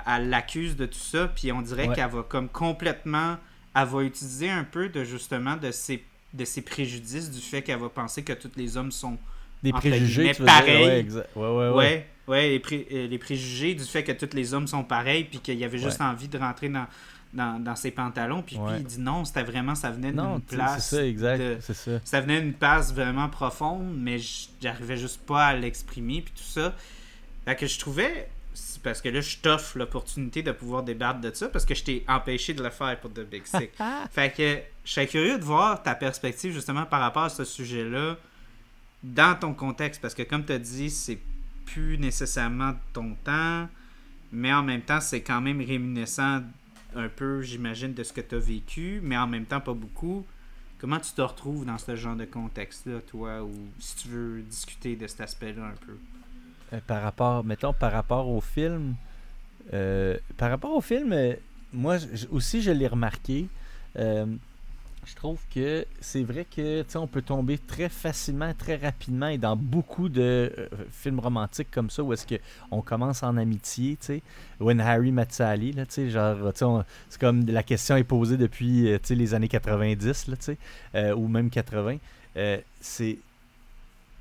Elle, 0.08 0.30
l'accuse 0.30 0.78
de 0.78 0.86
tout 0.86 0.98
ça, 0.98 1.28
puis 1.28 1.52
on 1.52 1.62
dirait 1.62 1.94
qu'elle 1.94 2.10
va 2.10 2.24
comme 2.24 2.48
complètement... 2.48 3.36
Elle 3.76 3.88
va 3.88 4.04
utiliser 4.04 4.50
un 4.50 4.64
peu 4.64 4.88
de 4.88 5.04
justement 5.04 5.58
de 5.58 5.70
ses 5.72 6.02
de 6.34 6.44
ses 6.44 6.62
préjudices 6.62 7.32
du 7.32 7.40
fait 7.40 7.62
qu'elle 7.62 7.80
va 7.80 7.88
penser 7.88 8.24
que 8.24 8.34
tous 8.34 8.52
les 8.58 8.76
hommes 8.76 8.92
sont 8.92 9.18
des 9.64 9.72
préjugés 9.74 10.34
pareils. 10.34 11.08
Ouais, 11.10 11.24
ouais, 11.36 11.70
ouais, 11.70 11.70
ouais. 11.70 12.06
Euh, 12.28 13.08
les, 13.08 13.20
préjugés 13.20 13.76
du 13.76 13.84
fait 13.84 14.04
que 14.04 14.12
tous 14.12 14.36
les 14.36 14.54
hommes 14.54 14.68
sont 14.68 14.84
pareils 14.84 15.26
puis 15.26 15.40
qu'il 15.40 15.64
avait 15.64 15.78
juste 15.78 16.02
envie 16.02 16.28
de 16.28 16.38
rentrer 16.40 16.70
dans, 16.70 17.60
dans, 17.60 17.76
ses 17.76 17.92
pantalons 17.92 18.42
puis 18.42 18.56
puis 18.56 18.76
il 18.80 18.84
dit 18.84 19.00
non 19.00 19.26
c'était 19.26 19.44
vraiment 19.44 19.76
ça 19.76 19.92
venait 19.92 20.12
d'une 20.12 20.42
place 20.42 20.90
c'est 20.90 20.96
ça 20.96 21.06
exact 21.06 21.62
ça. 21.62 21.92
ça 22.04 22.22
venait 22.22 22.42
d'une 22.42 22.54
place 22.54 22.94
vraiment 22.94 23.30
profonde 23.30 23.94
mais 23.96 24.18
j'arrivais 24.60 24.98
juste 24.98 25.22
pas 25.22 25.48
à 25.48 25.54
l'exprimer 25.54 26.22
puis 26.22 26.34
tout 26.36 26.50
ça. 26.50 26.74
Fait 27.46 27.56
que 27.56 27.68
je 27.68 27.78
trouvais 27.78 28.28
parce 28.84 29.02
que 29.02 29.10
là, 29.10 29.20
je 29.20 29.38
t'offre 29.38 29.78
l'opportunité 29.78 30.44
de 30.44 30.52
pouvoir 30.52 30.84
débattre 30.84 31.20
de 31.20 31.34
ça 31.34 31.50
parce 31.50 31.66
que 31.66 31.76
je 31.76 31.84
t'ai 31.84 32.06
empêché 32.08 32.54
de 32.54 32.64
le 32.64 32.70
faire 32.70 33.00
pour 33.00 33.12
The 33.12 33.22
Big 33.22 33.46
Sick. 33.46 33.72
fait 34.12 34.34
que 34.36 34.60
je 34.84 34.92
serais 34.92 35.08
curieux 35.08 35.38
de 35.38 35.44
voir 35.44 35.82
ta 35.84 35.96
perspective 35.96 36.54
justement 36.54 36.86
par 36.86 37.02
rapport 37.02 37.24
à 37.24 37.30
ce 37.30 37.44
sujet-là 37.44 38.18
dans 39.14 39.38
ton 39.40 39.54
contexte 39.54 40.02
parce 40.02 40.14
que 40.14 40.24
comme 40.24 40.46
tu 40.46 40.54
as 40.54 40.60
dit, 40.60 40.90
c'est 40.90 41.20
plus 41.66 41.98
nécessairement 41.98 42.74
ton 42.94 43.16
temps, 43.24 43.68
mais 44.32 44.54
en 44.54 44.64
même 44.64 44.82
temps, 44.82 45.02
c'est 45.02 45.22
quand 45.22 45.42
même 45.42 45.62
réminiscent 45.62 46.42
un 46.96 47.10
peu, 47.10 47.42
j'imagine, 47.42 47.94
de 47.94 48.04
ce 48.04 48.14
que 48.14 48.22
tu 48.22 48.36
as 48.36 48.40
vécu, 48.40 49.00
mais 49.04 49.18
en 49.18 49.28
même 49.28 49.46
temps, 49.46 49.60
pas 49.60 49.74
beaucoup. 49.74 50.26
Comment 50.80 51.00
tu 51.00 51.12
te 51.12 51.22
retrouves 51.22 51.66
dans 51.66 51.78
ce 51.78 51.96
genre 51.96 52.16
de 52.16 52.26
contexte-là, 52.26 53.00
toi, 53.08 53.44
ou 53.44 53.54
si 53.80 53.96
tu 53.96 54.08
veux 54.10 54.42
discuter 54.42 54.96
de 54.96 55.08
cet 55.08 55.22
aspect-là 55.22 55.66
un 55.66 55.86
peu? 55.86 55.98
Euh, 56.74 56.80
par 56.86 57.02
rapport, 57.02 57.44
mettons, 57.44 57.74
par 57.74 57.92
rapport 57.92 58.28
au 58.28 58.42
film, 58.42 58.96
euh, 59.74 60.18
par 60.38 60.50
rapport 60.50 60.76
au 60.76 60.82
film, 60.82 61.14
euh, 61.14 61.34
moi 61.74 61.98
aussi 62.32 62.62
je 62.62 62.72
l'ai 62.72 62.88
remarqué. 62.88 63.48
Je 65.06 65.16
trouve 65.16 65.40
que 65.54 65.86
c'est 66.02 66.24
vrai 66.24 66.46
que 66.46 66.84
on 66.96 67.08
peut 67.08 67.22
tomber 67.22 67.58
très 67.58 67.90
facilement, 67.90 68.54
très 68.54 68.76
rapidement 68.76 69.28
et 69.28 69.38
dans 69.38 69.56
beaucoup 69.56 70.10
de 70.10 70.52
films 70.92 71.20
romantiques 71.20 71.72
comme 71.72 71.90
ça 71.90 72.04
où 72.04 72.14
est-ce 72.14 72.26
que 72.26 72.36
on 72.72 72.82
commence 72.82 73.24
en 73.24 73.38
amitié, 73.38 73.98
tu 74.00 74.06
sais, 74.06 74.22
When 74.60 74.80
Harry 74.80 75.12
Met 75.12 75.28
Sally, 75.30 75.72
là, 75.74 75.86
tu 75.86 75.94
sais, 75.94 76.10
genre, 76.10 76.54
c'est 77.10 77.20
comme 77.20 77.46
la 77.46 77.64
question 77.64 77.98
est 77.98 78.04
posée 78.04 78.38
depuis, 78.38 78.98
les 79.10 79.34
années 79.34 79.48
90, 79.48 80.28
là, 80.28 80.38
tu 80.38 80.58
sais, 80.94 81.12
ou 81.14 81.28
même 81.28 81.50
80. 81.50 81.98
c'est 82.82 83.18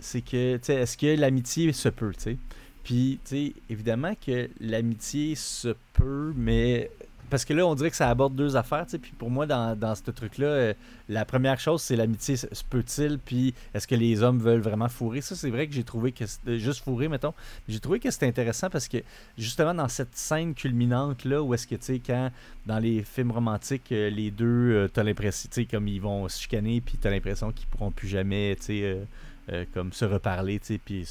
c'est 0.00 0.20
que, 0.20 0.56
tu 0.56 0.64
sais, 0.64 0.74
est-ce 0.74 0.98
que 0.98 1.18
l'amitié 1.18 1.72
se 1.72 1.88
peut, 1.88 2.12
tu 2.12 2.20
sais? 2.20 2.36
Puis, 2.82 3.18
tu 3.24 3.30
sais, 3.30 3.52
évidemment 3.70 4.14
que 4.14 4.50
l'amitié 4.60 5.34
se 5.34 5.74
peut, 5.94 6.32
mais. 6.36 6.90
Parce 7.30 7.44
que 7.44 7.52
là, 7.52 7.66
on 7.66 7.74
dirait 7.74 7.90
que 7.90 7.96
ça 7.96 8.08
aborde 8.08 8.34
deux 8.34 8.56
affaires. 8.56 8.86
Puis 8.86 9.12
pour 9.18 9.30
moi, 9.30 9.46
dans, 9.46 9.76
dans 9.76 9.94
ce 9.94 10.10
truc-là, 10.10 10.46
euh, 10.46 10.74
la 11.08 11.24
première 11.24 11.58
chose, 11.58 11.82
c'est 11.82 11.96
l'amitié 11.96 12.36
se 12.36 12.46
peut-il, 12.68 13.18
puis 13.18 13.54
est-ce 13.74 13.86
que 13.86 13.94
les 13.94 14.22
hommes 14.22 14.38
veulent 14.38 14.60
vraiment 14.60 14.88
fourrer? 14.88 15.20
Ça, 15.20 15.34
c'est 15.34 15.50
vrai 15.50 15.66
que 15.66 15.74
j'ai 15.74 15.84
trouvé 15.84 16.12
que. 16.12 16.24
Juste 16.46 16.84
fourrer, 16.84 17.08
mettons. 17.08 17.34
J'ai 17.68 17.80
trouvé 17.80 18.00
que 18.00 18.10
c'était 18.10 18.26
intéressant 18.26 18.70
parce 18.70 18.88
que, 18.88 18.98
justement, 19.36 19.74
dans 19.74 19.88
cette 19.88 20.16
scène 20.16 20.54
culminante-là, 20.54 21.42
où 21.42 21.54
est-ce 21.54 21.66
que, 21.66 21.74
tu 21.74 21.84
sais, 21.84 22.00
quand 22.04 22.30
dans 22.66 22.78
les 22.78 23.02
films 23.02 23.32
romantiques, 23.32 23.92
euh, 23.92 24.10
les 24.10 24.30
deux, 24.30 24.46
euh, 24.46 24.88
t'as 24.92 25.02
l'impression, 25.02 25.48
tu 25.52 25.62
sais, 25.62 25.66
comme 25.66 25.88
ils 25.88 26.00
vont 26.00 26.28
se 26.28 26.40
chicaner, 26.40 26.80
puis 26.80 26.96
t'as 26.98 27.10
l'impression 27.10 27.52
qu'ils 27.52 27.66
pourront 27.66 27.90
plus 27.90 28.08
jamais, 28.08 28.56
tu 28.56 28.66
sais 28.66 29.06
euh, 29.52 29.66
comme 29.74 29.92
se 29.92 30.06
reparler, 30.06 30.58
tu 30.58 30.66
sais, 30.74 30.80
puis 30.82 31.06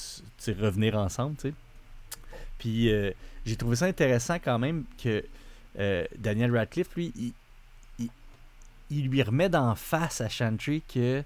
revenir 0.60 0.98
ensemble, 0.98 1.36
tu 1.36 1.50
sais. 1.50 1.54
Puis 2.58 2.92
euh, 2.92 3.12
j'ai 3.46 3.56
trouvé 3.56 3.76
ça 3.76 3.86
intéressant 3.86 4.36
quand 4.44 4.58
même 4.58 4.86
que 5.04 5.24
euh, 5.80 6.06
Daniel 6.18 6.56
Radcliffe, 6.56 6.96
lui, 6.96 7.12
il, 7.16 8.10
il, 8.90 9.08
lui 9.08 9.24
remet 9.24 9.50
d'en 9.50 9.76
face 9.76 10.22
à 10.22 10.30
Chantry 10.30 10.84
que, 10.94 11.24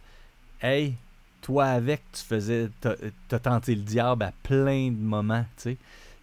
hey, 0.62 0.94
toi 1.42 1.66
avec, 1.66 2.02
tu 2.12 2.24
faisais, 2.24 2.70
t'as 2.82 3.40
tenté 3.40 3.76
le 3.76 3.82
diable 3.82 4.24
à 4.24 4.32
plein 4.44 4.90
de 4.90 4.98
moments, 4.98 5.46
tu 5.58 5.72
sais 5.72 5.78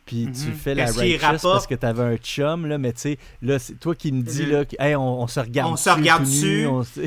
puis 0.07 0.29
tu 0.33 0.49
mhm. 0.49 0.55
fais 0.55 0.75
la 0.75 0.91
righteous 0.91 1.41
parce 1.43 1.67
que 1.67 1.75
t'avais 1.75 2.03
un 2.03 2.17
chum, 2.17 2.67
là, 2.67 2.77
mais 2.77 2.93
tu 2.93 3.01
sais, 3.01 3.19
là, 3.41 3.59
c'est 3.59 3.75
toi 3.75 3.95
qui 3.95 4.13
me 4.13 4.23
dis, 4.23 4.45
là, 4.45 4.65
hey, 4.79 4.95
on, 4.97 5.27
se 5.27 5.41
regarde 5.41 5.73
On 5.73 5.77
se 5.77 5.89
regarde 5.89 6.25
dessus. 6.25 6.67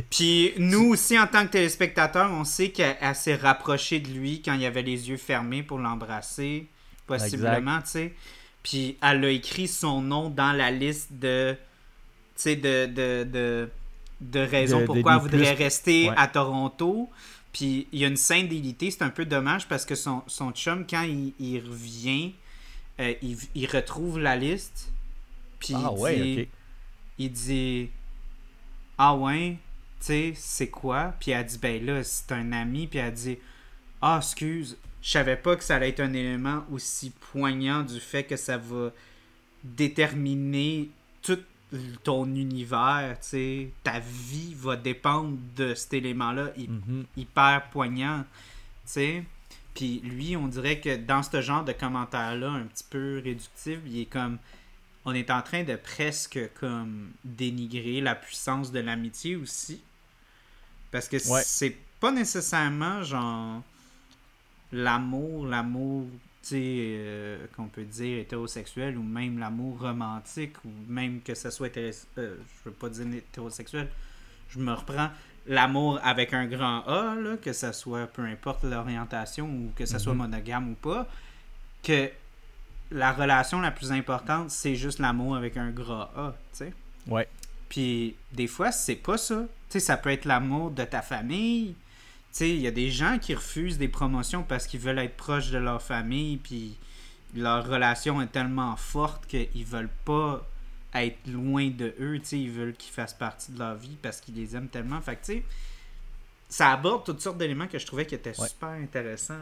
Puis 0.09 0.53
nous 0.57 0.89
aussi, 0.89 1.19
en 1.19 1.27
tant 1.27 1.45
que 1.45 1.51
téléspectateurs, 1.51 2.31
on 2.31 2.43
sait 2.43 2.69
qu'elle 2.69 3.15
s'est 3.15 3.35
rapprochée 3.35 3.99
de 3.99 4.09
lui 4.09 4.41
quand 4.41 4.53
il 4.53 4.65
avait 4.65 4.81
les 4.81 5.09
yeux 5.09 5.17
fermés 5.17 5.61
pour 5.61 5.77
l'embrasser, 5.77 6.67
possiblement, 7.05 7.79
tu 7.81 7.89
sais. 7.89 8.13
Puis 8.67 8.97
elle 9.01 9.23
a 9.23 9.29
écrit 9.29 9.69
son 9.69 10.01
nom 10.01 10.29
dans 10.29 10.51
la 10.51 10.71
liste 10.71 11.13
de, 11.13 11.55
de, 12.45 12.85
de, 12.85 13.23
de, 13.23 13.69
de 14.19 14.39
raisons 14.41 14.85
pourquoi 14.85 15.13
elle 15.13 15.21
voudrait 15.21 15.53
rester 15.53 16.09
à 16.17 16.27
Toronto. 16.27 17.09
Puis 17.53 17.87
il 17.93 17.99
y 17.99 18.03
a 18.03 18.09
une 18.09 18.17
scène 18.17 18.49
d'élité, 18.49 18.91
c'est 18.91 19.03
un 19.03 19.09
peu 19.09 19.23
dommage 19.23 19.69
parce 19.69 19.85
que 19.85 19.95
son, 19.95 20.21
son 20.27 20.51
chum, 20.51 20.85
quand 20.85 21.03
il 21.03 21.59
revient 21.65 22.33
euh, 22.99 23.13
il, 23.55 23.67
retrouve 23.67 24.19
la 24.19 24.35
liste. 24.35 24.91
Puis 25.59 25.73
ah, 25.73 25.91
il, 25.95 25.99
ouais, 26.01 26.19
dit, 26.19 26.47
il 27.19 27.31
dit 27.31 27.89
Ah 28.97 29.15
ouais, 29.15 29.59
tu 30.01 30.05
sais, 30.07 30.33
c'est 30.35 30.69
quoi 30.69 31.13
Puis 31.21 31.31
elle 31.31 31.45
dit 31.45 31.57
Ben 31.57 31.85
là, 31.85 32.03
c'est 32.03 32.33
un 32.33 32.51
ami. 32.51 32.87
Puis 32.87 32.99
elle 32.99 33.13
dit 33.13 33.37
Ah, 34.01 34.19
excuse, 34.21 34.75
je 35.07 35.13
savais 35.13 35.37
pas 35.37 35.55
que 35.55 35.63
ça 35.63 35.77
allait 35.77 35.87
être 35.87 36.01
un 36.01 36.11
élément 36.11 36.65
aussi 36.69 37.11
poignant 37.31 37.81
du 37.81 38.01
fait 38.01 38.25
que 38.25 38.35
ça 38.35 38.57
va 38.57 38.91
déterminer 39.63 40.89
tout 41.21 41.39
ton 42.03 42.25
univers, 42.25 43.17
tu 43.21 43.29
sais, 43.29 43.71
ta 43.85 43.99
vie 44.01 44.53
va 44.53 44.75
dépendre 44.75 45.37
de 45.55 45.73
cet 45.75 45.93
élément-là 45.93 46.51
mm-hmm. 46.57 47.05
hyper 47.15 47.69
poignant, 47.69 48.25
tu 48.83 48.91
sais. 48.91 49.23
Puis 49.75 50.01
lui, 50.03 50.35
on 50.35 50.47
dirait 50.47 50.81
que 50.81 50.97
dans 50.97 51.23
ce 51.23 51.39
genre 51.39 51.63
de 51.63 51.71
commentaire-là, 51.71 52.49
un 52.49 52.65
petit 52.65 52.85
peu 52.89 53.21
réductif, 53.23 53.79
il 53.85 54.01
est 54.01 54.05
comme. 54.05 54.37
On 55.05 55.13
est 55.13 55.31
en 55.31 55.41
train 55.41 55.63
de 55.63 55.77
presque 55.77 56.37
comme 56.59 57.11
dénigrer 57.23 58.01
la 58.01 58.13
puissance 58.13 58.73
de 58.73 58.79
l'amitié 58.79 59.37
aussi. 59.37 59.81
Parce 60.91 61.07
que 61.07 61.17
c'est 61.17 61.77
pas 62.01 62.11
nécessairement 62.11 63.03
genre 63.03 63.63
l'amour, 64.71 65.45
l'amour, 65.45 66.07
tu 66.41 66.49
sais, 66.49 66.57
euh, 66.59 67.45
qu'on 67.55 67.67
peut 67.67 67.83
dire 67.83 68.19
hétérosexuel 68.19 68.97
ou 68.97 69.03
même 69.03 69.39
l'amour 69.39 69.79
romantique 69.79 70.55
ou 70.65 70.69
même 70.87 71.21
que 71.21 71.35
ce 71.35 71.49
soit 71.49 71.75
euh, 71.77 71.91
je 72.17 72.29
veux 72.65 72.71
pas 72.71 72.89
dire 72.89 73.07
hétérosexuel, 73.07 73.89
je 74.49 74.59
me 74.59 74.73
reprends 74.73 75.09
l'amour 75.47 75.99
avec 76.03 76.33
un 76.33 76.45
grand 76.45 76.83
A, 76.87 77.15
que 77.41 77.53
ce 77.53 77.71
soit 77.71 78.07
peu 78.07 78.23
importe 78.23 78.63
l'orientation 78.63 79.47
ou 79.47 79.71
que 79.75 79.85
ce 79.85 79.97
soit 79.99 80.13
mhm. 80.13 80.19
monogame 80.19 80.71
ou 80.71 80.75
pas, 80.75 81.07
que 81.83 82.09
la 82.91 83.11
relation 83.11 83.59
la 83.59 83.71
plus 83.71 83.91
importante, 83.91 84.49
c'est 84.51 84.75
juste 84.75 84.99
l'amour 84.99 85.35
avec 85.35 85.57
un 85.57 85.71
grand 85.71 86.09
A, 86.15 86.35
tu 86.51 86.57
sais. 86.57 86.73
Ouais. 87.07 87.27
Puis 87.69 88.15
des 88.31 88.47
fois, 88.47 88.71
c'est 88.71 88.95
pas 88.95 89.17
ça. 89.17 89.41
Tu 89.41 89.47
sais, 89.73 89.79
ça 89.79 89.97
peut 89.97 90.09
être 90.09 90.25
l'amour 90.25 90.71
de 90.71 90.83
ta 90.83 91.01
famille. 91.01 91.75
Tu 92.37 92.43
sais, 92.43 92.49
il 92.51 92.61
y 92.61 92.67
a 92.67 92.71
des 92.71 92.91
gens 92.91 93.17
qui 93.17 93.33
refusent 93.33 93.79
des 93.79 93.87
promotions 93.87 94.43
parce 94.43 94.67
qu'ils 94.67 94.79
veulent 94.79 94.99
être 94.99 95.17
proches 95.17 95.49
de 95.49 95.57
leur 95.57 95.81
famille, 95.81 96.37
puis 96.37 96.77
leur 97.35 97.67
relation 97.67 98.21
est 98.21 98.27
tellement 98.27 98.75
forte 98.75 99.25
qu'ils 99.25 99.65
veulent 99.65 99.89
pas 100.05 100.47
être 100.93 101.17
loin 101.25 101.71
de 101.71 101.95
eux, 101.99 102.21
ils 102.33 102.51
veulent 102.51 102.75
qu'ils 102.75 102.93
fassent 102.93 103.15
partie 103.15 103.53
de 103.53 103.57
leur 103.57 103.73
vie 103.73 103.97
parce 104.03 104.21
qu'ils 104.21 104.35
les 104.35 104.55
aiment 104.55 104.67
tellement. 104.67 105.01
Fait 105.01 105.15
tu 105.15 105.19
sais, 105.23 105.43
ça 106.47 106.73
aborde 106.73 107.05
toutes 107.05 107.21
sortes 107.21 107.39
d'éléments 107.39 107.65
que 107.65 107.79
je 107.79 107.87
trouvais 107.87 108.05
qui 108.05 108.13
étaient 108.13 108.35
super 108.35 108.69
intéressants. 108.69 109.33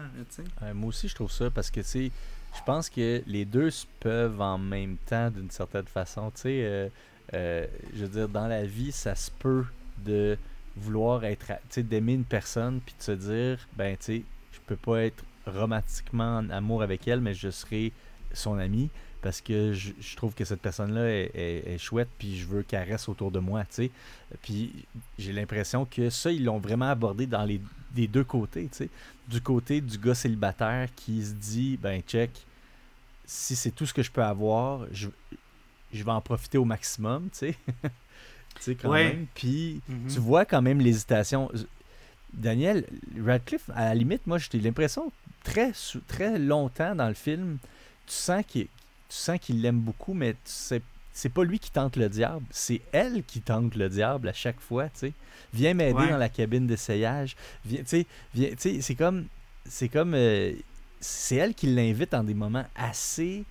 moi 0.73 0.87
aussi, 0.87 1.09
je 1.09 1.15
trouve 1.15 1.31
ça 1.33 1.49
parce 1.49 1.69
que, 1.69 1.81
tu 1.81 1.87
sais, 1.87 2.11
je 2.55 2.61
pense 2.65 2.89
que 2.89 3.21
les 3.27 3.43
deux 3.43 3.71
se 3.71 3.87
peuvent 3.99 4.39
en 4.39 4.57
même 4.57 4.95
temps 5.05 5.29
d'une 5.29 5.51
certaine 5.51 5.87
façon. 5.87 6.31
Tu 6.31 6.43
sais, 6.43 6.63
euh, 6.63 6.87
euh, 7.33 7.67
je 7.93 8.05
veux 8.05 8.19
dire, 8.19 8.29
dans 8.29 8.47
la 8.47 8.65
vie, 8.65 8.93
ça 8.93 9.15
se 9.15 9.31
peut 9.31 9.65
de 9.97 10.37
vouloir 10.77 11.23
être, 11.23 11.47
tu 11.47 11.53
sais, 11.69 11.83
d'aimer 11.83 12.13
une 12.13 12.25
personne 12.25 12.79
puis 12.85 12.95
de 12.97 13.03
se 13.03 13.11
dire, 13.11 13.67
ben, 13.75 13.95
tu 13.97 14.03
sais, 14.03 14.23
je 14.51 14.59
peux 14.65 14.75
pas 14.75 15.03
être 15.03 15.23
romantiquement 15.45 16.37
en 16.37 16.49
amour 16.49 16.81
avec 16.81 17.07
elle, 17.07 17.21
mais 17.21 17.33
je 17.33 17.49
serai 17.49 17.91
son 18.33 18.57
ami 18.57 18.89
parce 19.21 19.41
que 19.41 19.73
je, 19.73 20.15
trouve 20.15 20.35
que 20.35 20.45
cette 20.45 20.61
personne-là 20.61 21.09
est, 21.09 21.77
chouette, 21.79 22.09
puis 22.19 22.37
je 22.37 22.45
veux 22.45 22.61
qu'elle 22.61 22.87
reste 22.87 23.09
autour 23.09 23.31
de 23.31 23.39
moi, 23.39 23.63
tu 23.63 23.69
sais. 23.71 23.91
Puis 24.43 24.85
j'ai 25.17 25.33
l'impression 25.33 25.85
que 25.85 26.11
ça, 26.11 26.31
ils 26.31 26.43
l'ont 26.43 26.59
vraiment 26.59 26.89
abordé 26.91 27.25
dans 27.25 27.43
les, 27.43 27.59
deux 28.07 28.23
côtés, 28.23 28.67
tu 28.71 28.77
sais. 28.77 28.89
Du 29.27 29.41
côté 29.41 29.81
du 29.81 29.97
gars 29.97 30.13
célibataire 30.13 30.89
qui 30.95 31.25
se 31.25 31.33
dit, 31.33 31.75
ben 31.81 32.03
check, 32.03 32.45
si 33.25 33.55
c'est 33.55 33.71
tout 33.71 33.87
ce 33.87 33.95
que 33.95 34.03
je 34.03 34.11
peux 34.11 34.23
avoir, 34.23 34.85
je, 34.91 35.09
je 35.91 36.03
vais 36.03 36.11
en 36.11 36.21
profiter 36.21 36.59
au 36.59 36.65
maximum, 36.65 37.29
tu 37.31 37.37
sais. 37.39 37.55
tu 38.63 38.77
même. 38.87 39.27
Puis 39.33 39.81
mm-hmm. 39.89 40.13
tu 40.13 40.19
vois 40.19 40.45
quand 40.45 40.61
même 40.61 40.79
l'hésitation. 40.79 41.51
Daniel 42.33 42.85
Radcliffe, 43.23 43.69
à 43.73 43.85
la 43.85 43.95
limite, 43.95 44.27
moi, 44.27 44.37
j'ai 44.37 44.59
l'impression 44.59 45.11
très, 45.43 45.71
très 46.07 46.37
longtemps 46.37 46.95
dans 46.95 47.07
le 47.07 47.13
film, 47.13 47.57
tu 48.05 48.13
sens 48.13 48.43
qu'il 48.45 48.67
tu 49.07 49.15
sens 49.15 49.39
qu'il 49.39 49.61
l'aime 49.61 49.79
beaucoup, 49.79 50.13
mais 50.13 50.35
c'est 50.43 50.81
c'est 51.13 51.29
pas 51.29 51.45
lui 51.45 51.59
qui 51.59 51.71
tente 51.71 51.95
le 51.95 52.09
diable, 52.09 52.45
c'est 52.49 52.81
elle 52.91 53.23
qui 53.23 53.39
tente 53.39 53.75
le 53.75 53.87
diable 53.87 54.27
à 54.27 54.33
chaque 54.33 54.59
fois, 54.59 54.89
tu 54.89 54.99
sais. 54.99 55.13
Viens 55.53 55.73
m'aider 55.73 56.07
dans 56.09 56.17
la 56.17 56.27
cabine 56.27 56.67
d'essayage. 56.67 57.37
Viens, 57.63 57.83
tu 57.83 58.05
sais, 58.57 58.81
c'est 58.81 58.95
comme 58.95 59.27
c'est 59.63 59.87
comme 59.87 60.13
euh, 60.13 60.53
c'est 60.99 61.37
elle 61.37 61.53
qui 61.53 61.67
l'invite 61.67 62.13
en 62.13 62.23
des 62.23 62.33
moments 62.33 62.65
assez 62.75 63.45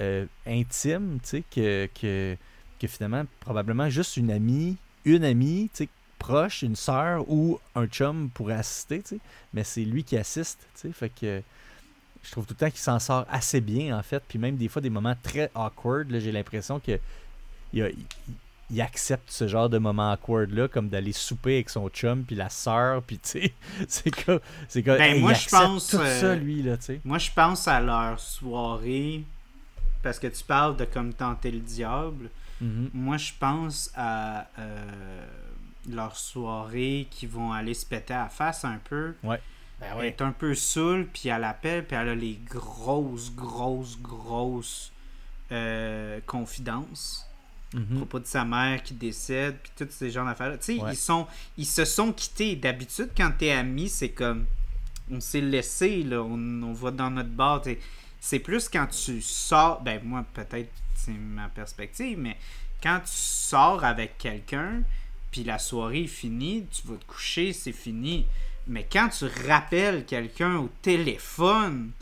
euh, 0.00 0.26
intimes, 0.46 1.18
tu 1.20 1.28
sais, 1.28 1.44
que, 1.50 1.88
que, 2.00 2.36
que, 2.80 2.86
finalement 2.86 3.24
probablement 3.40 3.88
juste 3.90 4.16
une 4.16 4.30
amie, 4.30 4.76
une 5.04 5.24
amie, 5.24 5.70
tu 5.74 5.84
sais, 5.84 5.88
proche, 6.18 6.62
une 6.62 6.76
sœur 6.76 7.24
ou 7.30 7.58
un 7.74 7.86
chum 7.86 8.30
pourrait 8.30 8.54
assister, 8.54 9.02
tu 9.02 9.16
sais, 9.16 9.20
mais 9.54 9.64
c'est 9.64 9.84
lui 9.84 10.04
qui 10.04 10.16
assiste, 10.16 10.60
tu 10.74 10.80
sais, 10.80 10.92
fait 10.92 11.08
que 11.08 11.42
je 12.22 12.30
trouve 12.30 12.46
tout 12.46 12.54
le 12.54 12.58
temps 12.58 12.70
qu'il 12.70 12.80
s'en 12.80 12.98
sort 12.98 13.26
assez 13.30 13.60
bien, 13.60 13.98
en 13.98 14.02
fait. 14.02 14.22
Puis 14.28 14.38
même 14.38 14.56
des 14.56 14.68
fois, 14.68 14.82
des 14.82 14.90
moments 14.90 15.14
très 15.22 15.50
awkward, 15.54 16.08
j'ai 16.18 16.32
l'impression 16.32 16.80
que 16.80 16.98
il, 17.72 18.80
accepte 18.80 19.30
ce 19.30 19.48
genre 19.48 19.68
de 19.68 19.78
moments 19.78 20.12
awkward-là, 20.12 20.68
comme 20.68 20.88
d'aller 20.88 21.12
souper 21.12 21.54
avec 21.54 21.70
son 21.70 21.88
chum, 21.88 22.22
puis 22.24 22.36
la 22.36 22.48
sœur, 22.50 23.02
puis 23.02 23.18
tu 23.18 23.28
sais, 23.28 23.54
c'est 23.88 24.24
comme... 24.24 24.40
C'est 24.68 24.82
ben, 24.82 25.20
moi, 25.20 25.32
je 25.32 25.48
pense, 25.48 25.88
tout 25.88 25.96
ça, 25.96 26.04
euh, 26.04 26.36
lui, 26.36 26.62
là, 26.62 26.76
tu 26.76 26.84
sais. 26.84 27.00
Moi, 27.04 27.18
je 27.18 27.30
pense 27.34 27.66
à 27.66 27.80
leur 27.80 28.20
soirée, 28.20 29.24
parce 30.02 30.18
que 30.18 30.28
tu 30.28 30.44
parles 30.44 30.76
de 30.76 30.84
comme 30.84 31.12
tenter 31.12 31.50
le 31.50 31.58
diable. 31.58 32.30
Mm-hmm. 32.62 32.90
Moi, 32.94 33.16
je 33.16 33.32
pense 33.38 33.90
à... 33.94 34.48
Euh, 34.58 35.26
leur 35.88 36.16
soirée 36.16 37.06
qui 37.10 37.26
vont 37.26 37.52
aller 37.52 37.74
se 37.74 37.86
péter 37.86 38.14
à 38.14 38.24
la 38.24 38.28
face 38.28 38.64
un 38.64 38.78
peu. 38.82 39.14
Ouais. 39.22 39.40
Ben 39.80 39.86
elle 39.98 40.06
est 40.06 40.20
un 40.20 40.32
peu 40.32 40.54
saoule, 40.54 41.06
puis 41.10 41.30
elle 41.30 41.44
appelle, 41.44 41.86
puis 41.86 41.96
elle 41.96 42.10
a 42.10 42.14
les 42.14 42.38
grosses, 42.48 43.34
grosses, 43.34 43.98
grosses 44.00 44.92
euh, 45.52 46.20
confidences. 46.26 47.26
Mm 47.72 47.96
propos 47.96 48.18
de 48.18 48.26
sa 48.26 48.44
mère 48.44 48.82
qui 48.82 48.94
décède, 48.94 49.56
puis 49.62 49.70
tous 49.76 49.92
ces 49.92 50.10
genres 50.10 50.26
d'affaires. 50.26 50.58
Tu 50.58 50.76
sais, 50.76 50.82
ils, 50.90 50.96
sont, 50.96 51.26
ils 51.56 51.66
se 51.66 51.84
sont 51.84 52.12
quittés. 52.12 52.56
D'habitude, 52.56 53.10
quand 53.16 53.30
t'es 53.38 53.52
amis, 53.52 53.88
c'est 53.88 54.10
comme. 54.10 54.46
On 55.08 55.20
s'est 55.20 55.40
laissé, 55.40 56.02
là, 56.02 56.20
on, 56.22 56.62
on 56.62 56.72
va 56.72 56.90
dans 56.90 57.10
notre 57.10 57.30
bar. 57.30 57.62
C'est 58.20 58.40
plus 58.40 58.68
quand 58.68 58.86
tu 58.88 59.22
sors. 59.22 59.80
Ben, 59.82 60.00
moi, 60.04 60.24
peut-être, 60.34 60.70
c'est 61.04 61.12
ma 61.12 61.48
perspective, 61.48 62.18
mais 62.18 62.36
quand 62.82 63.00
tu 63.00 63.12
sors 63.12 63.84
avec 63.84 64.18
quelqu'un, 64.18 64.82
puis 65.30 65.44
la 65.44 65.58
soirée 65.58 66.04
est 66.04 66.06
finie, 66.06 66.66
tu 66.70 66.86
vas 66.88 66.96
te 66.96 67.04
coucher, 67.04 67.52
c'est 67.52 67.72
fini. 67.72 68.26
Mais 68.66 68.86
quand 68.90 69.08
tu 69.08 69.26
rappelles 69.48 70.04
quelqu'un 70.04 70.56
au 70.56 70.70
téléphone, 70.82 71.92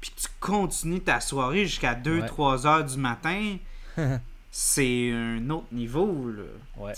puis 0.00 0.10
tu 0.16 0.26
continues 0.40 1.00
ta 1.00 1.20
soirée 1.20 1.66
jusqu'à 1.66 1.94
2-3 1.94 2.66
heures 2.66 2.84
du 2.84 2.96
matin, 2.96 3.56
c'est 4.50 5.12
un 5.12 5.48
autre 5.50 5.72
niveau, 5.72 6.30
là. 6.30 6.92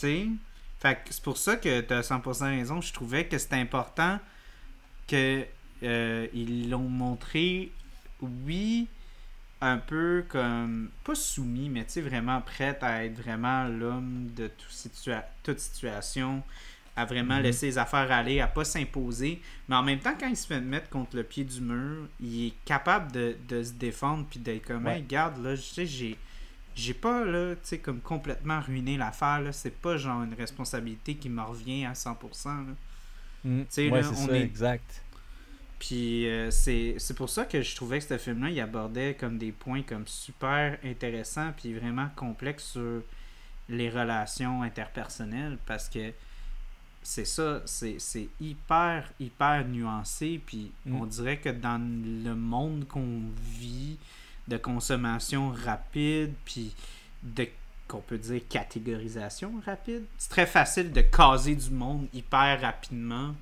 Fait 0.80 0.98
c'est 1.10 1.22
pour 1.22 1.36
ça 1.36 1.56
que 1.56 1.80
tu 1.80 1.94
as 1.94 2.00
100% 2.00 2.58
raison. 2.58 2.80
Je 2.80 2.92
trouvais 2.92 3.26
que 3.26 3.38
c'était 3.38 3.56
important 3.56 4.18
qu'ils 5.06 5.46
euh, 5.84 6.26
l'ont 6.68 6.88
montré, 6.88 7.70
oui, 8.20 8.88
un 9.62 9.78
peu 9.78 10.24
comme, 10.28 10.90
pas 11.04 11.14
soumis, 11.14 11.68
mais 11.68 11.84
tu 11.84 11.92
sais, 11.92 12.00
vraiment 12.00 12.40
prêt 12.40 12.76
à 12.82 13.04
être 13.04 13.16
vraiment 13.16 13.64
l'homme 13.68 14.28
de 14.36 14.50
toute 15.44 15.60
situation 15.60 16.42
à 16.94 17.04
vraiment 17.06 17.36
mhm. 17.36 17.44
laisser 17.44 17.66
les 17.66 17.78
affaires 17.78 18.10
aller, 18.12 18.40
à 18.40 18.46
pas 18.46 18.64
s'imposer. 18.64 19.40
Mais 19.68 19.76
en 19.76 19.82
même 19.82 19.98
temps, 19.98 20.14
quand 20.18 20.28
il 20.28 20.36
se 20.36 20.46
fait 20.46 20.60
mettre 20.60 20.90
contre 20.90 21.16
le 21.16 21.22
pied 21.22 21.44
du 21.44 21.60
mur, 21.60 22.06
il 22.20 22.48
est 22.48 22.54
capable 22.64 23.12
de, 23.12 23.62
se 23.62 23.72
défendre 23.72 24.26
puis 24.28 24.40
d'être 24.40 24.66
comme, 24.66 24.84
ouais. 24.84 24.96
regarde, 24.96 25.42
là, 25.42 25.54
je 25.54 25.62
sais, 25.62 25.86
j'ai. 25.86 26.18
J'ai 26.74 26.94
pas, 26.94 27.26
là, 27.26 27.54
tu 27.54 27.60
sais, 27.64 27.78
comme 27.78 28.00
complètement 28.00 28.58
ruiné 28.60 28.96
l'affaire, 28.96 29.42
là. 29.42 29.52
C'est 29.52 29.78
pas 29.78 29.98
genre 29.98 30.22
une 30.22 30.32
responsabilité 30.32 31.14
qui 31.16 31.28
me 31.28 31.42
revient 31.42 31.84
à 31.84 31.92
100%, 31.92 32.16
là. 32.46 32.62
Mm. 33.44 33.62
c'est 33.68 33.90
ça, 33.90 34.38
exact. 34.38 35.02
Puis 35.82 36.28
euh, 36.28 36.52
c'est 36.52 37.16
pour 37.16 37.28
ça 37.28 37.44
que 37.44 37.60
je 37.60 37.74
trouvais 37.74 37.98
que 37.98 38.04
ce 38.04 38.16
film-là, 38.16 38.50
il 38.50 38.60
abordait 38.60 39.14
comme 39.18 39.36
des 39.36 39.50
points 39.50 39.82
comme 39.82 40.06
super 40.06 40.78
intéressants 40.84 41.52
puis 41.56 41.74
vraiment 41.74 42.08
complexes 42.14 42.70
sur 42.70 43.02
les 43.68 43.90
relations 43.90 44.62
interpersonnelles 44.62 45.58
parce 45.66 45.88
que 45.88 46.12
c'est 47.02 47.24
ça, 47.24 47.62
c'est 47.66 48.28
hyper, 48.40 49.10
hyper 49.18 49.66
nuancé. 49.66 50.40
Puis 50.46 50.70
mm. 50.86 50.94
on 50.94 51.04
dirait 51.04 51.38
que 51.38 51.48
dans 51.48 51.82
le 51.82 52.36
monde 52.36 52.86
qu'on 52.86 53.22
vit, 53.58 53.98
de 54.46 54.58
consommation 54.58 55.50
rapide, 55.50 56.32
puis 56.44 56.76
de 57.24 57.48
qu'on 57.88 58.00
peut 58.00 58.18
dire 58.18 58.40
catégorisation 58.48 59.52
rapide, 59.66 60.04
c'est 60.16 60.30
très 60.30 60.46
facile 60.46 60.92
de 60.92 61.00
caser 61.00 61.56
du 61.56 61.70
monde 61.70 62.06
hyper 62.14 62.60
rapidement. 62.60 63.34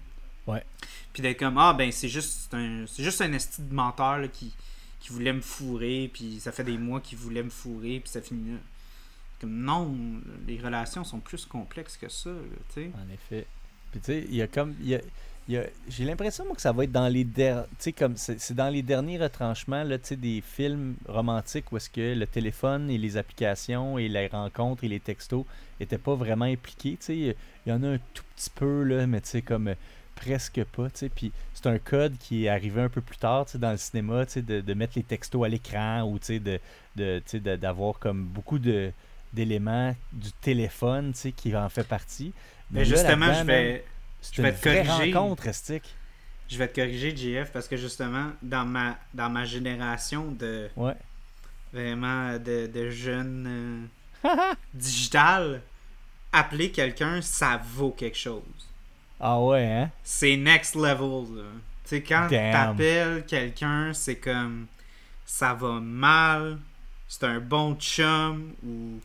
Ouais. 0.51 0.65
Puis 1.13 1.23
d'être 1.23 1.39
comme 1.39 1.59
ah 1.59 1.73
ben 1.73 1.91
c'est 1.93 2.09
juste 2.09 2.53
un 2.55 2.85
c'est 2.87 3.03
juste 3.03 3.21
un 3.21 3.33
esti 3.33 3.63
de 3.63 3.75
menteur 3.75 4.31
qui, 4.33 4.53
qui 5.01 5.11
voulait 5.11 5.33
me 5.33 5.41
fourrer 5.41 6.11
puis 6.13 6.39
ça 6.41 6.53
fait 6.53 6.65
des 6.65 6.79
mois 6.79 7.01
qu'il 7.01 7.19
voulait 7.19 7.43
me 7.43 7.51
fourrer 7.51 8.01
puis 8.01 8.11
ça 8.11 8.21
finit 8.21 8.53
là 8.53 8.59
non, 9.47 9.95
les 10.47 10.59
relations 10.59 11.05
sont 11.05 11.21
plus 11.21 11.47
complexes 11.47 11.97
que 11.97 12.09
ça. 12.09 12.31
sais. 12.75 12.91
en 12.95 13.13
effet. 13.13 13.47
Puis 13.91 14.01
tu 14.01 14.07
sais, 14.07 14.25
il 14.29 14.37
y 14.37 14.43
a 14.43 14.47
comme. 14.47 14.75
j'ai 15.49 16.05
l'impression 16.05 16.45
que 16.55 16.61
ça 16.61 16.73
va 16.73 16.85
être 16.85 16.93
dans 16.93 17.09
les 17.09 17.25
derniers 17.25 17.93
comme 17.97 18.17
c'est 18.17 18.55
dans 18.55 18.69
les 18.69 18.83
derniers 18.83 19.19
retranchements 19.19 19.83
là, 19.83 19.99
des 19.99 20.43
films 20.43 20.95
romantiques 21.09 21.73
où 21.73 21.77
est-ce 21.77 21.91
que 21.91 22.15
le 22.15 22.27
téléphone 22.27 22.91
et 22.91 22.99
les 22.99 23.17
applications 23.17 23.99
et 23.99 24.09
les 24.09 24.29
rencontres 24.29 24.85
et 24.85 24.89
les 24.89 25.01
textos 25.01 25.45
étaient 25.81 25.99
pas 25.99 26.15
vraiment 26.15 26.45
impliqués 26.45 26.99
il 27.09 27.35
y 27.67 27.73
en 27.73 27.83
a 27.83 27.89
un 27.89 27.99
tout 28.15 28.23
petit 28.37 28.51
peu 28.55 28.85
là 28.85 29.09
mais 29.09 29.21
tu 29.23 29.31
sais 29.31 29.43
comme 29.43 29.75
presque 30.21 30.63
pas 30.65 30.89
puis 31.15 31.33
c'est 31.55 31.67
un 31.67 31.79
code 31.79 32.17
qui 32.19 32.45
est 32.45 32.49
arrivé 32.49 32.83
un 32.83 32.89
peu 32.89 33.01
plus 33.01 33.17
tard 33.17 33.47
dans 33.55 33.71
le 33.71 33.79
cinéma 33.79 34.25
de, 34.25 34.61
de 34.61 34.75
mettre 34.75 34.93
les 34.97 35.03
textos 35.03 35.45
à 35.45 35.49
l'écran 35.49 36.03
ou 36.03 36.19
de 36.19 36.61
de 36.97 37.57
d'avoir 37.57 37.99
comme 37.99 38.25
beaucoup 38.25 38.59
de 38.59 38.93
d'éléments 39.33 39.95
du 40.13 40.33
téléphone 40.33 41.13
qui 41.37 41.57
en 41.57 41.69
fait 41.69 41.87
partie. 41.87 42.33
Mais, 42.71 42.85
justement, 42.85 43.33
je 43.33 43.45
vais, 43.45 43.85
je 44.33 44.43
vais 44.43 44.53
te 44.53 44.63
corriger. 44.63 45.13
rencontre, 45.15 45.45
Je 46.49 46.59
vais 46.59 46.69
te 46.69 46.75
corriger, 46.75 47.17
JF, 47.17 47.53
parce 47.53 47.69
que 47.69 47.77
justement, 47.77 48.33
dans 48.43 48.65
ma, 48.65 48.99
dans 49.15 49.31
ma 49.31 49.45
génération 49.45 50.31
de. 50.33 50.69
Ouais. 50.77 50.97
Vraiment 51.73 52.33
de, 52.33 52.67
de 52.67 52.91
jeunes 52.91 53.89
euh, 54.25 54.29
digital, 54.75 55.63
appeler 56.33 56.73
quelqu'un, 56.73 57.23
ça 57.23 57.61
vaut 57.65 57.93
quelque 57.93 58.19
chose. 58.19 58.70
Ah 59.21 59.41
ouais, 59.41 59.65
hein? 59.67 59.91
C'est 60.03 60.37
next 60.37 60.75
level, 60.75 61.27
Tu 61.85 61.97
sais, 61.97 62.03
quand 62.03 62.27
t'appelles 62.29 63.25
quelqu'un, 63.27 63.93
c'est 63.93 64.17
comme. 64.17 64.67
Ça 65.27 65.55
va 65.55 65.79
mal, 65.81 66.59
c'est 67.07 67.25
un 67.25 67.39
bon 67.39 67.77
chum, 67.77 68.53
ou 68.67 68.99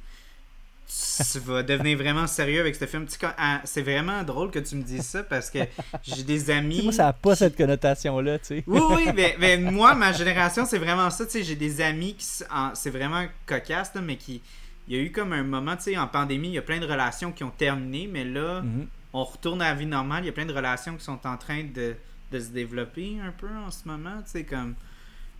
tu 1.31 1.39
vas 1.39 1.61
devenir 1.63 1.97
vraiment 1.97 2.25
sérieux 2.27 2.59
avec 2.61 2.75
ce 2.75 2.85
film. 2.85 3.05
Ah, 3.37 3.61
c'est 3.63 3.81
vraiment 3.81 4.23
drôle 4.23 4.49
que 4.51 4.59
tu 4.59 4.75
me 4.75 4.81
dises 4.83 5.05
ça 5.05 5.23
parce 5.23 5.51
que 5.51 5.59
j'ai 6.03 6.23
des 6.23 6.49
amis. 6.51 6.81
moi, 6.83 6.91
ça 6.91 7.03
n'a 7.05 7.13
pas 7.13 7.35
cette 7.35 7.55
connotation-là, 7.57 8.39
tu 8.39 8.45
sais. 8.45 8.63
Oui, 8.65 8.81
oui, 8.89 9.33
mais, 9.39 9.57
moi, 9.71 9.93
ma 9.95 10.13
génération, 10.13 10.65
c'est 10.65 10.77
vraiment 10.79 11.09
ça. 11.11 11.25
Tu 11.25 11.31
sais, 11.33 11.43
j'ai 11.43 11.55
des 11.55 11.81
amis 11.81 12.15
qui. 12.15 12.25
C'est 12.73 12.89
vraiment 12.89 13.25
cocasse, 13.45 13.91
mais 14.01 14.15
qui, 14.15 14.41
il 14.87 14.95
y 14.95 14.99
a 14.99 15.03
eu 15.03 15.11
comme 15.11 15.33
un 15.33 15.43
moment, 15.43 15.75
tu 15.75 15.83
sais, 15.83 15.97
en 15.97 16.07
pandémie, 16.07 16.47
il 16.49 16.53
y 16.53 16.57
a 16.57 16.61
plein 16.63 16.79
de 16.79 16.85
relations 16.87 17.31
qui 17.31 17.43
ont 17.43 17.51
terminé, 17.51 18.07
mais 18.11 18.23
là, 18.23 18.61
Mhm. 18.61 18.87
On 19.17 19.23
retourne 19.23 19.61
à 19.61 19.69
la 19.69 19.75
vie 19.75 19.85
normale. 19.85 20.23
Il 20.23 20.27
y 20.27 20.29
a 20.29 20.33
plein 20.33 20.45
de 20.45 20.53
relations 20.53 20.95
qui 20.97 21.03
sont 21.03 21.25
en 21.25 21.37
train 21.37 21.63
de, 21.63 21.95
de 22.31 22.39
se 22.39 22.49
développer 22.49 23.17
un 23.23 23.31
peu 23.31 23.47
en 23.65 23.71
ce 23.71 23.87
moment. 23.87 24.17
Tu 24.25 24.31
sais, 24.31 24.43
comme 24.43 24.75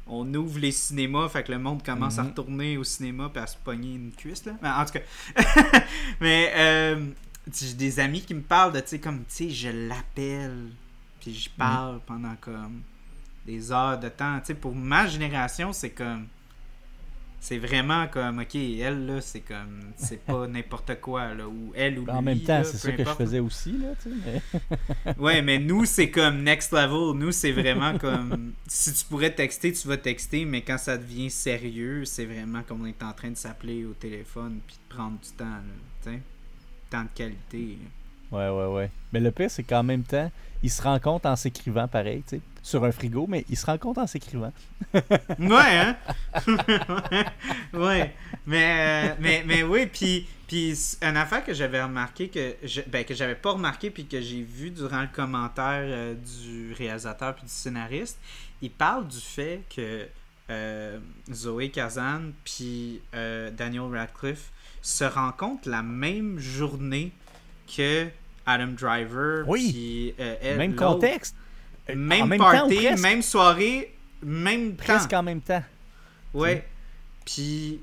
on 0.08 0.32
ouvre 0.34 0.60
les 0.60 0.72
cinémas, 0.72 1.28
fait 1.30 1.44
que 1.44 1.52
le 1.52 1.60
monde 1.60 1.84
commence 1.84 2.18
à 2.20 2.24
Mhm. 2.24 2.30
retourner 2.30 2.78
au 2.78 2.84
cinéma 2.84 3.30
puis 3.34 3.42
à 3.44 3.48
se 3.48 3.58
pogner 3.58 3.96
une 3.96 4.12
cuisse, 4.12 4.46
là. 4.46 4.54
Mais 4.62 4.70
en 4.70 4.86
tout 4.86 4.94
cas. 4.94 5.02
mais 6.22 6.52
euh, 6.56 7.06
j'ai 7.54 7.74
des 7.74 8.00
amis 8.00 8.22
qui 8.22 8.34
me 8.34 8.42
parlent 8.42 8.72
de, 8.72 8.80
tu 8.80 8.88
sais, 8.90 9.00
comme, 9.00 9.20
tu 9.26 9.26
sais, 9.30 9.50
je 9.50 9.70
l'appelle, 9.70 10.70
puis 11.20 11.34
je 11.34 11.50
parle 11.50 12.00
pendant 12.06 12.36
comme 12.40 12.82
des 13.46 13.72
heures 13.72 14.00
de 14.00 14.10
temps. 14.10 14.40
Tu 14.40 14.46
sais, 14.48 14.54
pour 14.56 14.74
ma 14.76 15.08
génération, 15.08 15.74
c'est 15.74 15.90
comme. 15.92 16.28
C'est 17.48 17.60
vraiment 17.60 18.08
comme, 18.08 18.40
ok, 18.40 18.56
elle, 18.56 19.06
là, 19.06 19.22
c'est 19.22 19.42
comme, 19.42 19.80
c'est 19.98 20.26
pas 20.26 20.48
n'importe 20.56 21.00
quoi, 21.00 21.36
là, 21.36 21.48
ou 21.48 21.72
elle 21.76 22.00
ou 22.00 22.10
En 22.10 22.18
lui, 22.18 22.26
même 22.26 22.40
temps, 22.40 22.58
là, 22.58 22.64
c'est 22.64 22.78
ça 22.80 22.92
que 22.92 23.04
je 23.06 23.10
faisais 23.10 23.40
aussi, 23.40 23.74
là, 23.78 23.90
tu 24.02 24.10
sais. 24.10 24.42
mais- 25.06 25.14
Ouais, 25.20 25.44
mais 25.44 25.60
nous, 25.60 25.86
c'est 25.96 26.10
comme 26.10 26.42
next 26.42 26.72
level. 26.72 27.16
Nous, 27.16 27.32
c'est 27.32 27.52
vraiment 27.52 28.00
comme. 28.00 28.54
Si 28.66 28.92
tu 28.94 29.06
pourrais 29.06 29.30
texter, 29.30 29.72
tu 29.74 29.88
vas 29.88 29.98
texter, 29.98 30.44
mais 30.46 30.62
quand 30.64 30.80
ça 30.80 30.98
devient 30.98 31.30
sérieux, 31.30 32.04
c'est 32.06 32.26
vraiment 32.26 32.64
comme 32.64 32.82
on 32.82 32.88
est 32.88 33.04
en 33.04 33.14
train 33.14 33.30
de 33.30 33.38
s'appeler 33.38 33.86
au 33.86 33.94
téléphone 33.94 34.60
puis 34.66 34.78
de 34.90 34.96
prendre 34.96 35.20
du 35.20 35.30
temps, 35.30 35.46
là, 35.46 35.62
tu 36.04 36.10
sais. 36.10 36.20
Temps 36.90 37.04
de 37.04 37.10
qualité. 37.14 37.78
Ouais, 38.32 38.50
ouais, 38.50 38.74
ouais. 38.74 38.90
Mais 39.14 39.20
le 39.20 39.30
pire, 39.30 39.52
c'est 39.52 39.62
qu'en 39.62 39.84
même 39.84 40.02
temps, 40.02 40.32
il 40.64 40.72
se 40.72 40.82
compte 41.00 41.28
en 41.28 41.36
s'écrivant 41.36 41.88
pareil, 41.88 42.24
tu 42.28 42.38
sais. 42.38 42.42
Sur 42.66 42.84
un 42.84 42.92
frigo, 42.92 43.28
mais 43.28 43.46
il 43.48 43.56
se 43.56 43.68
rend 43.68 43.78
compte 43.78 44.00
en 44.00 44.08
s'écrivant. 44.08 44.52
Ouais, 45.38 45.78
hein? 45.78 45.96
ouais. 47.74 48.16
Mais, 48.48 49.12
euh, 49.12 49.16
mais, 49.20 49.44
mais 49.46 49.62
oui, 49.62 49.86
puis, 49.86 50.28
puis 50.48 50.74
une 51.04 51.16
affaire 51.16 51.46
que 51.46 51.54
j'avais 51.54 51.84
remarqué, 51.84 52.28
que 52.28 52.56
je, 52.64 52.82
ben, 52.88 53.06
que 53.06 53.14
j'avais 53.14 53.36
pas 53.36 53.52
remarqué, 53.52 53.92
puis 53.92 54.08
que 54.08 54.20
j'ai 54.20 54.42
vu 54.42 54.72
durant 54.72 55.02
le 55.02 55.10
commentaire 55.14 55.84
euh, 55.84 56.16
du 56.16 56.74
réalisateur 56.74 57.36
puis 57.36 57.44
du 57.44 57.52
scénariste, 57.52 58.18
il 58.64 58.72
parle 58.72 59.08
du 59.08 59.20
fait 59.20 59.62
que 59.70 60.08
euh, 60.50 60.98
Zoé 61.32 61.70
Kazan 61.70 62.32
puis 62.44 63.00
euh, 63.14 63.52
Daniel 63.52 63.96
Radcliffe 63.96 64.52
se 64.82 65.04
rencontrent 65.04 65.70
la 65.70 65.84
même 65.84 66.40
journée 66.40 67.12
que 67.76 68.08
Adam 68.46 68.74
Driver. 68.80 69.44
Oui. 69.48 69.72
puis, 69.72 70.16
euh, 70.20 70.36
elle, 70.42 70.58
même 70.58 70.76
contexte. 70.76 71.36
Même, 71.94 72.38
party, 72.38 72.88
même 73.02 73.22
soirée, 73.22 73.94
même 74.24 74.76
presque 74.76 75.10
temps. 75.10 75.20
en 75.20 75.24
même 75.24 75.42
temps. 75.42 75.64
Ouais. 76.34 76.66
Puis, 77.26 77.80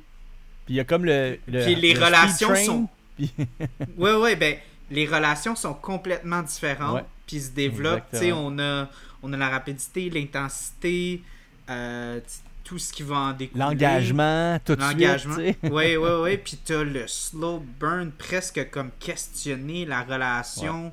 Puis 0.67 0.75
il 0.75 0.77
y 0.77 0.81
a 0.81 0.85
comme 0.85 1.05
le. 1.05 1.39
le 1.49 1.63
Puis 1.65 1.75
les 1.77 1.95
le 1.95 2.05
relations 2.05 2.49
train, 2.49 2.65
sont- 2.65 2.89
puis- 3.17 3.33
ouais, 3.97 4.15
ouais, 4.15 4.37
ben, 4.37 4.57
les 4.91 5.07
relations 5.07 5.55
sont 5.57 5.75
complètement 5.75 6.43
différentes. 6.43 6.95
Ouais. 6.97 7.05
Puis 7.27 7.41
se 7.41 7.51
développent. 7.51 8.11
Tu 8.13 8.19
sais, 8.19 8.33
on 8.33 8.59
a, 8.59 8.89
on 9.23 9.33
a 9.33 9.37
la 9.37 9.49
rapidité, 9.49 10.11
l'intensité, 10.11 11.23
euh, 11.71 12.21
tout 12.65 12.79
ce 12.79 12.93
qui 12.93 13.03
va 13.03 13.17
en 13.17 13.33
découler. 13.33 13.65
L'engagement, 13.65 14.59
tout 14.65 14.77
de 14.77 14.83
suite. 14.83 14.93
L'engagement. 15.01 15.37
tu. 15.37 15.55
Oui, 15.71 15.97
oui, 15.97 16.11
oui. 16.23 16.37
Puis 16.39 16.59
t'as 16.65 16.83
le 16.83 17.07
slow 17.07 17.65
burn, 17.81 18.11
presque 18.13 18.69
comme 18.71 18.91
questionner 19.01 19.85
la 19.87 20.03
relation 20.03 20.93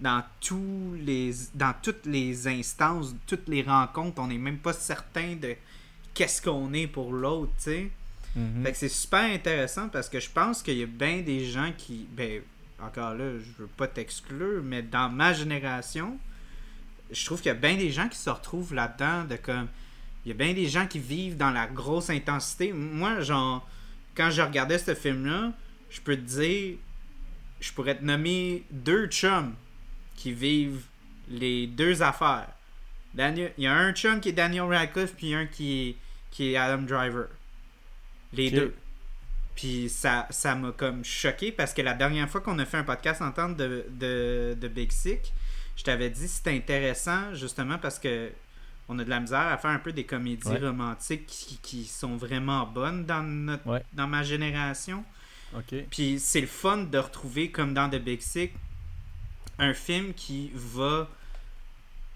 dans 0.00 0.22
tous 0.40 0.94
les 1.04 1.32
dans 1.54 1.74
toutes 1.82 2.06
les 2.06 2.46
instances, 2.46 3.14
toutes 3.26 3.48
les 3.48 3.62
rencontres. 3.62 4.20
On 4.20 4.28
n'est 4.28 4.38
même 4.38 4.58
pas 4.58 4.72
certain 4.72 5.34
de 5.34 5.54
qu'est-ce 6.14 6.40
qu'on 6.42 6.72
est 6.72 6.86
pour 6.86 7.12
l'autre, 7.12 7.52
tu 7.58 7.64
sais. 7.64 7.90
Mhm. 8.36 8.62
Fait 8.64 8.72
que 8.72 8.78
c'est 8.78 8.88
super 8.88 9.22
intéressant 9.22 9.88
parce 9.88 10.08
que 10.08 10.20
je 10.20 10.30
pense 10.30 10.62
qu'il 10.62 10.78
y 10.78 10.82
a 10.82 10.86
bien 10.86 11.22
des 11.22 11.44
gens 11.44 11.72
qui. 11.76 12.06
Ben, 12.12 12.42
encore 12.80 13.14
là, 13.14 13.38
je 13.38 13.62
veux 13.62 13.68
pas 13.76 13.88
t'exclure, 13.88 14.62
mais 14.62 14.82
dans 14.82 15.08
ma 15.08 15.32
génération, 15.32 16.16
je 17.10 17.24
trouve 17.24 17.40
qu'il 17.40 17.48
y 17.48 17.50
a 17.50 17.54
bien 17.54 17.76
des 17.76 17.90
gens 17.90 18.08
qui 18.08 18.18
se 18.18 18.30
retrouvent 18.30 18.74
là-dedans 18.74 19.24
de 19.24 19.36
comme. 19.36 19.68
Il 20.24 20.28
y 20.28 20.32
a 20.32 20.34
bien 20.34 20.52
des 20.52 20.66
gens 20.66 20.86
qui 20.86 20.98
vivent 20.98 21.36
dans 21.36 21.50
la 21.50 21.66
grosse 21.66 22.10
intensité. 22.10 22.72
Moi, 22.72 23.20
genre, 23.20 23.66
quand 24.14 24.30
je 24.30 24.42
regardais 24.42 24.78
ce 24.78 24.94
film-là, 24.94 25.52
je 25.90 26.00
peux 26.00 26.16
te 26.16 26.20
dire. 26.20 26.76
Je 27.60 27.72
pourrais 27.72 27.96
te 27.96 28.04
nommer 28.04 28.64
deux 28.70 29.06
chums 29.06 29.54
qui 30.18 30.32
vivent 30.32 30.84
les 31.30 31.66
deux 31.66 32.02
affaires. 32.02 32.48
Daniel, 33.14 33.52
il 33.56 33.64
y 33.64 33.66
a 33.66 33.74
un 33.74 33.92
chum 33.92 34.20
qui 34.20 34.30
est 34.30 34.32
Daniel 34.32 34.64
Radcliffe, 34.64 35.14
puis 35.16 35.32
un 35.34 35.46
qui 35.46 35.88
est, 35.90 35.96
qui 36.30 36.52
est 36.52 36.56
Adam 36.56 36.82
Driver. 36.82 37.28
Les 38.32 38.50
deux. 38.50 38.74
Puis 39.54 39.88
ça 39.88 40.26
ça 40.30 40.54
m'a 40.54 40.70
comme 40.72 41.04
choqué 41.04 41.50
parce 41.50 41.72
que 41.74 41.82
la 41.82 41.94
dernière 41.94 42.28
fois 42.28 42.40
qu'on 42.40 42.58
a 42.58 42.64
fait 42.64 42.76
un 42.76 42.84
podcast 42.84 43.22
en 43.22 43.32
temps 43.32 43.48
de, 43.48 43.86
de, 43.90 44.56
de 44.60 44.68
Big 44.68 44.92
Sick, 44.92 45.32
je 45.76 45.82
t'avais 45.82 46.10
dit 46.10 46.28
c'était 46.28 46.54
intéressant 46.54 47.34
justement 47.34 47.78
parce 47.78 47.98
que 47.98 48.30
on 48.88 48.98
a 49.00 49.04
de 49.04 49.10
la 49.10 49.20
misère 49.20 49.40
à 49.48 49.58
faire 49.58 49.70
un 49.70 49.78
peu 49.80 49.92
des 49.92 50.04
comédies 50.04 50.46
Ouais. 50.48 50.58
romantiques 50.58 51.26
qui, 51.26 51.58
qui 51.60 51.84
sont 51.84 52.16
vraiment 52.16 52.66
bonnes 52.66 53.04
dans 53.04 53.22
notre 53.22 53.66
Ouais. 53.66 53.82
dans 53.94 54.06
ma 54.06 54.22
génération. 54.22 55.04
Puis 55.90 56.20
c'est 56.20 56.40
le 56.42 56.46
fun 56.46 56.78
de 56.78 56.98
retrouver, 56.98 57.50
comme 57.50 57.72
dans 57.74 57.88
The 57.90 57.96
Big 58.00 58.20
Sick, 58.20 58.52
un 59.58 59.74
film 59.74 60.14
qui 60.14 60.50
va 60.54 61.08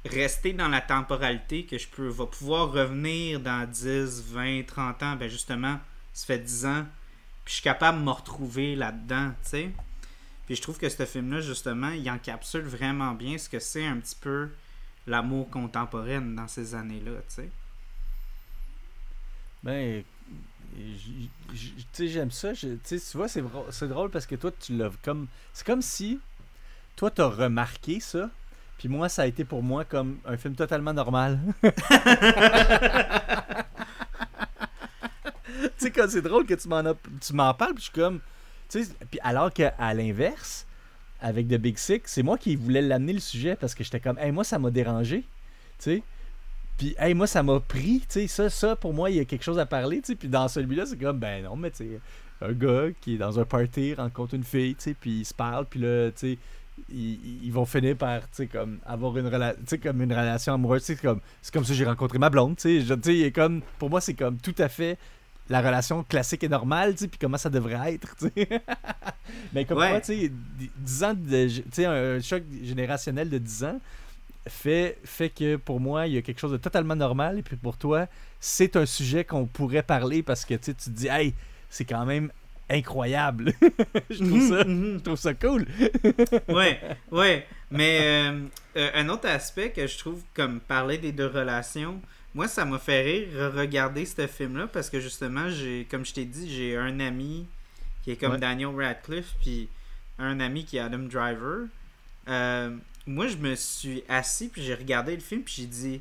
rester 0.04 0.52
dans 0.52 0.68
la 0.68 0.80
temporalité, 0.80 1.64
que 1.64 1.78
je 1.78 1.88
peux 1.88 2.08
va 2.08 2.26
pouvoir 2.26 2.72
revenir 2.72 3.40
dans 3.40 3.68
10, 3.68 4.24
20, 4.32 4.66
30 4.66 5.02
ans. 5.02 5.16
Ben 5.16 5.28
justement, 5.28 5.78
ça 6.12 6.26
fait 6.26 6.38
10 6.38 6.66
ans. 6.66 6.86
Puis 7.44 7.52
je 7.52 7.54
suis 7.54 7.62
capable 7.62 7.98
de 7.98 8.04
me 8.04 8.10
retrouver 8.10 8.76
là-dedans, 8.76 9.30
tu 9.42 9.48
sais. 9.48 9.70
Puis 10.46 10.56
je 10.56 10.62
trouve 10.62 10.78
que 10.78 10.88
ce 10.88 11.04
film-là, 11.04 11.40
justement, 11.40 11.90
il 11.90 12.08
encapsule 12.10 12.62
vraiment 12.62 13.12
bien 13.14 13.38
ce 13.38 13.48
que 13.48 13.58
c'est 13.58 13.86
un 13.86 13.98
petit 13.98 14.16
peu 14.20 14.50
l'amour 15.06 15.50
contemporain 15.50 16.20
dans 16.20 16.48
ces 16.48 16.74
années-là, 16.74 17.12
tu 17.28 17.34
sais. 17.34 17.50
Ben, 19.62 20.02
tu 20.74 21.28
sais, 21.92 22.08
j'aime 22.08 22.30
ça. 22.30 22.52
Tu 22.54 22.98
vois, 23.14 23.28
c'est 23.28 23.88
drôle 23.88 24.10
parce 24.10 24.26
que 24.26 24.34
toi, 24.34 24.50
tu 24.50 24.76
l'as 24.76 24.90
comme. 25.02 25.28
C'est 25.52 25.66
comme 25.66 25.82
si 25.82 26.18
toi, 26.96 27.10
t'as 27.10 27.26
remarqué 27.26 28.00
ça? 28.00 28.30
Puis 28.78 28.88
moi, 28.88 29.08
ça 29.08 29.22
a 29.22 29.26
été 29.26 29.44
pour 29.44 29.62
moi 29.62 29.84
comme 29.84 30.18
un 30.24 30.36
film 30.36 30.54
totalement 30.54 30.92
normal. 30.92 31.38
tu 31.62 31.70
sais, 35.76 35.90
quand 35.90 36.06
c'est 36.08 36.22
drôle 36.22 36.46
que 36.46 36.54
tu 36.54 36.68
m'en 36.68 36.82
tu 37.20 37.32
m'en 37.32 37.54
parles, 37.54 37.74
puis 37.74 37.84
je 37.84 37.90
suis 37.90 38.00
comme. 38.00 38.20
Tu 38.68 38.84
sais, 38.84 38.90
puis 39.10 39.20
alors 39.22 39.52
qu'à 39.52 39.72
l'inverse, 39.94 40.66
avec 41.22 41.46
The 41.46 41.54
Big 41.54 41.78
Sick, 41.78 42.02
c'est 42.06 42.22
moi 42.22 42.36
qui 42.36 42.56
voulais 42.56 42.82
l'amener 42.82 43.12
le 43.12 43.20
sujet 43.20 43.54
parce 43.54 43.74
que 43.74 43.84
j'étais 43.84 44.00
comme, 44.00 44.18
hey, 44.18 44.32
moi, 44.32 44.42
ça 44.42 44.58
m'a 44.58 44.70
dérangé. 44.70 45.20
Tu 45.20 45.26
sais. 45.78 46.02
Puis, 46.76 46.94
hey, 46.98 47.14
moi, 47.14 47.28
ça 47.28 47.42
m'a 47.42 47.60
pris, 47.60 48.00
tu 48.00 48.06
sais, 48.08 48.26
ça, 48.26 48.50
ça, 48.50 48.74
pour 48.74 48.92
moi, 48.92 49.10
il 49.10 49.16
y 49.16 49.20
a 49.20 49.24
quelque 49.24 49.44
chose 49.44 49.58
à 49.58 49.66
parler, 49.66 50.00
tu 50.00 50.08
sais. 50.08 50.14
Puis 50.16 50.28
dans 50.28 50.48
celui-là, 50.48 50.86
c'est 50.86 50.96
comme, 50.96 51.20
ben 51.20 51.44
non, 51.44 51.54
mais 51.54 51.70
tu 51.70 51.84
sais, 51.84 52.00
un 52.40 52.52
gars 52.52 52.88
qui 53.00 53.14
est 53.14 53.18
dans 53.18 53.38
un 53.38 53.44
party 53.44 53.94
rencontre 53.94 54.34
une 54.34 54.42
fille, 54.42 54.74
tu 54.74 54.82
sais, 54.82 54.96
puis 54.98 55.20
ils 55.20 55.24
se 55.24 55.34
parlent, 55.34 55.66
puis 55.66 55.80
là, 55.80 56.10
tu 56.10 56.32
sais, 56.32 56.38
ils, 56.90 57.44
ils 57.44 57.52
vont 57.52 57.64
finir 57.64 57.96
par, 57.96 58.20
comme, 58.50 58.78
avoir 58.86 59.16
une, 59.18 59.28
rela- 59.28 59.54
tu 59.54 59.62
sais, 59.66 59.78
comme 59.78 60.02
une 60.02 60.12
relation 60.12 60.54
amoureuse, 60.54 60.82
sais, 60.82 60.96
comme, 60.96 61.20
c'est 61.40 61.52
comme 61.52 61.64
ça 61.64 61.70
que 61.70 61.74
j'ai 61.78 61.84
rencontré 61.84 62.18
ma 62.18 62.30
blonde, 62.30 62.56
tu 62.56 62.84
sais. 62.84 63.32
Comme, 63.32 63.62
pour 63.78 63.90
moi, 63.90 64.00
c'est 64.00 64.14
comme 64.14 64.38
tout 64.38 64.54
à 64.58 64.68
fait 64.68 64.98
la 65.48 65.60
relation 65.60 66.02
classique 66.04 66.44
et 66.44 66.48
normale, 66.48 66.94
tu 66.94 67.08
puis 67.08 67.18
comment 67.20 67.36
ça 67.36 67.50
devrait 67.50 67.94
être. 67.94 68.16
Mais 69.52 69.64
comme 69.64 69.78
Ouais. 69.78 69.90
quoi, 69.90 70.00
tu 70.00 70.06
sais, 70.14 70.32
10 70.78 71.04
ans 71.04 71.14
de, 71.14 71.86
un 71.86 72.20
choc 72.20 72.42
générationnel 72.62 73.28
de 73.28 73.38
10 73.38 73.64
ans, 73.64 73.80
fait, 74.48 74.98
fait 75.04 75.28
que 75.30 75.56
pour 75.56 75.80
moi, 75.80 76.06
il 76.06 76.14
y 76.14 76.18
a 76.18 76.22
quelque 76.22 76.40
chose 76.40 76.52
de 76.52 76.56
totalement 76.56 76.96
normal. 76.96 77.38
Et 77.38 77.42
puis 77.42 77.56
pour 77.56 77.76
toi, 77.76 78.06
c'est 78.40 78.76
un 78.76 78.86
sujet 78.86 79.24
qu'on 79.24 79.46
pourrait 79.46 79.82
parler 79.82 80.22
parce 80.22 80.44
que 80.44 80.54
tu 80.54 80.74
te 80.74 80.90
dis, 80.90 81.08
hey, 81.08 81.34
c'est 81.70 81.84
quand 81.84 82.04
même 82.06 82.30
incroyable. 82.70 83.52
je, 84.10 84.24
trouve 84.24 84.48
ça, 84.48 84.64
Mhm. 84.64 84.98
je 84.98 85.02
trouve 85.02 85.18
ça 85.18 85.34
cool. 85.34 85.66
ouais, 86.48 86.80
ouais. 87.10 87.46
Mais 87.70 87.98
euh, 88.02 88.40
euh, 88.76 88.90
un 88.94 89.08
autre 89.08 89.28
aspect 89.28 89.70
que 89.72 89.86
je 89.86 89.98
trouve 89.98 90.22
comme 90.34 90.60
parler 90.60 90.98
des 90.98 91.12
deux 91.12 91.26
relations, 91.26 92.00
moi 92.34 92.48
ça 92.48 92.64
m'a 92.64 92.78
fait 92.78 93.02
rire 93.02 93.52
regarder 93.54 94.04
ce 94.06 94.26
film-là 94.26 94.66
parce 94.66 94.90
que 94.90 95.00
justement, 95.00 95.48
j'ai, 95.50 95.86
comme 95.90 96.04
je 96.04 96.12
t'ai 96.14 96.24
dit, 96.24 96.50
j'ai 96.54 96.76
un 96.76 97.00
ami 97.00 97.46
qui 98.04 98.10
est 98.10 98.16
comme 98.16 98.32
Ouais. 98.32 98.38
Daniel 98.38 98.74
Radcliffe, 98.74 99.34
puis 99.42 99.68
un 100.18 100.40
ami 100.40 100.64
qui 100.64 100.76
est 100.76 100.80
Adam 100.80 100.98
Driver. 100.98 101.66
Euh, 102.28 102.76
moi, 103.06 103.26
je 103.26 103.36
me 103.36 103.54
suis 103.54 104.02
assis 104.08 104.48
puis 104.48 104.62
j'ai 104.62 104.74
regardé 104.74 105.14
le 105.14 105.20
film 105.22 105.42
puis 105.42 105.54
j'ai 105.58 105.66
dit, 105.66 106.00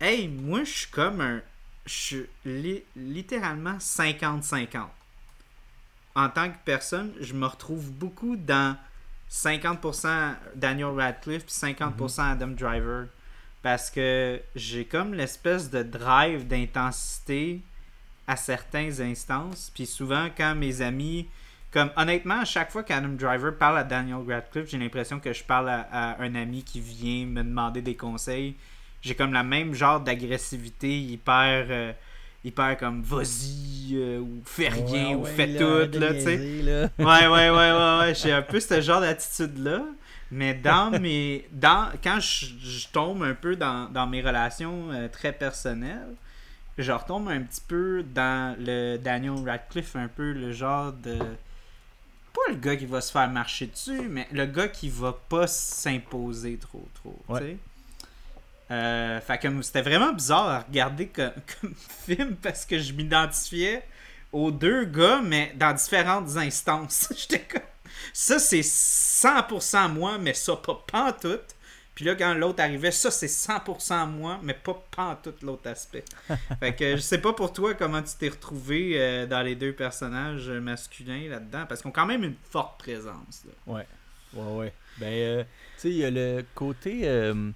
hey, 0.00 0.28
moi 0.28 0.64
je 0.64 0.70
suis 0.70 0.90
comme 0.90 1.20
un, 1.20 1.40
je 1.86 1.92
suis 1.92 2.26
li- 2.44 2.82
littéralement 2.96 3.76
50-50 3.78 4.86
en 6.14 6.28
tant 6.28 6.50
que 6.50 6.56
personne, 6.64 7.12
je 7.20 7.34
me 7.34 7.46
retrouve 7.46 7.90
beaucoup 7.92 8.36
dans 8.36 8.76
50% 9.30 10.34
Daniel 10.56 10.88
Radcliffe 10.88 11.44
puis 11.44 11.54
50% 11.54 12.32
Adam 12.32 12.48
Driver. 12.48 13.06
Parce 13.62 13.90
que 13.90 14.40
j'ai 14.54 14.84
comme 14.84 15.14
l'espèce 15.14 15.70
de 15.70 15.82
drive 15.82 16.46
d'intensité 16.46 17.60
à 18.26 18.36
certains 18.36 19.00
instances. 19.00 19.70
Puis 19.74 19.86
souvent, 19.86 20.28
quand 20.36 20.54
mes 20.54 20.82
amis. 20.82 21.28
Comme 21.70 21.90
honnêtement, 21.96 22.40
à 22.40 22.44
chaque 22.46 22.70
fois 22.70 22.82
qu'Adam 22.82 23.08
Driver 23.10 23.54
parle 23.58 23.76
à 23.76 23.84
Daniel 23.84 24.24
Radcliffe, 24.26 24.70
j'ai 24.70 24.78
l'impression 24.78 25.20
que 25.20 25.34
je 25.34 25.44
parle 25.44 25.68
à, 25.68 25.82
à 25.92 26.22
un 26.22 26.34
ami 26.34 26.62
qui 26.62 26.80
vient 26.80 27.26
me 27.26 27.42
demander 27.42 27.82
des 27.82 27.94
conseils. 27.94 28.56
J'ai 29.02 29.14
comme 29.14 29.34
la 29.34 29.42
même 29.42 29.74
genre 29.74 30.00
d'agressivité 30.00 30.98
hyper. 30.98 31.66
euh, 31.68 31.92
hyper 32.48 32.76
comme 32.76 33.02
vas-y 33.02 33.94
euh, 33.94 34.18
ou 34.20 34.42
fais 34.44 34.68
rien 34.68 35.08
Ouais, 35.10 35.14
ou 35.14 35.22
ouais, 35.22 35.30
fais 35.32 35.46
là, 35.46 35.58
tout 35.86 35.98
là 35.98 36.14
tu 36.14 36.20
sais 36.20 36.36
là. 36.62 36.90
ouais, 36.98 37.26
ouais, 37.28 37.50
ouais, 37.50 37.72
ouais, 37.72 37.98
ouais. 38.00 38.14
J'ai 38.14 38.32
un 38.32 38.42
peu 38.42 38.60
ce 38.60 38.80
genre 38.80 39.00
d'attitude-là. 39.00 39.82
Mais 40.30 40.54
dans 40.54 40.90
mes. 41.00 41.46
Dans, 41.52 41.88
quand 42.02 42.20
je, 42.20 42.46
je 42.62 42.88
tombe 42.88 43.22
un 43.22 43.34
peu 43.34 43.56
dans, 43.56 43.90
dans 43.90 44.06
mes 44.06 44.20
relations 44.20 44.90
euh, 44.92 45.08
très 45.08 45.32
personnelles, 45.32 46.14
je 46.76 46.92
retombe 46.92 47.28
un 47.28 47.40
petit 47.40 47.62
peu 47.66 48.02
dans 48.14 48.56
le 48.58 48.98
Daniel 48.98 49.48
Radcliffe, 49.48 49.96
un 49.96 50.08
peu 50.08 50.32
le 50.32 50.52
genre 50.52 50.92
de. 50.92 51.16
Pas 52.34 52.52
le 52.52 52.56
gars 52.56 52.76
qui 52.76 52.84
va 52.86 53.00
se 53.00 53.10
faire 53.10 53.28
marcher 53.30 53.66
dessus, 53.68 54.02
mais 54.08 54.28
le 54.32 54.44
gars 54.46 54.68
qui 54.68 54.90
va 54.90 55.18
pas 55.28 55.46
s'imposer 55.46 56.56
trop, 56.58 56.86
trop. 56.94 57.18
Ouais. 57.28 57.56
Euh, 58.70 59.20
fait 59.20 59.38
que 59.38 59.62
c'était 59.62 59.82
vraiment 59.82 60.12
bizarre 60.12 60.48
à 60.48 60.60
regarder 60.60 61.06
comme, 61.06 61.32
comme 61.60 61.74
film 62.06 62.36
parce 62.36 62.64
que 62.64 62.78
je 62.78 62.92
m'identifiais 62.92 63.82
aux 64.32 64.50
deux 64.50 64.84
gars, 64.84 65.20
mais 65.24 65.52
dans 65.56 65.72
différentes 65.72 66.36
instances. 66.36 67.12
J'étais 67.16 67.40
comme. 67.40 67.62
Ça, 68.12 68.38
c'est 68.38 68.60
100% 68.60 69.92
moi, 69.92 70.18
mais 70.18 70.34
ça, 70.34 70.56
pas 70.56 70.82
pantoute. 70.86 71.54
Puis 71.94 72.04
là, 72.04 72.14
quand 72.14 72.32
l'autre 72.34 72.62
arrivait, 72.62 72.92
ça, 72.92 73.10
c'est 73.10 73.26
100% 73.26 74.08
moi, 74.08 74.38
mais 74.42 74.54
pas 74.54 74.80
pantoute 74.90 75.42
l'autre 75.42 75.68
aspect. 75.68 76.04
fait 76.60 76.74
que 76.74 76.96
je 76.96 77.00
sais 77.00 77.18
pas 77.18 77.32
pour 77.32 77.52
toi 77.52 77.74
comment 77.74 78.00
tu 78.02 78.14
t'es 78.16 78.28
retrouvé 78.28 78.92
euh, 78.94 79.26
dans 79.26 79.42
les 79.42 79.56
deux 79.56 79.72
personnages 79.72 80.48
masculins 80.48 81.28
là-dedans, 81.28 81.64
parce 81.68 81.80
qu'ils 81.80 81.88
ont 81.88 81.92
quand 81.92 82.06
même 82.06 82.22
une 82.22 82.36
forte 82.50 82.78
présence. 82.78 83.44
là. 83.44 83.52
Ouais, 83.66 83.86
ouais, 84.34 84.56
ouais. 84.58 84.72
Ben, 84.98 85.12
euh, 85.12 85.42
tu 85.42 85.48
sais, 85.78 85.88
il 85.90 85.96
y 85.96 86.04
a 86.04 86.10
le 86.10 86.44
côté, 86.54 87.00
euh, 87.04 87.50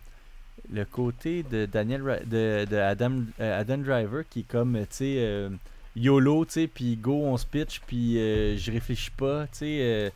le 0.71 0.85
côté 0.85 1.43
de 1.43 1.67
Daniel, 1.67 2.23
de, 2.27 2.67
de 2.69 2.77
Adam, 2.77 3.23
euh, 3.41 3.61
Adam 3.61 3.79
Driver 3.79 4.25
qui 4.29 4.41
est 4.41 4.49
comme, 4.49 4.79
tu 4.81 4.87
sais, 4.91 5.15
euh, 5.19 5.51
YOLO, 5.97 6.45
tu 6.45 6.53
sais, 6.53 6.67
puis 6.67 6.97
go, 6.97 7.13
on 7.25 7.37
se 7.37 7.47
pitch, 7.47 7.81
puis 7.87 8.19
euh, 8.19 8.57
je 8.57 8.73
réfléchis 8.73 9.11
pas, 9.11 9.47
tu 9.47 9.59
sais, 9.59 9.79
euh, 9.81 10.11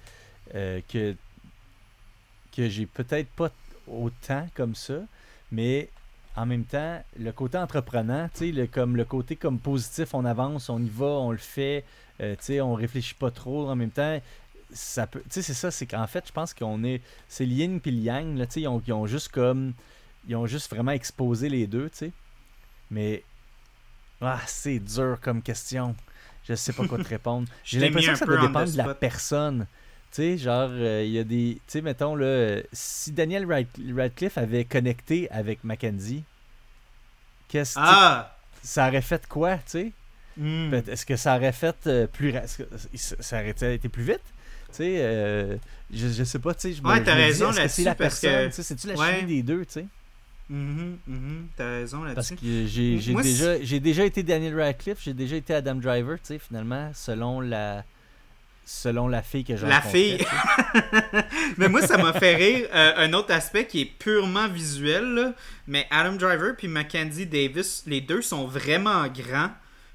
euh, 0.54 0.80
que, 0.88 1.14
que 2.56 2.68
j'ai 2.68 2.86
peut-être 2.86 3.28
pas 3.30 3.50
autant 3.86 4.48
comme 4.54 4.74
ça, 4.74 5.00
mais 5.52 5.88
en 6.36 6.46
même 6.46 6.64
temps, 6.64 7.02
le 7.18 7.32
côté 7.32 7.58
entreprenant, 7.58 8.28
tu 8.32 8.46
sais, 8.46 8.52
le, 8.52 8.66
comme 8.66 8.96
le 8.96 9.04
côté 9.04 9.36
comme 9.36 9.58
positif, 9.58 10.14
on 10.14 10.24
avance, 10.24 10.68
on 10.70 10.82
y 10.82 10.88
va, 10.88 11.06
on 11.06 11.32
le 11.32 11.38
fait, 11.38 11.84
euh, 12.20 12.34
tu 12.36 12.44
sais, 12.44 12.60
on 12.60 12.74
réfléchit 12.74 13.14
pas 13.14 13.30
trop 13.30 13.68
en 13.68 13.76
même 13.76 13.90
temps 13.90 14.20
ça 14.72 15.06
peut 15.06 15.20
tu 15.20 15.26
sais 15.30 15.42
c'est 15.42 15.54
ça 15.54 15.70
c'est 15.70 15.86
qu'en 15.86 16.06
fait 16.08 16.24
je 16.26 16.32
pense 16.32 16.52
qu'on 16.52 16.82
est 16.82 17.00
c'est 17.28 17.46
le 17.46 17.52
yin 17.52 17.80
puis 17.80 17.92
le 17.92 17.98
yang 17.98 18.36
là 18.36 18.46
tu 18.46 18.54
sais 18.54 18.60
ils 18.62 18.80
ils 18.86 18.92
ont 18.92 19.06
juste 19.06 19.28
comme 19.28 19.74
ils 20.26 20.36
ont 20.36 20.46
juste 20.46 20.70
vraiment 20.70 20.92
exposé 20.92 21.48
les 21.48 21.66
deux 21.66 21.90
tu 21.90 21.96
sais 21.98 22.12
mais 22.90 23.24
ah 24.20 24.40
c'est 24.46 24.78
dur 24.78 25.18
comme 25.20 25.42
question 25.42 25.94
je 26.48 26.54
sais 26.54 26.72
pas 26.72 26.84
quoi 26.84 26.98
te 26.98 27.08
répondre 27.08 27.48
j'ai 27.64 27.80
l'impression 27.80 28.12
que 28.12 28.18
ça 28.18 28.26
doit 28.26 28.36
dépendre 28.38 28.72
de 28.72 28.76
la 28.78 28.94
personne 28.94 29.66
tu 30.10 30.16
sais 30.22 30.38
genre 30.38 30.70
euh, 30.72 31.02
il 31.04 31.12
y 31.12 31.18
a 31.18 31.24
des 31.24 31.54
tu 31.66 31.72
sais 31.72 31.80
mettons 31.82 32.14
là 32.14 32.60
si 32.72 33.12
Daniel 33.12 33.46
Rad- 33.50 33.66
Radcliffe 33.96 34.38
avait 34.38 34.64
connecté 34.64 35.30
avec 35.30 35.64
Mackenzie 35.64 36.24
qu'est-ce 37.48 37.74
que 37.74 37.80
Ah! 37.80 38.36
ça 38.62 38.88
aurait 38.88 39.02
fait 39.02 39.26
quoi 39.28 39.56
tu 39.58 39.62
sais? 39.66 39.92
Hmm. 40.38 40.74
Est-ce 40.74 41.06
que 41.06 41.16
ça 41.16 41.36
aurait 41.36 41.52
fait 41.52 41.86
euh, 41.86 42.06
plus. 42.06 42.34
ça 42.96 43.40
aurait 43.40 43.50
été 43.50 43.88
plus 43.88 44.02
vite? 44.02 44.20
Tu 44.68 44.76
sais, 44.82 44.96
euh, 45.00 45.56
je, 45.90 46.08
je 46.08 46.24
sais 46.24 46.38
pas, 46.38 46.52
tu 46.54 46.74
sais. 46.74 46.80
Ouais, 46.82 47.02
t'as 47.02 47.14
raison 47.14 47.52
que 47.52 47.68
c'est 47.68 47.84
la 47.84 47.94
parce 47.94 48.20
personne? 48.20 48.48
que- 48.50 48.54
tu 48.56 48.56
sais, 48.56 48.62
C'est-tu 48.62 48.86
la 48.88 48.94
ouais. 48.96 49.20
chimie 49.20 49.36
des 49.36 49.42
deux, 49.42 49.64
tu 49.64 49.72
sais? 49.72 49.86
Mhm, 50.48 50.98
mhm, 51.08 51.48
T'as 51.56 51.68
raison 51.70 52.02
Parce 52.14 52.30
là-dessus. 52.30 52.36
que 52.36 52.66
j'ai 53.64 53.80
déjà, 53.80 54.04
été 54.04 54.22
Daniel 54.22 54.58
Radcliffe, 54.60 54.98
j'ai 55.02 55.12
déjà 55.14 55.36
été 55.36 55.52
Adam 55.54 55.74
Driver, 55.74 56.16
tu 56.20 56.26
sais, 56.34 56.38
finalement, 56.38 56.90
selon 56.94 57.40
la. 57.40 57.84
Selon 58.68 59.06
la 59.06 59.22
fille 59.22 59.44
que 59.44 59.56
j'ai 59.56 59.64
La 59.66 59.80
fille. 59.80 60.18
mais 61.56 61.68
moi, 61.68 61.82
ça 61.86 61.96
m'a 61.98 62.12
fait 62.12 62.34
rire. 62.34 62.68
euh, 62.74 62.94
un 62.96 63.12
autre 63.12 63.32
aspect 63.32 63.64
qui 63.66 63.82
est 63.82 63.84
purement 63.84 64.48
visuel, 64.48 65.04
là, 65.04 65.32
mais 65.68 65.86
Adam 65.90 66.14
Driver 66.14 66.54
puis 66.56 66.66
Mackenzie 66.66 67.26
Davis, 67.26 67.84
les 67.86 68.00
deux 68.00 68.22
sont 68.22 68.46
vraiment 68.46 69.06
grands. 69.06 69.50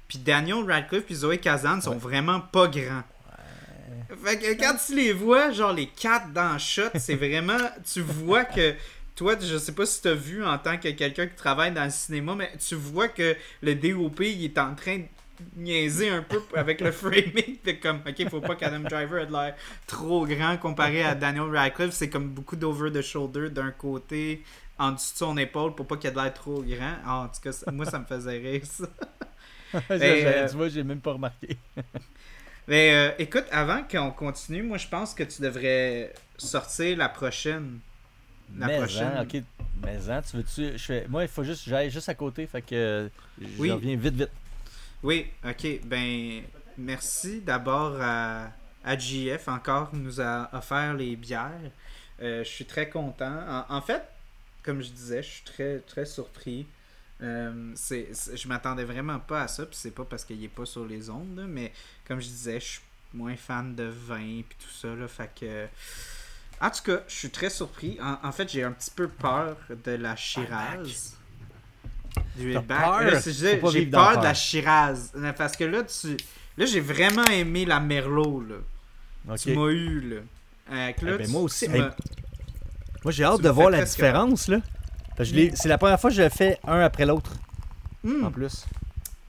Puis 0.08 0.18
Daniel 0.18 0.64
Radcliffe 0.66 1.04
puis 1.04 1.14
Zoé 1.16 1.36
Kazan 1.38 1.80
sont 1.82 1.90
Ouais. 1.92 1.96
vraiment 1.98 2.40
pas 2.40 2.66
grands. 2.68 3.02
Fait 4.24 4.38
que 4.38 4.58
quand 4.58 4.76
tu 4.86 4.94
les 4.96 5.12
vois, 5.12 5.50
genre 5.52 5.72
les 5.72 5.86
quatre 5.88 6.32
dans 6.32 6.52
le 6.54 6.58
shot, 6.58 6.90
c'est 6.96 7.14
vraiment. 7.16 7.58
Tu 7.92 8.00
vois 8.00 8.44
que. 8.44 8.74
Toi, 9.14 9.36
je 9.40 9.58
sais 9.58 9.72
pas 9.72 9.86
si 9.86 10.00
tu 10.00 10.08
as 10.08 10.14
vu 10.14 10.44
en 10.44 10.58
tant 10.58 10.78
que 10.78 10.88
quelqu'un 10.88 11.26
qui 11.26 11.36
travaille 11.36 11.72
dans 11.72 11.84
le 11.84 11.90
cinéma, 11.90 12.34
mais 12.34 12.50
tu 12.58 12.74
vois 12.74 13.08
que 13.08 13.36
le 13.62 13.74
DOP 13.74 14.20
il 14.20 14.44
est 14.44 14.58
en 14.58 14.74
train 14.74 14.98
de 14.98 15.04
niaiser 15.56 16.08
un 16.08 16.22
peu 16.22 16.40
avec 16.56 16.80
le 16.80 16.92
framing. 16.92 17.58
Fait 17.64 17.78
comme, 17.78 18.00
ok, 18.06 18.28
faut 18.30 18.40
pas 18.40 18.56
qu'Adam 18.56 18.80
Driver 18.80 19.22
ait 19.22 19.26
de 19.26 19.32
l'air 19.32 19.54
trop 19.86 20.26
grand 20.26 20.56
comparé 20.56 21.02
à 21.02 21.14
Daniel 21.14 21.54
Radcliffe. 21.54 21.92
C'est 21.92 22.08
comme 22.08 22.28
beaucoup 22.28 22.56
d'over 22.56 22.90
the 22.90 23.02
shoulder 23.02 23.50
d'un 23.50 23.70
côté, 23.70 24.42
en 24.78 24.92
dessous 24.92 25.12
de 25.12 25.18
son 25.18 25.36
épaule, 25.36 25.74
pour 25.74 25.86
pas 25.86 25.96
qu'il 25.96 26.08
ait 26.08 26.12
de 26.12 26.18
l'air 26.18 26.32
trop 26.32 26.62
grand. 26.62 26.94
Ah, 27.04 27.24
en 27.24 27.28
tout 27.28 27.40
cas, 27.42 27.70
moi, 27.70 27.84
ça 27.86 27.98
me 27.98 28.04
faisait 28.04 28.38
rire, 28.38 28.62
ça. 28.64 28.86
Ben, 29.88 30.02
euh, 30.02 30.48
Tu 30.50 30.56
vois, 30.56 30.68
j'ai 30.68 30.82
même 30.84 31.00
pas 31.00 31.14
remarqué. 31.14 31.56
Mais 32.68 32.94
euh, 32.94 33.10
écoute, 33.18 33.46
avant 33.50 33.82
qu'on 33.90 34.10
continue, 34.10 34.62
moi, 34.62 34.76
je 34.76 34.86
pense 34.86 35.14
que 35.14 35.22
tu 35.22 35.40
devrais 35.40 36.12
sortir 36.36 36.96
la 36.98 37.08
prochaine. 37.08 37.78
La 38.58 38.66
mais 38.66 38.78
prochaine. 38.78 39.12
hein, 39.16 39.22
ok. 39.22 39.42
Mais 39.82 40.10
hein, 40.10 40.22
tu 40.22 40.36
veux-tu. 40.36 40.78
Je 40.78 40.84
fais, 40.84 41.06
moi, 41.08 41.22
il 41.22 41.28
faut 41.28 41.44
juste. 41.44 41.64
J'aille 41.68 41.90
juste 41.90 42.08
à 42.08 42.14
côté, 42.14 42.46
fait 42.46 42.62
que. 42.62 43.10
Je 43.40 43.46
Oui. 43.58 43.70
reviens 43.70 43.96
vite, 43.96 44.14
vite. 44.14 44.30
Oui, 45.02 45.26
ok. 45.44 45.80
Ben, 45.84 46.42
merci 46.78 47.40
d'abord 47.40 47.96
à, 48.00 48.50
à 48.84 48.98
JF 48.98 49.48
encore 49.48 49.90
nous 49.94 50.20
a 50.20 50.48
offert 50.56 50.94
les 50.94 51.16
bières. 51.16 51.50
Euh, 52.20 52.44
je 52.44 52.48
suis 52.48 52.64
très 52.66 52.88
content. 52.88 53.64
En, 53.68 53.76
en 53.76 53.80
fait, 53.80 54.02
comme 54.62 54.80
je 54.82 54.90
disais, 54.90 55.22
je 55.22 55.28
suis 55.28 55.42
très, 55.44 55.78
très 55.80 56.04
surpris. 56.06 56.66
Euh, 57.20 57.72
je 57.74 58.48
m'attendais 58.48 58.84
vraiment 58.84 59.18
pas 59.20 59.42
à 59.42 59.48
ça, 59.48 59.64
puis 59.64 59.76
c'est 59.76 59.92
pas 59.94 60.04
parce 60.04 60.24
qu'il 60.24 60.42
est 60.42 60.48
pas 60.48 60.66
sur 60.66 60.84
les 60.84 61.08
ondes, 61.08 61.36
là, 61.36 61.44
mais 61.48 61.72
comme 62.06 62.20
je 62.20 62.26
disais, 62.26 62.58
je 62.58 62.64
suis 62.66 62.80
moins 63.14 63.36
fan 63.36 63.74
de 63.76 63.84
vin 63.84 64.42
puis 64.48 64.56
tout 64.58 64.70
ça, 64.74 64.88
là, 64.94 65.06
fait 65.06 65.30
que... 65.38 65.66
En 66.62 66.70
tout 66.70 66.82
cas, 66.84 67.00
je 67.08 67.14
suis 67.14 67.30
très 67.30 67.50
surpris. 67.50 67.98
En, 68.00 68.28
en 68.28 68.32
fait, 68.32 68.48
j'ai 68.48 68.62
un 68.62 68.72
petit 68.72 68.90
peu 68.94 69.08
peur 69.08 69.56
de 69.84 69.92
la 69.92 70.14
Shiraz. 70.16 71.14
Du 72.36 72.52
peur? 72.52 73.02
Là, 73.02 73.20
j'ai 73.72 73.86
peur 73.86 74.18
de 74.18 74.24
la. 74.24 74.34
Shiraz. 74.34 75.10
Parce 75.36 75.56
que 75.56 75.64
là, 75.64 75.82
tu... 75.82 76.16
Là, 76.56 76.66
j'ai 76.66 76.80
vraiment 76.80 77.24
aimé 77.24 77.64
la 77.64 77.80
Merlot, 77.80 78.44
là. 78.48 78.56
Ok. 79.28 79.38
Tu 79.40 79.56
m'as 79.56 79.68
eu, 79.70 80.00
là. 80.00 80.16
Euh, 80.70 80.74
là, 80.74 80.90
Eh 81.00 81.02
ben, 81.02 81.24
tu- 81.26 81.30
moi 81.32 81.40
aussi. 81.42 81.64
Hey, 81.64 81.80
m'as- 81.80 81.96
Moi, 83.04 83.12
j'ai 83.12 83.24
hâte 83.24 83.40
de 83.40 83.48
voir 83.48 83.70
la 83.70 83.78
différence, 83.84 84.48
là. 84.48 84.58
Que 85.16 85.24
je 85.24 85.34
l'ai- 85.34 85.52
C'est 85.56 85.68
la 85.68 85.78
première 85.78 85.98
fois 86.00 86.10
que 86.10 86.16
je 86.16 86.22
le 86.22 86.28
fais 86.28 86.58
un 86.64 86.80
après 86.80 87.06
l'autre, 87.06 87.32
Hmm, 88.04 88.24
en 88.24 88.30
plus. 88.30 88.64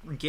Ok. 0.10 0.26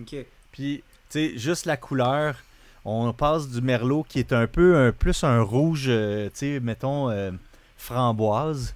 Ok. 0.00 0.16
Puis, 0.52 0.82
tu 1.10 1.18
sais, 1.30 1.32
juste 1.38 1.66
la 1.66 1.76
couleur, 1.76 2.36
on 2.84 3.12
passe 3.12 3.48
du 3.48 3.60
merlot 3.60 4.04
qui 4.08 4.18
est 4.18 4.32
un 4.32 4.46
peu 4.46 4.76
un, 4.76 4.92
plus 4.92 5.22
un 5.24 5.40
rouge, 5.42 5.84
euh, 5.88 6.26
tu 6.26 6.32
sais, 6.56 6.60
mettons, 6.60 7.10
euh, 7.10 7.30
framboise. 7.76 8.74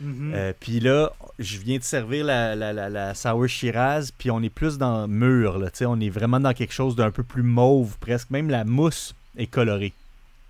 Mhm. 0.00 0.32
Euh, 0.34 0.52
puis 0.58 0.80
là, 0.80 1.12
je 1.38 1.58
viens 1.58 1.78
de 1.78 1.82
servir 1.84 2.24
la, 2.24 2.56
la, 2.56 2.72
la, 2.72 2.88
la 2.88 3.14
Sour 3.14 3.46
Shiraz, 3.46 4.10
puis 4.16 4.30
on 4.30 4.42
est 4.42 4.50
plus 4.50 4.76
dans 4.76 5.06
mûr, 5.06 5.58
là, 5.58 5.68
on 5.82 6.00
est 6.00 6.10
vraiment 6.10 6.40
dans 6.40 6.52
quelque 6.52 6.72
chose 6.74 6.96
d'un 6.96 7.10
peu 7.12 7.22
plus 7.22 7.44
mauve, 7.44 7.96
presque. 8.00 8.30
Même 8.30 8.50
la 8.50 8.64
mousse 8.64 9.14
est 9.36 9.46
colorée. 9.46 9.92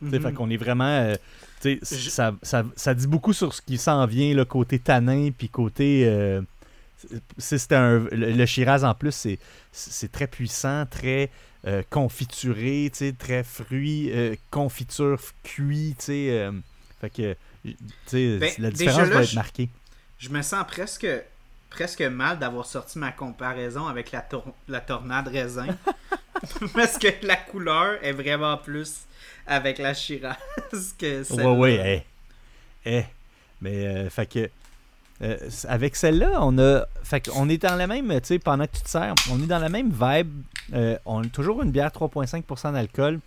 Mhm. 0.00 0.20
Fait 0.20 0.32
qu'on 0.32 0.50
est 0.50 0.56
vraiment. 0.56 1.12
Je- 1.62 1.78
ça, 1.82 2.34
ça, 2.42 2.62
ça 2.76 2.94
dit 2.94 3.06
beaucoup 3.06 3.32
sur 3.32 3.54
ce 3.54 3.62
qui 3.62 3.78
s'en 3.78 4.04
vient, 4.06 4.34
le 4.34 4.44
côté 4.44 4.78
tanin, 4.78 5.30
puis 5.36 5.48
côté. 5.48 6.06
un, 7.70 7.98
le, 8.12 8.32
le 8.32 8.46
Shiraz 8.46 8.84
en 8.84 8.94
plus, 8.94 9.12
c'est, 9.12 9.38
c'est 9.72 10.10
très 10.12 10.26
puissant, 10.26 10.84
très 10.86 11.30
euh, 11.66 11.82
confituré, 11.90 12.90
très 13.18 13.42
fruit, 13.44 14.10
euh, 14.12 14.34
confiture 14.50 15.20
cuit, 15.42 15.94
tu 15.98 16.04
sais. 16.06 16.28
euh, 16.30 16.52
fait 17.00 17.10
que, 17.10 17.36
tu 17.64 17.76
sais, 18.06 18.38
Ben, 18.38 18.50
la 18.58 18.70
différence 18.70 19.08
là, 19.08 19.14
va 19.14 19.22
être 19.22 19.34
marquée. 19.34 19.68
Je 20.18 20.28
me 20.28 20.42
sens 20.42 20.64
presque 20.66 21.06
presque 21.70 22.02
mal 22.02 22.38
d'avoir 22.38 22.66
sorti 22.66 22.98
ma 23.00 23.10
comparaison 23.10 23.86
avec 23.88 24.12
la, 24.12 24.20
tor- 24.20 24.54
la 24.68 24.80
tornade 24.80 25.26
raisin. 25.28 25.66
Parce 26.74 26.98
que 26.98 27.08
la 27.26 27.36
couleur 27.36 27.98
est 28.04 28.12
vraiment 28.12 28.56
plus 28.56 29.00
avec 29.46 29.78
la 29.78 29.92
Shiraz 29.94 30.36
que 30.98 31.24
celle 31.24 31.40
Ouais, 31.46 31.56
ouais, 31.56 32.04
eh. 32.86 32.98
Eh. 32.98 33.04
Mais, 33.60 33.86
euh, 33.86 34.10
fait 34.10 34.26
que. 34.26 34.50
Euh, 35.22 35.36
avec 35.68 35.96
celle-là, 35.96 36.38
on 36.40 36.58
a. 36.58 36.86
Fait 37.02 37.30
on 37.34 37.48
est 37.48 37.58
dans 37.58 37.76
la 37.76 37.86
même. 37.86 38.08
Tu 38.20 38.26
sais, 38.26 38.38
pendant 38.38 38.66
que 38.66 38.76
tu 38.76 38.82
te 38.82 38.88
sers, 38.88 39.14
on 39.30 39.42
est 39.42 39.46
dans 39.46 39.58
la 39.58 39.68
même 39.68 39.90
vibe. 39.90 40.42
Euh, 40.72 40.98
on 41.04 41.22
a 41.22 41.26
toujours 41.26 41.62
une 41.62 41.70
bière 41.70 41.90
3,5% 41.90 42.72
d'alcool. 42.72 43.20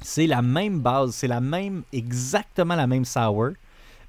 C'est 0.00 0.26
la 0.26 0.42
même 0.42 0.80
base, 0.80 1.10
c'est 1.12 1.28
la 1.28 1.40
même. 1.40 1.82
Exactement 1.92 2.76
la 2.76 2.86
même 2.86 3.04
sour. 3.04 3.50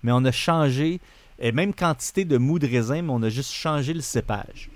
Mais 0.04 0.12
on 0.12 0.24
a 0.26 0.32
changé. 0.32 1.02
Et 1.42 1.52
même 1.52 1.74
quantité 1.74 2.26
de 2.26 2.38
mou 2.38 2.60
de 2.60 2.68
raisin, 2.68 3.02
mais 3.02 3.12
on 3.12 3.24
a 3.24 3.30
juste 3.30 3.52
changé 3.52 3.94
le 3.94 4.02
cépage. 4.02 4.70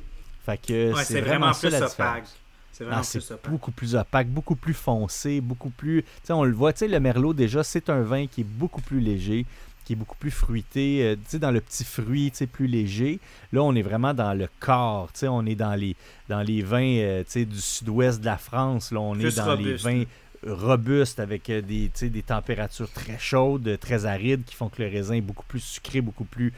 Fait 0.45 0.57
que 0.57 0.93
c'est 1.03 1.21
vraiment, 1.21 1.53
ça 1.53 1.69
la 1.69 1.81
différence. 1.81 2.37
C'est 2.71 2.85
vraiment 2.85 3.01
ah, 3.03 3.37
plus 3.37 3.51
beaucoup 3.51 3.71
plus 3.71 3.95
opaque, 3.95 4.29
beaucoup 4.29 4.55
plus 4.55 4.73
foncé, 4.73 5.41
beaucoup 5.41 5.69
plus. 5.69 6.01
Tu 6.01 6.09
sais, 6.23 6.33
on 6.33 6.43
le 6.43 6.53
voit, 6.53 6.73
tu 6.73 6.79
sais, 6.79 6.87
le 6.87 6.99
Merlot, 6.99 7.33
déjà, 7.33 7.63
c'est 7.63 7.87
un 7.89 8.01
vin 8.01 8.25
qui 8.25 8.41
est 8.41 8.45
beaucoup 8.45 8.81
plus 8.81 8.99
léger, 8.99 9.45
qui 9.83 9.93
est 9.93 9.95
beaucoup 9.95 10.17
plus 10.17 10.31
fruité, 10.31 11.03
euh, 11.03 11.15
tu 11.15 11.21
sais, 11.31 11.39
dans 11.39 11.51
le 11.51 11.61
petit 11.61 11.83
fruit, 11.83 12.31
tu 12.31 12.37
sais, 12.37 12.47
plus 12.47 12.67
léger. 12.67 13.19
Là, 13.51 13.61
on 13.63 13.75
est 13.75 13.81
vraiment 13.81 14.13
dans 14.13 14.33
le 14.33 14.47
corps, 14.59 15.11
tu 15.13 15.19
sais, 15.19 15.27
on 15.27 15.45
est 15.45 15.55
dans 15.55 15.75
les, 15.75 15.95
dans 16.29 16.41
les 16.41 16.61
vins, 16.61 16.97
euh, 16.97 17.23
tu 17.23 17.31
sais, 17.31 17.45
du 17.45 17.59
sud-ouest 17.59 18.21
de 18.21 18.25
la 18.25 18.37
France. 18.37 18.91
Là, 18.91 18.99
on 18.99 19.19
est 19.19 19.35
dans 19.35 19.55
les 19.55 19.75
vins 19.75 20.03
robustes 20.45 21.19
avec 21.19 21.49
euh, 21.49 21.61
des, 21.61 21.89
des 22.01 22.23
températures 22.23 22.91
très 22.91 23.17
chaudes, 23.17 23.77
très 23.79 24.05
arides 24.05 24.43
qui 24.43 24.55
font 24.55 24.69
que 24.69 24.81
le 24.81 24.89
raisin 24.89 25.15
est 25.15 25.21
beaucoup 25.21 25.45
plus 25.45 25.61
sucré, 25.61 26.01
beaucoup 26.01 26.25
plus, 26.25 26.53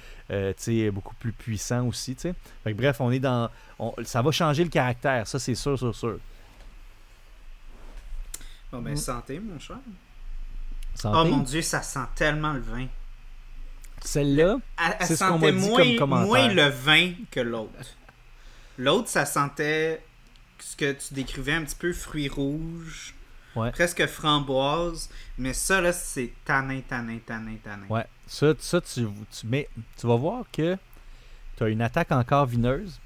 beaucoup 0.92 1.16
plus 1.16 1.32
puissant 1.32 1.88
aussi. 1.88 2.16
Fait 2.16 2.34
que, 2.66 2.78
bref, 2.78 2.98
on 3.00 3.12
est 3.12 3.20
dans, 3.20 3.50
ça 4.04 4.22
va 4.22 4.32
changer 4.32 4.64
le 4.64 4.70
caractère, 4.70 5.28
ça 5.28 5.40
c'est 5.40 5.56
sûr, 5.56 5.78
sûr, 5.78 5.94
sûr. 5.94 6.18
Bon, 8.72 8.82
ben, 8.82 8.94
mm. 8.94 8.98
santé, 8.98 9.40
mon 9.40 9.60
cher. 9.60 9.78
Santé? 10.96 11.18
Oh 11.22 11.26
mon 11.26 11.44
dieu, 11.44 11.62
ça 11.62 11.82
sent 11.82 12.08
tellement 12.16 12.54
le 12.54 12.62
vin. 12.62 12.88
Celle-là, 14.06 14.58
c'est 15.02 15.16
ce 15.16 15.24
qu'on 15.24 15.40
m'a 15.40 15.52
dit 15.52 15.70
comme 15.70 15.96
commentaire. 15.98 16.28
moins 16.28 16.48
le 16.54 16.70
vin 16.70 17.14
que 17.32 17.40
l'autre. 17.40 17.74
L'autre, 18.78 19.10
ça 19.10 19.26
sentait 19.26 20.02
ce 20.60 20.76
que 20.76 20.92
tu 20.94 21.14
décrivais 21.14 21.54
un 21.54 21.64
petit 21.64 21.76
peu 21.76 21.94
fruits 21.94 22.30
rouges, 22.30 23.16
presque 23.74 24.06
framboise, 24.06 25.10
mais 25.38 25.54
ça, 25.54 25.82
là, 25.82 25.94
c'est 25.94 26.34
tanin, 26.44 26.82
tanin, 26.82 27.20
tanin, 27.26 27.56
tanin. 27.64 27.88
Ouais, 27.90 28.06
ça, 28.28 28.54
ça 28.60 28.82
tu, 28.82 29.08
tu, 29.32 29.48
mais, 29.48 29.70
tu 29.98 30.08
vas 30.08 30.16
voir 30.16 30.46
que 30.52 30.78
tu 31.58 31.64
as 31.64 31.68
une 31.68 31.82
attaque 31.82 32.12
encore 32.12 32.46
vineuse, 32.46 33.00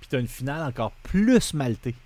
puis 0.00 0.08
tu 0.08 0.16
as 0.16 0.20
une 0.20 0.28
finale 0.28 0.62
encore 0.62 0.92
plus 1.02 1.54
maltée. 1.54 1.96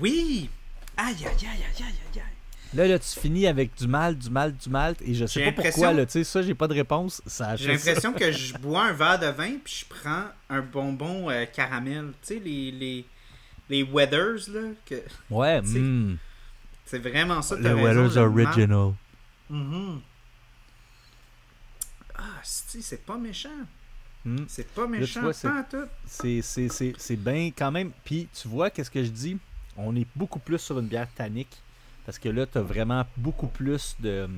Oui! 0.00 0.50
Aïe, 0.96 1.16
aïe, 1.16 1.24
aïe, 1.24 1.46
aïe, 1.46 1.84
aïe, 1.84 2.20
aïe. 2.20 2.31
Là, 2.74 2.86
là, 2.86 2.98
tu 2.98 3.20
finis 3.20 3.46
avec 3.46 3.74
du 3.74 3.86
mal, 3.86 4.16
du 4.16 4.30
mal, 4.30 4.56
du 4.56 4.70
mal, 4.70 4.96
et 5.04 5.14
je 5.14 5.26
sais 5.26 5.44
pas 5.44 5.62
pourquoi, 5.62 5.92
là, 5.92 6.06
tu 6.06 6.12
sais, 6.12 6.24
ça, 6.24 6.40
j'ai 6.40 6.54
pas 6.54 6.68
de 6.68 6.74
réponse. 6.74 7.20
J'ai 7.56 7.68
l'impression 7.68 8.12
que 8.14 8.32
je 8.32 8.54
bois 8.58 8.86
un 8.86 8.92
verre 8.92 9.18
de 9.18 9.26
vin, 9.26 9.56
puis 9.62 9.80
je 9.80 9.94
prends 9.94 10.24
un 10.48 10.62
bonbon 10.62 11.30
euh, 11.30 11.44
caramel. 11.44 12.12
Tu 12.22 12.34
sais, 12.34 12.40
les, 12.42 12.70
les, 12.70 13.04
les 13.68 13.82
Weathers, 13.82 14.48
là. 14.48 14.60
Que, 14.86 15.02
ouais, 15.30 15.60
mm. 15.62 16.16
C'est 16.86 16.98
vraiment 16.98 17.42
ça. 17.42 17.56
Les 17.56 17.72
Weathers 17.72 18.16
Original. 18.16 18.94
Mm 19.50 19.98
Ah, 22.14 22.40
c'est 22.42 23.04
pas 23.04 23.18
méchant. 23.18 23.50
Mm. 24.24 24.44
C'est 24.48 24.68
pas 24.68 24.86
méchant. 24.86 25.30
C'est 26.06 27.16
bien 27.16 27.50
quand 27.54 27.70
même. 27.70 27.90
Puis, 28.02 28.28
tu 28.32 28.48
vois, 28.48 28.70
qu'est-ce 28.70 28.90
que 28.90 29.04
je 29.04 29.10
dis? 29.10 29.36
On 29.76 29.94
est 29.94 30.06
beaucoup 30.16 30.38
plus 30.38 30.58
sur 30.58 30.78
une 30.78 30.86
bière 30.86 31.08
tannique 31.14 31.62
parce 32.04 32.18
que 32.18 32.28
là, 32.28 32.46
tu 32.46 32.58
as 32.58 32.62
vraiment 32.62 33.04
beaucoup 33.16 33.48
plus 33.48 33.96
de. 34.00 34.28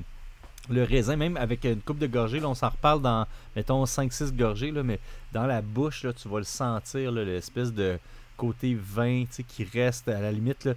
Le 0.67 0.83
raisin, 0.83 1.15
même 1.15 1.37
avec 1.37 1.63
une 1.63 1.79
coupe 1.79 1.99
de 1.99 2.07
gorgée, 2.07 2.39
là, 2.39 2.49
on 2.49 2.55
s'en 2.55 2.69
reparle 2.69 2.99
dans, 2.99 3.27
mettons, 3.55 3.83
5-6 3.83 4.35
gorgées, 4.35 4.71
là, 4.71 4.81
mais 4.81 4.99
dans 5.31 5.45
la 5.45 5.61
bouche, 5.61 6.03
là, 6.03 6.11
tu 6.11 6.27
vas 6.27 6.39
le 6.39 6.43
sentir, 6.43 7.11
l'espèce 7.11 7.71
de 7.71 7.99
côté 8.35 8.75
vin 8.79 9.25
qui 9.47 9.63
reste 9.63 10.07
à 10.07 10.19
la 10.19 10.31
limite. 10.31 10.65
Là, 10.65 10.73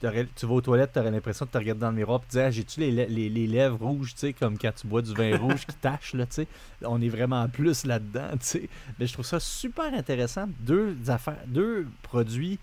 tu 0.00 0.46
vas 0.46 0.54
aux 0.54 0.60
toilettes, 0.60 0.92
tu 0.92 1.00
aurais 1.00 1.10
l'impression 1.10 1.46
de 1.46 1.50
te 1.50 1.58
regarder 1.58 1.80
dans 1.80 1.90
le 1.90 1.96
miroir 1.96 2.20
et 2.22 2.26
te 2.26 2.32
dire 2.32 2.44
ah, 2.46 2.50
J'ai-tu 2.52 2.78
les, 2.78 2.92
les, 2.92 3.28
les, 3.28 3.46
lèvres 3.48 3.84
rouges, 3.84 4.14
comme 4.38 4.56
quand 4.56 4.72
tu 4.72 4.86
bois 4.86 5.02
du 5.02 5.12
vin 5.12 5.36
rouge 5.40 5.66
qui 5.66 5.74
tache 5.74 6.14
là, 6.14 6.24
On 6.82 7.02
est 7.02 7.08
vraiment 7.08 7.48
plus 7.48 7.84
là-dedans. 7.84 8.30
Mais 8.98 9.06
je 9.06 9.12
trouve 9.12 9.26
ça 9.26 9.40
super 9.40 9.92
intéressant. 9.92 10.46
Deux 10.60 10.96
affaires, 11.08 11.42
deux 11.46 11.88
produits, 12.02 12.60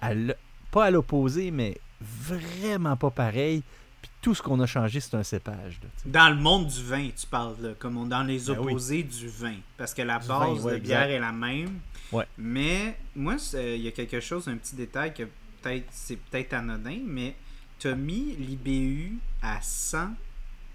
pas 0.00 0.84
à 0.86 0.90
l'opposé, 0.90 1.50
mais 1.50 1.78
vraiment 2.00 2.96
pas 2.96 3.10
pareil. 3.10 3.62
Puis 4.02 4.10
tout 4.20 4.34
ce 4.34 4.42
qu'on 4.42 4.60
a 4.60 4.66
changé, 4.66 5.00
c'est 5.00 5.14
un 5.14 5.22
cépage. 5.22 5.80
dans 6.04 6.28
le 6.28 6.36
monde 6.36 6.66
du 6.66 6.82
vin, 6.82 7.08
tu 7.16 7.26
parles, 7.26 7.74
comme 7.78 8.08
dans 8.08 8.22
les 8.22 8.38
ben 8.46 8.58
opposés 8.58 9.02
du 9.02 9.28
vin. 9.28 9.56
Parce 9.76 9.94
que 9.94 10.02
la 10.02 10.18
base 10.18 10.64
de 10.64 10.78
bière 10.78 11.10
est 11.10 11.20
la 11.20 11.32
même. 11.32 11.80
Ouais. 12.12 12.26
Mais 12.38 12.98
moi, 13.14 13.36
il 13.54 13.82
y 13.82 13.88
a 13.88 13.92
quelque 13.92 14.20
chose, 14.20 14.48
un 14.48 14.56
petit 14.56 14.76
détail 14.76 15.12
que 15.12 15.24
peut-être 15.62 15.86
c'est 15.90 16.16
peut-être 16.16 16.52
anodin, 16.52 17.00
mais 17.04 17.34
tu 17.78 17.88
as 17.88 17.94
mis 17.94 18.36
l'IBU 18.36 19.18
à 19.42 19.60
100. 19.60 20.10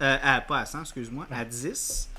Euh, 0.02 0.40
pas 0.48 0.58
à 0.58 0.66
100, 0.66 0.80
excuse-moi, 0.80 1.26
à 1.30 1.44
10 1.44 2.10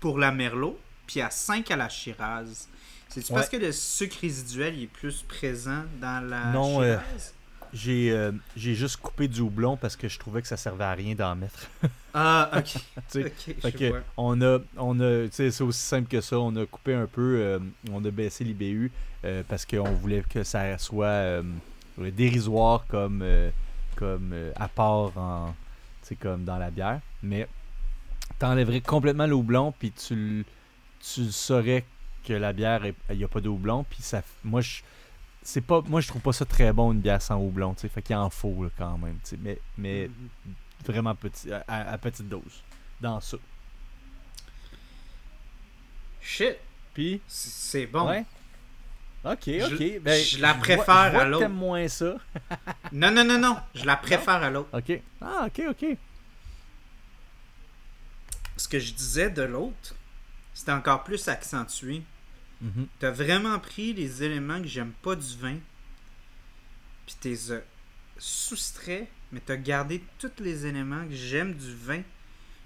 pour 0.00 0.18
la 0.18 0.30
Merlot, 0.30 0.78
puis 1.06 1.20
à 1.20 1.30
5 1.30 1.70
à 1.70 1.76
la 1.76 1.88
Shiraz. 1.88 2.68
C'est-tu 3.08 3.32
parce 3.32 3.48
que 3.48 3.56
le 3.56 3.72
sucre 3.72 4.18
résiduel 4.20 4.80
est 4.82 4.86
plus 4.86 5.22
présent 5.22 5.84
dans 6.00 6.24
la 6.24 6.52
non, 6.52 6.80
euh, 6.80 6.96
Shiraz? 6.98 7.32
J'ai 7.74 8.12
euh, 8.12 8.30
j'ai 8.56 8.74
juste 8.74 8.98
coupé 8.98 9.26
du 9.26 9.40
houblon 9.40 9.76
parce 9.76 9.96
que 9.96 10.08
je 10.08 10.18
trouvais 10.18 10.40
que 10.40 10.46
ça 10.48 10.56
servait 10.56 10.84
à 10.84 10.92
rien 10.92 11.16
d'en 11.16 11.34
mettre. 11.34 11.68
ah, 12.14 12.48
ok. 12.56 13.72
que 13.72 14.00
on 14.16 14.40
a, 14.42 14.58
on 14.76 15.00
a 15.00 15.26
c'est 15.32 15.60
aussi 15.60 15.80
simple 15.80 16.08
que 16.08 16.20
ça. 16.20 16.38
On 16.38 16.54
a 16.54 16.66
coupé 16.66 16.94
un 16.94 17.06
peu, 17.06 17.38
euh, 17.40 17.58
on 17.90 18.04
a 18.04 18.10
baissé 18.10 18.44
l'IBU 18.44 18.92
euh, 19.24 19.42
parce 19.48 19.66
qu'on 19.66 19.92
voulait 19.92 20.22
que 20.28 20.44
ça 20.44 20.78
soit 20.78 21.42
dérisoire 21.98 22.86
comme, 22.86 23.24
comme 23.96 24.34
apport 24.54 25.12
en, 25.16 25.54
comme 26.20 26.44
dans 26.44 26.58
la 26.58 26.70
bière. 26.70 27.00
Mais 27.24 27.48
t'enlèverais 28.38 28.82
complètement 28.82 29.26
le 29.26 29.34
houblon 29.34 29.74
puis 29.76 29.90
tu, 29.90 30.46
tu 31.00 31.32
saurais 31.32 31.84
que 32.24 32.32
la 32.32 32.52
bière, 32.52 32.82
il 33.10 33.16
n'y 33.16 33.24
a 33.24 33.28
pas 33.28 33.40
de 33.40 33.48
houblon. 33.48 33.84
Puis 33.84 34.02
ça, 34.02 34.22
moi, 34.44 34.60
je 34.60 34.80
c'est 35.44 35.60
pas 35.60 35.82
moi 35.82 36.00
je 36.00 36.08
trouve 36.08 36.22
pas 36.22 36.32
ça 36.32 36.46
très 36.46 36.72
bon 36.72 36.92
une 36.92 37.00
bière 37.00 37.20
sans 37.20 37.38
houblon 37.38 37.74
tu 37.74 37.82
sais 37.82 37.88
fait 37.88 38.00
qu'il 38.00 38.16
en 38.16 38.30
faut 38.30 38.66
quand 38.78 38.96
même 38.96 39.18
tu 39.22 39.30
sais 39.30 39.38
mais 39.40 39.60
mais 39.76 40.06
mm-hmm. 40.08 40.86
vraiment 40.86 41.14
petit 41.14 41.52
à, 41.52 41.98
petite 41.98 42.28
dose 42.28 42.62
dans 43.00 43.20
ça. 43.20 43.36
Shit. 46.20 46.56
Puis 46.94 47.20
c'est 47.26 47.86
bon. 47.86 48.08
Ouais. 48.08 48.24
Ok 49.24 49.48
ok. 49.48 50.00
ben, 50.00 50.22
je 50.22 50.38
la 50.40 50.54
préfère 50.54 50.94
à 50.94 51.24
l'autre. 51.24 51.48
moins 51.48 51.88
ça. 51.88 52.16
Non 52.92 53.10
non 53.10 53.24
non 53.24 53.38
non 53.38 53.56
je 53.74 53.84
la 53.84 53.96
préfère 53.96 54.42
à 54.42 54.50
l'autre. 54.50 54.68
Ok. 54.72 55.00
Ah 55.20 55.46
ok 55.46 55.62
ok. 55.70 55.96
Ce 58.56 58.68
que 58.68 58.78
je 58.78 58.92
disais 58.94 59.28
de 59.28 59.42
l'autre 59.42 59.94
c'était 60.54 60.72
encore 60.72 61.04
plus 61.04 61.28
accentué 61.28 62.02
Mhm. 62.64 62.86
Tu 62.98 63.06
as 63.06 63.10
vraiment 63.10 63.58
pris 63.58 63.92
les 63.92 64.22
éléments 64.22 64.60
que 64.60 64.68
j'aime 64.68 64.92
pas 65.02 65.14
du 65.14 65.36
vin, 65.36 65.56
puis 67.06 67.16
tu 67.20 67.28
les 67.28 67.52
as 67.52 67.60
soustraits, 68.18 69.06
mais 69.32 69.40
tu 69.44 69.52
as 69.52 69.56
gardé 69.56 70.02
tous 70.18 70.30
les 70.40 70.66
éléments 70.66 71.06
que 71.06 71.14
j'aime 71.14 71.54
du 71.54 71.74
vin, 71.74 72.02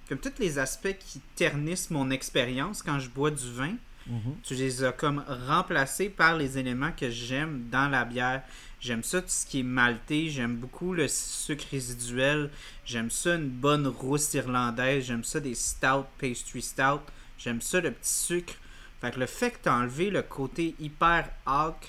comme 0.08 0.18
tous 0.18 0.38
les 0.38 0.58
aspects 0.58 0.96
qui 0.98 1.20
ternissent 1.34 1.90
mon 1.90 2.10
expérience 2.10 2.82
quand 2.82 3.00
je 3.00 3.10
bois 3.10 3.32
du 3.32 3.52
vin. 3.52 3.74
Mhm. 4.06 4.36
Tu 4.42 4.54
les 4.54 4.84
as 4.84 4.92
comme 4.92 5.22
remplacés 5.46 6.08
par 6.08 6.36
les 6.36 6.56
éléments 6.58 6.92
que 6.92 7.10
j'aime 7.10 7.68
dans 7.70 7.88
la 7.88 8.04
bière. 8.04 8.42
J'aime 8.80 9.02
ça, 9.02 9.20
tout 9.20 9.28
ce 9.28 9.44
qui 9.44 9.60
est 9.60 9.64
malté. 9.64 10.30
J'aime 10.30 10.56
beaucoup 10.56 10.94
le 10.94 11.08
sucre 11.08 11.66
résiduel. 11.70 12.50
J'aime 12.86 13.10
ça, 13.10 13.34
une 13.34 13.50
bonne 13.50 13.86
rousse 13.86 14.32
irlandaise. 14.32 15.04
J'aime 15.06 15.24
ça, 15.24 15.40
des 15.40 15.54
stout, 15.54 16.06
pastry 16.18 16.62
stout. 16.62 17.02
J'aime 17.36 17.60
ça, 17.60 17.80
le 17.80 17.90
petit 17.90 18.14
sucre. 18.14 18.54
Fait 19.00 19.12
que 19.12 19.20
le 19.20 19.26
fait 19.26 19.52
que 19.52 19.58
tu 19.62 19.68
as 19.68 19.74
enlevé 19.74 20.10
le 20.10 20.22
côté 20.22 20.74
hyper 20.80 21.30
acre, 21.46 21.88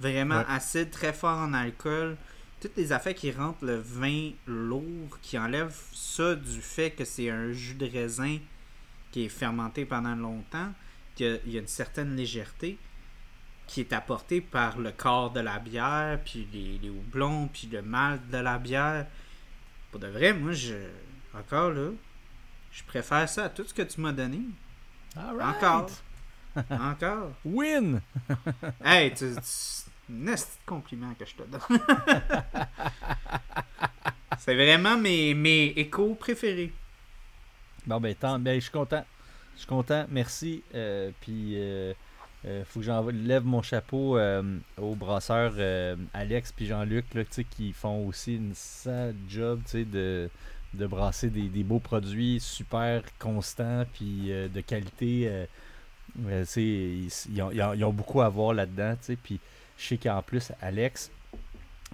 vraiment 0.00 0.44
acide, 0.48 0.90
très 0.90 1.12
fort 1.12 1.38
en 1.38 1.52
alcool, 1.52 2.16
toutes 2.60 2.76
les 2.76 2.92
affaires 2.92 3.14
qui 3.14 3.30
rentrent 3.30 3.64
le 3.64 3.78
vin 3.78 4.30
lourd, 4.46 5.18
qui 5.22 5.38
enlèvent 5.38 5.76
ça 5.92 6.34
du 6.34 6.60
fait 6.60 6.90
que 6.90 7.04
c'est 7.04 7.30
un 7.30 7.52
jus 7.52 7.74
de 7.74 7.86
raisin 7.86 8.38
qui 9.12 9.24
est 9.24 9.28
fermenté 9.28 9.84
pendant 9.84 10.14
longtemps, 10.14 10.72
qu'il 11.14 11.40
y 11.46 11.56
a 11.56 11.60
une 11.60 11.66
certaine 11.66 12.16
légèreté 12.16 12.78
qui 13.66 13.80
est 13.80 13.92
apportée 13.92 14.40
par 14.40 14.78
le 14.78 14.92
corps 14.92 15.30
de 15.30 15.40
la 15.40 15.58
bière, 15.58 16.18
puis 16.24 16.48
les, 16.52 16.78
les 16.78 16.88
houblons, 16.88 17.48
puis 17.48 17.68
le 17.70 17.82
malt 17.82 18.28
de 18.30 18.38
la 18.38 18.58
bière. 18.58 19.06
Pour 19.90 20.00
de 20.00 20.06
vrai, 20.06 20.32
moi, 20.32 20.52
je 20.52 20.74
encore 21.34 21.70
là, 21.70 21.90
je 22.72 22.82
préfère 22.84 23.28
ça 23.28 23.44
à 23.44 23.48
tout 23.48 23.64
ce 23.64 23.74
que 23.74 23.82
tu 23.82 24.00
m'as 24.00 24.12
donné. 24.12 24.40
Encore. 25.16 25.90
Encore? 26.70 27.32
Win! 27.44 28.00
hey, 28.84 29.12
c'est 29.14 29.90
un 30.10 30.34
compliment 30.66 31.14
que 31.18 31.24
je 31.24 31.34
te 31.34 31.42
donne. 31.42 31.60
c'est 34.38 34.54
vraiment 34.54 34.96
mes, 34.96 35.34
mes 35.34 35.72
échos 35.76 36.14
préférés. 36.14 36.72
Bon, 37.86 38.00
ben, 38.00 38.14
tant, 38.14 38.38
ben, 38.38 38.56
je 38.56 38.60
suis 38.60 38.70
content. 38.70 39.04
Je 39.54 39.60
suis 39.60 39.66
content. 39.66 40.06
Merci. 40.10 40.62
Euh, 40.74 41.10
puis, 41.20 41.54
euh, 41.56 41.92
euh, 42.44 42.62
faut 42.64 42.80
que 42.80 42.86
j'enlève 42.86 43.44
mon 43.44 43.62
chapeau 43.62 44.18
aux 44.76 44.94
brasseurs 44.94 45.54
Alex 46.12 46.52
puis 46.52 46.66
Jean-Luc 46.66 47.06
qui 47.50 47.72
font 47.72 48.06
aussi 48.06 48.36
une 48.36 48.54
sale 48.54 49.16
job 49.28 49.60
de, 49.72 50.30
de 50.74 50.86
brasser 50.86 51.30
des, 51.30 51.64
beaux 51.64 51.80
produits 51.80 52.38
super 52.40 53.02
constants 53.18 53.84
puis 53.94 54.28
de 54.28 54.60
qualité. 54.60 55.46
Ils, 56.56 57.42
ont, 57.42 57.50
ils, 57.50 57.84
ont, 57.84 57.92
beaucoup 57.92 58.20
à 58.20 58.28
voir 58.28 58.54
là-dedans. 58.54 58.94
Puis, 59.22 59.40
je 59.76 59.86
sais 59.86 59.96
qu'en 59.96 60.22
plus, 60.22 60.52
Alex, 60.60 61.10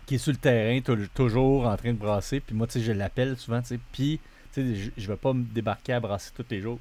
qui 0.06 0.16
est 0.16 0.18
sur 0.18 0.32
le 0.32 0.38
terrain, 0.38 0.80
toujours 1.14 1.66
en 1.66 1.76
train 1.76 1.92
de 1.92 1.98
brasser. 1.98 2.40
Puis 2.40 2.54
moi, 2.54 2.66
je 2.74 2.92
l'appelle 2.92 3.36
souvent. 3.36 3.60
Puis, 3.92 4.20
je 4.56 5.06
vais 5.08 5.16
pas 5.16 5.32
me 5.32 5.44
débarquer 5.44 5.94
à 5.94 6.00
brasser 6.00 6.30
tous 6.34 6.46
les 6.50 6.60
jours. 6.60 6.78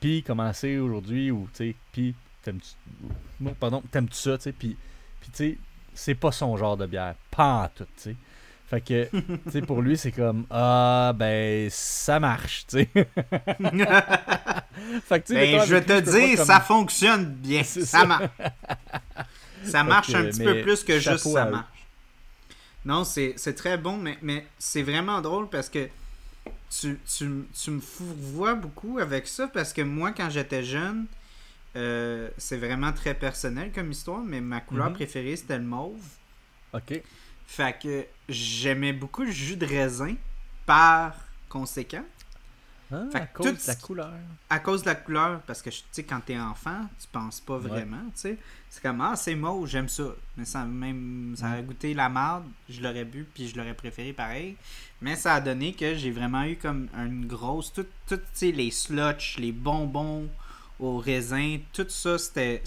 Puis, 0.00 0.22
commencer 0.22 0.78
aujourd'hui, 0.78 1.30
ou, 1.30 1.48
puis, 1.92 2.14
t'aimes-tu. 2.42 3.54
Pardon, 3.58 3.82
t'aimes-tu 3.90 4.16
ça, 4.16 4.36
tu 4.36 4.44
sais? 4.44 4.52
Puis, 4.52 4.76
puis 5.20 5.30
tu 5.30 5.36
sais, 5.36 5.58
c'est 5.94 6.14
pas 6.14 6.32
son 6.32 6.56
genre 6.56 6.76
de 6.76 6.86
bière. 6.86 7.14
Pas 7.30 7.64
en 7.64 7.68
tout, 7.68 7.84
tu 7.96 8.02
sais. 8.02 8.16
Fait 8.66 8.80
que, 8.80 9.08
tu 9.10 9.50
sais, 9.50 9.62
pour 9.62 9.82
lui, 9.82 9.96
c'est 9.96 10.12
comme, 10.12 10.46
ah, 10.50 11.12
ben, 11.16 11.68
ça 11.70 12.20
marche, 12.20 12.66
tu 12.68 12.78
sais. 12.78 12.88
fait 15.08 15.20
que, 15.20 15.32
ben, 15.32 15.64
je 15.64 15.74
vais 15.74 15.84
te 15.84 16.00
dire, 16.00 16.44
ça 16.44 16.60
fonctionne 16.60 17.26
bien. 17.26 17.62
Ça, 17.64 18.04
marche. 18.04 18.24
ça 19.64 19.84
marche 19.84 20.14
un 20.14 20.24
petit 20.24 20.42
peu 20.42 20.62
plus 20.62 20.84
que 20.84 20.98
juste 20.98 21.28
ça 21.28 21.44
marche. 21.46 21.66
Non, 22.84 23.04
c'est 23.04 23.54
très 23.54 23.76
bon, 23.76 23.96
mais, 23.96 24.18
mais 24.22 24.46
c'est 24.58 24.82
vraiment 24.82 25.20
drôle 25.20 25.48
parce 25.48 25.68
que 25.68 25.88
tu, 26.70 26.98
tu, 27.04 27.44
tu 27.62 27.70
me 27.70 27.80
vois 27.80 28.54
beaucoup 28.54 28.98
avec 28.98 29.26
ça 29.26 29.48
parce 29.48 29.72
que 29.72 29.82
moi, 29.82 30.12
quand 30.12 30.30
j'étais 30.30 30.62
jeune, 30.62 31.06
euh, 31.76 32.28
c'est 32.38 32.56
vraiment 32.56 32.92
très 32.92 33.14
personnel 33.14 33.70
comme 33.72 33.90
histoire, 33.90 34.20
mais 34.20 34.40
ma 34.40 34.60
couleur 34.60 34.88
mhm. 34.88 34.94
préférée, 34.94 35.36
c'était 35.36 35.58
le 35.58 35.64
mauve. 35.64 36.00
OK. 36.72 37.00
Fait 37.46 37.76
que 37.80 38.06
j'aimais 38.28 38.92
beaucoup 38.92 39.22
le 39.22 39.32
jus 39.32 39.56
de 39.56 39.66
raisin 39.66 40.14
par 40.66 41.14
conséquent. 41.48 42.04
Ah, 42.92 43.04
à 43.14 43.26
cause 43.26 43.46
de 43.46 43.68
la 43.68 43.74
couleur. 43.76 44.12
À 44.48 44.58
cause 44.58 44.82
de 44.82 44.86
la 44.86 44.94
couleur, 44.94 45.40
parce 45.42 45.62
que 45.62 45.70
tu 45.70 45.82
sais, 45.92 46.02
quand 46.02 46.20
t'es 46.20 46.38
enfant, 46.38 46.88
tu 47.00 47.06
penses 47.12 47.40
pas 47.40 47.58
vraiment, 47.58 48.04
tu 48.14 48.20
sais. 48.20 48.38
C'est 48.68 48.82
comme, 48.82 49.00
ah, 49.00 49.14
c'est 49.16 49.34
mauve, 49.34 49.68
j'aime 49.68 49.88
ça. 49.88 50.14
Mais 50.36 50.44
ça, 50.44 50.64
même, 50.64 51.34
ça 51.36 51.50
a 51.50 51.62
goûté 51.62 51.94
la 51.94 52.08
marde, 52.08 52.44
je 52.68 52.80
l'aurais 52.80 53.04
bu, 53.04 53.26
puis 53.32 53.48
je 53.48 53.56
l'aurais 53.56 53.74
préféré 53.74 54.12
pareil. 54.12 54.56
Mais 55.02 55.16
ça 55.16 55.34
a 55.34 55.40
donné 55.40 55.72
que 55.72 55.94
j'ai 55.94 56.10
vraiment 56.10 56.44
eu 56.44 56.56
comme 56.56 56.88
une 56.94 57.26
grosse. 57.26 57.72
Tout, 57.72 57.86
tu 58.08 58.16
sais, 58.32 58.52
les 58.52 58.70
sluts, 58.70 59.38
les 59.38 59.52
bonbons 59.52 60.28
au 60.78 60.98
raisin, 60.98 61.58
tout 61.72 61.86
ça, 61.88 62.18
c'était. 62.18 62.62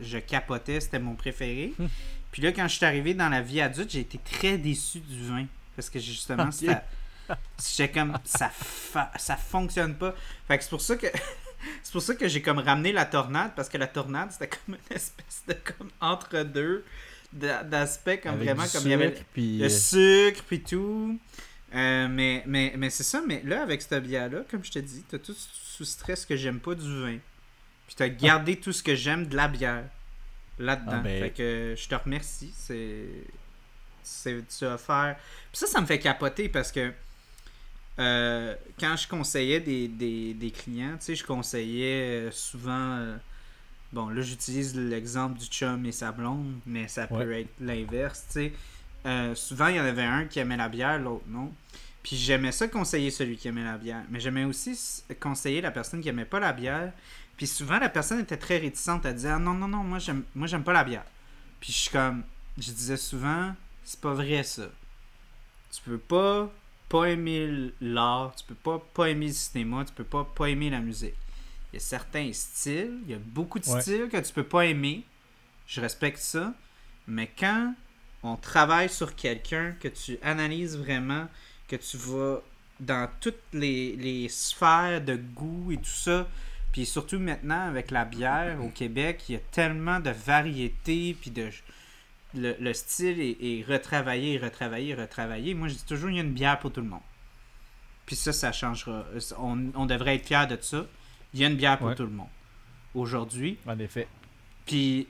Je 0.00 0.18
capotais, 0.18 0.80
c'était 0.80 0.98
mon 0.98 1.14
préféré. 1.14 1.72
Hum. 1.78 1.88
Puis 2.30 2.42
là, 2.42 2.52
quand 2.52 2.66
je 2.66 2.76
suis 2.76 2.84
arrivé 2.84 3.14
dans 3.14 3.28
la 3.28 3.42
vie 3.42 3.60
adulte, 3.60 3.90
j'ai 3.90 4.00
été 4.00 4.18
très 4.18 4.58
déçu 4.58 4.98
du 4.98 5.24
vin. 5.24 5.46
Parce 5.76 5.88
que 5.88 5.98
justement, 6.00 6.50
c'était 6.52 6.80
J'étais 7.76 7.92
comme, 7.92 8.16
ça, 8.24 8.50
ça 9.16 9.36
fonctionne 9.36 9.94
pas. 9.94 10.14
Fait 10.46 10.58
que 10.58 10.64
c'est 10.64 10.70
pour 10.70 10.80
ça 10.80 10.96
que. 10.96 11.06
c'est 11.82 11.92
pour 11.92 12.02
ça 12.02 12.14
que 12.14 12.28
j'ai 12.28 12.42
comme 12.42 12.58
ramené 12.58 12.92
la 12.92 13.04
tornade, 13.04 13.52
parce 13.56 13.68
que 13.68 13.78
la 13.78 13.86
tornade, 13.86 14.30
c'était 14.32 14.48
comme 14.48 14.76
une 14.76 14.96
espèce 14.96 15.42
de 15.48 15.54
comme 15.54 15.90
entre-deux 16.00 16.84
d'aspect, 17.32 18.18
comme 18.18 18.36
vraiment, 18.36 18.64
comme 18.72 18.84
il 18.84 18.90
y 18.90 18.94
avait 18.94 19.14
le 19.36 19.64
euh, 19.64 19.68
sucre, 19.68 20.42
puis 20.46 20.62
tout. 20.62 21.18
Euh, 21.74 22.06
mais 22.08 22.44
mais, 22.46 22.74
mais 22.76 22.90
c'est 22.90 23.02
ça, 23.02 23.22
mais 23.26 23.42
là, 23.44 23.62
avec 23.62 23.82
cette 23.82 24.04
bière-là, 24.04 24.42
comme 24.48 24.64
je 24.64 24.70
te 24.70 24.78
dis, 24.78 25.04
t'as 25.08 25.18
tout 25.18 25.34
sous 25.34 25.84
stress 25.84 26.24
que 26.24 26.36
j'aime 26.36 26.60
pas 26.60 26.74
du 26.74 27.02
vin. 27.02 27.18
Puis 27.86 27.96
t'as 27.96 28.08
gardé 28.08 28.56
tout 28.56 28.72
ce 28.72 28.82
que 28.82 28.94
j'aime 28.94 29.26
de 29.26 29.36
la 29.36 29.48
bière 29.48 29.84
là-dedans. 30.58 30.92
Ah, 30.96 31.02
ben. 31.02 31.22
Fait 31.22 31.30
que 31.30 31.74
je 31.76 31.88
te 31.88 31.94
remercie. 31.94 32.52
C'est. 32.56 33.06
C'est. 34.02 34.42
Tu 34.46 34.64
vas 34.64 34.78
faire. 34.78 35.16
Puis 35.50 35.58
ça, 35.58 35.66
ça 35.66 35.80
me 35.80 35.86
fait 35.86 35.98
capoter 35.98 36.48
parce 36.48 36.70
que 36.70 36.92
euh, 37.98 38.54
quand 38.78 38.96
je 38.96 39.06
conseillais 39.06 39.60
des, 39.60 39.88
des, 39.88 40.50
clients, 40.50 40.96
tu 40.98 41.06
sais, 41.06 41.14
je 41.14 41.24
conseillais 41.24 42.26
euh, 42.26 42.30
souvent. 42.32 42.96
Euh, 42.96 43.16
bon, 43.92 44.08
là, 44.08 44.20
j'utilise 44.20 44.74
l'exemple 44.74 45.38
du 45.38 45.46
chum 45.46 45.84
et 45.86 45.92
sa 45.92 46.10
blonde, 46.10 46.58
mais 46.66 46.88
ça 46.88 47.06
peut 47.06 47.32
être 47.32 47.50
l'inverse, 47.60 48.24
tu 48.32 48.52
sais. 49.04 49.34
souvent, 49.34 49.68
il 49.68 49.76
y 49.76 49.80
en 49.80 49.84
avait 49.84 50.02
un 50.02 50.24
qui 50.24 50.40
aimait 50.40 50.56
la 50.56 50.68
bière, 50.68 50.98
l'autre 50.98 51.24
non. 51.28 51.52
Puis 52.02 52.16
j'aimais 52.16 52.52
ça 52.52 52.68
conseiller 52.68 53.10
celui 53.10 53.36
qui 53.36 53.48
aimait 53.48 53.64
la 53.64 53.78
bière. 53.78 54.02
Mais 54.10 54.20
j'aimais 54.20 54.44
aussi 54.44 54.78
conseiller 55.20 55.62
la 55.62 55.70
personne 55.70 56.02
qui 56.02 56.08
aimait 56.08 56.26
pas 56.26 56.38
la 56.38 56.52
bière. 56.52 56.92
Puis 57.36 57.46
souvent, 57.46 57.78
la 57.78 57.88
personne 57.88 58.20
était 58.20 58.36
très 58.36 58.58
réticente 58.58 59.06
à 59.06 59.12
dire 59.12 59.32
ah, 59.36 59.38
non, 59.38 59.54
non, 59.54 59.68
non, 59.68 59.82
moi, 59.82 59.98
j'aime, 59.98 60.24
moi, 60.34 60.46
j'aime 60.46 60.64
pas 60.64 60.74
la 60.74 60.84
bière. 60.84 61.04
Puis 61.60 61.72
je 61.72 61.78
suis 61.78 61.90
comme. 61.90 62.22
Je 62.58 62.70
disais 62.70 62.98
souvent, 62.98 63.54
c'est 63.84 64.00
pas 64.00 64.12
vrai 64.12 64.42
ça. 64.42 64.68
Tu 65.72 65.80
peux 65.82 65.98
pas 65.98 66.52
pas 66.94 67.06
aimer 67.06 67.72
l'art, 67.80 68.36
tu 68.36 68.44
peux 68.44 68.54
pas 68.54 68.78
pas 68.94 69.06
aimer 69.10 69.26
le 69.26 69.32
cinéma, 69.32 69.84
tu 69.84 69.92
peux 69.92 70.04
pas 70.04 70.22
pas 70.22 70.46
aimer 70.46 70.70
la 70.70 70.78
musique. 70.78 71.16
Il 71.72 71.74
y 71.74 71.76
a 71.78 71.80
certains 71.80 72.32
styles, 72.32 73.00
il 73.04 73.10
y 73.10 73.14
a 73.14 73.18
beaucoup 73.18 73.58
de 73.58 73.64
styles 73.64 74.08
que 74.08 74.20
tu 74.20 74.32
peux 74.32 74.44
pas 74.44 74.66
aimer. 74.66 75.02
Je 75.66 75.80
respecte 75.80 76.18
ça. 76.18 76.54
Mais 77.08 77.28
quand 77.36 77.74
on 78.22 78.36
travaille 78.36 78.88
sur 78.88 79.16
quelqu'un, 79.16 79.74
que 79.80 79.88
tu 79.88 80.20
analyses 80.22 80.78
vraiment, 80.78 81.26
que 81.66 81.74
tu 81.74 81.96
vas 81.96 82.40
dans 82.78 83.08
toutes 83.18 83.42
les, 83.52 83.96
les 83.96 84.28
sphères 84.28 85.00
de 85.00 85.16
goût 85.16 85.72
et 85.72 85.78
tout 85.78 85.84
ça, 85.86 86.28
puis 86.70 86.86
surtout 86.86 87.18
maintenant 87.18 87.66
avec 87.66 87.90
la 87.90 88.04
bière 88.04 88.64
au 88.64 88.68
Québec, 88.68 89.24
il 89.28 89.32
y 89.32 89.36
a 89.36 89.40
tellement 89.50 89.98
de 89.98 90.10
variétés 90.10 91.16
puis 91.20 91.32
de 91.32 91.50
le, 92.34 92.72
style 92.72 93.20
est, 93.20 93.64
retravaillé, 93.68 94.38
retravaillé, 94.38 94.94
retravaillé. 94.94 95.54
Moi, 95.54 95.68
je 95.68 95.74
dis 95.74 95.84
toujours, 95.84 96.10
il 96.10 96.16
y 96.16 96.18
a 96.18 96.22
une 96.22 96.32
bière 96.32 96.58
pour 96.58 96.72
tout 96.72 96.80
le 96.80 96.88
monde. 96.88 97.00
Puis 98.06 98.16
ça, 98.16 98.32
ça 98.32 98.52
changera. 98.52 99.04
On, 99.38 99.86
devrait 99.86 100.16
être 100.16 100.26
fiers 100.26 100.46
de 100.48 100.58
ça. 100.60 100.86
Il 101.32 101.40
y 101.40 101.44
a 101.44 101.48
une 101.48 101.56
bière 101.56 101.78
pour 101.78 101.94
tout 101.94 102.02
le 102.02 102.10
monde. 102.10 102.28
Aujourd'hui. 102.94 103.58
En 103.66 103.78
effet. 103.78 104.06
Puis 104.66 105.08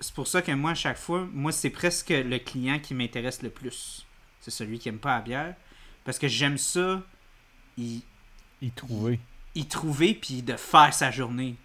c'est 0.00 0.14
pour 0.14 0.28
ça 0.28 0.42
que 0.42 0.52
moi, 0.52 0.72
à 0.72 0.74
chaque 0.74 0.98
fois, 0.98 1.26
moi, 1.32 1.52
c'est 1.52 1.70
presque 1.70 2.10
le 2.10 2.38
client 2.38 2.78
qui 2.78 2.94
m'intéresse 2.94 3.42
le 3.42 3.50
plus. 3.50 4.06
C'est 4.40 4.50
celui 4.50 4.78
qui 4.78 4.88
aime 4.88 4.98
pas 4.98 5.16
la 5.16 5.20
bière. 5.20 5.54
Parce 6.04 6.18
que 6.18 6.28
j'aime 6.28 6.58
ça. 6.58 7.02
Il, 7.76 8.02
il 8.62 8.72
trouver. 8.72 9.20
Il, 9.54 9.62
il 9.62 9.68
trouver, 9.68 10.14
puis 10.14 10.42
de 10.42 10.56
faire 10.56 10.94
sa 10.94 11.10
journée. 11.10 11.56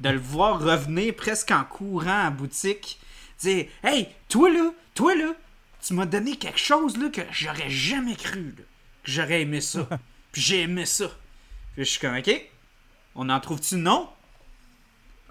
De 0.00 0.10
le 0.10 0.18
voir 0.18 0.60
revenir 0.60 1.14
presque 1.14 1.50
en 1.50 1.64
courant 1.64 2.26
à 2.26 2.30
boutique 2.30 3.00
dire 3.40 3.66
Hey, 3.82 4.08
toi 4.28 4.50
là, 4.50 4.72
toi 4.94 5.14
là, 5.14 5.34
tu 5.82 5.94
m'as 5.94 6.06
donné 6.06 6.36
quelque 6.36 6.58
chose 6.58 6.96
là 6.96 7.08
que 7.08 7.22
j'aurais 7.32 7.70
jamais 7.70 8.16
cru, 8.16 8.54
là, 8.56 8.64
que 9.02 9.10
j'aurais 9.10 9.42
aimé 9.42 9.60
ça. 9.60 9.88
Puis 10.32 10.42
j'ai 10.42 10.62
aimé 10.62 10.86
ça. 10.86 11.08
Puis 11.74 11.84
je 11.84 11.90
suis 11.90 12.00
comme 12.00 12.16
Ok, 12.16 12.30
on 13.14 13.28
en 13.28 13.40
trouve-tu 13.40 13.76
non 13.76 14.08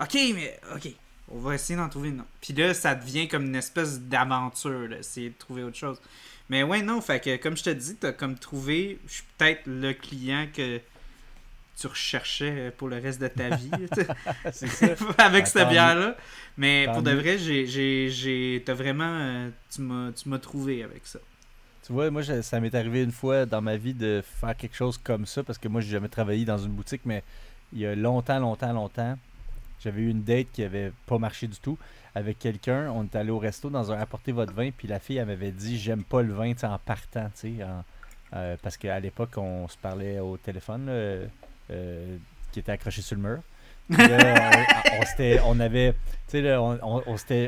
Ok, 0.02 0.14
mais 0.14 0.60
ok, 0.76 0.90
on 1.30 1.40
va 1.40 1.56
essayer 1.56 1.78
d'en 1.78 1.90
trouver 1.90 2.12
non. 2.12 2.26
Puis 2.42 2.54
là, 2.54 2.74
ça 2.74 2.96
devient 2.96 3.28
comme 3.28 3.46
une 3.46 3.56
espèce 3.56 4.00
d'aventure, 4.00 4.92
essayer 4.94 5.30
de 5.30 5.38
trouver 5.38 5.64
autre 5.64 5.78
chose. 5.78 6.02
Mais 6.50 6.64
ouais, 6.64 6.82
non, 6.82 7.00
fait 7.02 7.20
que 7.20 7.36
comme 7.38 7.56
je 7.56 7.64
te 7.64 7.70
dis, 7.70 7.96
t'as 7.96 8.12
comme 8.12 8.38
trouvé, 8.38 9.00
je 9.08 9.14
suis 9.16 9.24
peut-être 9.38 9.62
le 9.66 9.94
client 9.94 10.48
que 10.54 10.82
tu 11.80 11.88
recherchais 11.88 12.72
pour 12.78 12.88
le 12.88 12.98
reste 12.98 13.22
de 13.22 13.28
ta 13.28 13.50
vie. 13.56 13.72
Avec 15.18 15.48
cette 15.48 15.70
bière-là. 15.70 16.16
Mais 16.58 16.88
pour 16.92 17.02
de 17.02 17.12
vrai, 17.12 17.38
j'ai, 17.38 18.64
vraiment. 18.68 19.10
Euh, 19.10 19.50
tu, 19.74 19.82
m'as, 19.82 20.40
trouvé 20.40 20.84
avec 20.84 21.06
ça. 21.06 21.20
Tu 21.86 21.94
vois, 21.94 22.12
moi, 22.12 22.22
ça 22.24 22.60
m'est 22.60 22.76
arrivé 22.76 23.04
une 23.04 23.12
fois 23.12 23.46
dans 23.46 23.62
ma 23.62 23.78
vie 23.78 23.94
de 23.94 24.22
faire 24.42 24.56
quelque 24.56 24.76
chose 24.76 24.98
comme 24.98 25.26
ça 25.26 25.42
parce 25.44 25.58
que 25.58 25.68
moi, 25.68 25.80
j'ai 25.82 25.92
jamais 25.92 26.10
travaillé 26.10 26.44
dans 26.44 26.58
une 26.58 26.72
boutique, 26.72 27.02
mais 27.06 27.24
il 27.72 27.80
y 27.80 27.86
a 27.86 27.96
longtemps, 27.96 28.40
longtemps, 28.40 28.74
longtemps, 28.74 29.18
j'avais 29.80 30.02
eu 30.02 30.10
une 30.10 30.24
date 30.24 30.48
qui 30.52 30.64
avait 30.64 30.92
pas 31.06 31.18
marché 31.18 31.48
du 31.48 31.58
tout 31.58 31.78
avec 32.14 32.40
quelqu'un. 32.40 32.92
On 32.92 33.06
est 33.06 33.16
allé 33.16 33.32
au 33.32 33.40
resto 33.40 33.70
dans 33.70 33.92
un 33.92 33.98
apporter 33.98 34.34
votre 34.34 34.54
vin, 34.54 34.72
puis 34.72 34.88
la 34.88 35.00
fille, 35.00 35.18
elle 35.18 35.28
m'avait 35.28 35.52
dit 35.52 35.80
J'aime 35.80 36.04
pas 36.04 36.22
le 36.22 36.34
vin 36.34 36.52
en 36.64 36.80
partant, 36.80 37.30
tu 37.40 37.58
sais. 37.58 37.66
Euh, 38.34 38.58
parce 38.62 38.78
qu'à 38.78 39.00
l'époque, 39.00 39.38
on 39.38 39.68
se 39.68 39.78
parlait 39.78 40.20
au 40.20 40.38
téléphone. 40.38 40.90
Qui 42.52 42.60
était 42.60 42.72
accroché 42.72 43.02
sur 43.02 43.16
le 43.16 43.22
mur. 43.22 43.40
on, 45.46 45.60
avait, 45.60 45.96
on, 46.36 47.02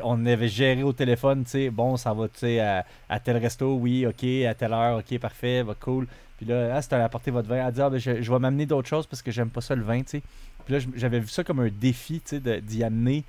on, 0.03 0.25
avait 0.25 0.47
géré 0.47 0.81
au 0.81 0.91
téléphone, 0.91 1.45
bon, 1.71 1.97
ça 1.97 2.13
va, 2.13 2.27
à, 2.59 2.85
à 3.09 3.19
tel 3.19 3.37
resto, 3.37 3.75
oui, 3.75 4.07
ok, 4.07 4.23
à 4.49 4.55
telle 4.55 4.73
heure, 4.73 4.97
ok, 4.99 5.19
parfait, 5.19 5.61
va 5.61 5.75
cool. 5.75 6.07
Puis 6.37 6.47
là, 6.47 6.75
ah, 6.75 6.81
c'était 6.81 6.95
à 6.95 7.03
apporter 7.03 7.29
votre 7.29 7.47
vin. 7.47 7.67
Elle 7.67 7.71
dit, 7.71 7.81
ah, 7.81 7.89
ben, 7.91 7.99
je, 7.99 8.31
vais 8.31 8.39
m'amener 8.39 8.65
d'autres 8.65 8.87
choses 8.87 9.05
parce 9.05 9.21
que 9.21 9.29
j'aime 9.29 9.51
pas 9.51 9.61
ça 9.61 9.75
le 9.75 9.83
vin, 9.83 10.01
tu 10.01 10.21
Puis 10.65 10.73
là, 10.73 10.79
j'avais 10.95 11.19
vu 11.19 11.27
ça 11.27 11.43
comme 11.43 11.59
un 11.59 11.69
défi, 11.69 12.19
tu 12.25 12.39
d'y 12.39 12.83
amener 12.83 13.23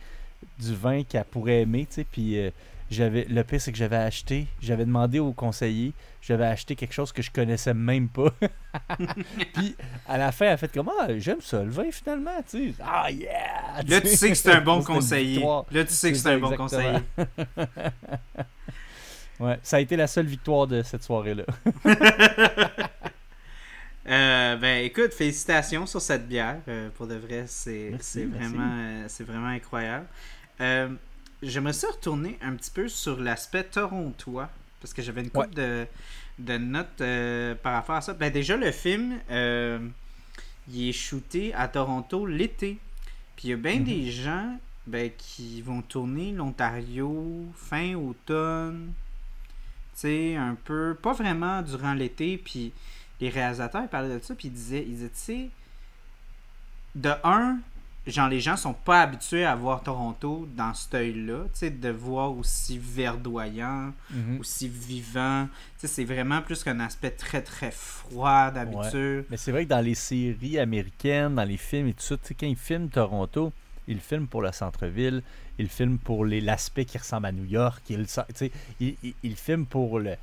du 0.58 0.74
vin 0.74 1.02
qu'elle 1.02 1.24
pourrait 1.24 1.60
aimer, 1.60 1.86
tu 1.92 2.04
Puis 2.04 2.38
euh, 2.38 2.50
j'avais 2.92 3.24
le 3.24 3.44
pire, 3.44 3.60
c'est 3.60 3.72
que 3.72 3.78
j'avais 3.78 3.96
acheté, 3.96 4.46
j'avais 4.60 4.84
demandé 4.84 5.18
au 5.18 5.32
conseiller, 5.32 5.92
j'avais 6.20 6.46
acheté 6.46 6.76
quelque 6.76 6.92
chose 6.92 7.12
que 7.12 7.22
je 7.22 7.30
connaissais 7.30 7.74
même 7.74 8.08
pas. 8.08 8.32
Puis 9.54 9.76
à 10.08 10.18
la 10.18 10.32
fin, 10.32 10.46
elle 10.46 10.52
a 10.52 10.56
fait 10.56 10.72
comme 10.72 10.90
Ah, 11.00 11.06
j'aime 11.18 11.40
ça, 11.40 11.62
le 11.62 11.70
vin 11.70 11.90
finalement, 11.90 12.42
tu 12.48 12.70
sais. 12.70 12.74
Ah, 12.82 13.10
yeah! 13.10 13.82
Là, 13.86 14.00
tu 14.00 14.08
sais 14.08 14.28
que 14.28 14.34
c'est 14.34 14.52
un 14.52 14.60
bon 14.60 14.82
conseiller. 14.84 15.44
Là, 15.70 15.84
tu 15.84 15.92
sais 15.92 16.12
que 16.12 16.18
c'est 16.18 16.30
un 16.30 16.38
bon 16.38 16.56
conseiller. 16.56 16.98
ouais, 19.40 19.58
ça 19.62 19.76
a 19.76 19.80
été 19.80 19.96
la 19.96 20.06
seule 20.06 20.26
victoire 20.26 20.66
de 20.66 20.82
cette 20.82 21.02
soirée-là. 21.02 21.44
Euh, 24.08 24.56
ben 24.56 24.84
écoute, 24.84 25.14
félicitations 25.14 25.86
sur 25.86 26.00
cette 26.00 26.26
bière. 26.26 26.58
Euh, 26.66 26.90
pour 26.96 27.06
de 27.06 27.14
vrai, 27.14 27.44
c'est 27.46 27.94
vraiment, 28.26 28.76
euh, 28.78 29.04
c'est 29.08 29.24
vraiment 29.24 29.48
incroyable. 29.48 30.06
J'aimerais 31.42 31.72
ça 31.72 31.88
retourner 31.88 32.38
un 32.40 32.54
petit 32.54 32.70
peu 32.70 32.88
sur 32.88 33.20
l'aspect 33.20 33.64
torontois. 33.64 34.50
Parce 34.80 34.94
que 34.94 35.02
j'avais 35.02 35.22
une 35.22 35.30
couple 35.30 35.54
de, 35.54 35.86
de, 36.38 36.56
notes 36.58 37.02
par 37.62 37.74
rapport 37.74 37.96
à 37.96 38.00
ça. 38.00 38.14
Ben 38.14 38.32
déjà, 38.32 38.56
le 38.56 38.72
film, 38.72 39.20
il 39.30 40.88
est 40.88 40.92
shooté 40.92 41.54
à 41.54 41.68
Toronto 41.68 42.26
l'été. 42.26 42.78
Puis 43.36 43.48
il 43.48 43.50
y 43.50 43.54
a 43.54 43.56
bien 43.56 43.78
des 43.78 44.10
gens 44.10 44.58
ben, 44.86 45.10
qui 45.16 45.62
vont 45.62 45.82
tourner 45.82 46.32
l'Ontario 46.32 47.46
fin 47.54 47.94
automne. 47.94 48.92
Tu 49.94 50.00
sais, 50.00 50.36
un 50.36 50.56
peu. 50.64 50.96
Pas 51.00 51.12
vraiment 51.12 51.62
durant 51.62 51.94
l'été. 51.94 52.38
Puis 52.38 52.72
les 53.22 53.28
réalisateurs 53.28 53.88
parlaient 53.88 54.18
de 54.18 54.22
ça, 54.22 54.34
puis 54.34 54.48
ils 54.48 54.54
disaient, 54.54 54.82
ils 54.82 54.96
disaient, 54.96 55.08
tu 55.08 55.14
sais, 55.14 55.50
de 56.96 57.12
un, 57.22 57.60
genre 58.06 58.28
les 58.28 58.40
gens 58.40 58.56
sont 58.56 58.72
pas 58.72 59.02
habitués 59.02 59.44
à 59.44 59.54
voir 59.54 59.82
Toronto 59.82 60.48
dans 60.56 60.74
cet 60.74 60.94
œil-là, 60.94 61.44
tu 61.44 61.50
sais, 61.58 61.70
de 61.70 61.88
voir 61.88 62.36
aussi 62.36 62.78
verdoyant, 62.78 63.92
mhm. 64.10 64.40
aussi 64.40 64.68
vivant. 64.68 65.48
Tu 65.78 65.86
sais, 65.86 65.86
c'est 65.86 66.04
vraiment 66.04 66.42
plus 66.42 66.64
qu'un 66.64 66.80
aspect 66.80 67.10
très 67.10 67.42
très 67.42 67.70
froid 67.70 68.50
d'habitude. 68.50 69.24
Mais 69.30 69.36
c'est 69.36 69.52
vrai 69.52 69.64
que 69.64 69.70
dans 69.70 69.84
les 69.84 69.94
séries 69.94 70.58
américaines, 70.58 71.36
dans 71.36 71.44
les 71.44 71.56
films 71.56 71.88
et 71.88 71.94
tout 71.94 72.02
ça, 72.02 72.16
quand 72.38 72.46
ils 72.46 72.56
filment 72.56 72.88
Toronto, 72.88 73.52
ils 73.86 74.00
filment 74.00 74.26
pour 74.26 74.42
le 74.42 74.52
centre-ville, 74.52 75.22
ils 75.58 75.68
filment 75.68 75.98
pour 75.98 76.24
l'aspect 76.24 76.84
qui 76.84 76.98
ressemble 76.98 77.26
à 77.26 77.32
New 77.32 77.44
York, 77.44 77.82
ils, 77.88 78.06
ils, 78.80 78.96
ils, 79.02 79.14
ils 79.22 79.36
filment 79.36 79.66
pour 79.66 80.00
le 80.00 80.16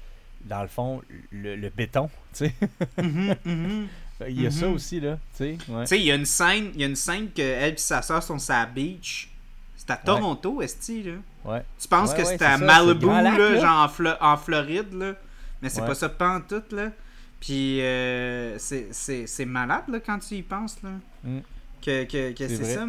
dans 0.45 0.61
le 0.61 0.67
fond, 0.67 1.01
le, 1.31 1.69
béton, 1.69 2.09
tu 2.33 2.45
sais. 2.45 2.53
Mhm, 2.97 3.35
mhm. 3.45 3.87
Il 4.27 4.41
y 4.41 4.47
a 4.47 4.51
ça 4.51 4.67
mhm. 4.67 4.73
aussi, 4.73 4.99
là, 4.99 5.17
tu 5.37 5.57
sais. 5.85 5.99
il 5.99 6.05
y 6.05 6.11
a 6.11 6.15
une 6.15 6.25
scène, 6.25 6.71
il 6.73 6.81
y 6.81 6.83
a 6.83 6.87
une 6.87 6.95
scène 6.95 7.29
que 7.31 7.41
elle 7.41 7.73
et 7.73 7.77
sa 7.77 8.01
soeur 8.01 8.21
sont 8.21 8.39
sur 8.39 8.53
la 8.53 8.65
beach. 8.65 9.29
C'est 9.77 9.91
à 9.91 9.97
Toronto, 9.97 10.61
est-ce 10.61 11.09
là? 11.09 11.15
Ouais. 11.45 11.63
Tu 11.79 11.87
penses 11.87 12.13
que 12.13 12.23
c'est 12.23 12.41
à 12.41 12.57
Malibu, 12.57 13.07
là, 13.07 13.59
genre 13.59 14.17
en, 14.21 14.37
Floride, 14.37 14.93
là. 14.93 15.13
Mais 15.61 15.69
c'est 15.69 15.81
pas 15.81 15.95
ça 15.95 16.09
pas 16.09 16.41
tout, 16.47 16.63
là. 16.71 16.91
Puis 17.39 17.81
euh, 17.81 18.57
c'est 18.59 19.45
malade, 19.45 19.85
là, 19.87 19.99
quand 19.99 20.19
tu 20.19 20.35
y 20.35 20.43
penses, 20.43 20.77
là. 20.83 20.89
Mm. 21.23 21.39
Que, 21.81 22.03
que, 22.03 22.33
que 22.33 22.47
c'est 22.47 22.75
ça. 22.75 22.85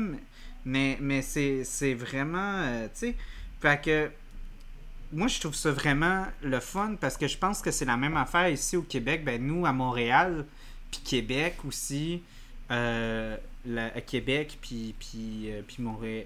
Mais, 0.64 0.98
mais 1.00 1.22
c'est 1.22 1.94
vraiment, 1.94 2.56
euh, 2.58 2.86
tu 2.86 3.06
sais. 3.06 3.16
Fait 3.60 3.80
que 3.80 4.10
moi, 5.12 5.28
je 5.28 5.40
trouve 5.40 5.54
ça 5.54 5.70
vraiment 5.70 6.26
le 6.42 6.60
fun 6.60 6.94
parce 7.00 7.16
que 7.16 7.26
je 7.26 7.36
pense 7.36 7.60
que 7.62 7.70
c'est 7.70 7.84
la 7.84 7.96
même 7.96 8.16
affaire 8.16 8.48
ici 8.48 8.76
au 8.76 8.82
Québec. 8.82 9.24
Ben, 9.24 9.44
nous, 9.44 9.66
à 9.66 9.72
Montréal, 9.72 10.44
puis 10.90 11.00
Québec 11.04 11.56
aussi, 11.66 12.22
euh, 12.70 13.36
à 13.76 14.00
Québec, 14.00 14.58
puis, 14.60 14.94
puis, 14.98 15.50
euh, 15.50 15.62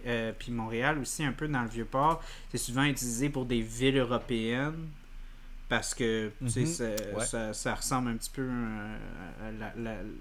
euh, 0.06 0.32
puis, 0.38 0.52
Montréal, 0.52 0.98
aussi, 0.98 1.24
un 1.24 1.32
peu 1.32 1.48
dans 1.48 1.62
le 1.62 1.68
Vieux-Port, 1.68 2.22
c'est 2.50 2.58
souvent 2.58 2.84
utilisé 2.84 3.28
pour 3.28 3.44
des 3.44 3.60
villes 3.60 3.98
européennes 3.98 4.88
parce 5.68 5.94
que 5.94 6.30
mhm. 6.40 6.66
ça, 6.66 7.52
ça, 7.54 7.74
ressemble 7.74 8.10
un 8.10 8.16
petit 8.16 8.30
peu 8.30 8.48
à 8.48 9.72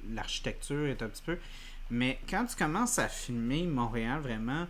l'architecture 0.09 0.87
est 0.87 1.01
un 1.01 1.09
petit 1.09 1.21
peu. 1.23 1.37
Mais 1.91 2.17
quand 2.29 2.45
tu 2.45 2.55
commences 2.55 2.97
à 2.97 3.09
filmer 3.09 3.63
Montréal 3.63 4.21
vraiment, 4.21 4.65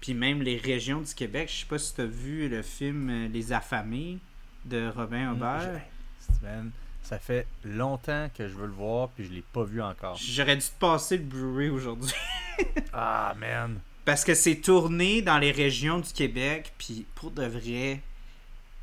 puis 0.00 0.14
même 0.14 0.42
les 0.42 0.56
régions 0.56 1.00
du 1.00 1.14
Québec. 1.14 1.50
Je 1.52 1.60
sais 1.60 1.66
pas 1.66 1.78
si 1.78 1.94
tu 1.94 2.00
as 2.02 2.06
vu 2.06 2.48
le 2.48 2.62
film 2.62 3.28
Les 3.32 3.52
Affamés 3.52 4.18
de 4.64 4.88
Robin 4.88 5.32
mm, 5.32 5.36
Aubert. 5.36 5.80
Ça 7.08 7.18
fait 7.18 7.46
longtemps 7.64 8.28
que 8.36 8.46
je 8.46 8.54
veux 8.54 8.66
le 8.66 8.72
voir, 8.72 9.08
puis 9.08 9.24
je 9.24 9.32
l'ai 9.32 9.42
pas 9.54 9.64
vu 9.64 9.80
encore. 9.80 10.14
J'aurais 10.16 10.56
dû 10.56 10.62
te 10.62 10.78
passer 10.78 11.16
le 11.16 11.22
Blu-ray 11.22 11.70
aujourd'hui. 11.70 12.12
ah, 12.92 13.34
man. 13.40 13.80
Parce 14.04 14.24
que 14.24 14.34
c'est 14.34 14.56
tourné 14.56 15.22
dans 15.22 15.38
les 15.38 15.50
régions 15.50 16.00
du 16.00 16.12
Québec, 16.12 16.74
puis 16.76 17.06
pour 17.14 17.30
de 17.30 17.46
vrai, 17.46 18.00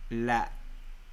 la, 0.09 0.49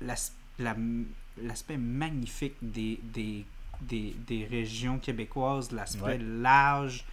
l'aspect 0.00 1.76
magnifique 1.76 2.54
des, 2.62 2.98
des, 3.02 3.44
des, 3.82 4.48
régions 4.50 4.98
québécoises, 4.98 5.70
l'aspect 5.70 6.16
large, 6.18 7.04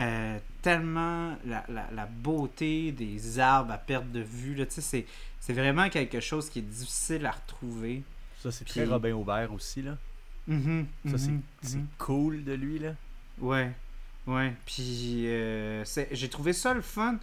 euh, 0.00 0.40
tellement 0.60 1.36
la, 1.46 1.64
la, 1.68 2.06
beauté 2.06 2.90
des 2.90 3.38
arbres 3.38 3.72
à 3.72 3.78
perte 3.78 4.10
de 4.10 4.20
vue. 4.20 4.66
C'est, 4.70 5.06
c'est 5.38 5.52
vraiment 5.52 5.88
quelque 5.88 6.18
chose 6.18 6.50
qui 6.50 6.58
est 6.58 6.62
difficile 6.62 7.26
à 7.26 7.30
retrouver. 7.30 8.02
Ça, 8.42 8.50
c'est 8.50 8.64
très 8.64 8.84
Robin 8.84 9.14
Aubert 9.14 9.52
aussi. 9.52 9.82
là. 9.82 9.96
Mm-hmm, 10.48 10.84
ça, 11.10 11.18
c'est, 11.18 11.30
mm-hmm, 11.30 11.40
mm-hmm. 11.64 11.84
cool 11.98 12.44
de 12.44 12.52
lui. 12.52 12.78
là. 12.78 12.92
Ouais. 13.40 13.72
Ouais. 14.26 14.54
Puis 14.64 15.24
euh, 15.26 15.84
j'ai 16.12 16.28
trouvé 16.28 16.52
ça 16.52 16.74
le 16.74 16.82
fun 16.82 17.18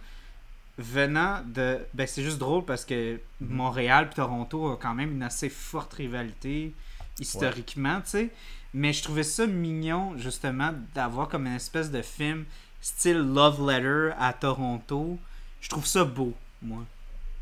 venant 0.78 1.42
de. 1.46 1.80
Ben, 1.94 2.06
c'est 2.06 2.22
juste 2.22 2.38
drôle 2.38 2.64
parce 2.64 2.84
que 2.84 3.20
Montréal 3.40 4.08
et 4.10 4.14
Toronto 4.14 4.72
ont 4.72 4.76
quand 4.76 4.94
même 4.94 5.12
une 5.12 5.22
assez 5.22 5.48
forte 5.48 5.94
rivalité 5.94 6.72
historiquement, 7.20 8.00
tu 8.00 8.10
sais. 8.10 8.30
Mais 8.72 8.92
je 8.92 9.02
trouvais 9.02 9.22
ça 9.22 9.46
mignon, 9.46 10.18
justement, 10.18 10.72
d'avoir 10.94 11.28
comme 11.28 11.46
une 11.46 11.54
espèce 11.54 11.90
de 11.90 12.02
film 12.02 12.44
style 12.80 13.18
Love 13.18 13.64
Letter 13.70 14.10
à 14.18 14.32
Toronto. 14.32 15.18
Je 15.60 15.68
trouve 15.68 15.86
ça 15.86 16.04
beau, 16.04 16.34
moi. 16.60 16.84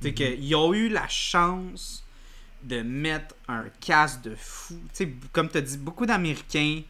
C'est 0.03 0.11
mm 0.11 0.15
qu'ils 0.15 0.57
ont 0.57 0.74
eu 0.74 0.89
la 0.89 1.09
chance 1.09 2.05
de 2.62 2.82
mettre 2.82 3.34
un 3.48 3.64
casse 3.80 4.20
de 4.22 4.34
fou. 4.34 4.78
sais, 4.93 5.09
comme 5.32 5.48
tu 5.48 5.59
as 5.59 5.60
dit, 5.60 5.78
beaucoup 5.78 6.06
d'Américains, 6.06 6.82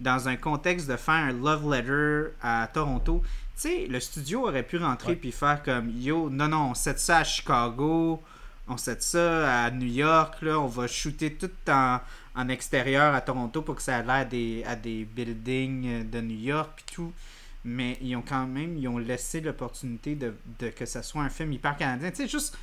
dans 0.00 0.28
un 0.28 0.36
contexte 0.36 0.88
de 0.88 0.96
faire 0.96 1.14
un 1.14 1.32
Love 1.32 1.72
Letter 1.72 2.34
à 2.42 2.68
Toronto, 2.72 3.22
tu 3.24 3.62
sais, 3.68 3.86
le 3.86 4.00
studio 4.00 4.48
aurait 4.48 4.64
pu 4.64 4.78
rentrer 4.78 5.14
puis 5.14 5.30
faire 5.32 5.62
comme 5.62 5.90
Yo, 5.90 6.28
non, 6.28 6.48
non, 6.48 6.70
on 6.70 6.74
set 6.74 6.98
ça 6.98 7.18
à 7.18 7.24
Chicago, 7.24 8.20
on 8.66 8.76
set 8.76 9.02
ça 9.02 9.64
à 9.64 9.70
New 9.70 9.86
York, 9.86 10.42
là, 10.42 10.58
on 10.58 10.66
va 10.66 10.86
shooter 10.88 11.34
tout 11.34 11.50
en, 11.68 12.00
en 12.34 12.48
extérieur 12.48 13.14
à 13.14 13.20
Toronto 13.20 13.62
pour 13.62 13.76
que 13.76 13.82
ça 13.82 13.98
ait 13.98 14.04
l'air 14.04 14.28
des, 14.28 14.64
à 14.66 14.74
des 14.74 15.04
buildings 15.04 16.08
de 16.08 16.20
New 16.20 16.38
York 16.38 16.70
puis 16.76 16.94
tout 16.94 17.12
mais 17.64 17.96
ils 18.00 18.16
ont 18.16 18.22
quand 18.22 18.46
même 18.46 18.76
ils 18.76 18.88
ont 18.88 18.98
laissé 18.98 19.40
l'opportunité 19.40 20.16
de, 20.16 20.34
que 20.70 20.86
ça 20.86 21.02
soit 21.02 21.22
un 21.22 21.30
film 21.30 21.52
hyper 21.52 21.76
canadien. 21.76 22.10
Tu 22.10 22.16
sais, 22.16 22.28
juste, 22.28 22.56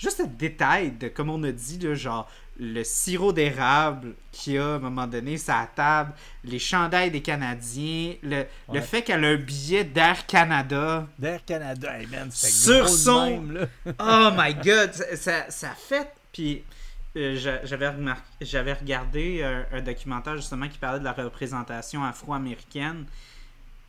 juste 0.00 0.20
le 0.20 0.26
détail 0.26 0.92
de, 0.92 1.08
comme 1.08 1.30
on 1.30 1.42
a 1.44 1.52
dit, 1.52 1.78
genre 1.94 2.30
le 2.58 2.82
sirop 2.84 3.32
d'érable 3.32 4.14
qu'il 4.32 4.54
y 4.54 4.58
a 4.58 4.64
à 4.64 4.74
un 4.74 4.78
moment 4.78 5.06
donné 5.06 5.36
sa 5.36 5.68
table, 5.74 6.12
les 6.44 6.58
chandails 6.58 7.10
des 7.10 7.22
Canadiens, 7.22 8.14
le, 8.22 8.44
le 8.72 8.80
fait 8.80 9.02
qu'elle 9.02 9.24
a 9.24 9.28
un 9.28 9.36
billet 9.36 9.84
d'Air 9.84 10.26
Canada. 10.26 11.06
D'Air 11.18 11.44
Canada, 11.44 11.98
hey 11.98 12.06
man, 12.06 12.30
sur 12.30 12.88
son. 12.88 13.42
oh 13.98 14.30
my 14.36 14.54
god, 14.54 14.92
ça, 15.14 15.50
ça 15.50 15.70
fait. 15.70 16.08
Puis. 16.32 16.64
Euh, 17.16 17.36
j'avais 17.64 17.92
j'avais 18.40 18.72
regardé 18.72 19.42
un, 19.42 19.66
un, 19.72 19.80
documentaire 19.80 20.36
justement 20.36 20.68
qui 20.68 20.78
parlait 20.78 21.00
de 21.00 21.04
la 21.04 21.12
représentation 21.12 22.04
afro-américaine 22.04 23.04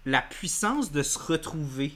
la 0.05 0.21
puissance 0.21 0.91
de 0.91 1.03
se 1.03 1.19
retrouver. 1.19 1.93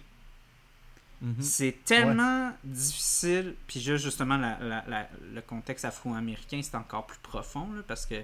Mhm. 1.26 1.42
C'est 1.42 1.84
tellement 1.84 2.54
difficile. 2.64 3.56
Puis 3.66 3.82
juste 3.82 4.06
justement, 4.06 4.38
le 4.38 5.42
contexte 5.42 5.84
afro-américain, 5.84 6.62
c'est 6.62 6.76
encore 6.76 7.08
plus 7.08 7.20
profond 7.20 7.68
parce 7.88 8.06
que 8.06 8.22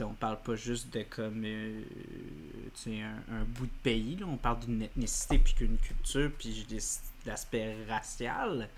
on 0.00 0.12
parle 0.12 0.40
pas 0.40 0.56
juste 0.56 0.92
de 0.92 1.02
comme 1.02 1.42
euh, 1.44 1.82
un, 2.88 3.34
un, 3.34 3.44
bout 3.46 3.66
de 3.66 3.72
pays. 3.82 4.18
On 4.26 4.36
parle 4.36 4.60
d'une 4.60 4.82
ethnicité, 4.82 5.38
puis 5.38 5.54
qu'une 5.54 5.78
culture, 5.78 6.30
puis 6.36 6.66
l'aspect 7.24 7.76
racial. 7.88 8.68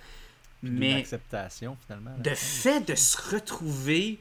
mais 0.62 0.94
acceptation 0.94 1.76
finalement. 1.86 2.16
De 2.18 2.34
fait 2.34 2.86
de 2.86 2.94
se 2.94 3.34
retrouver 3.34 4.18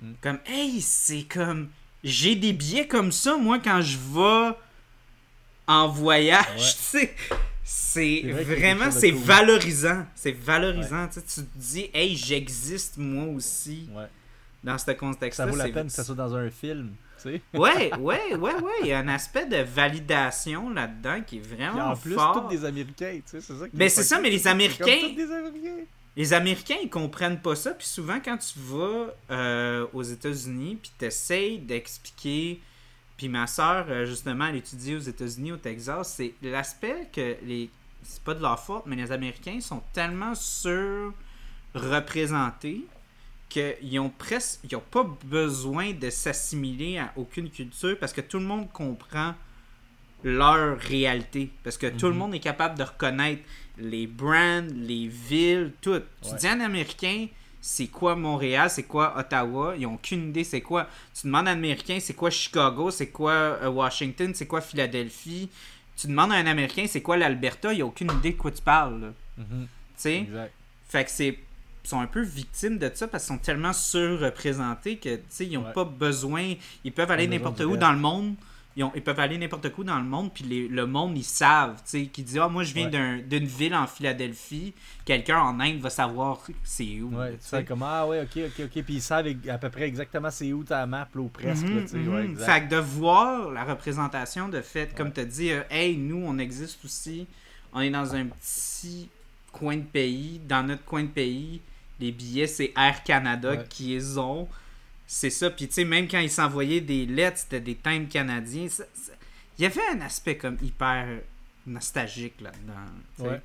mm. 0.00 0.12
comme 0.20 0.38
Hey, 0.46 0.80
c'est 0.80 1.24
comme 1.24 1.68
j'ai 2.04 2.36
des 2.36 2.52
billets 2.52 2.86
comme 2.86 3.10
ça, 3.10 3.36
moi, 3.36 3.58
quand 3.58 3.80
je 3.80 3.98
vais 3.98 4.56
en 5.66 5.88
voyage, 5.88 6.76
tu 6.76 6.82
sais. 6.82 7.16
C'est 7.68 8.22
vraiment, 8.22 8.92
c'est 8.92 9.10
valorisant. 9.10 10.06
C'est 10.14 10.30
valorisant. 10.30 11.08
Tu 11.08 11.20
te 11.20 11.40
dis, 11.56 11.90
hey, 11.92 12.16
j'existe 12.16 12.96
moi 12.96 13.24
aussi. 13.26 13.88
Dans 14.62 14.78
ce 14.78 14.92
contexte-là. 14.92 15.46
Ça 15.46 15.50
vaut 15.50 15.56
la 15.56 15.68
peine 15.68 15.86
que 15.86 15.92
ça 15.92 16.04
soit 16.04 16.14
dans 16.14 16.34
un 16.34 16.48
film. 16.50 16.94
Tu 17.22 17.30
sais. 17.30 17.42
ouais, 17.58 17.92
ouais, 17.98 18.34
ouais, 18.34 18.54
ouais. 18.54 18.72
Il 18.82 18.86
y 18.86 18.92
a 18.92 18.98
un 18.98 19.08
aspect 19.08 19.46
de 19.46 19.58
validation 19.58 20.70
là-dedans 20.70 21.22
qui 21.26 21.38
est 21.38 21.40
vraiment 21.40 21.94
fort. 21.96 22.36
en 22.36 22.40
plus, 22.40 22.40
tous 22.40 22.48
des 22.56 22.64
Américains, 22.64 23.14
tu 23.14 23.22
sais, 23.26 23.40
c'est 23.40 23.54
ça. 23.54 23.64
Ben, 23.72 23.88
c'est 23.88 24.02
ça, 24.02 24.20
mais 24.20 24.30
les 24.30 24.46
Américains. 24.46 24.84
des 25.14 25.30
Américains. 25.30 25.84
les 26.16 26.32
Américains, 26.32 26.76
ils 26.82 26.90
comprennent 26.90 27.40
pas 27.40 27.56
ça. 27.56 27.72
Puis 27.72 27.86
souvent, 27.86 28.18
quand 28.24 28.38
tu 28.38 28.58
vas 28.58 29.14
euh, 29.30 29.86
aux 29.92 30.02
États-Unis, 30.02 30.78
puis 30.80 30.92
t'essayes 30.98 31.58
d'expliquer. 31.58 32.60
Puis 33.16 33.28
ma 33.28 33.46
soeur, 33.46 33.86
euh, 33.88 34.04
justement, 34.04 34.46
elle 34.46 34.56
étudie 34.56 34.94
aux 34.94 35.00
États-Unis, 35.00 35.52
au 35.52 35.56
Texas. 35.56 36.14
C'est 36.16 36.34
l'aspect 36.42 37.08
que 37.12 37.36
les. 37.44 37.70
C'est 38.02 38.22
pas 38.22 38.34
de 38.34 38.42
leur 38.42 38.60
faute, 38.60 38.84
mais 38.86 38.94
les 38.96 39.10
Américains 39.10 39.60
sont 39.60 39.82
tellement 39.92 40.34
surreprésentés 41.74 42.84
qu'ils 43.48 43.98
ont 44.00 44.10
presque. 44.10 44.60
Ils 44.64 44.76
ont 44.76 44.82
pas 44.90 45.04
besoin 45.24 45.92
de 45.92 46.10
s'assimiler 46.10 46.98
à 46.98 47.12
aucune 47.16 47.50
culture 47.50 47.96
parce 47.98 48.12
que 48.12 48.20
tout 48.20 48.38
le 48.38 48.44
monde 48.44 48.70
comprend 48.72 49.34
leur 50.24 50.78
réalité. 50.78 51.50
Parce 51.62 51.78
que 51.78 51.86
tout 51.88 52.06
le 52.06 52.12
Mhm. 52.12 52.18
monde 52.18 52.34
est 52.34 52.40
capable 52.40 52.76
de 52.78 52.82
reconnaître 52.84 53.42
les 53.78 54.06
brands, 54.06 54.66
les 54.74 55.06
villes, 55.08 55.72
tout. 55.80 56.00
Tu 56.22 56.34
dis 56.36 56.48
un 56.48 56.60
Américain, 56.60 57.26
c'est 57.68 57.88
quoi 57.88 58.14
Montréal, 58.14 58.70
c'est 58.70 58.84
quoi 58.84 59.18
Ottawa, 59.18 59.74
ils 59.76 59.86
ont 59.86 59.94
aucune 59.94 60.28
idée 60.28 60.44
c'est 60.44 60.60
quoi. 60.60 60.86
Tu 61.12 61.26
demandes 61.26 61.48
à 61.48 61.50
un 61.50 61.54
Américain, 61.54 61.98
c'est 62.00 62.14
quoi 62.14 62.30
Chicago, 62.30 62.92
c'est 62.92 63.08
quoi 63.08 63.32
euh, 63.32 63.68
Washington, 63.68 64.32
c'est 64.34 64.46
quoi 64.46 64.60
Philadelphie? 64.60 65.48
Tu 65.96 66.06
demandes 66.06 66.30
à 66.30 66.36
un 66.36 66.46
Américain, 66.46 66.86
c'est 66.88 67.02
quoi 67.02 67.16
l'Alberta, 67.16 67.72
il 67.72 67.82
a 67.82 67.86
aucune 67.86 68.12
idée 68.18 68.32
de 68.32 68.36
quoi 68.36 68.52
tu 68.52 68.62
parles. 68.62 69.12
Mhm. 69.36 69.46
Tu 69.66 69.66
sais? 69.96 70.16
Exact. 70.18 70.52
Fait 70.88 71.04
que 71.04 71.10
c'est 71.10 71.38
ils 71.84 71.88
sont 71.88 72.00
un 72.00 72.06
peu 72.06 72.22
victimes 72.22 72.78
de 72.78 72.88
ça 72.94 73.08
parce 73.08 73.24
qu'ils 73.26 73.34
sont 73.36 73.40
tellement 73.42 73.72
surreprésentés 73.72 74.96
que 74.98 75.16
tu 75.16 75.22
sais 75.28 75.46
ils 75.46 75.56
ont 75.58 75.64
Ouais. 75.66 75.72
pas 75.72 75.84
besoin 75.84 76.54
ils 76.84 76.92
peuvent 76.92 77.10
aller 77.10 77.26
n'importe 77.28 77.60
où 77.60 77.76
dans 77.76 77.92
le 77.92 77.98
monde 77.98 78.34
ils, 78.76 78.84
ont- 78.84 78.92
ils 78.94 79.02
peuvent 79.02 79.18
aller 79.20 79.38
n'importe 79.38 79.66
où 79.78 79.84
dans 79.84 79.96
le 79.98 80.04
monde 80.04 80.30
puis 80.34 80.44
les- 80.44 80.68
le 80.68 80.86
monde 80.86 81.16
ils 81.16 81.24
savent 81.24 81.76
tu 81.76 81.82
sais 81.84 82.06
qui 82.06 82.22
dit 82.22 82.38
ah 82.38 82.48
moi 82.48 82.62
je 82.62 82.74
viens 82.74 82.90
Ouais. 82.90 83.22
d'une 83.22 83.46
ville 83.46 83.74
en 83.74 83.86
Philadelphie 83.86 84.74
quelqu'un 85.04 85.38
en 85.40 85.58
Inde 85.60 85.78
va 85.80 85.88
savoir 85.90 86.40
c'est 86.62 87.00
où 87.00 87.16
Ouais, 87.16 87.32
tu 87.32 87.38
sais. 87.40 87.64
comme 87.64 87.82
ah 87.82 88.06
ouais, 88.06 88.20
ok, 88.22 88.42
ok, 88.58 88.64
ok. 88.66 88.82
Puis 88.84 88.94
ils 88.94 89.00
savent 89.02 89.26
à 89.48 89.58
peu 89.58 89.70
près 89.70 89.84
exactement 89.86 90.30
c'est 90.30 90.52
où 90.52 90.62
ta 90.64 90.84
map, 90.86 91.08
là, 91.14 91.20
ou 91.20 91.28
presque. 91.28 91.62
là, 91.64 91.70
Mhm, 91.70 91.82
tu 91.82 91.88
sais, 91.88 91.96
mhm. 91.96 92.14
ouais, 92.14 92.24
exact. 92.26 92.52
Fait 92.52 92.64
que 92.66 92.70
de 92.74 92.80
voir 92.80 93.50
la 93.50 93.64
représentation 93.64 94.48
de 94.48 94.60
fait, 94.60 94.94
comme 94.94 95.12
tu 95.12 95.20
as 95.20 95.24
dit, 95.24 95.50
euh, 95.52 95.62
hey, 95.70 95.96
nous, 95.96 96.22
on 96.26 96.38
existe 96.38 96.84
aussi. 96.84 97.26
On 97.72 97.80
est 97.80 97.90
dans 97.90 98.14
un 98.14 98.26
petit 98.26 99.08
coin 99.52 99.76
de 99.76 99.82
pays. 99.82 100.40
Dans 100.48 100.62
notre 100.66 100.84
coin 100.84 101.02
de 101.02 101.08
pays, 101.08 101.60
les 102.00 102.10
billets, 102.12 102.46
c'est 102.46 102.72
Air 102.76 103.02
Canada 103.04 103.56
qui 103.56 103.88
les 103.94 104.18
ont. 104.18 104.48
C'est 105.06 105.30
ça. 105.30 105.50
Puis, 105.50 105.68
tu 105.68 105.74
sais, 105.74 105.84
même 105.84 106.08
quand 106.08 106.18
ils 106.18 106.30
s'envoyaient 106.30 106.80
des 106.80 107.06
lettres, 107.06 107.38
c'était 107.38 107.60
des 107.60 107.76
timbres 107.76 108.08
canadiens. 108.08 108.68
Ça- 108.68 108.84
ça- 108.94 109.12
Il 109.58 109.62
y 109.62 109.66
avait 109.66 109.80
un 109.94 110.00
aspect 110.02 110.36
comme 110.36 110.58
hyper 110.62 111.06
nostalgique 111.66 112.40
là-dedans. 112.40 113.28
Ouais. 113.30 113.40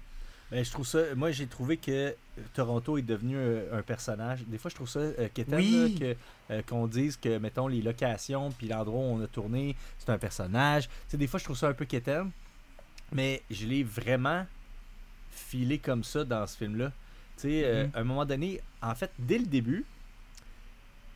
Ben, 0.51 0.65
je 0.65 0.69
trouve 0.71 0.85
ça. 0.85 0.99
Moi, 1.15 1.31
j'ai 1.31 1.47
trouvé 1.47 1.77
que 1.77 2.13
Toronto 2.53 2.97
est 2.97 3.01
devenu 3.03 3.37
un, 3.37 3.77
un 3.77 3.81
personnage. 3.81 4.43
Des 4.47 4.57
fois, 4.57 4.69
je 4.69 4.75
trouve 4.75 4.89
ça 4.89 4.99
euh, 4.99 5.29
quétaine, 5.33 5.59
Oui. 5.59 5.97
là, 5.99 5.99
que, 5.99 6.17
euh, 6.53 6.61
qu'on 6.63 6.87
dise 6.87 7.15
que, 7.15 7.37
mettons, 7.37 7.67
les 7.69 7.81
locations 7.81 8.51
puis 8.51 8.67
l'endroit 8.67 8.99
où 8.99 9.03
on 9.13 9.21
a 9.23 9.27
tourné, 9.27 9.75
c'est 9.97 10.09
un 10.09 10.17
personnage. 10.17 10.87
Tu 10.87 10.93
sais, 11.09 11.17
des 11.17 11.27
fois, 11.27 11.39
je 11.39 11.45
trouve 11.45 11.57
ça 11.57 11.69
un 11.69 11.73
peu 11.73 11.85
quétaine. 11.85 12.31
Mais 13.13 13.41
je 13.49 13.65
l'ai 13.65 13.83
vraiment 13.83 14.45
filé 15.31 15.77
comme 15.77 16.03
ça 16.03 16.23
dans 16.25 16.45
ce 16.47 16.57
film-là. 16.57 16.91
Tu 17.37 17.43
sais, 17.43 17.61
euh, 17.65 17.83
Mhm. 17.85 17.91
à 17.93 17.99
un 17.99 18.03
moment 18.03 18.25
donné, 18.25 18.59
en 18.81 18.95
fait, 18.95 19.11
dès 19.17 19.37
le 19.37 19.45
début, 19.45 19.85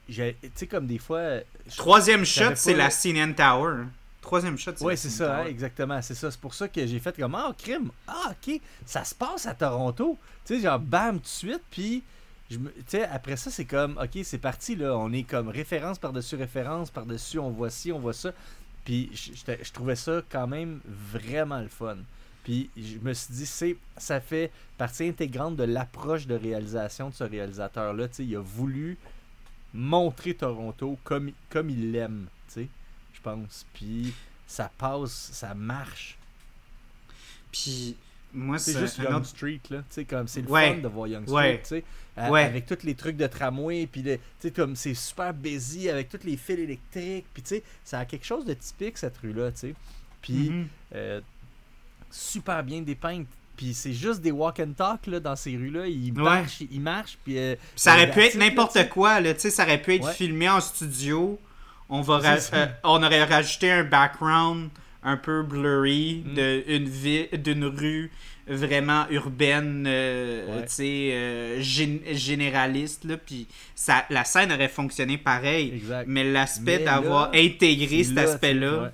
tu 0.08 0.36
sais, 0.56 0.68
comme 0.68 0.88
des 0.88 0.98
fois. 1.00 1.40
Troisième 1.76 2.26
shot, 2.26 2.56
c'est 2.56 2.74
la 2.76 2.90
CNN 2.90 3.34
Tower. 3.34 3.84
Troisième 4.22 4.58
shot, 4.58 4.72
c'est 4.76 4.84
Ouais, 4.84 4.94
la 4.94 4.98
c'est 4.98 5.10
CNN 5.10 5.18
ça, 5.18 5.38
hein, 5.42 5.46
exactement. 5.46 6.02
C'est 6.02 6.16
ça. 6.16 6.32
C'est 6.32 6.40
pour 6.40 6.54
ça 6.54 6.68
que 6.68 6.86
j'ai 6.86 7.00
fait 7.00 7.16
comme 7.16 7.36
Ah, 7.36 7.54
crime. 7.58 7.92
Ah, 8.08 8.32
ok. 8.32 8.60
Ça 8.86 9.04
se 9.04 9.14
passe 9.14 9.46
à 9.46 9.54
Toronto. 9.54 10.18
Tu 10.46 10.56
sais, 10.56 10.62
genre, 10.62 10.80
bam, 10.80 11.18
tout 11.18 11.22
de 11.24 11.28
suite. 11.28 11.62
Puis, 11.70 12.04
je 12.50 12.58
me- 12.58 12.72
tu 12.72 12.84
sais, 12.88 13.04
après 13.06 13.38
ça, 13.38 13.52
c'est 13.52 13.66
comme 13.66 13.98
Ok, 14.02 14.20
c'est 14.24 14.40
parti, 14.40 14.76
là. 14.76 14.98
On 14.98 15.12
est 15.14 15.24
comme 15.24 15.50
référence 15.50 16.00
par-dessus 16.00 16.36
référence, 16.36 16.90
par-dessus, 16.90 17.38
on 17.40 17.50
voit 17.52 17.70
ci, 17.70 17.92
on 17.92 18.00
voit 18.00 18.14
ça. 18.14 18.32
Puis, 18.84 19.10
je 19.14 19.72
trouvais 19.72 19.96
ça 19.96 20.22
quand 20.30 20.48
même 20.48 20.80
vraiment 20.88 21.60
le 21.60 21.68
fun. 21.68 21.98
Puis, 22.44 22.70
je 22.78 22.98
me 23.02 23.14
suis 23.14 23.34
dit, 23.34 23.46
c'est, 23.48 23.78
ça 23.98 24.20
fait 24.22 24.52
partie 24.78 25.08
intégrante 25.08 25.56
de 25.56 25.64
l'approche 25.64 26.28
de 26.28 26.36
réalisation 26.36 27.10
de 27.10 27.14
ce 27.16 27.24
réalisateur-là. 27.24 28.08
Tu 28.08 28.16
sais, 28.16 28.26
il 28.26 28.36
a 28.36 28.40
voulu 28.42 28.98
montrer 29.76 30.34
Toronto 30.34 30.98
comme, 31.04 31.32
comme 31.50 31.70
il 31.70 31.92
l'aime, 31.92 32.28
tu 32.48 32.54
sais, 32.62 32.68
je 33.14 33.20
pense. 33.22 33.66
Puis 33.74 34.14
ça 34.48 34.72
passe, 34.78 35.12
ça 35.34 35.54
marche. 35.54 36.18
Puis, 37.52 37.96
moi, 38.34 38.58
C'est 38.60 38.78
juste 38.80 39.00
un 39.00 39.04
Young 39.04 39.16
autre 39.16 39.26
Street, 39.28 39.62
là. 39.70 39.80
Tu 39.80 39.86
sais, 39.90 40.06
comme 40.06 40.28
c'est 40.28 40.42
le 40.42 40.50
Ouais. 40.50 40.76
fun 40.76 40.82
de 40.82 40.88
voir 40.88 41.08
Young 41.08 41.28
Ouais. 41.30 41.60
Street, 41.62 41.62
tu 41.62 41.68
sais. 41.68 42.22
euh, 42.22 42.30
Ouais. 42.30 42.44
Avec 42.44 42.66
tous 42.66 42.84
les 42.84 42.96
trucs 42.96 43.18
de 43.18 43.28
tramway, 43.28 43.88
puis 43.88 44.04
tu 44.04 44.18
sais, 44.40 44.52
comme 44.52 44.76
c'est 44.76 44.94
super 44.94 45.34
busy 45.34 45.90
avec 45.90 46.10
tous 46.10 46.24
les 46.26 46.38
fils 46.38 46.60
électriques, 46.60 47.26
puis 47.34 47.44
tu 47.44 47.50
sais, 47.50 47.64
ça 47.84 48.00
a 48.00 48.06
quelque 48.06 48.26
chose 48.26 48.46
de 48.46 48.54
typique, 48.54 48.98
cette 48.98 49.18
rue-là, 49.18 49.52
tu 49.52 49.60
sais. 49.60 49.76
Puis 50.22 50.50
Mhm. 50.50 50.68
euh, 50.96 51.22
super 52.12 52.64
bien 52.64 52.82
dépeinte. 52.82 53.28
Puis 53.56 53.74
c'est 53.74 53.94
juste 53.94 54.22
des 54.22 54.32
walk 54.32 54.60
and 54.60 54.74
talk 54.78 55.08
là, 55.08 55.20
dans 55.20 55.36
ces 55.36 55.56
rues-là. 55.56 55.88
Ils 55.88 56.12
Ouais. 56.14 56.22
marchent, 56.24 56.62
ils 56.72 56.82
marchent. 56.82 57.18
Puis, 57.24 57.38
euh, 57.38 57.56
Ça 57.76 57.94
aurait 57.94 58.12
pu 58.12 58.20
être 58.22 58.36
n'importe 58.36 58.90
quoi, 58.90 59.20
là, 59.22 59.34
ça 59.38 59.64
aurait 59.64 59.82
pu 59.82 59.96
être 59.96 60.06
Ouais. 60.06 60.14
filmé 60.14 60.50
en 60.50 60.60
studio. 60.62 61.40
On, 61.90 62.02
va 62.02 62.16
euh, 62.54 62.66
on 62.84 63.04
aurait 63.04 63.24
rajouté 63.26 63.72
un 63.72 63.84
background 63.84 64.70
un 65.04 65.18
peu 65.18 65.44
blurry 65.44 66.24
Mm. 66.26 66.34
de 66.34 67.38
d'une 67.38 67.66
rue 67.66 68.12
vraiment 68.48 69.06
urbaine, 69.10 69.86
euh, 69.88 70.46
Ouais. 70.62 70.66
euh, 71.14 71.60
gén- 71.62 72.02
généraliste, 72.14 73.04
là, 73.06 73.18
puis 73.18 73.48
ça, 73.76 74.06
la 74.10 74.24
scène 74.24 74.52
aurait 74.52 74.68
fonctionné 74.68 75.18
pareil. 75.18 75.72
Exact. 75.76 76.06
Mais 76.08 76.24
l'aspect 76.24 76.80
d'avoir 76.80 77.30
intégré 77.34 78.04
cet 78.04 78.18
aspect-là, 78.18 78.92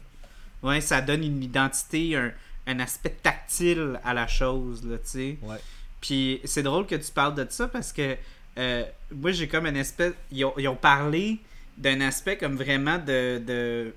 ouais. 0.64 0.70
ouais, 0.70 0.82
ça 0.82 1.02
donne 1.02 1.24
une 1.24 1.44
identité, 1.44 2.16
un, 2.16 2.32
un 2.68 2.80
aspect 2.80 3.18
tactile 3.22 4.00
à 4.04 4.14
la 4.14 4.28
chose, 4.28 4.86
là, 4.86 4.98
tu 4.98 5.04
sais. 5.06 5.38
Ouais. 5.42 5.58
Puis 6.02 6.42
c'est 6.44 6.64
drôle 6.64 6.88
que 6.88 6.96
tu 6.96 7.12
parles 7.12 7.36
de 7.36 7.46
ça 7.50 7.68
parce 7.68 7.94
que 7.94 8.18
euh, 8.58 8.84
moi 9.12 9.32
j'ai 9.32 9.48
comme 9.48 9.68
une 9.68 9.78
espèce. 9.78 10.14
Ils 10.32 10.44
ont, 10.44 10.54
ils 10.58 10.68
ont 10.68 10.76
parlé 10.76 11.40
d'un 11.78 12.02
aspect 12.02 12.38
comme 12.38 12.56
vraiment 12.56 12.98
de, 12.98 13.42
de. 13.46 13.94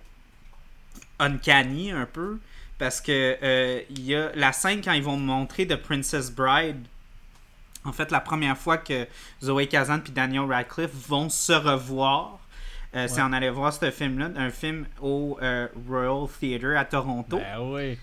uncanny 1.19 1.91
un 1.91 2.07
peu. 2.07 2.39
Parce 2.79 3.01
que 3.01 3.37
euh, 3.43 3.81
il 3.91 4.05
y 4.05 4.15
a 4.15 4.33
la 4.35 4.53
scène 4.53 4.83
quand 4.83 4.93
ils 4.93 5.03
vont 5.03 5.17
montrer 5.17 5.65
de 5.65 5.75
Princess 5.77 6.31
Bride. 6.31 6.85
En 7.85 7.93
fait, 7.93 8.11
la 8.11 8.21
première 8.21 8.57
fois 8.57 8.79
que 8.79 9.07
Zoé 9.43 9.67
Kazan 9.67 10.01
et 10.07 10.11
Daniel 10.11 10.45
Radcliffe 10.51 10.91
vont 11.07 11.29
se 11.29 11.53
revoir, 11.53 12.39
euh, 12.97 13.07
c'est 13.09 13.21
en 13.21 13.33
aller 13.33 13.51
voir 13.51 13.73
ce 13.73 13.91
film-là, 13.91 14.31
un 14.37 14.51
film 14.51 14.87
au 15.01 15.39
Royal 15.89 16.27
Theatre 16.41 16.77
à 16.77 16.85
Toronto. 16.85 17.39
Ben 17.39 17.61
oui. 17.61 17.99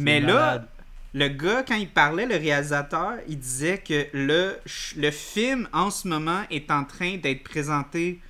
Mais 0.00 0.20
là, 0.20 0.64
le 1.12 1.28
gars, 1.28 1.62
quand 1.66 1.74
il 1.74 1.88
parlait, 1.88 2.26
le 2.26 2.36
réalisateur, 2.36 3.14
il 3.28 3.38
disait 3.38 3.78
que 3.78 4.06
le, 4.12 4.58
le 4.96 5.10
film, 5.10 5.68
en 5.72 5.90
ce 5.90 6.08
moment, 6.08 6.42
est 6.50 6.70
en 6.70 6.84
train 6.84 7.16
d'être 7.16 7.42
présenté 7.42 8.20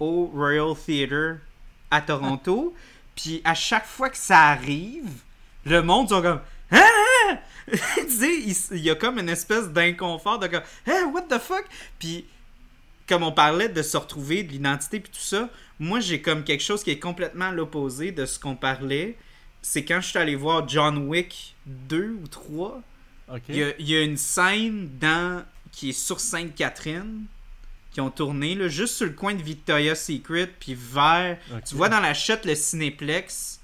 au 0.00 0.26
Royal 0.26 0.74
Theatre 0.74 1.38
à 1.90 2.00
Toronto. 2.00 2.74
Puis 3.16 3.42
à 3.44 3.54
chaque 3.54 3.86
fois 3.86 4.08
que 4.08 4.16
ça 4.16 4.38
arrive, 4.38 5.10
le 5.66 5.82
monde 5.82 6.08
sont 6.08 6.22
comme 6.22 6.40
Ah! 6.70 7.38
tu 7.70 8.10
sais, 8.10 8.40
il, 8.40 8.56
il 8.72 8.82
y 8.82 8.90
a 8.90 8.94
comme 8.94 9.18
une 9.18 9.28
espèce 9.28 9.68
d'inconfort 9.68 10.38
de 10.38 10.46
comme 10.46 10.62
Ah, 10.88 11.04
what 11.12 11.22
the 11.22 11.38
fuck? 11.38 11.64
Puis 11.98 12.24
comme 13.06 13.22
on 13.22 13.32
parlait 13.32 13.68
de 13.68 13.82
se 13.82 13.96
retrouver, 13.96 14.42
de 14.42 14.52
l'identité 14.52 14.98
puis 14.98 15.12
tout 15.12 15.20
ça, 15.20 15.50
moi 15.78 16.00
j'ai 16.00 16.22
comme 16.22 16.42
quelque 16.44 16.62
chose 16.62 16.82
qui 16.82 16.90
est 16.90 16.98
complètement 16.98 17.50
l'opposé 17.50 18.10
de 18.10 18.24
ce 18.24 18.38
qu'on 18.38 18.56
parlait. 18.56 19.16
C'est 19.62 19.84
quand 19.84 20.00
je 20.00 20.08
suis 20.08 20.18
allé 20.18 20.34
voir 20.34 20.68
John 20.68 21.06
Wick 21.08 21.54
2 21.66 22.18
ou 22.22 22.26
3. 22.26 22.80
Ok. 23.32 23.40
Il 23.48 23.56
y 23.56 23.62
a, 23.62 23.72
il 23.78 23.88
y 23.88 23.96
a 23.96 24.02
une 24.02 24.16
scène 24.16 24.90
dans 25.00 25.44
qui 25.70 25.90
est 25.90 25.92
sur 25.92 26.20
Sainte-Catherine 26.20 27.24
qui 27.92 28.00
ont 28.00 28.10
tourné 28.10 28.54
là, 28.54 28.68
juste 28.68 28.96
sur 28.96 29.06
le 29.06 29.12
coin 29.12 29.34
de 29.34 29.42
Victoria's 29.42 30.02
Secret 30.04 30.50
puis 30.60 30.74
vers 30.74 31.38
tu 31.66 31.74
vois 31.74 31.88
dans 31.88 32.00
la 32.00 32.14
chute 32.14 32.44
le 32.44 32.54
Cinéplex 32.54 33.60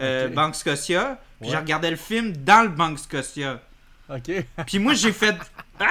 euh. 0.00 0.28
Banque 0.28 0.54
Scotia 0.56 1.20
puis 1.40 1.48
Ouais. 1.48 1.54
j'ai 1.54 1.58
regardé 1.58 1.90
le 1.90 1.96
film 1.96 2.32
dans 2.36 2.62
le 2.62 2.68
Banque 2.68 2.98
Scotia 3.00 3.60
Ok. 4.08 4.30
puis 4.66 4.78
moi, 4.78 4.94
j'ai 4.94 5.12
fait. 5.12 5.36
Ah! 5.80 5.86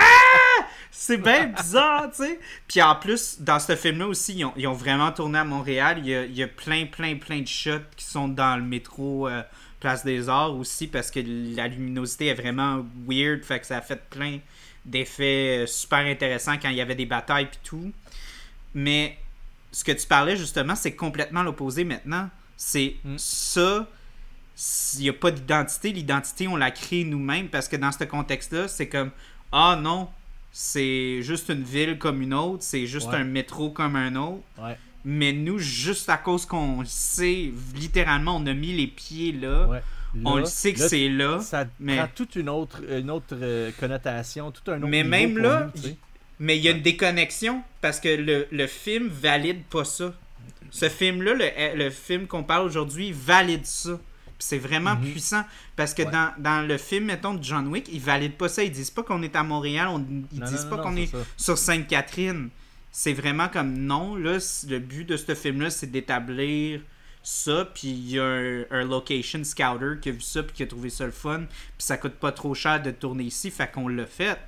C'est 0.91 1.17
bien 1.17 1.47
bizarre, 1.47 2.09
tu 2.11 2.23
sais. 2.23 2.39
Puis 2.67 2.81
en 2.81 2.95
plus, 2.95 3.37
dans 3.39 3.59
ce 3.59 3.75
film-là 3.75 4.07
aussi, 4.07 4.33
ils 4.35 4.45
ont, 4.45 4.53
ils 4.57 4.67
ont 4.67 4.73
vraiment 4.73 5.11
tourné 5.11 5.39
à 5.39 5.43
Montréal. 5.43 5.99
Il 5.99 6.07
y, 6.07 6.15
a, 6.15 6.25
il 6.25 6.35
y 6.35 6.43
a 6.43 6.47
plein, 6.47 6.85
plein, 6.85 7.15
plein 7.15 7.41
de 7.41 7.47
shots 7.47 7.79
qui 7.95 8.05
sont 8.05 8.27
dans 8.27 8.57
le 8.57 8.63
métro 8.63 9.27
euh, 9.27 9.41
Place 9.79 10.03
des 10.03 10.29
Arts 10.29 10.55
aussi 10.55 10.87
parce 10.87 11.09
que 11.09 11.19
la 11.55 11.67
luminosité 11.67 12.27
est 12.27 12.33
vraiment 12.33 12.85
weird. 13.07 13.43
Fait 13.43 13.59
que 13.59 13.65
ça 13.65 13.77
a 13.77 13.81
fait 13.81 14.01
plein 14.09 14.39
d'effets 14.85 15.63
euh, 15.63 15.67
super 15.67 15.99
intéressants 15.99 16.57
quand 16.61 16.69
il 16.69 16.75
y 16.75 16.81
avait 16.81 16.95
des 16.95 17.05
batailles 17.05 17.47
puis 17.47 17.59
tout. 17.63 17.91
Mais 18.73 19.17
ce 19.71 19.83
que 19.83 19.91
tu 19.91 20.05
parlais 20.07 20.37
justement, 20.37 20.75
c'est 20.75 20.95
complètement 20.95 21.43
l'opposé 21.43 21.83
maintenant. 21.83 22.29
C'est 22.57 22.95
Mm. 23.03 23.15
ça 23.17 23.87
s'il 24.53 25.01
n'y 25.01 25.09
a 25.09 25.13
pas 25.13 25.31
d'identité, 25.31 25.91
l'identité, 25.91 26.47
on 26.47 26.55
la 26.55 26.69
crée 26.69 27.03
nous-mêmes 27.03 27.49
parce 27.49 27.67
que 27.67 27.75
dans 27.75 27.91
ce 27.91 28.03
contexte-là, 28.03 28.67
c'est 28.67 28.87
comme 28.87 29.09
Ah 29.51 29.75
non, 29.81 30.09
c'est 30.51 31.21
juste 31.21 31.49
une 31.49 31.63
ville 31.63 31.97
comme 31.97 32.21
une 32.21 32.33
autre, 32.33 32.63
c'est 32.63 32.85
juste 32.87 33.09
Ouais. 33.09 33.15
un 33.17 33.23
métro 33.23 33.69
comme 33.69 33.95
un 33.95 34.15
autre. 34.15 34.43
Ouais. 34.61 34.77
Mais 35.05 35.33
nous, 35.33 35.57
juste 35.57 36.09
à 36.09 36.17
cause 36.17 36.45
qu'on 36.45 36.83
sait, 36.85 37.51
littéralement, 37.75 38.35
on 38.37 38.45
a 38.45 38.53
mis 38.53 38.73
les 38.73 38.87
pieds 38.87 39.31
là, 39.31 39.67
Ouais. 39.67 39.81
on 40.25 40.35
le 40.37 40.45
sait 40.45 40.73
que 40.73 40.79
c'est 40.87 41.09
là. 41.09 41.39
Ça 41.39 41.65
mais- 41.79 41.97
prend 41.97 42.07
toute 42.13 42.35
une 42.35 42.49
autre, 42.49 42.81
une 42.89 43.09
autre 43.09 43.33
euh, 43.33 43.71
connotation, 43.79 44.51
tout 44.51 44.69
un 44.69 44.77
autre 44.77 44.87
Mais 44.87 45.03
même 45.03 45.37
là, 45.37 45.71
nous, 45.73 45.81
tu 45.81 45.87
sais. 45.89 45.97
Mais 46.39 46.57
il 46.57 46.63
y 46.63 46.67
a 46.67 46.71
une 46.71 46.81
déconnexion 46.81 47.61
parce 47.81 47.99
que 47.99 48.09
le, 48.09 48.47
le 48.51 48.67
film 48.67 49.07
valide 49.07 49.63
pas 49.69 49.85
ça. 49.85 50.13
Ce 50.71 50.87
film-là, 50.89 51.33
le, 51.33 51.77
le 51.83 51.89
film 51.89 52.27
qu'on 52.27 52.43
parle 52.43 52.65
aujourd'hui, 52.65 53.11
valide 53.11 53.65
ça. 53.65 53.99
C'est 54.41 54.57
vraiment 54.57 54.95
Mhm. 54.95 55.11
puissant 55.11 55.43
parce 55.75 55.93
que 55.93 56.01
Ouais. 56.01 56.11
dans, 56.11 56.31
dans 56.39 56.67
le 56.67 56.77
film, 56.77 57.05
mettons, 57.05 57.35
de 57.35 57.43
John 57.43 57.67
Wick, 57.67 57.87
ils 57.91 57.99
valident 58.01 58.35
pas 58.37 58.49
ça. 58.49 58.63
Ils 58.63 58.71
disent 58.71 58.89
pas 58.89 59.03
qu'on 59.03 59.21
est 59.21 59.35
à 59.35 59.43
Montréal, 59.43 59.87
on- 59.89 60.05
ils 60.31 60.39
Non, 60.39 60.45
disent 60.47 60.65
non, 60.65 60.69
pas 60.77 60.83
qu'on 60.83 60.95
est 60.95 61.11
sur 61.37 61.57
Sainte-Catherine. 61.57 62.49
C'est 62.91 63.13
vraiment 63.13 63.47
comme 63.47 63.73
non, 63.77 64.15
là, 64.15 64.37
le 64.67 64.79
but 64.79 65.05
de 65.07 65.15
ce 65.15 65.33
film-là, 65.35 65.69
c'est 65.69 65.87
d'établir 65.91 66.81
ça, 67.23 67.65
puis 67.73 67.87
il 67.89 68.09
y 68.11 68.19
a 68.19 68.25
un, 68.25 68.63
un 68.71 68.83
location 68.83 69.43
scouter 69.43 69.99
qui 70.01 70.09
a 70.09 70.11
vu 70.11 70.21
ça, 70.21 70.41
puis 70.43 70.53
qui 70.55 70.63
a 70.63 70.67
trouvé 70.67 70.89
ça 70.89 71.05
le 71.05 71.11
fun, 71.11 71.41
puis 71.45 71.55
ça 71.77 71.97
coûte 71.97 72.15
pas 72.15 72.31
trop 72.31 72.55
cher 72.55 72.81
de 72.81 72.89
tourner 72.91 73.25
ici, 73.25 73.51
fait 73.51 73.71
qu'on 73.71 73.87
l'a 73.87 74.05
fait. 74.07 74.39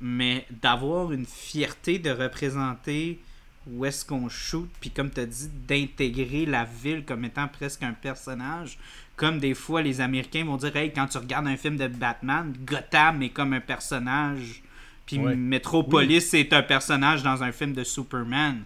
Mais 0.00 0.46
d'avoir 0.50 1.12
une 1.12 1.26
fierté 1.26 1.98
de 1.98 2.10
représenter 2.10 3.20
où 3.66 3.84
est-ce 3.84 4.04
qu'on 4.04 4.28
shoot, 4.28 4.68
puis 4.80 4.90
comme 4.90 5.10
tu 5.10 5.20
as 5.20 5.26
dit, 5.26 5.48
d'intégrer 5.66 6.46
la 6.46 6.64
ville 6.64 7.04
comme 7.04 7.24
étant 7.24 7.48
presque 7.48 7.82
un 7.82 7.92
personnage. 7.92 8.78
Comme 9.16 9.38
des 9.38 9.54
fois, 9.54 9.80
les 9.82 10.00
Américains 10.00 10.44
vont 10.44 10.56
dire 10.56 10.74
Hey, 10.76 10.92
quand 10.92 11.06
tu 11.06 11.16
regardes 11.18 11.46
un 11.46 11.56
film 11.56 11.76
de 11.76 11.88
Batman, 11.88 12.52
Gotham 12.64 13.22
est 13.22 13.30
comme 13.30 13.52
un 13.54 13.60
personnage. 13.60 14.62
Puis 15.06 15.18
Ouais. 15.18 15.34
Metropolis 15.36 16.34
est 16.34 16.52
un 16.52 16.62
personnage 16.62 17.22
dans 17.22 17.42
un 17.42 17.52
film 17.52 17.72
de 17.72 17.84
Superman. 17.84 18.62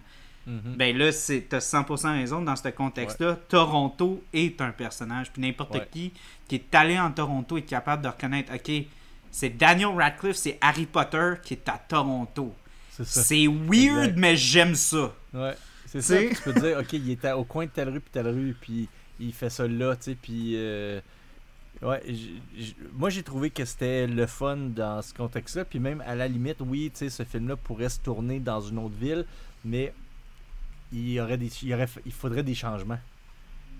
Mhm. 0.47 0.75
Ben 0.75 0.97
là, 0.97 1.11
c'est- 1.11 1.45
t'as 1.47 1.59
100% 1.61 2.13
raison 2.13 2.41
dans 2.41 2.55
ce 2.55 2.67
contexte-là. 2.69 3.37
Toronto 3.47 4.23
est 4.33 4.59
un 4.59 4.71
personnage. 4.71 5.31
Puis 5.31 5.41
n'importe 5.41 5.75
Ouais. 5.75 5.87
qui 5.91 6.11
qui 6.47 6.55
est 6.55 6.75
allé 6.75 6.99
en 6.99 7.11
Toronto 7.11 7.57
est 7.57 7.61
capable 7.61 8.03
de 8.03 8.07
reconnaître 8.09 8.51
OK, 8.53 8.85
c'est 9.29 9.49
Daniel 9.55 9.89
Radcliffe, 9.95 10.35
c'est 10.35 10.57
Harry 10.59 10.85
Potter 10.87 11.33
qui 11.43 11.53
est 11.53 11.69
à 11.69 11.77
Toronto. 11.87 12.53
C'est 12.89 13.05
ça. 13.07 13.21
C'est 13.23 13.47
weird, 13.47 13.99
Exact. 14.09 14.17
mais 14.17 14.35
j'aime 14.35 14.75
ça. 14.75 15.13
Ouais. 15.33 15.55
C'est 15.85 16.01
ça. 16.01 16.17
Tu 16.17 16.35
peux 16.43 16.53
te 16.53 16.59
dire, 16.59 16.77
ok, 16.79 16.93
il 16.93 17.11
était 17.11 17.31
au 17.33 17.43
coin 17.45 17.65
de 17.65 17.69
telle 17.71 17.89
rue 17.89 17.99
puis 17.99 18.09
telle 18.11 18.27
rue, 18.27 18.55
puis 18.59 18.89
il 19.21 19.33
fait 19.33 19.49
ça 19.49 19.67
là, 19.67 19.95
tu 19.95 20.03
sais, 20.03 20.15
puis. 20.21 20.53
euh, 20.55 20.99
Ouais, 21.81 22.03
moi 22.93 23.09
j'ai 23.09 23.23
trouvé 23.23 23.49
que 23.49 23.65
c'était 23.65 24.05
le 24.05 24.27
fun 24.27 24.55
dans 24.57 25.01
ce 25.01 25.15
contexte-là, 25.15 25.65
puis 25.65 25.79
même 25.79 26.03
à 26.05 26.13
la 26.13 26.27
limite, 26.27 26.57
oui, 26.59 26.91
tu 26.93 26.99
sais, 26.99 27.09
ce 27.09 27.23
film-là 27.23 27.55
pourrait 27.55 27.89
se 27.89 27.99
tourner 27.99 28.39
dans 28.39 28.61
une 28.61 28.77
autre 28.77 28.93
ville, 28.95 29.25
mais 29.65 29.91
il 30.91 31.09
y 31.09 31.19
aurait 31.19 31.37
des, 31.39 31.49
il, 31.63 31.69
y 31.69 31.73
aurait, 31.73 31.87
il 32.05 32.11
faudrait 32.11 32.43
des 32.43 32.53
changements. 32.53 32.99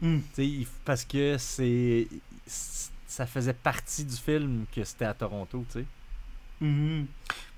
Hmm. 0.02 0.18
Il- 0.40 0.66
parce 0.84 1.06
que 1.06 1.36
c'est, 1.38 2.08
ça 2.48 3.28
faisait 3.28 3.54
partie 3.54 4.04
du 4.06 4.16
film 4.16 4.66
que 4.76 4.84
c'était 4.84 5.06
à 5.06 5.14
Toronto, 5.14 5.64
tu 5.72 5.80
sais. 5.82 5.86
Mhm. 6.62 7.06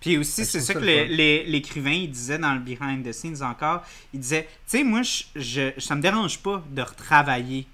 Puis 0.01 0.17
aussi, 0.17 0.45
c'est 0.45 0.59
ça 0.59 0.73
que 0.73 0.79
le- 0.79 1.49
l'écrivain 1.49 1.91
il 1.91 2.11
disait 2.11 2.39
dans 2.39 2.53
le 2.53 2.59
behind 2.59 3.05
the 3.05 3.13
scenes 3.13 3.41
encore. 3.43 3.83
Il 4.13 4.19
disait, 4.19 4.43
tu 4.43 4.77
sais, 4.77 4.83
moi, 4.83 5.03
je, 5.03 5.23
je, 5.35 5.79
ça 5.79 5.95
me 5.95 6.01
dérange 6.01 6.39
pas 6.39 6.61
de 6.69 6.81
retravailler. 6.81 7.65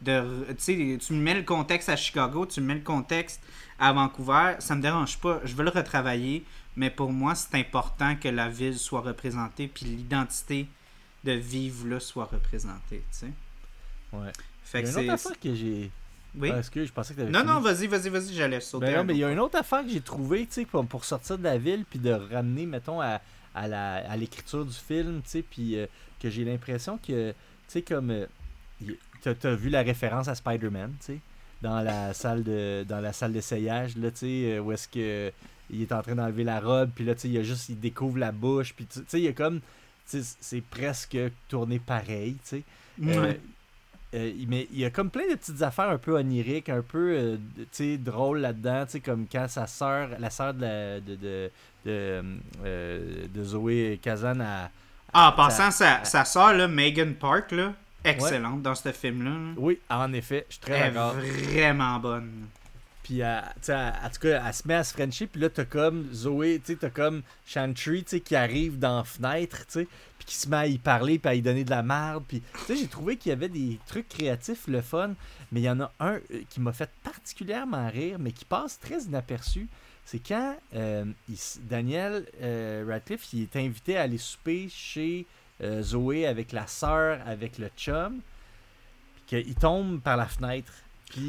De, 0.00 0.46
tu 0.56 1.12
mets 1.12 1.34
le 1.34 1.42
contexte 1.42 1.88
à 1.88 1.96
Chicago, 1.96 2.46
tu 2.46 2.60
me 2.60 2.66
mets 2.66 2.74
le 2.76 2.80
contexte 2.80 3.40
à 3.80 3.92
Vancouver, 3.92 4.54
ça 4.60 4.76
me 4.76 4.82
dérange 4.82 5.18
pas. 5.18 5.40
Je 5.44 5.54
veux 5.54 5.64
le 5.64 5.70
retravailler, 5.70 6.44
mais 6.76 6.90
pour 6.90 7.12
moi, 7.12 7.34
c'est 7.34 7.54
important 7.56 8.14
que 8.16 8.28
la 8.28 8.48
ville 8.48 8.78
soit 8.78 9.00
représentée, 9.00 9.66
puis 9.66 9.86
l'identité 9.86 10.68
de 11.24 11.32
vivre 11.32 11.88
là 11.88 11.98
soit 12.00 12.26
représentée, 12.26 13.02
tu 13.10 13.18
sais. 13.18 13.32
Ouais. 14.12 14.30
Fait 14.62 14.82
que 14.82 14.88
a 14.88 14.90
une 14.90 14.96
autre 14.96 15.04
c'est. 15.06 15.10
affaire 15.10 15.40
que 15.40 15.54
j'ai. 15.54 15.90
Oui? 16.36 16.50
Ah, 16.52 16.58
excuse, 16.58 16.88
je 16.88 16.92
pensais 16.92 17.14
que 17.14 17.22
non, 17.22 17.40
fini. 17.40 17.52
non, 17.52 17.60
vas-y, 17.60 17.86
vas-y, 17.86 18.08
vas-y, 18.08 18.34
j'allais 18.34 18.60
sauter. 18.60 18.86
Ben 18.86 18.96
non, 18.98 19.04
mais 19.04 19.14
il 19.14 19.18
y 19.18 19.24
a 19.24 19.32
une 19.32 19.40
autre 19.40 19.58
affaire 19.58 19.82
que 19.82 19.88
j'ai 19.90 20.00
trouvée, 20.00 20.46
tu 20.46 20.52
sais, 20.52 20.64
pour, 20.64 20.86
pour 20.86 21.04
sortir 21.04 21.38
de 21.38 21.42
la 21.44 21.58
ville, 21.58 21.84
puis 21.88 21.98
de 21.98 22.10
ramener, 22.12 22.66
mettons, 22.66 23.00
à, 23.00 23.20
à 23.54 24.16
l'écriture 24.16 24.64
du 24.64 24.74
film, 24.74 25.22
tu 25.24 25.30
sais, 25.30 25.42
puis 25.42 25.76
euh, 25.76 25.86
que 26.20 26.30
j'ai 26.30 26.44
l'impression 26.44 26.98
que, 26.98 27.30
tu 27.32 27.36
sais, 27.66 27.82
comme, 27.82 28.10
euh, 28.10 28.26
t'as 29.22 29.54
vu 29.54 29.68
la 29.70 29.82
référence 29.82 30.28
à 30.28 30.34
Spider-Man, 30.34 30.94
tu 31.00 31.06
sais, 31.14 31.18
dans 31.62 31.80
la 31.80 32.14
salle 32.14 32.42
de 32.44 32.84
dans 32.88 33.00
la 33.00 33.12
salle 33.12 33.32
d'essayage, 33.32 33.96
là, 33.96 34.10
tu 34.10 34.18
sais, 34.18 34.26
euh, 34.56 34.60
où 34.60 34.72
est-ce 34.72 34.88
que 34.88 35.32
il 35.70 35.82
est 35.82 35.92
en 35.92 36.00
train 36.02 36.14
d'enlever 36.14 36.44
la 36.44 36.60
robe, 36.60 36.90
puis 36.94 37.04
là, 37.04 37.14
tu 37.14 37.22
sais, 37.22 37.28
il 37.28 37.36
a 37.38 37.42
juste, 37.42 37.68
il 37.68 37.78
découvre 37.78 38.18
la 38.18 38.32
bouche, 38.32 38.72
puis 38.74 38.86
tu 38.86 39.00
sais, 39.06 39.18
il 39.20 39.24
y 39.24 39.28
a 39.28 39.32
comme, 39.32 39.60
c'est 40.06 40.62
presque 40.70 41.18
tourné 41.48 41.78
pareil, 41.78 42.34
tu 42.42 42.48
sais. 42.48 42.62
Euh, 43.18 43.34
euh, 44.14 44.32
mais 44.48 44.66
il 44.72 44.78
y 44.78 44.84
a 44.86 44.90
comme 44.90 45.10
plein 45.10 45.28
de 45.28 45.34
petites 45.34 45.60
affaires 45.60 45.90
un 45.90 45.98
peu 45.98 46.16
oniriques, 46.16 46.70
un 46.70 46.80
peu 46.80 47.12
euh, 47.14 47.36
sais, 47.72 47.98
drôles 47.98 48.38
là-dedans, 48.38 48.86
tu 48.86 48.92
sais, 48.92 49.00
comme 49.00 49.26
quand 49.30 49.46
sa 49.48 49.66
sœur, 49.66 50.08
la 50.18 50.30
sœur 50.30 50.54
de, 50.54 50.62
la- 50.62 51.00
de, 51.00 51.14
de, 51.16 51.50
de, 51.84 52.22
euh, 52.64 53.26
de 53.34 53.44
Zoé 53.44 53.98
Kazan 54.02 54.40
a. 54.40 54.70
Ah, 55.12 55.28
en 55.30 55.32
passant, 55.36 55.70
sa, 55.70 56.04
sa 56.04 56.24
soeur, 56.24 56.54
là, 56.54 56.66
Megan 56.68 57.14
Park, 57.14 57.52
là, 57.52 57.74
excellente 58.04 58.62
dans 58.62 58.74
ce 58.74 58.92
film-là. 58.92 59.30
là. 59.30 59.54
Oui, 59.56 59.78
en 59.90 60.12
effet, 60.12 60.46
je 60.48 60.54
suis 60.54 60.60
très 60.62 60.72
Elle 60.74 60.86
est 60.88 60.90
d'accord. 60.92 61.14
vraiment 61.14 61.98
bonne. 61.98 62.46
Puis, 63.02 63.20
elle, 63.20 63.42
tu 63.56 63.58
sais, 63.62 63.72
elle- 63.72 64.06
en 64.06 64.10
tout 64.10 64.20
cas, 64.20 64.42
elle 64.46 64.54
se 64.54 64.68
met 64.68 64.74
à 64.74 64.84
se 64.84 64.92
frencher, 64.92 65.26
puis 65.26 65.40
là, 65.40 65.48
t'as 65.48 65.64
comme 65.64 66.12
Zoé, 66.12 66.60
tu 66.62 66.72
sais, 66.72 66.78
t'as 66.78 66.90
comme 66.90 67.22
Chantry, 67.46 68.04
qui 68.04 68.36
arrive 68.36 68.78
dans 68.78 68.98
la 68.98 69.04
fenêtre, 69.04 69.58
tu 69.66 69.72
sais, 69.72 69.88
puis 70.18 70.26
qui 70.26 70.34
se 70.36 70.46
met 70.48 70.56
à 70.56 70.66
y 70.66 70.76
parler, 70.76 71.18
puis 71.18 71.30
à 71.30 71.34
y 71.34 71.40
donner 71.40 71.64
de 71.64 71.70
la 71.70 71.82
merde, 71.82 72.24
puis, 72.28 72.42
tu 72.42 72.58
sais, 72.66 72.76
j'ai 72.76 72.86
trouvé 72.86 73.16
qu'il 73.16 73.30
y 73.30 73.32
avait 73.32 73.48
des 73.48 73.78
trucs 73.86 74.08
créatifs, 74.10 74.66
le 74.68 74.82
fun, 74.82 75.14
mais 75.52 75.60
il 75.60 75.64
y 75.64 75.70
en 75.70 75.80
a 75.80 75.90
un 76.00 76.14
euh, 76.16 76.20
qui 76.50 76.60
m'a 76.60 76.74
fait 76.74 76.90
particulièrement 77.02 77.88
rire, 77.88 78.18
mais 78.18 78.32
qui 78.32 78.44
passe 78.44 78.78
très 78.78 79.00
inaperçu. 79.04 79.68
C'est 80.04 80.18
quand 80.26 80.56
euh, 80.74 81.04
il 81.30 81.36
Daniel 81.68 82.26
euh, 82.42 82.84
Radcliffe 82.88 83.32
il 83.34 83.42
est 83.42 83.56
invité 83.56 83.96
à 83.98 84.02
aller 84.02 84.16
souper 84.18 84.68
chez 84.70 85.26
euh, 85.62 85.82
Zoé 85.82 86.26
avec 86.26 86.52
la 86.52 86.66
sœur, 86.66 87.18
avec 87.26 87.58
le 87.58 87.68
chum, 87.76 88.20
puis 89.26 89.42
qu'il 89.44 89.54
tombe 89.54 90.00
par 90.00 90.16
la 90.16 90.26
fenêtre. 90.26 90.72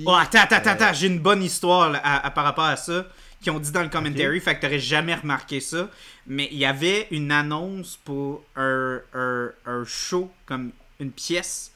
Oh, 0.06 0.12
attends, 0.14 0.40
attends, 0.40 0.56
attends, 0.58 0.70
euh, 0.70 0.74
attends, 0.74 0.94
j'ai 0.94 1.08
une 1.08 1.20
bonne 1.20 1.42
histoire 1.42 1.90
là, 1.90 2.02
à- 2.04 2.28
à- 2.28 2.32
par 2.32 2.44
rapport 2.44 2.66
à 2.66 2.76
ça, 2.76 3.06
qui 3.42 3.50
ont 3.50 3.60
dit 3.60 3.72
dans 3.72 3.82
le 3.84 3.88
commentary, 3.90 4.40
fait 4.42 4.56
que 4.56 4.62
t'aurais 4.62 4.80
jamais 4.80 5.16
remarqué 5.16 5.62
ça. 5.62 5.90
Mais 6.28 6.50
il 6.52 6.58
y 6.58 6.66
avait 6.66 7.08
une 7.12 7.32
annonce 7.32 7.98
pour 8.04 8.44
un, 8.58 9.00
un- 9.14 9.52
un 9.66 9.84
show, 9.86 10.30
comme 10.46 10.72
une 11.00 11.12
pièce, 11.12 11.72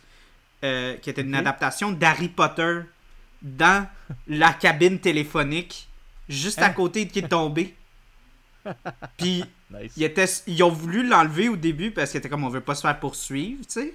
euh, 0.65 0.95
qui 0.97 1.09
était 1.09 1.21
une 1.21 1.33
adaptation 1.35 1.91
d'Harry 1.93 2.27
Potter 2.27 2.81
dans 3.41 3.87
la 4.27 4.51
cabine 4.53 4.99
téléphonique, 4.99 5.87
juste 6.27 6.59
à 6.59 6.65
Hein? 6.67 6.69
côté 6.71 7.05
de 7.05 7.11
qui 7.11 7.19
est 7.19 7.27
tombé. 7.29 7.73
Puis 9.17 9.43
Nice. 9.81 9.93
ils, 9.97 10.03
étaient- 10.03 10.25
ils 10.47 10.61
ont 10.63 10.69
voulu 10.69 11.07
l'enlever 11.07 11.49
au 11.49 11.55
début 11.55 11.91
parce 11.91 12.11
qu'ils 12.11 12.19
étaient 12.19 12.29
comme 12.29 12.43
on 12.43 12.49
veut 12.49 12.61
pas 12.61 12.75
se 12.75 12.81
faire 12.81 12.99
poursuivre, 12.99 13.61
tu 13.65 13.71
sais. 13.73 13.93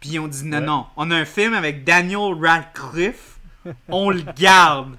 Puis 0.00 0.10
ils 0.10 0.18
ont 0.18 0.28
dit 0.28 0.44
non, 0.44 0.58
Ouais. 0.58 0.64
non, 0.66 0.86
on 0.96 1.10
a 1.10 1.16
un 1.16 1.24
film 1.24 1.54
avec 1.54 1.84
Daniel 1.84 2.34
Radcliffe, 2.40 3.38
on 3.88 4.10
le 4.10 4.22
garde. 4.36 4.96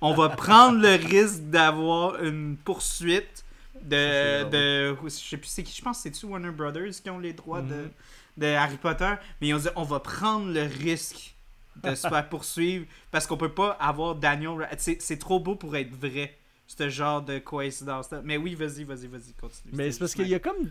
On 0.00 0.14
va 0.14 0.28
prendre 0.28 0.80
le 0.80 0.94
risque 0.94 1.40
d'avoir 1.50 2.22
une 2.22 2.56
poursuite 2.56 3.44
de. 3.82 3.96
Ça, 3.96 4.44
de 4.44 4.96
je 5.04 5.08
sais 5.08 5.36
plus 5.36 5.48
c'est 5.48 5.62
qui, 5.64 5.76
je 5.76 5.82
pense 5.82 5.98
c'est-tu 6.00 6.26
Warner 6.26 6.50
Brothers 6.50 6.92
qui 7.02 7.10
ont 7.10 7.18
les 7.18 7.32
droits 7.32 7.60
de, 7.62 7.74
Mhm. 7.74 7.90
de 8.38 8.46
Harry 8.46 8.76
Potter. 8.76 9.12
Mais 9.40 9.48
ils 9.48 9.54
ont 9.54 9.58
dit 9.58 9.68
on 9.76 9.82
va 9.82 9.98
prendre 10.00 10.50
le 10.52 10.62
risque 10.62 11.34
de 11.82 11.94
se 11.96 12.08
faire 12.08 12.28
poursuivre 12.28 12.86
parce 13.10 13.26
qu'on 13.26 13.36
peut 13.36 13.52
pas 13.52 13.70
avoir 13.80 14.14
Daniel 14.14 14.68
c'est 14.78 15.18
trop 15.18 15.40
beau 15.40 15.56
pour 15.56 15.76
être 15.76 15.94
vrai 15.94 16.37
ce 16.68 16.88
genre 16.90 17.22
de 17.22 17.38
coïncidence 17.38 18.10
mais 18.22 18.36
oui 18.36 18.54
vas-y 18.54 18.84
vas-y 18.84 19.06
vas-y 19.06 19.32
continue 19.40 19.72
Mais 19.72 19.90
c'est 19.90 19.98
parce 19.98 20.14
qu'il 20.14 20.28
y 20.28 20.34
a 20.34 20.38
comme. 20.38 20.70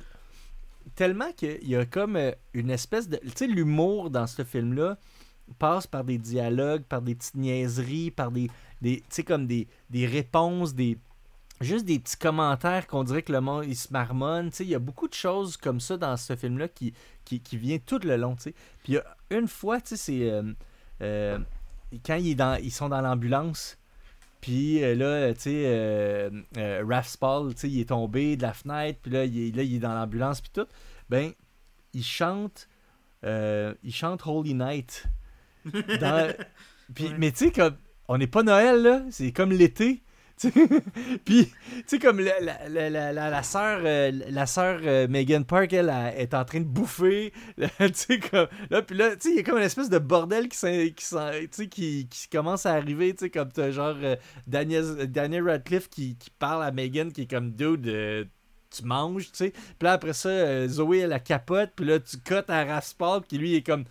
Tellement 0.95 1.31
qu'il 1.33 1.67
y 1.67 1.75
a 1.75 1.85
comme 1.85 2.15
euh, 2.15 2.31
une 2.53 2.69
espèce 2.69 3.09
de. 3.09 3.17
Tu 3.17 3.31
sais, 3.35 3.47
l'humour 3.47 4.09
dans 4.09 4.25
ce 4.27 4.43
film-là 4.43 4.97
passe 5.59 5.85
par 5.87 6.03
des 6.05 6.17
dialogues, 6.17 6.83
par 6.83 7.01
des 7.01 7.13
petites 7.15 7.35
niaiseries, 7.35 8.11
par 8.11 8.31
des. 8.31 8.49
des 8.81 8.97
tu 9.01 9.05
sais, 9.09 9.23
comme 9.23 9.47
des, 9.47 9.67
des 9.89 10.05
réponses, 10.05 10.73
des. 10.73 10.97
Juste 11.59 11.85
des 11.85 11.97
petits 11.99 12.17
commentaires 12.17 12.85
qu'on 12.85 13.03
dirait 13.03 13.23
que 13.23 13.31
le 13.33 13.41
monde 13.41 13.65
il 13.67 13.75
se 13.75 13.91
marmonne. 13.91 14.51
Tu 14.51 14.57
sais, 14.57 14.63
il 14.63 14.69
y 14.69 14.75
a 14.75 14.79
beaucoup 14.79 15.07
de 15.07 15.13
choses 15.15 15.57
comme 15.57 15.79
ça 15.79 15.97
dans 15.97 16.15
ce 16.15 16.35
film-là 16.35 16.67
qui, 16.67 16.93
qui, 17.25 17.39
qui 17.41 17.57
vient 17.57 17.79
tout 17.79 17.99
le 18.03 18.15
long. 18.15 18.35
tu 18.35 18.43
sais. 18.43 18.53
Puis 18.83 18.93
il 18.93 18.95
y 18.95 18.97
a 18.99 19.17
une 19.31 19.47
fois, 19.47 19.81
tu 19.81 19.89
sais, 19.89 19.97
c'est. 19.97 20.29
euh, 20.31 20.43
euh, 21.01 21.39
quand 22.05 22.15
il 22.15 22.29
est 22.29 22.35
dans, 22.35 22.55
ils 22.61 22.71
sont 22.71 22.89
dans 22.89 23.01
l'ambulance. 23.01 23.77
Puis 24.41 24.83
euh, 24.83 24.95
là, 24.95 25.33
tu 25.33 25.39
sais, 25.41 25.63
euh, 25.65 26.29
euh, 26.57 26.83
Raph 26.87 27.07
Spall, 27.07 27.53
tu 27.55 27.61
sais, 27.61 27.69
il 27.69 27.79
est 27.79 27.89
tombé 27.89 28.37
de 28.37 28.43
la 28.43 28.53
fenêtre, 28.53 28.99
puis 29.01 29.11
là, 29.11 29.25
il 29.25 29.47
est, 29.49 29.55
là, 29.55 29.63
il 29.63 29.75
est 29.75 29.79
dans 29.79 29.93
l'ambulance, 29.93 30.41
puis 30.41 30.51
tout. 30.53 30.67
Ben, 31.09 31.31
il 31.93 32.03
chante, 32.03 32.69
euh, 33.23 33.73
il 33.83 33.93
chante 33.93 34.21
Holy 34.25 34.53
Night. 34.53 35.05
Dans- 35.65 36.33
puis, 36.93 37.05
Ouais. 37.07 37.15
Mais 37.17 37.31
tu 37.31 37.45
sais, 37.45 37.51
comme, 37.51 37.77
on 38.07 38.17
n'est 38.17 38.27
pas 38.27 38.43
Noël, 38.43 38.81
là, 38.81 39.01
c'est 39.09 39.31
comme 39.31 39.51
l'été. 39.51 40.03
Puis, 41.25 41.47
tu 41.47 41.83
sais, 41.87 41.99
comme 41.99 42.19
la, 42.19 42.39
la, 42.39 42.89
la, 42.89 43.11
la, 43.11 43.43
sœur, 43.43 43.81
euh, 43.83 44.11
la 44.29 44.45
sœur 44.45 44.79
euh, 44.83 45.07
Megan 45.07 45.43
Park, 45.43 45.73
elle, 45.73 45.89
est 46.15 46.33
en 46.35 46.45
train 46.45 46.59
de 46.59 46.65
bouffer. 46.65 47.33
tu 47.57 47.67
sais. 47.93 48.19
Là, 48.69 48.81
puis 48.83 48.95
là, 48.95 49.15
tu 49.15 49.21
sais, 49.21 49.29
il 49.31 49.37
y 49.37 49.39
a 49.39 49.43
comme 49.43 49.57
une 49.57 49.63
espèce 49.63 49.89
de 49.89 49.97
bordel 49.97 50.47
qui, 50.47 50.93
qui, 50.93 51.69
qui, 51.69 52.07
qui 52.07 52.27
commence 52.31 52.67
à 52.67 52.73
arriver, 52.73 53.13
tu 53.13 53.25
sais, 53.25 53.29
comme 53.31 53.51
t'as 53.51 53.71
genre 53.71 53.95
euh, 54.03 54.15
Daniel, 54.45 55.11
Daniel 55.11 55.49
Radcliffe 55.49 55.89
qui, 55.89 56.15
qui 56.17 56.29
parle 56.29 56.63
à 56.63 56.71
Megan, 56.71 57.11
qui 57.11 57.23
est 57.23 57.29
comme 57.29 57.51
dude. 57.51 58.29
tu 58.69 58.83
manges, 58.83 59.31
tu 59.31 59.37
sais. 59.37 59.49
Puis 59.51 59.85
là, 59.85 59.93
après 59.93 60.13
ça, 60.13 60.67
Zoé, 60.67 60.99
elle 60.99 61.09
la 61.09 61.19
capote. 61.19 61.71
Puis 61.75 61.85
là, 61.85 61.99
tu 61.99 62.17
cotes 62.17 62.51
à 62.51 62.63
Raspal, 62.63 63.21
qui 63.27 63.39
lui 63.39 63.55
est 63.55 63.63
comme. 63.63 63.85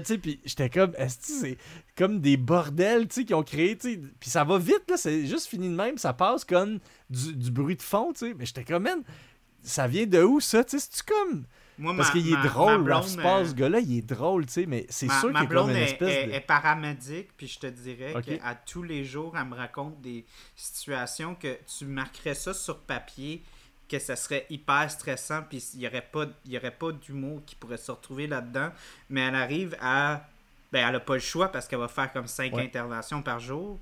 Tu 0.00 0.04
sais, 0.04 0.18
puis 0.18 0.40
j'étais 0.44 0.70
comme, 0.70 0.92
est-ce 0.96 1.18
que 1.18 1.24
c'est 1.26 1.58
comme 1.96 2.20
des 2.20 2.36
bordels, 2.36 3.08
tu 3.08 3.16
sais, 3.16 3.24
qui 3.24 3.34
ont 3.34 3.42
créé, 3.42 3.76
tu 3.76 3.94
sais, 3.94 4.00
puis 4.20 4.30
ça 4.30 4.44
va 4.44 4.58
vite, 4.58 4.84
là, 4.88 4.96
c'est 4.96 5.26
juste 5.26 5.46
fini 5.46 5.68
de 5.68 5.74
même, 5.74 5.98
ça 5.98 6.12
passe 6.12 6.44
comme 6.44 6.78
du, 7.10 7.34
du 7.34 7.50
bruit 7.50 7.76
de 7.76 7.82
fond, 7.82 8.12
tu 8.12 8.28
sais, 8.28 8.34
mais 8.38 8.46
j'étais 8.46 8.64
comme, 8.64 8.84
man, 8.84 9.02
ça 9.62 9.86
vient 9.88 10.06
de 10.06 10.22
où, 10.22 10.40
ça, 10.40 10.64
tu 10.64 10.78
sais, 10.78 10.86
c'est-tu 10.90 11.02
comme... 11.12 11.44
Moi, 11.80 11.94
Parce 11.96 12.10
qu'il 12.10 12.32
est 12.32 12.42
drôle, 12.42 12.82
blonde, 12.82 13.02
Raspal, 13.02 13.46
ce 13.46 13.52
euh, 13.52 13.54
gars-là, 13.54 13.78
il 13.78 13.98
est 13.98 14.02
drôle, 14.02 14.46
tu 14.46 14.52
sais, 14.54 14.66
mais 14.66 14.84
c'est 14.88 15.08
sûr 15.08 15.28
qu'il 15.32 15.36
a 15.36 15.46
comme 15.46 15.70
une 15.70 15.76
est, 15.76 15.82
espèce 15.84 16.08
est- 16.16 16.26
de... 16.26 16.32
est 16.32 16.40
paramédic, 16.40 17.28
puis 17.36 17.46
je 17.46 17.58
te 17.60 17.66
dirais 17.68 18.14
Ok. 18.16 18.24
qu'à 18.24 18.54
tous 18.66 18.82
les 18.82 19.04
jours, 19.04 19.36
elle 19.38 19.46
me 19.46 19.54
raconte 19.54 20.00
des 20.00 20.24
situations 20.56 21.36
que 21.36 21.56
tu 21.78 21.84
marquerais 21.84 22.34
ça 22.34 22.52
sur 22.52 22.80
papier, 22.80 23.44
que 23.88 23.98
ça 23.98 24.16
serait 24.16 24.46
hyper 24.50 24.90
stressant, 24.90 25.42
puis 25.48 25.64
il 25.74 25.80
n'y 25.80 25.86
aurait 25.86 26.02
pas, 26.02 26.26
il 26.44 26.52
y 26.52 26.58
aurait 26.58 26.70
pas 26.70 26.92
d'humour 26.92 27.42
qui 27.46 27.54
pourrait 27.54 27.76
se 27.78 27.90
retrouver 27.90 28.26
là-dedans, 28.26 28.70
mais 29.08 29.22
elle 29.22 29.34
arrive 29.34 29.76
à... 29.80 30.26
Ben, 30.70 30.86
elle 30.86 30.92
n'a 30.92 31.00
pas 31.00 31.14
le 31.14 31.20
choix 31.20 31.50
parce 31.50 31.66
qu'elle 31.66 31.78
va 31.78 31.88
faire 31.88 32.12
comme 32.12 32.26
5 32.26 32.52
Ouais. 32.54 32.64
interventions 32.64 33.22
par 33.22 33.40
jour. 33.40 33.78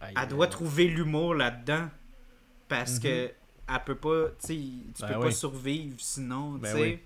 Aïe, 0.00 0.14
Elle 0.20 0.28
doit 0.28 0.44
aïe. 0.46 0.50
trouver 0.52 0.84
l'humour 0.86 1.34
là-dedans 1.34 1.88
parce 2.68 2.94
Mhm. 2.96 3.00
que 3.02 3.30
elle 3.70 3.80
peut 3.84 3.96
pas, 3.96 4.26
tu 4.46 4.54
Ben 5.00 5.08
peux 5.08 5.14
oui. 5.16 5.24
pas 5.24 5.30
survivre 5.32 5.96
sinon, 5.98 6.54
tu 6.54 6.60
Ben 6.60 6.74
sais. 6.76 6.80
oui. 6.80 6.98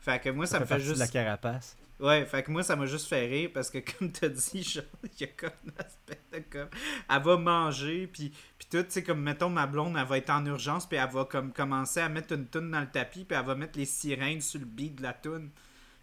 Fait 0.00 0.20
que 0.22 0.28
moi, 0.30 0.46
ça, 0.46 0.52
Ça 0.54 0.60
me 0.60 0.64
fait 0.66 0.80
juste. 0.80 0.98
la 1.00 1.08
carapace. 1.08 1.76
Ouais, 2.00 2.24
fait 2.26 2.44
que 2.44 2.50
moi, 2.50 2.62
ça 2.62 2.76
m'a 2.76 2.86
juste 2.86 3.08
fait 3.08 3.26
rire 3.26 3.50
parce 3.52 3.70
que, 3.70 3.78
comme 3.98 4.12
t'as 4.12 4.28
dit, 4.28 4.62
genre, 4.62 4.84
il 5.02 5.20
y 5.20 5.24
a 5.24 5.26
comme 5.28 5.50
l'aspect 5.76 6.20
de 6.32 6.44
comme. 6.50 6.68
Elle 7.10 7.22
va 7.22 7.36
manger, 7.36 8.06
puis, 8.06 8.32
puis 8.58 8.68
tout, 8.70 8.82
tu 8.84 8.90
sais, 8.90 9.02
comme, 9.02 9.20
mettons, 9.20 9.50
ma 9.50 9.66
blonde, 9.66 9.96
elle 9.98 10.06
va 10.06 10.18
être 10.18 10.30
en 10.30 10.44
urgence, 10.46 10.86
puis 10.86 10.98
elle 10.98 11.10
va 11.10 11.24
comme 11.24 11.52
commencer 11.52 12.00
à 12.00 12.08
mettre 12.08 12.34
une 12.34 12.46
toune 12.46 12.70
dans 12.70 12.80
le 12.80 12.90
tapis, 12.90 13.24
puis 13.24 13.36
elle 13.36 13.44
va 13.44 13.54
mettre 13.54 13.78
les 13.78 13.84
sirènes 13.84 14.40
sur 14.40 14.60
le 14.60 14.66
beat 14.66 14.96
de 14.96 15.02
la 15.02 15.12
toune. 15.12 15.50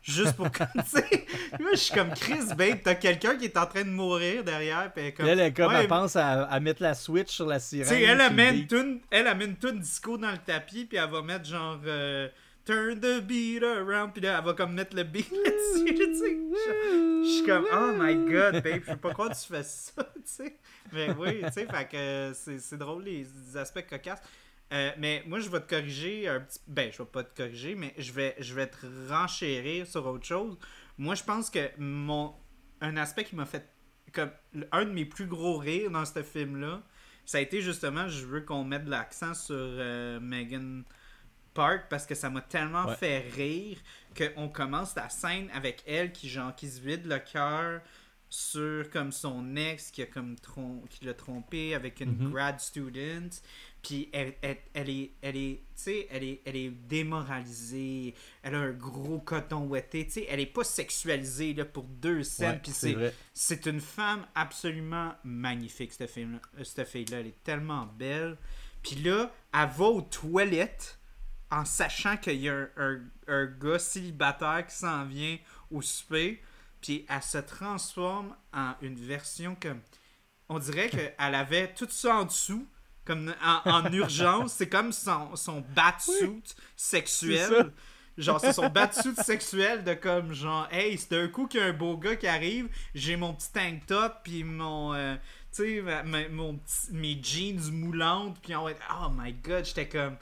Juste 0.02 0.34
pour 0.34 0.52
comme, 0.52 0.68
tu 0.84 1.00
sais. 1.02 1.26
Moi, 1.60 1.72
je 1.72 1.78
suis 1.78 1.94
comme 1.96 2.12
Chris 2.14 2.54
Babe, 2.56 2.78
t'as 2.84 2.94
quelqu'un 2.94 3.38
qui 3.38 3.46
est 3.46 3.58
en 3.58 3.66
train 3.66 3.84
de 3.84 3.90
mourir 3.90 4.44
derrière, 4.44 4.92
puis 4.94 5.06
elle 5.06 5.14
comme. 5.16 5.26
Elle, 5.26 5.40
elle, 5.40 5.54
comme, 5.54 5.74
Ouais, 5.74 5.82
elle 5.82 5.88
pense 5.88 6.16
à, 6.16 6.44
à 6.44 6.60
mettre 6.60 6.84
la 6.84 6.94
switch 6.94 7.32
sur 7.32 7.48
la 7.48 7.60
sirène. 7.60 7.88
tu 7.88 7.96
sais, 7.96 8.04
elle 8.04 8.22
amène 8.22 8.68
une 8.70 9.00
elle 9.10 9.28
amène 9.28 9.56
une 9.64 9.80
disco 9.80 10.18
dans 10.18 10.32
le 10.32 10.38
tapis, 10.38 10.86
puis 10.86 10.98
elle 10.98 11.10
va 11.10 11.22
mettre 11.24 11.46
genre 11.46 11.80
euh, 11.86 12.28
Turn 12.66 13.00
the 13.00 13.22
beat 13.22 13.62
around, 13.62 14.14
puis 14.14 14.22
là, 14.22 14.40
elle 14.40 14.46
va 14.46 14.54
comme 14.54 14.74
mettre 14.74 14.96
le 14.96 15.04
beat 15.04 15.32
là-dessus, 15.46 15.94
tu 15.94 16.16
sais. 16.16 16.38
Je 17.24 17.36
suis 17.38 17.46
comme, 17.46 17.66
oh 17.72 17.92
my 17.96 18.16
god, 18.16 18.64
babe, 18.64 18.82
je 18.82 18.92
sais 18.92 18.98
pas 18.98 19.14
quoi 19.14 19.30
tu 19.30 19.48
fais 19.48 19.64
ça, 19.64 20.04
tu 20.16 20.22
sais. 20.26 20.58
Mais 20.92 21.12
oui, 21.12 21.42
tu 21.46 21.52
sais, 21.54 21.68
fait 21.68 21.88
que 21.88 22.32
c'est 22.34 22.78
drôle 22.78 23.04
les, 23.04 23.28
aspects 23.56 23.86
cocasses. 23.88 24.22
Euh, 24.74 24.90
mais 24.98 25.24
moi, 25.28 25.40
je 25.40 25.50
vais 25.50 25.60
te 25.60 25.70
corriger 25.70 26.28
un 26.28 26.40
petit 26.40 26.60
Ben, 26.68 26.92
je 26.92 26.98
vais 26.98 27.10
pas 27.10 27.24
te 27.24 27.38
corriger, 27.38 27.76
mais 27.76 27.94
je 28.00 28.12
vais, 28.12 28.36
je 28.40 28.56
vais 28.56 28.66
te 28.66 28.78
renchérir 29.10 29.86
sur 29.86 30.08
autre 30.08 30.26
chose. 30.26 30.58
Moi, 30.98 31.14
je 31.14 31.24
pense 31.24 31.52
que 31.52 31.70
mon 31.78 32.34
un 32.82 32.98
aspect 32.98 33.24
qui 33.24 33.36
m'a 33.36 33.46
fait 33.46 33.70
comme 34.12 34.32
un 34.72 34.86
de 34.86 34.92
mes 34.92 35.06
plus 35.06 35.28
gros 35.28 35.58
rires 35.58 35.92
dans 35.92 36.06
ce 36.06 36.24
film-là, 36.24 36.82
ça 37.26 37.40
a 37.40 37.42
été 37.42 37.62
justement, 37.62 38.08
je 38.08 38.26
veux 38.26 38.42
qu'on 38.42 38.64
mette 38.64 38.86
de 38.86 38.90
l'accent 38.90 39.34
sur 39.34 39.56
euh, 39.58 40.20
Megan 40.20 40.84
Park 41.56 41.86
parce 41.90 42.06
que 42.06 42.14
ça 42.14 42.30
m'a 42.30 42.41
tellement 42.41 42.86
Ouais. 42.86 42.95
fait 42.95 43.19
rire 43.34 43.80
qu'on 44.15 44.48
commence 44.49 44.94
la 44.95 45.10
scène 45.10 45.49
avec 45.53 45.82
elle 45.88 46.11
qui 46.11 46.30
genre 46.30 46.56
qui 46.56 46.69
se 46.69 46.80
vide 46.80 47.06
le 47.07 47.18
cœur 47.18 47.82
sur 48.30 48.90
comme 48.90 49.11
son 49.11 49.56
ex 49.56 49.90
qui 49.91 50.02
a 50.02 50.06
comme 50.07 50.36
trom- 50.36 50.86
qui 50.90 51.06
l'a 51.06 51.14
trompé 51.14 51.73
avec 51.73 52.02
une 52.02 52.15
Mhm. 52.18 52.32
grad 52.32 52.60
student 52.60 53.30
puis 53.82 54.10
elle, 54.11 54.34
elle, 54.41 54.57
elle 54.73 54.90
est 54.90 55.11
elle 55.22 55.38
est 55.38 55.56
tu 55.76 55.84
sais 55.84 56.07
elle 56.11 56.23
est 56.23 56.41
elle 56.45 56.56
est 56.56 56.69
démoralisée 56.72 58.14
elle 58.44 58.56
a 58.56 58.60
un 58.60 58.72
gros 58.72 59.19
coton 59.19 59.68
ouetté 59.68 60.06
tu 60.06 60.11
sais 60.14 60.26
elle 60.30 60.40
est 60.40 60.45
pas 60.48 60.64
sexualisée 60.64 61.53
là 61.53 61.65
pour 61.65 61.84
deux 61.84 62.23
scènes 62.23 62.53
Ouais, 62.53 62.60
puis 62.64 62.72
c'est 62.72 63.14
c'est 63.34 63.65
une 63.68 63.82
femme 63.82 64.26
absolument 64.36 65.14
magnifique, 65.23 65.94
cette 65.94 66.10
fille-là. 66.10 66.40
Euh, 66.60 66.64
Cette 66.64 66.88
fille-là, 66.88 67.19
elle 67.19 67.27
est 67.27 67.44
tellement 67.44 67.86
belle. 67.86 68.38
Puis 68.84 68.95
là, 68.98 69.32
elle 69.53 69.69
va 69.69 69.86
aux 69.86 70.02
toilettes 70.02 70.99
en 71.52 71.66
sachant 71.66 72.18
qu'il 72.18 72.36
y 72.42 72.50
a 72.50 72.54
un, 72.56 72.70
un- 72.78 73.02
un 73.28 73.46
gars 73.46 73.80
célibataire 73.80 74.66
qui 74.68 74.76
s'en 74.76 75.06
vient 75.06 75.38
au 75.72 75.82
souper. 75.82 76.42
Puis 76.82 77.06
elle 77.10 77.22
se 77.24 77.40
transforme 77.40 78.36
en 78.54 78.74
une 78.82 78.96
version 78.96 79.56
comme... 79.60 79.82
On 80.50 80.60
dirait 80.60 80.90
qu'elle 80.90 81.14
avait 81.36 81.74
tout 81.74 81.88
ça 81.90 82.18
en 82.18 82.26
dessous, 82.26 82.68
comme 83.04 83.34
en, 83.44 83.62
en 83.72 83.86
urgence. 83.94 84.54
C'est 84.54 84.70
comme 84.70 84.92
son, 84.92 85.36
son 85.36 85.62
batsuit 85.76 86.44
sexuel. 86.76 87.48
C'est 87.50 87.56
ça. 87.64 87.70
Genre, 88.18 88.40
c'est 88.40 88.54
son 88.54 88.70
batsuit 88.70 89.16
sexuel 89.16 89.84
de 89.84 89.94
comme, 89.94 90.34
genre, 90.34 90.68
hey, 90.72 90.98
c'est 90.98 91.20
un 91.20 91.28
coup 91.28 91.48
qu'il 91.48 91.60
y 91.60 91.64
a 91.64 91.66
un 91.66 91.74
beau 91.74 91.98
gars 91.98 92.16
qui 92.16 92.28
arrive, 92.28 92.70
j'ai 92.94 93.18
mon 93.18 93.34
petit 93.34 93.52
tank 93.52 93.86
top, 93.88 94.20
puis 94.24 94.44
mon, 94.46 94.94
euh, 94.94 95.16
tu 95.56 95.82
sais, 95.82 96.03
mon 96.30 96.56
petit- 96.57 96.91
mes 96.91 97.19
jeans 97.23 97.72
moulantes, 97.72 98.38
puis 98.41 98.56
on 98.56 98.64
va 98.65 98.72
être, 98.72 98.82
oh 99.02 99.10
my 99.15 99.32
god, 99.34 99.64
j'étais 99.65 99.88
comme, 99.88 100.18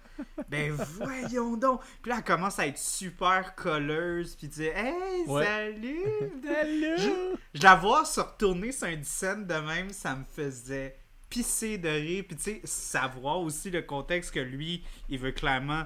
ben 0.50 0.72
voyons 0.98 1.58
donc. 1.58 1.82
Puis 2.02 2.10
là, 2.12 2.18
elle 2.20 2.24
commence 2.24 2.60
à 2.60 2.68
être 2.68 2.78
super 2.78 3.56
colleuse, 3.56 4.36
puis 4.36 4.48
dire, 4.48 4.78
hey, 4.78 5.24
Ouais. 5.28 5.44
salut. 5.46 6.04
Allô? 6.62 6.98
Je, 6.98 7.36
je 7.56 7.64
la 7.64 7.76
vois 7.76 8.06
se 8.06 8.20
retourner 8.20 8.72
sur 8.72 8.88
une 8.88 9.04
scène 9.04 9.48
de 9.48 9.56
même, 9.56 9.90
ça 9.92 10.16
me 10.16 10.24
faisait 10.24 10.98
pisser 11.30 11.80
de 11.80 11.90
rire. 11.90 12.26
Puis 12.28 12.38
tu 12.38 12.44
sais, 12.44 12.62
savoir 12.66 13.40
aussi 13.40 13.72
le 13.72 13.82
contexte 13.82 14.32
que 14.34 14.40
lui, 14.40 14.84
il 15.10 15.18
veut 15.18 15.32
clairement 15.32 15.86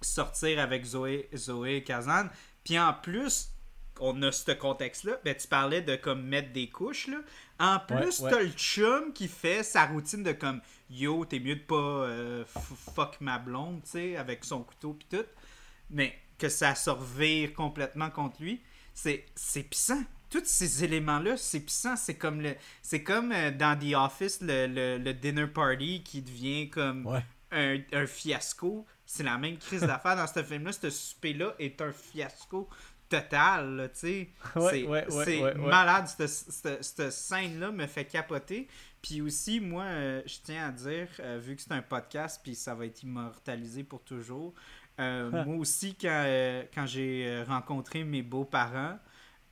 sortir 0.00 0.58
avec 0.60 0.84
Zoé, 0.84 1.28
Zoé 1.36 1.82
Kazan. 1.82 2.28
Puis 2.64 2.78
en 2.78 2.92
plus, 2.94 3.50
on 4.00 4.22
a 4.22 4.30
ce 4.30 4.52
contexte-là. 4.52 5.18
Ben, 5.24 5.34
tu 5.36 5.48
parlais 5.48 5.82
de 5.82 5.96
comme 5.96 6.22
mettre 6.22 6.52
des 6.52 6.70
couches, 6.70 7.08
là. 7.08 7.18
En 7.60 7.80
plus, 7.80 8.20
Ouais, 8.20 8.24
ouais. 8.26 8.30
t'as 8.30 8.42
le 8.42 8.50
chum 8.50 9.12
qui 9.12 9.26
fait 9.28 9.62
sa 9.62 9.86
routine 9.86 10.22
de 10.22 10.32
comme 10.32 10.60
Yo, 10.90 11.24
t'es 11.24 11.40
mieux 11.40 11.56
de 11.56 11.60
pas 11.60 11.74
euh, 11.74 12.44
fuck 12.94 13.20
ma 13.20 13.38
blonde, 13.38 13.82
tu 13.84 13.90
sais, 13.90 14.16
avec 14.16 14.44
son 14.44 14.62
couteau 14.62 14.92
pis 14.94 15.06
tout. 15.10 15.24
Mais 15.90 16.16
que 16.38 16.48
ça 16.48 16.74
se 16.74 16.90
revire 16.90 17.52
complètement 17.54 18.10
contre 18.10 18.40
lui, 18.42 18.60
c'est 18.94 19.24
c'est 19.34 19.64
puissant. 19.64 20.02
Tous 20.30 20.42
ces 20.44 20.84
éléments-là, 20.84 21.36
c'est 21.38 21.60
puissant. 21.60 21.96
C'est 21.96 22.16
comme 22.16 22.40
le, 22.42 22.54
c'est 22.82 23.02
comme 23.02 23.32
euh, 23.32 23.50
dans 23.50 23.78
The 23.78 23.94
Office, 23.94 24.40
le, 24.42 24.66
le, 24.66 24.98
le 24.98 25.14
dinner 25.14 25.46
party 25.46 26.02
qui 26.04 26.20
devient 26.22 26.68
comme 26.70 27.06
Ouais. 27.06 27.24
un, 27.50 27.78
un 27.92 28.06
fiasco. 28.06 28.86
C'est 29.06 29.22
la 29.22 29.38
même 29.38 29.56
crise 29.56 29.80
d'affaires 29.80 30.16
dans 30.16 30.26
ce 30.26 30.42
film-là. 30.42 30.70
Ce 30.72 30.90
souper-là 30.90 31.54
est 31.58 31.80
un 31.80 31.92
fiasco 31.92 32.68
total, 33.08 33.90
tu 33.94 33.98
sais. 34.00 34.28
Ouais, 34.56 34.70
c'est 34.70 34.82
ouais, 34.84 35.12
ouais, 35.12 35.24
c'est 35.24 35.54
malade. 35.54 36.06
Cette, 36.08 36.28
cette- 36.28 36.84
cette 36.84 37.12
scène-là 37.12 37.70
me 37.70 37.86
fait 37.86 38.04
capoter. 38.04 38.68
Puis 39.00 39.20
aussi, 39.20 39.60
moi, 39.60 39.84
euh, 39.84 40.22
je 40.26 40.36
tiens 40.42 40.68
à 40.68 40.72
dire, 40.72 41.08
euh, 41.20 41.38
vu 41.40 41.54
que 41.56 41.62
c'est 41.62 41.72
un 41.72 41.82
podcast, 41.82 42.40
puis 42.42 42.54
ça 42.54 42.74
va 42.74 42.84
être 42.86 43.02
immortalisé 43.02 43.84
pour 43.84 44.02
toujours, 44.02 44.52
euh, 44.98 45.30
moi 45.46 45.56
aussi, 45.56 45.94
quand, 45.94 46.24
quand 46.74 46.86
j'ai 46.86 47.42
rencontré 47.46 48.02
mes 48.04 48.22
beaux-parents, 48.22 48.98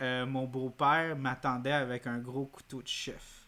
mon 0.00 0.44
beau-père 0.46 1.16
m'attendait 1.16 1.72
avec 1.72 2.06
un 2.06 2.18
gros 2.18 2.46
couteau 2.46 2.82
de 2.82 2.88
chef. 2.88 3.46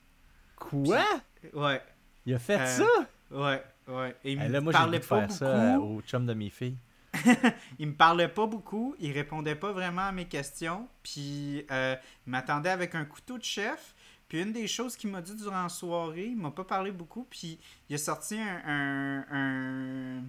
Quoi? 0.56 1.04
Ouais, 1.52 1.82
Il 2.26 2.34
a 2.34 2.38
fait 2.38 2.64
ça? 2.66 2.84
ouais, 3.30 3.62
ouais. 3.88 4.16
Et 4.24 4.32
il 4.32 4.40
Eh, 4.42 4.48
me 4.48 4.52
là, 4.52 4.60
moi, 4.60 4.72
le 4.72 4.78
goût 4.78 4.82
parlait 4.82 5.00
pas 5.00 5.06
faire 5.06 5.20
beaucoup. 5.28 5.38
ça 5.38 5.80
au 5.80 6.00
chum 6.02 6.24
de 6.26 6.34
mes 6.34 6.50
filles. 6.50 6.76
Il 7.78 7.88
me 7.88 7.94
parlait 7.94 8.28
pas 8.28 8.46
beaucoup, 8.46 8.94
il 8.98 9.12
répondait 9.12 9.54
pas 9.54 9.72
vraiment 9.72 10.02
à 10.02 10.12
mes 10.12 10.26
questions, 10.26 10.88
puis 11.02 11.64
euh, 11.70 11.96
il 12.26 12.30
m'attendait 12.30 12.70
avec 12.70 12.94
un 12.94 13.04
couteau 13.04 13.38
de 13.38 13.44
chef. 13.44 13.94
Puis 14.28 14.42
une 14.42 14.52
des 14.52 14.68
choses 14.68 14.94
qu'il 14.94 15.10
m'a 15.10 15.22
dit 15.22 15.34
durant 15.34 15.62
la 15.62 15.68
soirée, 15.70 16.26
il 16.26 16.36
m'a 16.36 16.50
pas 16.50 16.64
parlé 16.64 16.92
beaucoup, 16.92 17.26
puis 17.30 17.58
il 17.88 17.94
a 17.94 17.98
sorti 17.98 18.38
un, 18.38 18.62
un, 18.66 19.24
un, 19.30 20.22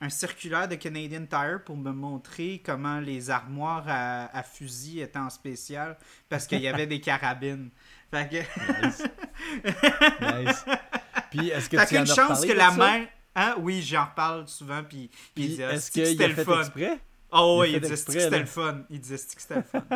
un 0.00 0.08
circulaire 0.08 0.66
de 0.66 0.74
Canadian 0.74 1.26
Tire 1.26 1.60
pour 1.64 1.76
me 1.76 1.92
montrer 1.92 2.60
comment 2.64 2.98
les 2.98 3.30
armoires 3.30 3.84
à, 3.86 4.36
à 4.36 4.42
fusil 4.42 5.00
étaient 5.00 5.18
en 5.18 5.30
spécial, 5.30 5.96
parce 6.28 6.48
qu'il 6.48 6.60
y 6.60 6.66
avait 6.66 6.88
des 6.88 7.00
carabines. 7.00 7.70
Fait 8.10 8.28
que... 8.28 8.84
Nice. 8.84 9.04
nice. 10.20 10.64
Puis, 11.30 11.50
est-ce 11.50 11.70
que 11.70 11.78
Fait 11.78 11.86
tu 11.86 11.96
as 11.98 12.04
chance 12.04 12.44
que 12.44 12.52
la 12.52 12.72
mère... 12.72 13.06
Hein? 13.34 13.54
Oui, 13.60 13.82
j'en 13.82 14.06
reparle 14.06 14.48
souvent, 14.48 14.82
puis... 14.82 15.10
euh, 15.62 15.72
est-ce 15.72 15.90
c'est 15.90 15.92
que 15.92 16.04
c'était 16.04 16.28
le 16.28 16.34
fait 16.34 16.44
fun? 16.44 16.52
exprès? 16.58 16.98
Oh 17.32 17.58
ouais, 17.60 17.70
Il 17.70 17.76
a 17.76 17.78
il, 17.78 17.80
fait 17.80 17.88
disait 17.88 18.04
que 18.04 18.20
c'était 18.20 18.38
le 18.40 18.46
fun? 18.46 18.84
Il 18.90 19.00
disait 19.00 19.16
que 19.16 19.40
c'était 19.42 19.56
le 19.56 19.62
fun? 19.62 19.86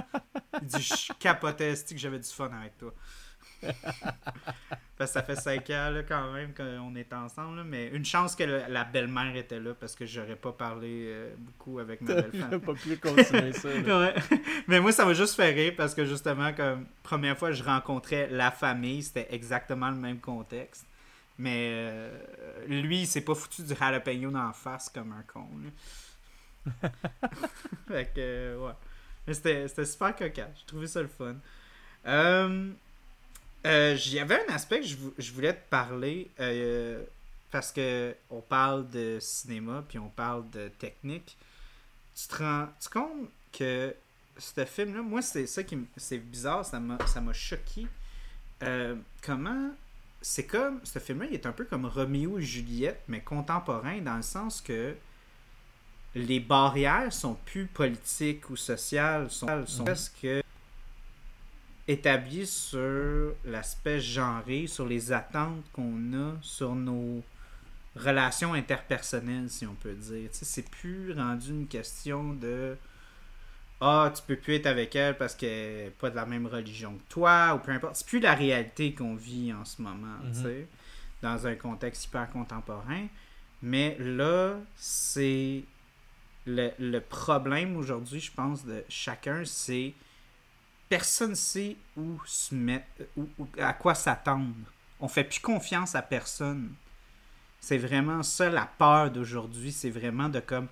il 0.61 0.69
dit 0.69 0.82
je 0.82 1.12
capotais 1.19 1.74
que 1.74 1.97
j'avais 1.98 2.19
du 2.20 2.28
fun 2.28 2.51
avec 2.52 2.78
toi? 2.78 2.94
parce 4.97 5.11
que 5.11 5.15
ça 5.20 5.23
fait 5.23 5.36
5 5.36 5.69
ans 5.70 5.90
là, 5.90 6.02
quand 6.02 6.32
même 6.32 6.55
qu'on 6.55 6.94
est 6.97 7.12
ensemble. 7.12 7.56
là, 7.59 7.65
mais 7.65 7.89
une 7.89 8.05
chance 8.05 8.36
que 8.36 8.44
le- 8.44 8.65
la 8.69 8.85
belle-mère 8.85 9.35
était 9.36 9.61
là 9.61 9.74
parce 9.74 9.94
que 9.97 10.06
j'aurais 10.06 10.36
pas 10.36 10.52
parlé 10.52 11.06
euh, 11.09 11.35
beaucoup 11.39 11.78
avec 11.78 12.01
ma 12.02 12.15
belle-femme. 12.16 12.59
pas 12.61 12.74
pu 12.74 12.97
continuer 12.98 13.52
ça. 13.52 13.70
Ouais. 13.86 14.15
Mais 14.69 14.81
moi, 14.81 14.93
ça 14.93 15.05
m'a 15.05 15.15
juste 15.15 15.35
fait 15.35 15.51
rire 15.52 15.74
parce 15.77 15.94
que 15.94 16.05
justement, 16.05 16.52
comme 16.52 16.86
première 17.02 17.36
fois 17.39 17.48
que 17.51 17.55
je 17.56 17.62
rencontrais 17.65 18.28
la 18.31 18.51
famille, 18.51 19.02
c'était 19.02 19.28
exactement 19.31 19.90
le 19.90 19.97
même 19.97 20.20
contexte. 20.20 20.86
Mais 21.39 21.70
euh, 21.73 22.19
lui, 22.66 23.02
il 23.02 23.06
s'est 23.06 23.23
pas 23.23 23.35
foutu 23.35 23.62
du 23.62 23.74
jalapeno 23.74 24.31
dans 24.31 24.47
la 24.47 24.52
face 24.52 24.89
comme 24.89 25.12
un 25.12 25.23
con. 25.23 25.48
fait 27.89 28.12
que, 28.15 28.20
euh, 28.20 28.59
ouais. 28.59 28.73
Mais 29.27 29.35
c'était 29.35 29.86
super 29.86 30.15
cocasse. 30.15 30.51
J'ai 30.59 30.66
trouvé 30.66 30.86
ça 30.86 31.01
le 31.02 31.09
fun. 31.09 31.36
Euh, 32.06 32.70
euh, 33.66 33.97
Il 34.06 34.12
y 34.12 34.20
avait 34.20 34.47
un 34.47 34.55
aspect 34.55 34.81
que 34.81 34.86
je, 34.86 34.97
je 35.19 35.32
voulais 35.32 35.55
te 35.55 35.69
parler 35.70 36.31
euh, 36.40 37.02
parce 37.51 37.73
que 37.73 38.15
on 38.31 38.40
parle 38.40 38.89
de 38.90 39.19
cinéma 39.20 39.85
puis 39.89 39.98
on 39.98 40.11
parle 40.11 40.48
de 40.51 40.69
technique. 40.69 41.36
Tu 42.15 42.28
te 42.28 42.36
rends 42.36 42.69
tu 42.81 42.89
compte 42.90 43.28
que 43.52 43.94
ce 44.36 44.65
film-là, 44.65 45.02
moi, 45.02 45.23
c'est 45.23 45.47
ça 45.47 45.62
qui 45.62 45.78
c'est 45.97 46.19
bizarre, 46.19 46.65
ça 46.65 46.81
m'a 46.81 46.98
ça 47.06 47.20
m'a 47.20 47.32
choqué. 47.32 47.86
Comment 49.23 49.70
c'est 50.24 50.46
comme 50.46 50.80
ce 50.84 50.98
film-là, 50.98 51.26
il 51.28 51.34
est 51.34 51.44
un 51.44 51.52
peu 51.52 51.66
comme 51.66 51.84
Roméo 51.84 52.38
et 52.38 52.42
Juliette, 52.42 53.02
mais 53.09 53.20
contemporain 53.20 54.01
dans 54.01 54.16
le 54.16 54.22
sens 54.22 54.62
que 54.62 54.94
les 56.14 56.40
barrières 56.40 57.12
sont 57.12 57.34
plus 57.44 57.66
politiques 57.66 58.48
ou 58.48 58.56
sociales, 58.56 59.30
sont, 59.30 59.66
sont 59.66 59.84
presque 59.84 60.26
établies 61.86 62.46
sur 62.46 63.34
l'aspect 63.44 64.01
genré, 64.01 64.66
sur 64.66 64.86
les 64.86 65.12
attentes 65.12 65.62
qu'on 65.74 66.14
a, 66.14 66.32
sur 66.40 66.74
nos 66.74 67.22
relations 67.94 68.55
interpersonnelles, 68.55 69.51
si 69.51 69.66
on 69.66 69.74
peut 69.74 69.92
dire. 69.92 70.30
Tu 70.32 70.38
sais, 70.38 70.44
c'est 70.46 70.70
plus 70.70 71.12
rendu 71.12 71.51
une 71.51 71.66
question 71.66 72.32
de 72.32 72.78
ah, 73.86 74.11
tu 74.15 74.23
peux 74.27 74.36
plus 74.36 74.55
être 74.55 74.66
avec 74.66 74.94
elle 74.97 75.16
parce 75.19 75.35
qu'elle 75.35 75.85
n'est 75.85 75.90
pas 75.90 76.09
de 76.11 76.16
la 76.16 76.24
même 76.27 76.47
religion 76.47 76.94
que 76.94 77.12
toi, 77.12 77.55
ou 77.55 77.59
peu 77.59 77.73
importe. 77.73 77.97
C'est 77.97 78.06
plus 78.06 78.20
la 78.20 78.35
réalité 78.35 78.94
qu'on 78.94 79.15
vit 79.15 79.52
en 79.52 79.65
ce 79.65 79.82
moment, 79.82 80.16
tu 80.23 80.28
Mhm. 80.39 80.43
sais, 80.43 80.66
dans 81.23 81.47
un 81.47 81.55
contexte 81.55 82.05
hyper 82.06 82.31
contemporain. 82.31 83.06
Mais 83.62 83.97
là, 83.98 84.55
c'est 84.77 85.65
le, 86.47 86.70
le 86.78 87.01
problème 87.01 87.77
aujourd'hui, 87.77 88.20
je 88.20 88.32
pense, 88.32 88.65
de 88.65 88.85
chacun, 88.89 89.43
c'est 89.44 89.93
personne 90.89 91.31
ne 91.31 91.35
sait 91.35 91.77
où 91.97 92.20
se 92.27 92.55
mettre, 92.55 92.86
où- 93.16 93.28
où- 93.39 93.48
à 93.59 93.73
quoi 93.73 93.94
s'attendre. 93.94 94.55
On 95.01 95.09
fait 95.09 95.24
plus 95.24 95.40
confiance 95.40 95.94
à 95.94 96.02
personne. 96.02 96.73
C'est 97.61 97.78
vraiment 97.78 98.23
ça 98.23 98.48
la 98.51 98.66
peur 98.78 99.11
d'aujourd'hui, 99.11 99.73
c'est 99.73 99.90
vraiment 99.90 100.28
de 100.28 100.40
comme 100.40 100.69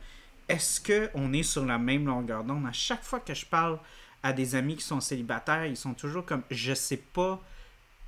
est-ce 0.49 0.81
que 0.81 1.11
on 1.15 1.33
est 1.33 1.43
sur 1.43 1.65
la 1.65 1.79
même 1.79 2.07
longueur 2.07 2.45
d'onde? 2.45 2.67
À 2.67 2.73
chaque 2.73 3.03
fois 3.03 3.21
que 3.21 3.35
je 3.35 3.47
parle 3.47 3.79
à 4.23 4.33
des 4.33 4.55
amis 4.55 4.77
qui 4.77 4.85
sont 4.85 5.01
célibataires, 5.01 5.67
ils 5.67 5.77
sont 5.77 5.95
toujours 5.95 6.25
comme 6.25 6.43
je 6.51 6.75
sais 6.75 6.97
pas 7.13 7.41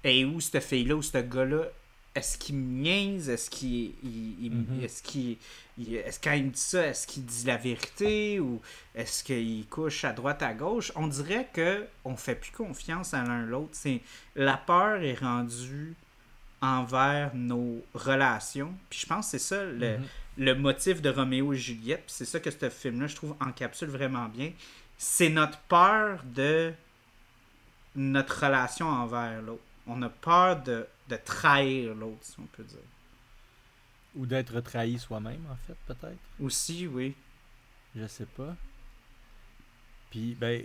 et 0.04 0.24
où 0.24 0.40
cette 0.40 0.62
fille 0.62 0.84
là 0.84 0.94
ou 0.96 1.02
ce 1.02 1.18
gars 1.18 1.44
là 1.44 1.62
est-ce 2.14 2.38
qu'il 2.38 2.54
me 2.54 2.82
niaise? 2.82 3.28
Est-ce 3.28 3.50
qu'il 3.50 3.92
il- 4.04 4.36
il- 4.44 4.52
Mhm. 4.52 4.84
est-ce 4.84 5.02
qu'il 5.02 5.36
il- 5.78 5.96
est-ce 5.96 6.20
quand 6.20 6.30
il 6.32 6.44
me 6.44 6.50
dit 6.50 6.60
ça 6.60 6.86
est-ce 6.86 7.06
qu'il 7.08 7.24
dit 7.24 7.44
la 7.46 7.56
vérité 7.56 8.38
ou 8.38 8.60
est-ce 8.94 9.24
qu'il 9.24 9.66
couche 9.66 10.04
à 10.04 10.12
droite 10.12 10.40
à 10.42 10.54
gauche? 10.54 10.92
On 10.94 11.08
dirait 11.08 11.48
que 11.52 11.84
on 12.04 12.14
fait 12.16 12.36
plus 12.36 12.52
confiance 12.52 13.14
à 13.14 13.24
l'un 13.24 13.42
l'autre. 13.42 13.70
C'est 13.72 14.00
la 14.36 14.56
peur 14.56 15.02
est 15.02 15.14
rendue 15.18 15.94
envers 16.62 17.34
nos 17.34 17.82
relations. 17.94 18.72
Puis 18.88 19.00
je 19.00 19.06
pense 19.06 19.26
que 19.26 19.30
c'est 19.32 19.38
ça 19.54 19.64
le, 19.64 19.98
Mhm. 19.98 20.04
Le 20.36 20.54
motif 20.54 21.00
de 21.00 21.10
Roméo 21.10 21.52
et 21.52 21.56
Juliette, 21.56 22.04
c'est 22.06 22.24
ça 22.24 22.40
que 22.40 22.50
ce 22.50 22.70
film-là, 22.70 23.06
je 23.06 23.16
trouve, 23.16 23.36
encapsule 23.40 23.88
vraiment 23.88 24.26
bien. 24.26 24.52
C'est 24.98 25.28
notre 25.28 25.58
peur 25.60 26.22
de 26.24 26.72
notre 27.94 28.44
relation 28.44 28.88
envers 28.88 29.42
l'autre. 29.42 29.62
On 29.86 30.00
a 30.02 30.08
peur 30.08 30.62
de, 30.62 30.86
de 31.08 31.16
trahir 31.16 31.94
l'autre, 31.94 32.22
si 32.22 32.34
on 32.38 32.46
peut 32.46 32.64
dire. 32.64 32.78
Ou 34.16 34.26
d'être 34.26 34.60
trahi 34.60 34.98
soi-même, 34.98 35.44
en 35.50 35.56
fait, 35.66 35.76
peut-être. 35.86 36.18
Aussi, 36.40 36.86
oui. 36.86 37.14
Je 37.94 38.06
sais 38.06 38.26
pas. 38.26 38.56
Puis, 40.10 40.36
ben, 40.40 40.64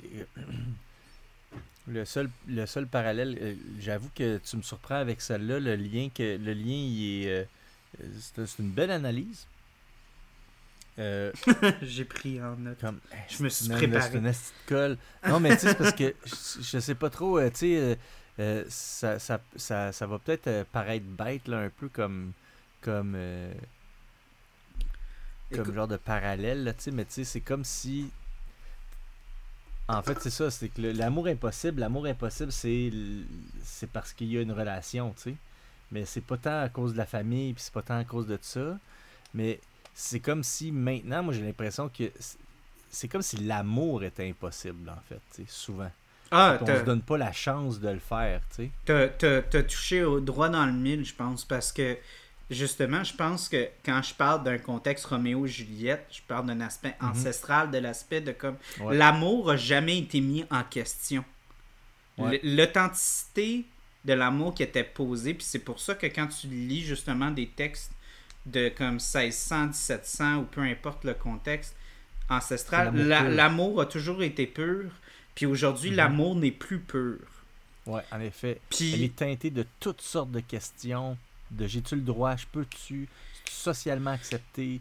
le 1.88 2.06
seul, 2.06 2.30
le 2.48 2.66
seul 2.66 2.88
parallèle, 2.88 3.38
euh, 3.42 3.56
j'avoue 3.80 4.10
que 4.16 4.38
tu 4.38 4.58
me 4.58 4.62
surprends 4.62 4.96
avec 4.96 5.22
celle-là, 5.22 5.60
le 5.60 5.76
lien 5.76 6.10
que 6.14 6.38
le 6.38 6.54
lien, 6.54 6.74
il 6.74 7.26
est, 7.26 7.30
euh, 7.30 7.44
c'est 8.20 8.60
une 8.60 8.72
belle 8.72 8.92
analyse. 8.92 9.48
Euh, 11.00 11.32
J'ai 11.82 12.06
pris 12.06 12.42
en 12.42 12.56
note. 12.58 12.80
comme, 12.82 13.00
Je 13.30 13.44
me 13.44 13.50
suis 13.50 13.70
préparé. 13.70 14.18
Une 14.18 14.34
colle. 14.68 14.98
Non, 15.28 15.40
mais 15.40 15.52
tu 15.56 15.60
sais, 15.62 15.70
c'est 15.70 15.76
parce 15.78 15.94
que 15.94 16.14
je, 16.26 16.62
je 16.62 16.80
sais 16.80 16.96
pas 16.96 17.10
trop, 17.10 17.38
euh, 17.40 17.50
tu 17.50 17.58
sais, 17.60 17.98
euh, 18.40 18.66
ça, 18.70 19.18
ça, 19.20 19.40
ça, 19.56 19.92
ça 19.92 20.08
va 20.08 20.20
peut-être 20.20 20.64
paraître 20.72 21.06
bête, 21.06 21.48
là, 21.48 21.60
un 21.60 21.70
peu 21.70 21.88
comme, 21.90 22.34
comme, 22.82 23.14
euh, 23.16 23.52
comme 25.52 25.62
Écoute- 25.62 25.74
genre 25.74 25.88
de 25.88 25.98
parallèle, 25.98 26.64
là, 26.64 26.74
tu 26.74 26.84
sais, 26.84 26.92
mais 26.92 27.06
tu 27.06 27.14
sais, 27.14 27.24
c'est 27.24 27.42
comme 27.42 27.64
si. 27.64 28.12
En 29.88 30.04
fait, 30.04 30.20
c'est 30.22 30.30
ça, 30.30 30.52
c'est 30.52 30.70
que 30.70 30.82
l'amour 30.82 31.26
impossible, 31.28 31.80
l'amour 31.82 32.06
impossible, 32.06 32.52
c'est 32.52 32.92
c'est 33.64 33.90
parce 33.90 34.14
qu'il 34.14 34.28
y 34.32 34.38
a 34.38 34.42
une 34.42 34.52
relation, 34.52 35.14
tu 35.16 35.32
sais. 35.32 35.36
Mais 35.92 36.06
c'est 36.06 36.22
pas 36.22 36.38
tant 36.38 36.62
à 36.62 36.70
cause 36.70 36.94
de 36.94 36.98
la 37.00 37.08
famille, 37.08 37.54
puis 37.54 37.64
c'est 37.64 37.74
pas 37.74 37.82
tant 37.82 37.98
à 37.98 38.04
cause 38.04 38.28
de 38.28 38.38
ça. 38.40 38.78
Mais 39.34 39.60
c'est 40.02 40.22
comme 40.22 40.44
si 40.44 40.72
maintenant, 40.72 41.22
moi 41.24 41.34
j'ai 41.34 41.42
l'impression 41.42 41.90
que 41.90 42.06
c'est- 42.90 43.08
comme 43.10 43.22
si 43.22 43.36
l'amour 43.38 44.02
était 44.04 44.30
impossible, 44.30 44.90
en 44.90 45.02
fait, 45.10 45.44
souvent. 45.48 45.92
Ah, 46.32 46.58
On 46.62 46.66
se 46.66 46.84
donne 46.84 47.02
pas 47.02 47.18
la 47.18 47.32
chance 47.34 47.80
de 47.80 47.90
le 47.90 48.00
faire, 48.00 48.40
tu 48.56 48.70
sais. 48.86 49.12
T'as, 49.18 49.64
touché 49.64 50.04
au 50.04 50.20
droit 50.22 50.48
dans 50.48 50.66
le 50.66 50.72
mille, 50.72 51.04
je 51.04 51.14
pense, 51.14 51.44
parce 51.44 51.72
que 51.74 51.98
justement, 52.50 53.04
je 53.04 53.14
pense 53.14 53.50
que 53.50 53.68
quand 53.84 54.02
je 54.02 54.14
parle 54.14 54.44
d'un 54.44 54.58
contexte 54.58 55.06
Roméo-Juliette, 55.08 56.06
je 56.12 56.22
parle 56.28 56.46
d'un 56.46 56.62
aspect 56.62 56.96
Mhm. 57.02 57.10
ancestral, 57.10 57.70
de 57.72 57.80
l'aspect 57.80 58.22
de 58.22 58.32
comme 58.32 58.56
Ouais. 58.80 58.96
l'amour 58.96 59.52
a 59.52 59.58
jamais 59.58 59.98
été 60.00 60.22
mis 60.22 60.46
en 60.50 60.64
question. 60.64 61.26
Ouais. 62.18 62.40
L'authenticité 62.44 63.66
de 64.06 64.14
l'amour 64.14 64.54
qui 64.54 64.64
était 64.64 64.84
posée, 64.84 65.34
puis 65.34 65.44
c'est 65.46 65.60
pour 65.60 65.80
ça 65.80 65.94
que 65.96 66.06
quand 66.08 66.28
tu 66.28 66.48
lis 66.48 66.82
justement 66.82 67.32
des 67.32 67.48
textes 67.48 67.92
de 68.52 68.70
comme 68.70 68.94
1600, 69.00 69.68
1700 69.68 70.38
ou 70.38 70.44
peu 70.44 70.62
importe 70.62 71.04
le 71.06 71.14
contexte 71.14 71.76
ancestral, 72.30 72.92
C'est 72.96 73.04
l'amour 73.34 73.78
la- 73.78 73.84
a 73.84 73.86
toujours 73.86 74.22
été 74.24 74.46
pur, 74.48 74.92
puis 75.36 75.46
aujourd'hui 75.46 75.90
Mhm. 75.92 75.96
l'amour 75.96 76.36
n'est 76.36 76.52
plus 76.52 76.80
pur. 76.80 77.18
Ouais, 77.86 78.02
en 78.12 78.20
effet. 78.20 78.60
Puis 78.70 78.94
Elle 78.94 79.04
est 79.04 79.16
teintée 79.16 79.50
de 79.50 79.66
toutes 79.80 80.02
sortes 80.02 80.32
de 80.32 80.40
questions. 80.42 81.18
De 81.50 81.66
j'ai-tu 81.66 81.96
le 81.96 82.02
droit, 82.02 82.36
je 82.36 82.46
peux-tu, 82.52 83.08
socialement 83.50 84.12
accepté, 84.12 84.80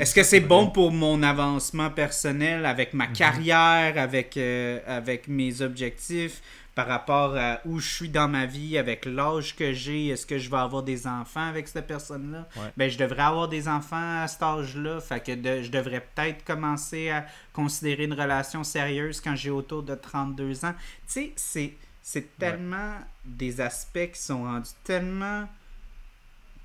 Est-ce 0.00 0.14
que 0.14 0.22
c'est 0.24 0.40
bon 0.40 0.68
pour 0.70 0.90
mon 0.90 1.22
avancement 1.22 1.90
personnel 1.90 2.66
avec 2.66 2.92
ma 2.92 3.06
Mhm. 3.06 3.12
carrière, 3.12 3.98
avec, 3.98 4.36
euh, 4.36 4.80
avec 4.86 5.28
mes 5.28 5.62
objectifs, 5.62 6.40
par 6.74 6.88
rapport 6.88 7.36
à 7.36 7.60
où 7.64 7.78
je 7.78 7.88
suis 7.88 8.08
dans 8.08 8.26
ma 8.26 8.46
vie, 8.46 8.76
avec 8.78 9.04
l'âge 9.06 9.54
que 9.54 9.72
j'ai, 9.72 10.08
est-ce 10.08 10.26
que 10.26 10.38
je 10.38 10.50
vais 10.50 10.56
avoir 10.56 10.82
des 10.82 11.06
enfants 11.06 11.46
avec 11.48 11.68
cette 11.68 11.86
personne-là? 11.86 12.48
Ouais. 12.56 12.72
Ben, 12.76 12.90
je 12.90 12.98
devrais 12.98 13.22
avoir 13.22 13.46
des 13.46 13.68
enfants 13.68 14.22
à 14.22 14.26
cet 14.26 14.42
âge-là, 14.42 15.00
fait 15.00 15.20
que 15.20 15.32
de- 15.36 15.62
je 15.62 15.70
devrais 15.70 16.00
peut-être 16.00 16.44
commencer 16.44 17.10
à 17.10 17.24
considérer 17.52 18.04
une 18.04 18.14
relation 18.14 18.64
sérieuse 18.64 19.20
quand 19.20 19.36
j'ai 19.36 19.50
autour 19.50 19.84
de 19.84 19.94
32 19.94 20.64
ans. 20.64 20.74
Tu 21.06 21.12
sais, 21.12 21.32
c'est, 21.36 21.74
c'est 22.02 22.36
tellement 22.38 22.96
des 23.24 23.60
aspects 23.60 24.10
qui 24.12 24.20
sont 24.20 24.42
rendus 24.42 24.70
tellement 24.82 25.48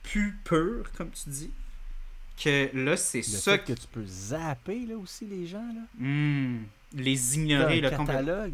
plus 0.02 0.40
purs, 0.44 0.91
comme 0.98 1.11
tu 1.11 1.30
dis, 1.30 1.52
que 2.44 2.70
là, 2.74 2.98
c'est 2.98 3.22
ça 3.22 3.57
fait 3.57 3.64
que 3.66 3.74
tu 3.74 3.88
peux 3.91 4.06
zapper 4.06 4.86
là 4.86 4.95
aussi 4.98 5.26
les 5.26 5.45
gens 5.48 5.68
là. 5.74 5.82
Hmm, 5.98 6.64
les 6.94 7.36
ignorer, 7.38 7.82
là, 7.82 7.90
catalogue. 7.91 8.53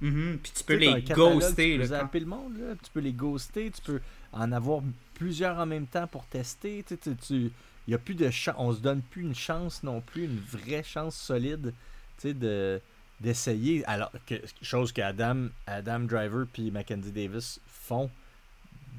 Mhm, 0.00 0.38
Puis 0.42 0.52
tu 0.54 0.64
peux 0.64 0.74
les 0.74 1.02
ghoster. 1.14 1.72
Tu 1.72 1.72
peux 1.76 1.78
là, 1.78 1.86
zapper 1.86 2.20
le 2.20 2.26
monde 2.26 2.58
là, 2.58 2.74
tu 2.82 2.90
peux 2.92 3.00
les 3.00 3.12
ghoster, 3.12 3.70
tu 3.70 3.80
peux 3.82 4.00
en 4.32 4.52
avoir 4.52 4.82
plusieurs 5.14 5.58
en 5.58 5.66
même 5.66 5.86
temps 5.86 6.06
pour 6.06 6.26
tester. 6.26 6.84
Tu, 6.86 6.98
tu, 6.98 7.16
tu- 7.16 7.50
il 7.88 7.92
y 7.92 7.94
a 7.94 7.98
plus 7.98 8.14
de 8.14 8.28
chance, 8.30 8.54
on 8.58 8.72
se 8.74 8.80
donne 8.80 9.00
plus 9.00 9.22
une 9.22 9.34
chance 9.34 9.82
non 9.82 10.00
plus, 10.00 10.24
une 10.24 10.40
vraie 10.40 10.82
chance 10.82 11.14
solide, 11.16 11.72
tu 12.18 12.28
sais, 12.28 12.34
de 12.34 12.80
d'essayer. 13.20 13.82
Alors 13.86 14.10
que 14.26 14.34
chose 14.60 14.92
que 14.92 15.00
Adam, 15.00 15.48
Adam 15.66 16.00
Driver 16.00 16.46
puis 16.52 16.70
Mackenzie 16.70 17.12
Davis 17.12 17.60
font 17.66 18.10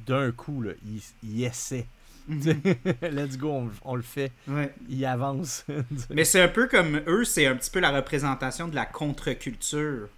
d'un 0.07 0.31
coup 0.31 0.61
là, 0.63 0.71
ils, 0.85 1.01
ils 1.23 1.43
essaient. 1.43 1.85
Let's 3.01 3.37
go, 3.37 3.49
on, 3.51 3.71
on 3.83 3.95
le 3.95 4.01
fait. 4.01 4.31
Ouais. 4.47 4.73
Il 4.89 5.03
avance. 5.05 5.65
Mais 6.09 6.25
c'est 6.25 6.41
un 6.41 6.47
peu 6.47 6.67
comme 6.67 7.01
eux, 7.07 7.23
c'est 7.25 7.45
un 7.47 7.55
petit 7.55 7.69
peu 7.71 7.79
la 7.79 7.91
représentation 7.91 8.67
de 8.67 8.75
la 8.75 8.85
contre-culture. 8.85 10.09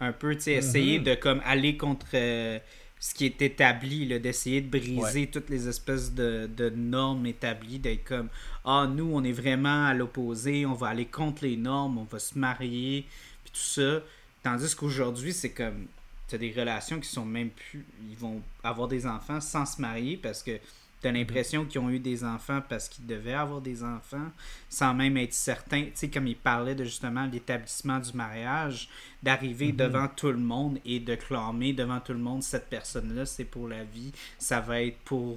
Un 0.00 0.12
peu, 0.12 0.34
tu 0.34 0.42
sais, 0.42 0.52
essayer 0.54 0.98
Mhm. 0.98 1.04
de 1.04 1.14
comme 1.14 1.42
aller 1.44 1.76
contre 1.76 2.06
euh, 2.14 2.58
ce 2.98 3.14
qui 3.14 3.26
est 3.26 3.40
établi, 3.42 4.18
d'essayer 4.20 4.60
de 4.62 4.68
briser 4.70 5.26
toutes 5.26 5.50
les 5.50 5.68
espèces 5.68 6.12
de, 6.14 6.48
de 6.56 6.70
normes 6.70 7.26
établies, 7.26 7.78
d'être 7.78 8.04
comme 8.04 8.28
Ah, 8.64 8.88
nous, 8.90 9.10
on 9.12 9.22
est 9.24 9.32
vraiment 9.32 9.86
à 9.86 9.94
l'opposé, 9.94 10.64
on 10.66 10.74
va 10.74 10.88
aller 10.88 11.06
contre 11.06 11.44
les 11.44 11.56
normes, 11.56 11.98
on 11.98 12.04
va 12.04 12.18
se 12.18 12.38
marier, 12.38 13.06
puis 13.44 13.52
tout 13.52 13.60
ça. 13.60 14.00
Tandis 14.42 14.74
qu'aujourd'hui, 14.74 15.32
c'est 15.34 15.50
comme 15.50 15.86
t'as 16.28 16.38
des 16.38 16.52
relations 16.56 16.98
qui 17.00 17.08
sont 17.08 17.24
même 17.26 17.50
plus. 17.50 17.84
Ils 18.10 18.16
vont 18.16 18.40
avoir 18.64 18.88
des 18.88 19.04
enfants 19.06 19.40
sans 19.40 19.66
se 19.66 19.80
marier 19.82 20.16
parce 20.16 20.42
que 20.42 20.52
t'as 21.00 21.12
l'impression 21.12 21.64
qu'ils 21.64 21.80
ont 21.80 21.90
eu 21.90 21.98
des 21.98 22.24
enfants 22.24 22.60
parce 22.68 22.88
qu'ils 22.88 23.06
devaient 23.06 23.32
avoir 23.34 23.60
des 23.60 23.82
enfants 23.82 24.30
sans 24.68 24.92
même 24.94 25.16
être 25.16 25.32
certains. 25.32 25.84
Tu 25.84 25.90
sais, 25.94 26.10
comme 26.10 26.26
il 26.26 26.36
parlait 26.36 26.74
de 26.74 26.84
justement 26.84 27.26
l'établissement 27.26 27.98
du 27.98 28.12
mariage, 28.12 28.88
d'arriver 29.22 29.68
Mhm. 29.72 29.76
devant 29.76 30.08
tout 30.08 30.30
le 30.30 30.36
monde 30.38 30.78
et 30.84 31.00
de 31.00 31.14
clamer 31.14 31.72
devant 31.72 32.00
tout 32.00 32.12
le 32.12 32.18
monde 32.18 32.42
cette 32.42 32.68
personne-là, 32.68 33.26
c'est 33.26 33.44
pour 33.44 33.68
la 33.68 33.84
vie, 33.84 34.12
ça 34.38 34.60
va 34.60 34.82
être 34.82 34.98
pour 34.98 35.36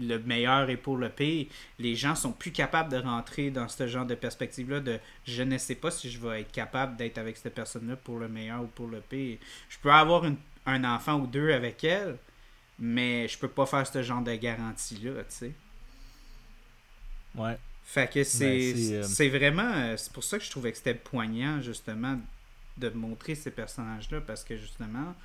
le 0.00 0.18
meilleur 0.18 0.68
et 0.68 0.76
pour 0.76 0.98
le 0.98 1.08
pire, 1.08 1.46
les 1.78 1.94
gens 1.94 2.14
sont 2.14 2.32
plus 2.32 2.50
capables 2.52 2.90
de 2.92 2.98
rentrer 2.98 3.50
dans 3.50 3.68
ce 3.68 3.86
genre 3.86 4.04
de 4.04 4.14
perspective-là 4.14 4.80
de 4.80 4.98
je 5.24 5.42
ne 5.42 5.56
sais 5.56 5.76
pas 5.76 5.90
si 5.90 6.10
je 6.10 6.18
vais 6.18 6.42
être 6.42 6.52
capable 6.52 6.96
d'être 6.96 7.16
avec 7.16 7.38
cette 7.38 7.54
personne-là 7.54 7.96
pour 7.96 8.18
le 8.18 8.28
meilleur 8.28 8.62
ou 8.62 8.66
pour 8.66 8.88
le 8.88 9.00
pire. 9.00 9.38
Je 9.70 9.78
peux 9.78 9.90
avoir 9.90 10.26
une- 10.26 10.36
un 10.66 10.84
enfant 10.84 11.14
ou 11.20 11.26
deux 11.26 11.52
avec 11.52 11.82
elle, 11.84 12.18
mais 12.82 13.28
je 13.28 13.38
peux 13.38 13.50
pas 13.50 13.66
faire 13.66 13.86
ce 13.86 14.02
genre 14.02 14.22
de 14.22 14.34
garantie-là, 14.36 15.24
tu 15.24 15.36
sais. 15.36 15.60
ouais. 17.34 17.60
Fait 17.84 18.08
que 18.12 18.24
c'est 18.24 18.74
c'est, 18.74 18.92
euh, 18.92 19.02
c'est 19.02 19.28
vraiment. 19.28 19.70
euh, 19.74 19.96
C'est 19.96 20.12
pour 20.12 20.24
ça 20.24 20.38
que 20.38 20.44
je 20.44 20.50
trouvais 20.50 20.72
que 20.72 20.78
c'était 20.78 20.94
poignant, 20.94 21.60
justement, 21.60 22.18
de 22.78 22.90
montrer 22.90 23.34
ces 23.34 23.50
personnages-là, 23.50 24.20
parce 24.22 24.44
que 24.44 24.56
justement, 24.56 25.16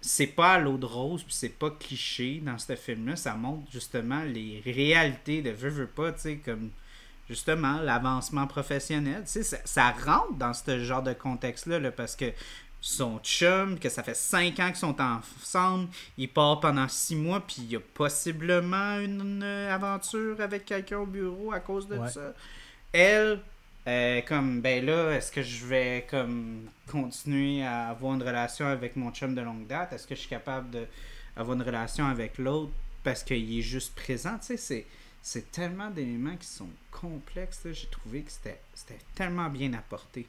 c'est 0.00 0.28
pas 0.28 0.54
à 0.54 0.60
l'eau 0.60 0.78
de 0.78 0.86
rose, 0.86 1.24
puis 1.24 1.34
c'est 1.34 1.48
pas 1.58 1.70
cliché 1.70 2.40
dans 2.40 2.58
ce 2.58 2.76
film-là. 2.76 3.16
Ça 3.16 3.34
montre 3.36 3.70
justement 3.72 4.22
les 4.24 4.62
réalités 4.64 5.42
de 5.42 5.50
veux, 5.50 5.70
veux 5.70 5.88
pas, 5.88 6.12
tu 6.12 6.20
sais, 6.20 6.36
comme 6.38 6.70
justement 7.28 7.80
l'avancement 7.80 8.46
professionnel. 8.46 9.22
Tu 9.24 9.32
sais, 9.32 9.44
ça, 9.44 9.58
ça 9.64 9.90
rentre 9.92 10.34
dans 10.34 10.54
ce 10.54 10.84
genre 10.84 11.02
de 11.02 11.14
contexte-là, 11.14 11.78
là, 11.80 11.92
parce 11.92 12.16
que 12.16 12.32
son 12.80 13.18
chum, 13.22 13.78
que 13.78 13.88
ça 13.88 14.02
fait 14.02 14.16
cinq 14.16 14.58
ans 14.58 14.68
qu'ils 14.68 14.76
sont 14.76 14.96
ensemble, 15.00 15.88
il 16.16 16.28
part 16.28 16.60
pendant 16.60 16.88
six 16.88 17.14
mois, 17.14 17.40
puis 17.40 17.56
il 17.58 17.70
y 17.72 17.76
a 17.76 17.80
possiblement 17.80 18.98
une, 18.98 19.20
une 19.20 19.42
aventure 19.42 20.40
avec 20.40 20.64
quelqu'un 20.64 20.98
au 20.98 21.06
bureau 21.06 21.52
à 21.52 21.60
cause 21.60 21.86
de 21.88 21.96
Ouais. 21.96 22.08
ça. 22.08 22.32
Elle, 22.92 23.40
euh, 23.86 24.20
comme, 24.22 24.60
ben 24.60 24.84
là, 24.84 25.10
est-ce 25.12 25.30
que 25.30 25.42
je 25.42 25.66
vais 25.66 26.06
comme 26.10 26.68
continuer 26.90 27.62
à 27.64 27.88
avoir 27.88 28.14
une 28.14 28.22
relation 28.22 28.66
avec 28.66 28.96
mon 28.96 29.10
chum 29.12 29.34
de 29.34 29.40
longue 29.42 29.66
date? 29.66 29.92
Est-ce 29.92 30.06
que 30.06 30.14
je 30.14 30.20
suis 30.20 30.28
capable 30.28 30.70
d'avoir 31.36 31.56
une 31.56 31.62
relation 31.62 32.06
avec 32.06 32.38
l'autre? 32.38 32.72
Parce 33.04 33.22
qu'il 33.22 33.58
est 33.58 33.62
juste 33.62 33.94
présent? 33.94 34.38
Tu 34.38 34.46
sais, 34.46 34.56
c'est, 34.56 34.86
c'est 35.22 35.50
tellement 35.52 35.90
d'éléments 35.90 36.36
qui 36.36 36.46
sont 36.46 36.68
complexes. 36.90 37.60
J'ai 37.72 37.86
trouvé 37.88 38.22
que 38.22 38.30
c'était, 38.30 38.60
c'était 38.74 38.98
tellement 39.14 39.48
bien 39.48 39.72
apporté. 39.74 40.26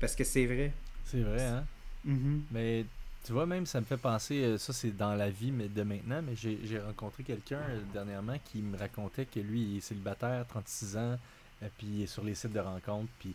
Parce 0.00 0.14
que 0.14 0.24
c'est 0.24 0.46
vrai. 0.46 0.72
C'est 1.04 1.22
vrai, 1.22 1.44
hein? 1.46 1.64
Mhm. 2.04 2.44
Mais 2.50 2.84
tu 3.24 3.32
vois, 3.32 3.46
même, 3.46 3.66
ça 3.66 3.80
me 3.80 3.84
fait 3.84 3.96
penser, 3.98 4.42
euh, 4.42 4.58
ça 4.58 4.72
c'est 4.72 4.96
dans 4.96 5.14
la 5.14 5.28
vie 5.30 5.50
de 5.50 5.82
maintenant, 5.82 6.22
mais 6.22 6.34
j'ai 6.36 6.78
rencontré 6.80 7.22
quelqu'un 7.22 7.60
euh, 7.60 7.80
dernièrement 7.92 8.36
qui 8.44 8.58
me 8.62 8.78
racontait 8.78 9.26
que 9.26 9.40
lui, 9.40 9.62
il 9.62 9.76
est 9.78 9.80
célibataire, 9.80 10.46
36 10.48 10.96
ans, 10.96 11.18
euh, 11.62 11.68
puis 11.78 11.86
il 11.86 12.02
est 12.02 12.06
sur 12.06 12.24
les 12.24 12.34
sites 12.34 12.52
de 12.52 12.60
rencontres, 12.60 13.10
puis 13.18 13.34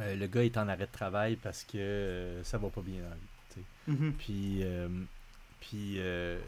euh, 0.00 0.14
le 0.16 0.26
gars 0.26 0.44
est 0.44 0.56
en 0.58 0.68
arrêt 0.68 0.86
de 0.86 0.92
travail 0.92 1.36
parce 1.36 1.64
que 1.64 1.78
euh, 1.78 2.44
ça 2.44 2.58
va 2.58 2.68
pas 2.68 2.82
bien 2.82 3.00
dans 3.02 3.08
la 3.08 3.14
vie. 3.14 3.20
tu 3.54 3.60
sais. 3.60 3.92
Mhm. 3.92 4.12
Puis, 4.18 4.58
euh, 4.62 4.88
puis 5.60 5.94
euh, 5.98 6.38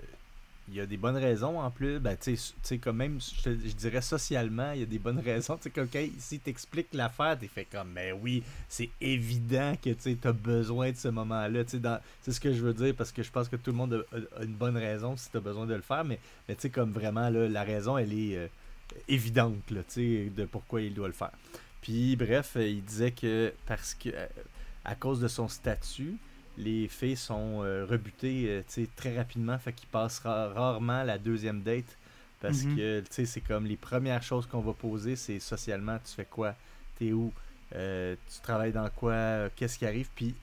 il 0.70 0.76
y 0.76 0.80
a 0.80 0.86
des 0.86 0.96
bonnes 0.96 1.16
raisons 1.16 1.58
en 1.60 1.70
plus. 1.70 1.98
Ben, 1.98 2.16
tu 2.16 2.36
sais, 2.36 2.78
comme 2.78 2.96
même, 2.96 3.18
je, 3.20 3.50
dirais 3.50 4.00
socialement, 4.00 4.72
il 4.72 4.80
y 4.80 4.82
a 4.84 4.86
des 4.86 4.98
bonnes 4.98 5.18
raisons. 5.18 5.56
Tu 5.56 5.64
sais, 5.64 5.70
comme 5.70 5.88
l'affaire, 6.92 7.36
t'es 7.38 7.48
fait 7.48 7.64
comme, 7.64 7.90
mais 7.92 8.12
oui, 8.12 8.42
c'est 8.68 8.90
évident 9.00 9.74
que 9.82 9.90
tu 9.90 10.16
as 10.22 10.32
besoin 10.32 10.92
de 10.92 10.96
ce 10.96 11.08
moment-là. 11.08 11.64
Tu 11.64 11.80
sais, 11.80 11.88
C'est 12.22 12.32
ce 12.32 12.40
que 12.40 12.52
je 12.52 12.60
veux 12.60 12.74
dire 12.74 12.94
parce 12.96 13.10
que 13.10 13.22
je 13.22 13.30
pense 13.30 13.48
que 13.48 13.56
tout 13.56 13.72
le 13.72 13.76
monde 13.76 14.06
a, 14.12 14.42
une 14.42 14.54
bonne 14.54 14.76
raison 14.76 15.16
si 15.16 15.30
tu 15.30 15.36
as 15.36 15.40
besoin 15.40 15.66
de 15.66 15.74
le 15.74 15.82
faire. 15.82 16.04
Mais, 16.04 16.20
mais 16.48 16.54
tu 16.54 16.62
sais, 16.62 16.70
comme 16.70 16.92
vraiment, 16.92 17.28
la 17.28 17.64
raison, 17.64 17.98
elle 17.98 18.12
est 18.12 18.36
euh, 18.36 18.46
évidente, 19.08 19.54
de 19.70 20.44
pourquoi 20.44 20.82
il 20.82 20.94
doit 20.94 21.08
le 21.08 21.14
faire. 21.14 21.32
Puis, 21.82 22.14
bref, 22.14 22.56
il 22.56 22.84
disait 22.84 23.10
que 23.10 23.52
parce 23.66 23.94
que, 23.94 24.10
euh, 24.10 24.26
à 24.84 24.94
cause 24.94 25.20
de 25.20 25.28
son 25.28 25.48
statut, 25.48 26.16
les 26.58 26.88
filles 26.88 27.16
sont 27.16 27.62
euh, 27.62 27.86
rebutées 27.88 28.62
euh, 28.78 28.86
très 28.96 29.16
rapidement, 29.16 29.58
fait 29.58 29.72
qu'ils 29.72 29.88
passent 29.88 30.18
ra- 30.20 30.48
rarement 30.48 31.02
la 31.04 31.18
deuxième 31.18 31.62
date. 31.62 31.96
Parce 32.40 32.62
Mhm. 32.64 32.76
que 32.76 33.02
c'est 33.10 33.40
comme 33.42 33.66
les 33.66 33.76
premières 33.76 34.22
choses 34.22 34.46
qu'on 34.46 34.60
va 34.62 34.72
poser, 34.72 35.14
c'est 35.16 35.38
socialement, 35.40 35.98
tu 35.98 36.14
fais 36.14 36.24
quoi, 36.24 36.54
t'es 36.98 37.12
où, 37.12 37.32
Euh, 37.72 38.16
tu 38.28 38.40
travailles 38.40 38.72
dans 38.72 38.90
quoi, 38.90 39.48
qu'est-ce 39.54 39.78
qui 39.78 39.86
arrive, 39.86 40.08
puis 40.16 40.34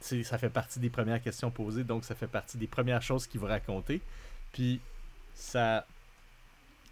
ça 0.00 0.36
fait 0.36 0.50
partie 0.50 0.78
des 0.80 0.90
premières 0.90 1.22
questions 1.22 1.50
posées, 1.50 1.82
donc 1.82 2.04
ça 2.04 2.14
fait 2.14 2.26
partie 2.26 2.58
des 2.58 2.66
premières 2.66 3.00
choses 3.00 3.26
qu'il 3.26 3.40
va 3.40 3.48
raconter. 3.48 4.02
Puis 4.52 4.78
ça, 5.34 5.86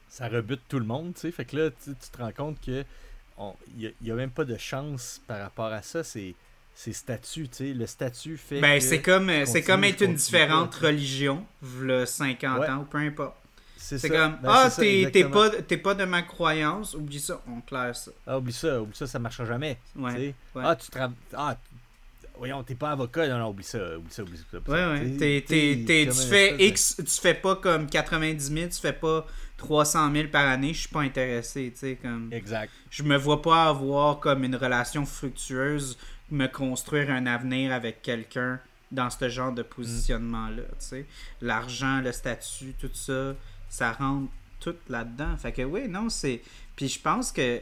ça 0.08 0.28
rebute 0.28 0.62
tout 0.68 0.78
le 0.78 0.86
monde, 0.86 1.12
tu 1.14 1.20
sais. 1.20 1.30
Fait 1.30 1.44
que 1.44 1.56
là, 1.56 1.70
tu 1.70 1.94
te 1.94 2.16
rends 2.18 2.32
compte 2.32 2.60
que 2.60 2.84
il 3.76 3.94
n'y 4.02 4.10
a, 4.10 4.14
même 4.14 4.30
pas 4.30 4.44
de 4.44 4.56
chance 4.56 5.20
par 5.26 5.40
rapport 5.40 5.72
à 5.72 5.82
ça. 5.82 6.02
C'est 6.04 6.34
c'est 6.82 6.94
statut, 6.94 7.46
tu 7.46 7.56
sais. 7.56 7.74
Le 7.74 7.86
statut 7.86 8.38
fait. 8.38 8.58
Ben, 8.58 8.80
c'est 8.80 9.02
comme, 9.02 9.28
euh, 9.28 9.44
c'est 9.44 9.60
comme 9.62 9.84
être 9.84 10.00
une 10.00 10.14
différente 10.14 10.74
religion, 10.76 11.44
v'là 11.60 12.06
50 12.06 12.58
Ouais. 12.60 12.70
ans 12.70 12.78
ou 12.78 12.84
peu 12.84 12.96
importe. 12.96 13.36
C'est 13.76 14.08
comme, 14.08 14.38
Ben, 14.42 14.48
ah, 14.50 14.70
t'es 14.78 15.76
pas, 15.76 15.94
de 15.94 16.04
ma 16.06 16.22
croyance, 16.22 16.94
oublie 16.94 17.20
ça, 17.20 17.42
on 17.46 17.60
claire 17.60 17.94
ça. 17.94 18.12
Ah, 18.26 18.38
oublie 18.38 18.54
ça, 18.54 18.80
oublie 18.80 18.96
ça, 18.96 19.06
ça 19.06 19.18
marchera 19.18 19.44
jamais. 19.44 19.76
Ouais. 19.94 20.34
ouais. 20.54 20.62
Ah, 20.64 20.74
tu 20.74 20.90
travailles. 20.90 21.16
Ah, 21.34 21.54
voyons, 22.38 22.62
t'es 22.62 22.74
pas 22.76 22.92
avocat. 22.92 23.28
Non, 23.28 23.38
non, 23.40 23.50
oublie 23.50 23.62
ça, 23.64 23.98
oublie 23.98 24.10
ça, 24.10 24.22
oublie 24.22 24.38
ça. 24.38 24.56
oublie 24.56 24.70
Ouais, 24.72 24.78
ça. 24.78 24.92
ouais. 24.92 26.06
Comme 26.06 26.14
tu 26.16 26.28
fais 26.30 26.56
X, 26.66 26.96
tu 26.96 27.20
fais 27.20 27.34
pas 27.34 27.56
comme 27.56 27.88
90 27.90 28.42
000, 28.54 28.68
tu 28.70 28.80
fais 28.80 28.94
pas 28.94 29.26
300 29.58 30.12
000 30.14 30.28
par 30.28 30.46
année, 30.48 30.72
je 30.72 30.80
suis 30.80 30.88
pas 30.88 31.00
intéressé, 31.02 31.70
tu 31.74 31.80
sais, 31.80 31.98
comme... 32.00 32.30
Exact. 32.32 32.72
Je 32.88 33.02
me 33.02 33.18
vois 33.18 33.42
pas 33.42 33.66
avoir 33.66 34.18
comme 34.18 34.44
une 34.44 34.56
relation 34.56 35.04
fructueuse, 35.04 35.98
me 36.30 36.46
construire 36.46 37.10
un 37.10 37.26
avenir 37.26 37.72
avec 37.72 38.02
quelqu'un 38.02 38.60
dans 38.90 39.10
ce 39.10 39.28
genre 39.28 39.52
de 39.52 39.62
positionnement-là. 39.62 40.62
L'argent, 41.40 42.00
le 42.00 42.12
statut, 42.12 42.74
tout 42.80 42.90
ça, 42.92 43.34
ça 43.68 43.92
rentre 43.92 44.30
tout 44.58 44.74
là-dedans. 44.88 45.36
Fait 45.36 45.52
que 45.52 45.62
oui, 45.62 45.88
non, 45.88 46.08
c'est... 46.08 46.42
Puis 46.76 46.88
je 46.88 47.00
pense 47.00 47.30
que 47.32 47.60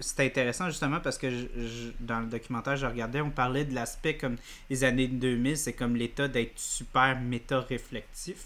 c'est 0.00 0.20
intéressant 0.26 0.68
justement 0.68 0.98
parce 1.00 1.18
que 1.18 1.30
je- 1.30 1.46
je- 1.56 1.90
dans 2.00 2.20
le 2.20 2.26
documentaire 2.26 2.74
que 2.74 2.80
je 2.80 2.86
regardais, 2.86 3.20
on 3.20 3.30
parlait 3.30 3.64
de 3.64 3.74
l'aspect 3.74 4.16
comme 4.16 4.36
les 4.70 4.82
années 4.82 5.06
2000, 5.08 5.56
c'est 5.56 5.74
comme 5.74 5.94
l'état 5.94 6.26
d'être 6.26 6.58
super 6.58 7.20
méta-réflectif. 7.20 8.38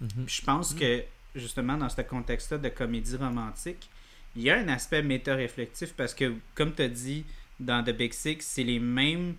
Mhm. 0.00 0.24
Je 0.26 0.42
pense 0.42 0.74
que, 0.74 1.02
justement, 1.34 1.76
dans 1.76 1.88
ce 1.88 2.00
contexte-là 2.02 2.58
de 2.58 2.68
comédie 2.68 3.16
romantique, 3.16 3.88
il 4.36 4.42
y 4.42 4.50
a 4.50 4.56
un 4.58 4.68
aspect 4.68 5.02
méta-réflectif 5.02 5.92
parce 5.94 6.14
que, 6.14 6.34
comme 6.54 6.72
tu 6.74 6.82
as 6.82 6.88
dit 6.88 7.24
dans 7.60 7.84
The 7.84 7.90
Big 7.90 8.12
Six, 8.12 8.38
c'est 8.40 8.64
les 8.64 8.80
mêmes, 8.80 9.34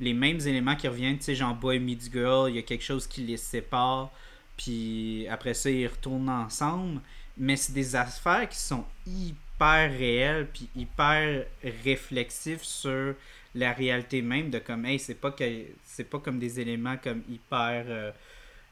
les 0.00 0.12
mêmes 0.12 0.40
éléments 0.40 0.76
qui 0.76 0.86
reviennent. 0.88 1.18
Tu 1.18 1.24
sais, 1.24 1.34
genre 1.34 1.54
Boy 1.54 1.78
Meets 1.78 2.10
Girl, 2.12 2.50
il 2.50 2.56
y 2.56 2.58
a 2.58 2.62
quelque 2.62 2.84
chose 2.84 3.06
qui 3.06 3.22
les 3.22 3.36
sépare, 3.36 4.10
puis 4.56 5.26
après 5.28 5.54
ça, 5.54 5.70
ils 5.70 5.86
retournent 5.86 6.28
ensemble. 6.28 7.00
Mais 7.36 7.56
c'est 7.56 7.72
des 7.72 7.96
affaires 7.96 8.48
qui 8.48 8.58
sont 8.58 8.84
hyper 9.06 9.90
réelles, 9.90 10.48
puis 10.52 10.68
hyper 10.76 11.46
réflexifs 11.84 12.62
sur 12.62 13.14
la 13.54 13.72
réalité 13.72 14.22
même 14.22 14.50
de 14.50 14.58
comme, 14.58 14.84
hey, 14.84 14.98
c'est 14.98 15.14
pas, 15.14 15.30
que, 15.32 15.44
c'est 15.84 16.04
pas 16.04 16.18
comme 16.18 16.38
des 16.38 16.60
éléments 16.60 16.96
comme 17.02 17.22
hyper. 17.28 17.84
euh, 17.88 18.12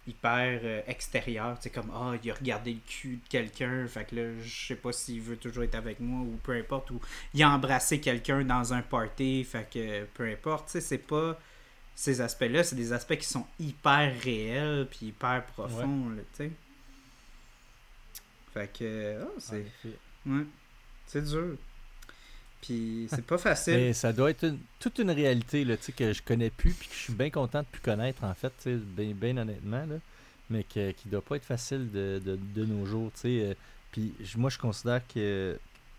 hyper 0.07 0.61
euh, 0.65 0.83
extérieur. 0.87 1.57
C'est 1.61 1.70
comme, 1.70 1.91
ah, 1.95 2.12
il 2.23 2.31
a 2.31 2.35
regardé 2.35 2.73
le 2.74 2.81
cul 2.87 3.16
de 3.16 3.29
quelqu'un, 3.29 3.87
fait 3.87 4.05
que 4.05 4.16
là, 4.16 4.43
je 4.43 4.66
sais 4.69 4.77
pas 4.77 4.93
s'il 4.93 5.20
veut 5.20 5.37
toujours 5.37 5.65
être 5.65 5.74
avec 5.74 6.01
moi 6.01 6.20
ou 6.20 6.39
peu 6.43 6.53
importe, 6.53 6.91
ou 6.91 7.01
il 7.35 7.43
a 7.43 7.51
embrassé 7.51 8.01
quelqu'un 8.01 8.45
dans 8.45 8.73
un 8.73 8.83
party, 8.83 9.45
fait 9.45 9.69
que 9.70 10.05
peu 10.15 10.29
importe. 10.29 10.66
Tu 10.66 10.73
sais, 10.73 10.81
c'est 10.81 10.99
pas. 10.99 11.39
Ces 11.95 12.23
aspects-là, 12.23 12.65
c'est 12.65 12.74
des 12.74 12.93
aspects 12.95 13.16
qui 13.16 13.27
sont 13.27 13.47
hyper 13.61 14.15
réels 14.23 14.89
puis 14.91 15.09
hyper 15.09 15.45
profonds, 15.45 16.09
là, 16.11 16.23
tu 16.35 16.45
sais. 16.45 16.51
Fait 18.55 18.73
que, 18.73 19.23
En 19.23 19.39
c'est. 19.39 19.66
Ouais. 20.27 20.45
C'est 21.07 21.23
dur. 21.23 21.57
Puis 22.62 23.09
c'est 23.10 23.26
pas 23.26 23.39
facile. 23.39 23.74
Mais 23.74 23.93
ça 23.93 24.12
doit 24.12 24.30
être 24.30 24.47
toute 24.78 24.98
une 25.01 25.10
réalité 25.10 25.64
là, 25.64 25.76
que 25.76 26.12
je 26.12 26.22
connais 26.22 26.48
plus 26.48 26.72
puis 26.72 26.89
que 26.89 26.94
je 26.94 27.01
suis 27.01 27.12
bien 27.12 27.28
content 27.28 27.60
de 27.60 27.66
plus 27.66 27.82
connaître 27.82 28.24
en 28.24 28.32
fait, 28.34 28.52
bien, 28.66 29.36
honnêtement. 29.36 29.84
Là. 29.84 29.97
mais 30.48 30.62
que, 30.62 30.93
qui 30.93 31.09
doit 31.09 31.22
pas 31.22 31.36
être 31.36 31.44
facile 31.44 31.90
de, 31.93 32.22
de, 32.24 32.64
nos 32.64 32.86
jours, 32.86 33.10
tu 33.14 33.20
sais. 33.20 33.28
euh, 33.43 33.55
Puis 33.90 34.14
moi, 34.36 34.48
je 34.48 34.59
considère 34.59 35.01
que, 35.12 35.59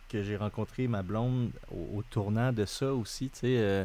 que 0.10 0.23
j'ai 0.23 0.38
rencontré 0.38 0.88
ma 0.88 1.03
blonde 1.03 1.52
au, 1.72 2.02
tournant 2.10 2.53
de 2.53 2.65
ça 2.65 2.94
aussi, 2.94 3.30
euh, 3.44 3.84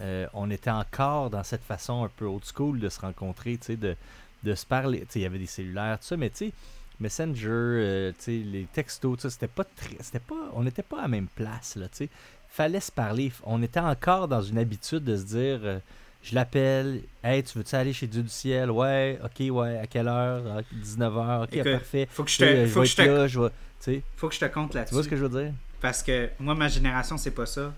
euh, 0.00 0.26
on 0.34 0.50
était 0.50 0.70
encore 0.70 1.30
dans 1.30 1.44
cette 1.44 1.62
façon 1.64 2.04
un 2.04 2.08
peu 2.08 2.26
old 2.26 2.44
school 2.44 2.80
de 2.80 2.88
se 2.88 3.00
rencontrer, 3.00 3.58
de, 3.68 3.96
de 4.42 4.54
se 4.54 4.66
parler. 4.66 5.06
Il 5.14 5.22
y 5.22 5.24
avait 5.24 5.38
des 5.38 5.46
cellulaires, 5.46 5.98
tout 6.00 6.06
ça, 6.06 6.16
mais 6.16 6.30
tu 6.30 6.36
sais, 6.48 6.52
Messenger, 7.00 7.48
euh, 7.50 8.12
tu 8.22 8.30
les 8.42 8.66
textos, 8.72 9.28
c'était 9.28 9.48
pas 9.48 9.64
très. 9.64 9.96
C'était 10.00 10.20
pas. 10.20 10.50
On 10.54 10.62
n'était 10.62 10.82
pas 10.82 10.98
à 11.00 11.02
la 11.02 11.08
même 11.08 11.26
place, 11.28 11.76
là, 11.76 11.86
tu. 11.88 12.08
Fallait 12.48 12.80
se 12.80 12.92
parler. 12.92 13.32
On 13.44 13.62
était 13.62 13.80
encore 13.80 14.28
dans 14.28 14.42
une 14.42 14.58
habitude 14.58 15.02
de 15.04 15.16
se 15.16 15.24
dire. 15.24 15.60
euh, 15.64 15.78
je 16.22 16.34
l'appelle, 16.34 17.02
hey, 17.22 17.42
tu 17.42 17.58
veux-tu 17.58 17.74
aller 17.74 17.92
chez 17.92 18.06
Dieu 18.06 18.22
du 18.22 18.28
ciel? 18.30 18.70
Ouais, 18.70 19.18
ok, 19.22 19.54
ouais, 19.54 19.78
à 19.78 19.86
quelle 19.86 20.08
heure? 20.08 20.62
19h, 20.74 21.42
ok, 21.44 21.52
Écoute, 21.52 21.72
parfait. 21.72 22.08
Faut 22.10 22.24
que 22.24 22.30
je 22.30 22.36
Tu 22.36 22.42
te, 22.44 22.66
je 22.66 22.66
faut 22.72 22.80
que 22.80 22.86
je 22.86 23.02
là, 23.02 23.26
vais. 23.26 23.50
Tu 23.82 24.02
faut 24.16 24.28
que 24.28 24.34
je 24.34 24.40
te 24.40 24.44
compte 24.46 24.70
tu 24.70 24.76
là-dessus. 24.78 24.94
vois 24.94 25.02
ce 25.04 25.08
que 25.10 25.16
je 25.16 25.26
veux 25.26 25.42
dire? 25.44 25.52
Parce 25.82 26.02
que 26.02 26.30
moi, 26.38 26.54
ma 26.54 26.68
génération, 26.68 27.18
c'est 27.18 27.32
pas 27.32 27.44
ça. 27.44 27.74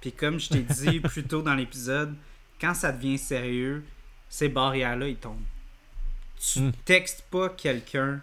Puis 0.00 0.12
comme 0.12 0.38
je 0.38 0.48
t'ai 0.50 0.60
dit 0.62 1.00
plus 1.00 1.24
tôt 1.24 1.42
dans 1.42 1.54
l'épisode, 1.54 2.14
quand 2.60 2.74
ça 2.74 2.92
devient 2.92 3.18
sérieux, 3.18 3.82
ces 4.28 4.48
barrières-là, 4.48 5.08
ils 5.08 5.16
tombent. 5.16 5.42
Tu 6.38 6.60
Hmm. 6.60 6.70
textes 6.84 7.24
pas 7.30 7.48
quelqu'un 7.48 8.20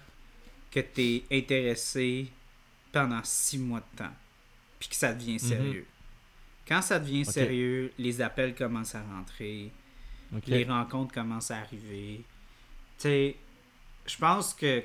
que 0.76 0.82
t'es 0.82 1.24
intéressé 1.32 2.28
pendant 2.92 3.22
six 3.24 3.58
mois 3.58 3.80
de 3.80 3.98
temps. 3.98 4.14
Puis 4.78 4.90
que 4.90 4.96
ça 4.96 5.14
devient 5.14 5.40
sérieux. 5.40 5.88
Quand 6.68 6.82
ça 6.82 7.00
devient 7.00 7.24
sérieux, 7.24 7.94
les 7.98 8.22
appels 8.22 8.54
commencent 8.54 8.96
à 8.96 9.02
rentrer. 9.02 9.72
Les 10.48 10.66
rencontres 10.66 11.14
commencent 11.14 11.52
à 11.52 11.60
arriver. 11.60 12.26
Tu 12.98 13.04
sais, 13.04 13.36
je 14.06 14.18
pense 14.18 14.54
que 14.54 14.84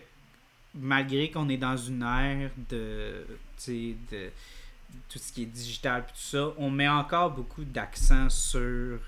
malgré 0.74 1.28
qu'on 1.28 1.48
est 1.48 1.56
dans 1.56 1.76
une 1.76 2.02
ère 2.02 2.50
de, 2.68 3.26
tu 3.62 3.96
de 4.12 4.30
tout 5.08 5.18
ce 5.18 5.32
qui 5.32 5.42
est 5.42 5.46
digital 5.46 6.04
et 6.06 6.12
tout 6.12 6.20
ça, 6.20 6.52
on 6.56 6.70
met 6.70 6.88
encore 6.88 7.32
beaucoup 7.32 7.64
d'accent 7.64 8.28
sur 8.30 9.00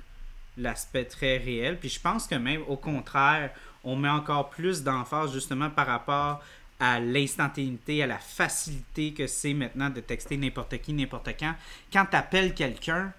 l'aspect 0.57 1.05
très 1.05 1.37
réel. 1.37 1.79
Puis 1.79 1.91
je 1.91 2.01
pense 2.01 2.27
que 2.27 2.35
même 2.35 2.63
au 2.67 2.77
contraire, 2.77 3.53
on 3.85 3.95
met 3.95 4.09
encore 4.09 4.51
plus 4.51 4.83
d'emphase 4.83 5.33
justement 5.33 5.71
par 5.71 5.87
rapport 5.87 6.43
à 6.85 6.99
l'instantanéité, 6.99 8.03
à 8.03 8.09
la 8.09 8.19
facilité 8.19 9.13
que 9.15 9.29
c'est 9.29 9.55
maintenant 9.55 9.89
de 9.89 10.01
texter 10.01 10.37
n'importe 10.37 10.79
qui, 10.79 10.93
n'importe 10.93 11.29
quand. 11.39 11.55
Quand 11.93 12.07
tu 12.07 12.17
appelles 12.17 12.55
quelqu'un, 12.55 13.13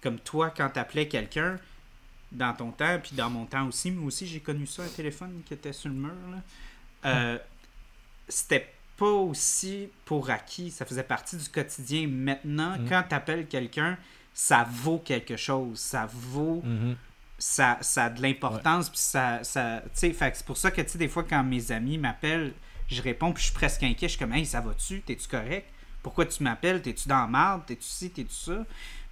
comme 0.00 0.20
toi, 0.20 0.50
quand 0.56 0.68
tu 0.70 0.78
appelais 0.78 1.08
quelqu'un, 1.08 1.58
dans 2.30 2.54
ton 2.54 2.70
temps, 2.70 2.98
puis 3.02 3.16
dans 3.16 3.28
mon 3.28 3.44
temps 3.44 3.66
aussi, 3.66 3.90
moi 3.90 4.06
aussi 4.06 4.26
j'ai 4.28 4.38
connu 4.38 4.66
ça, 4.66 4.84
un 4.84 4.88
téléphone 4.88 5.42
qui 5.44 5.54
était 5.54 5.72
sur 5.72 5.88
le 5.88 5.96
mur. 5.96 6.12
Euh, 7.04 7.38
C'était 8.28 8.72
pas 8.96 9.06
aussi 9.10 9.88
pour 10.04 10.30
acquis, 10.30 10.70
ça 10.70 10.86
faisait 10.86 11.02
partie 11.02 11.36
du 11.36 11.48
quotidien. 11.48 12.06
Maintenant, 12.06 12.78
Mm. 12.78 12.88
quand 12.88 13.02
tu 13.08 13.14
appelles 13.16 13.46
quelqu'un, 13.48 13.98
ça 14.32 14.64
vaut 14.70 14.98
quelque 15.00 15.36
chose, 15.36 15.78
ça 15.80 16.06
vaut 16.10 16.62
Mhm. 16.64 16.96
ça, 17.36 17.78
ça 17.80 18.04
a 18.04 18.10
de 18.10 18.22
l'importance, 18.22 18.88
puis 18.88 18.98
ça, 19.00 19.42
ça 19.42 19.82
c'est 19.92 20.44
pour 20.46 20.56
ça 20.56 20.70
que, 20.70 20.80
tu 20.82 20.90
sais, 20.90 20.98
des 20.98 21.08
fois, 21.08 21.24
quand 21.24 21.42
mes 21.42 21.72
amis 21.72 21.98
m'appellent, 21.98 22.52
je 22.88 23.02
réponds, 23.02 23.32
puis 23.32 23.40
je 23.42 23.46
suis 23.48 23.54
presque 23.54 23.82
inquiet, 23.82 24.08
je 24.08 24.12
suis 24.12 24.18
comme, 24.18 24.32
hey, 24.32 24.44
ça 24.46 24.60
va-tu, 24.60 25.00
t'es-tu 25.02 25.28
correct? 25.28 25.66
Pourquoi 26.02 26.26
tu 26.26 26.42
m'appelles? 26.42 26.82
T'es-tu 26.82 27.08
dans 27.08 27.20
la 27.20 27.26
merde? 27.28 27.62
T'es-tu 27.66 27.84
ci, 27.86 28.10
t'es-tu 28.10 28.34
ça? 28.34 28.64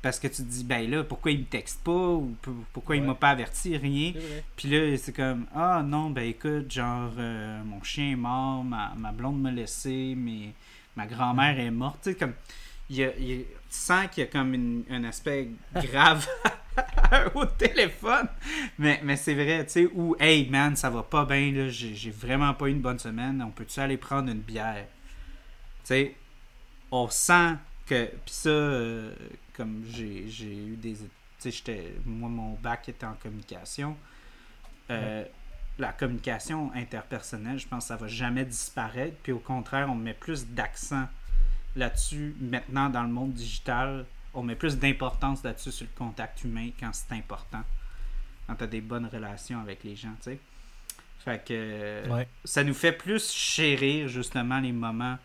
Parce 0.02 0.18
que 0.18 0.26
tu 0.28 0.36
te 0.36 0.42
dis, 0.42 0.64
ben 0.64 0.90
là, 0.90 1.04
pourquoi 1.04 1.30
il 1.30 1.40
me 1.40 1.44
texte 1.44 1.80
pas? 1.84 1.92
Ou 1.92 2.34
pourquoi 2.72 2.96
il 2.96 3.02
m'a 3.02 3.14
pas 3.14 3.30
averti? 3.30 3.76
Rien. 3.76 4.12
Puis 4.56 4.68
là, 4.68 4.96
c'est 4.96 5.14
comme, 5.14 5.46
ah 5.54 5.82
non, 5.84 6.10
ben 6.10 6.22
écoute, 6.28 6.70
genre, 6.72 7.12
euh, 7.18 7.62
mon 7.64 7.82
chien 7.82 8.12
est 8.12 8.16
mort, 8.16 8.64
ma, 8.64 8.92
ma 8.96 9.12
blonde 9.12 9.40
m'a 9.40 9.50
laissé, 9.52 10.14
mais 10.16 10.52
ma 10.96 11.06
grand-mère 11.06 11.60
est 11.60 11.70
morte. 11.70 11.98
Tu 12.02 12.10
sais, 12.12 12.16
comme, 12.16 12.32
il 12.88 12.96
y 12.96 13.04
a- 13.04 13.12
qu'il 13.12 13.44
y 14.16 14.22
a 14.22 14.26
comme 14.26 14.54
une- 14.54 14.84
un 14.90 15.04
aspect 15.04 15.48
grave 15.74 16.26
au 17.34 17.44
téléphone. 17.46 18.28
Mais, 18.78 19.00
mais 19.02 19.16
c'est 19.16 19.34
vrai, 19.34 19.64
tu 19.66 19.72
sais, 19.72 19.88
ou, 19.94 20.16
hey 20.20 20.48
man, 20.48 20.76
ça 20.76 20.90
va 20.90 21.02
pas 21.02 21.24
bien, 21.24 21.52
là, 21.52 21.68
j'ai 21.68 22.10
vraiment 22.10 22.54
pas 22.54 22.66
eu 22.66 22.70
une 22.72 22.80
bonne 22.80 22.98
semaine, 22.98 23.42
on 23.42 23.50
peut-tu 23.50 23.80
aller 23.80 23.96
prendre 23.96 24.30
une 24.30 24.40
bière? 24.40 24.86
Tu 25.84 25.86
sais, 25.86 26.16
on 26.90 27.08
sent 27.08 27.54
que, 27.86 28.06
puis 28.06 28.34
ça, 28.34 28.48
euh, 28.50 29.12
comme 29.56 29.84
j'ai 29.90 30.28
j'ai 30.28 30.54
eu 30.54 30.76
des. 30.76 30.96
Tu 31.40 31.50
sais. 31.52 31.94
Moi, 32.04 32.28
mon 32.28 32.54
bac 32.54 32.88
était 32.88 33.06
en 33.06 33.14
communication. 33.14 33.96
Euh, 34.90 35.24
La 35.78 35.92
communication 35.92 36.70
interpersonnelle, 36.74 37.58
je 37.58 37.66
pense 37.66 37.84
que 37.84 37.88
ça 37.88 37.96
va 37.96 38.06
jamais 38.06 38.44
disparaître. 38.44 39.16
Puis 39.22 39.32
au 39.32 39.38
contraire, 39.38 39.88
on 39.90 39.94
met 39.94 40.12
plus 40.14 40.46
d'accent 40.46 41.06
là-dessus 41.74 42.34
maintenant 42.40 42.90
dans 42.90 43.02
le 43.02 43.08
monde 43.08 43.32
digital. 43.32 44.04
On 44.34 44.42
met 44.42 44.54
plus 44.54 44.78
d'importance 44.78 45.42
là-dessus 45.42 45.72
sur 45.72 45.86
le 45.86 45.98
contact 45.98 46.44
humain 46.44 46.70
quand 46.78 46.90
c'est 46.92 47.12
important. 47.14 47.62
Quand 48.46 48.54
tu 48.56 48.64
as 48.64 48.68
des 48.68 48.80
bonnes 48.80 49.06
relations 49.06 49.60
avec 49.60 49.82
les 49.84 49.96
gens, 49.96 50.14
tu 50.22 50.30
sais. 50.30 50.38
Fait 51.24 51.44
que 51.44 52.08
Ouais. 52.08 52.26
ça 52.44 52.64
nous 52.64 52.72
fait 52.74 52.92
plus 52.92 53.30
chérir 53.32 54.08
justement 54.08 54.58
les 54.60 54.72
moments 54.72 55.18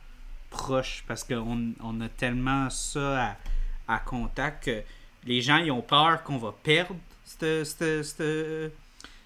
proches 0.50 1.04
parce 1.08 1.24
qu'on 1.24 1.72
on 1.82 2.02
a 2.02 2.10
tellement 2.10 2.70
ça 2.70 3.28
à, 3.88 3.96
à 3.96 4.00
contact 4.00 4.66
que 4.66 4.82
les 5.26 5.42
gens 5.42 5.58
ils 5.58 5.72
ont 5.72 5.82
peur 5.82 6.22
qu'on 6.24 6.38
va 6.38 6.52
perdre 6.64 6.96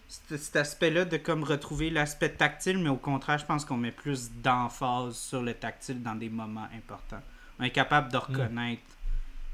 cet 0.07 0.55
aspect-là 0.55 1.05
de 1.05 1.17
comme 1.17 1.43
retrouver 1.43 1.89
l'aspect 1.89 2.29
tactile, 2.29 2.77
mais 2.79 2.89
au 2.89 2.95
contraire, 2.97 3.37
je 3.37 3.45
pense 3.45 3.65
qu'on 3.65 3.77
met 3.77 3.91
plus 3.91 4.31
d'emphase 4.31 5.15
sur 5.17 5.41
le 5.41 5.53
tactile 5.53 6.01
dans 6.01 6.15
des 6.15 6.29
moments 6.29 6.67
importants. 6.75 7.21
On 7.59 7.63
est 7.63 7.69
capable 7.71 8.11
de 8.11 8.17
reconnaître 8.17 8.81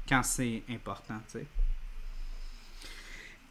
quand 0.08 0.22
c'est 0.22 0.62
important, 0.70 1.18
tu 1.30 1.38
sais. 1.40 1.46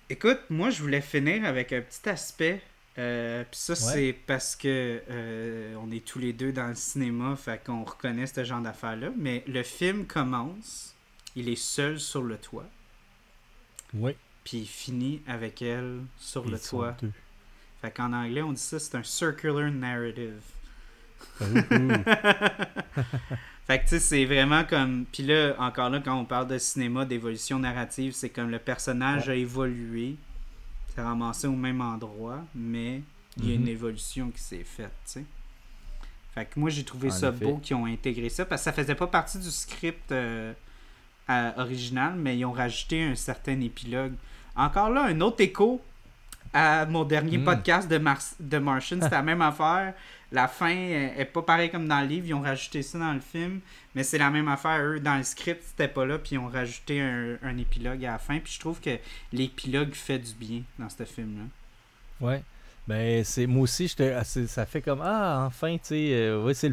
Écoute, 0.09 0.39
moi, 0.49 0.69
je 0.69 0.81
voulais 0.81 1.01
finir 1.01 1.45
avec 1.45 1.73
un 1.73 1.81
petit 1.81 2.07
aspect. 2.09 2.61
euh, 2.99 3.43
Puis 3.49 3.59
ça, 3.59 3.75
c'est 3.75 4.13
parce 4.27 4.55
que 4.55 5.01
euh, 5.09 5.75
on 5.81 5.89
est 5.91 6.05
tous 6.05 6.19
les 6.19 6.31
deux 6.33 6.51
dans 6.51 6.67
le 6.67 6.75
cinéma, 6.75 7.35
fait 7.35 7.63
qu'on 7.65 7.83
reconnaît 7.83 8.27
ce 8.27 8.43
genre 8.43 8.61
d'affaires-là. 8.61 9.09
Mais 9.17 9.43
le 9.47 9.63
film 9.63 10.05
commence, 10.05 10.93
il 11.35 11.49
est 11.49 11.55
seul 11.55 11.99
sur 11.99 12.21
le 12.21 12.37
toit, 12.37 12.69
Oui. 13.95 14.15
puis 14.43 14.59
il 14.59 14.67
finit 14.67 15.21
avec 15.27 15.61
elle 15.63 16.01
sur 16.19 16.45
le 16.47 16.57
Ils 16.57 16.69
toit. 16.69 16.95
deux. 17.01 17.11
Fait 17.81 17.89
qu'en 17.91 18.13
anglais, 18.13 18.41
on 18.43 18.53
dit 18.53 18.61
ça, 18.61 18.77
c'est 18.79 18.95
un 18.95 19.03
circular 19.03 19.71
narrative. 19.71 20.39
Fait 23.67 23.79
que 23.79 23.83
tu 23.83 23.89
sais, 23.89 23.99
c'est 23.99 24.25
vraiment 24.25 24.63
comme. 24.63 25.05
Puis 25.11 25.23
là, 25.23 25.53
encore 25.57 25.89
là, 25.89 25.99
quand 26.03 26.15
on 26.15 26.25
parle 26.25 26.47
de 26.47 26.57
cinéma, 26.59 27.03
d'évolution 27.05 27.57
narrative, 27.57 28.13
c'est 28.13 28.29
comme 28.29 28.49
le 28.51 28.59
personnage 28.59 29.27
a 29.29 29.35
évolué, 29.35 30.15
s'est 30.93 31.01
ramassé 31.01 31.47
au 31.47 31.55
même 31.55 31.81
endroit, 31.81 32.43
mais 32.53 33.01
il 33.37 33.49
y 33.49 33.53
a 33.53 33.55
Mhm. 33.55 33.61
une 33.63 33.67
évolution 33.67 34.29
qui 34.29 34.39
s'est 34.41 34.63
faite, 34.63 34.93
tu 35.05 35.11
sais. 35.13 35.25
Fait 36.35 36.45
que 36.45 36.59
moi, 36.59 36.69
j'ai 36.69 36.83
trouvé 36.83 37.07
En 37.07 37.11
ça 37.11 37.29
effet. 37.29 37.45
beau 37.45 37.57
qu'ils 37.57 37.75
ont 37.75 37.85
intégré 37.85 38.29
ça, 38.29 38.45
parce 38.45 38.61
que 38.61 38.65
ça 38.65 38.73
faisait 38.73 38.93
pas 38.95 39.07
partie 39.07 39.39
du 39.39 39.49
script 39.49 40.11
euh, 40.11 40.53
original, 41.57 42.13
mais 42.15 42.37
ils 42.37 42.45
ont 42.45 42.51
rajouté 42.51 43.03
un 43.03 43.15
certain 43.15 43.59
épilogue. 43.61 44.13
Encore 44.55 44.89
là, 44.91 45.05
un 45.05 45.21
autre 45.21 45.41
écho 45.41 45.81
à 46.53 46.85
mon 46.85 47.03
dernier 47.03 47.37
Mm. 47.39 47.43
podcast 47.45 47.89
de, 47.89 47.97
Mars 47.97 48.35
de 48.39 48.57
Martian, 48.59 48.97
c'était 49.01 49.15
la 49.15 49.21
même 49.23 49.41
affaire. 49.41 49.93
La 50.35 50.49
fin 50.49 50.69
est 50.69 51.31
pas 51.31 51.41
pareil 51.41 51.69
comme 51.69 51.87
dans 51.87 52.01
le 52.01 52.07
livre, 52.07 52.27
ils 52.27 52.33
ont 52.33 52.41
rajouté 52.41 52.81
ça 52.81 52.99
dans 52.99 53.13
le 53.13 53.21
film, 53.21 53.61
mais 53.95 54.03
c'est 54.03 54.17
la 54.17 54.29
même 54.29 54.49
affaire. 54.49 54.81
Eux, 54.83 54.99
dans 54.99 55.15
le 55.15 55.23
script, 55.23 55.63
c'était 55.65 55.87
pas 55.87 56.05
là, 56.05 56.19
puis 56.19 56.35
ils 56.35 56.37
ont 56.39 56.49
rajouté 56.49 56.99
un, 56.99 57.57
épilogue 57.57 58.03
à 58.03 58.11
la 58.11 58.17
fin. 58.17 58.39
Puis 58.39 58.51
je 58.51 58.59
trouve 58.59 58.81
que 58.81 58.97
l'épilogue 59.31 59.93
fait 59.93 60.19
du 60.19 60.33
bien 60.33 60.63
dans 60.77 60.89
ce 60.89 61.05
film-là. 61.05 61.45
Ouais. 62.19 62.43
Ben 62.85 63.23
c'est 63.23 63.47
moi 63.47 63.63
aussi 63.63 63.89
assez- 63.99 64.45
ça 64.45 64.65
fait 64.65 64.81
comme 64.81 65.01
ah 65.01 65.45
enfin 65.47 65.75
tu 65.77 65.85
sais 65.85 66.13
euh, 66.13 66.53
c'est 66.53 66.71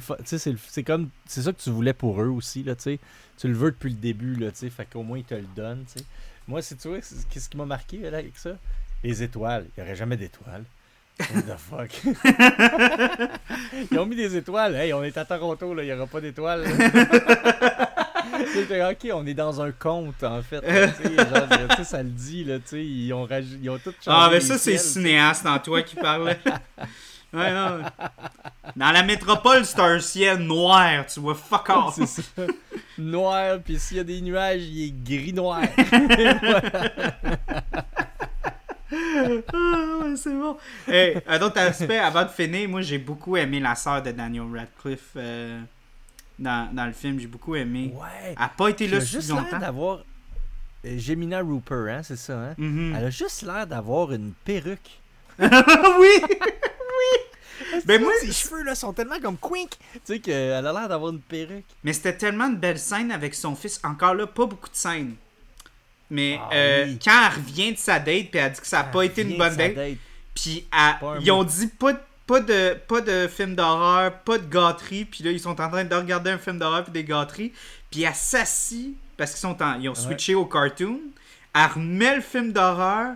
c'est 0.68 0.82
comme 0.82 1.08
c'est 1.24 1.40
ça 1.40 1.54
que 1.54 1.58
tu 1.62 1.70
voulais 1.70 1.94
pour 1.94 2.20
eux 2.20 2.28
aussi 2.28 2.62
là 2.62 2.74
tu 2.76 2.82
sais 2.82 2.98
tu 3.38 3.48
le 3.48 3.54
veux 3.54 3.70
depuis 3.70 3.88
le 3.88 3.96
début 3.96 4.34
là 4.34 4.50
tu 4.50 4.58
sais 4.58 4.68
fait 4.68 4.84
qu'au 4.84 5.02
moins 5.02 5.16
ils 5.16 5.24
te 5.24 5.34
le 5.34 5.46
donnent 5.56 5.86
tu 5.86 6.00
sais 6.00 6.04
moi 6.46 6.60
c'est 6.60 6.76
tu 6.76 6.88
vois 6.88 6.98
qu'est-ce 6.98 7.48
qui 7.48 7.56
m'a 7.56 7.64
marqué 7.64 8.06
avec 8.06 8.36
ça? 8.36 8.58
Les 9.02 9.22
étoiles 9.22 9.66
il 9.74 9.80
y 9.80 9.82
aurait 9.82 9.96
jamais 9.96 10.18
d'étoiles 10.18 10.64
What 11.20 11.42
the 11.42 11.56
fuck? 11.58 11.90
Ils 13.92 13.98
ont 13.98 14.06
mis 14.06 14.16
des 14.16 14.36
étoiles 14.36 14.74
hey 14.74 14.92
on 14.92 15.02
est 15.04 15.16
à 15.16 15.24
Toronto 15.24 15.74
là 15.74 15.82
il 15.84 15.88
y 15.88 15.92
aura 15.92 16.06
pas 16.06 16.20
d'étoiles 16.20 16.64
ok 18.90 19.08
on 19.12 19.26
est 19.26 19.34
dans 19.34 19.60
un 19.60 19.72
conte 19.72 20.22
en 20.24 20.42
fait 20.42 20.60
là, 20.62 20.86
genre, 20.88 21.84
ça 21.86 22.02
le 22.02 22.08
dit 22.08 22.44
là 22.44 22.56
ils 22.72 23.12
ont 23.12 23.24
raj- 23.26 23.58
ils 23.62 23.70
ont 23.70 23.78
tout 23.78 23.92
changé 24.04 24.06
Ah, 24.18 24.28
mais 24.30 24.36
les 24.38 24.44
ça, 24.46 24.58
c'est 24.58 24.78
cinéaste 24.78 25.46
en 25.46 25.58
toi 25.58 25.82
qui 25.82 25.96
parlait. 25.96 26.38
Ouais, 27.34 27.50
non. 27.50 27.78
Dans 28.76 28.90
la 28.92 29.02
métropole, 29.02 29.64
c'est 29.64 29.80
un 29.80 29.98
ciel 30.00 30.36
noir, 30.40 31.06
tu 31.06 31.18
vois, 31.18 31.34
fuck 31.34 31.66
off. 31.70 31.94
C'est 31.94 32.04
ça. 32.06 32.42
Noir, 32.98 33.56
puis 33.64 33.78
s'il 33.78 33.96
y 33.96 34.00
a 34.00 34.04
des 34.04 34.20
nuages, 34.20 34.60
il 34.60 34.84
est 34.88 34.90
gris-noir. 35.02 35.62
Ah, 38.92 40.06
c'est 40.16 40.30
bon. 40.34 40.56
Hey, 40.88 41.18
un 41.26 41.40
autre 41.42 41.58
aspect, 41.58 41.98
avant 41.98 42.24
de 42.24 42.28
finir, 42.28 42.68
moi 42.68 42.82
j'ai 42.82 42.98
beaucoup 42.98 43.36
aimé 43.36 43.60
la 43.60 43.74
sœur 43.74 44.02
de 44.02 44.10
Daniel 44.10 44.44
Radcliffe 44.54 45.10
euh, 45.16 45.60
dans, 46.38 46.74
dans 46.74 46.86
le 46.86 46.92
film. 46.92 47.18
J'ai 47.18 47.26
beaucoup 47.26 47.54
aimé. 47.56 47.92
Ouais. 47.94 48.08
Elle 48.30 48.34
n'a 48.38 48.48
pas 48.48 48.68
été 48.68 48.84
Elle 48.84 48.90
là 48.92 49.00
juste 49.00 49.28
l'air 49.28 49.42
longtemps. 49.42 49.58
d'avoir. 49.58 49.98
euh, 50.84 50.98
Gemina 50.98 51.40
Rooper, 51.40 51.86
hein, 51.90 52.02
c'est 52.02 52.16
ça, 52.16 52.34
hein? 52.38 52.54
Mhm. 52.58 52.94
Elle 52.96 53.04
a 53.06 53.10
juste 53.10 53.42
l'air 53.42 53.66
d'avoir 53.66 54.12
une 54.12 54.32
perruque. 54.44 54.98
oui! 55.38 55.48
Ben 57.86 58.02
moi, 58.02 58.12
ses 58.20 58.32
cheveux 58.32 58.62
là 58.64 58.74
sont 58.74 58.92
tellement 58.92 59.18
comme 59.20 59.36
quink. 59.38 59.70
Tu 59.94 60.00
sais 60.04 60.18
qu'elle 60.18 60.52
a 60.66 60.72
l'air 60.72 60.88
d'avoir 60.88 61.12
une 61.12 61.20
perruque. 61.20 61.64
Mais 61.84 61.92
c'était 61.92 62.16
tellement 62.16 62.48
de 62.50 62.56
belles 62.56 62.78
scènes 62.78 63.10
avec 63.12 63.34
son 63.34 63.54
fils. 63.54 63.80
Encore 63.84 64.14
là, 64.14 64.26
pas 64.26 64.44
beaucoup 64.46 64.68
de 64.68 64.74
scènes. 64.76 65.14
Mais 66.14 66.38
Ah 66.40 66.50
euh, 66.54 66.84
oui. 66.88 66.98
quand 67.02 67.10
elle 67.26 67.34
revient 67.42 67.72
de 67.72 67.78
sa 67.78 67.98
date, 67.98 68.30
puis 68.30 68.38
elle 68.38 68.52
dit 68.52 68.60
que 68.60 68.66
ça 68.66 68.78
n'a 68.78 68.84
pas 68.84 69.02
été 69.04 69.22
une 69.22 69.38
bonne 69.38 69.50
sa 69.50 69.56
date, 69.68 69.96
puis 70.34 70.66
ils 71.22 71.30
ont 71.30 71.42
dit 71.44 71.66
pas 71.68 71.92
de, 71.94 71.98
pas, 72.26 72.40
de, 72.40 72.74
pas 72.86 73.00
de 73.00 73.28
film 73.28 73.54
d'horreur, 73.54 74.12
pas 74.20 74.36
de 74.38 74.46
gâterie, 74.46 75.04
puis 75.06 75.24
là, 75.24 75.30
ils 75.30 75.40
sont 75.40 75.58
en 75.60 75.68
train 75.70 75.84
de 75.84 75.94
regarder 75.94 76.30
un 76.30 76.38
film 76.38 76.58
d'horreur 76.58 76.84
puis 76.84 76.92
des 76.92 77.04
gâteries, 77.04 77.52
puis 77.90 78.02
elle 78.02 78.14
s'assit, 78.14 78.94
parce 79.16 79.30
qu'ils 79.32 79.40
sont 79.40 79.60
en, 79.62 79.80
ils 79.80 79.88
ont 79.88 79.92
Ouais. 79.94 79.98
switché 80.00 80.34
au 80.34 80.44
cartoon, 80.44 81.00
elle 81.54 81.66
remet 81.74 82.16
le 82.16 82.22
film 82.22 82.52
d'horreur, 82.52 83.14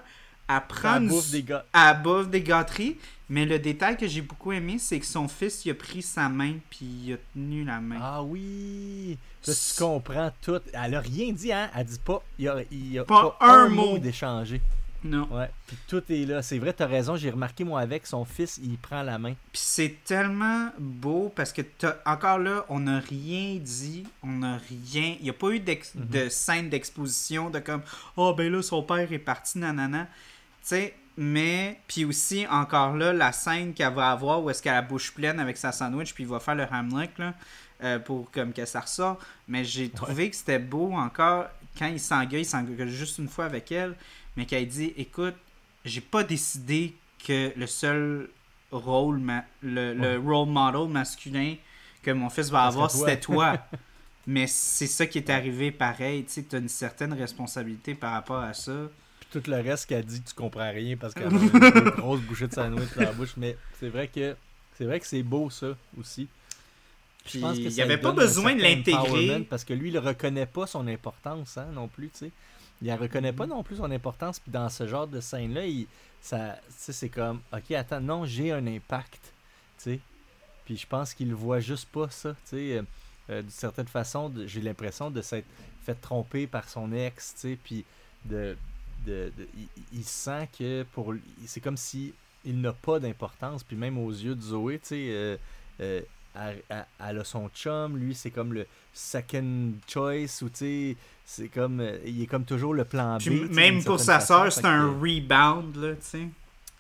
elle 0.48 0.60
prend 0.68 0.96
Elle 0.96 1.08
bouffe 1.08 1.30
des 1.30 1.42
gars. 1.42 1.64
elle 1.74 2.02
bouffe 2.02 2.28
des 2.28 2.42
gâteries, 2.42 2.96
mais 3.28 3.44
le 3.46 3.58
détail 3.58 3.96
que 3.96 4.06
j'ai 4.06 4.22
beaucoup 4.22 4.52
aimé, 4.52 4.76
c'est 4.78 5.00
que 5.00 5.06
son 5.06 5.26
fils, 5.28 5.64
il 5.64 5.70
a 5.70 5.74
pris 5.74 6.02
sa 6.02 6.28
main, 6.28 6.54
puis 6.70 6.86
il 6.86 7.12
a 7.14 7.16
tenu 7.34 7.64
la 7.64 7.80
main. 7.80 7.98
Ah 8.00 8.22
oui! 8.22 9.18
Là, 9.46 9.54
tu 9.54 9.82
comprends 9.82 10.32
tout. 10.42 10.60
Elle 10.72 10.94
a 10.94 11.00
rien 11.00 11.32
dit, 11.32 11.52
hein? 11.52 11.70
Elle 11.76 11.86
dit 11.86 11.98
pas. 12.04 12.22
Il 12.38 12.44
y 12.44 12.48
a, 12.48 12.56
il 12.70 12.92
y 12.92 12.98
a 12.98 13.04
Pas 13.04 13.36
pas, 13.38 13.46
un 13.46 13.68
mot. 13.68 13.92
mot 13.92 13.98
d'échanger. 13.98 14.60
Non. 15.04 15.28
Ouais. 15.30 15.48
Puis 15.68 15.76
tout 15.86 16.02
est 16.10 16.24
là. 16.26 16.42
C'est 16.42 16.58
vrai, 16.58 16.72
t'as 16.72 16.86
raison. 16.86 17.14
J'ai 17.16 17.30
remarqué, 17.30 17.62
moi, 17.62 17.80
avec 17.80 18.06
son 18.08 18.24
fils, 18.24 18.58
il 18.60 18.76
prend 18.76 19.02
la 19.02 19.18
main. 19.18 19.34
Puis 19.52 19.62
c'est 19.62 19.96
tellement 20.04 20.70
beau 20.80 21.32
parce 21.36 21.52
que 21.52 21.62
t'as- 21.62 21.98
encore 22.06 22.38
là, 22.40 22.64
on 22.68 22.80
n'a 22.80 22.98
rien 22.98 23.56
dit, 23.60 24.04
on 24.24 24.32
n'a 24.38 24.56
rien. 24.56 25.14
Il 25.20 25.24
n'y 25.24 25.30
a 25.30 25.34
pas 25.34 25.50
eu 25.50 25.60
d'ex- 25.60 25.94
Mhm. 25.94 26.06
de 26.08 26.28
scène 26.28 26.68
d'exposition 26.70 27.50
de 27.50 27.60
comme 27.60 27.82
Oh 28.16 28.34
ben 28.34 28.50
là, 28.50 28.62
son 28.62 28.82
père 28.82 29.12
est 29.12 29.18
parti, 29.20 29.58
nanana. 29.58 30.06
Tu 30.06 30.10
sais, 30.62 30.94
mais. 31.16 31.80
Puis 31.88 32.04
aussi, 32.04 32.46
encore 32.48 32.96
là, 32.96 33.12
la 33.12 33.32
scène 33.32 33.74
qu'elle 33.74 33.92
va 33.94 34.10
avoir 34.10 34.42
où 34.42 34.50
est-ce 34.50 34.62
qu'elle 34.62 34.72
a 34.72 34.76
la 34.76 34.82
bouche 34.82 35.12
pleine 35.12 35.40
avec 35.40 35.56
sa 35.56 35.72
sandwich, 35.72 36.14
puis 36.14 36.24
il 36.24 36.28
va 36.30 36.40
faire 36.40 36.54
le 36.54 36.66
Hamlet, 36.70 37.10
là, 37.18 37.34
euh, 37.82 37.98
pour 37.98 38.30
comme 38.30 38.52
que 38.52 38.64
ça 38.64 38.80
ressort. 38.80 39.18
Mais 39.48 39.64
j'ai 39.64 39.88
trouvé 39.90 40.30
que 40.30 40.36
c'était 40.36 40.58
beau 40.58 40.92
encore 40.92 41.46
quand 41.78 41.86
il 41.86 42.00
s'engueule, 42.00 42.40
il 42.40 42.44
s'engueule 42.46 42.88
juste 42.88 43.18
une 43.18 43.28
fois 43.28 43.44
avec 43.46 43.70
elle, 43.72 43.94
mais 44.36 44.46
qu'elle 44.46 44.66
dit 44.66 44.92
Écoute, 44.96 45.34
j'ai 45.84 46.00
pas 46.00 46.24
décidé 46.24 46.94
que 47.26 47.52
le 47.56 47.66
seul 47.66 48.28
rôle, 48.72 49.18
ma- 49.18 49.44
le, 49.62 49.94
le 49.94 50.18
role 50.18 50.48
model 50.48 50.88
masculin 50.88 51.54
que 52.02 52.10
mon 52.10 52.30
fils 52.30 52.50
va 52.50 52.64
avoir, 52.64 52.90
c'était 52.90 53.20
toi. 53.20 53.58
Mais 54.28 54.46
c'est 54.48 54.88
ça 54.88 55.06
qui 55.06 55.18
est 55.18 55.30
arrivé 55.30 55.70
pareil. 55.70 56.24
Tu 56.24 56.32
sais, 56.42 56.54
as 56.54 56.58
une 56.58 56.68
certaine 56.68 57.12
responsabilité 57.12 57.94
par 57.94 58.12
rapport 58.12 58.42
à 58.42 58.54
ça. 58.54 58.72
Puis 59.30 59.40
tout 59.40 59.50
le 59.50 59.56
reste 59.56 59.86
qu'elle 59.86 60.04
dit, 60.04 60.22
tu 60.22 60.34
comprends 60.34 60.70
rien 60.70 60.96
parce 60.96 61.14
qu'elle 61.14 61.26
a 61.26 61.30
une 61.30 61.90
grosse 61.90 62.20
bouchée 62.20 62.46
de 62.48 62.54
sandwich 62.54 62.94
dans 62.96 63.02
la 63.02 63.12
bouche. 63.12 63.34
Mais 63.36 63.56
c'est 63.78 63.88
vrai 63.88 64.08
que 64.08 64.36
c'est 64.76 64.84
vrai 64.84 65.00
que 65.00 65.06
c'est 65.06 65.22
beau, 65.22 65.48
ça, 65.50 65.76
aussi. 65.98 66.28
Puis 67.24 67.38
Je 67.38 67.40
pense 67.40 67.56
que 67.56 67.62
il 67.62 67.72
n'y 67.74 67.82
avait 67.82 67.98
pas 67.98 68.12
besoin 68.12 68.54
de 68.54 68.62
l'intégrer. 68.62 69.46
Parce 69.48 69.64
que 69.64 69.72
lui, 69.72 69.90
il 69.90 69.98
reconnaît 69.98 70.46
pas 70.46 70.66
son 70.66 70.86
importance, 70.86 71.56
hein, 71.56 71.66
non 71.72 71.88
plus, 71.88 72.08
tu 72.10 72.18
sais. 72.18 72.30
Il 72.82 72.88
ne 72.88 72.96
reconnaît 72.96 73.32
Mm-hmm. 73.32 73.36
pas 73.36 73.46
non 73.46 73.62
plus 73.62 73.76
son 73.76 73.90
importance. 73.90 74.38
Puis 74.38 74.52
dans 74.52 74.68
ce 74.68 74.86
genre 74.86 75.06
de 75.06 75.20
scène-là, 75.20 75.62
c'est 76.68 77.08
comme, 77.08 77.40
ok, 77.52 77.70
attends, 77.72 78.00
non, 78.00 78.26
j'ai 78.26 78.52
un 78.52 78.66
impact, 78.66 79.32
tu 79.78 79.84
sais. 79.84 80.00
Puis 80.66 80.76
je 80.76 80.86
pense 80.86 81.14
qu'il 81.14 81.34
voit 81.34 81.60
juste 81.60 81.88
pas 81.88 82.10
ça. 82.10 82.36
Euh, 82.52 82.82
euh, 83.30 83.42
d'une 83.42 83.50
certaine 83.50 83.88
façon, 83.88 84.32
j'ai 84.46 84.60
l'impression 84.60 85.10
de 85.10 85.22
s'être 85.22 85.46
fait 85.84 85.94
tromper 85.94 86.46
par 86.46 86.68
son 86.68 86.92
ex, 86.92 87.34
tu 87.34 87.40
sais. 87.40 87.58
Puis 87.62 87.84
de, 88.24 88.56
de, 89.06 89.32
de- 89.36 89.48
il, 89.56 89.68
il 90.00 90.04
sent 90.04 90.48
que 90.58 90.82
pour 90.92 91.14
c'est 91.46 91.60
comme 91.60 91.76
si 91.76 92.12
il 92.44 92.60
n'a 92.60 92.72
pas 92.72 92.98
d'importance. 92.98 93.62
Puis 93.64 93.76
même 93.76 93.98
aux 93.98 94.10
yeux 94.10 94.34
de 94.34 94.42
Zoé, 94.42 94.78
tu 94.78 94.88
sais. 94.88 95.06
euh, 95.10 95.36
euh, 95.80 96.00
elle, 96.38 97.18
a 97.18 97.24
son 97.24 97.48
chum, 97.54 97.96
lui 97.96 98.14
c'est 98.14 98.30
comme 98.30 98.52
le 98.52 98.66
second 98.92 99.72
choice 99.88 100.42
ou 100.42 100.48
tu 100.50 100.56
sais 100.56 100.96
c'est 101.24 101.48
comme 101.48 101.80
euh, 101.80 101.96
il 102.04 102.22
est 102.22 102.26
comme 102.26 102.44
toujours 102.44 102.74
le 102.74 102.84
plan 102.84 103.16
B. 103.16 103.20
Puis 103.20 103.40
même 103.48 103.82
pour 103.82 103.98
sa 103.98 104.20
sœur, 104.20 104.52
c'est 104.52 104.64
un 104.64 104.86
que- 104.86 105.00
rebound, 105.00 105.76
là, 105.76 105.94
tu 105.94 106.00
sais. 106.02 106.28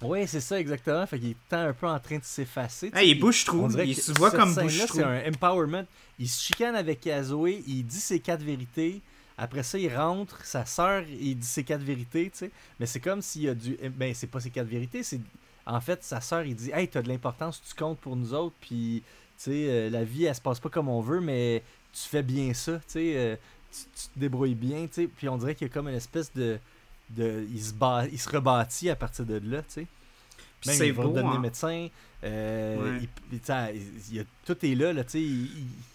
Ouais, 0.02 0.26
c'est 0.26 0.42
ça 0.42 0.60
exactement, 0.60 1.06
fait 1.06 1.18
qu'il 1.18 1.30
est 1.30 1.54
un 1.54 1.72
peu 1.72 1.86
en 1.86 1.98
train 1.98 2.18
de 2.18 2.24
s'effacer. 2.24 2.90
Hey, 2.94 3.12
il 3.12 3.24
on 3.24 3.68
dirait 3.68 3.88
il 3.88 3.96
se 3.96 4.12
voit 4.12 4.30
comme 4.30 4.52
scène-là, 4.52 4.70
bouche-trou. 4.84 4.98
C'est 4.98 5.04
un 5.04 5.28
empowerment. 5.30 5.86
Il 6.18 6.28
se 6.28 6.42
chicane 6.42 6.76
avec 6.76 7.08
Zoé, 7.22 7.64
il 7.66 7.82
dit 7.86 7.96
ses 7.98 8.20
quatre 8.20 8.42
vérités. 8.42 9.00
Après 9.38 9.62
ça, 9.62 9.78
il 9.78 9.94
rentre, 9.94 10.44
sa 10.46 10.64
sœur, 10.64 11.02
il 11.08 11.38
dit 11.38 11.46
ses 11.46 11.62
quatre 11.64 11.82
vérités, 11.82 12.30
tu 12.30 12.38
sais. 12.38 12.50
Mais 12.80 12.86
c'est 12.86 13.00
comme 13.00 13.20
s'il 13.20 13.42
y 13.42 13.48
a 13.48 13.54
du. 13.54 13.76
Ben, 13.96 14.14
c'est 14.14 14.26
pas 14.28 14.40
ses 14.40 14.50
quatre 14.50 14.66
vérités, 14.68 15.02
c'est. 15.02 15.20
En 15.66 15.80
fait, 15.80 16.02
sa 16.04 16.20
sœur, 16.20 16.44
il 16.44 16.54
dit 16.54 16.70
Hey, 16.72 16.88
t'as 16.88 17.02
de 17.02 17.08
l'importance, 17.08 17.60
tu 17.68 17.74
comptes 17.74 17.98
pour 17.98 18.16
nous 18.16 18.32
autres, 18.32 18.54
puis, 18.60 19.02
tu 19.36 19.44
sais, 19.44 19.66
euh, 19.68 19.90
la 19.90 20.04
vie, 20.04 20.24
elle 20.24 20.34
se 20.34 20.40
passe 20.40 20.60
pas 20.60 20.68
comme 20.70 20.88
on 20.88 21.00
veut, 21.00 21.20
mais 21.20 21.62
tu 21.92 22.08
fais 22.08 22.22
bien 22.22 22.54
ça, 22.54 22.76
tu 22.78 22.84
sais. 22.86 23.12
euh, 23.16 23.36
tu, 23.72 23.78
tu 24.00 24.08
te 24.14 24.18
débrouilles 24.18 24.54
bien, 24.54 24.86
tu 24.86 24.92
sais. 25.02 25.06
Puis 25.08 25.28
on 25.28 25.36
dirait 25.36 25.54
qu'il 25.54 25.66
y 25.66 25.70
a 25.70 25.72
comme 25.74 25.88
une 25.88 25.94
espèce 25.96 26.32
de. 26.34 26.58
de 27.10 27.44
il, 27.52 27.62
se 27.62 27.72
bat, 27.74 28.06
il 28.10 28.18
se 28.18 28.28
rebâtit 28.30 28.88
à 28.90 28.96
partir 28.96 29.26
de 29.26 29.34
là, 29.44 29.58
tu 29.62 29.66
sais. 29.68 29.86
Puis 30.62 30.70
c'est 30.78 30.88
il 30.88 30.94
va 30.94 31.02
beau, 31.02 31.10
devenir 31.12 31.32
hein. 31.32 31.38
médecin. 31.40 31.88
euh, 32.24 32.98
Ouais. 32.98 33.08
il- 33.32 34.24
tout 34.46 34.64
est 34.64 34.74
là, 34.74 34.92
là 34.94 35.04
tu 35.04 35.10
sais, 35.10 35.20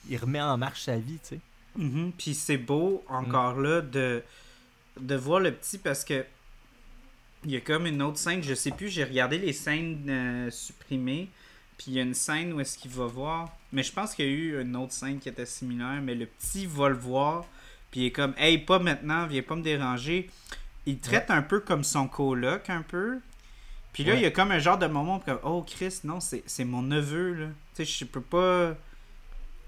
il 0.10 0.18
remet 0.18 0.40
en 0.42 0.56
marche 0.58 0.84
sa 0.84 0.98
vie, 0.98 1.18
tu 1.24 1.30
sais. 1.36 1.40
Mhm. 1.78 2.12
Puis 2.18 2.34
c'est 2.34 2.58
beau, 2.58 3.04
Mm. 3.10 3.14
encore 3.16 3.60
là, 3.60 3.82
de, 3.82 4.22
de 5.00 5.16
voir 5.16 5.40
le 5.40 5.52
petit 5.54 5.78
parce 5.78 6.04
que 6.04 6.26
il 7.44 7.52
y 7.52 7.56
a 7.56 7.60
comme 7.62 7.88
une 7.88 8.02
autre 8.04 8.18
scène, 8.20 8.44
je 8.44 8.54
sais 8.54 8.70
plus, 8.72 8.90
j'ai 8.90 9.04
regardé 9.04 9.38
les 9.40 9.54
scènes 9.54 10.06
euh, 10.10 10.52
supprimées, 10.52 11.28
puis 11.78 11.86
il 11.88 11.94
y 11.94 12.00
a 12.00 12.04
une 12.04 12.14
scène 12.14 12.54
où 12.54 12.60
est-ce 12.60 12.78
qu'il 12.78 12.92
va 12.92 13.06
voir, 13.08 13.50
mais 13.72 13.82
je 13.82 13.92
pense 13.92 14.14
qu'il 14.14 14.26
y 14.26 14.28
a 14.28 14.32
eu 14.32 14.62
une 14.62 14.76
autre 14.76 14.94
scène 14.94 15.18
qui 15.20 15.28
était 15.30 15.48
similaire, 15.48 16.00
mais 16.04 16.14
le 16.14 16.28
petit 16.28 16.68
va 16.68 16.90
le 16.90 16.96
voir, 16.96 17.46
puis 17.90 18.02
il 18.02 18.06
est 18.08 18.12
comme, 18.12 18.36
hey, 18.38 18.60
pas 18.60 18.78
maintenant, 18.78 19.26
viens 19.26 19.42
pas 19.42 19.56
me 19.56 19.64
déranger. 19.64 20.30
Il 20.86 21.00
traite 21.00 21.32
un 21.32 21.42
peu 21.42 21.60
comme 21.62 21.84
son 21.84 22.08
coloc, 22.08 22.70
un 22.70 22.84
peu. 22.84 23.20
Puis 23.94 24.04
là, 24.04 24.14
Ouais. 24.14 24.20
il 24.20 24.24
y 24.24 24.26
a 24.26 24.32
comme 24.32 24.52
un 24.52 24.60
genre 24.60 24.78
de 24.78 24.86
moment 24.88 25.20
comme, 25.20 25.40
oh 25.44 25.64
Chris, 25.68 26.00
non, 26.04 26.20
c'est 26.20 26.44
c'est 26.46 26.64
mon 26.64 26.82
neveu, 26.84 27.34
là. 27.34 27.46
Tu 27.76 27.86
sais, 27.86 27.86
je 27.86 28.06
peux 28.06 28.22
pas. 28.22 28.76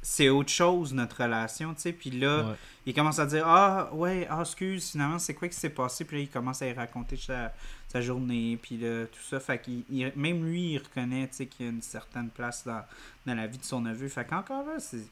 C'est 0.06 0.28
autre 0.30 0.50
chose, 0.50 0.94
notre 0.94 1.24
relation, 1.24 1.74
tu 1.74 1.82
sais. 1.82 1.94
Puis 1.94 2.12
là, 2.12 2.44
Ouais. 2.50 2.56
il 2.86 2.94
commence 2.94 3.20
à 3.20 3.26
dire 3.26 3.48
Ah, 3.48 3.90
ouais, 3.94 4.28
ah, 4.30 4.42
excuse, 4.42 4.92
finalement, 4.92 5.18
c'est 5.18 5.34
quoi 5.34 5.48
qui 5.48 5.56
s'est 5.56 5.70
passé? 5.70 6.04
Puis 6.06 6.18
là, 6.18 6.24
il 6.24 6.30
commence 6.30 6.62
à 6.62 6.68
y 6.68 6.74
raconter 6.74 7.16
sa, 7.16 7.54
sa 7.88 8.02
journée, 8.02 8.60
puis 8.62 8.78
là, 8.78 9.06
tout 9.06 9.22
ça. 9.30 9.40
Fait 9.40 9.60
qu'il, 9.62 9.84
il- 9.90 10.12
même 10.18 10.46
lui, 10.46 10.74
il 10.74 10.78
reconnaît, 10.80 11.28
tu 11.30 11.36
sais, 11.38 11.46
qu'il 11.46 11.66
y 11.66 11.70
a 11.70 11.72
une 11.72 11.82
certaine 11.82 12.30
place 12.30 12.66
dans, 12.66 12.84
dans 13.26 13.34
la 13.36 13.48
vie 13.48 13.58
de 13.58 13.64
son 13.64 13.80
neveu. 13.82 14.10
Fait 14.10 14.26
qu'encore 14.26 14.66
là, 14.66 14.80
c'est, 14.80 15.08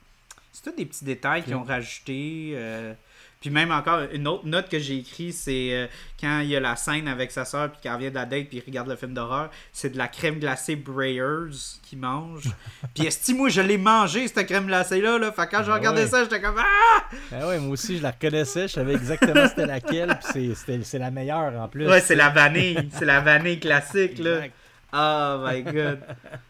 c'est 0.51 0.63
tous 0.69 0.76
des 0.76 0.85
petits 0.85 1.05
détails 1.05 1.43
qu'ils 1.43 1.55
ont 1.55 1.63
rajoutés. 1.63 2.51
euh, 2.55 2.93
puis 3.41 3.49
même 3.49 3.72
encore, 3.72 4.01
une 4.13 4.27
autre 4.27 4.45
note 4.45 4.69
que 4.69 4.80
j'ai 4.80 4.97
écrite, 4.99 5.34
c'est 5.34 5.69
euh, 5.73 5.88
quand 6.19 6.39
il 6.41 6.49
y 6.49 6.55
a 6.55 6.59
la 6.59 6.76
scène 6.76 7.07
avec 7.07 7.31
sa 7.31 7.43
soeur, 7.43 7.72
puis 7.72 7.81
qu'elle 7.81 7.93
revient 7.93 8.09
de 8.11 8.15
la 8.15 8.26
date, 8.26 8.47
puis 8.47 8.57
il 8.59 8.63
regarde 8.65 8.88
le 8.88 8.95
film 8.95 9.13
d'horreur, 9.15 9.49
c'est 9.73 9.89
de 9.89 9.97
la 9.97 10.07
crème 10.07 10.38
glacée 10.39 10.76
Breyers 10.76 11.80
qu'il 11.84 11.97
mange. 11.99 12.43
puis 12.95 13.07
esti, 13.07 13.34
moi, 13.34 13.49
je 13.49 13.61
l'ai 13.61 13.77
mangé, 13.80 14.27
cette 14.27 14.45
crème 14.47 14.68
glacée-là. 14.68 15.18
Là. 15.18 15.31
Fait 15.31 15.47
que 15.47 15.51
quand 15.51 15.63
je 15.63 15.72
Ah 15.72 15.76
regardais 15.76 16.03
ouais. 16.03 16.07
ça, 16.07 16.23
j'étais 16.23 16.39
comme 16.39 16.55
Ah! 16.59 17.03
Ah 17.34 17.47
ouais, 17.47 17.59
moi 17.59 17.72
aussi, 17.73 17.97
je 17.97 18.03
la 18.03 18.11
reconnaissais, 18.11 18.68
je 18.68 18.73
savais 18.73 18.93
exactement 18.93 19.47
c'était 19.47 19.65
laquelle, 19.65 20.18
puis 20.34 20.53
c'est- 20.55 20.99
la 20.99 21.09
meilleure 21.11 21.59
en 21.59 21.68
plus. 21.68 21.88
Ouais, 21.89 21.99
c'est 21.99 22.15
la 22.15 22.30
vanille. 22.30 22.89
C'est 22.93 23.05
la 23.05 23.19
vanille 23.22 23.59
classique, 23.59 24.19
là. 24.19 24.35
Exact. 24.35 24.53
Oh 24.93 25.38
my 25.47 25.63
god. 25.63 25.99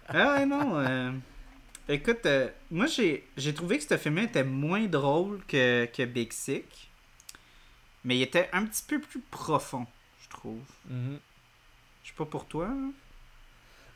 Ah 0.09 0.33
ouais, 0.33 0.45
non. 0.45 0.73
euh, 0.79 1.11
Écoute, 1.91 2.25
euh, 2.25 2.47
moi, 2.69 2.85
j'ai 2.87 3.53
trouvé 3.53 3.77
que 3.77 3.83
ce 3.83 3.97
film 3.97 4.17
était 4.19 4.45
moins 4.45 4.85
drôle 4.85 5.43
que, 5.45 5.83
que 5.85 6.05
Big 6.05 6.31
Sick. 6.31 6.89
Mais 8.05 8.17
il 8.17 8.21
était 8.21 8.49
un 8.53 8.65
petit 8.65 8.83
peu 8.87 9.01
plus 9.01 9.19
profond, 9.19 9.85
je 10.23 10.29
trouve. 10.29 10.61
Mhm. 10.89 11.19
Je 12.01 12.09
sais 12.09 12.15
pas 12.15 12.25
pour 12.25 12.45
toi. 12.45 12.67
hein? 12.69 12.93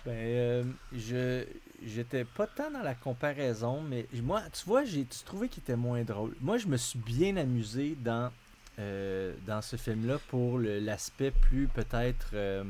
Ben, 0.05 0.11
euh, 0.11 0.63
je 0.93 1.45
j'étais 1.85 2.25
pas 2.25 2.47
tant 2.47 2.69
dans 2.69 2.83
la 2.83 2.95
comparaison, 2.95 3.81
mais 3.81 4.07
moi, 4.21 4.43
tu 4.51 4.65
vois, 4.65 4.83
j'ai 4.83 5.05
tu 5.05 5.23
trouvais 5.23 5.47
qu'il 5.47 5.63
était 5.63 5.77
moins 5.77 6.03
drôle. 6.03 6.35
Moi, 6.41 6.57
je 6.57 6.67
me 6.67 6.75
suis 6.75 6.99
bien 6.99 7.37
amusé 7.37 7.95
dans 7.97 8.29
euh, 8.77 9.33
dans 9.47 9.61
ce 9.61 9.77
film-là 9.77 10.19
pour 10.27 10.59
l'aspect 10.59 11.31
plus 11.31 11.69
peut-être 11.69 12.31
euh, 12.33 12.65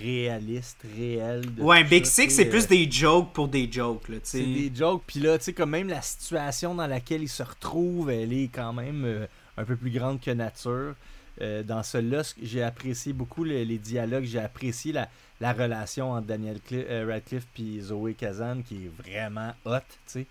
réaliste, 0.00 0.78
réel. 0.96 1.42
Ouais, 1.58 1.84
Big 1.84 2.04
tu 2.04 2.30
c'est 2.30 2.44
plus 2.46 2.64
euh, 2.64 2.68
des 2.68 2.90
jokes 2.90 3.32
pour 3.32 3.48
des 3.48 3.70
jokes, 3.70 4.08
là, 4.08 4.16
c'est 4.22 4.42
des 4.42 4.72
jokes, 4.74 5.02
puis 5.06 5.20
là, 5.20 5.38
tu 5.38 5.44
sais, 5.44 5.52
comme 5.52 5.70
même 5.70 5.88
la 5.88 6.02
situation 6.02 6.74
dans 6.74 6.86
laquelle 6.86 7.22
il 7.22 7.28
se 7.28 7.42
retrouve, 7.42 8.10
elle 8.10 8.32
est 8.32 8.48
quand 8.52 8.72
même 8.72 9.04
euh, 9.04 9.26
un 9.56 9.64
peu 9.64 9.76
plus 9.76 9.90
grande 9.90 10.20
que 10.20 10.30
nature. 10.30 10.94
euh, 11.40 11.62
dans 11.62 11.82
celui-là, 11.82 12.22
j'ai 12.42 12.62
apprécié 12.62 13.12
beaucoup 13.12 13.44
les, 13.44 13.64
les 13.64 13.78
dialogues, 13.78 14.24
j'ai 14.24 14.38
apprécié 14.38 14.92
la, 14.92 15.08
la 15.40 15.52
relation 15.52 16.12
entre 16.12 16.26
Daniel 16.26 16.58
Cli- 16.58 16.84
euh, 16.88 17.06
Radcliffe 17.08 17.46
et 17.58 17.80
Zoé 17.80 18.14
Kazan 18.14 18.62
qui 18.62 18.86
est 18.86 18.90
vraiment 19.02 19.52
hot, 19.64 19.78
tu 20.12 20.26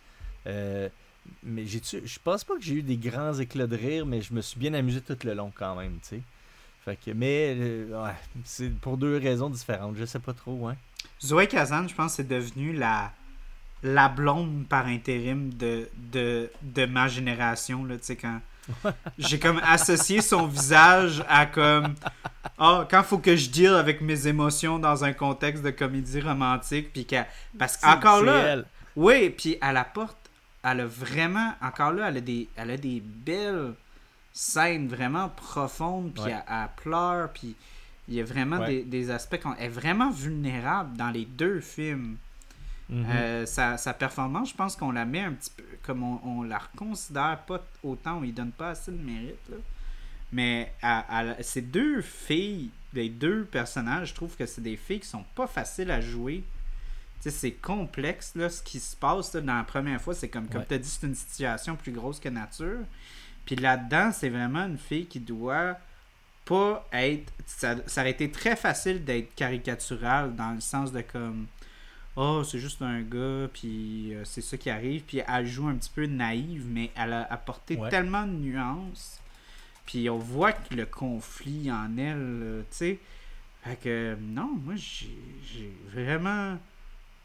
sais. 0.45 0.91
Mais 1.43 1.65
j'ai 1.67 1.81
je 1.83 2.19
pense 2.23 2.43
pas 2.43 2.55
que 2.55 2.63
j'ai 2.63 2.75
eu 2.75 2.81
des 2.81 2.97
grands 2.97 3.33
éclats 3.35 3.67
de 3.67 3.75
rire, 3.75 4.05
mais 4.07 4.21
je 4.21 4.33
me 4.33 4.41
suis 4.41 4.59
bien 4.59 4.73
amusé 4.73 5.01
tout 5.01 5.17
le 5.23 5.33
long 5.35 5.51
quand 5.53 5.75
même, 5.75 5.93
tu 6.01 6.15
sais. 6.15 6.21
Fait 6.83 6.95
que, 6.95 7.11
mais 7.11 7.55
euh, 7.57 8.03
ouais, 8.03 8.15
c'est 8.43 8.69
pour 8.79 8.97
deux 8.97 9.17
raisons 9.17 9.49
différentes, 9.49 9.95
je 9.97 10.05
sais 10.05 10.19
pas 10.19 10.33
trop, 10.33 10.67
hein. 10.67 10.75
Zoé 11.23 11.47
Kazan, 11.47 11.87
je 11.87 11.93
pense, 11.93 12.15
c'est 12.15 12.27
devenu 12.27 12.73
la, 12.73 13.11
la 13.83 14.09
blonde 14.09 14.65
par 14.67 14.87
intérim 14.87 15.53
de, 15.53 15.87
de, 16.11 16.49
de 16.61 16.85
ma 16.85 17.07
génération, 17.07 17.83
là, 17.85 17.97
tu 17.97 18.05
sais, 18.05 18.15
quand... 18.15 18.39
J'ai 19.17 19.39
comme 19.39 19.59
associé 19.63 20.21
son 20.21 20.47
visage 20.47 21.23
à 21.27 21.45
comme... 21.45 21.95
Ah, 22.57 22.87
quand 22.89 23.03
faut 23.03 23.17
que 23.17 23.35
je 23.35 23.49
deal 23.49 23.73
avec 23.73 24.01
mes 24.01 24.27
émotions 24.27 24.79
dans 24.79 25.03
un 25.03 25.13
contexte 25.13 25.63
de 25.63 25.71
comédie 25.71 26.21
romantique, 26.21 26.91
puis 26.93 27.05
qu'elle... 27.05 27.27
Parce 27.57 27.77
qu'encore 27.77 28.23
là... 28.23 28.37
elle. 28.39 28.65
Oui, 28.95 29.29
puis 29.29 29.57
à 29.61 29.73
la 29.73 29.83
porte, 29.83 30.17
elle 30.63 30.81
a 30.81 30.85
vraiment, 30.85 31.53
encore 31.61 31.91
là, 31.91 32.09
elle 32.09 32.17
a 32.17 32.21
des, 32.21 32.47
elle 32.55 32.71
a 32.71 32.77
des 32.77 33.01
belles 33.01 33.73
scènes 34.33 34.87
vraiment 34.87 35.29
profondes, 35.29 36.13
puis 36.13 36.23
Ouais. 36.23 36.31
elle, 36.31 36.43
elle 36.47 36.69
pleure, 36.83 37.29
puis 37.33 37.55
il 38.07 38.15
y 38.15 38.21
a 38.21 38.23
vraiment 38.23 38.59
Ouais. 38.59 38.67
des, 38.67 38.83
des 38.83 39.11
aspects 39.11 39.39
qu'on 39.41 39.55
est 39.55 39.67
vraiment 39.69 40.09
vulnérable 40.11 40.95
dans 40.97 41.09
les 41.11 41.25
deux 41.25 41.59
films. 41.59 42.17
Mhm. 42.89 43.05
Euh, 43.09 43.45
sa, 43.45 43.77
sa 43.77 43.93
performance, 43.93 44.49
je 44.49 44.55
pense 44.55 44.75
qu'on 44.75 44.91
la 44.91 45.05
met 45.05 45.21
un 45.21 45.31
petit 45.33 45.51
peu 45.55 45.63
comme 45.83 46.03
on, 46.03 46.19
on 46.25 46.43
la 46.43 46.57
reconsidère 46.59 47.39
pas 47.47 47.63
autant, 47.83 48.17
on 48.17 48.21
lui 48.21 48.33
donne 48.33 48.51
pas 48.51 48.71
assez 48.71 48.91
de 48.91 48.97
mérite. 49.01 49.37
là. 49.49 49.57
Mais 50.33 50.73
à- 50.81 51.19
à- 51.31 51.43
ces 51.43 51.61
deux 51.61 52.01
filles, 52.01 52.69
les 52.93 53.09
deux 53.09 53.45
personnages, 53.45 54.09
je 54.09 54.13
trouve 54.15 54.35
que 54.35 54.45
c'est 54.45 54.61
des 54.61 54.77
filles 54.77 54.99
qui 55.01 55.07
sont 55.07 55.25
pas 55.35 55.47
faciles 55.47 55.91
à 55.91 55.99
jouer. 56.01 56.43
Tu 57.21 57.29
sais, 57.29 57.31
c'est 57.31 57.51
complexe 57.51 58.33
là, 58.35 58.49
ce 58.49 58.61
qui 58.63 58.79
se 58.79 58.95
passe 58.95 59.33
là, 59.33 59.41
dans 59.41 59.55
la 59.57 59.63
première 59.63 60.01
fois. 60.01 60.13
C'est 60.13 60.29
comme, 60.29 60.47
comme 60.47 60.65
tu 60.65 60.73
as 60.73 60.77
dit, 60.77 60.89
c'est 60.89 61.05
une 61.07 61.15
situation 61.15 61.75
plus 61.75 61.91
grosse 61.91 62.19
que 62.19 62.29
nature. 62.29 62.79
Puis 63.45 63.55
là-dedans, 63.55 64.11
c'est 64.11 64.29
vraiment 64.29 64.65
une 64.65 64.77
fille 64.77 65.05
qui 65.07 65.19
doit 65.19 65.77
pas 66.45 66.87
être. 66.93 67.31
Ça, 67.45 67.75
ça 67.87 68.01
aurait 68.01 68.11
été 68.11 68.31
très 68.31 68.55
facile 68.55 69.03
d'être 69.03 69.33
caricatural 69.35 70.35
dans 70.35 70.51
le 70.51 70.61
sens 70.61 70.91
de 70.91 71.01
comme. 71.01 71.47
Oh, 72.17 72.43
c'est 72.43 72.59
juste 72.59 72.81
un 72.81 73.01
gars, 73.01 73.47
puis 73.53 74.13
euh, 74.13 74.23
c'est 74.25 74.41
ça 74.41 74.57
qui 74.57 74.69
arrive. 74.69 75.03
Puis 75.03 75.21
elle 75.25 75.47
joue 75.47 75.67
un 75.67 75.75
petit 75.75 75.91
peu 75.93 76.05
naïve, 76.05 76.65
mais 76.67 76.91
elle 76.95 77.13
a 77.13 77.23
apporté 77.31 77.77
Ouais. 77.77 77.89
tellement 77.89 78.23
de 78.27 78.33
nuances. 78.33 79.19
Puis 79.85 80.09
on 80.09 80.17
voit 80.17 80.51
que 80.53 80.75
le 80.75 80.85
conflit 80.85 81.71
en 81.71 81.97
elle, 81.97 82.17
euh, 82.17 82.61
tu 82.63 82.67
sais. 82.77 82.99
Fait 83.63 83.75
que 83.77 84.17
non, 84.19 84.51
moi 84.63 84.73
j'ai 84.75 85.15
j'ai 85.45 85.71
vraiment 85.93 86.57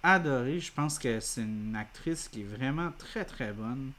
adoré. 0.02 0.60
Je 0.60 0.70
pense 0.72 0.98
que 0.98 1.18
c'est 1.20 1.40
une 1.42 1.74
actrice 1.74 2.28
qui 2.28 2.42
est 2.42 2.44
vraiment 2.44 2.92
très 2.98 3.24
très 3.24 3.52
bonne, 3.52 3.90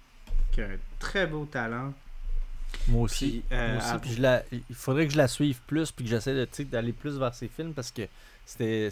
qui 0.52 0.61
a 0.61 0.65
un 0.65 0.77
très 0.99 1.27
beau 1.27 1.45
talent. 1.45 1.94
Moi 2.88 3.02
aussi. 3.03 3.44
Puis, 3.48 3.57
euh, 3.57 3.73
Moi 3.73 3.77
aussi, 3.84 3.89
elle- 3.94 3.99
puis 4.02 4.14
je 4.14 4.22
la, 4.22 4.44
il 4.52 4.76
faudrait 4.76 5.07
que 5.07 5.14
je 5.14 5.18
la 5.18 5.27
suive 5.27 5.60
plus, 5.68 5.91
puis 5.91 6.06
que 6.06 6.10
j'essaie 6.11 6.48
d'aller 6.65 6.94
plus 6.94 7.18
vers 7.18 7.34
ses 7.34 7.48
films 7.48 7.73
parce 7.73 7.91
que 7.91 8.03
c'était. 8.45 8.91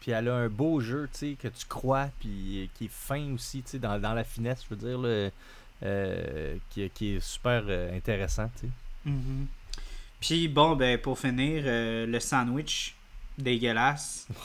Puis 0.00 0.10
elle 0.12 0.28
a 0.28 0.34
un 0.34 0.48
beau 0.48 0.80
jeu, 0.80 1.08
tu 1.12 1.18
sais, 1.18 1.36
que 1.40 1.48
tu 1.48 1.64
crois, 1.68 2.08
puis 2.20 2.70
qui 2.74 2.86
est 2.86 2.90
fin 2.90 3.32
aussi, 3.32 3.62
tu 3.62 3.70
sais, 3.72 3.78
dans, 3.78 3.98
dans 4.00 4.14
la 4.14 4.24
finesse, 4.24 4.64
je 4.68 4.74
veux 4.74 4.80
dire, 4.88 4.98
là, 4.98 5.30
euh, 5.82 6.56
qui, 6.70 6.88
qui 6.90 7.16
est 7.16 7.20
super 7.20 7.62
euh, 7.68 7.96
intéressant, 7.96 8.50
tu 8.60 8.66
sais. 8.66 8.72
Mhm. 9.10 9.46
Puis 10.20 10.48
bon, 10.48 10.74
ben 10.76 10.98
pour 10.98 11.18
finir, 11.18 11.62
euh, 11.66 12.06
le 12.06 12.18
sandwich 12.20 12.94
dégueulasse. 13.38 14.26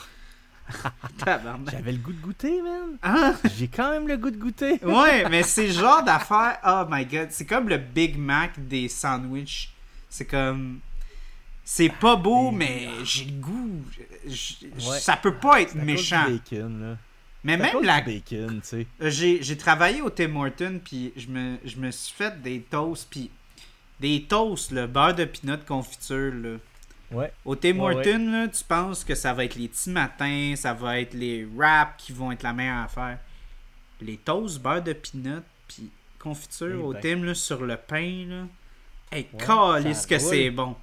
J'avais 1.71 1.91
le 1.91 1.97
goût 1.97 2.13
de 2.13 2.21
goûter, 2.21 2.61
man. 2.61 2.97
Ah! 3.01 3.33
J'ai 3.57 3.67
quand 3.67 3.91
même 3.91 4.07
le 4.07 4.17
goût 4.17 4.31
de 4.31 4.37
goûter. 4.37 4.79
Ouais, 4.83 5.27
mais 5.29 5.43
c'est 5.43 5.67
le 5.67 5.73
genre 5.73 6.03
d'affaire. 6.03 6.57
Oh 6.65 6.83
my 6.89 7.05
god, 7.05 7.27
c'est 7.31 7.45
comme 7.45 7.69
le 7.69 7.77
Big 7.77 8.17
Mac 8.17 8.53
des 8.67 8.87
sandwichs. 8.87 9.71
C'est 10.09 10.25
comme. 10.25 10.79
C'est 11.63 11.89
pas 11.89 12.15
beau, 12.15 12.51
mais 12.51 12.89
j'ai 13.03 13.25
le 13.25 13.31
goût. 13.39 13.81
Je- 14.27 14.33
je- 14.33 14.89
Ouais. 14.89 14.99
Ça 14.99 15.15
peut 15.15 15.35
pas 15.35 15.61
être 15.61 15.75
méchant. 15.75 16.25
bacon, 16.27 16.81
là. 16.81 16.97
Mais 17.43 17.57
même 17.57 17.81
la. 17.83 18.01
bacon, 18.01 18.59
tu 18.61 18.67
sais. 18.67 18.87
Euh, 19.01 19.09
J'ai 19.09 19.41
j'ai 19.41 19.57
travaillé 19.57 20.01
au 20.01 20.09
Tim 20.09 20.35
Hortons, 20.35 20.79
puis 20.83 21.13
je 21.15 21.27
me, 21.27 21.57
je 21.65 21.77
me 21.77 21.89
suis 21.91 22.13
fait 22.13 22.39
des 22.41 22.61
toasts, 22.61 23.07
puis 23.09 23.29
des 23.99 24.23
toasts, 24.27 24.71
le 24.71 24.85
beurre 24.87 25.15
de 25.15 25.25
pinot 25.25 25.57
confiture, 25.67 26.33
là. 26.33 26.57
Ouais. 27.11 27.31
Au 27.43 27.55
Tim 27.55 27.77
Ouais, 27.79 27.95
Hortons, 27.95 28.31
là, 28.31 28.47
tu 28.47 28.63
penses 28.63 29.03
que 29.03 29.15
ça 29.15 29.33
va 29.33 29.45
être 29.45 29.55
les 29.55 29.67
petits 29.67 29.89
matins, 29.89 30.53
ça 30.55 30.73
va 30.73 30.99
être 30.99 31.13
les 31.13 31.45
wraps 31.45 31.93
qui 31.97 32.13
vont 32.13 32.31
être 32.31 32.43
la 32.43 32.53
meilleure 32.53 32.85
affaire. 32.85 33.17
Les 33.99 34.17
toasts, 34.17 34.59
beurre 34.59 34.81
de 34.81 34.93
pinot, 34.93 35.41
puis 35.67 35.91
confiture 36.17 36.77
Eh 36.79 36.83
au 36.83 36.93
ben. 36.93 37.01
Tim, 37.01 37.23
là, 37.23 37.35
sur 37.35 37.61
le 37.61 37.77
pain, 37.77 38.25
là. 38.27 38.43
Hey, 39.11 39.27
Ouais, 39.33 39.93
que 40.07 40.19
c'est 40.19 40.49
bon. 40.49 40.75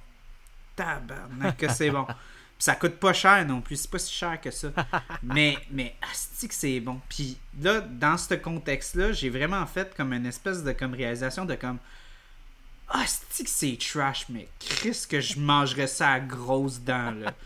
Tabarnak 0.75 1.57
que 1.57 1.67
c'est 1.71 1.89
bon. 1.89 2.05
Puis 2.05 2.65
ça 2.65 2.75
coûte 2.75 2.95
pas 2.95 3.13
cher 3.13 3.45
non 3.45 3.61
plus, 3.61 3.77
c'est 3.77 3.89
pas 3.89 3.99
si 3.99 4.13
cher 4.13 4.39
que 4.39 4.51
ça. 4.51 4.69
mais, 5.23 5.57
mais, 5.71 5.95
asti 6.11 6.47
que 6.47 6.53
c'est 6.53 6.79
bon. 6.79 7.01
Puis 7.09 7.37
là, 7.61 7.79
dans 7.81 8.17
ce 8.17 8.35
contexte-là, 8.35 9.13
j'ai 9.13 9.29
vraiment 9.29 9.65
fait 9.65 9.93
comme 9.95 10.13
une 10.13 10.25
espèce 10.25 10.63
de 10.63 10.71
comme 10.73 10.93
réalisation 10.93 11.45
de 11.45 11.55
comme 11.55 11.79
Asti 12.89 13.43
que 13.43 13.49
c'est 13.49 13.77
trash, 13.77 14.25
mais 14.29 14.47
Chris 14.59 15.05
que 15.09 15.21
je 15.21 15.39
mangerais 15.39 15.87
ça 15.87 16.09
à 16.13 16.19
grosses 16.19 16.79
dents, 16.81 17.11
là. 17.11 17.33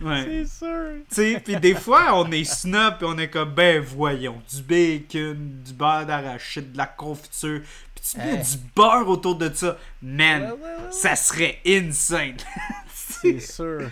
Ouais. 0.00 0.24
C'est 0.48 0.58
sûr. 0.58 0.94
Tu 1.08 1.14
sais, 1.14 1.40
puis 1.44 1.54
des 1.58 1.76
fois, 1.76 2.18
on 2.18 2.28
est 2.32 2.42
snob 2.42 2.94
et 3.02 3.04
on 3.04 3.16
est 3.18 3.28
comme, 3.28 3.54
ben 3.54 3.80
voyons, 3.80 4.42
du 4.52 4.60
bacon, 4.62 5.62
du 5.64 5.72
beurre 5.72 6.06
d'arachide, 6.06 6.72
de 6.72 6.78
la 6.78 6.86
confiture, 6.86 7.60
puis 7.94 8.04
tu 8.10 8.18
mets 8.18 8.32
Hey. 8.38 8.42
du 8.42 8.56
beurre 8.74 9.06
autour 9.08 9.36
de 9.36 9.48
ça. 9.54 9.78
Man, 10.02 10.42
Ouais, 10.42 10.48
ouais, 10.48 10.54
ouais, 10.54 10.60
ouais. 10.86 10.90
ça 10.90 11.14
serait 11.14 11.60
insane. 11.64 12.36
C'est 12.92 13.38
sûr. 13.38 13.82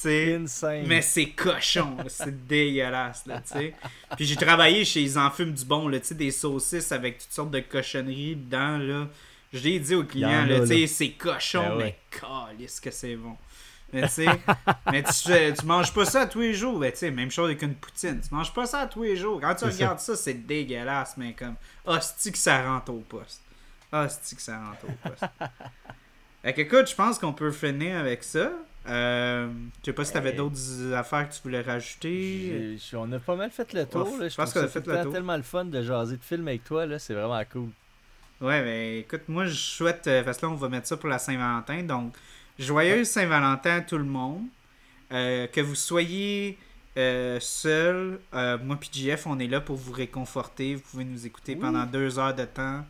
Tu 0.00 0.02
sais, 0.02 0.34
Insane. 0.36 0.86
mais 0.86 1.02
c'est 1.02 1.30
cochon, 1.30 1.96
c'est 2.06 2.46
dégueulasse, 2.46 3.26
là, 3.26 3.40
tu 3.42 3.52
sais. 3.58 3.74
Puis 4.16 4.24
j'ai 4.26 4.36
travaillé 4.36 4.84
chez 4.86 5.02
Ils 5.02 5.18
en 5.18 5.28
fument 5.30 5.52
du 5.52 5.64
bon, 5.66 5.86
là, 5.88 5.98
tu 6.00 6.06
sais, 6.06 6.14
des 6.14 6.30
saucisses 6.30 6.92
avec 6.92 7.18
toutes 7.18 7.32
sortes 7.32 7.50
de 7.50 7.60
cochonneries 7.60 8.36
dedans, 8.36 8.78
là. 8.78 9.08
Je 9.52 9.58
l'ai 9.60 9.78
dit 9.78 9.94
aux 9.94 10.04
clients, 10.04 10.42
en 10.42 10.46
là, 10.46 10.60
tu 10.60 10.66
sais, 10.66 10.86
c'est 10.86 11.10
cochon, 11.12 11.62
Ben 11.62 11.76
mais 11.78 11.84
ouais. 11.84 11.98
calisse 12.10 12.80
que 12.80 12.90
c'est 12.90 13.16
bon. 13.16 13.36
Mais 13.92 14.06
tu 14.08 14.26
mais 14.92 15.02
tu, 15.02 15.54
tu 15.58 15.64
manges 15.66 15.92
pas 15.94 16.04
ça 16.04 16.26
tous 16.26 16.40
les 16.40 16.52
jours, 16.52 16.78
ben, 16.78 16.92
tu 16.92 16.98
sais, 16.98 17.10
même 17.10 17.30
chose 17.30 17.46
avec 17.46 17.62
une 17.62 17.74
poutine. 17.74 18.20
Tu 18.20 18.34
manges 18.34 18.52
pas 18.52 18.66
ça 18.66 18.86
tous 18.86 19.02
les 19.04 19.16
jours. 19.16 19.40
Quand 19.40 19.54
tu 19.54 19.60
ça. 19.60 19.66
regardes 19.70 20.00
ça, 20.00 20.14
c'est 20.16 20.34
dégueulasse, 20.34 21.14
mais 21.16 21.32
comme, 21.32 21.54
hostie 21.86 22.32
que 22.32 22.38
ça 22.38 22.62
rentre 22.70 22.92
au 22.92 22.98
poste. 23.00 23.40
Hostie 23.90 24.36
que 24.36 24.42
ça 24.42 24.58
rentre 24.58 24.84
au 24.84 25.08
poste. 25.08 25.24
Fait 26.42 26.52
que, 26.52 26.60
écoute, 26.60 26.88
je 26.90 26.94
pense 26.94 27.18
qu'on 27.18 27.32
peut 27.32 27.50
finir 27.50 27.96
avec 27.98 28.22
ça. 28.22 28.52
Euh, 28.88 29.48
je 29.80 29.86
sais 29.86 29.92
pas 29.92 30.04
si 30.04 30.12
t'avais 30.12 30.30
Eh. 30.32 30.36
d'autres 30.36 30.92
affaires 30.94 31.28
que 31.28 31.34
tu 31.34 31.40
voulais 31.42 31.60
rajouter. 31.62 32.76
On 32.94 33.10
a 33.12 33.18
pas 33.18 33.36
mal 33.36 33.50
fait 33.50 33.72
le 33.72 33.86
tour. 33.86 34.16
Là. 34.18 34.28
je 34.28 34.34
pense 34.36 34.52
qu'on 34.52 34.62
a 34.62 34.68
fait 34.68 34.86
le 34.86 35.02
tour. 35.02 35.12
tellement 35.12 35.36
le 35.36 35.42
fun 35.42 35.64
de 35.64 35.82
jaser 35.82 36.16
de 36.16 36.22
films 36.22 36.46
avec 36.48 36.64
toi. 36.64 36.86
là 36.86 36.98
C'est 36.98 37.14
vraiment 37.14 37.42
cool. 37.50 37.70
Ouais, 38.40 38.62
ben 38.62 38.98
écoute, 39.00 39.22
moi 39.28 39.46
je 39.46 39.54
souhaite, 39.54 40.06
euh, 40.06 40.22
parce 40.22 40.38
que 40.38 40.46
là 40.46 40.52
on 40.52 40.54
va 40.56 40.68
mettre 40.68 40.86
ça 40.86 40.96
pour 40.96 41.08
la 41.08 41.18
Saint-Valentin, 41.18 41.82
donc 41.82 42.14
joyeuse 42.58 43.08
Saint-Valentin 43.08 43.78
à 43.78 43.80
tout 43.80 43.98
le 43.98 44.04
monde. 44.04 44.44
Euh, 45.10 45.46
que 45.48 45.60
vous 45.60 45.74
soyez 45.74 46.56
euh, 46.96 47.40
seul, 47.40 48.20
euh, 48.34 48.58
moi 48.62 48.76
puis 48.76 48.90
JF, 48.92 49.26
on 49.26 49.38
est 49.38 49.46
là 49.48 49.60
pour 49.60 49.76
vous 49.76 49.92
réconforter. 49.92 50.74
Vous 50.76 50.82
pouvez 50.82 51.04
nous 51.04 51.26
écouter 51.26 51.54
Oui. 51.54 51.60
pendant 51.60 51.84
deux 51.84 52.18
heures 52.18 52.34
de 52.34 52.44
temps. 52.44 52.84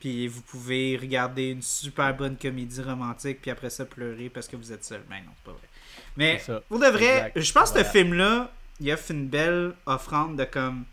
Puis 0.00 0.26
vous 0.28 0.40
pouvez 0.42 0.96
regarder 1.00 1.50
une 1.50 1.62
super 1.62 2.14
bonne 2.16 2.36
comédie 2.36 2.82
romantique, 2.82 3.38
puis 3.42 3.50
après 3.50 3.68
ça 3.70 3.84
pleurer 3.84 4.28
parce 4.30 4.48
que 4.48 4.56
vous 4.56 4.72
êtes 4.72 4.84
seul. 4.84 5.02
Ben 5.08 5.16
non, 5.24 5.32
c'est 5.36 5.44
pas 5.44 5.52
vrai. 5.52 5.68
Mais 6.16 6.38
C'est 6.38 6.46
ça. 6.52 6.60
pour 6.68 6.78
de 6.80 6.86
vrai, 6.86 7.18
Exact. 7.34 7.40
je 7.40 7.52
pense 7.52 7.70
que 7.72 7.78
ce 7.80 7.84
film-là, 7.84 8.50
il 8.80 8.90
offre 8.92 9.10
une 9.12 9.28
belle 9.28 9.74
offrande 9.86 10.36
de 10.38 10.44
comme 10.44 10.84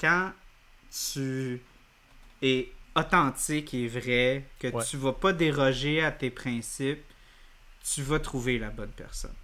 quand 0.00 0.32
tu 0.90 1.60
es 2.42 2.68
authentique 2.96 3.74
et 3.74 3.86
vrai, 3.88 4.44
que 4.58 4.68
Ouais. 4.68 4.84
tu 4.84 4.96
vas 4.96 5.12
pas 5.12 5.32
déroger 5.32 6.02
à 6.02 6.10
tes 6.10 6.30
principes, 6.30 7.02
tu 7.94 8.02
vas 8.02 8.18
trouver 8.18 8.58
la 8.58 8.70
bonne 8.70 8.90
personne. 8.96 9.34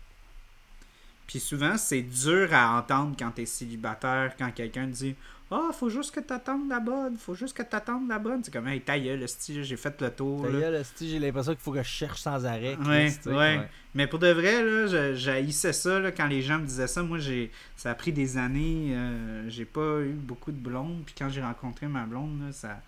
Puis 1.27 1.41
souvent, 1.41 1.77
c'est 1.79 2.03
dur 2.03 2.53
à 2.53 2.77
entendre 2.79 3.15
quand 3.19 3.31
tu 3.31 3.43
es 3.43 3.47
célibataire, 3.47 4.35
quand 4.39 4.51
quelqu'un 4.53 4.87
te 4.87 4.93
dit 4.93 5.15
Ah, 5.51 5.71
faut 5.73 5.89
juste 5.91 6.15
que 6.15 6.21
t'attendes 6.21 6.69
la 6.69 6.81
bonne, 6.81 7.17
faut 7.17 7.35
juste 7.35 7.55
que 7.57 7.63
t'attendes 7.63 8.09
la 8.09 8.19
bonne. 8.19 8.43
C'est 8.43 8.51
comme, 8.51 8.69
hey, 8.69 8.81
ta 8.81 8.99
gueule, 8.99 9.23
esti, 9.23 9.63
j'ai 9.63 9.77
fait 9.77 10.01
le 10.01 10.11
tour. 10.11 10.43
Ta 10.47 10.51
gueule, 10.51 10.75
esti, 10.77 11.11
j'ai 11.11 11.19
l'impression 11.19 11.53
qu'il 11.53 11.61
faut 11.61 11.73
que 11.73 11.83
je 11.83 11.89
cherche 11.89 12.21
sans 12.23 12.45
arrêt. 12.47 12.75
Ouais, 12.87 13.13
tu 13.13 13.23
sais, 13.25 13.31
ouais. 13.31 13.69
Mais 13.95 14.07
pour 14.07 14.19
de 14.19 14.29
vrai, 14.29 14.65
là, 14.65 15.15
j'haïssais 15.15 15.75
ça 15.75 16.01
là, 16.01 16.11
quand 16.11 16.27
les 16.27 16.41
gens 16.43 16.59
me 16.59 16.65
disaient 16.67 16.87
ça. 16.87 17.03
Moi, 17.03 17.19
j'ai 17.19 17.51
ça 17.77 17.91
a 17.91 17.95
pris 17.95 18.13
des 18.13 18.37
années. 18.39 18.93
euh, 18.97 19.45
j'ai 19.51 19.67
pas 19.67 20.01
eu 20.01 20.13
beaucoup 20.15 20.53
de 20.53 20.57
blondes. 20.59 21.03
Puis 21.05 21.15
quand 21.17 21.29
j'ai 21.29 21.43
rencontré 21.43 21.87
ma 21.87 22.05
blonde, 22.07 22.41
là, 22.47 22.53
ça, 22.53 22.81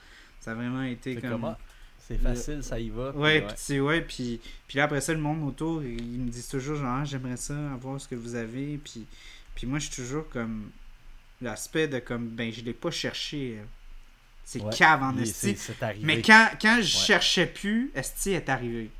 ça 0.45 0.51
a 0.51 0.55
vraiment 0.55 0.83
été 0.83 1.17
comme. 1.17 1.31
comment? 1.31 1.57
C'est 2.07 2.19
facile, 2.19 2.63
ça 2.63 2.79
y 2.79 2.91
va. 2.91 3.13
Ouais, 3.13 3.41
puis 3.41 3.57
tu 3.67 3.81
ouais, 3.81 4.03
puis, 4.03 4.39
puis 4.69 4.77
là 4.77 4.85
après 4.85 5.01
ça, 5.01 5.15
le 5.15 5.21
monde 5.21 5.43
autour, 5.43 5.83
ils 5.83 6.21
me 6.21 6.29
disent 6.29 6.49
toujours 6.49 6.77
genre, 6.77 6.99
ah, 7.01 7.05
j'aimerais 7.07 7.39
ça 7.39 7.55
avoir 7.73 7.99
ce 7.99 8.07
que 8.07 8.15
vous 8.15 8.35
avez. 8.35 8.77
Puis, 8.77 9.07
puis 9.55 9.67
moi, 9.67 9.79
je 9.79 9.91
suis 9.91 10.03
toujours 10.03 10.29
comme 10.29 10.71
l'aspect 11.41 11.89
de 11.89 11.99
comme, 11.99 12.29
ben, 12.29 12.53
je 12.53 12.61
l'ai 12.61 12.75
pas 12.75 12.91
cherché. 12.91 13.59
C'est 14.45 14.61
cave 14.69 15.03
en 15.03 15.17
esti. 15.17 15.57
Mais 16.03 16.21
quand, 16.21 16.51
quand 16.61 16.77
je 16.83 16.87
cherchais 16.89 17.47
plus, 17.47 17.91
esti 17.95 18.33
est 18.33 18.51
arrivé. 18.51 18.91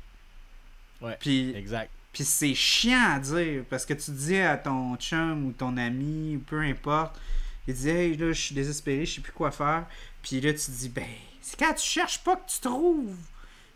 Ouais. 0.99 1.15
Puis, 1.19 1.53
exact. 1.55 1.91
Puis 2.11 2.23
c'est 2.23 2.55
chiant 2.55 3.11
à 3.11 3.19
dire 3.19 3.65
parce 3.69 3.85
que 3.85 3.93
tu 3.93 4.09
dis 4.09 4.37
à 4.37 4.57
ton 4.57 4.95
chum 4.95 5.45
ou 5.45 5.51
ton 5.51 5.77
ami 5.77 6.37
ou 6.37 6.39
peu 6.39 6.61
importe, 6.61 7.19
il 7.67 7.75
dit 7.75 7.89
Hey, 7.89 8.17
là, 8.17 8.31
je 8.31 8.41
suis 8.41 8.55
désespéré, 8.55 9.05
je 9.05 9.15
sais 9.15 9.21
plus 9.21 9.31
quoi 9.31 9.51
faire. 9.51 9.85
Puis 10.23 10.41
là, 10.41 10.51
tu 10.53 10.71
dis 10.71 10.89
Ben, 10.89 11.03
c'est 11.45 11.59
quand 11.59 11.73
tu 11.75 11.85
cherches 11.85 12.23
pas 12.23 12.35
que 12.37 12.49
tu 12.49 12.59
trouves. 12.59 13.15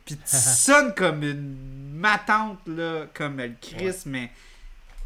Puis 0.03 0.15
tu 0.15 0.21
sonnes 0.35 0.93
comme 0.95 1.21
une 1.21 1.93
matante, 1.93 2.67
là, 2.67 3.05
comme 3.13 3.37
le 3.37 3.53
Christ, 3.61 4.07
mais 4.07 4.31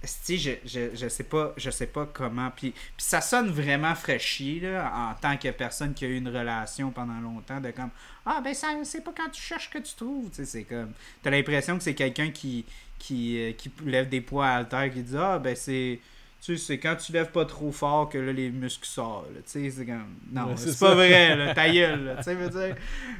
je, 0.04 0.52
je, 0.66 0.96
je, 0.96 1.08
sais 1.10 1.24
pas 1.24 1.54
je 1.58 1.70
sais 1.70 1.88
pas 1.88 2.06
comment. 2.06 2.52
Puis, 2.56 2.72
puis 2.72 2.82
ça 2.98 3.20
sonne 3.20 3.50
vraiment 3.50 3.96
fraîchi 3.96 4.62
là 4.62 4.92
en 4.96 5.14
tant 5.20 5.36
que 5.38 5.50
personne 5.50 5.94
qui 5.94 6.06
a 6.06 6.08
eu 6.08 6.18
une 6.18 6.30
relation 6.30 6.92
pendant 6.92 7.20
longtemps 7.20 7.60
de 7.60 7.72
comme 7.72 7.90
ah 8.26 8.42
ben 8.42 8.54
ça 8.54 8.68
c'est 8.84 9.02
pas 9.02 9.14
quand 9.16 9.30
tu 9.30 9.42
cherches 9.42 9.70
que 9.70 9.80
tu 9.80 9.96
trouves 9.96 10.30
tu 10.30 10.38
sais 10.38 10.46
c'est 10.46 10.64
comme 10.64 10.92
t'as 11.22 11.30
l'impression 11.30 11.78
que 11.78 11.84
c'est 11.84 11.96
quelqu'un 11.96 12.32
qui 12.32 12.66
qui, 13.00 13.38
euh, 13.42 13.52
qui 13.54 13.72
lève 13.86 14.10
des 14.10 14.22
poids 14.22 14.48
à 14.48 14.66
terre 14.66 14.92
qui 14.92 15.04
dit 15.04 15.18
ah 15.18 15.40
ben 15.40 15.56
c'est 15.56 16.00
tu 16.44 16.58
sais, 16.58 16.66
c'est 16.66 16.78
quand 16.78 16.98
tu 16.98 17.14
lèves 17.14 17.32
pas 17.32 17.46
trop 17.46 17.72
fort 17.72 18.10
que 18.10 18.18
là, 18.18 18.34
les 18.34 18.50
muscles 18.50 18.86
sortent. 18.86 19.28
Tu 19.34 19.42
sais, 19.46 19.70
c'est 19.70 19.86
comme. 19.86 20.16
Non, 20.30 20.58
c'est 20.58 20.78
pas 20.78 20.94
vrai, 20.94 21.38
là, 21.38 21.56
ta 21.56 21.70
gueule, 21.72 22.16
tu 22.18 22.24
sais, 22.24 22.36
veux 22.36 22.50
dire. 22.50 22.76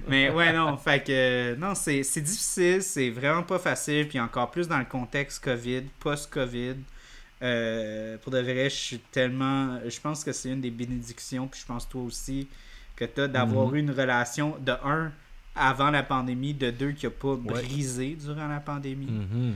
Mais 0.10 0.30
ouais, 0.30 0.52
non, 0.52 0.76
fait 0.76 1.02
que. 1.02 1.56
Non, 1.56 1.74
c'est 1.74 2.02
difficile, 2.02 2.82
c'est 2.82 3.10
vraiment 3.12 3.44
pas 3.44 3.60
facile. 3.60 4.10
Puis 4.10 4.20
encore 4.20 4.52
plus 4.52 4.68
dans 4.68 4.78
le 4.78 4.84
contexte 4.84 5.42
COVID, 5.42 5.84
post-COVID. 6.02 6.76
Euh, 7.42 8.18
pour 8.18 8.34
de 8.34 8.40
vrai, 8.40 8.70
je 8.70 8.76
suis 8.76 9.00
tellement. 9.00 9.80
Je 9.88 10.00
pense 10.02 10.26
que 10.26 10.34
c'est 10.34 10.50
une 10.50 10.62
des 10.62 10.72
bénédictions, 10.72 11.48
puis 11.48 11.62
je 11.62 11.66
pense 11.66 11.88
toi 11.88 12.02
aussi, 12.02 12.50
que 12.98 13.06
tu 13.06 13.22
as 13.22 13.30
d'avoir 13.30 13.72
mm-hmm. 13.72 13.76
eu 13.78 13.80
une 13.80 13.92
relation 13.92 14.58
de 14.60 14.74
un 14.84 15.14
avant 15.56 15.92
la 15.92 16.04
pandémie, 16.04 16.54
de 16.54 16.72
deux 16.72 16.92
qui 16.92 17.06
a 17.06 17.10
pas 17.10 17.36
brisé 17.38 18.18
durant 18.20 18.50
la 18.50 18.60
pandémie. 18.60 19.08
Mm-hmm. 19.08 19.54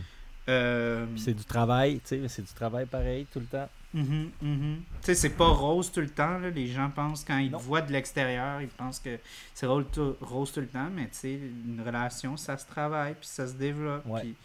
Euh, 0.50 1.06
c'est 1.18 1.34
du 1.34 1.44
travail, 1.44 2.00
tu 2.00 2.22
sais, 2.22 2.28
c'est 2.28 2.42
du 2.42 2.54
travail 2.54 2.86
pareil 2.86 3.28
tout 3.32 3.40
le 3.40 3.46
temps. 3.46 3.70
Mm-hmm, 3.96 4.30
mm-hmm. 4.44 4.76
Tu 4.76 4.82
sais, 5.02 5.16
c'est 5.16 5.32
pas 5.32 5.48
rose 5.48 5.92
tout 5.92 6.00
le 6.00 6.10
temps. 6.10 6.40
Là. 6.40 6.50
Les 6.50 6.68
gens 6.68 6.90
pensent, 6.90 7.24
quand 7.26 7.38
ils 7.38 7.52
voient 7.52 7.82
de 7.82 7.92
l'extérieur, 7.92 8.62
ils 8.62 8.68
pensent 8.68 9.00
que 9.00 9.20
c'est 9.54 9.66
rose, 9.66 9.86
tout 9.92 10.60
le 10.62 10.68
temps. 10.68 10.90
Mais 10.94 11.08
tu 11.08 11.18
sais, 11.18 11.34
une 11.34 11.82
relation, 11.86 12.38
ça 12.38 12.58
se 12.58 12.66
travaille, 12.66 13.16
puis 13.16 13.28
ça 13.28 13.48
se 13.48 13.54
développe. 13.54 14.04
Puis 14.22 14.36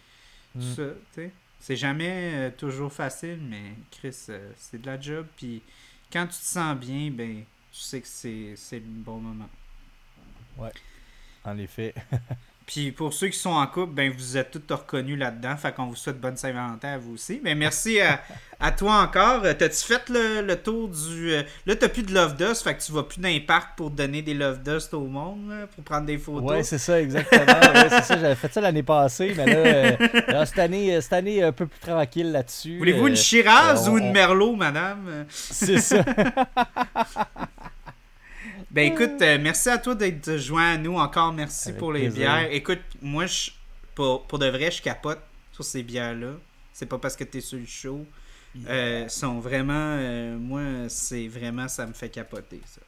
mm. 0.55 0.63
ça, 0.75 0.83
tu 0.87 0.95
sais. 1.15 1.33
C'est 1.61 1.77
jamais 1.77 2.33
euh, 2.35 2.51
toujours 2.51 2.93
facile, 2.93 3.39
mais 3.41 3.75
Chris, 3.93 4.17
euh, 4.31 4.51
c'est 4.57 4.83
de 4.83 4.87
la 4.87 5.01
job. 5.01 5.27
Puis 5.37 5.63
quand 6.13 6.27
tu 6.27 6.39
te 6.39 6.45
sens 6.45 6.77
bien, 6.77 7.13
ben, 7.13 7.45
tu 7.71 7.79
sais 7.79 8.01
que 8.01 8.09
c'est 8.09 8.79
le 8.81 8.81
bon 8.81 9.19
moment. 9.19 9.49
Ouais, 10.59 10.73
en 11.45 11.57
effet. 11.59 11.95
Puis 12.67 12.93
pour 12.93 13.13
ceux 13.13 13.29
qui 13.29 13.39
sont 13.39 13.51
en 13.51 13.67
couple, 13.67 13.93
ben 13.95 14.13
vous 14.17 14.37
êtes 14.37 14.51
tous 14.51 14.75
reconnus 14.75 15.19
là-dedans. 15.19 15.57
Fait 15.57 15.73
qu'on 15.73 15.87
vous 15.87 15.97
souhaite 15.97 16.21
bonne 16.21 16.37
Saint-Valentin 16.37 16.89
à 16.89 16.99
vous 16.99 17.15
aussi. 17.15 17.41
Mais 17.43 17.55
merci 17.55 17.99
à, 18.01 18.71
toi 18.71 19.03
encore. 19.03 19.43
T'as-tu 19.43 19.85
fait 19.85 20.09
le, 20.09 20.55
tour 20.55 20.89
du. 20.89 21.33
Euh, 21.33 21.43
là, 21.67 21.75
t'as 21.75 21.89
plus 21.89 22.03
de 22.03 22.15
Love 22.15 22.37
Dust, 22.37 22.63
fait 22.63 22.75
que 22.75 22.83
tu 22.83 22.93
vas 22.93 23.03
plus 23.03 23.21
dans 23.21 23.29
les 23.29 23.41
parcs 23.41 23.77
pour 23.77 23.91
donner 23.91 24.23
des 24.23 24.35
Love 24.35 24.63
Dust 24.63 24.95
au 24.95 25.07
monde, 25.07 25.53
pour 25.75 25.83
prendre 25.83 26.07
des 26.07 26.19
photos. 26.19 26.51
Ouais, 26.51 26.63
c'est 26.63 26.79
ça, 26.79 27.01
exactement. 27.01 27.45
ouais, 27.75 27.89
c'est 27.89 28.05
ça, 28.05 28.19
j'avais 28.19 28.35
fait 28.37 28.53
ça 28.53 28.61
l'année 28.61 28.83
passée, 28.83 29.35
mais 29.37 29.47
là, 29.47 29.57
euh, 29.57 30.45
cette, 30.45 30.59
année, 30.59 30.95
euh, 30.95 31.01
cette 31.01 31.13
année, 31.15 31.43
un 31.43 31.53
peu 31.53 31.67
plus 31.67 31.81
tranquille 31.81 32.31
là-dessus. 32.31 32.79
Voulez-vous 32.79 33.09
une 33.09 33.17
Shiraz 33.17 33.89
ou 33.89 33.99
une 33.99 34.13
Merlot, 34.13 34.55
madame? 34.55 35.27
C'est 35.29 35.79
ça. 35.79 36.05
Ben 38.73 38.91
écoute, 38.91 39.21
euh, 39.21 39.39
merci 39.39 39.69
à 39.69 39.77
toi 39.77 39.95
d'être 39.95 40.39
joint 40.39 40.73
à 40.73 40.79
nous. 40.79 40.97
Encore 40.97 41.31
merci 41.31 41.75
pour 41.75 41.93
les 41.93 42.09
bières. 42.09 42.51
Écoute, 42.51 42.81
moi, 43.03 43.27
je, 43.27 43.51
pour, 43.95 44.27
pour 44.27 44.39
de 44.39 44.47
vrai, 44.47 44.71
je 44.71 44.81
capote 44.81 45.21
sur 45.53 45.63
ces 45.63 45.83
bières-là. 45.83 46.33
C'est 46.73 46.87
pas 46.87 46.97
parce 46.97 47.15
que 47.15 47.25
tu 47.25 47.37
es 47.37 47.41
sur 47.43 47.59
le 47.59 47.67
show. 47.67 48.07
Euh, 48.67 49.09
sont 49.09 49.41
vraiment. 49.41 49.75
Euh, 49.99 50.39
moi, 50.39 50.89
c'est 50.89 51.29
vraiment. 51.29 51.69
Ça 51.69 51.87
me 51.87 51.93
fait 51.93 52.09
capoter, 52.09 52.63
ça. 52.65 52.81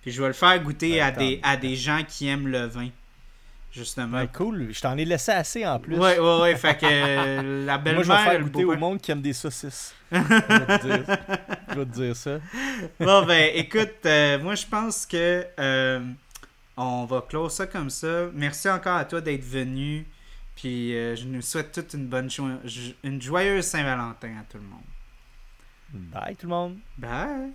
Puis 0.00 0.10
je 0.10 0.22
vais 0.22 0.28
le 0.28 0.34
faire 0.34 0.58
goûter 0.62 1.02
à, 1.02 1.10
des, 1.10 1.38
à 1.42 1.58
des 1.58 1.76
gens 1.76 2.02
qui 2.08 2.26
aiment 2.26 2.48
le 2.48 2.64
vin 2.64 2.88
justement. 3.70 4.26
Cool, 4.28 4.72
je 4.72 4.80
t'en 4.80 4.96
ai 4.96 5.04
laissé 5.04 5.32
assez 5.32 5.66
en 5.66 5.78
plus. 5.78 5.98
Ouais, 5.98 6.18
ouais, 6.18 6.40
ouais, 6.40 6.56
fait 6.56 6.76
que 6.76 6.86
euh, 6.86 7.64
la 7.66 7.78
belle-mère. 7.78 8.06
Moi, 8.06 8.16
je 8.16 8.24
vais 8.24 8.30
faire 8.30 8.42
goûter 8.42 8.64
au 8.64 8.76
monde 8.76 9.00
qui 9.00 9.10
aime 9.10 9.22
des 9.22 9.32
saucisses. 9.32 9.94
je, 10.12 10.18
vais 10.18 11.84
te 11.84 11.84
dire, 11.84 12.16
ça. 12.16 12.38
Bon, 12.98 13.24
ben, 13.24 13.50
écoute, 13.54 14.04
euh, 14.06 14.38
moi, 14.40 14.54
je 14.54 14.66
pense 14.66 15.06
que 15.06 15.46
euh, 15.58 16.00
on 16.76 17.04
va 17.04 17.24
clore 17.28 17.50
ça 17.50 17.66
comme 17.66 17.90
ça. 17.90 18.26
Merci 18.34 18.68
encore 18.68 18.96
à 18.96 19.04
toi 19.04 19.20
d'être 19.20 19.44
venu. 19.44 20.06
Puis 20.56 20.90
je 20.92 21.24
nous 21.24 21.40
souhaite 21.40 21.72
toute 21.72 21.94
une 21.94 22.06
bonne 22.06 22.28
une 23.02 23.22
joyeuse 23.22 23.64
Saint-Valentin 23.64 24.34
à 24.40 24.44
tout 24.50 24.58
le 24.58 24.64
monde. 24.64 24.80
Bye 25.92 26.36
tout 26.36 26.46
le 26.46 26.50
monde. 26.50 26.76
Bye. 26.98 27.54